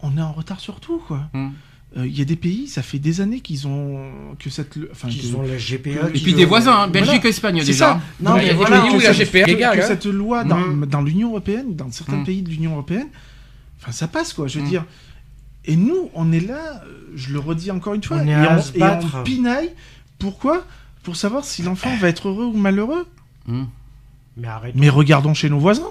on 0.00 0.16
est 0.18 0.22
en 0.22 0.32
retard 0.32 0.60
sur 0.60 0.80
tout, 0.80 0.98
quoi. 0.98 1.30
Euh, 1.96 2.06
Il 2.06 2.16
y 2.16 2.22
a 2.22 2.24
des 2.24 2.36
pays, 2.36 2.68
ça 2.68 2.82
fait 2.82 3.00
des 3.00 3.20
années 3.20 3.40
qu'ils 3.40 3.66
ont 3.66 3.98
que 4.38 4.48
cette, 4.48 4.78
enfin, 4.92 5.08
Qu'ils 5.08 5.32
que- 5.32 5.36
ont 5.36 5.42
la 5.42 5.56
GPA. 5.58 6.08
Et 6.14 6.20
puis 6.20 6.34
des 6.34 6.44
voisins, 6.44 6.70
hein, 6.72 6.86
Voilà. 6.88 6.92
Belgique 7.06 7.24
et 7.24 7.28
Espagne 7.30 7.58
C'est 7.60 7.66
déjà. 7.66 7.86
ça. 7.94 8.00
Non, 8.20 8.36
Il 8.36 8.38
y 8.38 8.38
a 8.38 8.42
mais 8.42 8.48
des 8.50 8.54
voilà. 8.54 8.80
pays 8.82 8.90
où 8.90 8.98
que 8.98 9.02
la 9.02 9.12
GPA 9.12 9.42
que- 9.44 9.50
légale, 9.50 9.76
que 9.78 9.82
hein. 9.82 9.86
cette 9.88 10.06
loi 10.06 10.44
dans, 10.44 10.56
Mhm. 10.58 10.86
dans 10.86 11.02
l'Union 11.02 11.28
européenne, 11.30 11.74
dans 11.74 11.90
certains 11.90 12.18
Mhm. 12.18 12.24
pays 12.26 12.42
de 12.42 12.48
l'Union 12.50 12.72
européenne, 12.72 13.08
enfin 13.82 13.90
ça 13.90 14.06
passe 14.06 14.32
quoi. 14.34 14.46
Je 14.46 14.58
veux 14.58 14.64
Mhm. 14.64 14.70
dire. 14.70 14.84
Et 15.64 15.74
nous, 15.76 16.10
on 16.14 16.30
est 16.32 16.40
là. 16.46 16.82
Je 17.16 17.32
le 17.32 17.40
redis 17.40 17.70
encore 17.72 17.94
une 17.94 18.04
fois. 18.04 18.18
On 18.18 18.26
est 18.26 18.30
et, 18.30 18.34
à 18.34 18.56
on, 18.56 18.62
se 18.62 18.74
et 18.76 18.78
battre. 18.78 19.06
on 19.18 19.22
pinaille. 19.24 19.70
Pourquoi? 20.20 20.64
Pour 21.02 21.16
savoir 21.16 21.44
si 21.44 21.62
l'enfant 21.62 21.94
va 21.96 22.08
être 22.08 22.28
heureux 22.28 22.44
ou 22.46 22.56
malheureux. 22.56 23.04
Mais 23.48 24.46
arrête. 24.46 24.74
Mais 24.76 24.88
regardons 24.90 25.34
chez 25.34 25.50
nos 25.50 25.58
voisins. 25.58 25.90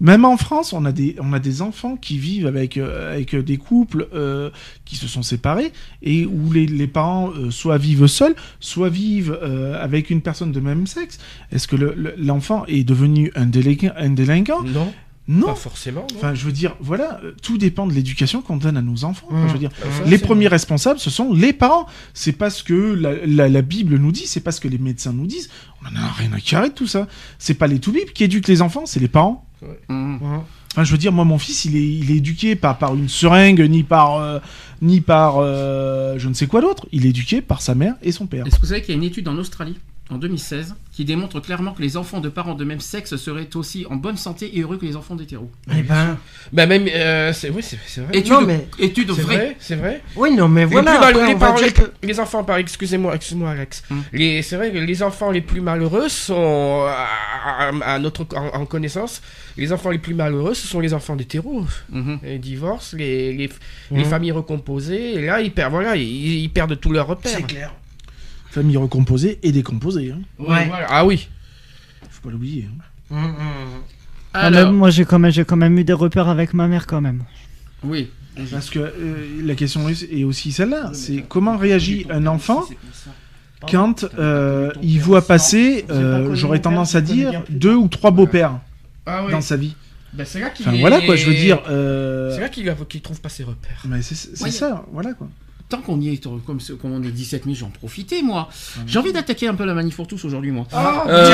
Même 0.00 0.24
en 0.24 0.36
France, 0.36 0.72
on 0.72 0.84
a 0.84 0.92
des, 0.92 1.16
on 1.20 1.32
a 1.32 1.38
des 1.40 1.60
enfants 1.60 1.96
qui 1.96 2.18
vivent 2.18 2.46
avec, 2.46 2.76
euh, 2.76 3.12
avec 3.14 3.34
des 3.34 3.56
couples 3.56 4.06
euh, 4.14 4.50
qui 4.84 4.94
se 4.96 5.08
sont 5.08 5.22
séparés 5.22 5.72
et 6.02 6.24
où 6.24 6.52
les, 6.52 6.66
les 6.66 6.86
parents 6.86 7.30
euh, 7.30 7.50
soit 7.50 7.78
vivent 7.78 8.06
seuls, 8.06 8.36
soit 8.60 8.90
vivent 8.90 9.36
euh, 9.42 9.82
avec 9.82 10.10
une 10.10 10.20
personne 10.20 10.52
de 10.52 10.60
même 10.60 10.86
sexe. 10.86 11.18
Est-ce 11.50 11.66
que 11.66 11.74
le- 11.76 11.94
le- 11.96 12.14
l'enfant 12.16 12.64
est 12.66 12.84
devenu 12.84 13.32
un 13.34 13.46
délinquant, 13.46 13.90
un 13.96 14.10
délinquant? 14.10 14.62
Non, 14.62 14.92
Non. 15.26 15.46
pas 15.48 15.54
forcément. 15.56 16.06
non. 16.12 16.16
Enfin, 16.16 16.32
je 16.34 16.44
veux 16.46 16.52
dire, 16.52 16.76
voilà, 16.80 17.20
tout 17.42 17.58
dépend 17.58 17.86
de 17.88 17.92
l'éducation 17.92 18.40
qu'on 18.40 18.56
donne 18.56 18.76
à 18.76 18.82
nos 18.82 19.02
enfants. 19.04 19.26
Je 19.48 19.52
veux 19.52 19.58
dire, 19.58 19.70
ça, 19.80 20.04
les 20.06 20.18
premiers 20.18 20.48
responsables, 20.48 21.00
ce 21.00 21.10
sont 21.10 21.32
les 21.34 21.52
parents. 21.52 21.86
C'est 22.14 22.32
pas 22.32 22.50
ce 22.50 22.62
que 22.62 22.72
la, 22.94 23.14
la- 23.26 23.48
la 23.48 23.62
Bible 23.62 23.96
nous 23.98 24.12
dit, 24.12 24.26
c'est 24.28 24.40
pas 24.40 24.52
ce 24.52 24.60
que 24.60 24.68
les 24.68 24.78
médecins 24.78 25.12
nous 25.12 25.26
disent. 25.26 25.50
On 25.82 25.86
en 25.86 26.00
a 26.00 26.08
rien 26.12 26.32
à 26.32 26.40
carrer 26.40 26.68
de 26.68 26.74
tout 26.74 26.86
ça. 26.86 27.08
C'est 27.40 27.54
pas 27.54 27.66
les 27.66 27.80
toubibs 27.80 28.10
qui 28.14 28.22
éduquent 28.24 28.46
les 28.48 28.62
enfants, 28.62 28.86
c'est 28.86 29.00
les 29.00 29.08
parents. 29.08 29.44
Enfin, 29.88 30.84
je 30.84 30.92
veux 30.92 30.98
dire, 30.98 31.12
moi, 31.12 31.24
mon 31.24 31.38
fils, 31.38 31.64
il 31.64 31.76
est, 31.76 31.92
il 31.98 32.10
est 32.10 32.16
éduqué 32.16 32.54
pas 32.54 32.74
par 32.74 32.94
une 32.94 33.08
seringue, 33.08 33.60
ni 33.68 33.82
par, 33.82 34.16
euh, 34.16 34.38
ni 34.82 35.00
par 35.00 35.38
euh, 35.38 36.18
je 36.18 36.28
ne 36.28 36.34
sais 36.34 36.46
quoi 36.46 36.60
d'autre. 36.60 36.86
Il 36.92 37.06
est 37.06 37.10
éduqué 37.10 37.40
par 37.40 37.62
sa 37.62 37.74
mère 37.74 37.94
et 38.02 38.12
son 38.12 38.26
père. 38.26 38.46
Est-ce 38.46 38.56
que 38.56 38.60
vous 38.60 38.68
savez 38.68 38.82
qu'il 38.82 38.90
y 38.90 38.94
a 38.94 38.98
une 38.98 39.06
étude 39.06 39.26
en 39.28 39.36
Australie? 39.36 39.76
En 40.10 40.16
2016 40.16 40.74
qui 40.92 41.04
démontre 41.04 41.38
clairement 41.40 41.72
que 41.72 41.82
les 41.82 41.96
enfants 41.96 42.20
de 42.20 42.28
parents 42.28 42.54
de 42.54 42.64
même 42.64 42.80
sexe 42.80 43.14
seraient 43.16 43.54
aussi 43.54 43.86
en 43.88 43.96
bonne 43.96 44.16
santé 44.16 44.56
et 44.56 44.62
heureux 44.62 44.76
que 44.78 44.86
les 44.86 44.96
enfants 44.96 45.14
d'hétéros 45.14 45.50
Eh 45.70 45.82
ben, 45.82 46.16
Bah 46.52 46.66
même, 46.66 46.86
euh, 46.88 47.32
c'est 47.32 47.50
oui, 47.50 47.62
c'est 47.62 48.00
vrai. 48.00 48.16
Étude, 48.18 48.32
Non, 48.32 48.40
mais- 48.40 48.66
étude 48.78 49.10
vraie. 49.10 49.22
vrai, 49.22 49.56
c'est 49.60 49.76
vrai. 49.76 50.02
oui, 50.16 50.34
non, 50.34 50.48
mais 50.48 50.62
Les 50.62 50.66
voilà. 50.66 50.92
plus 50.92 51.00
malheureux- 51.00 51.20
après, 51.22 51.26
les, 51.28 51.34
on 51.34 51.38
va 51.38 51.46
parents- 51.46 51.58
dire 51.58 51.66
les- 51.66 51.72
que- 51.72 51.92
les 52.06 52.20
enfants, 52.20 52.42
par 52.44 52.56
excusez-moi, 52.56 53.14
excuse-moi 53.14 53.50
Alex. 53.50 53.82
Hmm. 53.90 54.00
Les, 54.12 54.42
c'est 54.42 54.56
vrai 54.56 54.72
que 54.72 54.78
les 54.78 55.02
enfants 55.02 55.30
les 55.30 55.40
plus 55.42 55.60
malheureux 55.60 56.08
sont, 56.08 56.86
à, 57.84 57.98
notre 57.98 58.26
en, 58.34 58.60
en 58.60 58.66
connaissance, 58.66 59.22
les 59.56 59.72
enfants 59.72 59.90
les 59.90 59.98
plus 59.98 60.14
malheureux, 60.14 60.54
ce 60.54 60.66
sont 60.66 60.80
les 60.80 60.94
enfants 60.94 61.16
d'hétéros. 61.16 61.64
Mhm. 61.90 62.18
Les 62.22 62.38
divorces, 62.38 62.94
les, 62.94 63.32
les, 63.34 63.50
les 63.90 64.04
Mhm. 64.04 64.10
familles 64.10 64.32
recomposées, 64.32 65.14
et 65.14 65.26
là 65.26 65.40
ils 65.40 65.52
perdent, 65.52 65.72
voilà, 65.72 65.96
ils, 65.96 66.02
ils 66.42 66.50
perdent 66.50 66.78
tous 66.80 66.90
leurs 66.92 67.06
repères. 67.06 67.32
C'est 67.36 67.42
clair. 67.46 67.72
Famille 68.50 68.76
recomposée 68.76 69.38
et 69.42 69.52
décomposée. 69.52 70.12
Hein. 70.12 70.20
Ouais. 70.38 70.66
Voilà. 70.68 70.86
Ah 70.88 71.04
oui. 71.06 71.28
Faut 72.10 72.22
pas 72.22 72.30
l'oublier. 72.30 72.68
hein. 72.70 73.14
Mhm, 73.14 73.20
mhm. 73.22 73.34
Ah, 74.34 74.50
mais 74.50 74.56
Alors, 74.58 74.72
moi, 74.72 74.90
j'ai 74.90 75.04
quand 75.04 75.18
même, 75.18 75.30
j'ai 75.32 75.44
quand 75.44 75.56
même 75.56 75.76
eu 75.78 75.84
des 75.84 75.92
repères 75.92 76.28
avec 76.28 76.54
ma 76.54 76.68
mère, 76.68 76.86
quand 76.86 77.00
même. 77.00 77.22
oui. 77.82 78.10
Parce 78.52 78.70
que 78.70 78.78
euh, 78.78 79.16
la 79.42 79.56
question 79.56 79.88
est 79.88 80.22
aussi 80.22 80.52
celle-là. 80.52 80.90
C'est 80.94 81.24
comment 81.28 81.56
réagit 81.56 82.06
un 82.08 82.24
enfant 82.28 82.64
quand 83.68 84.04
euh, 84.16 84.70
il 84.80 85.00
voit 85.00 85.26
passer, 85.26 85.84
euh, 85.90 86.36
j'aurais 86.36 86.60
tendance 86.60 86.94
à 86.94 87.00
dire, 87.00 87.42
deux 87.50 87.74
ou 87.74 87.88
trois 87.88 88.12
beaux-pères 88.12 88.60
Ah 89.06 89.24
oui. 89.24 89.32
dans 89.32 89.40
sa 89.40 89.56
vie. 89.56 89.74
Ben, 90.12 90.24
c'est 90.24 90.38
là 90.38 90.50
qu'il 90.50 90.66
Enfin 90.68 90.76
est- 90.76 90.80
voilà 90.80 91.00
quoi, 91.00 91.16
je 91.16 91.26
veux 91.26 91.34
dire. 91.34 91.60
euh, 91.68 92.32
C'est 92.32 92.40
là 92.40 92.48
qu'il 92.48 93.00
trouve 93.02 93.20
pas 93.20 93.28
ses 93.28 93.42
repères. 93.42 93.82
Mais 93.88 94.02
c'est 94.02 94.14
c'est 94.14 94.40
Ouais. 94.44 94.50
ça, 94.52 94.84
voilà 94.92 95.14
quoi. 95.14 95.26
Tant 95.68 95.82
qu'on 95.82 96.00
y 96.00 96.08
est, 96.14 96.24
comme, 96.46 96.60
ce- 96.60 96.72
comme 96.72 96.92
on 96.92 97.02
est 97.02 97.10
17 97.10 97.44
000, 97.44 97.54
j'en 97.54 97.68
profiter, 97.68 98.22
moi. 98.22 98.48
J'ai 98.86 98.98
envie 98.98 99.12
d'attaquer 99.12 99.48
un 99.48 99.54
peu 99.54 99.64
la 99.66 99.74
manif 99.74 99.96
pour 99.96 100.06
tous 100.06 100.24
aujourd'hui, 100.24 100.50
moi. 100.50 100.66
Ah, 100.72 101.04
Euh, 101.06 101.28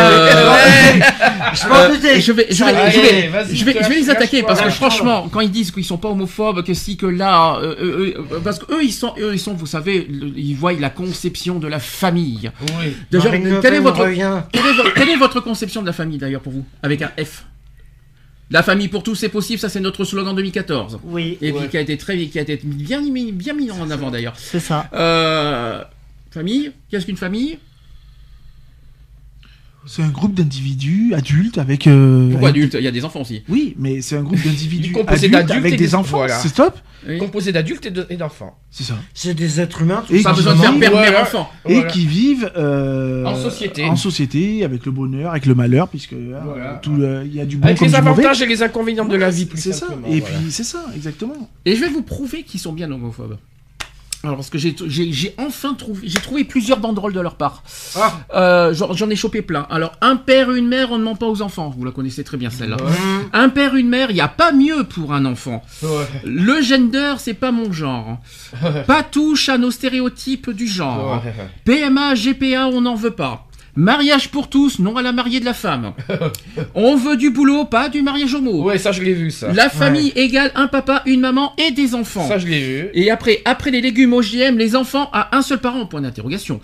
Je 2.21 2.33
vais, 2.33 2.47
je 2.51 2.65
vais, 2.65 2.71
Allez, 2.81 2.93
je 2.93 3.01
vais, 3.01 3.29
vas-y, 3.29 3.57
je 3.57 3.65
vais, 3.65 3.77
je 3.83 3.89
vais 3.89 3.95
les 3.97 4.11
attaquer 4.11 4.43
parce 4.43 4.61
que 4.61 4.71
franchement, 4.71 5.29
quand 5.31 5.41
ils 5.41 5.51
disent 5.51 5.71
qu'ils 5.71 5.85
sont 5.85 5.99
pas 5.99 6.09
homophobes, 6.09 6.65
que 6.65 6.75
si, 6.75 6.97
que 6.97 7.07
là, 7.07 7.57
euh, 7.59 7.75
euh, 7.81 8.15
euh, 8.33 8.41
parce 8.43 8.59
que 8.59 8.73
eux, 8.75 8.83
ils 8.83 8.93
sont, 8.93 9.15
eux, 9.19 9.35
ils 9.35 9.39
sont, 9.41 9.55
vous 9.55 9.67
savez, 9.67 10.07
le- 10.11 10.33
ils 10.37 10.55
voient 10.55 10.73
la 10.73 10.91
conception 10.91 11.59
de 11.59 11.69
la 11.69 11.79
famille. 11.79 12.51
Oui. 12.81 12.97
Déjà, 13.11 13.29
est 13.75 13.81
votre, 13.81 13.99
est, 14.81 14.93
quelle 14.95 15.11
est 15.11 15.17
votre 15.17 15.41
conception 15.41 15.81
de 15.81 15.87
la 15.87 15.93
famille 15.93 16.19
d'ailleurs 16.19 16.41
pour 16.41 16.53
vous, 16.53 16.65
avec 16.83 17.03
un 17.03 17.11
F? 17.23 17.45
La 18.51 18.63
famille 18.63 18.89
pour 18.89 19.03
tous, 19.03 19.15
c'est 19.15 19.29
possible. 19.31 19.59
Ça, 19.59 19.69
c'est 19.69 19.81
notre 19.81 20.05
slogan 20.05 20.35
2014. 20.37 21.01
Oui, 21.05 21.39
Et 21.41 21.51
puis 21.53 21.63
Ouais. 21.63 21.69
qui 21.69 21.77
a 21.77 21.81
été 21.81 21.97
très, 21.97 22.17
qui 22.27 22.39
a 22.39 22.43
été 22.43 22.61
bien 22.63 23.01
mis, 23.01 23.33
bien 23.33 23.55
mis 23.55 23.71
en 23.71 23.91
avant 23.91 24.11
d'ailleurs. 24.11 24.35
c'est 24.37 24.61
ça. 24.61 24.89
Euh, 24.95 25.83
famille, 26.31 26.73
qu'est-ce 26.91 27.07
qu'une 27.07 27.17
famille? 27.17 27.59
C'est 29.87 30.03
un 30.03 30.09
groupe 30.09 30.35
d'individus 30.35 31.13
adultes 31.15 31.59
avec. 31.59 31.87
euh, 31.87 32.31
Pourquoi 32.31 32.49
avec- 32.49 32.63
adultes? 32.63 32.77
Il 32.79 32.85
y 32.85 32.89
a 32.89 32.91
des 32.91 33.05
enfants 33.05 33.21
aussi. 33.21 33.43
Oui, 33.49 33.75
mais 33.79 34.01
c'est 34.01 34.17
un 34.17 34.23
groupe 34.23 34.39
d'individus 34.45 34.93
Composé 34.93 35.27
adultes 35.27 35.33
d'adultes 35.33 35.59
avec 35.59 35.73
et 35.75 35.77
des 35.77 35.85
des- 35.85 35.95
enfants. 35.95 36.17
voilà. 36.19 36.39
C'est 36.39 36.55
top. 36.55 36.79
Oui. 37.07 37.19
Composé 37.19 37.53
d'adultes 37.53 37.85
et 37.85 37.91
de- 37.91 38.07
et 38.09 38.17
d'enfants. 38.17 38.57
C'est 38.71 38.85
ça. 38.85 38.95
C'est 39.13 39.35
des 39.35 39.61
êtres 39.61 39.83
humains. 39.83 40.03
tout 40.07 40.15
Et 40.15 40.23
Pas 40.23 40.31
qui 40.31 40.37
besoin 40.37 40.55
de 40.55 40.61
faire 40.61 40.79
père, 40.79 40.93
mère, 40.93 41.21
enfant. 41.23 41.51
et 41.67 41.75
Voilà. 41.75 41.89
qui 41.91 42.07
vivent 42.07 42.51
euh, 42.57 43.27
En 43.27 43.37
société. 43.37 43.85
en 43.85 43.97
société, 43.97 44.65
avec 44.65 44.87
le 44.87 44.93
bonheur, 44.93 45.33
avec 45.33 45.45
le 45.45 45.55
malheur, 45.55 45.89
puisque 45.89 46.15
Voilà. 46.15 46.81
tout, 46.83 46.97
euh, 47.01 47.23
il 47.27 47.35
y 47.35 47.41
a 47.41 47.45
du 47.45 47.59
bon 47.59 47.67
Avec 47.67 47.79
comme 47.79 47.89
les 47.89 47.93
du 47.95 48.01
mauvais. 48.01 48.23
avantages 48.23 48.41
et 48.41 48.47
les 48.47 48.63
inconvénients 48.63 49.05
de 49.05 49.17
la 49.17 49.29
vie, 49.31 49.47
C'est 49.55 49.73
ça. 49.75 49.87
Et 50.09 50.21
voilà. 50.21 50.39
puis 50.39 50.51
c'est 50.51 50.65
ça, 50.65 50.83
exactement. 50.97 51.51
Et 51.67 51.77
je 51.77 51.81
vais 51.83 51.91
vous 51.91 52.03
prouver 52.03 52.43
qu'ils 52.43 52.61
sont 52.61 52.73
bien 52.73 52.91
homophobes. 52.91 53.37
Alors 54.25 54.37
parce 54.37 54.49
que 54.51 54.59
j'ai 54.59 55.35
enfin 55.39 55.75
trouvé 55.75 56.09
j'ai 56.09 56.19
trouvé 56.19 56.45
plusieurs 56.45 56.79
banderoles 56.79 57.13
de 57.13 57.21
leur 57.21 57.35
part. 57.35 57.63
Ah. 57.95 58.13
Euh, 58.35 58.75
J'en 58.75 59.11
ai 59.11 59.17
chopé 59.17 59.43
plein. 59.43 59.67
Alors 59.71 59.93
un 60.01 60.17
père 60.17 60.51
une 60.51 60.67
mère 60.67 60.91
on 60.93 60.99
ne 60.99 61.05
ment 61.05 61.15
pas 61.15 61.27
aux 61.27 61.43
enfants. 61.43 61.73
Vous 61.77 61.85
la 61.85 61.91
connaissez 61.91 62.25
très 62.25 62.39
bien 62.39 62.49
celle-là. 62.51 62.79
Un 63.33 63.49
père 63.51 63.77
une 63.77 63.89
mère 63.89 64.11
il 64.11 64.17
y 64.17 64.23
a 64.23 64.29
pas 64.29 64.53
mieux 64.53 64.85
pour 64.85 65.13
un 65.13 65.27
enfant. 65.27 65.63
Ouais. 65.83 66.09
Le 66.25 66.63
gender 66.63 67.15
c'est 67.19 67.35
pas 67.35 67.53
mon 67.53 67.73
genre. 67.73 68.19
Pas 68.87 69.03
touche 69.03 69.49
à 69.51 69.59
nos 69.59 69.71
stéréotypes 69.71 70.51
du 70.51 70.67
genre. 70.67 71.23
PMA 71.65 72.15
GPA 72.15 72.69
on 72.69 72.81
n'en 72.81 72.95
veut 72.95 73.11
pas. 73.11 73.47
Mariage 73.77 74.29
pour 74.31 74.49
tous, 74.49 74.79
non 74.79 74.97
à 74.97 75.03
la 75.03 75.11
mariée 75.13 75.41
de 75.41 75.45
la 75.45 75.53
femme. 75.55 75.93
On 76.77 76.95
veut 76.97 77.17
du 77.17 77.31
boulot, 77.31 77.65
pas 77.65 77.89
du 77.89 78.03
mariage 78.03 78.33
homo. 78.35 78.63
Ouais, 78.63 78.79
ça 78.79 78.93
je 78.93 79.03
l'ai 79.03 79.15
vu 79.15 79.31
ça. 79.33 79.53
La 79.53 79.69
famille 79.69 80.13
égale 80.15 80.53
un 80.55 80.69
papa, 80.69 81.03
une 81.07 81.21
maman 81.21 81.53
et 81.59 81.73
des 81.73 81.95
enfants. 81.97 82.29
Ça 82.29 82.39
je 82.39 82.47
l'ai 82.47 82.61
vu. 82.61 82.89
Et 82.95 83.11
après, 83.11 83.41
après 83.45 83.73
les 83.73 83.81
légumes 83.81 84.13
OGM, 84.13 84.59
les 84.59 84.77
enfants 84.77 85.11
à 85.13 85.37
un 85.37 85.43
seul 85.43 85.59
parent, 85.59 85.87
point 85.87 86.01
d'interrogation. 86.03 86.61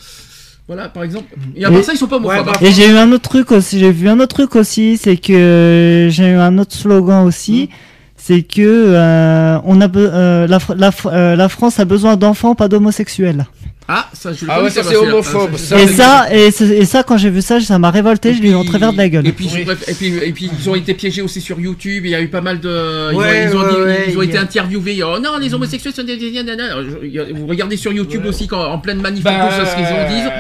Voilà, 0.69 0.89
par 0.89 1.03
exemple. 1.03 1.35
Et 1.57 1.65
à 1.65 1.69
part 1.71 1.81
Et- 1.81 1.83
ça, 1.83 1.93
ils 1.95 1.97
sont 1.99 2.07
pas 2.07 2.17
homophobes. 2.19 2.39
Ouais, 2.39 2.45
bah, 2.45 2.53
hein. 2.55 2.65
Et 2.65 2.71
j'ai 2.71 2.89
eu 2.89 2.97
un 2.97 3.11
autre 3.11 3.29
truc 3.29 3.51
aussi, 3.51 3.81
j'ai 3.81 3.91
vu 3.91 4.09
un 4.09 4.21
autre 4.21 4.37
truc 4.37 4.55
aussi, 4.55 4.97
c'est 4.97 5.17
que 5.17 6.07
j'ai 6.13 6.29
eu 6.29 6.37
un 6.37 6.59
autre 6.59 6.75
slogan 6.77 7.25
aussi, 7.27 7.63
Mm. 7.73 7.75
c'est 8.17 8.43
que 8.43 8.61
euh, 8.61 9.59
on 9.65 9.81
a 9.81 9.89
euh, 9.97 10.47
la, 10.47 10.59
la, 10.77 10.91
euh, 11.07 11.35
la 11.35 11.49
France 11.49 11.81
a 11.81 11.85
besoin 11.85 12.17
d'enfants, 12.17 12.55
pas 12.55 12.69
d'homosexuels. 12.69 13.47
Ah, 13.93 14.09
ça, 14.13 14.33
je 14.33 14.45
le 14.45 14.51
Ah 14.53 14.63
ouais, 14.63 14.71
ça 14.71 14.85
c'est 14.85 14.95
homophobe. 14.97 15.51
Ah, 15.55 15.59
Ça, 15.59 15.81
et 15.83 15.87
ça, 15.89 16.29
et, 16.33 16.85
ça, 16.85 17.03
quand 17.03 17.17
j'ai 17.19 17.29
vu 17.31 17.43
ça, 17.43 17.61
ça 17.61 17.79
m'a 17.81 17.91
révolté, 17.91 18.35
je 18.35 18.41
lui 18.41 18.51
ai 18.51 18.55
en 18.55 18.65
travers 18.65 18.93
de 18.93 18.99
la 18.99 19.09
gueule. 19.09 19.27
Et 19.27 19.33
puis, 19.33 19.49
je 19.49 19.59
et 19.59 19.95
puis, 19.95 20.07
et 20.23 20.33
puis, 20.33 20.49
ils 20.57 20.71
ont 20.71 20.77
été 20.77 20.95
piégés 20.95 21.23
aussi 21.23 21.41
sur 21.41 21.59
YouTube. 21.59 22.05
Il 22.07 22.11
y 22.11 22.15
a 22.15 22.21
eu 22.21 22.29
pas 22.29 22.41
mal 22.41 22.61
de. 22.61 23.11
Ils 23.13 23.17
Ouais, 23.17 23.47
ont, 23.47 23.51
ils 23.51 23.57
ont, 23.57 23.61
ouais, 23.63 23.71
dit- 23.75 23.81
ouais, 23.83 24.05
ils 24.11 24.19
ont 24.19 24.23
il 24.23 24.27
y 24.27 24.29
été 24.29 24.39
a- 24.39 24.43
interviewés. 24.43 25.03
Oh 25.03 25.19
non, 25.19 25.39
les 25.39 25.53
homosexuels 25.53 25.93
sont 25.93 26.05
des. 26.05 26.17
des- 26.17 26.31
des- 26.31 26.43
des- 26.45 26.57
des- 26.57 27.33
Vous 27.33 27.47
regardez 27.49 27.77
sur 27.77 27.93
YouTube 27.93 28.25
aussi 28.27 28.47
quand, 28.47 28.63
en 28.65 28.79
pleine 28.79 29.01
manif 29.01 29.25
Bah, 29.25 29.49
tout 29.51 29.57
ça, 29.57 29.67
ce 29.67 29.75
qu'ils 29.75 29.85
en 29.87 30.09
disent. 30.09 30.31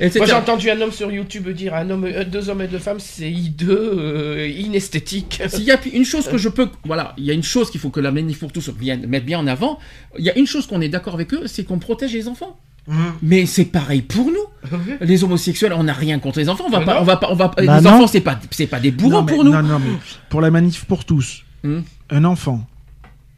etc. 0.00 0.18
Moi 0.20 0.26
j'ai 0.26 0.32
entendu 0.34 0.70
un 0.70 0.80
homme 0.80 0.92
sur 0.92 1.10
YouTube 1.10 1.48
dire 1.50 1.74
un 1.74 1.90
homme, 1.90 2.04
euh, 2.04 2.24
deux 2.24 2.48
hommes 2.48 2.62
et 2.62 2.68
deux 2.68 2.78
femmes, 2.78 2.98
c'est 3.00 3.30
hideux, 3.30 3.92
euh, 3.98 4.48
inesthétique. 4.48 5.42
S'il 5.48 5.64
y 5.64 5.72
a 5.72 5.78
une 5.92 6.04
chose 6.04 6.28
que 6.28 6.38
je 6.38 6.48
peux, 6.48 6.68
voilà, 6.84 7.14
il 7.18 7.24
y 7.24 7.30
a 7.30 7.34
une 7.34 7.42
chose 7.42 7.70
qu'il 7.70 7.80
faut 7.80 7.90
que 7.90 8.00
la 8.00 8.12
manif 8.12 8.38
pour 8.38 8.52
tous 8.52 8.70
vienne 8.78 9.06
mettre 9.08 9.26
bien 9.26 9.38
en 9.38 9.46
avant. 9.46 9.78
Il 10.18 10.24
y 10.24 10.30
a 10.30 10.38
une 10.38 10.46
chose 10.46 10.66
qu'on 10.66 10.80
est 10.80 10.88
d'accord 10.88 11.14
avec 11.14 11.32
eux, 11.34 11.42
c'est 11.46 11.64
qu'on 11.64 11.78
protège 11.78 12.12
les 12.12 12.28
enfants. 12.28 12.58
Mhm. 12.90 13.12
Mais 13.22 13.46
c'est 13.46 13.64
pareil 13.66 14.02
pour 14.02 14.26
nous. 14.26 14.78
Les 15.00 15.24
homosexuels, 15.24 15.72
on 15.72 15.84
n'a 15.84 15.92
rien 15.94 16.18
contre 16.18 16.38
les 16.38 16.48
enfants. 16.48 16.64
On 16.66 16.70
va 16.70 16.80
Mais 16.80 16.84
pas, 16.84 16.94
non. 16.96 17.00
on 17.00 17.04
va 17.04 17.16
pas, 17.16 17.28
on 17.30 17.34
va 17.34 17.48
pas- 17.48 17.62
Bah 17.64 17.76
les 17.78 17.82
non. 17.84 17.90
enfants, 17.94 18.06
c'est 18.08 18.20
pas, 18.20 18.38
c'est 18.50 18.66
pas 18.66 18.78
des 18.80 18.90
non, 18.92 19.22
mais, 19.22 19.32
pour 19.32 19.44
nous. 19.44 19.52
Non, 19.52 19.62
non, 19.62 19.78
mais 19.78 19.92
pour 20.28 20.40
la 20.40 20.50
manif 20.50 20.84
pour 20.84 21.04
tous, 21.04 21.44
Hmm. 21.62 21.80
un 22.10 22.24
enfant 22.24 22.66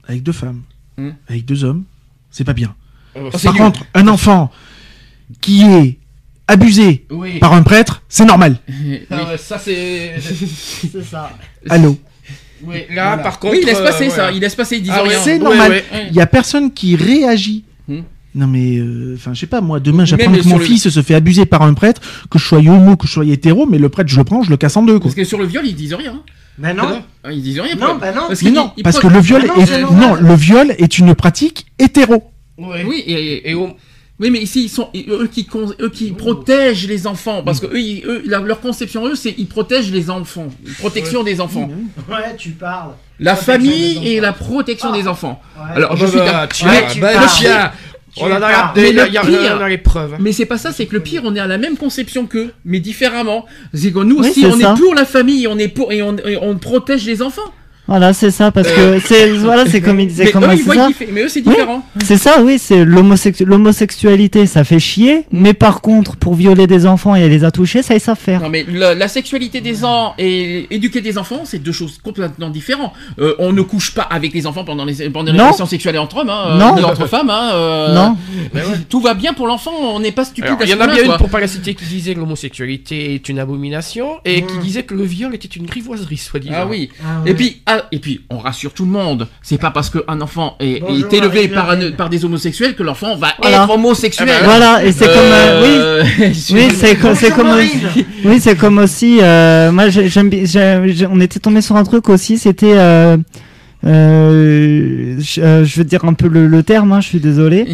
avec 0.08 0.22
deux 0.22 0.32
femmes, 0.32 0.62
Hmm. 0.96 1.10
avec 1.28 1.44
deux 1.44 1.62
hommes, 1.64 1.84
c'est 2.30 2.44
pas 2.44 2.54
bien. 2.54 2.74
Euh, 3.16 3.30
c'est 3.34 3.44
Par 3.48 3.54
contre, 3.56 3.84
un 3.94 4.08
enfant 4.08 4.50
qui 5.40 5.62
est 5.62 5.98
abusé 6.48 7.06
oui. 7.10 7.38
par 7.38 7.52
un 7.52 7.62
prêtre, 7.62 8.02
c'est 8.08 8.24
normal. 8.24 8.56
Oui. 8.68 9.00
Ah 9.10 9.24
ouais, 9.28 9.38
ça 9.38 9.58
c'est. 9.58 10.14
C'est 10.20 11.04
ça. 11.04 11.30
Allô 11.68 11.96
Oui, 12.64 12.84
là 12.90 13.18
par 13.18 13.38
contre. 13.38 13.54
Oui, 13.54 13.60
il 13.62 13.66
laisse 13.66 13.78
euh, 13.78 13.84
passer 13.84 14.04
ouais. 14.04 14.10
ça. 14.10 14.32
Il 14.32 14.40
laisse 14.40 14.54
passer. 14.54 14.76
Ils 14.78 14.82
disent 14.82 14.92
Ah 14.94 15.02
ouais, 15.02 15.10
rien. 15.10 15.18
C'est 15.22 15.32
ouais, 15.34 15.38
normal. 15.38 15.70
ouais. 15.70 15.84
Il 16.10 16.14
y 16.16 16.20
a 16.20 16.26
personne 16.26 16.72
qui 16.72 16.96
réagit. 16.96 17.64
Non 18.34 18.46
mais, 18.46 18.78
euh, 18.78 19.14
enfin, 19.16 19.34
je 19.34 19.40
sais 19.40 19.46
pas, 19.46 19.60
moi, 19.60 19.78
demain, 19.78 20.04
j'apprends 20.06 20.32
que 20.32 20.48
mon 20.48 20.56
le- 20.58 20.64
fils 20.64 20.88
se 20.88 21.02
fait 21.02 21.14
abuser 21.14 21.44
par 21.44 21.62
un 21.62 21.74
prêtre, 21.74 22.00
que 22.30 22.38
je 22.38 22.44
sois 22.46 22.58
homo, 22.60 22.96
que 22.96 23.06
je 23.06 23.12
sois 23.12 23.26
hétéro, 23.26 23.66
mais 23.66 23.76
le 23.78 23.90
prêtre, 23.90 24.08
je 24.08 24.16
le 24.16 24.24
prends, 24.24 24.42
je 24.42 24.48
le 24.50 24.56
casse 24.56 24.76
en 24.76 24.82
deux, 24.82 24.94
quoi. 24.98 25.02
Parce 25.08 25.14
que 25.14 25.24
sur 25.24 25.38
le 25.38 25.44
viol, 25.44 25.66
ils 25.66 25.74
disent 25.74 25.92
rien. 25.94 26.22
Mais 26.58 26.72
non. 26.72 27.02
Ah, 27.24 27.32
Ils 27.32 27.42
disent 27.42 27.60
rien. 27.60 27.74
Non, 27.76 27.96
bah 28.00 28.12
non. 28.12 28.22
Parce 28.28 28.40
qu'ils- 28.40 28.52
non, 28.52 28.72
parce 28.82 28.98
que 28.98 29.06
le 29.06 29.20
viol 29.20 29.42
Ah 29.44 29.54
non, 29.56 29.64
est, 29.64 29.82
non, 29.82 30.14
le 30.14 30.34
viol 30.34 30.74
est 30.78 30.98
une 30.98 31.14
pratique 31.14 31.66
hétéro. 31.78 32.30
Ouais. 32.58 32.84
Oui, 32.86 33.02
et, 33.06 33.54
oui, 33.54 34.30
mais 34.30 34.38
ici 34.40 34.64
ils 34.64 34.68
sont 34.68 34.88
eux 34.94 35.28
qui 35.32 35.46
con- 35.46 35.72
eux 35.80 35.88
qui 35.88 36.12
protègent 36.12 36.86
les 36.86 37.06
enfants 37.06 37.42
parce 37.42 37.58
que 37.58 37.66
eux, 37.66 37.80
ils- 37.80 38.04
eux, 38.06 38.22
la- 38.26 38.38
leur 38.40 38.60
conception 38.60 39.06
eux 39.08 39.14
c'est 39.16 39.34
ils 39.36 39.46
protègent 39.48 39.90
les 39.90 40.10
enfants, 40.10 40.46
protection 40.78 41.22
des 41.24 41.40
enfants, 41.40 41.68
Ouais, 42.08 42.36
tu 42.38 42.50
parles. 42.50 42.92
la 43.18 43.32
Protection 43.34 43.52
famille 43.70 44.06
et 44.06 44.20
la 44.20 44.32
protection 44.32 44.92
des 44.92 45.08
enfants. 45.08 45.40
Ouais. 45.56 45.76
Alors 45.76 45.96
je 45.96 46.02
bah, 46.04 46.08
suis 46.10 46.18
bah, 46.18 46.24
d'accord. 46.26 46.48
tiens, 46.52 47.00
bah, 47.00 47.10
tiens. 47.36 47.72
On 48.18 48.26
en 48.30 48.42
a 48.42 48.72
Mais 48.76 48.90
il 48.90 48.96
y 48.96 49.00
a, 49.00 49.04
le 49.04 49.08
il 49.08 49.14
y 49.14 49.18
a- 49.18 49.22
pire- 49.22 49.56
on 49.58 49.62
a 49.62 49.68
les 49.68 49.78
preuves. 49.78 50.16
Mais 50.20 50.32
c'est 50.32 50.44
pas 50.46 50.58
ça, 50.58 50.70
c'est 50.72 50.86
que 50.86 50.94
le 50.94 51.00
pire, 51.00 51.22
on 51.24 51.34
est 51.34 51.40
à 51.40 51.46
la 51.46 51.58
même 51.58 51.76
conception 51.76 52.26
qu'eux, 52.26 52.52
mais 52.64 52.78
différemment. 52.80 53.46
C'est 53.72 53.90
que 53.92 54.00
nous 54.00 54.18
aussi, 54.18 54.44
on 54.46 54.58
ça. 54.58 54.74
est 54.74 54.78
pour 54.78 54.94
la 54.94 55.04
famille, 55.06 55.46
on 55.48 55.56
est 55.58 55.68
pour 55.68 55.92
et 55.92 56.02
on, 56.02 56.16
et 56.18 56.36
on 56.36 56.56
protège 56.58 57.06
les 57.06 57.22
enfants. 57.22 57.40
Voilà, 57.88 58.12
c'est 58.12 58.30
ça, 58.30 58.50
parce 58.52 58.70
que 58.70 59.00
c'est 59.00 59.30
voilà, 59.32 59.66
c'est 59.66 59.80
comme 59.80 59.98
il 59.98 60.06
disait, 60.06 60.30
Mais 60.34 60.54
eux, 60.56 60.62
voient 60.62 60.74
ça. 60.76 60.88
mais 61.12 61.22
eux, 61.22 61.28
c'est 61.28 61.40
Oui. 61.44 61.52
différent. 61.52 61.84
C'est 62.04 62.16
ça, 62.16 62.40
oui, 62.40 62.58
c'est 62.58 62.84
l'homosexu- 62.84 63.44
l'homosexualité, 63.44 64.46
ça 64.46 64.62
fait 64.62 64.78
chier, 64.78 65.24
mais 65.32 65.52
par 65.52 65.80
contre, 65.80 66.16
pour 66.16 66.34
violer 66.34 66.66
des 66.68 66.86
enfants 66.86 67.14
et 67.16 67.28
les 67.28 67.42
a 67.44 67.50
touchés, 67.50 67.82
ça 67.82 67.94
ils 67.94 68.00
savent 68.00 68.18
faire. 68.18 68.40
Non 68.40 68.48
mais 68.48 68.64
la 68.70 69.08
sexualité 69.08 69.60
des 69.60 69.84
enfants 69.84 70.14
et 70.16 70.72
éduquer 70.74 71.00
des 71.00 71.18
enfants, 71.18 71.40
c'est 71.44 71.58
deux 71.58 71.72
choses 71.72 71.98
complètement 72.02 72.50
différentes. 72.50 72.92
Euh, 73.18 73.34
on 73.40 73.52
ne 73.52 73.62
couche 73.62 73.92
pas 73.94 74.02
avec 74.02 74.32
les 74.32 74.46
enfants 74.46 74.64
pendant 74.64 74.84
les 74.84 75.10
pendant 75.10 75.32
les 75.32 75.38
relations 75.40 75.66
sexuelles 75.66 75.98
entre 75.98 76.18
hommes, 76.18 76.30
hein, 76.30 76.44
euh, 76.50 76.58
Non. 76.58 76.84
entre 76.84 77.06
femmes. 77.08 77.30
Hein, 77.30 77.50
euh, 77.54 77.94
Non. 77.94 78.16
Tout 78.88 79.00
va 79.00 79.14
bien 79.14 79.32
pour 79.34 79.46
l'enfant, 79.48 79.72
on 79.82 79.98
n'est 80.00 80.12
pas 80.12 80.24
stupide. 80.24 80.52
Il 80.62 80.68
y 80.68 80.74
en 80.74 80.80
a 80.80 80.86
bien 80.86 81.02
quoi. 81.04 81.14
une 81.14 81.18
pour 81.18 81.28
pas 81.30 81.40
la 81.40 81.48
citer 81.48 81.74
qui 81.74 81.84
disait 81.84 82.14
que 82.14 82.20
l'homosexualité 82.20 83.14
est 83.14 83.28
une 83.28 83.40
abomination 83.40 84.18
et 84.24 84.42
qui 84.42 84.58
disait 84.58 84.84
que 84.84 84.94
le 84.94 85.02
viol 85.04 85.34
était 85.34 85.48
une 85.48 85.66
grivoiserie, 85.66 86.16
soi-disant. 86.16 86.54
Ah 86.56 86.66
oui. 86.68 86.90
Ah 87.02 87.22
Et 87.26 87.30
ouais. 87.30 87.34
puis, 87.34 87.62
ah, 87.80 87.88
et 87.92 87.98
puis, 87.98 88.20
on 88.30 88.38
rassure 88.38 88.72
tout 88.72 88.84
le 88.84 88.90
monde. 88.90 89.28
C'est 89.42 89.58
pas 89.58 89.70
parce 89.70 89.90
qu'un 89.90 90.20
enfant 90.20 90.56
est, 90.60 90.80
Bonjour, 90.80 91.06
est 91.12 91.16
élevé 91.16 91.48
par, 91.48 91.64
un- 91.64 91.74
Marie-Claire. 91.74 91.96
par 91.96 92.08
des 92.10 92.24
homosexuels 92.24 92.74
que 92.74 92.82
l'enfant 92.82 93.16
va 93.16 93.28
Voilà. 93.40 93.64
être 93.64 93.70
homosexuel. 93.74 94.28
Ah 94.30 94.40
bah, 94.40 94.44
Voilà, 94.44 94.84
et 94.84 94.92
c'est 94.92 95.06
comme, 95.06 95.14
euh, 95.16 95.62
oui, 95.62 95.68
Euh, 95.78 96.04
oui, 96.52 96.68
c'est 96.74 97.30
comme, 97.34 97.46
Marine. 97.48 97.70
oui, 98.24 98.40
c'est 98.40 98.56
comme 98.56 98.78
aussi, 98.78 99.18
euh, 99.22 99.70
moi, 99.72 99.88
j'aime, 99.88 100.30
on 101.10 101.20
était 101.20 101.40
tombé 101.40 101.60
sur 101.60 101.76
un 101.76 101.84
truc 101.84 102.08
aussi, 102.08 102.38
c'était, 102.38 102.74
euh, 102.76 103.16
euh, 103.86 105.16
je, 105.20 105.40
euh, 105.40 105.64
je 105.64 105.76
veux 105.78 105.84
dire 105.84 106.04
un 106.04 106.14
peu 106.14 106.28
le, 106.28 106.46
le 106.46 106.62
terme, 106.62 106.92
hein, 106.92 107.00
je 107.00 107.08
suis 107.08 107.20
désolé. 107.20 107.66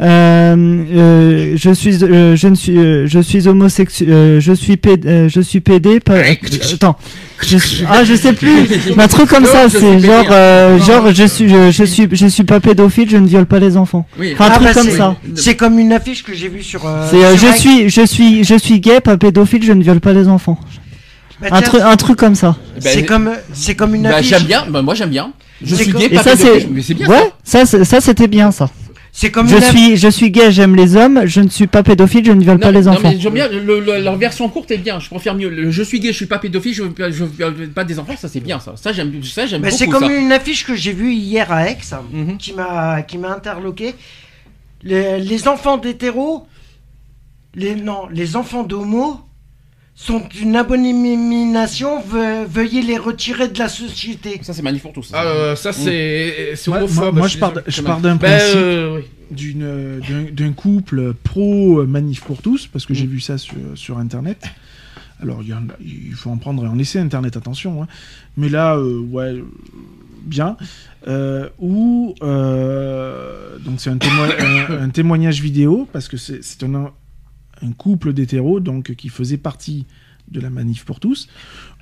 Euh, 0.00 0.56
euh, 0.94 1.52
je 1.56 1.70
suis, 1.72 2.02
euh, 2.02 2.34
je 2.34 2.48
ne 2.48 2.54
suis, 2.54 2.78
euh, 2.78 3.06
je 3.06 3.20
suis 3.20 3.46
homosexuel, 3.48 4.40
je 4.40 4.52
suis 4.52 4.76
pédé, 4.78 5.08
euh, 5.08 5.28
je 5.28 5.40
suis 5.42 5.60
pédé, 5.60 6.00
pas, 6.00 6.14
attends, 6.72 6.96
je 7.42 7.56
suis- 7.66 7.84
ah, 7.88 8.04
je 8.04 8.14
sais 8.14 8.32
plus, 8.32 8.66
un 8.98 9.08
truc 9.08 9.28
comme 9.28 9.44
Non, 9.44 9.50
ça, 9.50 9.68
je 9.68 9.78
c'est 9.78 9.98
genre, 10.00 10.26
euh, 10.30 10.78
genre, 10.78 11.12
je 11.12 11.24
suis, 11.24 11.48
je, 11.48 11.70
je 11.70 11.84
suis, 11.84 12.08
je 12.10 12.26
suis 12.26 12.44
pas 12.44 12.60
pédophile, 12.60 13.08
je 13.10 13.16
ne 13.16 13.26
viole 13.26 13.46
pas 13.46 13.58
les 13.58 13.76
enfants. 13.76 14.06
Oui. 14.18 14.30
Enfin, 14.34 14.46
un 14.46 14.48
Ah, 14.48 14.54
truc 14.56 14.66
bah, 14.68 14.74
comme 14.74 14.90
c'est- 14.90 14.96
ça. 14.96 15.16
C'est 15.36 15.56
comme 15.56 15.78
une 15.78 15.92
affiche 15.92 16.22
que 16.22 16.34
j'ai 16.34 16.48
vue 16.48 16.62
sur. 16.62 16.86
euh, 16.86 17.06
C'est 17.10 17.24
euh, 17.24 17.36
sur 17.36 17.48
je 17.48 17.52
X. 17.52 17.60
suis 17.60 17.88
je 17.90 18.06
suis 18.06 18.44
je 18.44 18.54
suis 18.56 18.80
gay 18.80 19.00
pas 19.00 19.16
pédophile 19.16 19.62
je 19.64 19.72
ne 19.72 19.82
viole 19.82 20.00
pas 20.00 20.12
les 20.12 20.28
enfants. 20.28 20.58
Bah, 21.40 21.48
Un 21.52 21.62
truc 21.62 21.80
un 21.82 21.96
truc 21.96 22.16
comme 22.18 22.34
ça. 22.34 22.56
C'est 22.80 23.04
comme 23.06 23.30
c'est 23.54 23.74
comme 23.74 23.94
une 23.94 24.02
Bah, 24.02 24.16
affiche. 24.16 24.28
j'aime 24.30 24.42
bien, 24.44 24.64
bah, 24.68 24.82
moi 24.82 24.94
j'aime 24.94 25.08
bien. 25.10 25.32
Je 25.62 25.74
C'est 25.76 25.84
suis 25.84 25.92
gay, 25.92 26.08
pas 26.10 26.22
ça 26.22 26.36
pédophile, 26.36 26.60
c'est 26.62 26.68
mais 26.70 26.82
c'est 26.82 26.94
bien 26.94 27.08
Ouais, 27.08 27.30
ça 27.44 27.64
c'est- 27.66 27.84
ça 27.84 28.00
c'était 28.00 28.28
bien 28.28 28.50
ça. 28.50 28.68
C'est 29.20 29.30
comme 29.30 29.46
Je 29.50 29.56
une 29.56 29.60
suis 29.62 29.96
je 29.98 30.08
suis 30.08 30.30
gay, 30.30 30.50
j'aime 30.50 30.74
les 30.74 30.96
hommes, 30.96 31.26
je 31.26 31.42
ne 31.42 31.48
suis 31.50 31.66
pas 31.66 31.82
pédophile, 31.82 32.24
je 32.24 32.32
ne 32.32 32.40
viole 32.42 32.54
Non, 32.56 32.60
pas 32.62 32.70
les 32.72 32.84
non, 32.84 32.92
enfants. 32.92 33.10
mais 33.10 33.20
j'aime 33.20 33.34
bien, 33.34 33.48
le- 33.48 33.78
le- 33.80 34.00
leur 34.00 34.16
version 34.16 34.48
courte 34.48 34.70
est 34.70 34.78
bien, 34.78 34.98
je 34.98 35.10
préfère 35.10 35.34
mieux. 35.34 35.50
Le 35.50 35.70
je 35.70 35.82
suis 35.82 36.00
gay, 36.00 36.08
je 36.08 36.16
suis 36.16 36.24
pas 36.24 36.38
pédophile, 36.38 36.72
je 36.72 36.84
je 37.10 37.24
viole 37.24 37.68
pas 37.68 37.84
des 37.84 37.98
enfants, 37.98 38.14
ça 38.16 38.28
c'est 38.28 38.40
bien 38.40 38.58
ça. 38.60 38.72
Ça 38.76 38.94
j'aime 38.94 39.22
ça 39.22 39.44
j'aime 39.46 39.60
Bah, 39.60 39.70
c'est 39.70 39.88
comme 39.88 40.04
ça. 40.06 40.10
une 40.10 40.32
affiche 40.32 40.64
que 40.64 40.74
j'ai 40.74 40.94
vue 40.94 41.12
hier 41.12 41.52
à 41.52 41.68
Aix 41.68 41.76
Mhm. 42.14 42.38
qui 42.38 42.54
m'a 42.54 43.02
qui 43.02 43.18
m'a 43.18 43.34
interloqué. 43.34 43.94
Les, 44.82 45.18
les 45.20 45.48
enfants 45.48 45.76
d'hétéros, 45.76 46.46
les 47.54 47.74
non, 47.74 48.08
les 48.10 48.36
enfants 48.36 48.62
d'homo 48.62 49.20
sont 50.02 50.22
une 50.40 50.56
abomination. 50.56 52.00
ve- 52.00 52.46
veuillez 52.46 52.82
les 52.82 52.96
retirer 52.98 53.48
de 53.48 53.58
la 53.58 53.68
société. 53.68 54.40
Ça 54.42 54.52
c'est 54.54 54.62
magnifique 54.62 54.92
pour 54.92 55.02
tous. 55.04 55.10
Ah, 55.12 55.24
euh, 55.24 55.56
ça 55.56 55.72
c'est 55.72 56.52
c'est 56.56 56.70
Moi, 56.70 56.78
homophobe. 56.78 57.16
moi- 57.16 57.28
je 57.28 57.38
pars, 57.38 57.50
désolé. 57.52 57.64
je 57.68 57.82
pars 57.82 58.00
d'un 58.00 58.16
Ben, 58.16 58.28
principe 58.28 58.56
euh, 58.56 58.96
oui. 58.96 59.02
d'une, 59.30 59.62
euh, 59.62 60.00
d'un, 60.08 60.22
d'un 60.32 60.52
couple 60.52 61.12
pro 61.22 61.84
manif 61.86 62.22
pour 62.22 62.40
tous, 62.40 62.66
parce 62.66 62.86
que 62.86 62.94
j'ai 62.94 63.06
vu 63.06 63.20
ça 63.20 63.36
sur, 63.38 63.56
sur 63.74 63.98
Internet. 63.98 64.42
Alors, 65.22 65.40
il, 65.42 65.48
y 65.48 65.52
en 65.54 65.58
a- 65.68 65.76
il 65.84 66.12
faut 66.14 66.30
en 66.30 66.38
prendre 66.38 66.64
et 66.64 66.68
en 66.68 66.74
laisser 66.74 66.98
Internet, 66.98 67.36
attention. 67.36 67.82
hein. 67.82 67.86
Mais 68.38 68.48
là, 68.48 68.76
euh, 68.76 69.00
ouais, 69.00 69.24
euh, 69.34 69.44
bien. 70.24 70.56
Euh, 71.08 71.48
où, 71.58 72.14
euh, 72.22 73.58
donc 73.58 73.80
c'est 73.80 73.90
un, 73.90 73.96
témo- 73.98 74.32
un- 74.70 74.84
un 74.84 74.88
témoignage 74.88 75.42
vidéo, 75.42 75.86
parce 75.92 76.08
que 76.08 76.16
c'est, 76.16 76.42
c'est 76.42 76.62
un, 76.64 76.90
un 77.62 77.72
couple 77.72 78.12
d'hétéros 78.12 78.60
donc, 78.60 78.94
qui 78.94 79.08
faisait 79.08 79.36
partie 79.38 79.86
de 80.30 80.40
la 80.40 80.50
manif 80.50 80.84
pour 80.84 81.00
tous, 81.00 81.28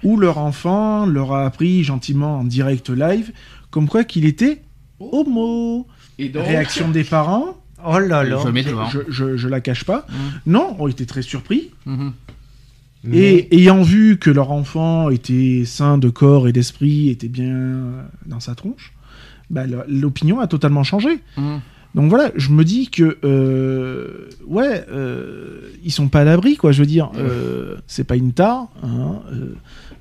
où 0.03 0.17
leur 0.17 0.39
enfant 0.39 1.05
leur 1.07 1.33
a 1.33 1.45
appris 1.45 1.85
gentiment 1.85 2.39
en 2.39 2.45
direct 2.45 2.89
live 2.91 3.33
comme 3.71 3.89
quoi 3.89 4.05
qu'il 4.05 4.25
était 4.25 4.63
homo. 5.01 5.87
Et 6.19 6.29
donc, 6.31 6.47
Réaction 6.47 6.89
des 6.91 7.05
parents, 7.05 7.57
Oh 7.85 7.99
là 8.01 8.25
là. 8.25 8.41
je 8.45 8.51
je, 8.91 8.99
je, 9.09 9.37
je 9.37 9.49
la 9.49 9.61
cache 9.61 9.85
pas. 9.85 10.07
Mhm. 10.09 10.17
Non, 10.47 10.77
ont 10.81 10.89
été 10.89 11.07
très 11.07 11.23
surpris. 11.23 11.71
Mhm. 11.87 12.13
Mais- 13.05 13.17
Et 13.19 13.57
ayant 13.57 13.83
vu 13.83 14.19
que 14.19 14.31
leur 14.31 14.51
enfant 14.51 15.11
était 15.11 15.63
sain 15.65 15.99
de 15.99 16.09
corps 16.09 16.49
et 16.49 16.53
d'esprit, 16.53 17.09
était 17.11 17.29
bien 17.29 17.55
euh, 17.55 18.03
dans 18.27 18.41
sa 18.41 18.57
tronche, 18.57 18.93
bah, 19.51 19.63
l'opinion 19.87 20.41
a 20.41 20.49
totalement 20.49 20.83
changé. 20.83 21.21
Mhm. 21.37 21.61
Donc 21.95 22.11
voilà, 22.11 22.31
je 22.37 22.51
me 22.51 22.65
dis 22.65 22.89
que 22.91 23.17
euh, 23.25 24.29
ouais, 24.47 24.85
euh, 24.93 25.61
ils 25.85 25.91
sont 25.91 26.09
pas 26.09 26.21
à 26.21 26.25
l'abri 26.25 26.57
quoi. 26.57 26.71
Je 26.73 26.81
veux 26.81 26.87
dire, 26.87 27.11
euh, 27.17 27.77
c'est 27.87 28.05
pas 28.05 28.17
une 28.17 28.33
tare. 28.33 28.69
hein, 28.85 29.21
euh, 29.33 29.55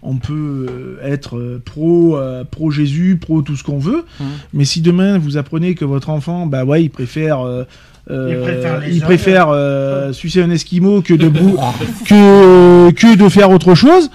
on 0.04 0.18
peut 0.18 0.98
être 1.02 1.60
pro 1.66 2.20
pro 2.52 2.72
Jésus, 2.72 3.18
pro 3.20 3.42
tout 3.42 3.56
ce 3.56 3.64
qu'on 3.64 3.80
veut, 3.80 4.04
Mhm. 4.20 4.26
mais 4.54 4.66
si 4.66 4.82
demain 4.82 5.18
vous 5.18 5.38
apprenez 5.38 5.76
que 5.76 5.86
votre 5.86 6.10
enfant, 6.10 6.46
bah 6.46 6.66
ouais, 6.66 6.84
il 6.84 6.90
préfère 6.90 7.40
Il 8.10 8.38
préfère 8.42 8.88
il 8.88 9.02
préfère, 9.02 9.48
euh, 9.50 10.14
sucer 10.14 10.42
un 10.42 10.50
esquimau 10.52 11.02
que 11.02 11.14
de 11.14 11.28
que 12.08 12.92
que 12.92 13.18
de 13.18 13.30
faire 13.30 13.50
autre 13.52 13.76
chose. 13.76 14.10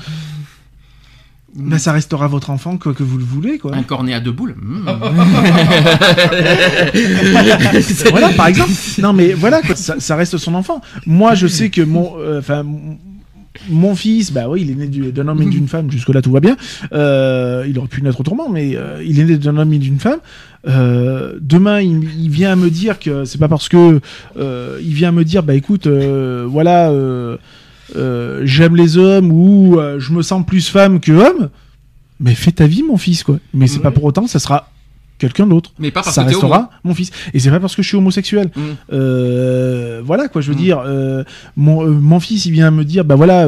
Bah, 1.55 1.79
ça 1.79 1.93
restera 1.93 2.29
votre 2.29 2.49
enfant 2.49 2.79
quoi 2.79 2.95
que 2.95 3.03
vous 3.03 3.19
le 3.19 3.25
voulez 3.25 3.59
quoi. 3.59 3.75
Un 3.75 3.83
cornet 3.83 4.15
à 4.15 4.21
deux 4.21 4.33
boules. 4.33 4.55
Mhm. 4.61 4.87
voilà, 8.11 8.29
par 8.31 8.47
exemple. 8.47 8.71
Non, 9.01 9.13
mais 9.13 9.33
voilà, 9.35 9.61
quoi, 9.63 9.77
ça, 9.77 9.97
ça 9.99 10.17
reste 10.17 10.37
son 10.39 10.55
enfant. 10.55 10.81
Moi, 11.07 11.35
je 11.35 11.47
sais 11.47 11.71
que 11.71 11.83
mon, 11.83 12.15
euh, 12.19 12.39
enfin, 12.39 12.65
mon 13.69 13.95
fils, 13.95 14.33
bah 14.33 14.45
oui, 14.49 14.63
il 14.63 14.71
est 14.71 14.75
né 14.75 14.87
du- 14.89 15.13
d'un 15.13 15.29
homme 15.29 15.43
et 15.43 15.47
d'une 15.47 15.69
femme. 15.69 15.91
Jusque 15.91 16.09
là, 16.09 16.23
tout 16.23 16.33
va 16.33 16.41
bien. 16.41 16.57
Euh, 16.93 17.65
il 17.69 17.79
aurait 17.79 17.89
pu 17.89 18.03
naître 18.03 18.21
autrement, 18.21 18.49
mais 18.49 18.77
euh, 18.77 19.03
il 19.05 19.21
est 19.21 19.25
né 19.25 19.37
d'un 19.37 19.57
homme 19.59 19.73
et 19.73 19.79
d'une 19.79 20.01
femme. 20.01 20.21
Euh, 20.67 21.35
demain, 21.41 21.81
il, 21.81 22.03
il 22.19 22.31
vient 22.31 22.57
me 22.57 22.71
dire 22.71 22.99
que 22.99 23.25
c'est 23.25 23.39
pas 23.39 23.49
parce 23.49 23.69
que 23.69 24.01
euh, 24.39 24.79
il 24.83 24.95
vient 24.95 25.13
me 25.13 25.25
dire, 25.25 25.43
bah 25.43 25.55
écoute, 25.55 25.87
euh, 25.87 26.47
voilà, 26.49 26.91
euh, 27.97 28.43
j'aime 28.45 28.77
les 28.77 28.97
hommes 28.97 29.31
ou 29.33 29.79
euh, 29.79 29.99
je 30.01 30.13
me 30.13 30.23
sens 30.23 30.45
plus 30.45 30.69
femme 30.69 31.01
que 31.01 31.13
homme. 31.13 31.51
Mais 32.21 32.35
fais 32.35 32.53
ta 32.53 32.67
vie, 32.67 32.83
mon 32.83 32.97
fils, 32.97 33.25
quoi. 33.25 33.39
Mais 33.53 33.67
c'est 33.67 33.81
pas 33.81 33.91
pour 33.91 34.05
autant, 34.05 34.27
ça 34.27 34.39
sera 34.39 34.72
quelqu'un 35.23 35.47
d'autre 35.47 35.71
Mais 35.79 35.91
pas 35.91 36.03
parce 36.03 36.15
ça 36.17 36.23
que 36.25 36.29
homo. 36.31 36.39
restera 36.41 36.71
mon 36.85 36.95
fils. 36.95 37.11
Et 37.33 37.39
c'est 37.39 37.51
pas 37.51 37.61
parce 37.61 37.75
que 37.77 37.83
je 37.83 37.89
suis 37.89 37.97
homosexuel. 37.97 38.51
Mm. 38.55 38.61
Euh, 38.93 40.01
voilà 40.05 40.29
quoi, 40.29 40.41
je 40.43 40.49
veux 40.49 40.55
Mm. 40.55 40.59
dire, 40.59 40.83
euh, 40.85 41.23
mon, 41.57 41.85
euh, 41.85 41.91
mon 41.91 42.21
fils 42.21 42.47
il 42.47 42.53
vient 42.53 42.71
me 42.71 42.85
dire, 42.85 43.05
bah 43.05 43.15
voilà, 43.15 43.47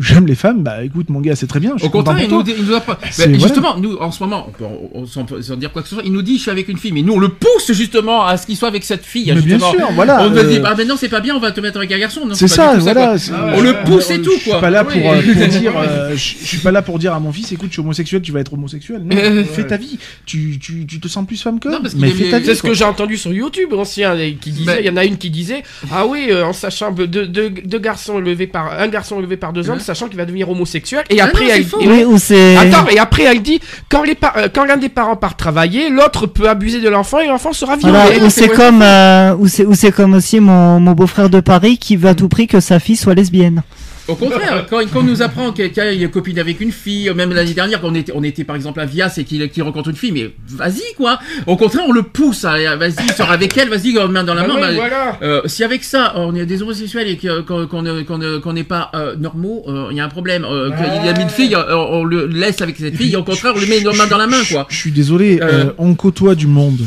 j'aime 0.00 0.26
les 0.26 0.34
femmes, 0.34 0.62
bah 0.62 0.82
écoute 0.84 1.08
mon 1.10 1.20
gars, 1.20 1.36
c'est 1.36 1.46
très 1.46 1.60
bien. 1.60 1.72
Je 1.76 1.84
Au 1.86 1.90
contraire, 1.90 2.18
il 2.20 2.28
nous, 2.30 2.42
il 2.46 2.64
nous 2.64 2.74
a 2.74 2.80
pas. 2.80 2.98
Voilà. 3.16 3.38
justement, 3.38 3.76
nous, 3.78 3.96
en 3.96 4.10
ce 4.10 4.22
moment, 4.22 4.46
on 4.48 4.52
peut- 4.52 4.64
on- 4.94 5.06
sans, 5.06 5.26
sans 5.42 5.56
dire 5.56 5.72
quoi 5.72 5.82
que 5.82 5.88
ce 5.88 5.94
soit, 5.94 6.04
il 6.04 6.12
nous 6.12 6.22
dit 6.22 6.36
je 6.36 6.42
suis 6.42 6.50
avec 6.50 6.68
une 6.68 6.78
fille, 6.78 6.92
mais 6.92 7.02
nous 7.02 7.14
on 7.14 7.18
le 7.18 7.28
pousse 7.28 7.72
justement 7.72 8.24
à 8.24 8.36
ce 8.36 8.46
qu'il 8.46 8.56
soit 8.56 8.68
avec 8.68 8.84
cette 8.84 9.04
fille. 9.04 9.30
Mais 9.34 9.40
bien 9.42 9.58
sûr, 9.58 9.88
voilà. 9.94 10.22
On 10.22 10.30
nous 10.30 10.42
dit 10.42 10.58
bah 10.60 10.74
maintenant 10.76 10.96
c'est 10.96 11.08
pas 11.08 11.20
bien, 11.20 11.34
on 11.36 11.40
va 11.40 11.52
te 11.52 11.60
mettre 11.60 11.76
avec 11.78 11.92
un 11.92 11.98
garçon. 11.98 12.20
Non, 12.26 12.34
c'est 12.34 12.48
ça, 12.48 12.74
tout 12.74 12.80
voilà. 12.80 13.06
quoi. 13.08 13.18
c'est- 13.18 13.32
On 13.54 13.60
le 13.60 13.74
pousse 13.84 14.10
et 14.10 14.20
tout, 14.22 14.32
Je 14.34 14.40
suis 14.40 14.50
quoi. 14.50 14.60
pas 14.60 14.70
là 14.70 14.84
pour, 14.84 14.92
dire, 15.00 15.72
je 16.14 16.16
suis 16.16 16.58
pas 16.58 16.70
là 16.72 16.82
pour 16.82 16.98
dire 16.98 17.14
à 17.14 17.20
mon 17.20 17.32
fils, 17.32 17.52
écoute, 17.52 17.68
je 17.68 17.74
suis 17.74 17.80
homosexuel, 17.82 18.22
tu 18.22 18.32
vas 18.32 18.40
être 18.40 18.52
homosexuel. 18.54 19.02
Non, 19.04 19.16
fais 19.52 19.66
ta 19.66 19.76
vie. 19.76 19.98
Tu, 20.26 20.58
tu, 20.80 20.86
tu 20.86 21.00
te 21.00 21.08
sens 21.08 21.26
plus 21.26 21.40
femme 21.42 21.60
que 21.60 21.68
Non, 21.68 21.80
parce 21.80 21.94
qu'il 21.94 22.02
mais 22.02 22.08
est- 22.10 22.12
fais 22.12 22.30
ta 22.30 22.38
vie. 22.38 22.46
C'est 22.46 22.54
ce 22.54 22.60
quoi. 22.62 22.70
que 22.70 22.76
j'ai 22.76 22.84
entendu 22.84 23.16
sur 23.16 23.32
YouTube 23.32 23.72
ancien 23.74 24.16
qui 24.40 24.50
disait, 24.50 24.64
Mais- 24.74 24.80
il 24.80 24.86
y 24.86 24.90
en 24.90 24.96
a 24.96 25.04
une 25.04 25.16
qui 25.16 25.30
disait, 25.30 25.62
ah 25.92 26.06
oui, 26.06 26.26
euh, 26.30 26.44
en 26.46 26.52
sachant 26.52 26.90
deux, 26.92 27.06
deux, 27.06 27.50
deux 27.50 27.78
garçons 27.78 28.18
élevés 28.18 28.46
par 28.46 28.78
un 28.78 28.88
garçon 28.88 29.18
élevé 29.18 29.36
par 29.36 29.52
deux 29.52 29.68
hommes, 29.70 29.76
Hein 29.78 29.82
sachant 29.82 30.08
qu'il 30.08 30.16
va 30.16 30.24
devenir 30.24 30.48
homosexuel. 30.50 31.04
Et 31.10 31.20
Ah 31.20 31.24
après, 31.26 31.44
non, 31.46 31.50
elle, 31.54 31.64
faux. 31.64 31.80
et- 31.80 31.88
Oui. 31.88 32.56
Attends, 32.58 32.88
et 32.88 32.98
après 32.98 33.24
elle 33.24 33.42
dit 33.42 33.60
quand 33.88 34.02
les 34.02 34.14
par- 34.14 34.36
euh, 34.36 34.48
quand 34.52 34.64
l'un 34.64 34.76
des 34.76 34.88
parents 34.88 35.16
part 35.16 35.36
travailler, 35.36 35.90
l'autre 35.90 36.26
peut 36.26 36.48
abuser 36.48 36.80
de 36.80 36.88
l'enfant 36.88 37.20
et 37.20 37.26
l'enfant 37.26 37.52
sera 37.52 37.76
violé. 37.76 37.92
Voilà, 37.92 38.24
ou 38.24 38.30
c'est 38.30 38.48
comme, 38.48 38.82
euh, 38.82 39.34
ou 39.36 39.46
c'est, 39.48 39.64
ou 39.64 39.74
c'est 39.74 39.92
comme 39.92 40.14
aussi 40.14 40.40
mon, 40.40 40.80
mon 40.80 40.92
beau-frère 40.92 41.30
de 41.30 41.40
Paris 41.40 41.78
qui 41.78 41.96
veut 41.96 42.08
à 42.08 42.14
tout 42.14 42.28
prix 42.28 42.46
que 42.46 42.60
sa 42.60 42.78
fille 42.80 42.96
soit 42.96 43.14
lesbienne. 43.14 43.62
Au 44.08 44.14
contraire, 44.14 44.66
quand, 44.68 44.80
quand 44.92 45.00
on 45.00 45.02
nous 45.04 45.22
apprend 45.22 45.50
que 45.52 45.58
quelqu'un 45.58 45.84
est 45.90 46.10
copine 46.10 46.38
avec 46.38 46.60
une 46.60 46.72
fille, 46.72 47.10
même 47.14 47.32
l'année 47.32 47.52
dernière, 47.54 47.80
quand 47.80 47.88
on 47.90 47.94
était, 47.94 48.12
on 48.14 48.22
était 48.22 48.44
par 48.44 48.56
exemple 48.56 48.80
à 48.80 48.86
Vias 48.86 49.14
et 49.18 49.24
qu'il 49.24 49.48
qu'il 49.50 49.62
rencontre 49.62 49.90
une 49.90 49.96
fille, 49.96 50.12
mais 50.12 50.30
vas-y 50.48 50.94
quoi. 50.96 51.18
Au 51.46 51.56
contraire, 51.56 51.84
on 51.86 51.92
le 51.92 52.02
pousse. 52.02 52.44
à- 52.44 52.76
Vas-y, 52.76 53.08
sors 53.16 53.30
avec 53.30 53.56
elle, 53.56 53.68
vas-y, 53.68 53.92
main 54.08 54.24
dans 54.24 54.34
la 54.34 54.42
Bah 54.42 54.48
main. 54.54 54.60
bah, 54.60 54.72
voilà. 54.74 55.18
Euh, 55.22 55.42
si 55.46 55.62
avec 55.62 55.84
ça 55.84 56.14
on 56.16 56.34
est 56.34 56.46
des 56.46 56.62
homosexuels 56.62 57.08
et 57.08 57.16
qu'on 57.18 57.82
ne- 57.82 58.38
qu'on 58.38 58.52
n'est 58.52 58.64
pas 58.64 58.90
euh, 58.94 59.14
normaux, 59.16 59.64
euh, 59.68 59.88
il 59.90 59.96
y 59.96 60.00
a 60.00 60.04
un 60.04 60.08
problème. 60.08 60.44
Euh, 60.44 60.70
Qu'il 60.70 61.04
y 61.04 61.08
a 61.08 61.20
une 61.20 61.28
fille, 61.28 61.54
euh, 61.54 61.76
on 61.76 62.04
le 62.04 62.26
laisse 62.26 62.62
avec 62.62 62.76
cette 62.78 62.96
fille, 62.96 63.12
et 63.12 63.16
au 63.16 63.24
contraire 63.24 63.52
on 63.56 63.58
lui 63.60 63.68
met 63.68 63.78
une 63.80 63.94
main 63.96 64.06
dans 64.06 64.18
la 64.18 64.26
main 64.26 64.42
quoi. 64.50 64.66
Je 64.70 64.76
suis 64.76 64.90
désolé, 64.92 65.38
Euh, 65.42 65.66
euh, 65.66 65.72
on 65.78 65.94
côtoie 65.94 66.34
du 66.34 66.46
monde. 66.46 66.80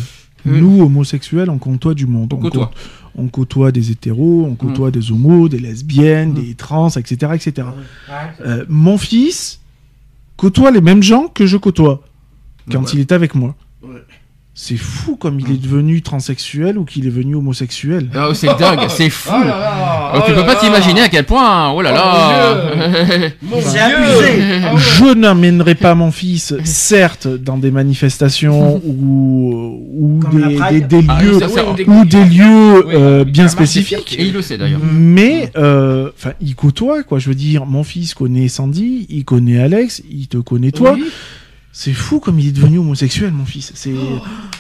Hmm. 0.44 0.58
Nous, 0.58 0.82
homosexuels, 0.84 1.52
on 1.52 1.60
côtoie 1.60 1.94
du 1.94 2.08
monde. 2.08 2.34
On 2.34 2.38
côtoie. 2.38 2.72
On 3.18 3.28
côtoie 3.28 3.72
des 3.72 3.92
hétéros, 3.92 4.46
on 4.50 4.56
côtoie 4.56 4.92
des 4.92 5.12
homos, 5.12 5.50
des 5.50 5.60
lesbiennes, 5.60 6.34
des 6.34 6.54
trans, 6.56 6.90
etc. 6.90 7.32
etc. 7.36 7.68
Euh, 8.46 8.66
mon 8.70 8.98
fils 8.98 9.60
côtoie 10.38 10.72
les 10.72 10.82
mêmes 10.82 11.04
gens 11.04 11.28
que 11.28 11.46
je 11.46 11.58
côtoie 11.58 12.04
quand 12.72 12.84
Ouais. 12.84 12.90
il 12.94 13.00
est 13.00 13.12
avec 13.12 13.36
moi. 13.36 13.56
Ouais. 13.84 13.90
C'est 14.54 14.76
fou 14.76 15.16
comme 15.16 15.40
il 15.40 15.50
est 15.50 15.62
devenu 15.62 16.02
transsexuel 16.02 16.78
ou 16.78 16.84
qu'il 16.84 17.04
est 17.06 17.10
devenu 17.10 17.36
homosexuel. 17.36 18.10
Oh, 18.14 18.34
c'est 18.34 18.48
dingue, 18.60 18.82
c'est 18.90 19.10
fou. 19.10 19.32
Oh 19.34 19.40
là 19.40 19.46
là, 19.48 20.12
Oh, 20.14 20.18
tu 20.26 20.34
oh 20.34 20.36
peux 20.36 20.42
là 20.42 20.44
pas 20.44 20.56
t'imaginer 20.56 21.02
à 21.02 21.08
quel 21.10 21.26
point. 21.26 21.70
Oh 21.72 21.82
là 21.82 21.92
Oh, 21.94 21.96
là. 21.96 23.30
Mon 23.42 23.62
C'est 23.62 23.72
Dieu. 23.72 23.80
abusé. 23.82 24.44
Ah 24.66 24.74
ouais. 24.74 24.80
Je 24.82 25.14
n'emmènerai 25.14 25.76
pas 25.76 25.96
mon 25.96 26.12
fils, 26.12 26.54
certes, 26.66 27.28
dans 27.30 27.58
des 27.58 27.72
manifestations 27.72 28.76
ou, 28.86 29.80
ou 29.90 30.20
des, 30.34 30.56
Pride. 30.58 30.88
des- 30.90 31.02
des 31.02 31.06
Ah, 31.08 31.24
lieux, 31.24 31.40
ça, 31.40 31.48
ça, 31.48 31.66
ou 31.70 31.74
des- 31.74 31.86
ou 31.86 32.04
des 32.04 32.26
lieux 32.26 32.86
Oui, 32.88 32.94
euh, 32.94 33.24
bien 33.24 33.48
spécifiques. 33.48 34.18
Et 34.20 34.26
il 34.26 34.34
le 34.34 34.42
sait 34.42 34.58
d'ailleurs. 34.58 34.82
Mais, 34.84 35.50
euh, 35.56 36.10
enfin, 36.18 36.34
il 36.42 36.56
côtoie, 36.56 37.04
quoi. 37.04 37.20
Je 37.20 37.30
veux 37.30 37.36
dire, 37.36 37.66
mon 37.66 37.86
fils 37.86 38.14
connaît 38.14 38.50
Sandy, 38.50 39.08
il 39.10 39.24
connaît 39.24 39.60
Alex, 39.60 40.04
il 40.12 40.28
te 40.28 40.38
connaît 40.38 40.72
toi. 40.72 40.96
Oui. 40.96 41.06
C'est 41.74 41.94
fou 41.94 42.20
comme 42.20 42.38
il 42.38 42.50
est 42.50 42.52
devenu 42.52 42.80
homosexuel, 42.80 43.32
mon 43.32 43.46
fils. 43.46 43.72
C'est. 43.76 43.94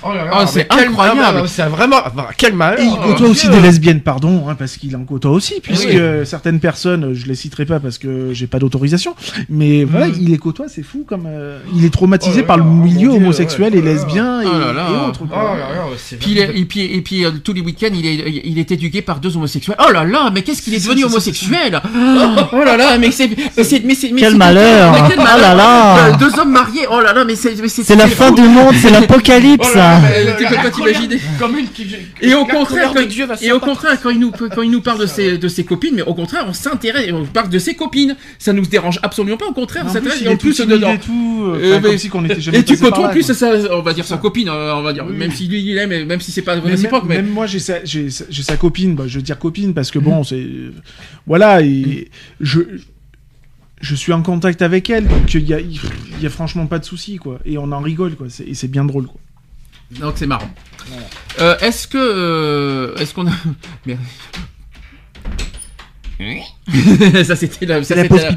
Oh 0.01 0.13
là 0.13 0.23
là, 0.25 0.31
Oh, 0.33 0.45
c'est 0.47 0.71
incroyable. 0.71 1.19
ah, 1.21 1.33
bah, 1.33 1.43
C'est 1.45 1.63
vraiment. 1.65 1.97
quel 2.37 2.53
mal. 2.53 2.79
Et 2.79 2.83
il 2.85 2.95
côtoie 2.97 3.27
aussi 3.27 3.49
des 3.49 3.59
lesbiennes, 3.59 3.99
pardon, 3.99 4.45
hein, 4.47 4.55
parce 4.55 4.77
qu'il 4.77 4.95
en 4.95 5.03
côtoie 5.03 5.31
aussi, 5.31 5.55
puisque 5.61 5.89
Oui. 5.89 6.25
certaines 6.25 6.61
personnes, 6.61 7.13
je 7.13 7.25
les 7.27 7.35
citerai 7.35 7.65
pas 7.65 7.81
parce 7.81 7.97
que 7.97 8.29
j'ai 8.33 8.47
pas 8.47 8.59
d'autorisation, 8.59 9.13
mais 9.49 9.83
voilà, 9.83 10.07
Mm. 10.07 10.13
il 10.21 10.29
les 10.29 10.37
côtoie, 10.37 10.67
c'est 10.69 10.83
fou 10.83 11.03
comme 11.05 11.25
euh, 11.27 11.59
il 11.75 11.83
est 11.83 11.89
traumatisé 11.89 12.37
Oh 12.37 12.41
là 12.41 12.47
par 12.47 12.57
le 12.57 12.63
oh 12.63 12.67
milieu 12.67 13.09
Dieu, 13.09 13.17
homosexuel 13.17 13.73
ouais. 13.73 13.79
et 13.79 13.81
lesbien 13.81 14.41
et, 14.41 14.45
Oh 14.47 14.57
là 14.57 14.71
là. 14.71 14.87
et 14.89 15.09
autres. 15.09 15.21
Oh 15.29 16.15
Puis, 16.19 16.39
et 16.39 16.65
puis, 16.65 16.81
et 16.95 17.01
puis 17.01 17.25
euh, 17.25 17.31
tous 17.43 17.51
les 17.53 17.61
week-ends, 17.61 17.89
il 17.93 18.05
est, 18.05 18.41
il 18.45 18.57
est 18.57 18.71
éduqué 18.71 19.01
par 19.01 19.19
deux 19.19 19.35
homosexuels. 19.35 19.75
Oh 19.85 19.91
là 19.91 20.05
là, 20.05 20.31
mais 20.33 20.43
qu'est-ce 20.43 20.61
qu'il 20.61 20.73
est 20.73 20.83
devenu 20.87 21.03
homosexuel? 21.03 21.81
Oh 22.53 22.63
là 22.63 22.77
là, 22.77 22.97
mais 22.97 23.11
c'est, 23.11 23.29
mais 23.57 23.95
c'est, 23.95 24.11
Quel 24.17 24.35
malheur. 24.37 24.95
Oh 25.13 25.19
là 25.19 25.53
là. 25.53 25.97
Euh, 26.07 26.17
Deux 26.17 26.39
hommes 26.39 26.51
mariés. 26.51 26.85
Oh 27.01 27.03
là 27.03 27.13
là, 27.13 27.25
mais 27.25 27.35
c'est, 27.35 27.59
mais 27.59 27.67
c'est, 27.67 27.83
C'est 27.83 27.95
la 27.95 28.07
fin 28.07 28.31
du 28.31 28.43
monde, 28.43 28.75
c'est 28.79 28.91
l'apocalypse. 28.91 29.67
Oh 29.71 29.75
là 29.75 29.99
là, 29.99 30.09
mais 30.23 30.35
tu 30.37 30.45
peux 30.45 30.61
pas 30.61 30.69
t'imaginer. 30.69 31.17
Et 32.21 32.35
au 32.35 32.45
contraire, 32.45 32.91
quand, 32.95 33.07
Dieu 33.07 33.25
va 33.25 33.35
et 33.41 33.51
au 33.51 33.59
contraire, 33.59 33.99
quand 34.01 34.11
il 34.11 34.19
nous, 34.19 34.29
quand 34.31 34.61
il 34.61 34.69
nous 34.69 34.81
parle 34.81 34.99
de 34.99 35.05
ses, 35.07 35.39
de 35.39 35.47
ses 35.47 35.63
copines, 35.63 35.95
mais 35.95 36.03
au 36.03 36.13
contraire, 36.13 36.45
on 36.47 36.53
s'intéresse, 36.53 37.09
on 37.11 37.25
parle 37.25 37.49
de 37.49 37.57
ses 37.57 37.73
copines. 37.73 38.15
Ça 38.37 38.53
nous 38.53 38.65
dérange 38.67 38.99
absolument 39.01 39.37
pas, 39.37 39.47
au 39.47 39.53
contraire, 39.53 39.85
Et 39.87 40.21
il 40.21 40.29
en 40.29 40.37
plus, 40.37 40.61
dedans. 40.61 40.93
et 40.93 40.99
euh, 41.41 41.79
Euh, 42.51 42.51
Et 42.53 42.63
tu 42.63 42.77
côtoies 42.77 43.07
en 43.07 43.09
plus, 43.09 43.23
ça, 43.33 43.51
on 43.71 43.81
va 43.81 43.93
dire 43.93 44.05
sa 44.05 44.17
copine, 44.17 44.49
euh, 44.49 44.75
on 44.75 44.83
va 44.83 44.93
dire, 44.93 45.05
même 45.05 45.31
si 45.31 45.47
lui 45.47 45.61
il 45.61 45.77
aime, 45.79 46.05
même 46.05 46.21
si 46.21 46.31
c'est 46.31 46.43
pas 46.43 46.59
réciproque, 46.59 47.05
même, 47.05 47.29
moi 47.29 47.47
j'ai 47.47 47.59
sa, 47.59 48.57
copine, 48.57 48.93
bah, 48.93 49.05
je 49.07 49.17
veux 49.17 49.23
dire 49.23 49.39
copine 49.39 49.73
parce 49.73 49.89
que 49.89 49.97
bon 49.99 50.23
c'est 50.23 50.45
voilà 51.25 51.61
et 51.61 52.09
je 52.39 52.59
je 53.81 53.95
suis 53.95 54.13
en 54.13 54.21
contact 54.21 54.61
avec 54.61 54.89
elle 54.89 55.07
donc 55.07 55.33
il 55.33 55.47
y 55.47 55.53
a 55.53 55.59
il 55.59 55.79
y 56.21 56.25
a 56.25 56.29
franchement 56.29 56.67
pas 56.67 56.79
de 56.79 56.85
souci 56.85 57.17
quoi 57.17 57.39
et 57.45 57.57
on 57.57 57.71
en 57.71 57.79
rigole 57.81 58.15
quoi 58.15 58.27
c'est, 58.29 58.43
et 58.45 58.53
c'est 58.53 58.67
bien 58.69 58.85
drôle 58.85 59.07
quoi. 59.07 59.19
Donc 59.99 60.13
c'est 60.15 60.25
marrant. 60.27 60.49
Euh, 61.41 61.57
est-ce 61.59 61.85
que. 61.85 61.97
euh, 61.97 62.95
est-ce 62.95 63.13
qu'on 63.13 63.27
a. 63.27 63.31
Merde. 63.85 63.99
ça 67.25 67.35
c'était 67.35 67.65
la, 67.65 67.83
ça, 67.83 67.95
la 67.95 68.03
c'était 68.03 68.07
pause 68.07 68.21
la- 68.23 68.35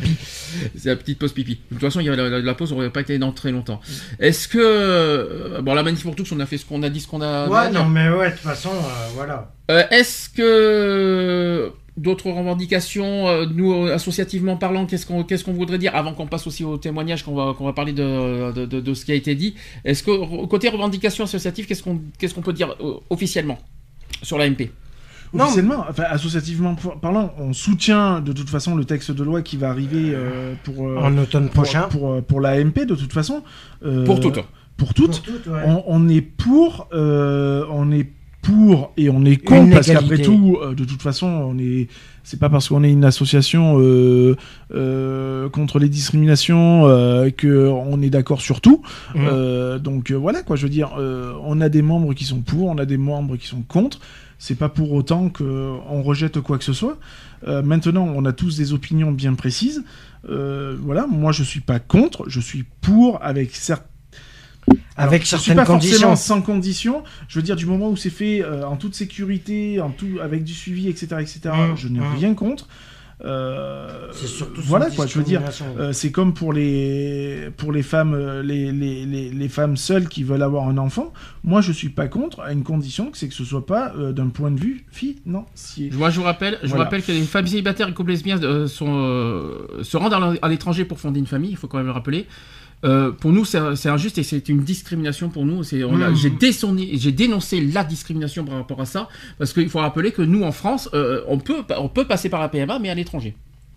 C'est 0.76 0.88
la 0.88 0.96
petite 0.96 1.18
pause 1.18 1.32
pipi. 1.32 1.56
De 1.70 1.74
toute 1.76 1.80
façon, 1.80 2.00
il 2.00 2.06
y 2.06 2.08
a 2.08 2.16
la, 2.16 2.28
la- 2.30 2.40
la 2.40 2.54
pause 2.54 2.72
aurait 2.72 2.88
pas 2.90 3.02
été 3.02 3.18
dans 3.18 3.30
très 3.32 3.52
longtemps. 3.52 3.80
Est-ce 4.18 4.48
que 4.48 4.58
euh, 4.58 5.60
bon 5.60 5.74
la 5.74 5.82
manif 5.82 6.02
pour 6.02 6.16
tous, 6.16 6.32
on 6.32 6.40
a 6.40 6.46
fait 6.46 6.56
ce 6.58 6.64
qu'on 6.64 6.82
a 6.82 6.88
dit, 6.88 7.00
ce 7.00 7.06
qu'on 7.08 7.20
a. 7.20 7.46
Ouais, 7.46 7.70
non, 7.70 7.84
mais 7.84 8.08
ouais, 8.08 8.30
de 8.30 8.32
toute 8.36 8.40
façon, 8.42 8.70
euh, 8.70 9.08
voilà. 9.14 9.52
Euh, 9.70 9.84
Est-ce 9.90 10.30
que 10.30 11.72
d'autres 11.96 12.30
revendications, 12.30 13.28
euh, 13.28 13.46
nous 13.52 13.72
euh, 13.72 13.94
associativement 13.94 14.56
parlant, 14.56 14.86
qu'est-ce 14.86 15.06
qu'on 15.06 15.22
qu'est-ce 15.22 15.44
qu'on 15.44 15.52
voudrait 15.52 15.78
dire 15.78 15.94
avant 15.94 16.12
qu'on 16.12 16.26
passe 16.26 16.46
aussi 16.46 16.64
au 16.64 16.76
témoignage, 16.76 17.24
qu'on 17.24 17.34
va 17.34 17.54
qu'on 17.56 17.64
va 17.64 17.72
parler 17.72 17.92
de, 17.92 18.52
de, 18.52 18.66
de- 18.66 18.80
de 18.80 18.94
ce 18.94 19.04
qui 19.04 19.12
a 19.12 19.14
été 19.14 19.34
dit. 19.34 19.54
Est-ce 19.84 20.02
que 20.02 20.46
côté 20.46 20.68
revendication 20.68 21.24
associative, 21.24 21.66
qu'est-ce 21.66 21.82
qu'on 21.82 22.00
qu'est-ce 22.18 22.34
qu'on 22.34 22.42
peut 22.42 22.52
dire 22.52 22.74
euh, 22.80 22.94
officiellement 23.10 23.58
sur 24.22 24.38
la 24.38 24.48
MP 24.50 24.70
Non. 25.32 25.44
Officiellement, 25.44 25.84
enfin 25.88 26.04
associativement 26.10 26.74
parlant, 27.00 27.32
on 27.38 27.52
soutient 27.52 28.20
de 28.20 28.32
toute 28.32 28.50
façon 28.50 28.74
le 28.74 28.84
texte 28.84 29.10
de 29.12 29.22
loi 29.22 29.42
qui 29.42 29.56
va 29.56 29.70
arriver 29.70 30.12
euh, 30.14 30.54
pour, 30.64 30.88
euh, 30.88 30.96
En 30.98 31.16
automne 31.18 31.44
pour, 31.48 31.62
prochain. 31.62 31.82
pour, 31.88 32.22
pour 32.22 32.40
l'AMP 32.40 32.86
de 32.86 32.94
toute 32.96 33.12
façon. 33.12 33.42
Euh, 33.84 34.04
Pour 34.04 34.18
toutes. 34.20 34.40
Pour 34.76 34.94
toutes. 34.94 35.20
Pour 35.20 35.34
toutes, 35.34 35.46
ouais. 35.46 35.62
On, 35.66 35.84
on 35.86 36.08
est 36.08 36.20
pour, 36.22 36.88
euh, 36.92 37.64
on 37.70 37.92
est 37.92 38.10
pour 38.44 38.92
et 38.96 39.08
on 39.10 39.24
est 39.24 39.36
contre 39.36 39.72
parce 39.72 39.86
qu'après 39.88 40.18
tout, 40.18 40.58
euh, 40.62 40.74
de 40.74 40.84
toute 40.84 41.02
façon, 41.02 41.26
on 41.26 41.58
est. 41.58 41.88
C'est 42.22 42.38
pas 42.40 42.48
parce 42.48 42.68
qu'on 42.68 42.82
est 42.82 42.90
une 42.90 43.04
association 43.04 43.76
euh, 43.78 44.34
euh, 44.74 45.50
contre 45.50 45.78
les 45.78 45.90
discriminations 45.90 46.84
que 47.36 47.68
on 47.68 48.00
est 48.00 48.08
d'accord 48.08 48.40
sur 48.40 48.62
tout. 48.62 48.80
Euh, 49.14 49.78
donc 49.78 50.10
voilà 50.10 50.42
quoi, 50.42 50.56
je 50.56 50.62
veux 50.62 50.70
dire, 50.70 50.92
on 50.96 51.60
a 51.60 51.68
des 51.68 51.82
membres 51.82 52.14
qui 52.14 52.24
sont 52.24 52.40
pour, 52.40 52.68
on 52.68 52.78
a 52.78 52.86
des 52.86 52.96
membres 52.96 53.36
qui 53.36 53.46
sont 53.46 53.62
contre. 53.62 54.00
C'est 54.38 54.54
pas 54.54 54.70
pour 54.70 54.92
autant 54.92 55.28
que 55.28 55.74
on 55.90 56.02
rejette 56.02 56.40
quoi 56.40 56.56
que 56.56 56.64
ce 56.64 56.72
soit. 56.72 56.98
Maintenant, 57.46 58.10
on 58.16 58.24
a 58.24 58.32
tous 58.32 58.56
des 58.56 58.72
opinions 58.72 59.12
bien 59.12 59.34
précises. 59.34 59.84
Voilà, 60.26 61.06
moi 61.06 61.32
je 61.32 61.42
suis 61.42 61.60
pas 61.60 61.78
contre, 61.78 62.24
je 62.26 62.40
suis 62.40 62.64
pour 62.80 63.22
avec 63.22 63.54
certes 64.66 64.80
Avec 64.96 65.22
je 65.22 65.26
suis 65.28 65.36
certaines 65.36 65.56
pas 65.56 65.64
conditions. 65.66 65.92
forcément 66.10 66.16
sans 66.16 66.42
conditions. 66.42 67.02
Je 67.28 67.38
veux 67.38 67.42
dire, 67.42 67.56
du 67.56 67.66
moment 67.66 67.88
où 67.90 67.96
c'est 67.96 68.10
fait 68.10 68.42
euh, 68.42 68.64
en 68.66 68.76
toute 68.76 68.94
sécurité, 68.94 69.80
en 69.80 69.90
tout, 69.90 70.18
avec 70.22 70.44
du 70.44 70.52
suivi, 70.54 70.88
etc., 70.88 71.16
etc., 71.20 71.40
Mmh, 71.44 71.76
je 71.76 71.88
n'ai 71.88 72.00
mmh. 72.00 72.14
rien 72.18 72.34
contre. 72.34 72.68
Euh, 73.24 74.08
C'est 74.12 74.26
surtout 74.26 74.60
voilà 74.64 74.90
quoi, 74.90 75.06
je 75.06 75.16
veux 75.18 75.24
dire. 75.24 75.40
euh, 75.78 75.92
c'est 75.92 76.10
comme 76.10 76.34
pour 76.34 76.52
les 76.52 77.48
pour 77.56 77.70
les 77.72 77.82
femmes 77.82 78.12
euh, 78.12 78.42
les, 78.42 78.72
les, 78.72 79.06
les, 79.06 79.30
les 79.30 79.48
femmes 79.48 79.76
seules 79.76 80.08
qui 80.08 80.24
veulent 80.24 80.42
avoir 80.42 80.68
un 80.68 80.76
enfant. 80.78 81.12
Moi, 81.44 81.60
je 81.60 81.70
suis 81.72 81.88
pas 81.90 82.08
contre 82.08 82.40
à 82.40 82.52
une 82.52 82.64
condition 82.64 83.10
que 83.12 83.16
c'est 83.16 83.28
que 83.28 83.34
ce 83.34 83.44
soit 83.44 83.64
pas 83.66 83.92
euh, 83.96 84.12
d'un 84.12 84.28
point 84.28 84.50
de 84.50 84.58
vue 84.60 84.84
financier. 84.90 85.90
Moi, 85.94 86.10
je 86.10 86.18
vous 86.18 86.24
rappelle, 86.26 86.58
je 86.64 86.68
vous 86.68 86.76
rappelle 86.76 87.02
que 87.02 87.12
les 87.12 87.22
femmes 87.22 87.46
célibataires 87.46 87.88
et 87.88 87.94
couples 87.94 88.10
lesbiens 88.10 88.42
euh, 88.42 88.66
sont, 88.66 88.88
euh, 88.90 89.82
se 89.82 89.96
rendent 89.96 90.38
à 90.42 90.48
l'étranger 90.48 90.84
pour 90.84 90.98
fonder 90.98 91.20
une 91.20 91.26
famille, 91.26 91.50
il 91.52 91.56
faut 91.56 91.68
quand 91.68 91.78
même 91.78 91.86
le 91.86 91.92
rappeler. 91.92 92.26
Euh, 92.84 93.10
pour 93.12 93.32
nous, 93.32 93.44
c'est 93.44 93.88
injuste 93.88 94.18
et 94.18 94.22
c'est 94.22 94.48
une 94.48 94.60
discrimination 94.62 95.28
pour 95.30 95.44
nous. 95.46 95.62
Mhm. 95.62 96.14
J'ai 96.14 97.12
dénoncé 97.12 97.60
la 97.60 97.82
discrimination 97.84 98.44
par 98.44 98.56
rapport 98.56 98.80
à 98.80 98.86
ça, 98.86 99.08
parce 99.38 99.52
qu'il 99.52 99.68
faut 99.70 99.78
rappeler 99.80 100.12
que 100.12 100.22
nous, 100.22 100.42
en 100.42 100.52
France, 100.52 100.88
euh, 100.94 101.22
on, 101.28 101.38
peut, 101.38 101.62
on 101.78 101.88
peut 101.88 102.04
passer 102.06 102.28
par 102.28 102.40
la 102.40 102.48
PMA, 102.48 102.78
mais 102.78 102.90
à 102.90 102.94
l'étranger. 102.94 103.34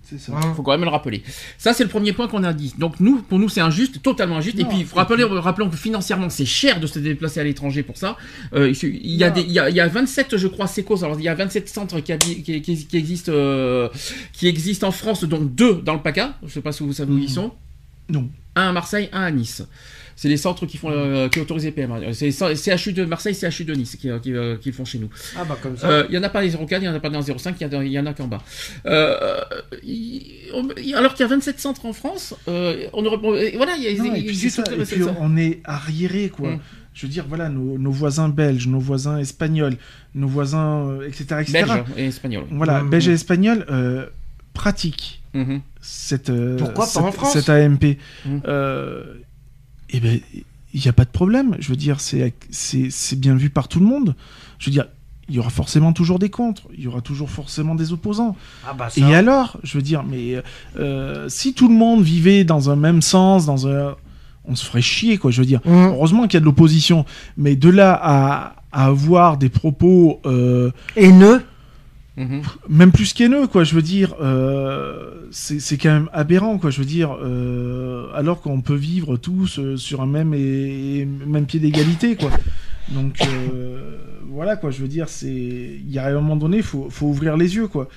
C'est 0.10 0.20
ça. 0.22 0.32
Il 0.42 0.54
faut 0.56 0.62
quand 0.64 0.72
même 0.72 0.86
le 0.86 0.90
rappeler. 0.90 1.22
Ça, 1.58 1.74
c'est 1.74 1.84
le 1.84 1.90
premier 1.90 2.14
point 2.14 2.30
qu'on 2.30 2.46
a 2.46 2.54
dit. 2.54 2.74
Donc, 2.78 3.02
nous, 3.02 3.22
pour 3.24 3.40
nous, 3.40 3.50
c'est 3.50 3.60
injuste, 3.60 4.02
totalement 4.02 4.38
injuste. 4.38 4.58
et 4.58 4.64
Non, 4.64 4.70
puis, 4.70 4.78
il 4.80 4.86
faut 4.86 4.96
et 4.96 5.00
rappeler, 5.00 5.26
puis- 5.26 5.38
rappelons 5.38 5.70
que 5.70 5.76
financièrement, 5.76 6.30
c'est 6.30 6.46
cher 6.46 6.80
de 6.80 6.88
se 6.88 6.98
déplacer 7.00 7.42
à 7.42 7.44
l'étranger 7.44 7.84
pour 7.84 7.98
ça. 7.98 8.16
Euh, 8.54 8.72
il 8.84 9.16
y, 9.16 9.24
a 9.26 9.30
Non. 9.30 9.36
des, 9.36 9.42
il, 9.42 9.52
y 9.52 9.60
a, 9.60 9.70
il 9.70 9.76
y 9.76 9.82
a 9.82 9.88
27, 9.90 10.38
je 10.38 10.48
crois, 10.48 10.66
sécos. 10.68 11.04
Alors, 11.04 11.20
il 11.20 11.24
y 11.24 11.28
a 11.28 11.36
27 11.36 11.68
centres 11.68 12.00
qui, 12.00 12.14
habi- 12.14 12.42
qui, 12.42 12.62
qui- 12.62 12.86
qui 12.88 12.98
existent, 12.98 13.34
euh, 13.36 13.90
qui 14.32 14.48
existent 14.48 14.88
en 14.88 14.92
France, 14.92 15.26
dont 15.26 15.42
deux 15.42 15.82
dans 15.84 15.94
le 15.96 16.00
PACA. 16.02 16.38
Je 16.46 16.54
sais 16.54 16.62
pas 16.62 16.72
si 16.72 16.84
vous 16.84 16.94
savez 16.94 17.12
où 17.12 17.18
ils 17.18 17.30
sont. 17.30 17.52
Non. 18.10 18.30
Un 18.58 18.70
à 18.70 18.72
Marseille, 18.74 19.10
un 19.14 19.22
à 19.24 19.32
Nice. 19.32 19.64
C'est 20.20 20.30
les 20.30 20.38
centres 20.38 20.66
qui 20.66 20.78
font 20.78 20.90
euh, 20.92 21.30
qui 21.30 21.40
autorisent 21.40 21.66
les 21.66 21.72
PMA. 21.72 22.00
C'est 22.14 22.32
CHU 22.32 22.92
de 22.92 23.06
Marseille, 23.06 23.36
CHU 23.36 23.66
de 23.66 23.74
Nice 23.76 23.96
qui, 23.98 24.10
qui, 24.24 24.34
euh, 24.34 24.58
qui 24.58 24.70
le 24.70 24.76
font 24.76 24.84
chez 24.84 24.98
nous. 24.98 25.10
Ah 25.38 25.44
bah 25.46 25.56
comme 25.62 25.78
ça. 25.78 25.88
Euh, 25.88 26.06
Il 26.10 26.16
y 26.16 26.18
en 26.18 26.24
a 26.24 26.30
pas 26.30 26.42
les 26.42 26.50
04, 26.50 26.82
il 26.82 26.86
y 26.86 26.90
en 26.90 26.96
a 26.96 27.00
pas 27.00 27.12
dans 27.12 27.22
05, 27.22 27.56
il 27.62 27.68
y, 27.72 27.76
en 27.76 27.80
a- 27.80 27.84
il 27.86 27.92
y 27.92 28.00
en 28.00 28.06
a 28.08 28.14
qu'en 28.16 28.26
bas. 28.28 28.42
Euh, 28.88 29.16
alors 30.96 31.14
qu'il 31.14 31.22
y 31.22 31.24
a 31.24 31.28
27 31.28 31.60
centres 31.60 31.86
en 31.86 31.94
France, 31.94 32.34
euh, 32.48 32.88
on 32.94 33.06
aurait, 33.06 33.18
euh, 33.18 33.52
voilà, 33.58 33.76
il 33.78 33.84
y 33.84 33.88
a, 33.88 34.04
Non, 34.04 34.06
et 34.16 34.18
il 34.20 34.24
puis 34.24 34.30
existe 34.30 34.56
c'est 34.66 34.66
ça, 34.66 34.76
et 34.76 34.86
puis 34.86 35.04
on 35.20 35.38
est 35.38 35.60
arriéré 35.66 36.30
quoi. 36.30 36.52
Mm. 36.52 36.60
Je 36.94 37.06
veux 37.06 37.12
dire, 37.12 37.26
voilà, 37.30 37.50
nos, 37.50 37.78
nos 37.78 37.92
voisins 37.92 38.28
belges, 38.28 38.66
nos 38.68 38.80
voisins 38.80 39.20
espagnols, 39.20 39.76
nos 40.16 40.28
voisins, 40.28 40.88
euh, 40.88 41.08
etc., 41.08 41.26
etc. 41.42 41.52
belge 41.54 41.84
et 41.96 42.06
espagnol. 42.08 42.46
Voilà, 42.50 42.82
Mm. 42.82 42.90
belges 42.90 43.08
et 43.10 43.14
espagnols 43.14 43.66
euh, 43.70 44.08
pratiquent 44.56 45.22
Mhm. 45.38 45.62
cette, 45.82 46.30
euh, 46.30 46.58
Pourquoi 46.58 46.86
pas 46.86 46.90
cette, 46.92 47.02
en 47.04 47.12
France 47.12 47.34
cette 47.34 47.50
AMP. 47.50 47.98
Mm. 48.26 48.38
Euh, 48.48 49.04
eh 49.90 50.00
ben, 50.00 50.20
il 50.74 50.82
n'y 50.82 50.88
a 50.88 50.94
pas 50.94 51.06
de 51.06 51.10
problème. 51.10 51.56
Je 51.60 51.70
veux 51.70 51.76
dire, 51.76 52.00
c'est 52.00 52.34
c'est 52.50 52.90
c'est 52.92 53.20
bien 53.20 53.36
vu 53.36 53.50
par 53.50 53.68
tout 53.68 53.80
le 53.80 53.86
monde. 53.86 54.16
Je 54.60 54.66
veux 54.68 54.72
dire, 54.72 54.86
il 55.30 55.36
y 55.36 55.40
aura 55.40 55.50
forcément 55.50 55.92
toujours 55.94 56.20
des 56.20 56.30
contre, 56.30 56.64
il 56.78 56.84
y 56.84 56.88
aura 56.88 57.02
toujours 57.02 57.30
forcément 57.30 57.76
des 57.76 57.92
opposants. 57.94 58.36
Ah 58.68 58.74
bah 58.74 58.90
ça. 58.90 59.02
Et 59.02 59.16
alors, 59.16 59.58
je 59.64 59.78
veux 59.78 59.82
dire, 59.82 60.04
mais 60.04 60.42
euh, 60.80 61.28
si 61.30 61.54
tout 61.54 61.68
le 61.68 61.76
monde 61.76 62.02
vivait 62.04 62.44
dans 62.44 62.70
un 62.70 62.76
même 62.76 63.02
sens, 63.02 63.46
dans 63.46 63.68
un, 63.68 63.96
on 64.46 64.56
se 64.56 64.66
ferait 64.66 64.82
chier, 64.82 65.18
quoi. 65.18 65.32
Je 65.32 65.42
veux 65.42 65.46
dire, 65.48 65.60
Mmh. 65.66 65.72
heureusement 65.88 66.24
qu'il 66.24 66.36
y 66.36 66.38
a 66.38 66.40
de 66.42 66.46
l'opposition, 66.46 67.06
mais 67.38 67.56
de 67.56 67.70
là 67.70 68.00
à, 68.02 68.56
à 68.72 68.86
avoir 68.86 69.38
des 69.38 69.50
propos, 69.50 70.22
euh, 70.26 70.72
Haineux. 70.96 71.44
Mhm. 72.18 72.42
même 72.68 72.92
plus 72.92 73.14
qu'haineux, 73.14 73.46
quoi. 73.46 73.64
Je 73.64 73.76
veux 73.76 73.84
dire, 73.84 74.16
euh, 74.20 75.28
c'est 75.30 75.78
quand 75.78 75.94
même 75.94 76.10
aberrant, 76.14 76.58
quoi. 76.58 76.72
Je 76.72 76.80
veux 76.80 76.86
dire, 76.86 77.16
euh, 77.22 78.08
alors 78.16 78.42
qu'on 78.42 78.62
peut 78.62 78.76
vivre 78.76 79.18
tous 79.18 79.60
euh, 79.60 79.78
sur 79.78 80.02
un 80.02 80.08
même 80.08 80.34
et, 80.34 81.06
même 81.06 81.46
pied 81.46 81.60
d'égalité, 81.60 82.16
quoi. 82.16 82.32
Donc 82.90 83.20
voilà, 84.30 84.56
quoi. 84.56 84.72
Je 84.72 84.82
veux 84.82 84.88
dire, 84.88 85.10
c'est, 85.10 85.28
il 85.30 85.92
y 85.92 86.00
a 86.00 86.08
un 86.08 86.14
moment 86.14 86.36
donné, 86.36 86.64
faut, 86.64 86.90
faut 86.90 87.06
ouvrir 87.06 87.38
les 87.38 87.56
yeux, 87.56 87.68
quoi. 87.68 87.88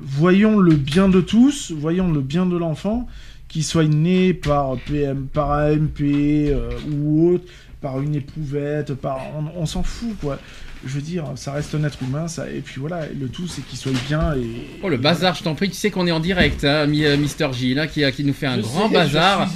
Voyons 0.00 0.58
le 0.60 0.76
bien 0.76 1.08
de 1.08 1.20
tous, 1.20 1.72
voyons 1.76 2.12
le 2.12 2.20
bien 2.20 2.46
de 2.46 2.56
l'enfant, 2.56 3.08
qu'il 3.48 3.64
soit 3.64 3.84
né 3.84 4.32
par 4.32 4.76
PM, 4.86 5.26
par 5.26 5.50
AMP 5.50 6.00
ou 6.88 7.32
autre, 7.32 7.44
par 7.80 8.00
une 8.00 8.14
éprouvette, 8.14 8.94
par, 8.94 9.18
on, 9.36 9.62
on 9.62 9.66
s'en 9.66 9.82
fout, 9.82 10.16
quoi. 10.20 10.38
Je 10.84 10.94
veux 10.94 11.00
dire, 11.00 11.24
ça 11.36 11.52
reste 11.52 11.74
un 11.74 11.82
être 11.84 11.98
humain, 12.02 12.28
ça, 12.28 12.48
et 12.50 12.60
puis 12.60 12.80
voilà, 12.80 13.06
le 13.18 13.28
tout 13.28 13.46
c'est 13.48 13.62
qu'il 13.62 13.78
soit 13.78 13.92
bien 14.08 14.34
et. 14.34 14.68
Oh 14.82 14.88
le 14.88 14.96
bazar, 14.98 15.34
je 15.34 15.42
t'en 15.42 15.54
prie, 15.54 15.68
tu 15.68 15.74
sais 15.76 15.90
qu'on 15.90 16.06
est 16.06 16.12
en 16.12 16.20
direct, 16.20 16.64
hein, 16.64 16.86
euh, 16.88 17.16
Mister 17.16 17.48
J, 17.52 17.74
là, 17.74 17.86
qui, 17.86 18.04
qui 18.12 18.24
nous 18.24 18.34
fait 18.34 18.46
un 18.46 18.56
Je 18.56 18.62
grand 18.62 18.88
sais, 18.88 18.94
bazar. 18.94 19.48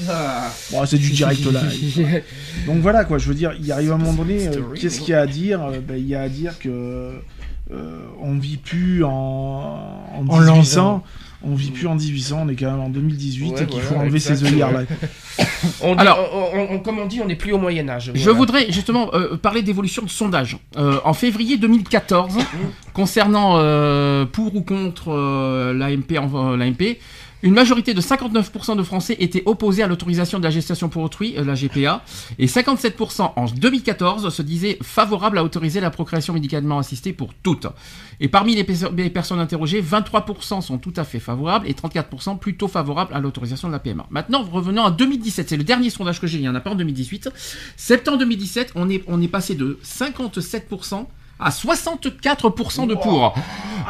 Bon, 0.72 0.86
c'est 0.86 0.98
du 0.98 1.10
direct 1.10 1.44
là. 1.52 1.62
Donc 2.66 2.78
voilà 2.78 3.04
quoi, 3.04 3.18
je 3.18 3.28
veux 3.28 3.34
dire, 3.34 3.52
il 3.60 3.70
arrive 3.70 3.92
un 3.92 3.98
moment 3.98 4.12
donné, 4.24 4.48
euh, 4.48 4.62
qu'est-ce 4.74 5.00
qu'il 5.00 5.10
y 5.10 5.14
a 5.14 5.20
à 5.20 5.26
dire 5.26 5.62
Euh, 5.64 5.80
ben, 5.86 5.96
Il 5.96 6.08
y 6.08 6.14
a 6.14 6.22
à 6.22 6.28
dire 6.28 6.58
que 6.58 7.12
euh, 7.72 8.06
on 8.20 8.36
vit 8.38 8.56
plus 8.56 9.04
en, 9.04 9.10
en 9.10 10.26
En 10.28 10.40
l'an 10.40 10.54
1800, 10.54 11.04
on 11.42 11.54
vit 11.54 11.70
plus 11.70 11.86
en 11.86 11.94
1800, 11.94 12.42
on 12.44 12.48
est 12.48 12.54
quand 12.56 12.70
même 12.70 12.80
en 12.80 12.88
2018 12.90 13.50
Ouais, 13.52 13.62
et 13.62 13.66
qu'il 13.66 13.80
voilà, 13.80 13.86
faut 13.86 13.94
enlever 13.96 14.18
ces 14.20 14.44
œillères 14.44 14.72
là. 14.72 14.82
On 15.82 15.94
dit- 15.94 16.00
Alors- 16.00 16.50
on- 16.70 16.78
comme 16.80 16.98
on 16.98 17.06
dit, 17.06 17.20
on 17.22 17.26
n'est 17.26 17.34
plus 17.36 17.52
au 17.52 17.58
Moyen 17.58 17.88
Âge. 17.88 18.10
Je 18.14 18.30
voudrais 18.30 18.70
justement 18.72 19.10
euh, 19.14 19.36
parler 19.36 19.62
d'évolution 19.62 20.02
de 20.02 20.08
sondage. 20.10 20.58
Euh, 20.76 20.98
en 21.04 21.12
février 21.14 21.56
2014, 21.58 22.36
concernant 22.92 23.54
euh, 23.56 24.24
pour 24.26 24.54
ou 24.54 24.62
contre 24.62 25.08
euh, 25.12 25.72
l'AMP, 25.72 26.12
euh, 26.12 26.56
l'AMP, 26.56 26.98
une 27.42 27.54
majorité 27.54 27.94
de 27.94 28.00
59% 28.00 28.76
de 28.76 28.82
Français 28.82 29.16
étaient 29.18 29.42
opposés 29.46 29.82
à 29.82 29.86
l'autorisation 29.86 30.38
de 30.38 30.44
la 30.44 30.50
gestation 30.50 30.88
pour 30.88 31.02
autrui, 31.02 31.34
euh, 31.38 31.44
la 31.44 31.54
GPA, 31.54 32.02
et 32.38 32.46
57% 32.46 33.32
en 33.36 33.46
2014 33.46 34.28
se 34.34 34.42
disaient 34.42 34.78
favorables 34.82 35.38
à 35.38 35.44
autoriser 35.44 35.80
la 35.80 35.90
procréation 35.90 36.34
médicalement 36.34 36.78
assistée 36.78 37.12
pour 37.12 37.32
toutes. 37.34 37.66
Et 38.20 38.28
parmi 38.28 38.54
les, 38.54 38.64
perso- 38.64 38.90
les 38.94 39.10
personnes 39.10 39.40
interrogées, 39.40 39.82
23% 39.82 40.60
sont 40.60 40.78
tout 40.78 40.92
à 40.96 41.04
fait 41.04 41.20
favorables 41.20 41.66
et 41.68 41.72
34% 41.72 42.38
plutôt 42.38 42.68
favorables 42.68 43.14
à 43.14 43.20
l'autorisation 43.20 43.68
de 43.68 43.72
la 43.72 43.78
PMA. 43.78 44.06
Maintenant, 44.10 44.42
revenons 44.42 44.84
à 44.84 44.90
2017, 44.90 45.48
c'est 45.48 45.56
le 45.56 45.64
dernier 45.64 45.90
sondage 45.90 46.20
que 46.20 46.26
j'ai, 46.26 46.38
il 46.38 46.42
n'y 46.42 46.48
en 46.48 46.54
a 46.54 46.60
pas 46.60 46.70
en 46.70 46.74
2018. 46.74 47.30
Septembre 47.76 48.18
2017, 48.18 48.72
on 48.74 48.90
on 49.06 49.22
est 49.22 49.28
passé 49.28 49.54
de 49.54 49.78
57% 49.84 51.06
à 51.40 51.50
64% 51.50 52.86
de 52.86 52.94
pour. 52.94 53.34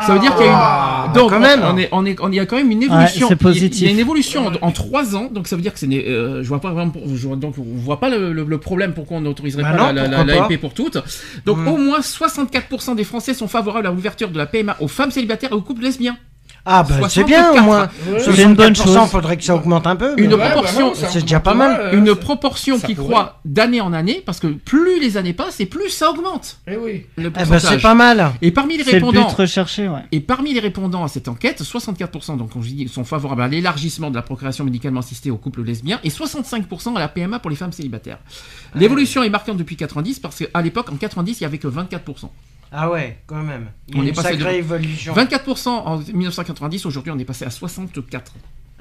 Ça 0.06 0.14
veut 0.14 0.20
dire 0.20 0.35
qu'il 0.36 0.47
y 0.47 0.48
a 0.48 0.52
Ah, 0.55 1.05
une... 1.09 1.12
Donc, 1.12 1.31
quand 1.31 1.40
même. 1.40 1.60
on, 1.64 1.77
est, 1.77 1.89
on, 1.93 2.06
est, 2.06 2.16
on 2.20 2.31
y 2.32 2.39
a 2.40 2.47
quand 2.47 2.56
même 2.56 2.70
une 2.70 2.82
évolution. 2.82 3.28
c'est 3.28 3.36
positif. 3.36 3.81
Il 3.82 3.85
y 3.86 3.89
a 3.89 3.93
une 3.93 3.98
évolution 3.98 4.47
en, 4.47 4.52
en 4.66 4.70
3 4.70 5.16
ans, 5.16 5.28
donc 5.32 5.47
ça 5.48 5.56
veut 5.56 5.62
dire 5.62 5.72
que 5.72 5.78
c'est... 5.78 5.86
euh, 5.89 6.43
je 6.43 6.48
vois 6.48 6.60
pas 6.60 6.70
vraiment... 6.70 6.93
je 7.12 7.27
vois- 7.27 7.36
donc, 7.36 7.55
on 7.59 7.64
voit 7.78 8.01
pas 8.01 8.09
le, 8.09 8.32
le- 8.32 8.44
le 8.44 8.59
problème 8.59 8.93
pourquoi 8.94 9.18
on 9.18 9.20
n'autoriserait 9.20 9.62
Bah 9.62 9.72
pas 9.72 9.77
non, 9.78 9.93
la, 9.93 9.93
la, 9.93 10.16
pourquoi 10.16 10.24
la 10.35 10.39
pas. 10.40 10.48
MP 10.55 10.59
pour 10.60 10.74
toutes. 10.74 10.98
Donc, 11.44 11.59
Mm. 11.59 11.68
au 11.68 11.77
moins 11.77 12.01
64% 12.01 12.94
des 12.94 13.05
Français 13.05 13.35
sont 13.35 13.48
favorables 13.48 13.86
à 13.86 13.90
l'ouverture 13.90 14.31
de 14.31 14.39
la 14.39 14.47
PMA 14.47 14.77
aux 14.81 14.89
femmes 14.89 15.10
célibataires 15.10 15.51
et 15.51 15.55
aux 15.55 15.60
couples 15.62 15.82
lesbiens. 15.82 16.16
Ah 16.66 16.82
bah 16.82 17.09
c'est 17.09 17.24
bien 17.24 17.51
au 17.51 17.57
64. 17.57 17.65
moins. 17.65 17.89
C'est 18.19 18.43
une 18.43 18.55
bonne 18.55 18.73
64%, 18.74 18.82
chose. 18.85 19.11
faudrait 19.11 19.37
que 19.37 19.45
ça 19.45 19.55
augmente 19.57 19.87
un 19.87 19.97
peu. 19.97 20.15
Une 20.19 20.37
proportion, 20.37 20.93
c'est 20.95 21.23
déjà 21.23 21.41
pas 21.41 21.55
mal. 21.55 21.95
Une 21.95 22.15
proportion 22.15 22.78
qui 22.78 22.95
croît 22.95 23.41
d'année 23.45 23.81
en 23.81 23.93
année, 23.93 24.23
parce 24.24 24.41
que 24.41 24.47
plus 24.49 25.01
les 25.01 25.16
années 25.16 25.32
passent 25.32 25.61
et 25.61 25.66
plus 25.66 25.91
ça 25.91 26.11
augmente. 26.11 26.59
Eh 26.66 26.77
oui. 26.77 27.07
Le 27.16 27.27
Eh 27.27 27.31
ben 27.31 27.45
pourcentage. 27.47 27.70
c'est 27.70 27.82
pas 27.82 27.95
mal. 27.95 28.32
Et 28.43 28.51
parmi 28.51 28.77
les 28.77 28.82
répondants, 28.82 29.28
recherché, 29.28 29.89
ouais. 29.89 30.01
Et 30.12 30.20
parmi 30.20 30.53
les 30.53 30.61
répondants 30.61 31.05
à 31.05 31.09
cette 31.09 31.28
enquête, 31.28 31.62
64% 31.62 32.37
donc, 32.37 32.51
sont 32.91 33.05
favorables 33.05 33.43
à 33.43 33.49
l'élargissement 33.49 34.11
de 34.11 34.16
la 34.16 34.23
procréation 34.23 34.65
médicalement 34.65 35.01
assistée 35.01 35.31
aux 35.31 35.37
couples 35.37 35.62
lesbiens 35.62 35.99
et 36.05 36.11
65% 36.11 36.95
à 36.97 36.99
la 36.99 37.09
PMA 37.09 37.39
pour 37.39 37.51
les 37.51 37.57
femmes 37.57 37.73
célibataires. 37.73 38.19
L'évolution 38.74 39.23
est 39.23 39.31
marquante 39.31 39.57
depuis 39.57 39.77
90 39.77 40.19
parce 40.20 40.37
qu'à 40.39 40.62
l'époque, 40.62 40.91
en 40.93 40.97
90, 40.97 41.41
il 41.41 41.43
n'y 41.43 41.47
avait 41.47 41.59
que 41.59 41.69
24%. 41.69 42.28
Ah 42.73 42.91
ouais, 42.91 43.19
quand 43.27 43.43
même. 43.43 43.67
Il 43.89 43.97
y 43.97 43.99
a 43.99 44.03
On 44.03 44.07
est 44.07 44.13
passé 44.13 44.29
sacrée 44.35 44.53
de- 44.55 44.59
évolution. 44.59 45.13
24% 45.15 45.69
en 45.69 45.99
1990, 45.99 46.87
aujourd'hui 46.87 47.13
on 47.15 47.19
est 47.19 47.25
passé 47.25 47.45
à 47.45 47.49
64%. 47.49 48.21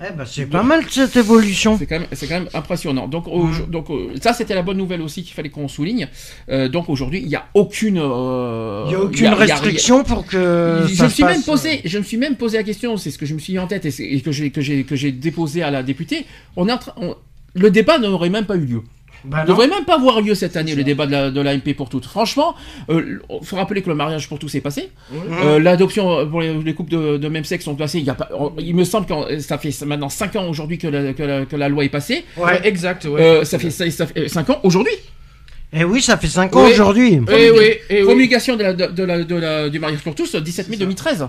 Eh 0.02 0.14
ben, 0.16 0.24
c'est 0.26 0.46
pas 0.46 0.64
mal 0.64 0.86
cette 0.90 1.18
évolution. 1.18 1.78
C'est 1.78 1.86
quand 1.86 2.00
même, 2.00 2.08
c'est 2.14 2.26
quand 2.28 2.36
même 2.40 2.48
impressionnant. 2.54 3.10
Donc, 3.10 3.26
donc 3.70 3.90
euh, 3.90 4.14
ça, 4.22 4.32
c'était 4.32 4.56
la 4.56 4.62
bonne 4.62 4.78
nouvelle 4.78 5.02
aussi 5.02 5.24
qu'il 5.24 5.34
fallait 5.34 5.50
qu'on 5.50 5.68
souligne. 5.68 6.08
Euh, 6.50 6.70
donc 6.70 6.88
aujourd'hui, 6.88 7.20
il 7.20 7.28
n'y 7.28 7.36
a 7.36 7.48
aucune, 7.54 7.98
euh, 7.98 8.86
Il 8.88 8.96
a 8.96 9.00
aucune 9.02 9.26
y 9.26 9.28
a- 9.28 9.32
il 9.42 9.48
y 9.48 9.52
a 9.52 9.56
restriction 9.56 10.06
pour 10.06 10.26
que. 10.26 10.86
je 10.88 10.94
ça 10.96 11.04
me 11.06 11.10
suis 11.10 11.24
même 11.26 11.44
posé, 11.44 11.82
je 11.84 11.98
me 11.98 12.04
suis 12.04 12.16
même 12.16 12.38
posé 12.38 12.56
la 12.58 12.64
question, 12.64 12.96
c'est 12.96 13.12
ce 13.12 13.18
que 13.18 13.26
je 13.26 13.34
me 13.34 13.40
suis 13.40 13.52
mis 13.54 13.60
en 13.60 13.68
tête 13.68 13.86
et, 13.86 14.22
que 14.22 14.32
j'ai 14.32 14.52
que 14.52 15.10
déposé 15.10 15.64
à 15.64 15.70
la 15.72 15.84
députée. 15.84 16.26
On 16.56 16.70
est 16.70 16.72
en 16.72 16.78
train- 16.78 16.94
on- 16.96 17.18
le 17.56 17.70
débat 17.70 17.98
n'aurait 18.00 18.30
même 18.30 18.46
pas 18.46 18.56
eu 18.56 18.66
lieu. 18.66 18.82
Il 19.26 19.32
ne 19.32 19.36
non. 19.38 19.44
devrait 19.46 19.68
même 19.68 19.86
pas 19.86 19.96
avoir 19.96 20.22
lieu 20.22 20.34
cette 20.36 20.56
année 20.56 20.76
le 20.76 20.84
débat 20.84 21.06
de 21.06 21.12
la, 21.12 21.32
de 21.32 21.42
la 21.42 21.56
MP 21.58 21.74
pour 21.76 21.90
toutes. 21.90 22.06
Franchement, 22.06 22.56
il 22.90 23.20
faut 23.44 23.56
rappeler 23.58 23.82
que 23.82 23.90
le 23.90 23.96
mariage 23.96 24.30
pour 24.30 24.40
tous 24.40 24.54
est 24.56 24.62
passé. 24.62 24.90
Euh, 25.44 25.60
L'adoption 25.60 26.20
euh, 26.20 26.26
pour 26.26 26.42
les, 26.42 26.54
les 26.54 26.74
couples 26.74 26.92
de, 26.92 27.18
de 27.18 27.28
même 27.28 27.44
sexe 27.44 27.66
sont 27.66 27.76
passés. 27.76 28.00
Il, 28.00 28.06
y 28.06 28.10
a 28.10 28.14
pas, 28.16 28.30
on- 28.38 28.54
il 28.60 28.76
me 28.76 28.84
semble 28.84 29.08
que 29.08 29.40
ça 29.40 29.58
fait 29.58 29.74
maintenant 29.86 30.10
5 30.10 30.36
ans 30.38 30.48
aujourd'hui 30.48 30.78
que 30.78 30.88
la, 30.88 31.14
que, 31.14 31.24
la, 31.24 31.46
que 31.46 31.56
la 31.56 31.70
loi 31.70 31.84
est 31.86 31.90
passée. 31.90 32.24
Ouais, 32.38 32.62
exact, 32.66 33.06
ouais. 33.06 33.22
Euh, 33.22 33.44
ça 33.44 33.60
fait, 33.60 33.70
ça, 33.72 33.90
ça 33.92 34.08
fait 34.08 34.28
5 34.28 34.50
ans 34.50 34.60
aujourd'hui. 34.64 34.94
Eh 35.72 35.84
oui, 35.84 36.02
ça 36.02 36.18
fait 36.18 36.26
5 36.28 36.56
ans 36.56 36.66
Oui. 36.66 36.72
aujourd'hui. 36.72 37.22
Eh 37.32 37.52
oui, 37.52 37.60
eh 37.92 38.00
oui. 38.00 38.04
Promulgation 38.06 38.56
de 38.56 38.64
la, 38.64 38.74
de, 38.74 38.88
de 38.88 39.04
la, 39.04 39.24
de 39.24 39.36
la- 39.36 39.70
du 39.70 39.78
mariage 39.78 40.00
pour 40.02 40.16
tous, 40.16 40.36
17 40.36 40.68
mai 40.68 40.78
2013. 40.78 41.28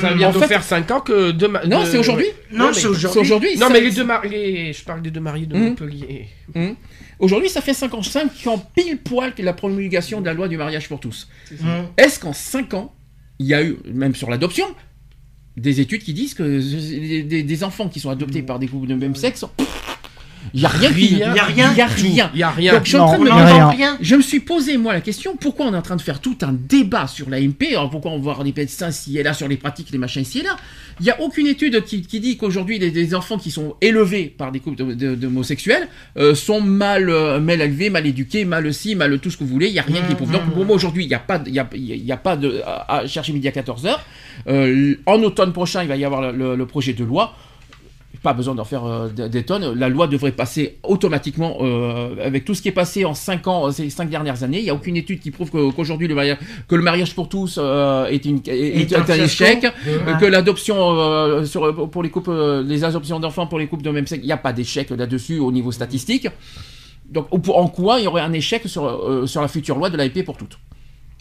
Ça 0.00 0.12
vient 0.12 0.28
En 0.28 0.32
de 0.32 0.38
fait- 0.38 0.46
faire 0.46 0.62
5 0.62 0.88
ans 0.92 1.00
que 1.00 1.32
deux 1.32 1.48
ma- 1.48 1.64
Non, 1.64 1.80
de- 1.80 1.86
c'est 1.86 1.98
aujourd'hui. 1.98 2.26
Non, 2.52 2.66
mais- 2.68 2.72
c'est 2.74 2.80
C'est 2.82 2.86
aujourd'hui. 2.86 3.20
aujourd'hui. 3.20 3.50
Non, 3.58 3.66
ça- 3.66 3.72
mais 3.72 3.80
les 3.80 3.90
deux 3.90 4.04
mariés, 4.04 4.72
je 4.72 4.84
parle 4.84 5.02
des 5.02 5.10
deux 5.10 5.18
mariés 5.18 5.46
de 5.46 5.56
Hum. 5.56 5.62
Montpellier. 5.70 6.28
Hum. 6.54 6.76
Aujourd'hui, 7.22 7.48
ça 7.48 7.60
fait 7.60 7.72
5 7.72 7.94
ans, 7.94 8.02
5 8.02 8.48
ans 8.48 8.58
pile 8.74 8.98
poil 8.98 9.32
que 9.32 9.42
la 9.42 9.52
promulgation 9.52 10.20
de 10.20 10.26
la 10.26 10.34
loi 10.34 10.48
du 10.48 10.56
mariage 10.56 10.88
pour 10.88 10.98
tous. 10.98 11.28
Mmh. 11.52 11.66
Est-ce 11.96 12.18
qu'en 12.18 12.32
5 12.32 12.74
ans, 12.74 12.92
il 13.38 13.46
y 13.46 13.54
a 13.54 13.62
eu, 13.62 13.76
même 13.86 14.16
sur 14.16 14.28
l'adoption, 14.28 14.66
des 15.56 15.80
études 15.80 16.02
qui 16.02 16.14
disent 16.14 16.34
que 16.34 16.42
des, 17.22 17.64
enfants 17.64 17.88
qui 17.88 18.00
sont 18.00 18.10
adoptés 18.10 18.42
par 18.42 18.58
des 18.58 18.66
couples 18.66 18.88
de 18.88 18.96
même 18.96 19.14
sexe, 19.14 19.44
il 20.54 20.60
n'y 20.60 20.66
a 20.66 20.68
rien 20.68 20.92
qui... 20.92 21.06
Il 21.12 21.18
y 21.18 21.22
a 21.22 21.44
rien. 21.44 21.72
Il 21.72 21.78
y 21.78 21.80
a 21.80 21.86
rien. 21.86 22.30
Il 22.34 22.40
y 22.40 22.42
a 22.42 22.50
rien. 22.50 22.72
Donc, 22.74 22.84
je 22.84 22.88
suis 22.88 22.98
en 22.98 23.06
Non, 23.06 23.12
train 23.12 23.18
de 23.18 23.24
me 23.24 23.68
rien. 23.70 23.98
Je 24.00 24.16
me 24.16 24.22
suis 24.22 24.40
posé 24.40 24.76
moi 24.76 24.92
la 24.92 25.00
question 25.00 25.36
pourquoi 25.36 25.66
on 25.66 25.74
est 25.74 25.76
en 25.76 25.82
train 25.82 25.96
de 25.96 26.02
faire 26.02 26.20
tout 26.20 26.36
un 26.42 26.52
débat 26.52 27.06
sur 27.06 27.30
l'AMP 27.30 27.62
alors 27.70 27.90
pourquoi 27.90 28.10
on 28.10 28.16
va 28.16 28.22
voir 28.22 28.44
des 28.44 28.52
médecins 28.56 28.90
ci 28.90 29.18
et 29.18 29.22
là 29.22 29.32
sur 29.34 29.48
les 29.48 29.56
pratiques 29.56 29.88
les 29.90 29.98
machins 29.98 30.22
ici 30.22 30.40
et 30.40 30.42
là? 30.42 30.56
Il 31.00 31.04
n'y 31.04 31.10
a 31.10 31.20
aucune 31.20 31.46
étude 31.46 31.82
qui, 31.84 32.02
qui 32.02 32.20
dit 32.20 32.36
qu'aujourd'hui 32.36 32.78
les, 32.78 32.90
des 32.90 33.14
enfants 33.14 33.38
qui 33.38 33.50
sont 33.50 33.76
élevés 33.80 34.24
par 34.36 34.52
des 34.52 34.60
couples 34.60 34.94
d'homosexuels 34.94 35.88
euh, 36.16 36.34
sont 36.34 36.60
mal 36.60 37.08
euh, 37.08 37.40
mal 37.40 37.60
élevés 37.60 37.90
mal 37.90 38.06
éduqués 38.06 38.44
mal 38.44 38.72
ci 38.74 38.94
mal 38.94 39.18
tout 39.18 39.30
ce 39.30 39.36
que 39.36 39.44
vous 39.44 39.50
voulez. 39.50 39.68
Il 39.68 39.72
n'y 39.72 39.78
a 39.78 39.82
rien 39.82 40.02
qui 40.02 40.14
prouve 40.14 40.30
donc 40.30 40.42
pour 40.52 40.64
moi 40.64 40.76
aujourd'hui 40.76 41.04
il 41.04 41.08
n'y 41.08 41.14
a 41.14 41.18
pas 41.18 41.42
y 41.46 41.58
a, 41.58 41.68
il 41.74 42.04
y 42.04 42.12
a 42.12 42.16
pas 42.16 42.36
de 42.36 42.62
à, 42.66 42.98
à 42.98 43.06
chercher 43.06 43.32
midi 43.32 43.48
à 43.48 43.52
14h 43.52 43.96
en 45.06 45.22
automne 45.22 45.52
prochain 45.52 45.82
il 45.82 45.88
va 45.88 45.96
y 45.96 46.04
avoir 46.04 46.32
le 46.32 46.66
projet 46.66 46.92
de 46.92 47.04
loi 47.04 47.34
pas 48.22 48.32
besoin 48.34 48.54
d'en 48.54 48.64
faire 48.64 48.84
euh, 48.84 49.08
des 49.08 49.42
tonnes. 49.42 49.72
La 49.78 49.88
loi 49.88 50.06
devrait 50.06 50.32
passer 50.32 50.78
automatiquement 50.82 51.56
euh, 51.60 52.14
avec 52.24 52.44
tout 52.44 52.54
ce 52.54 52.62
qui 52.62 52.68
est 52.68 52.72
passé 52.72 53.04
en 53.04 53.14
5 53.14 53.46
ans, 53.48 53.66
euh, 53.66 53.70
ces 53.72 53.90
5 53.90 54.08
dernières 54.08 54.42
années. 54.44 54.58
Il 54.58 54.64
n'y 54.64 54.70
a 54.70 54.74
aucune 54.74 54.96
étude 54.96 55.20
qui 55.20 55.30
prouve 55.30 55.50
qu'aujourd'hui 55.50 56.08
le 56.08 56.14
mariage, 56.14 56.38
que 56.68 56.74
le 56.76 56.82
mariage 56.82 57.14
pour 57.14 57.28
tous 57.28 57.58
euh, 57.58 58.06
est, 58.06 58.24
une, 58.24 58.40
est, 58.46 58.92
un 58.94 59.04
échec, 59.24 59.66
que 60.20 60.26
l'adoption 60.26 61.44
sur- 61.44 61.90
pour 61.90 62.02
les 62.02 62.10
couples, 62.10 62.62
les 62.66 62.84
adoptions 62.84 63.18
d'enfants 63.20 63.46
pour 63.46 63.58
les 63.58 63.66
couples 63.66 63.82
de 63.84 63.90
même 63.90 64.06
sexe, 64.06 64.22
il 64.22 64.26
n'y 64.26 64.32
a 64.32 64.36
pas 64.36 64.52
d'échec 64.52 64.90
là-dessus 64.90 65.38
au 65.38 65.50
niveau 65.50 65.72
statistique. 65.72 66.28
Donc 67.10 67.26
en 67.32 67.68
quoi 67.68 67.98
il 68.00 68.04
y 68.04 68.06
aurait 68.06 68.22
un 68.22 68.32
échec 68.32 68.62
sur, 68.66 69.28
sur 69.28 69.40
la 69.42 69.48
future 69.48 69.76
loi 69.76 69.90
de 69.90 69.96
l'AIP 69.96 70.24
pour 70.24 70.36
toutes? 70.36 70.58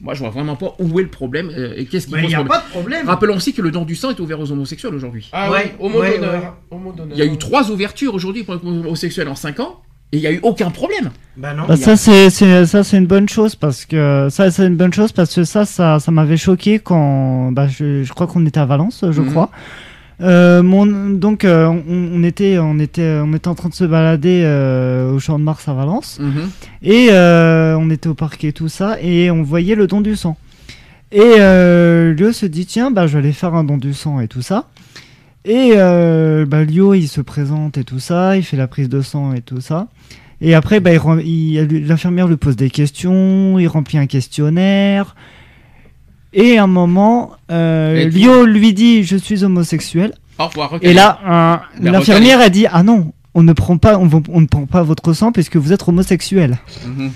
Moi 0.01 0.13
je 0.15 0.19
vois 0.19 0.29
vraiment 0.31 0.55
pas 0.55 0.73
où 0.79 0.99
est 0.99 1.03
le 1.03 1.09
problème 1.09 1.51
euh, 1.55 1.73
et 1.77 1.85
qu'est-ce 1.85 2.07
qui 2.07 2.13
Mais 2.13 2.19
il 2.19 2.23
pose 2.23 2.29
n'y 2.29 2.35
a 2.35 2.39
problème. 2.39 2.59
pas 2.61 2.65
de 2.67 2.71
problème. 2.71 3.07
Rappelons 3.07 3.35
aussi 3.35 3.53
que 3.53 3.61
le 3.61 3.69
don 3.71 3.83
du 3.85 3.95
sang 3.95 4.09
est 4.09 4.19
ouvert 4.19 4.39
aux 4.39 4.51
homosexuels 4.51 4.95
aujourd'hui. 4.95 5.29
Ah 5.31 5.51
Ouais, 5.51 5.57
ouais, 5.57 5.75
homo 5.79 5.99
ouais, 5.99 6.15
d'honneur. 6.17 6.33
ouais. 6.33 6.49
Homo 6.71 6.91
d'honneur. 6.91 7.15
Il 7.17 7.23
y 7.23 7.27
a 7.27 7.31
eu 7.31 7.37
trois 7.37 7.69
ouvertures 7.69 8.13
aujourd'hui 8.15 8.43
pour 8.43 8.55
les 8.55 8.61
homosexuels 8.67 9.27
en 9.27 9.35
5 9.35 9.59
ans 9.59 9.81
et 10.11 10.17
il 10.17 10.21
n'y 10.21 10.27
a 10.27 10.31
eu 10.31 10.39
aucun 10.43 10.71
problème. 10.71 11.11
Bah 11.37 11.53
non. 11.53 11.65
Bah, 11.67 11.77
ça 11.77 11.95
c'est 11.95 12.29
c'est- 12.31 12.65
ça 12.65 12.83
c'est 12.83 12.97
une 12.97 13.05
bonne 13.05 13.29
chose 13.29 13.55
parce 13.55 13.85
que 13.85 14.27
ça 14.31 14.49
c'est 14.49 14.65
une 14.65 14.75
bonne 14.75 14.91
chose 14.93 15.11
parce 15.11 15.33
que 15.35 15.43
ça 15.43 15.65
ça 15.65 15.99
ça 15.99 16.11
m'avait 16.11 16.35
choqué 16.37 16.79
quand 16.79 17.51
bah, 17.51 17.67
je, 17.67 18.03
je 18.03 18.11
crois 18.11 18.25
qu'on 18.27 18.45
était 18.45 18.59
à 18.59 18.65
Valence 18.65 19.05
je 19.09 19.21
Mhm. 19.21 19.29
crois. 19.29 19.51
Euh, 20.21 20.61
mon, 20.61 20.85
donc 21.09 21.45
euh, 21.45 21.65
on, 21.65 21.83
on 21.87 22.23
était 22.23 22.59
on 22.59 22.77
était 22.79 23.19
on 23.23 23.33
était 23.33 23.47
en 23.47 23.55
train 23.55 23.69
de 23.69 23.73
se 23.73 23.83
balader 23.83 24.43
euh, 24.43 25.11
au 25.11 25.19
champ 25.19 25.39
de 25.39 25.43
Mars 25.43 25.67
à 25.67 25.73
Valence 25.73 26.19
et 26.83 27.07
euh, 27.09 27.75
on 27.79 27.89
était 27.89 28.07
au 28.07 28.13
parc 28.13 28.43
et 28.43 28.53
tout 28.53 28.69
ça 28.69 28.97
et 29.01 29.31
on 29.31 29.41
voyait 29.41 29.75
le 29.75 29.87
don 29.87 30.01
du 30.01 30.15
sang. 30.15 30.37
Et 31.11 31.17
Lio 31.17 32.31
se 32.31 32.45
dit 32.45 32.65
tiens 32.65 32.91
bah 32.91 33.07
je 33.07 33.13
vais 33.13 33.19
aller 33.19 33.33
faire 33.33 33.55
un 33.55 33.63
don 33.63 33.77
du 33.77 33.93
sang 33.93 34.19
et 34.19 34.27
tout 34.27 34.41
ça. 34.41 34.67
Et 35.43 35.73
bah, 35.75 36.63
Lio 36.63 36.93
il 36.93 37.07
se 37.07 37.21
présente 37.21 37.77
et 37.77 37.83
tout 37.83 37.99
ça, 37.99 38.37
il 38.37 38.43
fait 38.43 38.57
la 38.57 38.67
prise 38.67 38.89
de 38.89 39.01
sang 39.01 39.33
et 39.33 39.41
tout 39.41 39.61
ça. 39.61 39.87
Et 40.43 40.55
après, 40.55 40.79
bah, 40.79 40.91
l'infirmière 40.91 42.27
lui 42.27 42.35
pose 42.35 42.55
des 42.55 42.71
questions, 42.71 43.59
il 43.59 43.67
remplit 43.67 43.99
un 43.99 44.07
questionnaire. 44.07 45.15
Et 46.33 46.57
à 46.57 46.63
un 46.63 46.67
moment, 46.67 47.31
euh, 47.51 48.05
Lio 48.05 48.45
lui 48.45 48.73
dit 48.73 49.03
Je 49.03 49.17
suis 49.17 49.43
homosexuel. 49.43 50.13
Au 50.39 50.47
revoir. 50.47 50.77
Et 50.81 50.93
là, 50.93 51.61
l'infirmière 51.79 52.39
a 52.39 52.49
dit 52.49 52.65
Ah 52.71 52.83
non, 52.83 53.11
on 53.33 53.43
ne 53.43 53.53
prend 53.53 53.77
pas, 53.77 53.97
on, 53.97 54.05
ne 54.05 54.45
prend 54.47 54.65
pas 54.65 54.83
votre 54.83 55.13
sang 55.13 55.31
puisque 55.31 55.57
vous 55.57 55.73
êtes 55.73 55.87
homosexuel. 55.87 56.57
Mhm. 56.85 57.11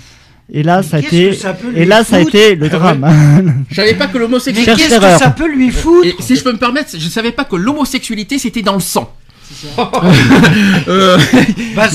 Et 0.52 0.62
là, 0.62 0.76
Mais 0.76 0.86
ça 0.86 0.96
a 0.98 1.00
été, 1.00 1.32
ça 1.32 1.56
et 1.74 1.84
là, 1.84 2.04
ça 2.04 2.16
a 2.16 2.20
été 2.20 2.54
le 2.54 2.68
Ah 2.70 2.72
ouais. 2.72 2.78
drame. 2.78 3.64
Je 3.68 3.74
savais 3.74 3.94
pas 3.94 4.06
que 4.06 4.16
l'homosexualité. 4.18 4.76
Qu'est-ce 4.76 5.00
que 5.00 5.18
ça 5.18 5.30
peut 5.30 5.48
lui 5.48 5.70
foutre 5.70 6.06
Et 6.06 6.14
si 6.20 6.36
je 6.36 6.44
peux 6.44 6.52
me 6.52 6.58
permettre, 6.58 6.90
je 6.96 7.08
savais 7.08 7.32
pas 7.32 7.44
que 7.44 7.56
l'homosexualité 7.56 8.38
c'était 8.38 8.62
dans 8.62 8.74
le 8.74 8.80
sang. 8.80 9.12
Euh, 10.88 11.18
Bah, 11.74 11.88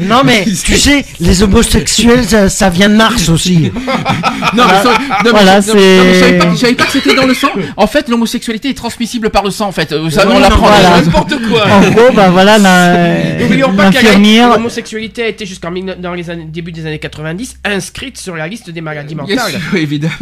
Non 0.00 0.22
mais 0.24 0.44
tu 0.64 0.76
sais, 0.76 1.04
les 1.20 1.42
homosexuels, 1.42 2.24
ça, 2.24 2.48
ça 2.48 2.68
vient 2.70 2.88
de 2.88 2.94
Mars 2.94 3.28
aussi. 3.28 3.70
non, 4.54 4.64
mais, 4.66 4.82
ça- 4.82 4.84
non, 4.84 4.90
mais- 5.24 5.30
Voilà, 5.30 5.60
non, 5.60 5.66
non, 5.66 5.74
mais 5.74 6.14
je 6.14 6.20
savais 6.20 6.38
pas, 6.38 6.44
c'est- 6.44 6.50
je 6.50 6.56
savais 6.56 6.74
pas 6.74 6.84
que 6.84 6.92
c'était 6.92 7.14
dans 7.14 7.26
le 7.26 7.34
sang. 7.34 7.48
En 7.76 7.86
fait, 7.86 8.08
l'homosexualité 8.08 8.70
est 8.70 8.74
transmissible 8.74 9.30
par 9.30 9.44
le 9.44 9.50
sang. 9.50 9.68
En 9.68 9.72
fait, 9.72 9.92
Euh, 9.92 10.08
ça, 10.10 10.26
Oui, 10.26 10.34
on 10.36 10.38
l'apprend. 10.40 10.66
voilà. 10.68 11.00
N'importe 11.00 11.34
quoi. 11.48 11.66
en 11.66 11.80
gros, 11.90 12.12
bah 12.14 12.30
voilà, 12.30 12.58
l'infirmière. 12.58 14.50
l'homosexualité 14.56 15.22
a 15.24 15.28
été 15.28 15.46
jusqu'en 15.46 15.70
dans 16.00 16.14
les 16.14 16.30
années, 16.30 16.46
début 16.50 16.72
des 16.72 16.86
années 16.86 16.98
90 16.98 17.56
inscrite 17.64 18.18
sur 18.18 18.36
la 18.36 18.46
liste 18.48 18.70
des 18.70 18.80
maladies 18.80 19.14
Bien 19.14 19.24
mentales. 19.24 19.52
sûr, 19.52 19.60
évidemment. 19.78 20.12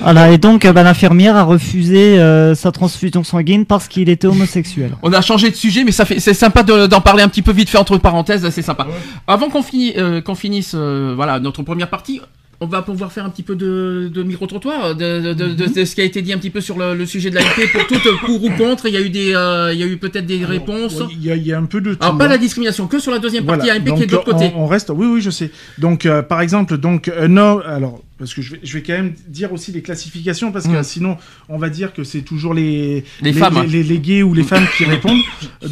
Voilà, 0.00 0.30
et 0.30 0.38
donc 0.38 0.66
bah, 0.66 0.82
l'infirmière 0.82 1.36
a 1.36 1.42
refusé 1.44 2.18
euh, 2.18 2.54
sa 2.54 2.70
transfusion 2.72 3.24
sanguine 3.24 3.64
parce 3.66 3.88
qu'il 3.88 4.08
était 4.08 4.26
homosexuel. 4.26 4.92
On 5.02 5.12
a 5.12 5.20
changé 5.20 5.50
de 5.50 5.56
sujet, 5.56 5.84
mais 5.84 5.92
ça 5.92 6.04
fait, 6.04 6.20
c'est 6.22 6.34
sympa 6.34 6.62
de- 6.62 6.86
d'en 6.86 7.00
parler 7.02 7.22
un 7.22 7.28
petit 7.28 7.42
peu 7.42 7.52
vite 7.52 7.68
fait 7.68 7.78
entre 7.78 7.98
parenthèses, 7.98 8.48
c'est 8.50 8.62
sympa. 8.62 8.86
Avant 9.26 9.48
qu'on 9.50 9.62
finisse, 9.62 9.94
euh, 9.98 10.20
qu'on 10.22 10.34
finisse, 10.34 10.72
euh, 10.74 11.12
voilà, 11.14 11.38
notre 11.40 11.62
première 11.62 11.90
partie. 11.90 12.20
On 12.64 12.66
va 12.66 12.80
pouvoir 12.82 13.10
faire 13.10 13.24
un 13.24 13.28
petit 13.28 13.42
peu 13.42 13.56
de, 13.56 14.08
de 14.14 14.22
micro-trottoir, 14.22 14.94
de, 14.94 15.18
de, 15.20 15.32
de- 15.34 15.48
de- 15.52 15.66
de 15.66 15.84
ce 15.84 15.94
qui 15.96 16.00
a 16.00 16.04
été 16.04 16.22
dit 16.22 16.32
un 16.32 16.38
petit 16.38 16.50
peu 16.50 16.60
sur 16.60 16.78
le, 16.78 16.94
le 16.94 17.06
sujet 17.06 17.28
de 17.28 17.34
la 17.34 17.40
pour 17.42 17.86
toutes, 17.88 18.20
pour 18.24 18.44
ou 18.44 18.50
contre. 18.50 18.86
Il 18.86 18.94
y 18.94 18.96
a 18.96 19.00
eu 19.00 19.10
des, 19.10 19.34
euh, 19.34 19.72
il 19.74 19.80
y 19.80 19.82
a 19.82 19.86
eu 19.86 19.96
peut-être 19.96 20.26
des 20.26 20.44
réponses. 20.44 21.02
Il 21.10 21.24
y, 21.26 21.32
a- 21.32 21.34
il 21.34 21.44
y 21.44 21.52
a 21.52 21.58
un 21.58 21.64
peu 21.64 21.80
de 21.80 21.94
tout. 21.94 22.04
Alors 22.04 22.16
pas 22.16 22.26
hein. 22.26 22.28
la 22.28 22.38
discrimination, 22.38 22.86
que 22.86 23.00
sur 23.00 23.10
la 23.10 23.18
deuxième 23.18 23.44
partie 23.46 23.66
Voilà. 23.66 23.80
AMP 23.80 23.84
qui 23.96 24.02
est 24.04 24.06
Donc, 24.06 24.06
de 24.06 24.12
l'autre 24.12 24.32
côté. 24.32 24.52
On, 24.54 24.66
reste. 24.68 24.92
Oui, 24.94 25.06
oui, 25.08 25.20
je 25.20 25.30
sais. 25.30 25.50
Donc, 25.78 26.06
euh, 26.06 26.22
par 26.22 26.40
exemple, 26.40 26.78
donc 26.78 27.10
homme. 27.20 27.38
Alors, 27.66 28.00
parce 28.22 28.34
que 28.34 28.40
je 28.40 28.52
vais, 28.52 28.60
je 28.62 28.72
vais 28.74 28.84
quand 28.84 28.92
même 28.92 29.14
dire 29.26 29.52
aussi 29.52 29.72
les 29.72 29.82
classifications, 29.82 30.52
parce 30.52 30.68
que 30.68 30.78
Mm. 30.78 30.84
sinon, 30.84 31.16
on 31.48 31.58
va 31.58 31.70
dire 31.70 31.92
que 31.92 32.04
c'est 32.04 32.20
toujours 32.22 32.54
les 32.54 33.02
Les 33.20 33.32
femmes, 33.32 33.56
hein. 33.56 33.64
les, 33.68 33.82
les 33.82 33.98
gays 33.98 34.22
ou 34.22 34.32
les 34.32 34.44
femmes 34.44 34.64
qui 34.76 34.84
répondent. 34.84 35.18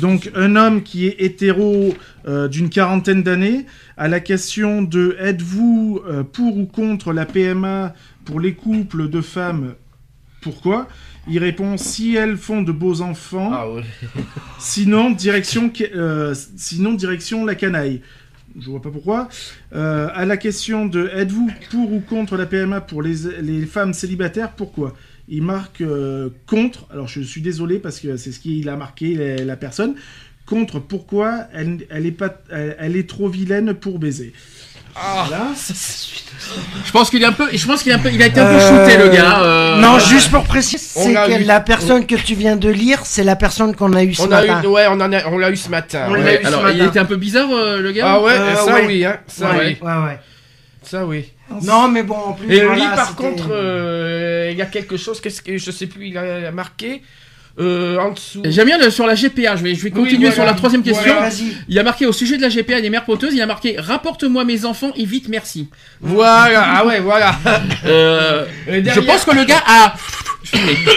Donc, 0.00 0.32
un 0.34 0.56
homme 0.56 0.82
qui 0.82 1.06
est 1.06 1.14
hétéro 1.20 1.94
euh, 2.26 2.48
d'une 2.48 2.68
quarantaine 2.68 3.22
d'années, 3.22 3.66
à 3.96 4.08
la 4.08 4.18
question 4.18 4.82
de 4.82 5.16
êtes-vous 5.20 6.00
euh, 6.08 6.24
pour 6.24 6.56
ou 6.58 6.66
contre 6.66 7.12
la 7.12 7.24
PMA 7.24 7.94
pour 8.24 8.40
les 8.40 8.54
couples 8.54 9.08
de 9.08 9.20
femmes 9.20 9.74
Pourquoi? 10.40 10.88
Il 11.28 11.38
répond 11.38 11.76
si 11.76 12.16
elles 12.16 12.36
font 12.36 12.62
de 12.62 12.72
beaux 12.72 13.00
enfants. 13.00 13.50
Ah 13.52 13.70
ouais. 13.70 13.82
Sinon, 14.58 15.10
direction, 15.12 15.70
euh, 15.94 16.34
sinon, 16.56 16.94
direction 16.94 17.44
la 17.44 17.54
canaille. 17.54 18.00
Je 18.58 18.70
vois 18.70 18.82
pas 18.82 18.90
pourquoi. 18.90 19.28
Euh, 19.74 20.08
à 20.12 20.24
la 20.24 20.36
question 20.36 20.86
de 20.86 21.08
êtes-vous 21.14 21.50
pour 21.70 21.92
ou 21.92 22.00
contre 22.00 22.36
la 22.36 22.46
PMA 22.46 22.80
pour 22.80 23.02
les, 23.02 23.42
les 23.42 23.66
femmes 23.66 23.92
célibataires 23.92 24.52
Pourquoi? 24.52 24.94
Il 25.28 25.42
marque 25.42 25.80
euh, 25.80 26.30
contre. 26.46 26.86
Alors 26.90 27.06
je 27.06 27.20
suis 27.20 27.40
désolé 27.40 27.78
parce 27.78 28.00
que 28.00 28.16
c'est 28.16 28.32
ce 28.32 28.40
qu'il 28.40 28.68
a 28.68 28.76
marqué 28.76 29.38
la, 29.44 29.56
personne. 29.56 29.94
Contre 30.46 30.80
pourquoi 30.80 31.46
elle, 31.52 31.86
elle 31.90 32.06
est 32.06 32.12
pas 32.12 32.42
elle 32.50 32.96
est 32.96 33.08
trop 33.08 33.28
vilaine 33.28 33.74
pour 33.74 34.00
baiser? 34.00 34.32
Ah, 34.96 35.24
Voilà. 35.28 35.46
Je 36.84 36.90
pense 36.90 37.10
qu'il 37.10 37.22
est 37.22 37.26
un 37.26 37.32
peu, 37.32 37.48
je 37.52 37.66
pense 37.66 37.82
qu'il 37.82 37.92
est 37.92 37.94
un 37.94 37.98
peu, 37.98 38.10
il 38.10 38.20
a 38.22 38.26
été 38.26 38.40
un 38.40 38.46
peu 38.46 38.60
Euh, 38.60 38.84
shooté 38.86 38.96
le 38.96 39.08
gars. 39.08 39.40
euh, 39.42 39.76
Non, 39.80 39.98
juste 39.98 40.30
pour 40.30 40.42
préciser, 40.44 40.78
c'est 40.78 41.12
l'a 41.12 41.26
que 41.28 41.40
eu. 41.40 41.44
la 41.44 41.60
personne 41.60 42.06
que 42.06 42.16
tu 42.16 42.34
viens 42.34 42.56
de 42.56 42.68
lire, 42.68 43.00
c'est 43.04 43.22
la 43.22 43.36
personne 43.36 43.74
qu'on 43.76 43.92
a 43.92 44.02
eu 44.02 44.14
ce 44.14 44.22
on 44.22 44.32
a 44.32 44.40
matin. 44.40 44.62
eu, 44.64 44.66
ouais, 44.66 44.86
on 44.88 44.94
en 45.00 45.12
a, 45.12 45.26
on 45.28 45.38
l'a 45.38 45.50
eu 45.50 45.56
ce 45.56 45.68
matin. 45.68 46.06
On 46.08 46.12
ouais. 46.12 46.18
l'a 46.18 46.24
ouais, 46.24 46.40
eu 46.40 46.42
ce 46.42 46.46
alors 46.48 46.70
il 46.70 46.82
était 46.82 46.98
un 46.98 47.04
peu 47.04 47.16
bizarre 47.16 47.48
euh, 47.52 47.80
le 47.80 47.92
gars. 47.92 48.04
Ah 48.14 48.20
ouais, 48.20 48.32
Euh, 48.32 48.54
ça 48.56 48.74
ouais. 48.74 48.86
oui, 48.86 49.04
hein, 49.04 49.18
ça 49.28 49.50
ouais, 49.50 49.56
oui, 49.58 49.78
ouais, 49.80 49.92
ouais. 50.04 50.18
ça 50.82 51.04
oui. 51.06 51.30
Non, 51.62 51.88
mais 51.88 52.02
bon, 52.02 52.14
en 52.16 52.32
plus. 52.32 52.52
Et 52.52 52.64
voilà, 52.64 52.74
lui, 52.80 52.88
par 52.96 53.14
contre, 53.16 53.48
euh, 53.50 54.48
il 54.52 54.56
y 54.58 54.62
a 54.62 54.66
quelque 54.66 54.96
chose, 54.96 55.20
qu'est-ce 55.20 55.42
que 55.42 55.56
je 55.58 55.70
sais 55.70 55.86
plus, 55.86 56.08
il 56.08 56.18
a 56.18 56.50
marqué. 56.52 57.02
Euh, 57.58 57.98
en 57.98 58.12
dessous. 58.12 58.42
J'aime 58.44 58.66
bien 58.66 58.78
le- 58.78 58.90
sur 58.90 59.06
la 59.06 59.14
GPA, 59.14 59.56
je 59.56 59.62
vais, 59.62 59.74
je 59.74 59.82
vais 59.82 59.90
continuer 59.90 60.18
voilà. 60.28 60.34
sur 60.34 60.44
la 60.44 60.54
troisième 60.54 60.82
question. 60.82 61.12
Voilà. 61.12 61.30
Il 61.68 61.74
y 61.74 61.78
a 61.78 61.82
marqué 61.82 62.06
au 62.06 62.12
sujet 62.12 62.36
de 62.36 62.42
la 62.42 62.48
GPA 62.48 62.80
des 62.80 62.90
mères 62.90 63.04
poteuses, 63.04 63.32
il 63.32 63.38
y 63.38 63.42
a 63.42 63.46
marqué 63.46 63.76
rapporte-moi 63.78 64.44
mes 64.44 64.64
enfants 64.64 64.92
et 64.96 65.04
vite 65.04 65.28
merci. 65.28 65.68
Voilà, 66.00 66.64
ah 66.76 66.86
ouais, 66.86 67.00
voilà. 67.00 67.38
Euh, 67.86 68.44
je 68.68 69.00
pense 69.00 69.24
que 69.24 69.34
le 69.34 69.44
gars 69.44 69.62
a 69.66 69.94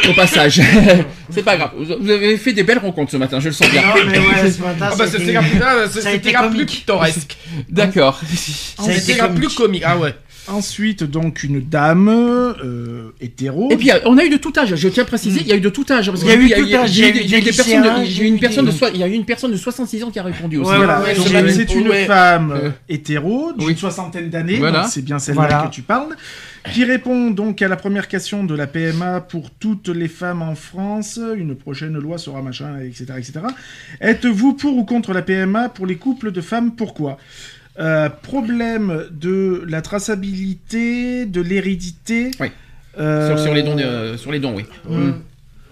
au 0.10 0.14
passage. 0.14 0.62
C'est 1.30 1.44
pas 1.44 1.58
grave. 1.58 1.72
Vous 1.78 2.10
avez 2.10 2.38
fait 2.38 2.54
des 2.54 2.64
belles 2.64 2.78
rencontres 2.80 3.12
ce 3.12 3.18
matin, 3.18 3.40
je 3.40 3.48
le 3.48 3.54
sens 3.54 3.70
bien. 3.70 3.82
Non, 3.82 3.94
mais 4.06 4.20
ouais, 4.20 4.52
ce 4.52 4.62
matin, 4.62 4.90
Ah 4.92 4.96
bah 4.96 5.06
c'était 5.08 6.32
plus, 6.34 6.50
plus 6.56 6.66
pittoresque. 6.66 7.38
D'accord. 7.70 8.20
C'était 8.36 9.14
plus 9.30 9.48
comique. 9.48 9.56
comique. 9.56 9.84
Ah 9.86 9.98
ouais. 9.98 10.14
Ensuite, 10.48 11.04
donc, 11.04 11.44
une 11.44 11.62
dame 11.62 12.10
euh, 12.10 13.12
hétéro. 13.22 13.72
Et 13.72 13.78
puis 13.78 13.92
euh, 13.92 14.00
on 14.06 14.18
a 14.18 14.26
eu 14.26 14.30
de 14.30 14.38
tout 14.38 14.52
âge. 14.58 14.76
Je 14.76 14.90
tiens 14.90 15.04
à 15.04 15.06
préciser, 15.06 15.40
il 15.42 15.48
y 15.48 15.54
a 15.54 15.56
eu 15.56 15.62
de 15.62 15.70
tout 15.70 15.86
âge. 15.90 16.10
parce 16.12 16.22
Il 16.22 16.28
y 16.28 16.32
a 16.32 16.36
eu 16.36 16.50
tout 16.70 16.76
âge, 16.76 16.92
des- 16.96 17.42
personnes. 17.42 18.06
j'ai 18.06 18.28
une 18.28 18.40
personne 18.40 18.66
de 18.66 18.72
il 18.94 19.00
y 19.00 19.04
a 19.04 19.08
eu 19.08 19.14
une 19.14 19.26
personne 19.26 19.52
de 19.52 19.58
66 19.58 20.04
ans 20.04 20.12
qui 20.12 20.20
a 20.20 20.24
répondu 20.24 20.58
aussi. 20.58 20.66
Voilà, 20.76 21.02
c'est 21.50 21.74
une 21.74 21.88
ouais. 21.88 22.06
femme 22.06 22.52
Euh. 22.52 22.70
hétéro 22.90 23.54
d'une 23.54 23.68
Oui. 23.70 23.78
soixantaine 23.78 24.30
d'années, 24.30 24.62
c'est 24.90 25.04
bien 25.04 25.20
celle-là 25.20 25.42
Voilà. 25.48 25.68
que 25.68 25.74
tu 25.74 25.82
parles, 25.82 26.16
qui 26.74 26.84
répond 26.84 27.30
donc 27.32 27.62
à 27.62 27.68
la 27.68 27.76
première 27.78 28.08
question 28.08 28.44
de 28.44 28.54
la 28.56 28.68
PMA 28.68 29.22
pour 29.22 29.50
toutes 29.52 29.88
les 29.90 30.08
femmes 30.10 30.42
en 30.42 30.56
France. 30.56 31.20
Une 31.38 31.56
prochaine 31.56 31.94
loi 31.98 32.18
sera 32.18 32.42
machin, 32.42 32.80
etc., 32.82 33.06
etc. 33.18 33.34
Êtes-vous 34.02 34.54
pour 34.54 34.76
ou 34.78 34.84
contre 34.84 35.14
la 35.14 35.22
PMA 35.22 35.70
pour 35.70 35.86
les 35.86 35.96
couples 35.96 36.32
de 36.32 36.42
femmes? 36.42 36.72
Pourquoi? 36.76 37.18
Euh, 37.80 38.10
Problème 38.10 39.06
de 39.12 39.64
la 39.68 39.82
traçabilité, 39.82 41.26
de 41.26 41.42
l'hérédité. 41.42 42.32
Oui. 42.40 42.48
euh, 43.00 43.30
Sur, 43.36 43.40
sur 43.46 43.54
les 43.54 43.64
dons, 43.64 43.76
de- 43.76 44.16
sur 44.18 44.32
les 44.32 44.40
dons, 44.40 44.56
oui. 44.56 44.66
Mm. 44.88 45.14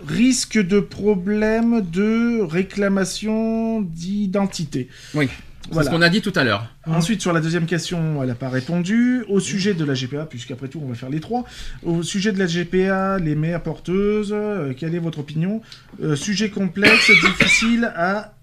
risque 0.07 0.57
de 0.57 0.79
problème 0.79 1.81
de 1.81 2.41
réclamation 2.41 3.81
d'identité. 3.81 4.87
Oui. 5.13 5.29
C'est 5.63 5.73
Voilà. 5.73 5.89
ce 5.91 5.95
qu'on 5.95 6.01
a 6.01 6.09
dit 6.09 6.21
tout 6.21 6.33
à 6.35 6.43
l'heure. 6.43 6.65
Ensuite, 6.87 7.21
sur 7.21 7.31
la 7.33 7.39
deuxième 7.39 7.67
question, 7.67 8.21
elle 8.23 8.29
n'a 8.29 8.35
pas 8.35 8.49
répondu. 8.49 9.23
Au 9.29 9.39
sujet 9.39 9.75
de 9.75 9.85
la 9.85 9.93
GPA, 9.93 10.25
puisqu'après 10.25 10.67
tout, 10.67 10.81
on 10.83 10.87
va 10.89 10.95
faire 10.95 11.09
les 11.11 11.19
trois. 11.19 11.45
Au 11.83 12.01
sujet 12.01 12.31
de 12.31 12.39
la 12.39 12.47
GPA, 12.47 13.19
les 13.19 13.35
mères 13.35 13.61
porteuses, 13.61 14.31
euh, 14.33 14.73
quelle 14.75 14.95
est 14.95 14.99
votre 14.99 15.19
opinion? 15.19 15.61
Euh, 16.01 16.15
Sujet 16.15 16.49
complexe, 16.49 17.11
difficile 17.39 17.91
à, 17.95 18.33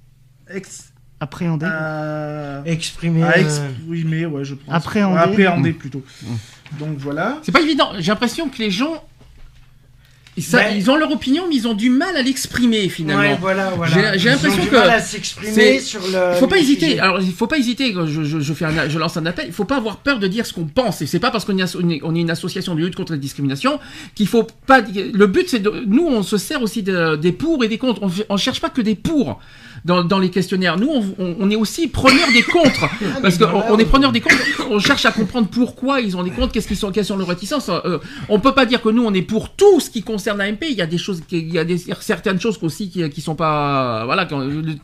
ex- 0.54 0.87
Appréhender. 1.20 1.66
à, 1.66 2.62
Exprimé. 2.64 3.22
à 3.24 3.30
euh, 3.36 3.40
exprimer, 3.40 4.26
ouais, 4.26 4.44
je 4.44 4.54
pense. 4.54 4.72
Appréhender. 4.74 5.18
Appréhender, 5.18 5.72
plutôt. 5.72 6.02
Donc 6.78 6.96
voilà. 6.98 7.38
C'est 7.42 7.52
pas 7.52 7.60
évident. 7.60 7.90
J'ai 7.98 8.12
l'impression 8.12 8.48
que 8.48 8.58
les 8.58 8.70
gens. 8.70 9.02
Ben- 10.52 10.76
ils 10.76 10.88
ont 10.88 10.94
leur 10.94 11.10
opinion, 11.10 11.46
mais 11.48 11.56
ils 11.56 11.66
ont 11.66 11.74
du 11.74 11.90
mal 11.90 12.16
à 12.16 12.22
l'exprimer 12.22 12.88
finalement. 12.88 13.22
Ouais, 13.22 13.36
voilà, 13.40 13.70
voilà. 13.70 14.12
J'ai- 14.12 14.18
j'ai 14.20 14.28
Ils 14.28 14.28
ont 14.28 14.34
l'impression 14.36 14.62
du 14.62 14.68
que 14.68 14.76
mal 14.76 14.90
à 14.90 15.00
s'exprimer 15.00 15.80
sur 15.80 16.00
le. 16.00 16.34
Il 16.34 16.38
faut 16.38 16.46
pas 16.46 16.54
le 16.54 16.62
hésiter. 16.62 16.86
sujet. 16.90 17.00
Alors, 17.00 17.20
il 17.20 17.32
faut 17.32 17.48
pas 17.48 17.58
hésiter. 17.58 17.92
Je, 18.06 18.22
je, 18.22 18.38
je 18.38 18.52
fais 18.54 18.64
un, 18.66 18.88
je 18.88 18.98
lance 19.00 19.16
un 19.16 19.26
appel. 19.26 19.46
Il 19.48 19.52
faut 19.52 19.64
pas 19.64 19.78
avoir 19.78 19.96
peur 19.96 20.20
de 20.20 20.28
dire 20.28 20.46
ce 20.46 20.52
qu'on 20.52 20.66
pense. 20.66 21.02
Et 21.02 21.06
c'est 21.06 21.18
pas 21.18 21.32
parce 21.32 21.44
qu'on 21.44 21.58
est, 21.58 21.76
on 22.04 22.14
une 22.14 22.30
association 22.30 22.76
de 22.76 22.80
lutte 22.82 22.94
contre 22.94 23.10
la 23.10 23.18
discrimination 23.18 23.80
qu'il 24.14 24.28
faut 24.28 24.44
pas. 24.68 24.80
Le 24.80 25.26
but, 25.26 25.48
c'est 25.48 25.58
de. 25.58 25.82
Nous, 25.88 26.06
on 26.06 26.22
se 26.22 26.36
sert 26.36 26.62
aussi 26.62 26.84
de- 26.84 27.16
des 27.16 27.32
pour 27.32 27.64
et 27.64 27.68
des 27.68 27.78
contre. 27.78 28.04
On, 28.04 28.10
on 28.28 28.36
cherche 28.36 28.60
pas 28.60 28.70
que 28.70 28.80
des 28.80 28.94
pour 28.94 29.40
dans, 29.84 30.04
dans 30.04 30.18
les 30.18 30.30
questionnaires. 30.30 30.76
Nous, 30.78 30.88
on, 30.88 31.14
on- 31.18 31.36
on 31.40 31.50
est 31.50 31.56
aussi 31.56 31.88
preneur 31.88 32.26
des 32.32 32.42
contre. 32.42 32.88
parce 33.22 33.38
qu'on 33.38 33.62
on 33.70 33.78
est 33.78 33.84
preneur 33.84 34.12
des 34.12 34.20
contre. 34.20 34.36
On 34.70 34.78
cherche 34.78 35.04
à 35.06 35.12
comprendre 35.12 35.48
pourquoi 35.48 36.00
ils 36.00 36.16
ont 36.16 36.22
des 36.22 36.30
contre. 36.30 36.52
Qu'est-ce 36.52 36.68
qu'ils 36.68 36.76
sont, 36.76 36.90
quelles 36.90 37.04
sont 37.04 37.16
leurs 37.16 37.28
réticences. 37.28 37.68
Euh, 37.70 37.98
on 38.28 38.40
peut 38.40 38.52
pas 38.52 38.66
dire 38.66 38.82
que 38.82 38.88
nous, 38.88 39.04
on 39.04 39.14
est 39.14 39.22
pour 39.22 39.50
tout 39.50 39.80
ce 39.80 39.90
qui 39.90 40.02
concerne 40.02 40.38
l'AMP. 40.38 40.64
Il 40.68 40.76
y 40.76 40.82
a 40.82 40.86
des 40.86 40.98
choses, 40.98 41.22
il 41.30 41.52
y 41.52 41.58
a 41.58 41.64
des, 41.64 41.78
certaines 42.00 42.40
choses 42.40 42.58
aussi 42.62 42.90
qui, 42.90 43.08
qui 43.10 43.20
sont 43.20 43.34
pas, 43.34 44.04
voilà, 44.04 44.26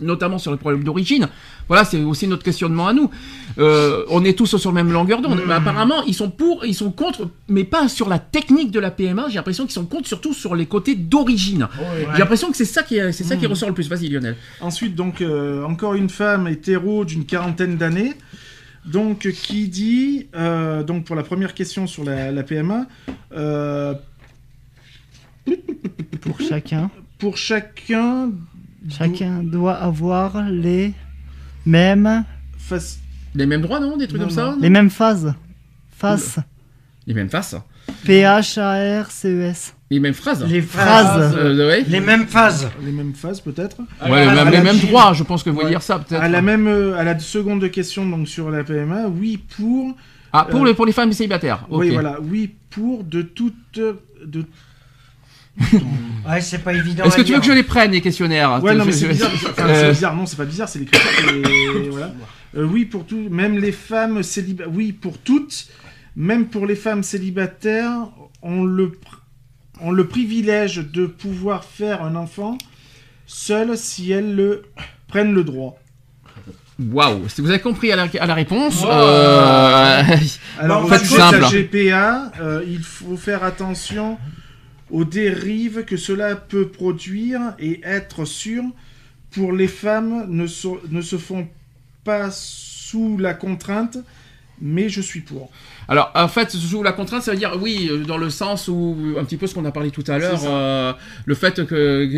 notamment 0.01 0.39
sur 0.39 0.51
le 0.51 0.57
problème 0.57 0.85
d'origine. 0.85 1.29
Voilà, 1.69 1.85
c'est 1.85 2.03
aussi 2.03 2.27
notre 2.29 2.43
questionnement 2.43 2.87
à 2.89 2.93
nous. 2.93 3.11
Euh, 3.59 4.05
on 4.11 4.25
est 4.25 4.37
tous 4.37 4.57
sur 4.57 4.71
la 4.73 4.83
même 4.83 4.93
longueur 4.93 5.21
d'onde. 5.23 5.41
Mais 5.47 5.55
apparemment, 5.55 6.03
ils 6.05 6.15
sont 6.15 6.31
pour, 6.31 6.65
ils 6.67 6.75
sont 6.75 6.91
contre, 6.91 7.29
mais 7.49 7.63
pas 7.65 7.89
sur 7.89 8.09
la 8.09 8.19
technique 8.19 8.71
de 8.73 8.81
la 8.81 8.91
PMA. 8.91 9.27
J'ai 9.29 9.37
l'impression 9.37 9.65
qu'ils 9.65 9.73
sont 9.75 9.87
contre 9.87 10.09
surtout 10.09 10.35
sur 10.35 10.55
les 10.57 10.67
côtés 10.67 10.95
d'origine. 10.97 11.69
J'ai 12.15 12.19
l'impression 12.19 12.51
que 12.51 12.57
c'est 12.57 12.65
ça 12.65 12.83
qui, 12.83 12.97
est- 12.97 13.13
c'est 13.13 13.25
ça 13.25 13.37
qui 13.37 13.47
ressort 13.47 13.69
le 13.69 13.75
plus. 13.75 13.89
Vas-y, 13.89 14.09
Lionel. 14.09 14.37
Ensuite, 14.61 14.95
donc, 14.97 15.21
euh, 15.21 15.65
encore 15.65 15.95
une 15.95 16.11
femme 16.11 16.49
hétéro 16.49 17.05
d'une 17.05 17.25
quarantaine 17.25 17.77
d'années. 17.77 18.13
Donc, 18.87 19.21
qui 19.31 19.69
dit, 19.69 20.27
euh, 20.35 20.83
donc 20.83 21.05
pour 21.07 21.17
la 21.17 21.23
première 21.23 21.55
question 21.55 21.87
sur 21.87 22.05
la, 22.05 22.31
la 22.33 22.43
PMA, 22.43 22.87
euh, 23.35 23.95
Pour 26.21 26.41
chacun. 26.41 26.91
pour 27.19 27.37
chacun, 27.37 28.31
Chacun 28.91 29.43
doit 29.43 29.73
avoir 29.75 30.43
les 30.51 30.93
mêmes, 31.65 32.25
Les 33.35 33.47
mêmes 33.47 33.63
droits, 33.63 33.81
non 33.81 33.97
Des 33.97 34.07
trucs 34.07 34.21
Non, 34.21 34.27
comme 34.29 34.35
ça 34.35 34.45
non. 34.53 34.59
les 34.61 34.71
mêmes 34.71 34.91
phases. 34.91 35.35
Faces. 35.97 36.39
Les 37.07 37.15
mêmes 37.15 37.29
faces. 37.31 37.57
P-H-A-R-C-E-S. 38.05 39.75
Les 39.91 40.01
mêmes 40.01 40.15
phrases. 40.15 40.45
Les 40.45 40.63
Phrases. 40.63 41.07
phrases. 41.07 41.37
Euh, 41.37 41.69
ouais. 41.69 41.85
Les 41.87 42.01
mêmes 42.01 42.27
phases. 42.27 42.69
les 42.83 42.91
mêmes 42.93 43.15
phases 43.15 43.41
peut-être. 43.41 43.77
Ouais, 44.09 44.27
les 44.51 44.61
mêmes 44.61 44.79
droits, 44.79 45.13
je 45.13 45.23
pense 45.23 45.43
que 45.43 45.51
vous 45.51 45.57
voulez 45.57 45.67
Ouais. 45.67 45.71
dire 45.73 45.83
ça, 45.83 45.99
peut-être. 45.99 46.23
À 46.23 46.29
la 46.29 46.41
même, 46.43 46.67
euh, 46.67 46.97
à 46.99 47.05
la 47.05 47.19
seconde 47.19 47.71
question 47.71 48.09
donc 48.09 48.27
sur 48.29 48.51
la 48.51 48.65
PMA, 48.65 49.09
oui 49.09 49.37
pour, 49.57 49.95
Ah, 50.33 50.47
pour, 50.51 50.63
euh, 50.63 50.67
les, 50.69 50.75
pour 50.75 50.87
les 50.87 50.93
femmes 50.93 51.13
célibataires. 51.13 51.67
Oui 51.71 51.91
voilà, 51.91 52.19
oui 52.23 52.55
pour 52.71 53.05
de 53.05 53.23
toute, 53.23 53.55
de 53.79 54.45
Ouais, 56.29 56.41
c'est 56.41 56.59
pas 56.59 56.73
évident. 56.73 57.05
Est-ce 57.05 57.17
que 57.17 57.23
tu 57.23 57.33
veux 57.35 57.39
que 57.41 57.47
je 57.47 57.53
les 57.53 57.63
prenne, 57.63 57.93
les 57.93 58.01
questionnaires? 58.01 58.61
Ouais, 58.63 58.75
non, 58.75 58.85
mais 58.85 58.93
c'est 58.93 59.07
bizarre. 59.09 59.31
Enfin, 59.35 59.69
Euh, 59.69 59.81
c'est 59.83 59.91
bizarre. 59.93 60.17
Non, 60.17 60.27
c'est 60.27 60.37
pas 60.37 60.45
bizarre, 60.47 60.69
c'est 60.69 60.81
est- 60.81 61.89
voilà. 61.91 62.13
Euh, 62.57 62.65
oui, 62.65 62.85
pour 62.85 63.05
tout, 63.07 63.29
même 63.31 63.59
les 63.59 63.73
femmes 63.73 64.23
célibataires. 64.23 64.73
Oui, 64.75 64.93
pour 64.93 65.19
toutes, 65.19 65.69
même 66.17 66.47
pour 66.47 66.67
les 66.67 66.77
femmes 66.77 67.03
célibataires, 67.03 68.09
on 68.43 68.65
le, 68.65 68.89
pr- 68.89 69.21
on 69.81 69.91
le 69.91 70.07
privilège 70.07 70.77
de 70.77 71.07
pouvoir 71.07 71.65
faire 71.65 72.03
un 72.05 72.15
enfant 72.15 72.57
seul 73.27 73.77
si 73.77 74.13
elles 74.13 74.35
le 74.37 74.63
prennent 75.09 75.35
le 75.35 75.43
droit. 75.45 75.79
Waouh, 76.81 77.29
si 77.29 77.41
vous 77.41 77.51
avez 77.51 77.61
compris 77.61 77.93
à 77.93 77.97
la, 77.97 78.09
à 78.21 78.27
la 78.27 78.35
réponse, 78.35 78.83
Wow. 78.83 78.89
euh, 78.91 80.03
Alors, 80.59 80.85
sujet 80.89 80.99
de 81.01 81.05
simple. 81.07 81.41
la 81.41 81.49
GPA, 81.51 82.33
euh, 82.41 82.65
il 82.67 82.83
faut 82.83 83.17
faire 83.17 83.45
attention 83.45 84.19
aux 84.91 85.05
dérives 85.05 85.85
que 85.85 85.97
cela 85.97 86.35
peut 86.37 86.69
produire 86.69 87.55
et 87.59 87.81
être 87.85 88.25
sûr 88.25 88.63
pour 89.31 89.53
les 89.53 89.69
femmes 89.69 90.27
ne, 90.29 90.47
so- 90.47 90.81
ne 90.91 91.01
se 91.01 91.17
font 91.17 91.49
pas 92.05 92.31
sous 92.31 93.17
la 93.19 93.35
contrainte, 93.35 93.99
mais 94.61 94.89
je 94.89 95.01
suis 95.01 95.21
pour. 95.21 95.51
Alors, 95.89 96.13
en 96.15 96.29
fait, 96.29 96.51
sous 96.51 96.83
la 96.83 96.93
contrainte, 96.93 97.23
ça 97.23 97.33
veut 97.33 97.37
dire, 97.37 97.59
oui, 97.61 97.89
euh, 97.91 98.05
dans 98.05 98.17
le 98.17 98.31
sens 98.31 98.69
où, 98.69 98.97
un 99.19 99.25
petit 99.25 99.37
peu 99.37 99.47
ce 99.47 99.55
qu'on 99.55 99.65
a 99.65 99.73
parlé 99.73 99.91
tout 99.91 100.05
à 100.07 100.19
l'heure, 100.19 100.41
euh, 100.45 100.93
le, 101.25 101.35
fait 101.35 101.67
que, 101.67 102.09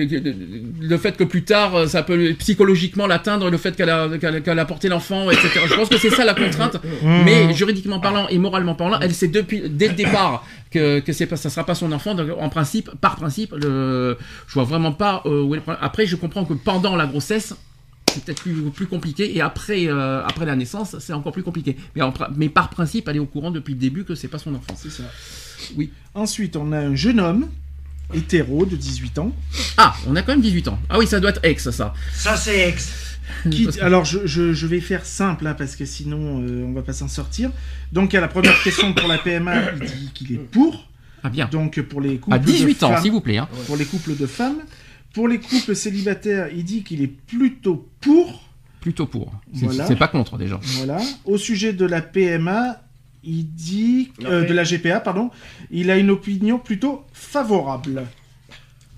le 0.80 0.98
fait 0.98 1.16
que 1.16 1.24
plus 1.24 1.44
tard, 1.44 1.74
euh, 1.74 1.86
ça 1.86 2.02
peut 2.02 2.34
psychologiquement 2.38 3.06
l'atteindre, 3.06 3.50
le 3.50 3.56
fait 3.56 3.74
qu'elle 3.74 3.90
a, 3.90 4.18
qu'elle, 4.18 4.42
qu'elle 4.42 4.58
a 4.58 4.64
porté 4.66 4.88
l'enfant, 4.88 5.30
etc. 5.30 5.60
Je 5.66 5.74
pense 5.74 5.88
que 5.88 5.98
c'est 5.98 6.10
ça 6.10 6.24
la 6.24 6.34
contrainte. 6.34 6.76
Mais 7.02 7.54
juridiquement 7.54 8.00
parlant 8.00 8.28
et 8.28 8.38
moralement 8.38 8.74
parlant, 8.74 9.00
elle 9.00 9.14
sait 9.14 9.28
depuis, 9.28 9.62
dès 9.68 9.88
le 9.88 9.94
départ 9.94 10.44
que, 10.70 11.00
que 11.00 11.12
c'est 11.12 11.26
pas, 11.26 11.36
ça 11.36 11.50
sera 11.50 11.64
pas 11.64 11.74
son 11.74 11.90
enfant. 11.92 12.14
Donc, 12.14 12.28
en 12.38 12.48
principe, 12.48 12.90
par 13.00 13.16
principe, 13.16 13.54
le, 13.54 14.18
je 14.46 14.54
vois 14.54 14.64
vraiment 14.64 14.92
pas 14.92 15.22
euh, 15.26 15.42
où 15.42 15.54
est 15.54 15.58
le 15.58 15.62
problème. 15.62 15.82
Après, 15.82 16.06
je 16.06 16.16
comprends 16.16 16.44
que 16.44 16.54
pendant 16.54 16.96
la 16.96 17.06
grossesse, 17.06 17.54
c'est 18.16 18.24
peut-être 18.24 18.42
plus, 18.42 18.54
plus 18.70 18.86
compliqué 18.86 19.36
et 19.36 19.40
après, 19.40 19.86
euh, 19.86 20.22
après 20.24 20.46
la 20.46 20.56
naissance, 20.56 20.96
c'est 20.98 21.12
encore 21.12 21.32
plus 21.32 21.42
compliqué. 21.42 21.76
Mais, 21.94 22.02
en 22.02 22.10
pr- 22.10 22.30
mais 22.36 22.48
par 22.48 22.70
principe, 22.70 23.08
elle 23.08 23.16
est 23.16 23.20
au 23.20 23.26
courant 23.26 23.50
depuis 23.50 23.74
le 23.74 23.80
début 23.80 24.04
que 24.04 24.14
c'est 24.14 24.28
pas 24.28 24.38
son 24.38 24.54
enfant. 24.54 24.74
C'est 24.76 24.90
ça. 24.90 25.04
Oui. 25.76 25.90
Ensuite, 26.14 26.56
on 26.56 26.72
a 26.72 26.78
un 26.78 26.94
jeune 26.94 27.20
homme, 27.20 27.48
hétéro, 28.14 28.64
de 28.66 28.76
18 28.76 29.18
ans. 29.18 29.32
Ah, 29.76 29.94
on 30.06 30.16
a 30.16 30.22
quand 30.22 30.32
même 30.32 30.40
18 30.40 30.68
ans. 30.68 30.78
Ah 30.88 30.98
oui, 30.98 31.06
ça 31.06 31.20
doit 31.20 31.30
être 31.30 31.40
ex, 31.44 31.70
ça. 31.70 31.94
Ça, 32.14 32.36
c'est 32.36 32.68
ex. 32.68 32.92
Qui- 33.50 33.68
alors, 33.80 34.04
je, 34.04 34.20
je- 34.26 34.52
je 34.52 34.66
vais 34.66 34.80
faire 34.80 35.04
simple, 35.04 35.46
hein, 35.46 35.54
parce 35.54 35.74
que 35.76 35.84
sinon, 35.84 36.42
euh, 36.42 36.64
on 36.64 36.72
va 36.72 36.82
pas 36.82 36.92
s'en 36.92 37.08
sortir. 37.08 37.50
Donc, 37.92 38.14
à 38.14 38.20
la 38.20 38.28
première 38.28 38.60
question 38.62 38.92
pour 38.94 39.08
la 39.08 39.18
PMA, 39.18 39.72
il 39.72 39.80
dit 39.80 40.10
qu'il 40.14 40.32
est 40.32 40.38
pour. 40.38 40.88
Ah 41.24 41.28
bien. 41.28 41.48
Donc, 41.50 41.80
pour 41.82 42.00
les 42.00 42.18
couples 42.18 42.36
À 42.36 42.38
18 42.38 42.78
de 42.80 42.84
ans, 42.84 42.92
femmes- 42.92 43.02
s'il 43.02 43.10
vous 43.12 43.20
plaît. 43.20 43.38
hein. 43.38 43.48
pour 43.66 43.76
les 43.76 43.84
couples 43.84 44.16
de 44.16 44.26
femmes. 44.26 44.58
Pour 45.16 45.28
les 45.28 45.38
couples 45.38 45.74
célibataires, 45.74 46.50
il 46.54 46.62
dit 46.62 46.82
qu'il 46.82 47.00
est 47.00 47.06
plutôt 47.06 47.88
pour. 48.02 48.44
Plutôt 48.82 49.06
pour. 49.06 49.32
C'est 49.54 49.64
Voilà. 49.64 49.96
pas 49.96 50.08
contre 50.08 50.36
déjà. 50.36 50.60
Voilà. 50.76 50.98
Au 51.24 51.38
sujet 51.38 51.72
de 51.72 51.86
la 51.86 52.02
PMA, 52.02 52.82
il 53.24 53.50
dit 53.54 54.12
euh, 54.26 54.44
de 54.46 54.52
la 54.52 54.62
GPA, 54.64 55.00
pardon, 55.00 55.30
il 55.70 55.90
a 55.90 55.96
une 55.96 56.10
opinion 56.10 56.58
plutôt 56.58 57.02
favorable. 57.14 58.04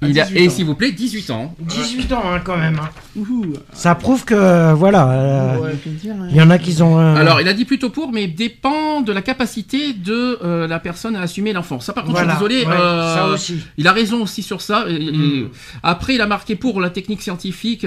À 0.00 0.06
Il 0.08 0.20
a, 0.20 0.24
18 0.26 0.38
et 0.40 0.48
s'il 0.48 0.64
vous 0.64 0.76
plaît, 0.76 0.92
18 0.92 1.30
ans. 1.30 1.56
18 1.60 2.12
ans 2.12 2.22
hein, 2.32 2.40
quand 2.44 2.56
même. 2.56 2.78
hein. 2.80 2.88
Ouhou. 3.16 3.54
Ça 3.72 3.96
prouve 3.96 4.24
que 4.24 4.72
voilà, 4.74 5.10
euh, 5.10 5.58
Ouais, 5.58 5.72
dire, 5.86 6.14
hein. 6.20 6.28
il 6.30 6.36
y 6.36 6.40
en 6.40 6.50
a 6.50 6.58
qui 6.58 6.80
ont. 6.82 7.00
euh, 7.00 7.16
Alors, 7.16 7.40
il 7.40 7.48
a 7.48 7.52
dit 7.52 7.64
plutôt 7.64 7.90
pour, 7.90 8.12
mais 8.12 8.28
dépend 8.28 9.00
de 9.00 9.12
la 9.12 9.22
capacité 9.22 9.92
de 9.94 10.38
euh, 10.44 10.68
la 10.68 10.78
personne 10.78 11.16
à 11.16 11.22
assumer 11.22 11.52
l'enfant. 11.52 11.80
Ça, 11.80 11.92
par 11.92 12.04
contre, 12.04 12.16
voilà, 12.16 12.34
je 12.34 12.38
suis 12.38 12.48
désolé. 12.48 12.64
ouais, 12.66 12.80
euh, 12.80 13.14
ça 13.14 13.26
aussi. 13.28 13.56
Il 13.76 13.88
a 13.88 13.92
raison 13.92 14.22
aussi 14.22 14.42
sur 14.44 14.60
ça. 14.60 14.84
Mm. 14.88 15.48
Après, 15.82 16.14
il 16.14 16.20
a 16.20 16.26
marqué 16.28 16.54
pour 16.54 16.80
la 16.80 16.90
technique 16.90 17.22
scientifique, 17.22 17.84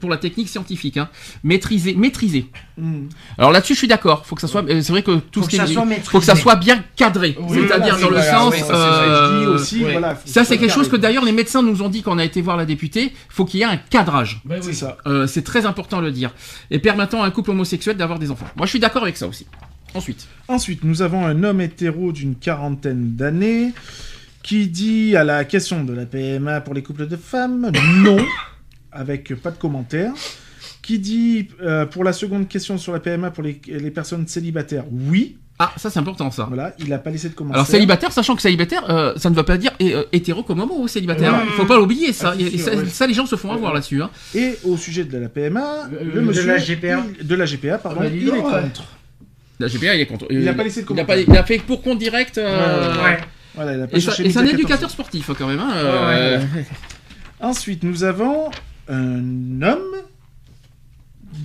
pour 0.00 0.10
la 0.10 0.16
technique 0.18 0.48
scientifique, 0.50 0.98
hein. 0.98 1.08
maîtriser, 1.42 1.94
maîtriser. 1.94 2.46
Hmm. 2.78 3.06
Alors 3.38 3.52
là-dessus, 3.52 3.72
je 3.72 3.78
suis 3.78 3.88
d'accord. 3.88 4.26
Faut 4.26 4.34
que 4.34 4.40
ça 4.42 4.48
soit. 4.48 4.62
euh, 4.68 4.82
C'est 4.82 4.92
vrai 4.92 5.02
que 5.02 5.12
tout 5.16 5.40
Faut 5.40 5.46
ce 5.46 5.46
que 5.46 5.50
qui 5.52 5.56
ça 5.56 5.64
est- 5.64 5.72
soit 5.72 5.86
faut 6.04 6.18
que 6.20 6.24
ça 6.26 6.36
soit 6.36 6.56
bien 6.56 6.84
cadré. 6.94 7.34
Oui, 7.40 7.58
C'est-à-dire 7.66 7.96
voilà, 7.96 8.00
dans 8.02 8.10
le 8.10 8.16
voilà, 8.16 8.30
sens. 8.32 8.52
oui, 8.54 8.60
ça, 8.60 8.66
c'est 8.66 8.74
euh, 8.74 9.54
aussi, 9.54 9.84
ouais. 9.84 9.92
voilà. 9.92 10.20
ça, 10.26 10.44
c'est 10.44 10.58
quelque 10.58 10.72
chose 10.74 10.88
que 10.90 10.96
d'ailleurs 10.96 11.24
les 11.24 11.32
médecins 11.32 11.62
nous 11.62 11.80
ont 11.82 11.88
dit 11.88 12.02
quand 12.02 12.14
on 12.14 12.18
a 12.18 12.24
été 12.24 12.42
voir 12.42 12.56
la 12.58 12.66
députée. 12.66 13.14
Faut 13.30 13.46
qu'il 13.46 13.60
y 13.60 13.62
ait 13.62 13.66
un 13.66 13.78
cadrage. 13.78 14.40
Bah 14.44 14.56
C'est 14.60 14.74
ça. 14.74 14.98
Euh, 15.06 15.26
c'est 15.26 15.42
très 15.42 15.64
important 15.64 16.00
de 16.00 16.04
le 16.06 16.12
dire. 16.12 16.32
Et 16.70 16.78
permettant 16.78 17.22
à 17.22 17.26
un 17.26 17.30
couple 17.30 17.52
homosexuel 17.52 17.96
d'avoir 17.96 18.18
des 18.18 18.30
enfants. 18.30 18.46
Moi, 18.56 18.66
je 18.66 18.70
suis 18.70 18.80
d'accord 18.80 19.02
avec 19.04 19.16
ça 19.16 19.26
aussi. 19.26 19.46
Ensuite. 19.94 20.26
Ensuite, 20.48 20.84
nous 20.84 21.00
avons 21.00 21.24
un 21.24 21.42
homme 21.44 21.62
hétéro 21.62 22.12
d'une 22.12 22.34
quarantaine 22.34 23.16
d'années 23.16 23.72
qui 24.42 24.68
dit 24.68 25.16
à 25.16 25.24
la 25.24 25.44
question 25.46 25.82
de 25.82 25.94
la 25.94 26.04
PMA 26.04 26.60
pour 26.60 26.74
les 26.74 26.82
couples 26.82 27.06
de 27.08 27.16
femmes 27.16 27.72
non, 27.96 28.18
avec 28.92 29.34
pas 29.36 29.50
de 29.50 29.56
commentaire. 29.56 30.12
Qui 30.86 31.00
dit 31.00 31.48
euh, 31.62 31.84
pour 31.84 32.04
la 32.04 32.12
seconde 32.12 32.46
question 32.46 32.78
sur 32.78 32.92
la 32.92 33.00
PMA 33.00 33.32
pour 33.32 33.42
les, 33.42 33.60
les 33.66 33.90
personnes 33.90 34.26
célibataires 34.28 34.84
oui. 34.92 35.36
Ah, 35.58 35.72
ça 35.78 35.90
c'est 35.90 35.98
important 35.98 36.30
ça. 36.30 36.44
Voilà, 36.44 36.74
il 36.78 36.92
a 36.92 36.98
pas 36.98 37.10
laissé 37.10 37.28
de 37.28 37.34
commentaire. 37.34 37.56
Alors 37.60 37.66
célibataire, 37.66 38.12
sachant 38.12 38.36
que 38.36 38.42
célibataire, 38.42 38.88
euh, 38.90 39.14
ça 39.16 39.28
ne 39.30 39.34
veut 39.34 39.42
pas 39.42 39.56
dire 39.56 39.72
euh, 39.82 40.04
hétéro 40.12 40.42
comme 40.44 40.60
homo 40.60 40.76
ou 40.78 40.86
célibataire. 40.86 41.32
Ouais. 41.32 41.40
Il 41.46 41.52
faut 41.54 41.64
pas 41.64 41.76
l'oublier 41.78 42.12
ça. 42.12 42.34
Ah, 42.34 42.36
c'est 42.38 42.44
Et 42.44 42.58
sûr, 42.58 42.72
ça, 42.72 42.76
ouais. 42.76 42.86
ça, 42.86 43.06
les 43.08 43.14
gens 43.14 43.26
se 43.26 43.34
font 43.36 43.50
avoir 43.50 43.72
là-dessus. 43.74 44.00
Hein. 44.02 44.10
Et 44.34 44.58
au 44.64 44.76
sujet 44.76 45.04
de 45.04 45.16
la 45.18 45.28
PMA, 45.30 45.88
Le- 45.90 46.04
le, 46.04 46.12
de 46.12 46.20
monsieur 46.20 46.46
la 46.46 46.58
GPA. 46.58 47.02
il- 47.20 47.26
de 47.26 47.34
la 47.34 47.46
GPA, 47.46 47.78
pardon, 47.78 48.00
Ah 48.02 48.04
bah, 48.04 48.10
il 48.14 48.28
est 48.28 48.30
ouais. 48.30 48.40
contre. 48.42 48.84
La 49.58 49.66
GPA, 49.68 49.94
il 49.94 50.00
est 50.02 50.06
contre. 50.06 50.26
Il 50.30 50.46
a 50.46 50.52
pas 50.54 50.62
laissé 50.62 50.82
de 50.82 50.84
il 50.84 50.84
a, 50.84 50.88
commentaire. 50.88 51.06
pas- 51.26 51.32
il 51.32 51.36
a 51.38 51.42
fait 51.44 51.58
pour 51.58 51.82
compte 51.82 51.98
direct. 51.98 52.36
euh, 52.38 52.94
Ouais. 53.02 53.18
Voilà, 53.56 53.74
il 53.74 53.82
a 53.82 53.86
pas 53.88 53.96
Et, 53.96 54.00
c'est 54.00 54.36
un 54.36 54.44
éducateur 54.44 54.68
14. 54.90 54.92
sportif 54.92 55.30
quand 55.36 55.48
même. 55.48 55.58
Hein, 55.58 55.72
euh, 55.74 56.40
Ensuite, 57.40 57.82
nous 57.82 58.04
avons 58.04 58.50
un 58.88 59.62
homme 59.62 59.96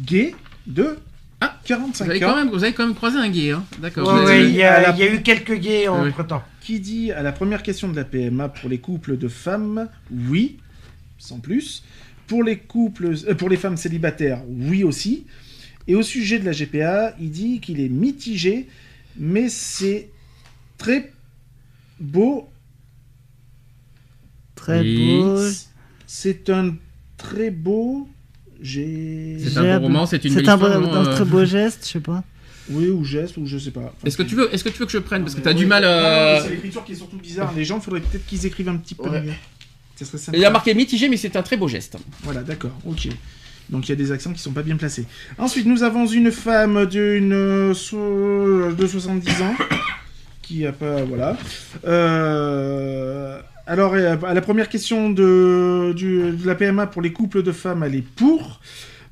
gay 0.06 0.36
de 0.68 0.98
Ah, 1.44 1.60
45 1.66 2.06
Vous 2.06 2.12
avez, 2.12 2.24
ans 2.24 2.30
quand 2.30 2.36
même, 2.36 2.50
vous 2.50 2.64
avez 2.64 2.74
quand 2.74 2.86
même 2.86 2.96
croisé 2.96 3.18
un 3.18 3.30
gay. 3.30 3.52
Hein. 3.52 3.66
D'accord. 3.80 4.08
Ouais, 4.14 4.32
avez- 4.32 4.44
il 4.50 4.56
y, 4.56 4.62
a- 4.62 4.76
à 4.76 4.82
la- 4.82 4.92
il 4.92 5.00
y 5.00 5.04
a 5.04 5.12
eu 5.12 5.22
quelques 5.24 5.56
gays 5.56 5.88
Oui. 5.90 6.10
entre 6.10 6.26
temps. 6.28 6.44
qui 6.62 6.80
dit 6.80 7.12
à 7.12 7.24
la 7.24 7.32
première 7.32 7.64
question 7.64 7.90
de 7.90 7.96
la 7.96 8.04
PMA 8.06 8.48
pour 8.50 8.70
les 8.70 8.78
couples 8.78 9.18
de 9.18 9.28
femmes, 9.28 9.90
oui, 10.12 10.58
sans 11.18 11.40
plus. 11.40 11.84
Pour 12.28 12.44
les 12.44 12.58
couples, 12.58 13.16
euh, 13.28 13.34
pour 13.34 13.50
les 13.50 13.58
femmes 13.58 13.76
célibataires, 13.78 14.44
oui 14.48 14.84
aussi. 14.84 15.26
Et 15.88 15.96
au 15.96 16.04
sujet 16.04 16.38
de 16.38 16.46
la 16.46 16.52
GPA, 16.52 17.16
il 17.20 17.32
dit 17.32 17.60
qu'il 17.60 17.80
est 17.80 17.90
mitigé, 17.90 18.68
mais 19.18 19.50
c'est 19.50 20.10
très 20.78 21.12
beau. 22.00 22.48
Très 24.56 24.82
Oui. 24.82 25.18
beau. 25.20 25.38
C'est 26.06 26.50
un 26.52 26.76
très 27.18 27.50
beau. 27.50 28.08
J'ai. 28.62 29.38
C'est 29.40 29.58
un 29.58 29.78
beau 29.80 29.86
roman, 29.88 30.06
c'est 30.06 30.24
une 30.24 30.32
C'est 30.32 30.42
belle 30.42 30.50
un, 30.50 30.54
histoire, 30.56 30.80
non, 30.82 30.94
un 30.94 31.06
euh, 31.08 31.16
très 31.16 31.26
beau 31.26 31.44
geste, 31.46 31.84
je 31.86 31.92
sais 31.94 32.00
pas. 32.00 32.24
Oui, 32.70 32.90
ou 32.90 33.04
geste, 33.04 33.38
ou 33.38 33.46
je 33.46 33.58
sais 33.58 33.72
pas. 33.72 33.94
Est-ce 34.06 34.16
que 34.18 34.24
tu 34.24 34.36
veux, 34.36 34.54
est-ce 34.54 34.64
que 34.64 34.70
tu 34.70 34.78
veux 34.78 34.86
que 34.86 34.92
je 34.92 35.00
prenne? 35.00 35.24
Parce 35.24 35.36
que 35.36 35.42
t'as 35.42 35.54
du 35.54 35.66
mal. 35.66 35.84
Non, 35.84 35.90
euh, 35.90 36.36
mais 36.36 36.42
C'est 36.44 36.50
l'écriture 36.52 36.86
qui 36.86 36.92
est 36.92 36.96
surtout 36.96 37.18
bizarre. 37.18 37.52
Les 37.56 37.66
gens, 37.66 37.78
il 37.80 37.82
faudrait 37.82 38.02
peut-être 38.02 38.26
qu'ils 38.28 38.46
écrivent 38.46 38.70
un 38.70 38.78
petit 38.78 38.96
peu 38.96 39.10
Ouais. 39.10 39.22
mieux. 39.22 39.34
Ça 39.96 40.06
serait 40.06 40.18
sympa. 40.20 40.38
Il 40.38 40.46
a 40.46 40.50
marqué 40.52 40.74
mitigé, 40.74 41.10
mais 41.10 41.18
c'est 41.18 41.36
un 41.36 41.42
très 41.44 41.58
beau 41.58 41.68
geste. 41.68 41.98
Voilà, 42.24 42.42
d'accord, 42.44 42.72
ok. 42.86 43.10
Donc 43.70 43.88
il 43.88 43.90
y 43.90 43.94
a 43.94 43.96
des 43.96 44.12
accents 44.12 44.34
qui 44.34 44.40
sont 44.42 44.52
pas 44.52 44.64
bien 44.64 44.76
placés. 44.78 45.06
Ensuite, 45.38 45.66
nous 45.66 45.82
avons 45.84 46.06
une 46.06 46.32
femme 46.32 46.86
d'une 46.88 47.34
euh, 47.34 47.74
so- 47.74 48.72
de 48.74 48.88
70 48.88 49.42
ans 49.42 49.56
qui 50.42 50.66
a 50.66 50.72
pas 50.74 51.04
voilà. 51.04 51.38
Euh, 51.86 53.40
alors 53.72 53.94
euh, 53.94 54.16
à 54.24 54.34
la 54.34 54.42
première 54.42 54.70
question 54.70 55.10
de, 55.10 55.94
du- 55.96 56.32
de 56.32 56.46
la 56.46 56.56
PMA 56.56 56.88
pour 56.88 57.02
les 57.02 57.14
couples 57.14 57.42
de 57.44 57.52
femmes, 57.52 57.84
elle 57.84 57.96
est 57.96 58.02
pour. 58.16 58.60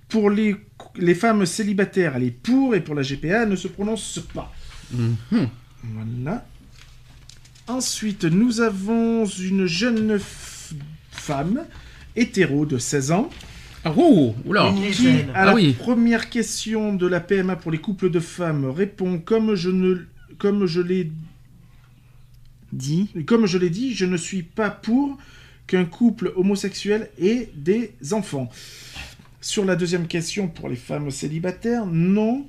Pour 0.10 0.30
les, 0.30 0.56
les 0.98 1.14
femmes 1.15 1.45
célibataires, 1.45 2.14
elle 2.15 2.23
est 2.23 2.31
pour. 2.31 2.76
Et 2.76 2.81
pour 2.81 2.95
la 2.95 3.03
GPA, 3.03 3.44
elle 3.44 3.49
ne 3.49 3.56
se 3.56 3.68
prononce 3.68 4.19
pas. 4.34 4.52
Mhm. 4.91 5.48
Voilà. 5.84 6.45
Ensuite, 7.68 8.26
nous 8.26 8.61
avons 8.61 9.26
une 9.26 9.65
jeune 9.68 10.19
femme 11.11 11.61
hétéro 12.15 12.65
de 12.65 12.77
16 12.80 13.11
ans 13.11 13.30
Ah, 13.86 13.94
oh, 13.95 14.36
oula. 14.45 14.69
Une 14.69 14.90
qui, 14.91 15.07
Ah 15.36 15.53
oui. 15.53 15.73
première 15.73 16.30
question 16.30 16.94
de 16.95 17.06
la 17.07 17.19
PMA 17.19 17.56
pour 17.56 17.72
les 17.72 17.77
couples 17.77 18.10
de 18.10 18.19
femmes, 18.19 18.65
répond 18.65 19.19
comme 19.19 19.53
je 19.56 19.69
ne 19.69 19.98
comme 20.40 20.65
je 20.65 20.81
l'ai 20.81 21.11
Dit. 22.72 23.10
comme 23.26 23.46
je 23.48 23.58
l'ai 23.58 23.70
dit, 23.70 23.94
je 23.94 24.06
ne 24.06 24.18
suis 24.18 24.44
pas 24.44 24.70
pour 24.70 25.18
qu'un 25.68 25.86
couple 25.86 26.32
homosexuel 26.36 27.10
ait 27.22 27.50
des 27.56 27.94
enfants. 28.12 28.50
Sur 29.41 29.66
la 29.66 29.76
deuxième 29.76 30.08
question 30.08 30.48
pour 30.48 30.68
les 30.70 30.76
femmes 30.76 31.10
célibataires, 31.12 31.86
non, 31.86 32.46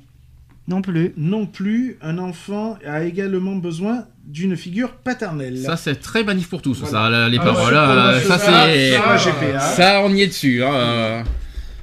Non 0.68 0.82
plus. 0.82 1.12
non 1.16 1.46
plus, 1.46 1.96
un 2.02 2.18
enfant 2.18 2.78
a 2.86 3.04
également 3.04 3.56
besoin 3.56 4.06
d'une 4.24 4.56
figure 4.56 4.92
paternelle. 4.92 5.58
Ça, 5.58 5.76
c'est 5.76 5.96
très 5.96 6.24
manif 6.24 6.48
pour 6.48 6.62
tous, 6.62 6.78
Voilà. 6.80 6.92
ça, 7.04 7.10
là, 7.10 7.28
les 7.28 7.38
Ah, 7.38 7.44
paroles. 7.44 7.74
ça, 7.74 7.94
là, 7.94 8.20
ça, 8.20 8.28
ça, 8.28 8.38
ça, 8.38 8.66
c'est. 8.66 8.90
GPA. 8.90 9.60
Ça, 9.60 10.02
on 10.04 10.14
y 10.14 10.22
est 10.22 10.26
dessus. 10.28 10.62
Hein. 10.62 10.74
euh. 10.74 11.22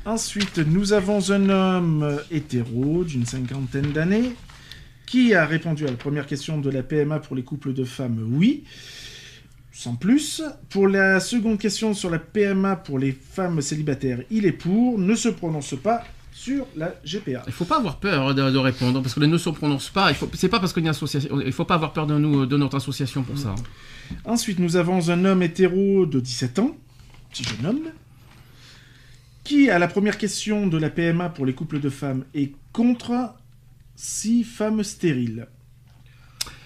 Ensuite, 0.06 0.60
nous 0.60 0.94
avons 0.94 1.32
un 1.32 1.50
homme 1.50 2.20
hétéro 2.32 3.04
d'une 3.04 3.26
cinquantaine 3.26 3.92
d'années 3.92 4.32
qui 5.08 5.34
a 5.34 5.46
répondu 5.46 5.88
à 5.88 5.90
la 5.90 5.98
première 5.98 6.28
question 6.28 6.60
de 6.60 6.70
la 6.70 6.84
PMA 6.84 7.20
pour 7.20 7.36
les 7.36 7.44
couples 7.44 7.74
de 7.74 7.86
femmes? 7.86 8.20
Oui, 8.34 8.66
sans 9.72 9.96
plus. 9.96 10.44
Pour 10.70 10.88
la 10.88 11.20
seconde 11.20 11.58
question 11.58 11.96
sur 11.96 12.12
la 12.12 12.20
PMA 12.20 12.76
pour 12.76 13.00
les 13.00 13.14
femmes 13.14 13.62
célibataires, 13.62 14.20
il 14.30 14.46
est 14.46 14.52
pour, 14.52 15.00
ne 15.00 15.16
se 15.16 15.30
prononce 15.30 15.74
pas 15.82 16.04
sur 16.32 16.68
la 16.76 16.94
GPA. 17.04 17.44
Il 17.48 17.54
faut 17.54 17.66
pas 17.66 17.78
avoir 17.78 17.98
peur 18.00 18.36
de, 18.36 18.52
de 18.52 18.58
répondre 18.58 19.02
parce 19.02 19.16
que 19.16 19.22
les 19.22 19.28
ne 19.28 19.38
se 19.38 19.50
prononcent 19.50 19.90
pas. 19.90 20.12
Il 20.12 20.16
faut, 20.16 20.30
c'est 20.34 20.50
pas 20.50 20.60
parce 20.60 20.74
qu'il 20.74 20.84
y 20.84 20.86
a 20.86 20.88
une 20.88 20.92
association. 20.92 21.42
Il 21.42 21.54
faut 21.54 21.66
pas 21.66 21.76
avoir 21.76 21.94
peur 21.94 22.06
de 22.06 22.18
nous, 22.18 22.46
de 22.46 22.58
notre 22.58 22.76
association 22.76 23.24
pour 23.24 23.38
ça. 23.38 23.56
Ensuite, 24.26 24.60
nous 24.60 24.76
avons 24.76 25.10
un 25.10 25.26
homme 25.26 25.42
hétéro 25.42 26.06
de 26.06 26.20
17 26.20 26.60
ans, 26.60 26.78
petit 27.32 27.44
jeune 27.44 27.66
homme, 27.66 27.90
qui, 29.44 29.70
à 29.70 29.80
la 29.80 29.88
première 29.88 30.18
question 30.18 30.68
de 30.68 30.78
la 30.78 30.90
PMA 30.90 31.30
pour 31.30 31.46
les 31.46 31.54
couples 31.54 31.80
de 31.80 31.90
femmes, 31.90 32.26
est 32.36 32.52
contre 32.74 33.34
six 33.98 34.44
femmes 34.46 34.84
stériles. 34.84 35.48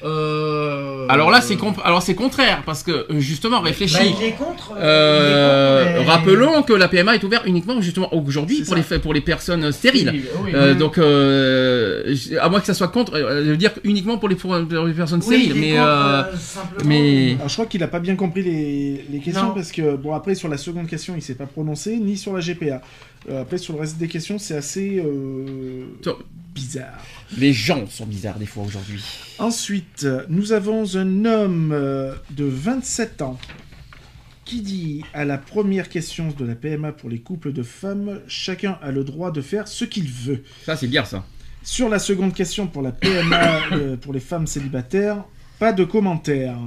Euh... 0.03 1.05
Alors 1.09 1.29
là, 1.29 1.41
c'est 1.41 1.57
alors 1.83 2.01
c'est 2.01 2.15
contraire 2.15 2.63
parce 2.65 2.81
que 2.81 2.91
euh, 2.91 3.19
justement, 3.19 3.61
réfléchis. 3.61 3.97
Bah, 3.97 4.03
il 4.19 4.25
est 4.25 4.31
contre. 4.31 4.73
Euh, 4.75 5.83
il 5.83 5.87
est 5.87 5.93
contre, 5.93 6.05
mais- 6.05 6.11
Rappelons 6.11 6.63
que 6.63 6.73
la 6.73 6.87
PMA 6.87 7.15
est 7.15 7.23
ouverte 7.23 7.45
uniquement 7.45 7.79
justement 7.81 8.11
aujourd'hui 8.13 8.63
pour 8.63 8.75
ça. 8.75 8.95
les, 8.95 8.99
pour 8.99 9.13
les 9.13 9.21
personnes 9.21 9.71
stériles. 9.71 10.09
Oui, 10.11 10.23
oui. 10.45 10.51
Euh, 10.55 10.73
donc, 10.73 10.97
euh, 10.97 12.15
à 12.39 12.49
moins 12.49 12.59
que 12.59 12.65
ça 12.65 12.73
soit 12.73 12.87
contre, 12.87 13.13
euh, 13.13 13.45
je 13.45 13.49
veux 13.51 13.57
dire 13.57 13.71
uniquement 13.83 14.17
pour 14.17 14.27
les, 14.27 14.35
pour 14.35 14.55
les 14.55 14.93
personnes 14.93 15.21
Oui, 15.27 15.45
stériles. 15.45 15.53
mais 15.55 15.77
contre, 15.77 16.85
mais- 16.85 17.33
Alors, 17.35 17.47
je 17.49 17.53
crois 17.53 17.65
qu'il 17.67 17.81
n'a 17.81 17.87
pas 17.87 17.99
bien 17.99 18.15
compris 18.15 18.41
les, 18.41 19.05
les 19.09 19.19
questions 19.19 19.47
Non. 19.49 19.53
parce 19.53 19.71
que, 19.71 19.95
bon, 19.97 20.13
après, 20.15 20.33
sur 20.33 20.49
la 20.49 20.57
seconde 20.57 20.87
question, 20.87 21.13
il 21.15 21.21
s'est 21.21 21.35
pas 21.35 21.45
prononcé, 21.45 21.97
ni 21.97 22.17
sur 22.17 22.33
la 22.33 22.39
GPA. 22.41 22.81
Euh, 23.29 23.43
après, 23.43 23.59
sur 23.59 23.75
le 23.75 23.81
reste 23.81 23.97
des 23.99 24.07
questions, 24.07 24.39
c'est 24.39 24.55
assez 24.55 24.99
euh, 25.05 25.85
bizarre. 26.55 26.87
Les 27.37 27.53
gens 27.53 27.87
sont 27.87 28.05
bizarres 28.05 28.39
des 28.39 28.45
fois 28.45 28.63
aujourd'hui. 28.63 29.03
Ensuite, 29.39 30.07
nous 30.29 30.51
avons 30.51 30.95
un 30.95 31.25
homme 31.25 31.71
euh, 31.73 32.15
de 32.31 32.45
27 32.45 33.21
ans 33.21 33.39
qui 34.45 34.61
dit 34.61 35.03
à 35.13 35.23
la 35.23 35.37
première 35.37 35.87
question 35.87 36.29
de 36.37 36.45
la 36.45 36.55
PMA 36.55 36.91
pour 36.91 37.09
les 37.09 37.19
couples 37.19 37.53
de 37.53 37.63
femmes, 37.63 38.19
chacun 38.27 38.77
a 38.81 38.91
le 38.91 39.03
droit 39.03 39.31
de 39.31 39.41
faire 39.41 39.67
ce 39.67 39.85
qu'il 39.85 40.09
veut. 40.09 40.43
Ça, 40.65 40.75
c'est 40.75 40.87
bien 40.87 41.05
ça. 41.05 41.25
Sur 41.63 41.87
la 41.87 41.99
seconde 41.99 42.33
question 42.33 42.67
pour 42.67 42.81
la 42.81 42.91
PMA 42.91 43.61
euh, 43.71 43.95
pour 43.95 44.13
les 44.13 44.19
femmes 44.19 44.47
célibataires, 44.47 45.23
pas 45.59 45.71
de 45.71 45.83
commentaire. 45.83 46.57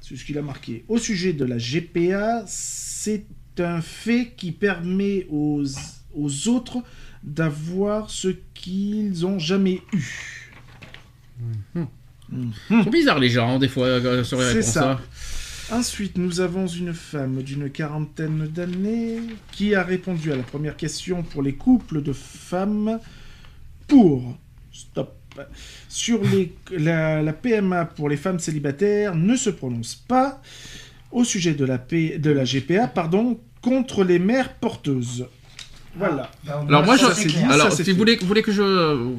C'est 0.00 0.16
ce 0.16 0.24
qu'il 0.24 0.36
a 0.36 0.42
marqué. 0.42 0.84
Au 0.88 0.98
sujet 0.98 1.32
de 1.32 1.44
la 1.44 1.58
GPA, 1.58 2.42
c'est 2.46 3.26
un 3.58 3.80
fait 3.80 4.32
qui 4.36 4.50
permet 4.50 5.26
aux, 5.30 5.62
aux 6.14 6.48
autres 6.48 6.78
d'avoir 7.22 8.10
ce 8.10 8.28
qu'ils 8.54 9.24
ont 9.26 9.38
jamais 9.38 9.80
eu. 9.92 10.50
Ils 12.32 12.84
sont 12.84 12.90
bizarres 12.90 13.18
les 13.18 13.28
gens, 13.28 13.58
des 13.58 13.68
fois, 13.68 13.86
euh, 13.86 14.24
sur 14.24 14.38
les 14.38 14.44
C'est 14.46 14.52
réponses. 14.54 14.72
ça. 14.72 14.92
hein. 14.92 15.00
Ensuite, 15.70 16.18
nous 16.18 16.40
avons 16.40 16.66
une 16.66 16.92
femme 16.92 17.42
d'une 17.42 17.70
quarantaine 17.70 18.46
d'années 18.48 19.20
qui 19.52 19.74
a 19.74 19.82
répondu 19.82 20.32
à 20.32 20.36
la 20.36 20.42
première 20.42 20.76
question 20.76 21.22
pour 21.22 21.42
les 21.42 21.54
couples 21.54 22.02
de 22.02 22.12
femmes 22.12 22.98
pour 23.88 24.36
stop 24.72 25.16
sur 25.88 26.22
les, 26.24 26.54
la, 26.72 27.22
la 27.22 27.32
PMA 27.32 27.86
pour 27.86 28.10
les 28.10 28.18
femmes 28.18 28.38
célibataires 28.38 29.14
ne 29.14 29.34
se 29.34 29.48
prononce 29.48 29.94
pas 29.94 30.42
au 31.10 31.24
sujet 31.24 31.54
de 31.54 31.64
la, 31.64 31.78
P- 31.78 32.18
de 32.18 32.30
la 32.30 32.44
GPA 32.44 32.86
pardon, 32.86 33.40
contre 33.62 34.04
les 34.04 34.18
mères 34.18 34.52
porteuses. 34.56 35.26
Voilà. 35.96 36.30
Alors 36.68 36.84
moi, 36.84 36.96
je, 36.96 37.02
ça, 37.02 37.14
ça, 37.28 37.38
alors 37.52 37.66
c'est 37.72 37.84
si 37.84 37.90
vous 37.92 37.98
voulez, 37.98 38.16
vous 38.20 38.26
voulez 38.26 38.42
que 38.42 38.50
je, 38.52 38.62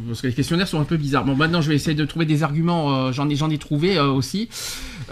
parce 0.08 0.22
que 0.22 0.28
les 0.28 0.34
questionnaires 0.34 0.68
sont 0.68 0.80
un 0.82 0.86
peu 0.86 0.98
bizarres. 0.98 1.24
Bon, 1.24 1.36
maintenant, 1.36 1.62
je 1.62 1.70
vais 1.70 1.76
essayer 1.76 1.95
de 1.95 2.06
trouver 2.06 2.26
des 2.26 2.41
arguments. 2.44 3.08
euh, 3.08 3.12
j'en 3.12 3.30
ai, 3.30 3.36
j'en 3.36 3.50
ai 3.50 3.58
trouvé 3.60 3.98
euh, 3.98 4.08
aussi, 4.08 4.50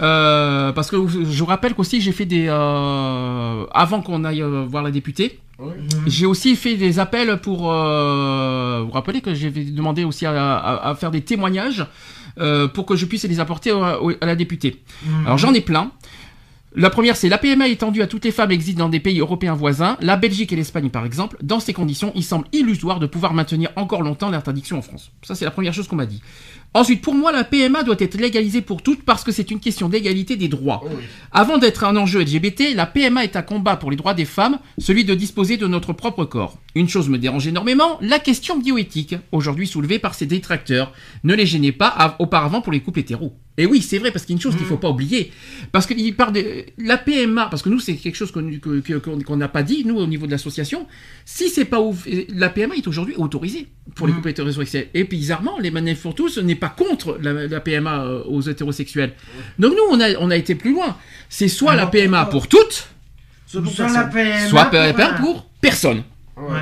Euh, 0.02 0.72
parce 0.72 0.90
que 0.90 0.96
je 1.08 1.40
vous 1.40 1.46
rappelle 1.46 1.74
qu'aussi 1.76 2.00
j'ai 2.02 2.14
fait 2.14 2.26
des, 2.26 2.48
euh, 2.48 3.66
avant 3.74 4.02
qu'on 4.02 4.24
aille 4.24 4.42
euh, 4.42 4.66
voir 4.68 4.84
la 4.84 4.92
députée. 4.92 5.40
J'ai 6.08 6.26
aussi 6.26 6.56
fait 6.56 6.76
des 6.76 6.98
appels 6.98 7.38
pour. 7.38 7.72
Euh, 7.72 8.80
vous 8.82 8.88
vous 8.88 8.92
rappelez 8.94 9.22
que 9.22 9.34
j'ai 9.36 9.52
demandé 9.52 10.04
aussi 10.04 10.26
à, 10.26 10.32
à- 10.58 10.90
à 10.90 10.96
faire 10.96 11.12
des 11.12 11.22
témoignages 11.22 11.86
euh, 12.40 12.68
pour 12.68 12.86
que 12.88 12.96
je 12.96 13.06
puisse 13.06 13.24
les 13.26 13.40
apporter 13.40 13.72
au- 13.72 14.12
à 14.22 14.26
la 14.26 14.36
députée. 14.36 14.82
Alors 15.26 15.38
j'en 15.38 15.54
ai 15.54 15.62
plein. 15.62 15.92
La 16.74 16.90
première, 16.90 17.18
c'est 17.18 17.28
la 17.28 17.38
PMA 17.38 17.68
étendue 17.68 18.02
à 18.02 18.08
toutes 18.08 18.24
les 18.24 18.32
femmes 18.32 18.52
existe 18.52 18.78
dans 18.78 18.88
des 18.88 19.02
pays 19.02 19.20
européens 19.20 19.56
voisins, 19.56 19.98
la 20.00 20.16
Belgique 20.16 20.54
et 20.54 20.56
l'Espagne 20.56 20.90
par 20.90 21.06
exemple. 21.06 21.36
Dans 21.42 21.60
ces 21.60 21.74
conditions, 21.74 22.14
il 22.16 22.24
semble 22.24 22.48
illusoire 22.54 23.00
de 23.00 23.08
pouvoir 23.08 23.34
maintenir 23.34 23.72
encore 23.76 24.04
longtemps 24.04 24.30
l'interdiction 24.30 24.78
en 24.78 24.82
France. 24.82 25.12
Ça, 25.22 25.36
c'est 25.36 25.44
la 25.44 25.52
première 25.52 25.74
chose 25.74 25.90
qu'on 25.90 25.98
m'a 25.98 26.06
dit. 26.06 26.22
Ensuite, 26.74 27.02
pour 27.02 27.14
moi, 27.16 27.34
la 27.34 27.44
PMA 27.44 27.84
doit 27.84 27.98
être 28.00 28.16
légalisée 28.18 28.62
pour 28.62 28.82
toutes 28.82 29.04
parce 29.04 29.26
que 29.26 29.32
c'est 29.34 29.52
une 29.52 29.60
question 29.60 29.90
d'égalité 29.90 30.38
des 30.38 30.48
droits. 30.48 30.82
Avant 31.34 31.58
d'être 31.58 31.84
un 31.84 31.98
enjeu 31.98 32.22
LGBT, 32.22 32.74
la 32.76 32.86
PMA 32.86 33.26
est 33.26 33.36
un 33.36 33.42
combat 33.42 33.76
pour 33.76 33.92
les 33.92 33.98
droits 33.98 34.14
des 34.14 34.24
femmes, 34.26 34.58
celui 34.78 35.04
de 35.04 35.14
disposer 35.14 35.58
de 35.58 35.68
notre 35.68 35.92
propre 35.92 36.24
corps. 36.24 36.58
Une 36.74 36.88
chose 36.88 37.10
me 37.10 37.18
dérange 37.18 37.46
énormément, 37.46 37.98
la 38.02 38.20
question 38.20 38.58
bioéthique, 38.58 39.16
aujourd'hui 39.34 39.68
soulevée 39.68 40.00
par 40.00 40.16
ses 40.16 40.26
détracteurs. 40.26 40.94
Ne 41.26 41.34
les 41.36 41.46
gênez 41.46 41.74
pas 41.74 41.90
av- 41.90 42.16
auparavant 42.20 42.62
pour 42.62 42.72
les 42.72 42.80
couples 42.80 43.00
hétéros. 43.00 43.34
Et 43.58 43.66
oui, 43.66 43.82
c'est 43.82 43.98
vrai, 43.98 44.12
parce 44.12 44.26
qu'il 44.26 44.34
y 44.34 44.36
a 44.36 44.38
une 44.38 44.42
chose 44.42 44.56
qu'il 44.56 44.66
faut 44.66 44.78
pas 44.78 44.90
oublier. 44.90 45.32
Parce 45.74 45.86
qu'il 45.86 46.16
parle 46.16 46.32
de 46.32 46.64
la 46.78 46.98
PMA, 46.98 47.48
parce 47.48 47.62
que 47.62 47.68
nous, 47.68 47.82
c'est 47.82 47.96
quelque 47.96 48.16
chose 48.16 48.32
qu'on 48.32 48.50
que- 48.60 48.80
que- 48.80 49.34
n'a 49.36 49.50
pas 49.50 49.62
dit, 49.62 49.84
nous, 49.86 49.98
au 49.98 50.08
niveau 50.08 50.26
de 50.26 50.32
l'association. 50.32 50.88
Si 51.26 51.50
c'est 51.50 51.66
pas 51.66 51.82
ouf, 51.82 52.08
la 52.30 52.48
PMA 52.50 52.76
est 52.76 52.88
aujourd'hui 52.88 53.16
autorisée 53.18 53.68
pour 53.96 54.08
les 54.08 54.14
couples 54.14 54.30
hétérosexuels. 54.30 54.88
Et 54.94 55.04
bizarrement, 55.04 55.60
les 55.60 55.70
manifs 55.70 56.02
pour 56.02 56.16
tous 56.16 56.38
n'est 56.38 56.56
pas 56.62 56.70
contre 56.70 57.18
la, 57.22 57.34
la 57.48 57.60
PMA 57.60 58.04
euh, 58.04 58.24
aux 58.26 58.42
hétérosexuels. 58.42 59.12
Donc 59.60 59.74
nous, 59.74 59.84
on 59.92 60.00
a, 60.00 60.12
on 60.20 60.30
a 60.32 60.38
été 60.38 60.56
plus 60.56 60.72
loin. 60.74 60.96
C'est 61.28 61.50
soit 61.50 61.76
la 61.76 61.88
PMA 61.88 62.26
pour 62.28 62.48
toutes, 62.48 62.88
Soit 63.48 63.90
la 63.90 64.04
PMA 64.06 64.48
soit 64.48 64.62
pour 64.66 64.72
PMA 64.72 65.10
un. 65.10 65.14
pour 65.22 65.46
personne. 65.60 66.04
Ouais. 66.38 66.60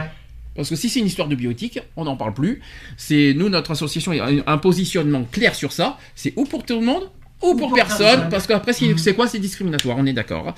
Parce 0.56 0.70
que 0.70 0.76
si 0.76 0.90
c'est 0.90 1.00
une 1.00 1.06
histoire 1.06 1.28
de 1.28 1.36
bioéthique, 1.36 1.80
on 1.96 2.06
n'en 2.06 2.16
parle 2.18 2.34
plus. 2.34 2.62
C'est 2.98 3.34
nous, 3.36 3.50
notre 3.50 3.72
association, 3.72 4.12
a 4.14 4.52
un- 4.52 4.58
positionnement 4.58 5.24
clair 5.32 5.54
sur 5.54 5.72
ça. 5.72 5.98
C'est 6.16 6.34
ou 6.36 6.46
pour 6.46 6.66
tout 6.66 6.80
le 6.80 6.86
monde 6.86 7.04
ou 7.42 7.56
pour, 7.56 7.70
pour 7.70 7.74
personne, 7.74 7.98
personne. 8.06 8.30
parce 8.30 8.48
qu'après, 8.48 8.74
c'est 8.74 9.14
quoi? 9.14 9.28
C'est 9.28 9.40
discriminatoire, 9.40 9.98
on 10.00 10.06
est 10.06 10.14
d'accord. 10.14 10.54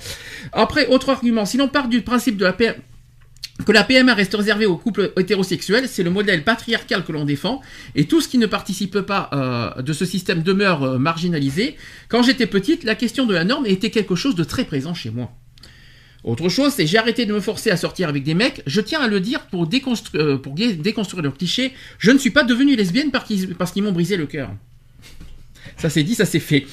Après, 0.52 0.86
autre 0.88 1.10
argument, 1.10 1.44
si 1.44 1.56
l'on 1.56 1.68
part 1.68 1.88
du 1.88 2.00
principe 2.02 2.36
de 2.36 2.44
la 2.44 2.52
PMA, 2.52 2.74
que 3.64 3.72
la 3.72 3.84
PMA 3.84 4.14
reste 4.14 4.34
réservée 4.34 4.66
aux 4.66 4.76
couples 4.76 5.12
hétérosexuels, 5.16 5.88
c'est 5.88 6.02
le 6.02 6.10
modèle 6.10 6.42
patriarcal 6.42 7.04
que 7.04 7.12
l'on 7.12 7.24
défend, 7.24 7.60
et 7.94 8.06
tout 8.06 8.20
ce 8.20 8.28
qui 8.28 8.38
ne 8.38 8.46
participe 8.46 9.00
pas 9.00 9.30
euh, 9.32 9.82
de 9.82 9.92
ce 9.92 10.04
système 10.04 10.42
demeure 10.42 10.82
euh, 10.82 10.98
marginalisé. 10.98 11.76
Quand 12.08 12.22
j'étais 12.22 12.46
petite, 12.46 12.84
la 12.84 12.94
question 12.94 13.26
de 13.26 13.34
la 13.34 13.44
norme 13.44 13.66
était 13.66 13.90
quelque 13.90 14.14
chose 14.14 14.34
de 14.34 14.44
très 14.44 14.64
présent 14.64 14.94
chez 14.94 15.10
moi. 15.10 15.32
Autre 16.24 16.48
chose, 16.48 16.72
c'est 16.72 16.86
j'ai 16.86 16.98
arrêté 16.98 17.26
de 17.26 17.32
me 17.32 17.40
forcer 17.40 17.70
à 17.70 17.76
sortir 17.76 18.08
avec 18.08 18.22
des 18.22 18.34
mecs. 18.34 18.62
Je 18.66 18.80
tiens 18.80 19.00
à 19.00 19.08
le 19.08 19.20
dire 19.20 19.46
pour, 19.46 19.64
euh, 19.64 20.38
déconstruire 20.78 21.22
le 21.22 21.30
cliché. 21.30 21.72
Je 21.98 22.10
ne 22.10 22.18
suis 22.18 22.30
pas 22.30 22.44
devenue 22.44 22.76
lesbienne 22.76 23.10
parce 23.10 23.72
qu'ils 23.72 23.82
m'ont 23.82 23.92
brisé 23.92 24.16
le 24.16 24.26
cœur. 24.26 24.50
Ça 25.76 25.90
c'est 25.90 26.02
dit, 26.02 26.14
ça 26.14 26.24
c'est 26.26 26.38
fait. 26.40 26.66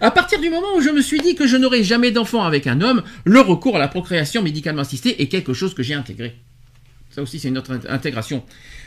À 0.00 0.10
partir 0.10 0.40
du 0.40 0.48
moment 0.50 0.68
où 0.76 0.80
je 0.80 0.90
me 0.90 1.00
suis 1.02 1.20
dit 1.20 1.34
que 1.34 1.46
je 1.46 1.56
n'aurais 1.56 1.82
jamais 1.82 2.10
d'enfant 2.10 2.42
avec 2.44 2.66
un 2.66 2.80
homme, 2.80 3.02
le 3.24 3.40
recours 3.40 3.76
à 3.76 3.78
la 3.78 3.88
procréation 3.88 4.42
médicalement 4.42 4.82
assistée 4.82 5.20
est 5.22 5.28
quelque 5.28 5.52
chose 5.52 5.74
que 5.74 5.82
j'ai 5.82 5.94
intégré. 5.94 6.36
Ça 7.10 7.22
aussi, 7.22 7.38
c'est 7.38 7.48
une 7.48 7.56
autre 7.58 7.72
int- 7.74 7.88
intégration. 7.90 8.42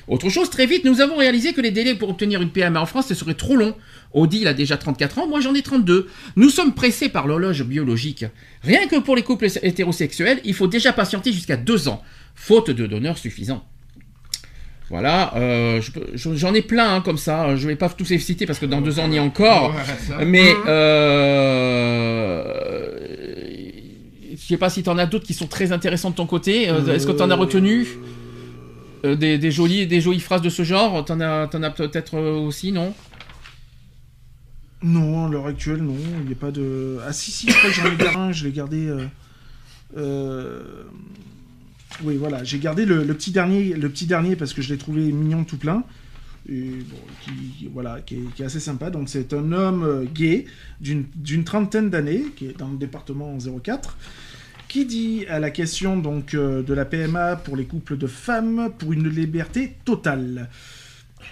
Autre 0.08 0.30
chose, 0.30 0.50
très 0.50 0.66
vite, 0.66 0.86
nous 0.86 1.02
avons 1.02 1.18
réalisé 1.18 1.54
que 1.54 1.62
les 1.62 1.72
délais 1.72 1.96
pour 1.96 2.10
obtenir 2.10 2.42
une 2.42 2.50
PMA 2.52 2.80
en 2.82 2.86
France, 2.86 3.08
ce 3.08 3.16
serait 3.16 3.34
trop 3.36 3.56
long. 3.56 3.76
Audi, 4.14 4.40
il 4.42 4.48
a 4.48 4.54
déjà 4.54 4.78
34 4.78 5.20
ans, 5.20 5.28
moi 5.28 5.40
j'en 5.40 5.54
ai 5.54 5.62
32. 5.62 6.08
Nous 6.36 6.50
sommes 6.50 6.74
pressés 6.74 7.10
par 7.10 7.28
l'horloge 7.28 7.64
biologique. 7.64 8.26
Rien 8.64 8.88
que 8.88 8.98
pour 9.00 9.16
les 9.16 9.24
couples 9.24 9.48
hétérosexuels, 9.62 10.42
il 10.46 10.54
faut 10.54 10.68
déjà 10.68 10.94
patienter 10.94 11.32
jusqu'à 11.32 11.58
2 11.58 11.88
ans, 11.88 12.04
faute 12.36 12.70
de 12.72 12.88
donneurs 12.88 13.18
suffisants. 13.20 13.64
Voilà, 14.90 15.36
euh, 15.36 15.82
je- 15.82 16.36
j'en 16.36 16.54
ai 16.54 16.64
plein 16.64 16.96
hein, 16.96 17.02
comme 17.02 17.18
ça, 17.20 17.56
je 17.56 17.68
vais 17.68 17.76
pas 17.76 17.90
tous 17.90 18.10
les 18.10 18.18
citer 18.18 18.48
parce 18.48 18.58
que 18.58 18.66
dans 18.66 18.82
deux 18.82 18.98
ans 19.00 19.04
on 19.08 19.12
y 19.12 19.18
est 19.18 19.20
encore. 19.20 19.72
Mais 20.26 20.56
euh, 22.40 24.30
je 24.32 24.38
sais 24.38 24.58
pas 24.58 24.70
si 24.70 24.84
tu 24.84 24.90
en 24.90 24.98
as 24.98 25.06
d'autres 25.06 25.26
qui 25.26 25.34
sont 25.34 25.48
très 25.48 25.72
intéressants 25.72 26.10
de 26.10 26.16
ton 26.16 26.26
côté. 26.26 26.70
Euh, 26.70 26.86
Est-ce 26.94 27.06
que 27.06 27.12
tu 27.12 27.22
en 27.22 27.30
as 27.30 27.36
retenu 27.36 27.88
Euh, 29.06 29.16
des, 29.16 29.38
des 29.38 29.52
jolies, 29.52 29.88
des 29.88 30.02
jolies 30.02 30.20
phrases 30.20 30.42
de 30.42 30.50
ce 30.50 30.64
genre? 30.64 31.06
T'en 31.06 31.20
as, 31.22 31.48
t'en 31.48 31.64
as 31.64 31.70
peut-être 31.70 32.18
aussi, 32.18 32.72
non? 32.74 32.94
Non, 34.84 35.28
à 35.28 35.30
l'heure 35.30 35.46
actuelle, 35.48 35.82
non. 35.84 35.96
Il 36.22 36.26
n'y 36.26 36.34
a 36.34 36.36
pas 36.36 36.52
de. 36.52 36.98
Ah, 37.08 37.14
si, 37.14 37.32
si, 37.32 37.50
je 37.50 37.58
crois 37.58 37.70
que 37.70 37.76
j'en 37.76 37.86
ai 37.86 37.96
gardé 37.96 38.18
un, 38.18 38.32
je 38.34 38.46
l'ai 38.46 38.52
gardé. 38.52 38.88
euh, 38.88 39.06
euh, 39.98 40.84
Oui, 42.04 42.16
voilà, 42.18 42.44
j'ai 42.44 42.60
gardé 42.60 42.86
le, 42.86 43.04
le 43.04 43.14
petit 43.14 43.32
dernier, 43.32 43.74
le 43.74 43.90
petit 43.90 44.06
dernier 44.06 44.36
parce 44.36 44.54
que 44.54 44.62
je 44.62 44.72
l'ai 44.74 44.78
trouvé 44.78 45.12
mignon 45.12 45.44
tout 45.44 45.58
plein. 45.58 45.84
Et 46.48 46.62
bon, 46.62 46.98
qui, 47.22 47.70
voilà, 47.72 48.02
qui 48.02 48.16
est, 48.16 48.34
qui 48.36 48.42
est 48.42 48.46
assez 48.46 48.60
sympa. 48.60 48.90
Donc, 48.90 49.10
c'est 49.10 49.34
un 49.34 49.52
homme 49.52 49.84
euh, 49.84 50.06
gay 50.06 50.46
d'une 50.80 51.44
trentaine 51.44 51.90
d'années, 51.90 52.24
qui 52.36 52.48
est 52.48 52.58
dans 52.58 52.70
le 52.70 52.78
département 52.78 53.38
04, 53.38 53.98
qui 54.68 54.86
dit 54.86 55.26
à 55.30 55.40
la 55.40 55.52
question 55.52 55.98
donc 55.98 56.34
euh, 56.34 56.64
de 56.64 56.74
la 56.74 56.86
PMA 56.86 57.36
pour 57.36 57.56
les 57.56 57.66
couples 57.66 57.98
de 57.98 58.08
femmes 58.08 58.72
pour 58.78 58.94
une 58.94 59.08
liberté 59.10 59.76
totale. 59.86 60.50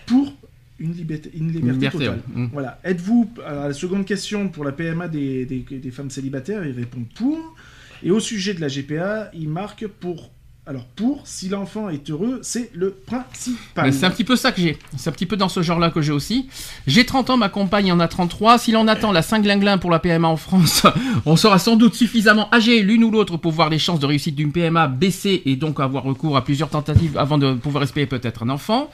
Pour 0.05 0.35
une 0.79 0.93
liberté, 0.93 1.31
une 1.33 1.51
liberté, 1.51 1.71
liberté, 1.73 1.97
totale. 1.97 2.21
ouais. 2.35 2.41
Mm. 2.43 2.49
Voilà. 2.53 2.79
Êtes-vous, 2.83 3.31
à 3.45 3.69
la 3.69 3.73
seconde 3.73 4.05
question 4.05 4.49
pour 4.49 4.65
la 4.65 4.71
PMA 4.71 5.07
des, 5.07 5.45
des, 5.45 5.59
des 5.61 5.91
femmes 5.91 6.11
célibataires, 6.11 6.65
il 6.65 6.73
répond 6.73 7.05
pour. 7.15 7.55
Et 8.03 8.11
au 8.11 8.19
sujet 8.19 8.53
de 8.53 8.61
la 8.61 8.67
GPA, 8.67 9.31
il 9.33 9.49
marque 9.49 9.87
pour. 9.87 10.31
Alors, 10.69 10.83
pour, 10.97 11.21
si 11.23 11.47
l'enfant 11.47 11.87
est 11.87 12.09
heureux, 12.09 12.39
c'est 12.41 12.69
le 12.73 12.91
principal. 12.91 13.93
C'est 13.93 14.05
un 14.05 14.09
petit 14.09 14.25
peu 14.25 14.35
ça 14.35 14.51
que 14.51 14.59
j'ai. 14.59 14.77
C'est 14.97 15.09
un 15.09 15.13
petit 15.13 15.25
peu 15.25 15.37
dans 15.37 15.47
ce 15.47 15.61
genre-là 15.61 15.91
que 15.91 16.01
j'ai 16.01 16.11
aussi. 16.11 16.49
J'ai 16.87 17.05
30 17.05 17.29
ans, 17.29 17.37
ma 17.37 17.47
compagne 17.47 17.89
en 17.89 18.01
a 18.01 18.07
33. 18.09 18.57
Si 18.57 18.73
l'on 18.73 18.85
attend 18.89 19.13
la 19.13 19.21
5 19.21 19.43
glinglin 19.43 19.77
pour 19.77 19.91
la 19.91 19.99
PMA 19.99 20.27
en 20.27 20.35
France, 20.35 20.85
on 21.25 21.37
sera 21.37 21.57
sans 21.57 21.77
doute 21.77 21.95
suffisamment 21.95 22.53
âgé 22.53 22.81
l'une 22.81 23.05
ou 23.05 23.11
l'autre 23.11 23.37
pour 23.37 23.53
voir 23.53 23.69
les 23.69 23.79
chances 23.79 24.01
de 24.01 24.05
réussite 24.05 24.35
d'une 24.35 24.51
PMA 24.51 24.87
baisser 24.89 25.41
et 25.45 25.55
donc 25.55 25.79
avoir 25.79 26.03
recours 26.03 26.35
à 26.35 26.43
plusieurs 26.43 26.69
tentatives 26.69 27.17
avant 27.17 27.37
de 27.37 27.53
pouvoir 27.53 27.85
espérer 27.85 28.05
peut-être 28.05 28.43
un 28.43 28.49
enfant. 28.49 28.89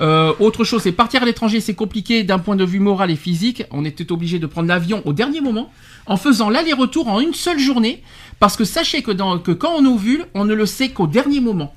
Euh, 0.00 0.32
autre 0.38 0.62
chose, 0.62 0.82
c'est 0.82 0.92
partir 0.92 1.22
à 1.22 1.26
l'étranger, 1.26 1.60
c'est 1.60 1.74
compliqué 1.74 2.22
d'un 2.22 2.38
point 2.38 2.54
de 2.54 2.64
vue 2.64 2.78
moral 2.78 3.10
et 3.10 3.16
physique. 3.16 3.64
On 3.72 3.84
était 3.84 4.12
obligé 4.12 4.38
de 4.38 4.46
prendre 4.46 4.68
l'avion 4.68 5.02
au 5.04 5.12
dernier 5.12 5.40
moment 5.40 5.72
en 6.06 6.16
faisant 6.16 6.50
l'aller-retour 6.50 7.08
en 7.08 7.20
une 7.20 7.34
seule 7.34 7.58
journée. 7.58 8.02
Parce 8.40 8.56
que 8.56 8.64
sachez 8.64 9.02
que, 9.02 9.12
dans, 9.12 9.38
que 9.38 9.52
quand 9.52 9.72
on 9.76 9.84
ovule, 9.84 10.26
on 10.34 10.44
ne 10.44 10.54
le 10.54 10.66
sait 10.66 10.88
qu'au 10.88 11.06
dernier 11.06 11.40
moment. 11.40 11.74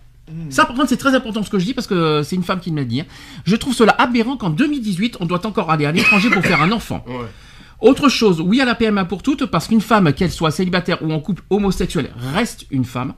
Ça, 0.50 0.66
par 0.66 0.76
contre, 0.76 0.90
c'est 0.90 0.98
très 0.98 1.14
important 1.14 1.44
ce 1.44 1.50
que 1.50 1.60
je 1.60 1.66
dis 1.66 1.74
parce 1.74 1.86
que 1.86 2.24
c'est 2.24 2.36
une 2.38 2.44
femme 2.44 2.60
qui 2.62 2.72
me 2.72 2.78
l'a 2.78 2.86
dit. 2.86 3.02
hein. 3.02 3.06
Je 3.46 3.56
trouve 3.58 3.74
cela 3.76 3.94
aberrant 4.00 4.38
qu'en 4.38 4.50
2018, 4.50 5.18
on 5.20 5.26
doit 5.26 5.46
encore 5.46 5.70
aller 5.70 5.86
à 5.86 5.92
l'étranger 5.92 6.30
pour 6.30 6.42
faire 6.42 6.62
un 6.62 6.72
enfant. 6.72 7.06
Autre 7.82 8.08
chose, 8.08 8.40
oui 8.40 8.62
à 8.62 8.66
la 8.66 8.74
PMA 8.76 9.04
pour 9.04 9.22
toutes, 9.22 9.46
parce 9.46 9.68
qu'une 9.68 9.82
femme, 9.82 10.14
qu'elle 10.14 10.32
soit 10.32 10.52
célibataire 10.52 11.04
ou 11.04 11.12
en 11.12 11.20
couple 11.20 11.44
homosexuel, 11.50 12.12
reste 12.34 12.66
une 12.72 12.86
femme. 12.86 13.14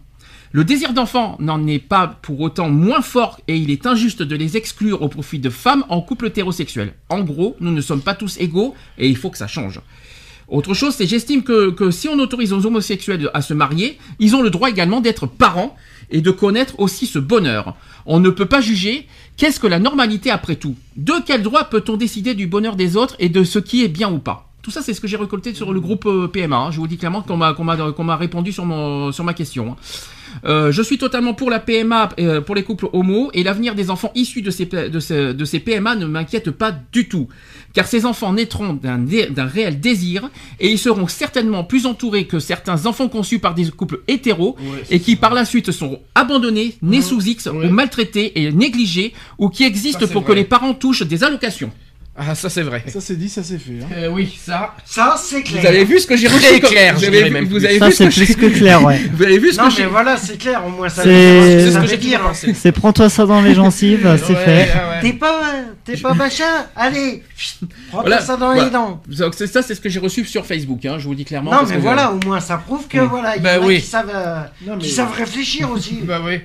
Le 0.52 0.64
désir 0.64 0.94
d'enfant 0.94 1.36
n'en 1.40 1.68
est 1.68 1.80
pas 1.80 2.08
pour 2.08 2.42
autant 2.42 2.70
moins 2.70 3.02
fort 3.02 3.40
et 3.48 3.56
il 3.58 3.70
est 3.70 3.86
injuste 3.86 4.24
de 4.24 4.36
les 4.36 4.58
exclure 4.58 5.02
au 5.04 5.08
profit 5.10 5.38
de 5.38 5.50
femmes 5.52 5.84
en 5.90 6.02
couple 6.02 6.28
hétérosexuel. 6.28 6.94
En 7.10 7.22
gros, 7.22 7.56
nous 7.60 7.72
ne 7.72 7.82
sommes 7.82 8.02
pas 8.02 8.16
tous 8.16 8.38
égaux 8.40 8.74
et 8.98 9.08
il 9.08 9.18
faut 9.18 9.30
que 9.30 9.38
ça 9.38 9.48
change. 9.48 9.80
Autre 10.48 10.74
chose, 10.74 10.94
c'est 10.96 11.08
j'estime 11.08 11.44
que, 11.44 11.72
que 11.72 11.90
si 11.92 12.08
on 12.08 12.20
autorise 12.20 12.54
aux 12.54 12.66
homosexuels 12.66 13.30
à 13.34 13.42
se 13.42 13.54
marier, 13.54 13.98
ils 14.20 14.36
ont 14.36 14.42
le 14.44 14.50
droit 14.52 14.70
également 14.70 15.02
d'être 15.02 15.26
parents 15.26 15.76
et 16.12 16.22
de 16.22 16.30
connaître 16.32 16.80
aussi 16.80 17.08
ce 17.08 17.18
bonheur. 17.20 17.76
On 18.06 18.20
ne 18.20 18.30
peut 18.30 18.46
pas 18.46 18.62
juger 18.62 19.08
qu'est-ce 19.38 19.60
que 19.60 19.66
la 19.68 19.80
normalité 19.80 20.30
après 20.30 20.56
tout. 20.56 20.76
De 20.98 21.14
quel 21.26 21.42
droit 21.42 21.64
peut-on 21.66 21.98
décider 21.98 22.36
du 22.36 22.46
bonheur 22.46 22.76
des 22.76 22.96
autres 22.96 23.16
et 23.20 23.30
de 23.30 23.44
ce 23.44 23.58
qui 23.58 23.84
est 23.84 23.88
bien 23.88 24.12
ou 24.12 24.20
pas? 24.20 24.48
Tout 24.62 24.72
ça, 24.72 24.82
c'est 24.82 24.94
ce 24.94 25.02
que 25.02 25.08
j'ai 25.08 25.18
récolté 25.18 25.54
sur 25.54 25.74
le 25.74 25.80
groupe 25.80 26.06
euh, 26.08 26.28
PMA. 26.28 26.56
hein. 26.58 26.72
Je 26.72 26.78
vous 26.80 26.88
dis 26.88 26.98
clairement 26.98 27.22
qu'on 27.22 27.38
m'a 27.38 27.54
qu'on 27.54 27.64
m'a- 28.04 28.16
répondu 28.16 28.52
sur, 28.52 28.66
mon, 28.66 29.12
sur 29.12 29.24
ma 29.24 29.34
question. 29.36 29.72
hein. 29.72 29.76
Euh, 30.46 30.72
je 30.72 30.82
suis 30.82 30.98
totalement 30.98 31.34
pour 31.34 31.50
la 31.50 31.60
PMA 31.60 32.10
euh, 32.20 32.42
pour 32.42 32.56
les 32.56 32.64
couples 32.64 32.88
homo 32.94 33.30
et 33.34 33.44
l'avenir 33.44 33.76
des 33.76 33.90
enfants 33.90 34.12
issus 34.16 34.42
de 34.42 34.52
ces, 34.52 34.66
de 34.66 35.00
ces, 35.00 35.34
de 35.34 35.46
ces 35.46 35.60
PMA 35.60 35.96
ne 35.96 36.06
m'inquiète 36.06 36.52
pas 36.52 36.74
du 36.92 37.08
tout. 37.08 37.28
Car 37.74 37.88
ces 37.88 38.06
enfants 38.06 38.34
naîtront 38.34 38.74
d'un 38.74 39.46
réel 39.46 39.80
désir 39.80 40.30
et 40.60 40.72
ils 40.72 40.80
seront 40.80 41.08
certainement 41.08 41.64
plus 41.64 41.86
entourés 41.86 42.26
que 42.26 42.40
certains 42.40 42.86
enfants 42.86 43.10
conçus 43.10 43.40
par 43.40 43.54
des 43.54 43.70
couples 43.70 44.02
hétéros 44.08 44.56
et 44.90 45.00
qui 45.00 45.18
par 45.18 45.34
la 45.34 45.44
suite 45.44 45.72
seront 45.72 46.02
abandonnés, 46.16 46.76
nés 46.82 47.02
sous 47.02 47.22
X 47.22 47.48
ou 47.48 47.70
maltraités 47.70 48.42
et 48.42 48.52
négligés 48.52 49.14
ou 49.38 49.50
qui 49.50 49.64
existent 49.66 50.08
Ça, 50.08 50.14
pour 50.14 50.24
que 50.24 50.32
les 50.32 50.46
parents 50.46 50.74
touchent 50.74 51.04
des 51.04 51.24
allocations. 51.24 51.72
Ah, 52.18 52.34
ça 52.34 52.50
c'est 52.50 52.62
vrai. 52.62 52.82
Ça 52.88 53.02
c'est 53.02 53.18
dit, 53.18 53.28
ça 53.28 53.44
c'est 53.44 53.58
fait. 53.58 53.74
hein. 53.84 53.88
Euh, 53.94 54.08
oui, 54.10 54.34
ça. 54.42 54.74
Ça, 54.86 55.16
c'est 55.22 55.44
clair. 55.44 55.60
Vous 55.62 55.68
avez 55.68 55.84
vu 55.84 56.00
ce 56.00 56.08
que 56.08 56.16
j'ai 56.16 56.30
reçu 56.30 56.62
comme- 56.62 56.70
clair, 56.70 56.94
vous 56.96 57.02
je 57.02 57.08
avez 57.08 57.30
même 57.30 57.44
vous 57.46 57.66
avez 57.66 57.78
Ça, 57.78 57.88
vu 57.88 57.92
ce 57.92 57.98
c'est 57.98 58.06
que 58.06 58.12
j'ai- 58.12 58.26
plus 58.34 58.36
que 58.36 58.58
clair, 58.58 58.82
ouais. 58.86 59.02
Vous 59.14 59.24
avez 59.24 59.38
vu 59.38 59.52
ce 59.52 59.58
Non, 59.58 59.68
que 59.68 59.82
mais 59.82 59.86
voilà, 59.88 60.16
c'est 60.16 60.38
clair, 60.38 60.66
au 60.66 60.70
moins 60.70 60.88
ça 60.88 61.04
C'est 61.04 61.72
ce 61.72 61.76
que 61.76 61.82
veut 61.82 61.88
j'ai 61.88 61.98
dire. 61.98 62.22
dit, 62.46 62.56
c'est 62.56 62.72
prends-toi 62.72 63.10
ça 63.10 63.26
dans 63.26 63.42
les 63.42 63.54
gencives, 63.54 64.00
c'est 64.26 64.30
Ouais, 64.34 64.40
fait. 64.46 64.52
ouais, 64.56 64.68
ouais. 64.68 65.02
T'es 65.02 65.12
pas, 65.14 65.42
t'es 65.84 65.98
pas 65.98 66.14
machin 66.14 66.46
Allez, 66.74 67.22
prends-toi 67.90 68.02
Voilà, 68.10 68.22
ça 68.22 68.38
dans 68.38 68.46
voilà. 68.54 68.64
les 68.64 68.70
dents. 68.70 69.02
Donc, 69.08 69.34
c'est 69.36 69.48
ça, 69.48 69.62
c'est 69.62 69.76
ce 69.76 69.82
que 69.82 69.90
j'ai 69.90 70.00
reçu 70.00 70.24
sur 70.24 70.46
Facebook. 70.46 70.86
Hein, 70.86 70.96
je 71.00 71.08
vous 71.10 71.16
dis 71.16 71.26
clairement. 71.26 71.52
Non, 71.52 71.58
parce 71.58 71.72
mais 71.72 71.76
que 71.76 71.82
voilà, 71.82 72.14
au 72.14 72.20
moins 72.26 72.40
ça 72.40 72.56
prouve 72.58 72.88
que 72.88 72.98
Mm. 72.98 73.08
voilà, 73.10 73.36
il 73.36 73.40
y 73.40 73.44
Bah 73.44 73.60
en 73.60 73.68
a 73.68 73.74
qui 73.74 73.82
savent, 73.82 74.12
euh, 74.16 74.78
qui 74.80 74.90
savent 74.90 75.12
réfléchir 75.12 75.70
aussi. 75.70 75.96
Bah 76.04 76.22
oui. 76.26 76.40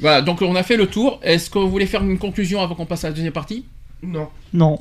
Voilà, 0.00 0.22
donc 0.22 0.42
on 0.42 0.56
a 0.56 0.62
fait 0.64 0.76
le 0.76 0.86
tour. 0.86 1.20
Est-ce 1.22 1.50
que 1.50 1.58
vous 1.60 1.70
voulez 1.70 1.86
faire 1.86 2.02
une 2.02 2.18
conclusion 2.18 2.60
avant 2.60 2.74
qu'on 2.74 2.86
passe 2.86 3.04
à 3.04 3.08
la 3.10 3.14
deuxième 3.14 3.32
partie? 3.32 3.64
Non. 4.02 4.28
Non. 4.52 4.78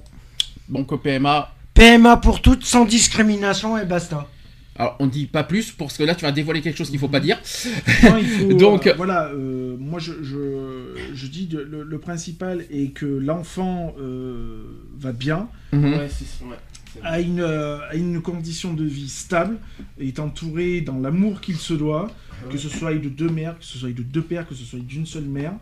Donc 0.69 0.91
au 0.91 0.97
PMA. 0.97 1.53
PMA 1.73 2.17
pour 2.17 2.41
toutes, 2.41 2.63
sans 2.65 2.85
discrimination 2.85 3.77
et 3.77 3.85
basta. 3.85 4.27
Alors 4.75 4.95
on 4.99 5.07
dit 5.07 5.25
pas 5.25 5.43
plus 5.43 5.71
parce 5.71 5.97
que 5.97 6.03
là 6.03 6.15
tu 6.15 6.23
vas 6.23 6.31
dévoiler 6.31 6.61
quelque 6.61 6.77
chose 6.77 6.89
qu'il 6.89 6.99
faut 6.99 7.09
pas 7.09 7.19
dire. 7.19 7.37
Non, 8.03 8.17
il 8.17 8.25
faut, 8.27 8.53
Donc- 8.53 8.87
euh, 8.87 8.93
voilà, 8.95 9.25
euh, 9.27 9.75
moi 9.77 9.99
je, 9.99 10.13
je, 10.23 10.95
je 11.13 11.27
dis 11.27 11.47
de- 11.47 11.59
le, 11.59 11.83
le 11.83 11.99
principal 11.99 12.63
est 12.71 12.93
que 12.93 13.05
l'enfant 13.05 13.93
euh, 13.99 14.61
va 14.97 15.11
bien, 15.11 15.49
Mhm. 15.73 15.93
Ouais, 15.93 16.07
c'est 16.09 16.45
ouais. 16.45 16.55
a 17.03 17.19
une, 17.19 17.41
euh, 17.41 17.77
a 17.89 17.95
une 17.95 18.21
condition 18.21 18.73
de 18.73 18.85
vie 18.85 19.09
stable, 19.09 19.57
est 19.99 20.17
entouré 20.19 20.79
dans 20.81 20.97
l'amour 20.97 21.41
qu'il 21.41 21.57
se 21.57 21.73
doit, 21.73 22.09
que 22.49 22.57
ce 22.57 22.69
soit 22.69 22.93
de 22.93 23.09
deux 23.09 23.29
mères, 23.29 23.59
que 23.59 23.65
ce 23.65 23.77
soit 23.77 23.89
de 23.89 24.01
deux 24.01 24.21
pères, 24.21 24.47
que 24.47 24.55
ce 24.55 24.63
soit 24.63 24.79
d'une 24.79 25.05
seule 25.05 25.25
mère 25.25 25.53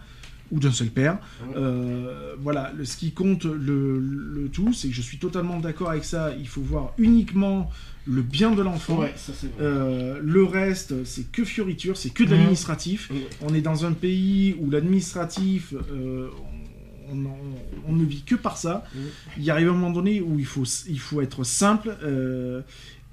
ou 0.52 0.60
d'un 0.60 0.72
seul 0.72 0.88
père. 0.90 1.18
Euh, 1.56 2.36
voilà, 2.40 2.72
le, 2.78 2.86
ce 2.86 2.98
qui 2.98 3.12
compte 3.12 3.46
le, 3.46 4.00
le 4.00 4.50
tout, 4.50 4.74
c'est 4.74 4.88
que 4.90 4.94
je 4.94 5.02
suis 5.02 5.18
totalement 5.18 5.60
d'accord 5.60 5.90
avec 5.90 6.04
ça. 6.06 6.34
Il 6.40 6.48
faut 6.48 6.62
voir 6.62 6.94
uniquement 6.98 7.70
le 8.06 8.22
bien 8.22 8.52
de 8.52 8.62
l'enfant. 8.62 9.00
Ouais. 9.00 9.14
Euh, 9.60 10.20
le 10.24 10.44
reste, 10.44 11.04
c'est 11.06 11.30
que 11.32 11.44
fioriture, 11.44 11.98
c'est 11.98 12.10
que 12.12 12.24
de 12.24 12.32
l'administratif. 12.32 13.12
On 13.42 13.54
est 13.54 13.62
dans 13.62 13.86
un 13.86 13.92
pays 13.94 14.56
où 14.60 14.70
l'administratif, 14.70 15.74
euh, 15.92 16.30
on, 17.12 17.18
on- 17.26 17.30
on 17.90 17.94
ne 17.94 18.04
vit 18.06 18.24
que 18.24 18.36
par 18.36 18.58
ça. 18.58 18.84
Il 19.38 19.50
arrive 19.50 19.70
un 19.70 19.74
moment 19.74 19.92
donné 19.92 20.20
où 20.22 20.40
il 20.40 20.46
faut, 20.46 20.64
il 20.90 21.00
faut 21.00 21.22
être 21.22 21.44
simple 21.46 21.96
euh, 22.04 22.62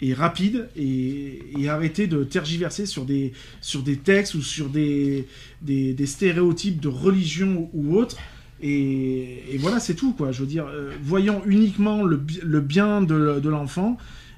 et 0.04 0.12
rapide 0.12 0.68
et, 0.76 1.68
arrêter 1.68 2.06
de 2.06 2.24
tergiverser 2.24 2.84
sur 2.84 3.06
des, 3.06 3.32
sur 3.62 3.82
des 3.82 3.96
textes 3.96 4.34
ou 4.34 4.42
sur 4.42 4.68
des, 4.68 5.26
des, 5.62 6.06
stéréotypes 6.06 6.78
de 6.78 6.88
religion 6.88 7.70
ou 7.72 7.96
autre. 7.96 8.18
Et, 8.62 9.56
voilà, 9.58 9.80
c'est 9.80 9.94
tout, 9.94 10.12
quoi. 10.12 10.30
Je 10.30 10.40
veux 10.40 10.46
dire, 10.46 10.66
euh, 10.68 10.92
voyons 11.02 11.42
uniquement 11.46 12.02
le, 12.02 12.18
bi- 12.18 12.40
le 12.42 12.60
bien 12.60 13.00
de 13.00 13.48
l'enfant 13.48 13.96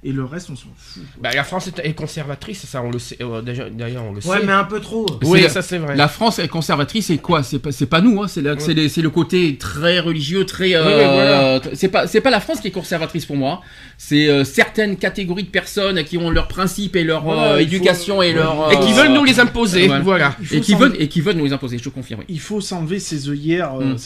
et 0.08 0.12
le 0.12 0.24
reste, 0.24 0.48
on 0.50 0.56
s'en 0.56 0.68
fout. 0.76 1.02
Bah, 1.20 1.30
la 1.34 1.44
France 1.44 1.68
est 1.68 1.78
est 1.84 1.92
conservatrice, 1.94 2.64
ça 2.66 2.82
on 2.82 2.90
le 2.90 2.98
sait. 2.98 3.18
euh, 3.20 3.42
D'ailleurs, 3.42 4.04
on 4.08 4.12
le 4.12 4.16
Ouais, 4.26 4.38
sait. 4.40 4.46
mais 4.46 4.52
un 4.52 4.64
peu 4.64 4.80
trop. 4.80 5.06
Oui, 5.24 5.42
ça 5.48 5.62
c'est 5.62 5.78
vrai. 5.78 5.96
La 5.96 6.08
France 6.08 6.38
est 6.38 6.48
conservatrice, 6.48 7.06
c'est 7.06 7.18
quoi? 7.18 7.42
C'est 7.42 7.58
pas, 7.58 7.70
pas 7.90 8.00
nous, 8.00 8.22
hein, 8.22 8.28
c'est, 8.28 8.40
Ouais. 8.42 9.02
le 9.02 9.08
côté 9.10 9.56
très 9.58 9.98
religieux, 10.00 10.44
très. 10.46 10.74
euh, 10.74 10.84
Ouais, 10.84 10.94
ouais, 10.96 11.04
voilà. 11.06 11.60
C'est 11.74 11.88
pas, 11.88 12.06
c'est 12.06 12.20
pas 12.20 12.30
la 12.30 12.40
France 12.40 12.60
qui 12.60 12.68
est 12.68 12.72
conservatrice 12.72 13.26
pour 13.26 13.36
moi. 13.36 13.60
C'est 13.98 14.28
euh, 14.28 14.44
certaines 14.44 14.96
catégories 14.96 15.44
de 15.44 15.48
personnes 15.50 16.02
qui 16.04 16.18
ont 16.18 16.30
leurs 16.30 16.48
principes 16.48 16.96
et 16.96 17.04
leur 17.04 17.28
euh, 17.28 17.54
faut- 17.54 17.58
éducation 17.60 18.22
et 18.22 18.28
Ouais. 18.28 18.32
leur. 18.34 18.72
Et 18.72 18.78
qui 18.80 18.92
veulent 18.92 19.12
nous 19.12 19.24
les 19.24 19.40
imposer. 19.40 19.88
voilà. 20.02 20.34
Et 20.52 20.60
qui 20.60 20.74
veulent 20.74 20.94
et 20.98 21.08
qui 21.08 21.20
veulent 21.20 21.36
nous 21.36 21.44
les 21.44 21.52
imposer. 21.52 21.78
Je 21.78 21.84
te 21.84 21.88
confirme. 21.88 22.20
oui. 22.20 22.26
il 22.28 22.40
faut 22.40 22.60
s'enlever 22.60 22.98
ses 22.98 23.28
œillères, 23.28 23.74
Mm. 23.74 23.96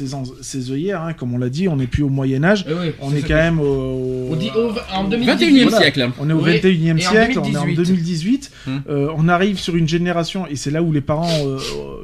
ses 0.42 0.70
œillères, 0.72 1.02
hein, 1.02 1.12
comme 1.12 1.34
on 1.34 1.38
l'a 1.38 1.48
dit, 1.48 1.68
on 1.68 1.76
n'est 1.76 1.86
plus 1.86 2.02
au 2.02 2.08
Moyen 2.08 2.42
Âge, 2.44 2.64
oui, 2.68 2.92
on 3.00 3.14
est 3.14 3.20
quand 3.22 3.34
même 3.34 3.60
au, 3.60 4.28
On 4.30 4.36
dit 4.36 4.50
au- 4.56 4.72
en 4.94 5.04
2018. 5.04 5.26
21e 5.50 5.68
Voilà. 5.68 5.90
Siècle. 5.94 6.10
on 6.19 6.31
est 6.31 6.33
au 6.33 6.43
Oui. 6.43 6.52
21e 6.60 6.99
Et 7.01 7.07
en 7.07 7.10
siècle, 7.10 7.39
on 7.39 7.44
est 7.44 7.57
en 7.57 7.65
2018. 7.67 7.77
2018, 7.77 8.51
Mm. 8.67 8.70
Euh, 8.91 9.09
on 9.17 9.28
arrive 9.28 9.59
sur 9.59 9.75
une 9.77 9.89
génération, 9.89 10.47
et 10.47 10.57
c'est 10.57 10.70
là 10.70 10.83
où 10.83 10.93
les 10.93 11.01
parents, 11.01 11.28
euh, 11.47 11.59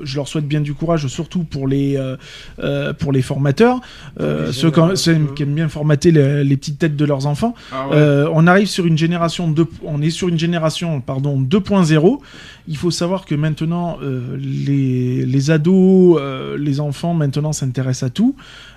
je 0.07 0.17
leur 0.17 0.29
souhaite 0.29 0.47
bien 0.47 0.61
du 0.61 0.75
courage, 0.75 1.07
surtout 1.09 1.45
pour 1.45 1.69
les, 1.69 1.97
euh, 1.97 2.17
euh, 2.61 2.93
pour 2.93 3.13
les 3.13 3.23
formateurs, 3.23 3.81
euh, 4.21 4.53
ceux, 4.53 4.71
qui- 4.71 4.77
générations. 4.77 4.97
ceux 5.29 5.35
qui 5.35 5.43
aiment 5.43 5.55
bien 5.55 5.69
formater 5.69 6.11
les, 6.13 6.45
les 6.45 6.57
petites 6.57 6.79
têtes 6.79 6.97
de 6.97 7.05
leurs 7.05 7.27
enfants. 7.27 7.55
Ah 7.73 7.89
ouais. 7.89 8.25
On 8.33 8.47
arrive 8.47 8.67
sur 8.69 8.87
une 8.87 8.97
génération 8.99 9.51
de, 9.51 9.67
on 9.85 10.01
est 10.03 10.11
sur 10.11 10.29
une 10.29 10.39
génération 10.39 11.01
pardon 11.01 11.41
2.0. 11.41 12.21
Il 12.69 12.77
faut 12.77 12.91
savoir 12.91 13.25
que 13.27 13.35
maintenant 13.35 13.99
les, 14.39 15.25
les 15.27 15.51
ados, 15.51 16.21
les 16.59 16.81
enfants 16.81 17.15
maintenant 17.15 17.53
s'intéressent 17.53 18.05
à 18.09 18.11
tout, 18.11 18.35